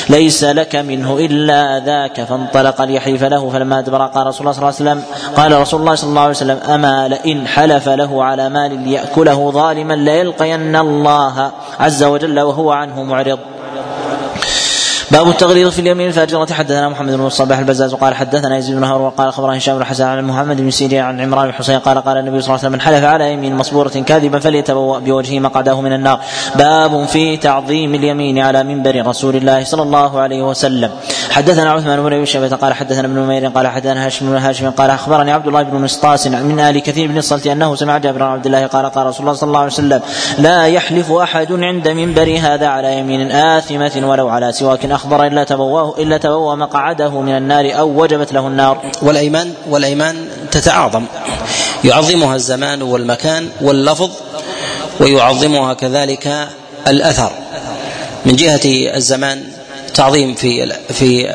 ليس 0.09 0.45
لك 0.45 0.77
منه 0.77 1.17
إلا 1.19 1.79
ذاك 1.79 2.21
فانطلق 2.21 2.83
ليحلف 2.83 3.23
له 3.23 3.51
فلما 3.51 3.79
أدبر 3.79 4.07
قال 4.07 4.27
رسول 4.27 4.41
الله 4.41 4.53
صلى 4.53 4.63
الله 4.63 4.75
عليه 4.81 5.01
وسلم 5.01 5.03
قال 5.37 5.61
رسول 5.61 5.81
الله 5.81 5.95
صلى 5.95 6.11
الله 6.11 6.21
عليه 6.21 6.31
وسلم 6.31 6.59
أما 6.59 7.09
لئن 7.09 7.47
حلف 7.47 7.89
له 7.89 8.25
على 8.25 8.49
مال 8.49 8.89
ليأكله 8.89 9.51
ظالما 9.51 9.95
ليلقين 9.95 10.77
الله 10.77 11.51
عز 11.81 12.03
وجل 12.05 12.41
وهو 12.41 12.73
عنه 12.73 13.03
معرض. 13.03 13.39
باب 15.11 15.29
التغليظ 15.29 15.69
في 15.69 15.79
اليمين 15.79 16.09
الفاجرة 16.09 16.53
حدثنا 16.53 16.89
محمد 16.89 17.13
بن 17.13 17.27
الصباح 17.27 17.59
البزاز 17.59 17.95
قال 17.95 18.15
حدثنا 18.15 18.57
يزيد 18.57 18.77
بن 18.77 18.85
هارون 18.85 19.11
قال 19.11 19.33
خبرنا 19.33 19.59
هشام 19.59 19.79
بن 19.79 19.85
حسن 19.85 20.05
عن 20.05 20.25
محمد 20.25 20.61
بن 20.61 20.71
سيرين 20.71 21.01
عن 21.01 21.21
عمران 21.21 21.47
بن 21.47 21.55
حسين 21.55 21.79
قال 21.79 21.99
قال 21.99 22.17
النبي 22.17 22.41
صلى 22.41 22.49
الله 22.49 22.59
عليه 22.59 22.59
وسلم 22.59 22.73
من 22.73 22.81
حلف 22.81 23.05
على 23.05 23.33
يمين 23.33 23.55
مصبورة 23.55 23.89
كاذبا 23.89 24.39
فليتبوأ 24.39 24.99
بوجهه 24.99 25.41
مقعده 25.41 25.81
من 25.81 25.93
النار. 25.93 26.21
باب 26.55 27.05
في 27.05 27.37
تعظيم 27.37 27.95
اليمين 27.95 28.39
على 28.39 28.63
منبر 28.63 29.07
رسول 29.07 29.37
الله 29.37 29.65
صلى 29.65 29.83
الله 29.83 30.21
عليه 30.21 30.43
وسلم. 30.43 30.91
حدثنا 31.31 31.71
عثمان 31.73 32.03
بن 32.03 32.13
أبي 32.13 32.27
شيبة 32.27 32.57
قال 32.57 32.73
حدثنا 32.75 33.07
ابن 33.07 33.19
نمير 33.19 33.47
قال 33.47 33.67
حدثنا 33.67 34.07
هاشم 34.07 34.31
بن 34.31 34.37
هاشم 34.37 34.71
قال 34.71 34.91
أخبرني 34.91 35.33
عبد 35.33 35.47
الله 35.47 35.63
بن 35.63 35.81
مسطاس 35.81 36.27
من 36.27 36.61
آل 36.61 36.79
كثير 36.79 37.09
بن 37.09 37.19
الصلت 37.19 37.47
أنه 37.47 37.75
سمع 37.75 37.99
جابر 37.99 38.19
بن 38.19 38.25
عبد 38.25 38.47
الله 38.47 38.67
قال 38.67 38.87
قال 38.87 39.07
رسول 39.07 39.21
الله 39.27 39.39
صلى 39.39 39.47
الله 39.47 39.61
عليه 39.61 39.73
وسلم 39.73 40.01
لا 40.39 40.67
يحلف 40.67 41.13
أحد 41.13 41.53
عند 41.53 41.89
منبر 41.89 42.39
هذا 42.41 42.67
على 42.67 42.99
يمين 42.99 43.33
آثمة 43.33 44.09
ولو 44.09 44.29
على 44.29 44.53
سواك 44.53 44.94
اخضر 44.95 45.27
إلا 45.27 45.45
تبواه 45.45 45.95
إلا 45.99 46.17
تبوى 46.19 46.57
مقعده 46.57 47.21
من 47.21 47.37
النار 47.37 47.79
أو 47.79 48.03
وجبت 48.03 48.33
له 48.33 48.47
النار. 48.47 48.83
والايمان 49.03 49.53
والأيمان 49.69 50.29
تتعاظم 50.51 51.05
يعظمها 51.85 52.37
الزمان 52.37 52.83
والمكان 52.83 53.49
واللفظ 53.61 54.11
ويعظمها 55.01 55.75
كذلك 55.75 56.49
الأثر 56.89 57.33
من 58.27 58.37
جهة 58.37 58.61
الزمان 58.97 59.45
تعظيم 59.95 60.35
في 60.35 60.73
في 60.93 61.35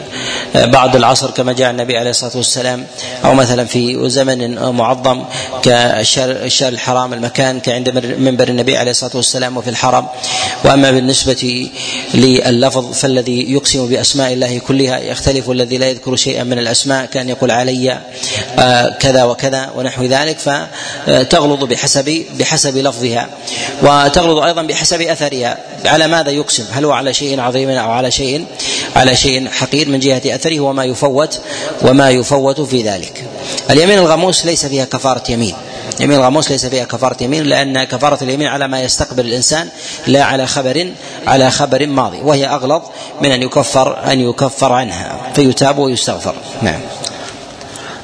بعد 0.56 0.96
العصر 0.96 1.32
كما 1.32 1.54
جاء 1.54 1.72
النبي 1.72 1.98
عليه 1.98 2.10
الصلاة 2.10 2.38
والسلام 2.38 2.86
أو 3.26 3.34
مثلا 3.34 3.66
في 3.66 4.10
زمن 4.10 4.60
معظم 4.60 5.24
كالشهر 5.64 6.70
الحرام 6.70 7.14
المكان 7.14 7.60
كعند 7.60 7.90
منبر 8.20 8.48
النبي 8.48 8.78
عليه 8.78 8.92
الصلاة 8.92 9.16
والسلام 9.16 9.58
وفي 9.58 9.70
الحرم. 9.70 10.08
وأما 10.64 10.92
بالنسبة 10.92 11.70
لللفظ 12.14 12.94
فالذي 12.94 13.54
يقسم 13.54 13.88
بأسماء 13.88 14.34
الله 14.34 14.60
كلها 14.60 15.00
يختلف 15.00 15.50
الذي 15.50 15.78
لا 15.78 15.90
يذكر 15.90 16.16
شيئا 16.16 16.44
من 16.44 16.60
الأسماء 16.60 17.06
كان 17.06 17.30
يقول 17.30 17.52
علي 17.52 18.00
كذا 19.00 19.24
وكذا 19.24 19.72
ونحو 19.76 20.04
ذلك 20.04 20.38
فتغلظ 20.40 21.64
بحسب 21.64 22.26
بحسب 22.40 22.78
لفظها. 22.78 23.30
وتغلظ 23.82 24.40
أيضا 24.40 24.62
بحسب 24.62 25.02
أثرها. 25.02 25.58
على 25.86 26.08
ماذا 26.08 26.32
يقسم؟ 26.32 26.66
هل 26.72 26.86
هو 26.86 26.92
على 26.92 27.14
شيء 27.14 27.40
عظيم 27.40 27.70
أو 27.70 27.92
على 27.92 28.12
شيء 28.12 28.46
على 28.96 29.16
شيء 29.16 29.50
حقير 29.50 29.90
من 29.90 30.00
جهة 30.00 30.22
أثره 30.26 30.60
وما 30.60 30.84
يفوت 30.84 31.40
وما 31.82 32.10
يفوت 32.10 32.62
في 32.62 32.82
ذلك. 32.82 33.24
اليمين 33.70 34.00
الغموس 34.00 34.46
ليس 34.46 34.66
فيها 34.66 34.86
كفارة 34.86 35.24
يمين. 35.32 35.56
يمين 36.00 36.18
الغموس 36.18 36.52
ليس 36.52 36.66
فيها 36.66 36.86
كفارة 36.86 37.24
يمين 37.24 37.44
لأن 37.44 37.84
كفارة 37.84 38.24
اليمين 38.24 38.48
على 38.48 38.68
ما 38.68 38.84
يستقبل 38.84 39.26
الإنسان 39.26 39.68
لا 40.08 40.24
على 40.24 40.48
خبر 40.48 40.92
على 41.28 41.52
خبر 41.52 41.88
ماضي 41.88 42.18
وهي 42.18 42.48
أغلظ 42.48 42.82
من 43.22 43.32
أن 43.32 43.42
يكفر 43.42 44.12
أن 44.12 44.20
يكفر 44.20 44.74
عنها 44.74 45.32
فيتاب 45.36 45.78
ويستغفر. 45.78 46.36
نعم. 46.62 46.80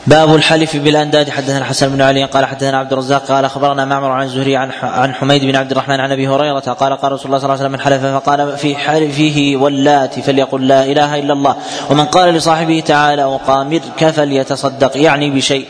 باب 0.07 0.36
الحلف 0.36 0.76
بالأنداد. 0.76 1.30
حدثنا 1.30 1.57
الحسن 1.57 1.90
بن 1.90 2.02
علي 2.02 2.26
قال 2.26 2.45
حدثنا 2.45 2.77
عبد 2.77 2.94
الرزاق 2.94 3.26
قال 3.26 3.45
أخبرنا 3.45 3.86
معمر 3.86 4.11
عن 4.11 4.26
الزهري 4.26 4.57
عن 4.57 4.72
عن 4.82 5.14
حميد 5.14 5.45
بن 5.45 5.56
عبد 5.56 5.72
الرحمن 5.72 5.99
عن 5.99 6.11
أبي 6.11 6.27
هريرة 6.27 6.60
قال 6.60 6.94
قال 6.94 7.11
رسول 7.11 7.26
الله 7.26 7.38
صلى 7.40 7.45
الله 7.45 7.45
عليه 7.45 7.53
وسلم 7.53 7.72
من 7.72 7.80
حلف 7.80 8.06
فقال 8.06 8.57
في 8.57 8.76
حلفه 8.76 9.53
واللات 9.56 10.19
فليقل 10.19 10.68
لا 10.68 10.84
إله 10.84 11.19
إلا 11.19 11.34
الله. 11.34 11.56
ومن 11.90 12.06
قال 12.06 12.34
لصاحبه 12.34 12.84
تعالى 12.86 13.23
وقامرك 13.23 14.10
فليتصدق 14.10 14.98
يعني 14.98 15.30
بشيء. 15.30 15.65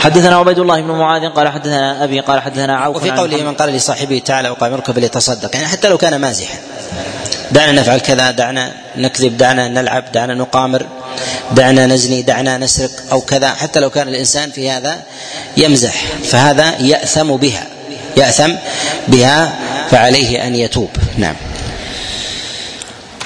حدثنا 0.00 0.36
عبيد 0.36 0.58
الله 0.58 0.80
بن 0.80 0.90
معاذ 0.90 1.28
قال 1.28 1.48
حدثنا 1.48 2.04
أبي 2.04 2.20
قال 2.20 2.40
حدثنا 2.40 2.76
عوف 2.76 2.96
وفي 2.96 3.10
قوله 3.10 3.42
من 3.42 3.54
قال 3.54 3.68
لصاحبه 3.68 4.18
تعالى 4.24 4.48
وقامرك 4.48 4.90
فليتصدق 4.90 5.56
يعني 5.56 5.66
حتى 5.66 5.88
لو 5.88 5.98
كان 5.98 6.20
مازحا. 6.20 6.58
دعنا 7.50 7.72
نفعل 7.72 7.98
كذا 7.98 8.30
دعنا 8.30 8.72
نكذب 8.96 9.36
دعنا 9.36 9.68
نلعب 9.68 10.04
دعنا 10.12 10.34
نقامر. 10.34 10.86
دعنا 11.52 11.86
نزني 11.86 12.22
دعنا 12.22 12.58
نسرق 12.58 12.90
أو 13.12 13.20
كذا 13.20 13.48
حتى 13.48 13.80
لو 13.80 13.90
كان 13.90 14.08
الإنسان 14.08 14.50
في 14.50 14.70
هذا 14.70 15.02
يمزح 15.56 15.94
فهذا 16.24 16.74
يأثم 16.80 17.36
بها 17.36 17.66
يأثم 18.16 18.52
بها 19.08 19.54
فعليه 19.90 20.46
أن 20.46 20.54
يتوب. 20.54 20.90
نعم. 21.18 21.34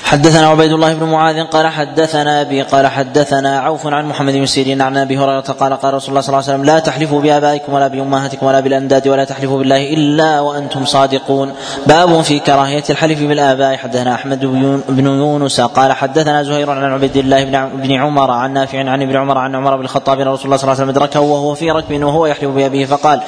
حدثنا 0.08 0.46
عبيد 0.46 0.72
الله 0.72 0.94
بن 0.94 1.06
معاذ 1.06 1.44
قال 1.44 1.66
حدثنا 1.66 2.40
أبي 2.40 2.62
قال 2.62 2.86
حدثنا 2.86 3.58
عوف 3.60 3.86
عن 3.86 4.06
محمد 4.06 4.32
بن 4.32 4.46
سيرين 4.46 4.82
عن 4.82 4.96
أبي 4.96 5.18
هريرة 5.18 5.40
قال 5.40 5.72
قال 5.74 5.94
رسول 5.94 6.08
الله 6.08 6.20
صلى 6.20 6.28
الله 6.28 6.48
عليه 6.48 6.54
وسلم 6.54 6.64
لا 6.64 6.78
تحلفوا 6.78 7.20
بآبائكم 7.20 7.72
ولا 7.72 7.88
بأمهاتكم 7.88 8.46
ولا 8.46 8.60
بالأنداد 8.60 9.08
ولا 9.08 9.24
تحلفوا 9.24 9.58
بالله 9.58 9.94
إلا 9.94 10.40
وأنتم 10.40 10.84
صادقون. 10.84 11.52
باب 11.86 12.20
في 12.20 12.38
كراهية 12.38 12.84
الحلف 12.90 13.22
بالآباء. 13.22 13.76
حدثنا 13.76 14.14
أحمد 14.14 14.44
بن 14.88 15.06
يونس 15.06 15.60
قال 15.60 15.92
حدثنا 15.92 16.42
زهير 16.42 16.70
عن 16.70 16.92
عبد 16.92 17.16
الله 17.16 17.44
بن 17.74 17.92
عمر 17.92 18.30
عن 18.30 18.52
نافع 18.52 18.78
عن 18.78 19.02
ابن 19.02 19.16
عمر 19.16 19.38
عن 19.38 19.54
عمر 19.54 19.76
بن 19.76 19.84
الخطاب 19.84 20.20
رسول 20.20 20.26
الله 20.26 20.36
صلى 20.36 20.48
الله 20.48 20.58
عليه 20.62 20.70
وسلم 20.70 20.88
ادركه 20.88 21.20
وهو 21.20 21.54
في 21.54 21.70
ركب 21.70 22.02
وهو 22.04 22.26
يحلف 22.26 22.50
بأبيه 22.50 22.86
فقال 22.86 23.20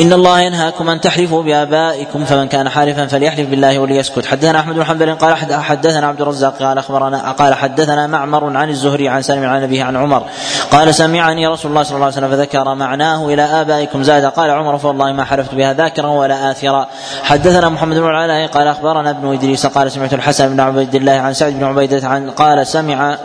إن 0.00 0.12
الله 0.12 0.40
ينهاكم 0.40 0.88
أن 0.88 1.00
تحلفوا 1.00 1.42
بآبائكم 1.42 2.24
فمن 2.24 2.48
كان 2.48 2.68
حالفا 2.68 3.06
فليحلف 3.06 3.48
بالله 3.48 3.78
وليسكت. 3.78 4.26
حدثنا 4.26 4.60
أحمد 4.60 4.74
بن 4.74 4.84
حنبل 4.84 5.14
قال 5.14 5.36
حدثنا 5.62 6.11
عبد 6.12 6.20
الرزاق 6.20 6.62
قال 6.62 6.78
أخبرنا 6.78 7.32
قال 7.32 7.54
حدثنا 7.54 8.06
معمر 8.06 8.56
عن 8.56 8.68
الزهري 8.68 9.08
عن 9.08 9.22
سالم 9.22 9.44
عن 9.44 9.62
أبيه 9.62 9.84
عن 9.84 9.96
عمر. 9.96 10.22
قال 10.70 10.94
سمعني 10.94 11.46
رسول 11.46 11.70
الله 11.70 11.82
صلى 11.82 11.94
الله 11.94 12.06
عليه 12.06 12.16
وسلم 12.16 12.30
فذكر 12.30 12.74
معناه 12.74 13.26
إلى 13.26 13.42
آبائكم 13.42 14.02
زاد. 14.02 14.24
قال 14.24 14.50
عمر 14.50 14.78
فوالله 14.78 15.12
ما 15.12 15.24
حلفت 15.24 15.54
بها 15.54 15.72
ذاكرا 15.72 16.08
ولا 16.08 16.50
آثرا. 16.50 16.86
حدثنا 17.22 17.68
محمد 17.68 17.96
بن 17.96 18.08
العلاء 18.08 18.46
قال 18.46 18.66
أخبرنا 18.66 19.10
ابن 19.10 19.32
إدريس 19.32 19.66
قال 19.66 19.92
سمعت 19.92 20.14
الحسن 20.14 20.48
بن 20.48 20.60
عبيد 20.60 20.94
الله 20.94 21.12
عن 21.12 21.32
سعد 21.32 21.52
بن 21.52 21.64
عبيدة 21.64 22.08
عن 22.08 22.30
قال 22.30 22.66
سمع 22.66 23.16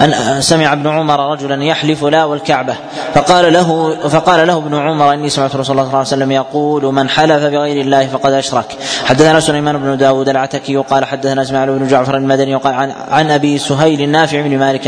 أن 0.00 0.40
سمع 0.40 0.72
ابن 0.72 0.88
عمر 0.88 1.32
رجلا 1.32 1.64
يحلف 1.64 2.04
لا 2.04 2.24
والكعبة. 2.24 2.74
فقال 3.14 3.52
له 3.52 3.96
فقال 4.08 4.46
له 4.46 4.56
ابن 4.56 4.74
عمر 4.74 5.12
إني 5.12 5.28
سمعت 5.28 5.56
رسول 5.56 5.78
الله 5.78 5.84
صلى 5.84 5.88
الله 5.88 5.98
عليه 5.98 6.08
وسلم 6.08 6.32
يقول 6.32 6.94
من 6.94 7.08
حلف 7.08 7.42
بغير 7.42 7.80
الله 7.80 8.06
فقد 8.06 8.32
أشرك. 8.32 8.76
حدثنا 9.04 9.40
سليمان 9.40 9.78
بن 9.78 9.96
داود 9.96 10.28
العتكي 10.28 10.76
قال 10.76 11.04
حدثنا 11.04 11.42
إسماعيل 11.42 11.78
بن 11.78 11.88
جعفر 11.88 12.16
المدني 12.28 12.54
وقال 12.54 12.74
عن 12.74 12.90
عن 12.90 13.30
أبي 13.30 13.58
سهيل 13.58 14.08
نافع 14.08 14.40
بن 14.40 14.58
مالك 14.58 14.86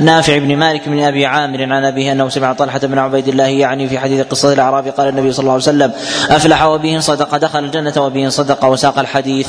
نافع 0.00 0.38
بن 0.38 0.56
مالك 0.56 0.88
بن 0.88 1.02
أبي 1.02 1.26
عامر 1.26 1.72
عن 1.72 1.84
أبيه 1.84 2.12
أنه 2.12 2.28
سمع 2.28 2.52
طلحة 2.52 2.78
بن 2.78 2.98
عبيد 2.98 3.28
الله 3.28 3.44
يعني 3.44 3.88
في 3.88 3.98
حديث 3.98 4.26
قصة 4.26 4.52
الاعراب 4.52 4.88
قال 4.88 5.08
النبي 5.08 5.32
صلى 5.32 5.42
الله 5.42 5.52
عليه 5.52 5.62
وسلم 5.62 5.92
أفلح 6.30 6.64
وبه 6.64 6.98
صدق 6.98 7.36
دخل 7.36 7.58
الجنة 7.58 7.92
وبه 7.96 8.28
صدق 8.28 8.64
وساق 8.64 8.98
الحديث. 8.98 9.48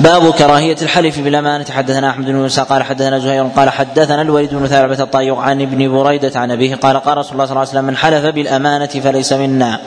باب 0.00 0.32
كراهية 0.32 0.76
الحلف 0.82 1.20
بالأمانة. 1.20 1.64
حدثنا 1.70 2.10
أحمد 2.10 2.26
بن 2.26 2.34
موسى 2.34 2.62
قال 2.62 2.82
حدثنا 2.82 3.18
زهير 3.18 3.44
قال 3.56 3.70
حدثنا 3.70 4.22
الوليد 4.22 4.54
بن 4.54 4.66
ثعلبه 4.66 5.02
الطائي 5.02 5.30
عن 5.30 5.62
ابن 5.62 5.92
بريدة 5.92 6.40
عن 6.40 6.50
أبيه 6.50 6.74
قال 6.74 6.96
قال 6.96 7.18
رسول 7.18 7.32
الله 7.32 7.44
صلى 7.44 7.52
الله 7.52 7.60
عليه 7.60 7.70
وسلم 7.70 7.84
من 7.84 7.96
حلف 7.96 8.24
بالأمانة 8.24 8.86
فليس 8.86 9.32
منا. 9.32 9.80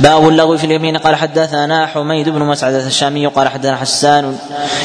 باب 0.00 0.28
اللغو 0.28 0.56
في 0.56 0.64
اليمين. 0.64 0.96
قال 0.96 1.16
حدثنا 1.16 1.86
حميد 1.86 2.28
بن 2.28 2.42
مسعدة 2.42 2.86
الشامي 2.86 3.26
قال 3.26 3.48
حدثنا 3.48 3.76
حسان 3.76 4.38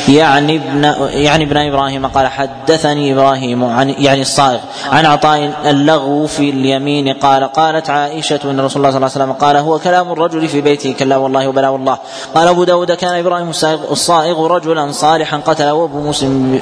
يعني 0.10 0.56
ابن 0.56 0.84
يعني 1.10 1.44
ابن 1.44 1.58
إبراهيم 1.58 2.06
قال 2.06 2.28
حدثني 2.28 3.14
إبراهيم 3.14 3.64
عن 3.64 3.90
يعني 3.90 4.22
الصائغ 4.22 4.60
عن 4.92 5.06
عطاء 5.06 5.54
اللغو 5.66 6.28
في 6.28 6.50
اليمين. 6.50 7.14
قال 7.14 7.44
قالت 7.44 7.90
عائشة 7.90 8.40
إن 8.46 8.60
رسول 8.60 8.86
الله 8.86 8.92
صلى 8.92 8.98
الله 8.98 9.12
عليه 9.16 9.24
وسلم 9.24 9.32
قال 9.32 9.56
هو 9.58 9.80
كلام 9.80 10.12
الرجل 10.12 10.48
في 10.48 10.62
بيته. 10.62 10.94
كلا 11.00 11.18
والله 11.18 11.48
وبلا 11.48 11.70
والله. 11.70 11.98
قال 12.36 12.48
أبو 12.48 12.64
داود 12.64 12.92
كان 12.92 13.20
إبراهيم 13.20 13.50
الصائغ 13.92 14.48
رجلا 14.48 14.92
صالحا 14.92 15.38
قتله 15.38 15.84
أبو 15.84 16.00
مسلم 16.02 16.60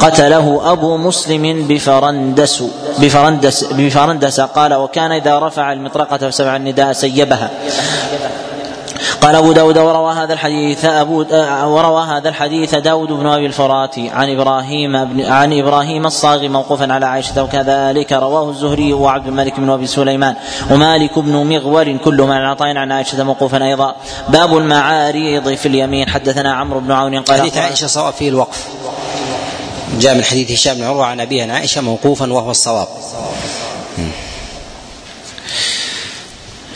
قتله 0.00 0.72
أبو 0.72 0.96
مسلم 0.96 1.66
بفرندس 1.68 2.64
بفرندس 2.98 3.64
بفرندس. 3.64 4.40
قال 4.40 4.74
وكان 4.74 5.12
إذا 5.12 5.38
رفع 5.38 5.72
المطرقة 5.72 6.30
فسمع 6.30 6.56
النداء 6.56 6.92
سيبها. 6.92 7.50
قال 9.22 9.36
أبو 9.36 9.52
داود 9.52 9.78
وروى 9.78 10.14
هذا 10.14 10.32
الحديث 10.32 10.84
أبو 10.84 11.24
وروى 11.64 12.06
هذا 12.06 12.28
الحديث 12.28 12.74
داود 12.74 13.08
بن 13.08 13.26
أبي 13.26 13.46
الفرات 13.46 13.98
عن 13.98 14.30
إبراهيم 14.30 15.04
بن 15.04 15.26
عن 15.26 15.58
إبراهيم 15.58 16.06
الصاغي 16.06 16.48
موقوفا 16.48 16.92
على 16.92 17.06
عائشة 17.06 17.42
وكذلك 17.42 18.12
رواه 18.12 18.50
الزهري 18.50 18.92
وعبد 18.92 19.26
الملك 19.26 19.60
بن 19.60 19.70
أبي 19.70 19.86
سليمان 19.86 20.34
ومالك 20.70 21.18
بن 21.18 21.32
مغول 21.32 21.98
كل 21.98 22.22
من 22.22 22.36
عطاء 22.36 22.76
عن 22.76 22.92
عائشة 22.92 23.24
موقوفا 23.24 23.64
أيضا. 23.64 23.94
باب 24.28 24.56
المعاريض 24.56 25.54
في 25.54 25.66
اليمين. 25.66 26.08
حدثنا 26.08 26.54
عمرو 26.54 26.80
بن 26.80 26.92
عون 26.92 27.22
قال 27.22 27.40
حديث 27.40 27.56
عائشة 27.56 27.86
صواب 27.86 28.12
فيه 28.12 28.28
الوقف. 28.28 28.66
جاء 30.00 30.14
من 30.14 30.24
حديث 30.24 30.50
هشام 30.50 30.76
بن 30.76 30.84
عروة 30.84 31.06
عن 31.06 31.20
أبيه 31.20 31.42
عن 31.42 31.50
عائشة 31.50 31.80
موقوفا 31.80 32.32
وهو 32.32 32.50
الصواب. 32.50 32.88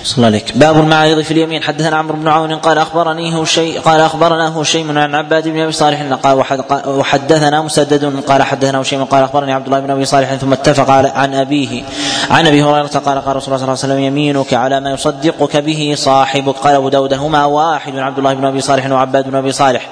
صلى 0.06 0.16
الله 0.16 0.26
عليك 0.26 0.56
باب 0.56 0.76
المعارض 0.76 1.20
في 1.20 1.30
اليمين. 1.30 1.62
حدثنا 1.62 1.96
عمرو 1.96 2.16
بن 2.16 2.28
عون 2.28 2.54
قال 2.54 2.78
أخبرني 2.78 3.34
هو 3.34 3.44
شيء 3.44 3.80
قال 3.80 4.00
أخبرنا 4.00 4.48
هو 4.48 4.62
شيء 4.62 4.98
عن 4.98 5.14
عباد 5.14 5.48
بن 5.48 5.60
أبي 5.60 5.72
صالح 5.72 6.02
قال 6.22 6.44
وحدثنا 6.86 7.62
مسدد 7.62 8.20
قال 8.20 8.42
حدثنا 8.42 8.82
شيء 8.82 9.04
قال 9.04 9.22
أخبرني 9.22 9.52
عبد 9.52 9.66
الله 9.66 9.80
بن 9.80 9.90
أبي 9.90 10.04
صالح 10.04 10.34
ثم 10.34 10.52
اتفق 10.52 10.90
عن 10.90 11.34
ابيه 11.34 11.82
عن 12.30 12.46
أبي 12.46 12.62
هريرة 12.62 12.86
قال 12.86 13.18
قال 13.18 13.36
رسول 13.36 13.54
الله 13.54 13.64
صلى 13.64 13.64
الله 13.64 13.64
عليه 13.64 13.72
وسلم 13.72 13.98
يمينك 13.98 14.54
على 14.54 14.80
ما 14.80 14.90
يصدقك 14.90 15.56
به 15.56 15.94
صاحبك. 15.96 16.54
قال 16.54 16.74
أبو 16.74 16.88
داود 16.88 17.14
هما 17.14 17.44
واحد 17.44 17.98
عبد 17.98 18.18
الله 18.18 18.34
بن 18.34 18.44
أبي 18.44 18.60
صالح 18.60 18.90
وعباد 18.90 19.28
بن 19.28 19.36
أبي 19.36 19.52
صالح. 19.52 19.88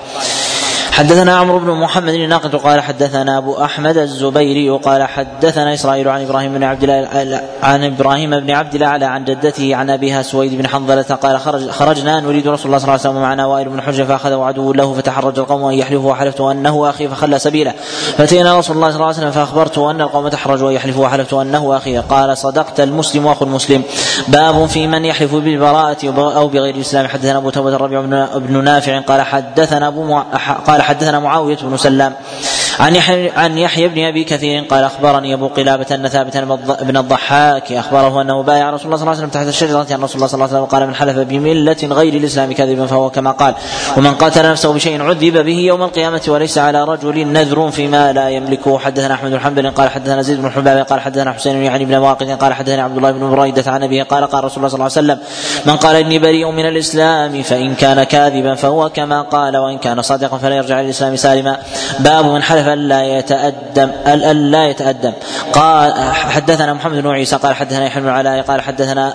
حدثنا 0.94 1.36
عمرو 1.36 1.58
بن 1.58 1.70
محمد 1.70 2.14
الناقد 2.14 2.56
قال 2.56 2.80
حدثنا 2.80 3.38
أبو 3.38 3.64
أحمد 3.64 3.96
الزبيري 3.96 4.70
قال 4.70 5.02
حدثنا 5.02 5.74
إسرائيل 5.74 6.08
عن 6.08 6.22
إبراهيم 6.22 6.54
بن 6.54 6.62
عبد 6.64 6.82
الله 6.82 7.40
عن 7.62 7.84
إبراهيم 7.84 8.40
بن 8.40 8.50
عبد 8.50 8.74
الأعلى 8.74 9.04
عن 9.04 9.24
جدته 9.24 9.76
عن 9.76 9.90
أبيها 9.90 10.22
سويد 10.22 10.58
بن 10.58 10.68
حنظلة 10.68 11.02
قال 11.02 11.40
خرج 11.40 11.70
خرجنا 11.70 12.20
نريد 12.20 12.48
رسول 12.48 12.66
الله 12.66 12.78
صلى 12.78 12.84
الله 12.84 12.92
عليه 12.92 13.10
وسلم 13.10 13.22
معنا 13.22 13.46
وائل 13.46 13.68
بن 13.68 13.80
حجر 13.80 14.04
فأخذه 14.04 14.44
عدو 14.44 14.72
له 14.72 14.94
فتحرج 14.94 15.38
القوم 15.38 15.64
أن 15.64 15.74
يحلفوا 15.74 16.10
وحلفت 16.10 16.40
أنه 16.40 16.90
أخي 16.90 17.08
فخلى 17.08 17.38
سبيله. 17.38 17.72
فأتينا 18.16 18.58
رسول 18.58 18.76
الله 18.76 18.88
صلى 18.88 18.96
الله 18.96 19.06
عليه 19.06 19.16
وسلم 19.16 19.30
فاخبرته 19.30 19.90
أن 19.90 20.00
القوم 20.00 20.28
تحرجوا 20.28 20.70
ان 20.70 20.74
يحلفوا 20.74 21.04
وحلفت 21.04 21.34
أنه 21.34 21.76
أخي. 21.76 21.98
قال 21.98 22.38
صدقت 22.38 22.80
المسلم 22.80 23.26
وأخو 23.26 23.44
المسلم. 23.44 23.82
باب 24.28 24.66
في 24.66 24.86
من 24.86 25.04
يحلف 25.04 25.34
بالبراءة 25.34 25.96
أو 26.18 26.48
بغير 26.48 26.74
الإسلام. 26.74 27.06
حدثنا 27.06 27.36
أبو 27.38 27.50
توبة 27.50 27.76
الربيع 27.76 28.00
بن 28.36 28.64
نافع 28.64 29.00
قال 29.00 29.22
حدثنا 29.22 29.88
أبو 29.88 30.18
قال 30.66 30.83
حدثنا 30.84 31.18
معاوية 31.18 31.56
بن 31.62 31.76
سلام 31.76 32.14
عن 32.80 32.94
يحيى 32.94 33.30
عن 33.30 33.58
يحيى 33.58 33.88
بن 33.88 34.04
أبي 34.04 34.24
كثير 34.24 34.64
قال 34.64 34.84
أخبرني 34.84 35.34
أبو 35.34 35.48
قلابة 35.48 35.86
أن 35.92 36.08
ثابت 36.08 36.36
بن 36.82 36.96
الضحاك 36.96 37.72
أخبره 37.72 38.22
أنه 38.22 38.42
بايع 38.42 38.70
رسول 38.70 38.86
الله 38.86 38.96
صلى 38.96 39.02
الله 39.02 39.10
عليه 39.10 39.18
وسلم 39.18 39.28
تحت 39.28 39.46
الشجرة 39.46 39.86
عن 39.90 40.02
رسول 40.02 40.16
الله 40.16 40.26
صلى 40.26 40.34
الله 40.34 40.46
عليه 40.46 40.56
وسلم 40.56 40.64
قال 40.64 40.86
من 40.86 40.94
حلف 40.94 41.18
بملة 41.18 41.76
غير 41.82 42.14
الإسلام 42.14 42.52
كذبا 42.52 42.86
فهو 42.86 43.10
كما 43.10 43.30
قال. 43.30 43.54
ومن 43.96 44.14
قتل 44.14 44.50
نفسه 44.50 44.72
بشيء 44.72 45.02
عذب 45.02 45.44
به 45.44 45.58
يوم 45.58 45.82
القيامة 45.82 46.22
وليس 46.28 46.58
على 46.58 46.84
رجل 46.84 47.26
نذر 47.26 47.70
فيما 47.70 48.12
لا 48.12 48.28
يملكه. 48.28 48.78
حدثنا 48.78 49.14
أحمد 49.14 49.30
بن 49.30 49.40
حنبل 49.40 49.70
قال 49.70 49.90
حدثنا 49.90 50.22
زيد 50.22 50.42
بن 50.42 50.50
حباب 50.50 50.86
قال 50.86 51.00
حدثنا 51.00 51.32
حسين 51.32 51.62
يعني 51.62 51.84
بن 51.84 51.94
واقد 51.94 52.30
قال 52.30 52.54
حدثنا 52.54 52.82
عبد 52.82 52.96
الله 52.96 53.10
بن 53.10 53.30
بريدة 53.30 53.70
عن 53.70 53.82
أبيه 53.82 54.02
قال 54.02 54.26
قال 54.26 54.44
رسول 54.44 54.56
الله 54.56 54.68
صلى 54.68 54.74
الله 54.74 54.90
عليه 54.96 55.14
وسلم 55.14 55.18
من 55.66 55.76
قال 55.76 55.96
إني 55.96 56.18
بريء 56.18 56.50
من 56.50 56.66
الإسلام 56.66 57.42
فإن 57.42 57.74
كان 57.74 58.04
كاذبا 58.04 58.54
فهو 58.54 58.88
كما 58.88 59.22
قال 59.22 59.56
وإن 59.56 59.78
كان 59.78 60.02
صادقا 60.02 60.38
فلا 60.38 60.56
يرجع 60.56 60.80
الإسلام 60.80 61.16
سالما. 61.16 61.58
باب 61.98 62.26
من 62.26 62.42
حلف 62.42 62.63
ان 62.68 62.88
لا 62.88 63.18
يتأدم 63.18 63.90
أن 64.06 64.50
لا 64.50 64.66
يتأدم. 64.66 65.12
قال 65.52 65.92
حدثنا 66.12 66.74
محمد 66.74 67.02
بن 67.02 67.10
عيسى 67.10 67.36
قال 67.36 67.54
حدثنا 67.54 67.86
يحيى 67.86 68.02
بن 68.02 68.08
العلاء 68.08 68.42
قال 68.42 68.60
حدثنا 68.60 69.14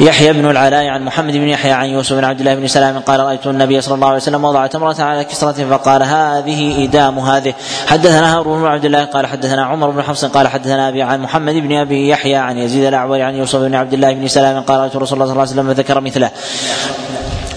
يحيى 0.00 0.32
بن 0.32 0.50
العلاء 0.50 0.86
عن 0.86 1.02
محمد 1.02 1.32
بن 1.32 1.48
يحيى 1.48 1.72
عن 1.72 1.86
يوسف 1.88 2.16
بن 2.16 2.24
عبد 2.24 2.40
الله 2.40 2.54
بن 2.54 2.66
سلام 2.66 2.98
قال 2.98 3.20
رأيت 3.20 3.46
النبي 3.46 3.80
صلى 3.80 3.94
الله 3.94 4.06
عليه 4.06 4.16
وسلم 4.16 4.44
وضع 4.44 4.66
تمرة 4.66 5.02
على 5.02 5.24
كسرة 5.24 5.64
فقال 5.70 6.02
هذه 6.02 6.84
إدام 6.84 7.18
هذه. 7.18 7.54
حدثنا 7.86 8.36
هارون 8.36 8.62
بن 8.62 8.66
عبد 8.66 8.84
الله 8.84 9.04
قال 9.04 9.26
حدثنا 9.26 9.64
عمر 9.64 9.90
بن 9.90 10.02
حفص 10.02 10.24
قال 10.24 10.48
حدثنا 10.48 10.88
أبي 10.88 11.02
عن 11.02 11.20
محمد 11.20 11.54
بن 11.54 11.76
أبي 11.76 12.08
يحيى 12.08 12.36
عن 12.36 12.58
يزيد 12.58 12.84
الأعور 12.84 13.22
عن 13.22 13.34
يوسف 13.34 13.58
بن 13.58 13.74
عبد 13.74 13.92
الله 13.92 14.12
بن 14.12 14.28
سلام 14.28 14.62
قال 14.62 14.80
رأيت 14.80 14.96
رسول 14.96 15.22
الله 15.22 15.26
صلى 15.26 15.32
الله 15.32 15.40
عليه 15.40 15.52
وسلم 15.52 15.70
ذكر 15.70 16.00
مثله. 16.00 16.30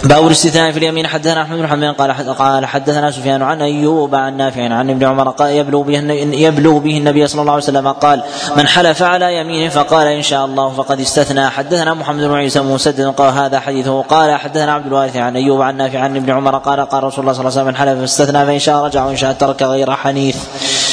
باب 0.03 0.27
الاستثناء 0.27 0.71
في 0.71 0.77
اليمين 0.77 1.07
حدثنا 1.07 1.41
أحمد 1.41 1.57
بن 1.57 1.67
حنبل 1.67 1.93
قال 1.93 2.35
قال 2.37 2.65
حدثنا 2.65 3.11
سفيان 3.11 3.41
عن 3.41 3.61
أيوب 3.61 4.15
عن 4.15 4.37
نافع 4.37 4.73
عن 4.73 4.89
ابن 4.89 5.03
عمر 5.03 5.29
قال 5.29 5.49
يبلغ 5.49 5.81
به 5.81 5.97
يبلغ 6.33 6.77
به 6.77 6.97
النبي 6.97 7.27
صلى 7.27 7.41
الله 7.41 7.53
عليه 7.53 7.63
وسلم 7.63 7.87
قال 7.87 8.23
من 8.57 8.67
حلف 8.67 9.03
على 9.03 9.35
يمينه 9.35 9.69
فقال 9.69 10.07
إن 10.07 10.21
شاء 10.21 10.45
الله 10.45 10.69
فقد 10.73 10.99
استثنى. 10.99 11.49
حدثنا 11.49 11.93
محمد 11.93 12.23
بن 12.23 12.33
عيسى 12.33 12.61
مسدد 12.61 13.07
قال 13.07 13.33
هذا 13.33 13.59
حديثه 13.59 14.01
قال 14.01 14.35
حدثنا 14.35 14.73
عبد 14.73 14.85
الوارث 14.85 15.15
عن 15.15 15.35
أيوب 15.35 15.61
عن 15.61 15.77
نافع 15.77 15.99
عن 15.99 16.15
ابن 16.15 16.29
عمر 16.29 16.57
قال 16.57 16.79
قال 16.79 17.03
رسول 17.03 17.19
الله 17.19 17.33
صلى 17.33 17.47
الله 17.47 17.59
عليه 17.59 17.61
وسلم 17.61 17.67
من 17.67 17.75
حلف 17.75 17.99
فاستثنى 17.99 18.45
فإن 18.45 18.59
شاء 18.59 18.85
رجع 18.85 19.05
وإن 19.05 19.17
شاء 19.17 19.33
ترك 19.33 19.63
غير 19.63 19.91
حنيف. 19.91 20.35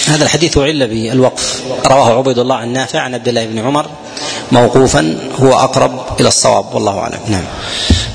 هذا 0.08 0.24
الحديث 0.24 0.58
عل 0.58 0.86
بالوقف. 0.86 1.62
رواه 1.86 2.18
عبيد 2.18 2.38
الله 2.38 2.56
عن 2.56 2.72
نافع 2.72 3.00
عن 3.00 3.14
عبد 3.14 3.28
الله 3.28 3.46
بن 3.46 3.58
عمر 3.58 3.86
موقوفا 4.52 5.18
هو 5.42 5.52
أقرب 5.52 5.92
إلى 6.20 6.28
الصواب 6.28 6.74
والله 6.74 6.98
أعلم. 6.98 7.20
نعم. 7.28 7.44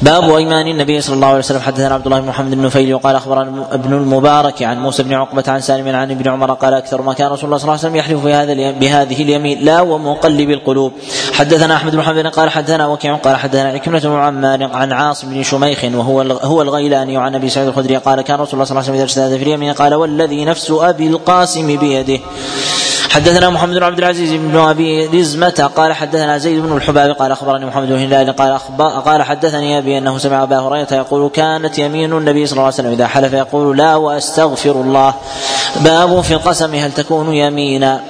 باب 0.01 0.31
ايمان 0.31 0.67
النبي 0.67 1.01
صلى 1.01 1.15
الله 1.15 1.27
عليه 1.27 1.37
وسلم. 1.37 1.59
حدثنا 1.59 1.93
عبد 1.93 2.05
الله 2.05 2.19
بن 2.19 2.27
محمد 2.27 2.55
بن 2.55 2.65
نفيل 2.65 2.93
وقال 2.93 3.15
أخبرنا 3.15 3.67
ابن 3.71 3.93
المبارك 3.93 4.63
عن 4.63 4.79
موسى 4.79 5.03
بن 5.03 5.13
عقبة 5.13 5.43
عن 5.47 5.61
سالم 5.61 5.95
عن 5.95 6.11
ابن 6.11 6.29
عمر 6.29 6.53
قال 6.53 6.73
أكثر 6.73 7.01
ما 7.01 7.13
كان 7.13 7.27
رسول 7.27 7.45
الله 7.45 7.57
صلى 7.57 7.63
الله 7.63 7.71
عليه 7.71 7.81
وسلم 7.81 7.95
يحلف 7.95 8.21
في 8.23 8.33
هذا 8.33 8.71
بهذه 8.71 9.21
اليمين 9.21 9.65
لا 9.65 9.81
ومقلب 9.81 10.49
القلوب. 10.49 10.93
حدثنا 11.33 11.75
أحمد 11.75 11.91
بن 11.91 11.97
محمد 11.97 12.27
قال 12.27 12.49
حدثنا 12.49 12.87
وكيع 12.87 13.15
قال 13.15 13.35
حدثنا 13.35 13.69
عكرمة 13.69 13.99
بن 13.99 14.15
عمار 14.15 14.63
عن 14.63 14.91
عاصم 14.91 15.29
بن 15.29 15.43
شميخ 15.43 15.83
وهو 15.83 16.21
هو 16.21 16.61
الغيلاني 16.61 17.17
وعن 17.17 17.35
أبي 17.35 17.49
سعيد 17.49 17.67
الخدري 17.67 17.97
قال 17.97 18.21
كان 18.21 18.39
رسول 18.39 18.53
الله 18.53 18.65
صلى 18.65 18.71
الله 18.71 18.89
عليه 18.89 18.91
وسلم 18.91 18.95
إذا 18.95 19.03
اجتهد 19.03 19.37
في 19.37 19.43
اليمين 19.43 19.73
قال 19.73 19.93
والذي 19.93 20.45
نفس 20.45 20.71
أبي 20.71 21.07
القاسم 21.07 21.77
بيده. 21.77 22.19
حدثنا 23.09 23.49
محمد 23.49 23.75
بن 23.75 23.83
عبد 23.83 23.97
العزيز 23.97 24.33
بن 24.33 24.57
أبي 24.57 25.05
رزمة 25.05 25.69
قال 25.75 25.93
حدثنا 25.93 26.37
زيد 26.37 26.63
بن 26.63 26.77
الحباب 26.77 27.09
قال 27.09 27.31
أخبرني 27.31 27.65
محمد 27.65 27.87
بن 27.87 27.95
هلال 27.95 28.35
قال 28.35 28.59
قال 29.05 29.23
حدثني 29.23 29.77
أبي 29.77 29.97
أنه 29.97 30.17
سمع 30.17 30.43
أبا 30.43 30.59
هريرة 30.59 30.93
يقول 30.93 31.29
كانت 31.29 31.79
يمين 31.79 32.13
النبي 32.13 32.45
صلى 32.45 32.51
الله 32.51 32.63
عليه 32.63 32.73
وسلم 32.73 32.91
إذا 32.91 33.07
حلف 33.07 33.33
يقول 33.33 33.77
لا 33.77 33.95
وأستغفر 33.95 34.71
الله. 34.71 35.13
باب 35.75 36.21
في 36.21 36.33
القسم 36.33 36.75
هل 36.75 36.91
تكون 36.91 37.33
يمينا؟ 37.33 38.01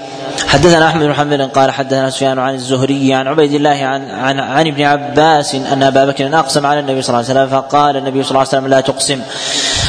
حدثنا 0.50 0.88
أحمد 0.88 1.04
بن 1.04 1.10
محمد 1.10 1.42
قال 1.42 1.72
حدثنا 1.72 2.10
سفيان 2.10 2.40
عن 2.40 2.54
الزهري 2.54 3.14
عن 3.14 3.28
عبيد 3.28 3.54
الله 3.54 3.70
عن 3.70 4.12
عن, 4.12 4.40
عن 4.40 4.68
ابن 4.68 4.82
عباس 4.82 5.56
أن 5.56 5.84
أبا 5.84 6.06
بكر 6.06 6.40
أقسم 6.40 6.66
على 6.66 6.80
النبي 6.80 7.02
صلى 7.02 7.20
الله 7.20 7.30
عليه 7.30 7.40
وسلم 7.40 7.62
فقال 7.62 7.98
النبي 7.98 8.24
صلى 8.24 8.30
الله 8.30 8.40
عليه 8.40 8.50
وسلم 8.50 8.68
لا 8.68 8.82
تقسم. 8.82 9.22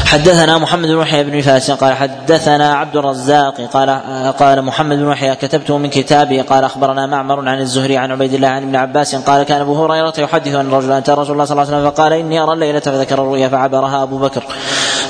حدثنا 0.05 0.59
محمد 0.59 0.89
بن 0.89 1.01
يحيى 1.01 1.25
بن 1.25 1.41
فارس 1.41 1.71
قال 1.71 1.95
حدثنا 1.95 2.75
عبد 2.75 2.97
الرزاق 2.97 3.61
قال 3.61 3.91
قال 4.39 4.63
محمد 4.63 4.99
بن 4.99 5.13
يحيى 5.13 5.35
كتبته 5.35 5.79
من 5.79 5.91
كتابي 5.91 6.41
قال 6.41 6.65
أخبرنا 6.65 7.07
معمر 7.07 7.49
عن 7.49 7.59
الزهري 7.61 7.97
عن 7.97 8.11
عبيد 8.13 8.35
الله 8.35 8.49
عن 8.49 8.63
ابن 8.63 8.77
عباس 8.77 9.15
قال 9.15 9.43
كان 9.43 9.61
أبو 9.61 9.85
هريرة 9.85 10.15
يحدث 10.19 10.55
أن 10.55 10.71
رجلا 10.71 10.99
أتى 10.99 11.13
رسول 11.13 11.33
الله 11.33 11.45
صلى 11.45 11.53
الله 11.53 11.67
عليه 11.67 11.77
وسلم 11.77 11.91
فقال 11.91 12.13
إني 12.13 12.41
أرى 12.41 12.53
الليلة 12.53 12.81
فذكر 12.81 13.15
الرؤيا 13.15 13.49
فعبرها 13.49 14.03
أبو 14.03 14.19
بكر. 14.19 14.43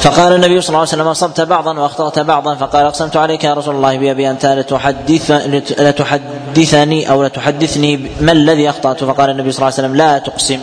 فقال 0.01 0.32
النبي 0.32 0.60
صلى 0.60 0.68
الله 0.68 0.78
عليه 0.78 0.89
وسلم 0.89 1.09
أصبت 1.09 1.40
بعضا 1.40 1.78
وأخطأت 1.78 2.18
بعضا 2.18 2.55
فقال 2.55 2.86
أقسمت 2.86 3.16
عليك 3.16 3.44
يا 3.44 3.55
رسول 3.55 3.74
الله 3.74 3.98
بأبي 3.98 4.31
انت 4.31 4.47
لتحدث 4.47 5.31
لتحدثني 5.78 7.10
أو 7.10 7.24
لتحدثني 7.24 8.10
ما 8.20 8.32
الذي 8.32 8.70
أخطأت 8.70 9.05
فقال 9.05 9.31
النبي 9.31 9.52
صلى 9.52 9.59
الله 9.59 9.74
عليه 9.78 9.89
وسلم 9.89 9.97
لا 9.97 10.18
تقسم 10.18 10.60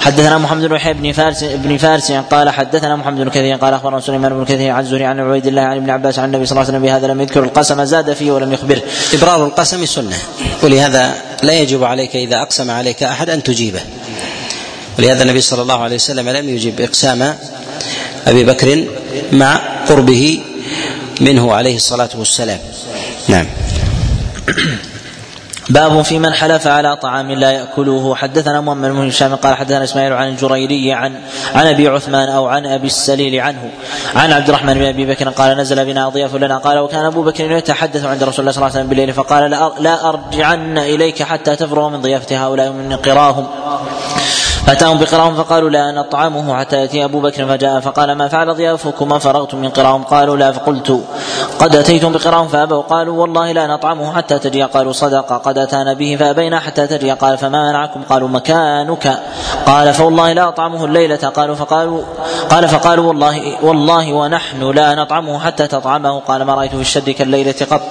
حدثنا 0.00 0.38
محمد 0.38 0.64
بن 0.64 0.74
يحيى 0.74 0.92
بن 0.92 1.12
فارس 1.12 1.44
بن 1.44 1.76
فارس 1.76 2.12
قال 2.12 2.50
حدثنا 2.50 2.96
محمد 2.96 3.20
بن 3.20 3.30
كثير 3.30 3.56
قال 3.56 3.74
أخبرنا 3.74 4.00
سليمان 4.00 4.34
بن 4.34 4.44
كثير 4.44 4.70
عن 4.70 4.84
زهري 4.84 5.04
عن 5.04 5.20
عبيد 5.20 5.46
الله 5.46 5.62
عن 5.62 5.76
ابن 5.76 5.90
عباس 5.90 6.18
عن 6.18 6.24
النبي 6.24 6.46
صلى 6.46 6.52
الله 6.52 6.68
عليه 6.68 6.78
وسلم 6.78 6.82
بهذا 6.82 7.06
لم 7.12 7.20
يذكر 7.20 7.44
القسم 7.44 7.84
زاد 7.84 8.12
فيه 8.12 8.30
ولم 8.30 8.52
يخبره. 8.52 8.82
ابرار 9.14 9.46
القسم 9.46 9.86
سنة 9.86 10.16
ولهذا 10.62 11.14
لا 11.42 11.52
يجب 11.52 11.84
عليك 11.84 12.16
إذا 12.16 12.42
أقسم 12.42 12.70
عليك 12.70 13.02
أحد 13.02 13.30
أن 13.30 13.42
تجيبه. 13.42 13.80
ولهذا 14.98 15.22
النبي 15.22 15.40
صلى 15.40 15.62
الله 15.62 15.82
عليه 15.82 15.94
وسلم 15.94 16.28
لم 16.28 16.48
يجب 16.48 16.80
إقسام 16.80 17.34
أبي 18.26 18.44
بكر 18.44 18.84
مع 19.32 19.60
قربه 19.88 20.40
منه 21.20 21.54
عليه 21.54 21.76
الصلاة 21.76 22.10
والسلام. 22.14 22.58
نعم. 23.28 23.46
باب 25.68 26.02
في 26.02 26.18
من 26.18 26.32
حلف 26.32 26.66
على 26.66 26.96
طعام 26.96 27.30
لا 27.30 27.50
يأكله 27.50 28.14
حدثنا 28.14 28.60
محمد 28.60 28.90
بن 28.90 29.08
هشام 29.08 29.34
قال 29.34 29.54
حدثنا 29.54 29.84
إسماعيل 29.84 30.12
عن 30.12 30.28
الجريري 30.28 30.92
عن 30.92 31.14
عن 31.54 31.66
أبي 31.66 31.88
عثمان 31.88 32.28
أو 32.28 32.46
عن 32.46 32.66
أبي 32.66 32.86
السليل 32.86 33.40
عنه 33.40 33.70
عن 34.16 34.32
عبد 34.32 34.48
الرحمن 34.48 34.74
بن 34.74 34.84
أبي 34.84 35.06
بكر 35.06 35.28
قال 35.28 35.56
نزل 35.56 35.84
بنا 35.84 36.08
ضياف 36.08 36.36
لنا 36.36 36.58
قال 36.58 36.78
وكان 36.78 37.04
أبو 37.04 37.22
بكر 37.22 37.50
يتحدث 37.50 38.04
عند 38.04 38.22
رسول 38.22 38.40
الله 38.40 38.52
صلى 38.52 38.60
الله 38.60 38.70
عليه 38.70 38.80
وسلم 38.80 38.88
بالليل 38.88 39.12
فقال 39.12 39.50
لا 39.80 40.08
أرجعن 40.08 40.78
إليك 40.78 41.22
حتى 41.22 41.56
تفرغ 41.56 41.88
من 41.88 42.00
ضيافه 42.00 42.46
هؤلاء 42.46 42.72
من 42.72 42.96
قراهم 42.96 43.46
فأتاهم 44.66 44.98
بقرأهم 44.98 45.34
فقالوا 45.34 45.70
لا 45.70 45.92
نطعمه 45.92 46.56
حتى 46.56 46.76
يأتي 46.76 47.04
أبو 47.04 47.20
بكر 47.20 47.46
فجاء 47.46 47.80
فقال 47.80 48.12
ما 48.12 48.28
فعل 48.28 48.54
ضيافكم 48.54 49.18
فرغتم 49.18 49.58
من 49.58 49.68
قراهم 49.68 50.02
قالوا 50.04 50.36
لا 50.36 50.52
فقلت 50.52 51.00
قد 51.58 51.76
أتيتم 51.76 52.12
بقراهم 52.12 52.48
فأبوا 52.48 52.82
قالوا 52.82 53.20
والله 53.20 53.52
لا 53.52 53.66
نطعمه 53.66 54.12
حتى 54.16 54.38
تجي 54.38 54.62
قالوا 54.62 54.92
صدق 54.92 55.42
قد 55.42 55.58
أتانا 55.58 55.92
به 55.92 56.16
فأبينا 56.20 56.60
حتى 56.60 56.86
تجي 56.86 57.12
قال 57.12 57.38
فما 57.38 57.70
منعكم 57.70 58.02
قالوا 58.02 58.28
مكانك 58.28 59.18
قال 59.66 59.94
فوالله 59.94 60.32
لا 60.32 60.48
أطعمه 60.48 60.84
الليلة 60.84 61.16
قالوا 61.16 61.54
فقالوا 61.54 62.02
قال 62.50 62.68
فقالوا 62.68 63.06
والله 63.08 63.64
والله 63.64 64.12
ونحن 64.12 64.70
لا 64.70 64.94
نطعمه 64.94 65.38
حتى 65.38 65.66
تطعمه 65.66 66.20
قال 66.20 66.42
ما 66.42 66.54
رأيت 66.54 66.70
في 66.74 66.80
الشد 66.80 67.10
كالليلة 67.10 67.54
قط 67.70 67.82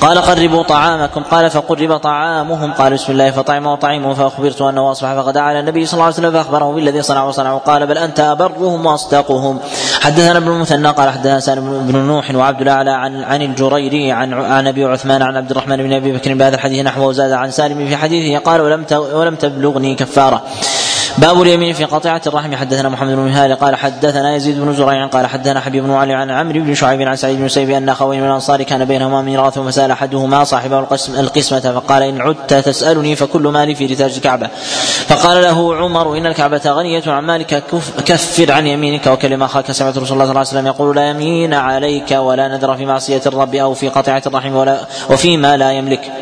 قال 0.00 0.18
قربوا 0.18 0.62
طعامكم. 0.62 1.22
قال 1.22 1.50
فقرب 1.50 1.96
طعامهم. 1.96 2.72
قال 2.72 2.94
بسم 2.94 3.12
الله 3.12 3.30
فطعم 3.30 3.66
وطعموا 3.66 4.14
فأخبرت 4.14 4.62
انه 4.62 4.90
اصبح 4.90 5.14
فغدا 5.14 5.40
على 5.40 5.60
النبي 5.60 5.86
صلى 5.86 5.92
الله 5.92 6.04
عليه 6.04 6.14
وسلم 6.14 6.32
فاخبره 6.32 6.72
بالذي 6.72 7.02
صنع 7.02 7.24
وصنعوا 7.24 7.58
قال 7.58 7.86
بل 7.86 7.98
أنت 7.98 8.20
أبرهم 8.20 8.86
وأصدقهم. 8.86 9.60
حدثنا 10.00 10.38
ابن 10.38 10.48
المثنى. 10.48 10.88
قال 10.88 11.10
حدثنا 11.10 11.40
سالم 11.40 11.86
بن 11.86 11.98
نوح 11.98 12.34
وعبد 12.34 12.60
الاعلى 12.60 12.90
عن 12.90 13.24
عن 13.24 13.42
الجريري 13.42 14.12
عن 14.12 14.32
عن 14.32 14.66
أبي 14.66 14.84
عثمان 14.84 15.22
عن 15.22 15.36
عبد 15.36 15.50
الرحمن 15.50 15.76
بن 15.76 15.92
أبي 15.92 16.12
بكر 16.12 16.34
بهذا 16.34 16.54
الحديث 16.54 16.84
نحوه. 16.84 17.06
وزاد 17.06 17.32
عن 17.32 17.50
سالم 17.50 17.88
في 17.88 17.96
حديثه 17.96 18.38
قال 18.38 18.60
ولم 18.60 18.84
ولم 19.12 19.34
تبلغني 19.34 19.94
كفارة. 19.94 20.42
باب 21.18 21.42
اليمين 21.42 21.74
في 21.74 21.84
قطيعة 21.84 22.22
الرحم. 22.26 22.54
حدثنا 22.54 22.88
محمد 22.88 23.14
بن 23.14 23.22
مهال 23.22 23.56
قال 23.56 23.76
حدثنا 23.76 24.36
يزيد 24.36 24.60
بن 24.60 24.74
زريع 24.74 25.06
قال 25.06 25.26
حدثنا 25.26 25.60
حبيب 25.60 25.84
بن 25.84 25.90
علي 25.90 26.14
عن 26.14 26.30
عمرو 26.30 26.60
بن 26.60 26.74
شعيب 26.74 27.02
عن 27.02 27.16
سعيد 27.16 27.38
بن 27.38 27.48
سيب 27.48 27.70
أن 27.70 27.88
أخوين 27.88 28.20
من 28.20 28.26
الأنصار 28.26 28.62
كان 28.62 28.84
بينهما 28.84 29.22
ميراث 29.22 29.58
فسأل 29.58 29.90
أحدهما 29.90 30.44
صاحبه 30.44 30.78
القسم 30.78 31.20
القسمة 31.20 31.60
فقال 31.60 32.02
إن 32.02 32.20
عدت 32.20 32.54
تسألني 32.54 33.16
فكل 33.16 33.42
مالي 33.42 33.74
في 33.74 33.86
رتاج 33.86 34.14
الكعبة. 34.16 34.48
فقال 35.06 35.42
له 35.42 35.76
عمر 35.76 36.18
إن 36.18 36.26
الكعبة 36.26 36.60
غنية 36.66 37.02
عن 37.06 37.24
مالك 37.24 37.62
كفر 38.06 38.52
عن 38.52 38.66
يمينك. 38.66 39.06
وكلم 39.06 39.42
أخاك 39.42 39.72
سمعت 39.72 39.98
رسول 39.98 40.12
الله 40.12 40.24
صلى 40.24 40.30
الله 40.30 40.38
عليه 40.38 40.48
وسلم 40.48 40.66
يقول 40.66 40.96
لا 40.96 41.10
يمين 41.10 41.54
عليك 41.54 42.10
ولا 42.10 42.48
نذر 42.48 42.76
في 42.76 42.86
معصية 42.86 43.22
الرب 43.26 43.54
أو 43.54 43.74
في 43.74 43.88
قطيعة 43.88 44.22
الرحم 44.26 44.56
ولا 44.56 44.80
وفيما 45.10 45.56
لا 45.56 45.72
يملك. 45.72 46.12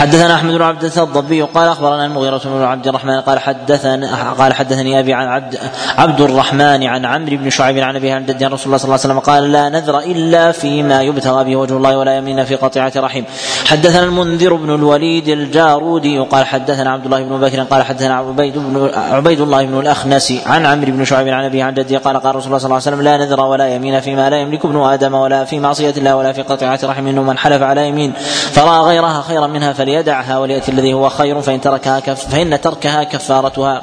حدثنا 0.00 0.34
أحمد 0.34 0.54
بن 0.54 0.62
عبد 0.62 0.84
الضبي 0.84 1.42
قال 1.42 1.68
أخبرنا 1.68 2.06
المغيرة 2.06 2.40
بن 2.44 2.62
عبد 2.62 2.88
الرحمن 2.88 3.20
قال 3.20 3.38
حدثنا 3.38 4.32
قال 4.32 4.54
حدثني 4.54 4.98
أبي 4.98 5.14
عن 5.14 5.28
عبد 5.28 5.58
عبد 5.98 6.20
الرحمن 6.20 6.84
عن 6.84 7.04
عمرو 7.04 7.36
بن 7.36 7.50
شعيب 7.50 7.78
عن 7.78 7.96
ابي 7.96 8.10
عن 8.10 8.26
جده 8.26 8.48
رسول 8.48 8.66
الله 8.66 8.76
صلى 8.76 8.84
الله 8.84 9.00
عليه 9.00 9.04
وسلم 9.04 9.18
قال 9.18 9.52
لا 9.52 9.68
نذر 9.68 9.98
إلا 9.98 10.52
فيما 10.52 11.02
يبتغى 11.02 11.44
به 11.44 11.56
وجه 11.56 11.76
الله 11.76 11.98
ولا 11.98 12.16
يمين 12.16 12.44
في 12.44 12.54
قطيعة 12.54 12.92
رحم. 12.96 13.22
حدثنا 13.66 14.04
المنذر 14.04 14.54
بن 14.54 14.74
الوليد 14.74 15.28
الجارودي 15.28 16.18
قال 16.18 16.46
حدثنا 16.46 16.90
عبد 16.90 17.04
الله 17.04 17.22
بن 17.22 17.40
بكر 17.40 17.62
قال 17.62 17.82
حدثنا 17.82 18.14
عبيد 18.14 18.58
بن 18.58 18.90
عبيد 18.94 19.40
الله 19.40 19.66
بن 19.66 19.80
الأخنس 19.80 20.32
عن 20.46 20.66
عمرو 20.66 20.92
بن 20.92 21.04
شعيب 21.04 21.28
عن 21.28 21.44
ابي 21.44 21.62
عن 21.62 21.74
جده 21.74 21.98
قال 21.98 22.16
قال 22.16 22.36
رسول 22.36 22.46
الله 22.46 22.58
صلى 22.58 22.66
الله 22.66 22.82
عليه 22.86 22.96
وسلم 22.96 23.02
لا 23.02 23.16
نذر 23.16 23.40
ولا 23.40 23.68
يمين 23.68 24.00
فيما 24.00 24.30
لا 24.30 24.36
يملك 24.36 24.64
ابن 24.64 24.82
آدم 24.82 25.14
ولا 25.14 25.44
في 25.44 25.58
معصية 25.58 25.94
الله 25.96 26.16
ولا 26.16 26.32
في 26.32 26.42
قطيعة 26.42 26.80
رحم 26.84 27.04
من 27.04 27.38
حلف 27.38 27.62
على 27.62 27.88
يمين 27.88 28.12
فراى 28.52 28.80
غيرها 28.80 29.22
خيرا 29.22 29.46
منها 29.46 29.72
فليدعها 29.90 30.38
وليأتي 30.38 30.70
الذي 30.70 30.94
هو 30.94 31.08
خير 31.08 31.40
فإن 31.40 31.60
تركها 31.60 32.00
كف 32.00 32.28
فإن 32.28 32.60
تركها 32.60 33.04
كفارتها. 33.04 33.82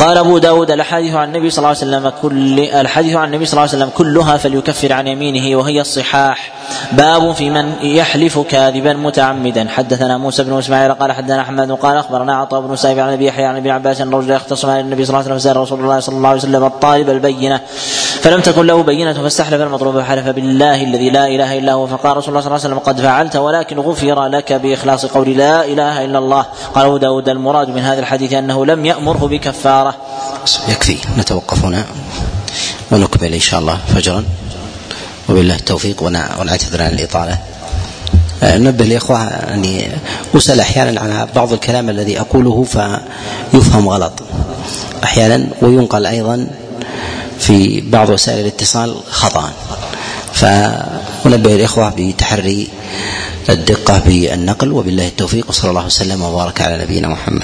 قال 0.00 0.18
أبو 0.18 0.38
داود 0.38 0.70
الحديث 0.70 1.14
عن 1.14 1.28
النبي 1.28 1.50
صلى 1.50 1.58
الله 1.58 1.68
عليه 1.68 1.78
وسلم 1.78 2.12
كل 2.22 2.60
الحديث 2.60 3.16
عن 3.16 3.28
النبي 3.28 3.46
صلى 3.46 3.52
الله 3.52 3.68
عليه 3.74 3.84
وسلم 3.84 3.90
كلها 3.96 4.36
فليكفر 4.36 4.92
عن 4.92 5.06
يمينه 5.06 5.58
وهي 5.58 5.80
الصحاح. 5.80 6.52
باب 6.92 7.32
في 7.32 7.50
من 7.50 7.72
يحلف 7.82 8.38
كاذبا 8.38 8.92
متعمدا. 8.92 9.68
حدثنا 9.68 10.18
موسى 10.18 10.42
بن 10.44 10.58
إسماعيل 10.58 10.94
قال 10.94 11.12
حدثنا 11.12 11.40
أحمد 11.40 11.72
قال 11.72 11.96
أخبرنا 11.96 12.36
عطاء 12.36 12.60
بن 12.60 12.76
سائب 12.76 12.98
عن 12.98 13.12
أبي 13.12 13.26
يحيى 13.26 13.44
عن 13.44 13.56
ابن 13.56 13.70
عباس 13.70 14.00
أن 14.00 14.14
رجلا 14.14 14.36
اختصم 14.36 14.70
على 14.70 14.80
النبي 14.80 15.04
صلى 15.04 15.14
الله 15.14 15.30
عليه 15.30 15.34
وسلم 15.34 15.62
رسول 15.62 15.80
الله 15.80 16.00
صلى 16.00 16.16
الله 16.16 16.28
عليه 16.28 16.40
وسلم 16.40 16.64
الطالب 16.64 17.10
البينة. 17.10 17.60
فلم 18.20 18.40
تكن 18.40 18.66
له 18.66 18.82
بينة 18.82 19.12
فاستحلف 19.12 19.60
المطلوب 19.60 20.00
فحلف 20.00 20.28
بالله 20.28 20.82
الذي 20.82 21.10
لا 21.10 21.26
إله 21.26 21.58
إلا 21.58 21.72
هو. 21.72 21.86
فقال 21.86 22.16
رسول 22.16 22.28
الله 22.28 22.40
صلى 22.40 22.56
الله 22.56 22.64
عليه 22.64 22.74
وسلم 22.74 22.78
قد 22.78 23.00
فعلت 23.00 23.36
ولكن 23.36 23.78
غفر 23.78 24.26
لك 24.26 24.52
بإخلاص 24.52 25.06
قول 25.06 25.28
لا 25.28 25.64
إله 25.64 26.04
إلا 26.04 26.18
الله. 26.18 26.46
قال 26.74 26.86
أبو 26.86 26.96
داود 26.96 27.28
المراد 27.28 27.68
من 27.68 27.82
هذا 27.82 28.00
الحديث 28.00 28.32
أنه 28.32 28.66
لم 28.66 28.86
يأمره 28.86 29.26
بكفاره 29.90 30.70
يكفي. 30.72 30.96
نتوقف 31.18 31.64
هنا. 31.64 31.84
ونكمل 32.90 33.34
إن 33.34 33.40
شاء 33.40 33.60
الله 33.60 33.78
فجرا. 33.94 34.24
وبالله 35.28 35.54
التوفيق 35.54 36.02
ونعتذر 36.02 36.82
عن 36.82 36.90
الإطالة. 36.90 37.38
آه، 38.42 38.58
نبه 38.58 38.84
الإخوة 38.84 39.18
أني 39.26 39.88
أسأل 40.36 40.60
أحيانا 40.60 41.00
على 41.00 41.28
بعض 41.34 41.52
الكلام 41.52 41.90
الذي 41.90 42.20
أقوله 42.20 42.64
فيفهم 42.64 43.88
غلط. 43.88 44.12
أحيانا 45.04 45.48
وينقل 45.62 46.06
أيضا 46.06 46.46
في 47.38 47.80
بعض 47.80 48.10
وسائل 48.10 48.40
الاتصال 48.40 48.96
خطأ. 49.10 49.52
فنبه 50.32 51.54
الإخوة 51.54 51.94
بتحري 51.96 52.68
الدقة 53.48 53.98
بالنقل. 53.98 54.72
وبالله 54.72 55.06
التوفيق. 55.06 55.48
وصلى 55.48 55.70
الله 55.70 55.86
وسلم 55.86 56.22
وبارك 56.22 56.60
على 56.60 56.82
نبينا 56.82 57.08
محمد. 57.08 57.42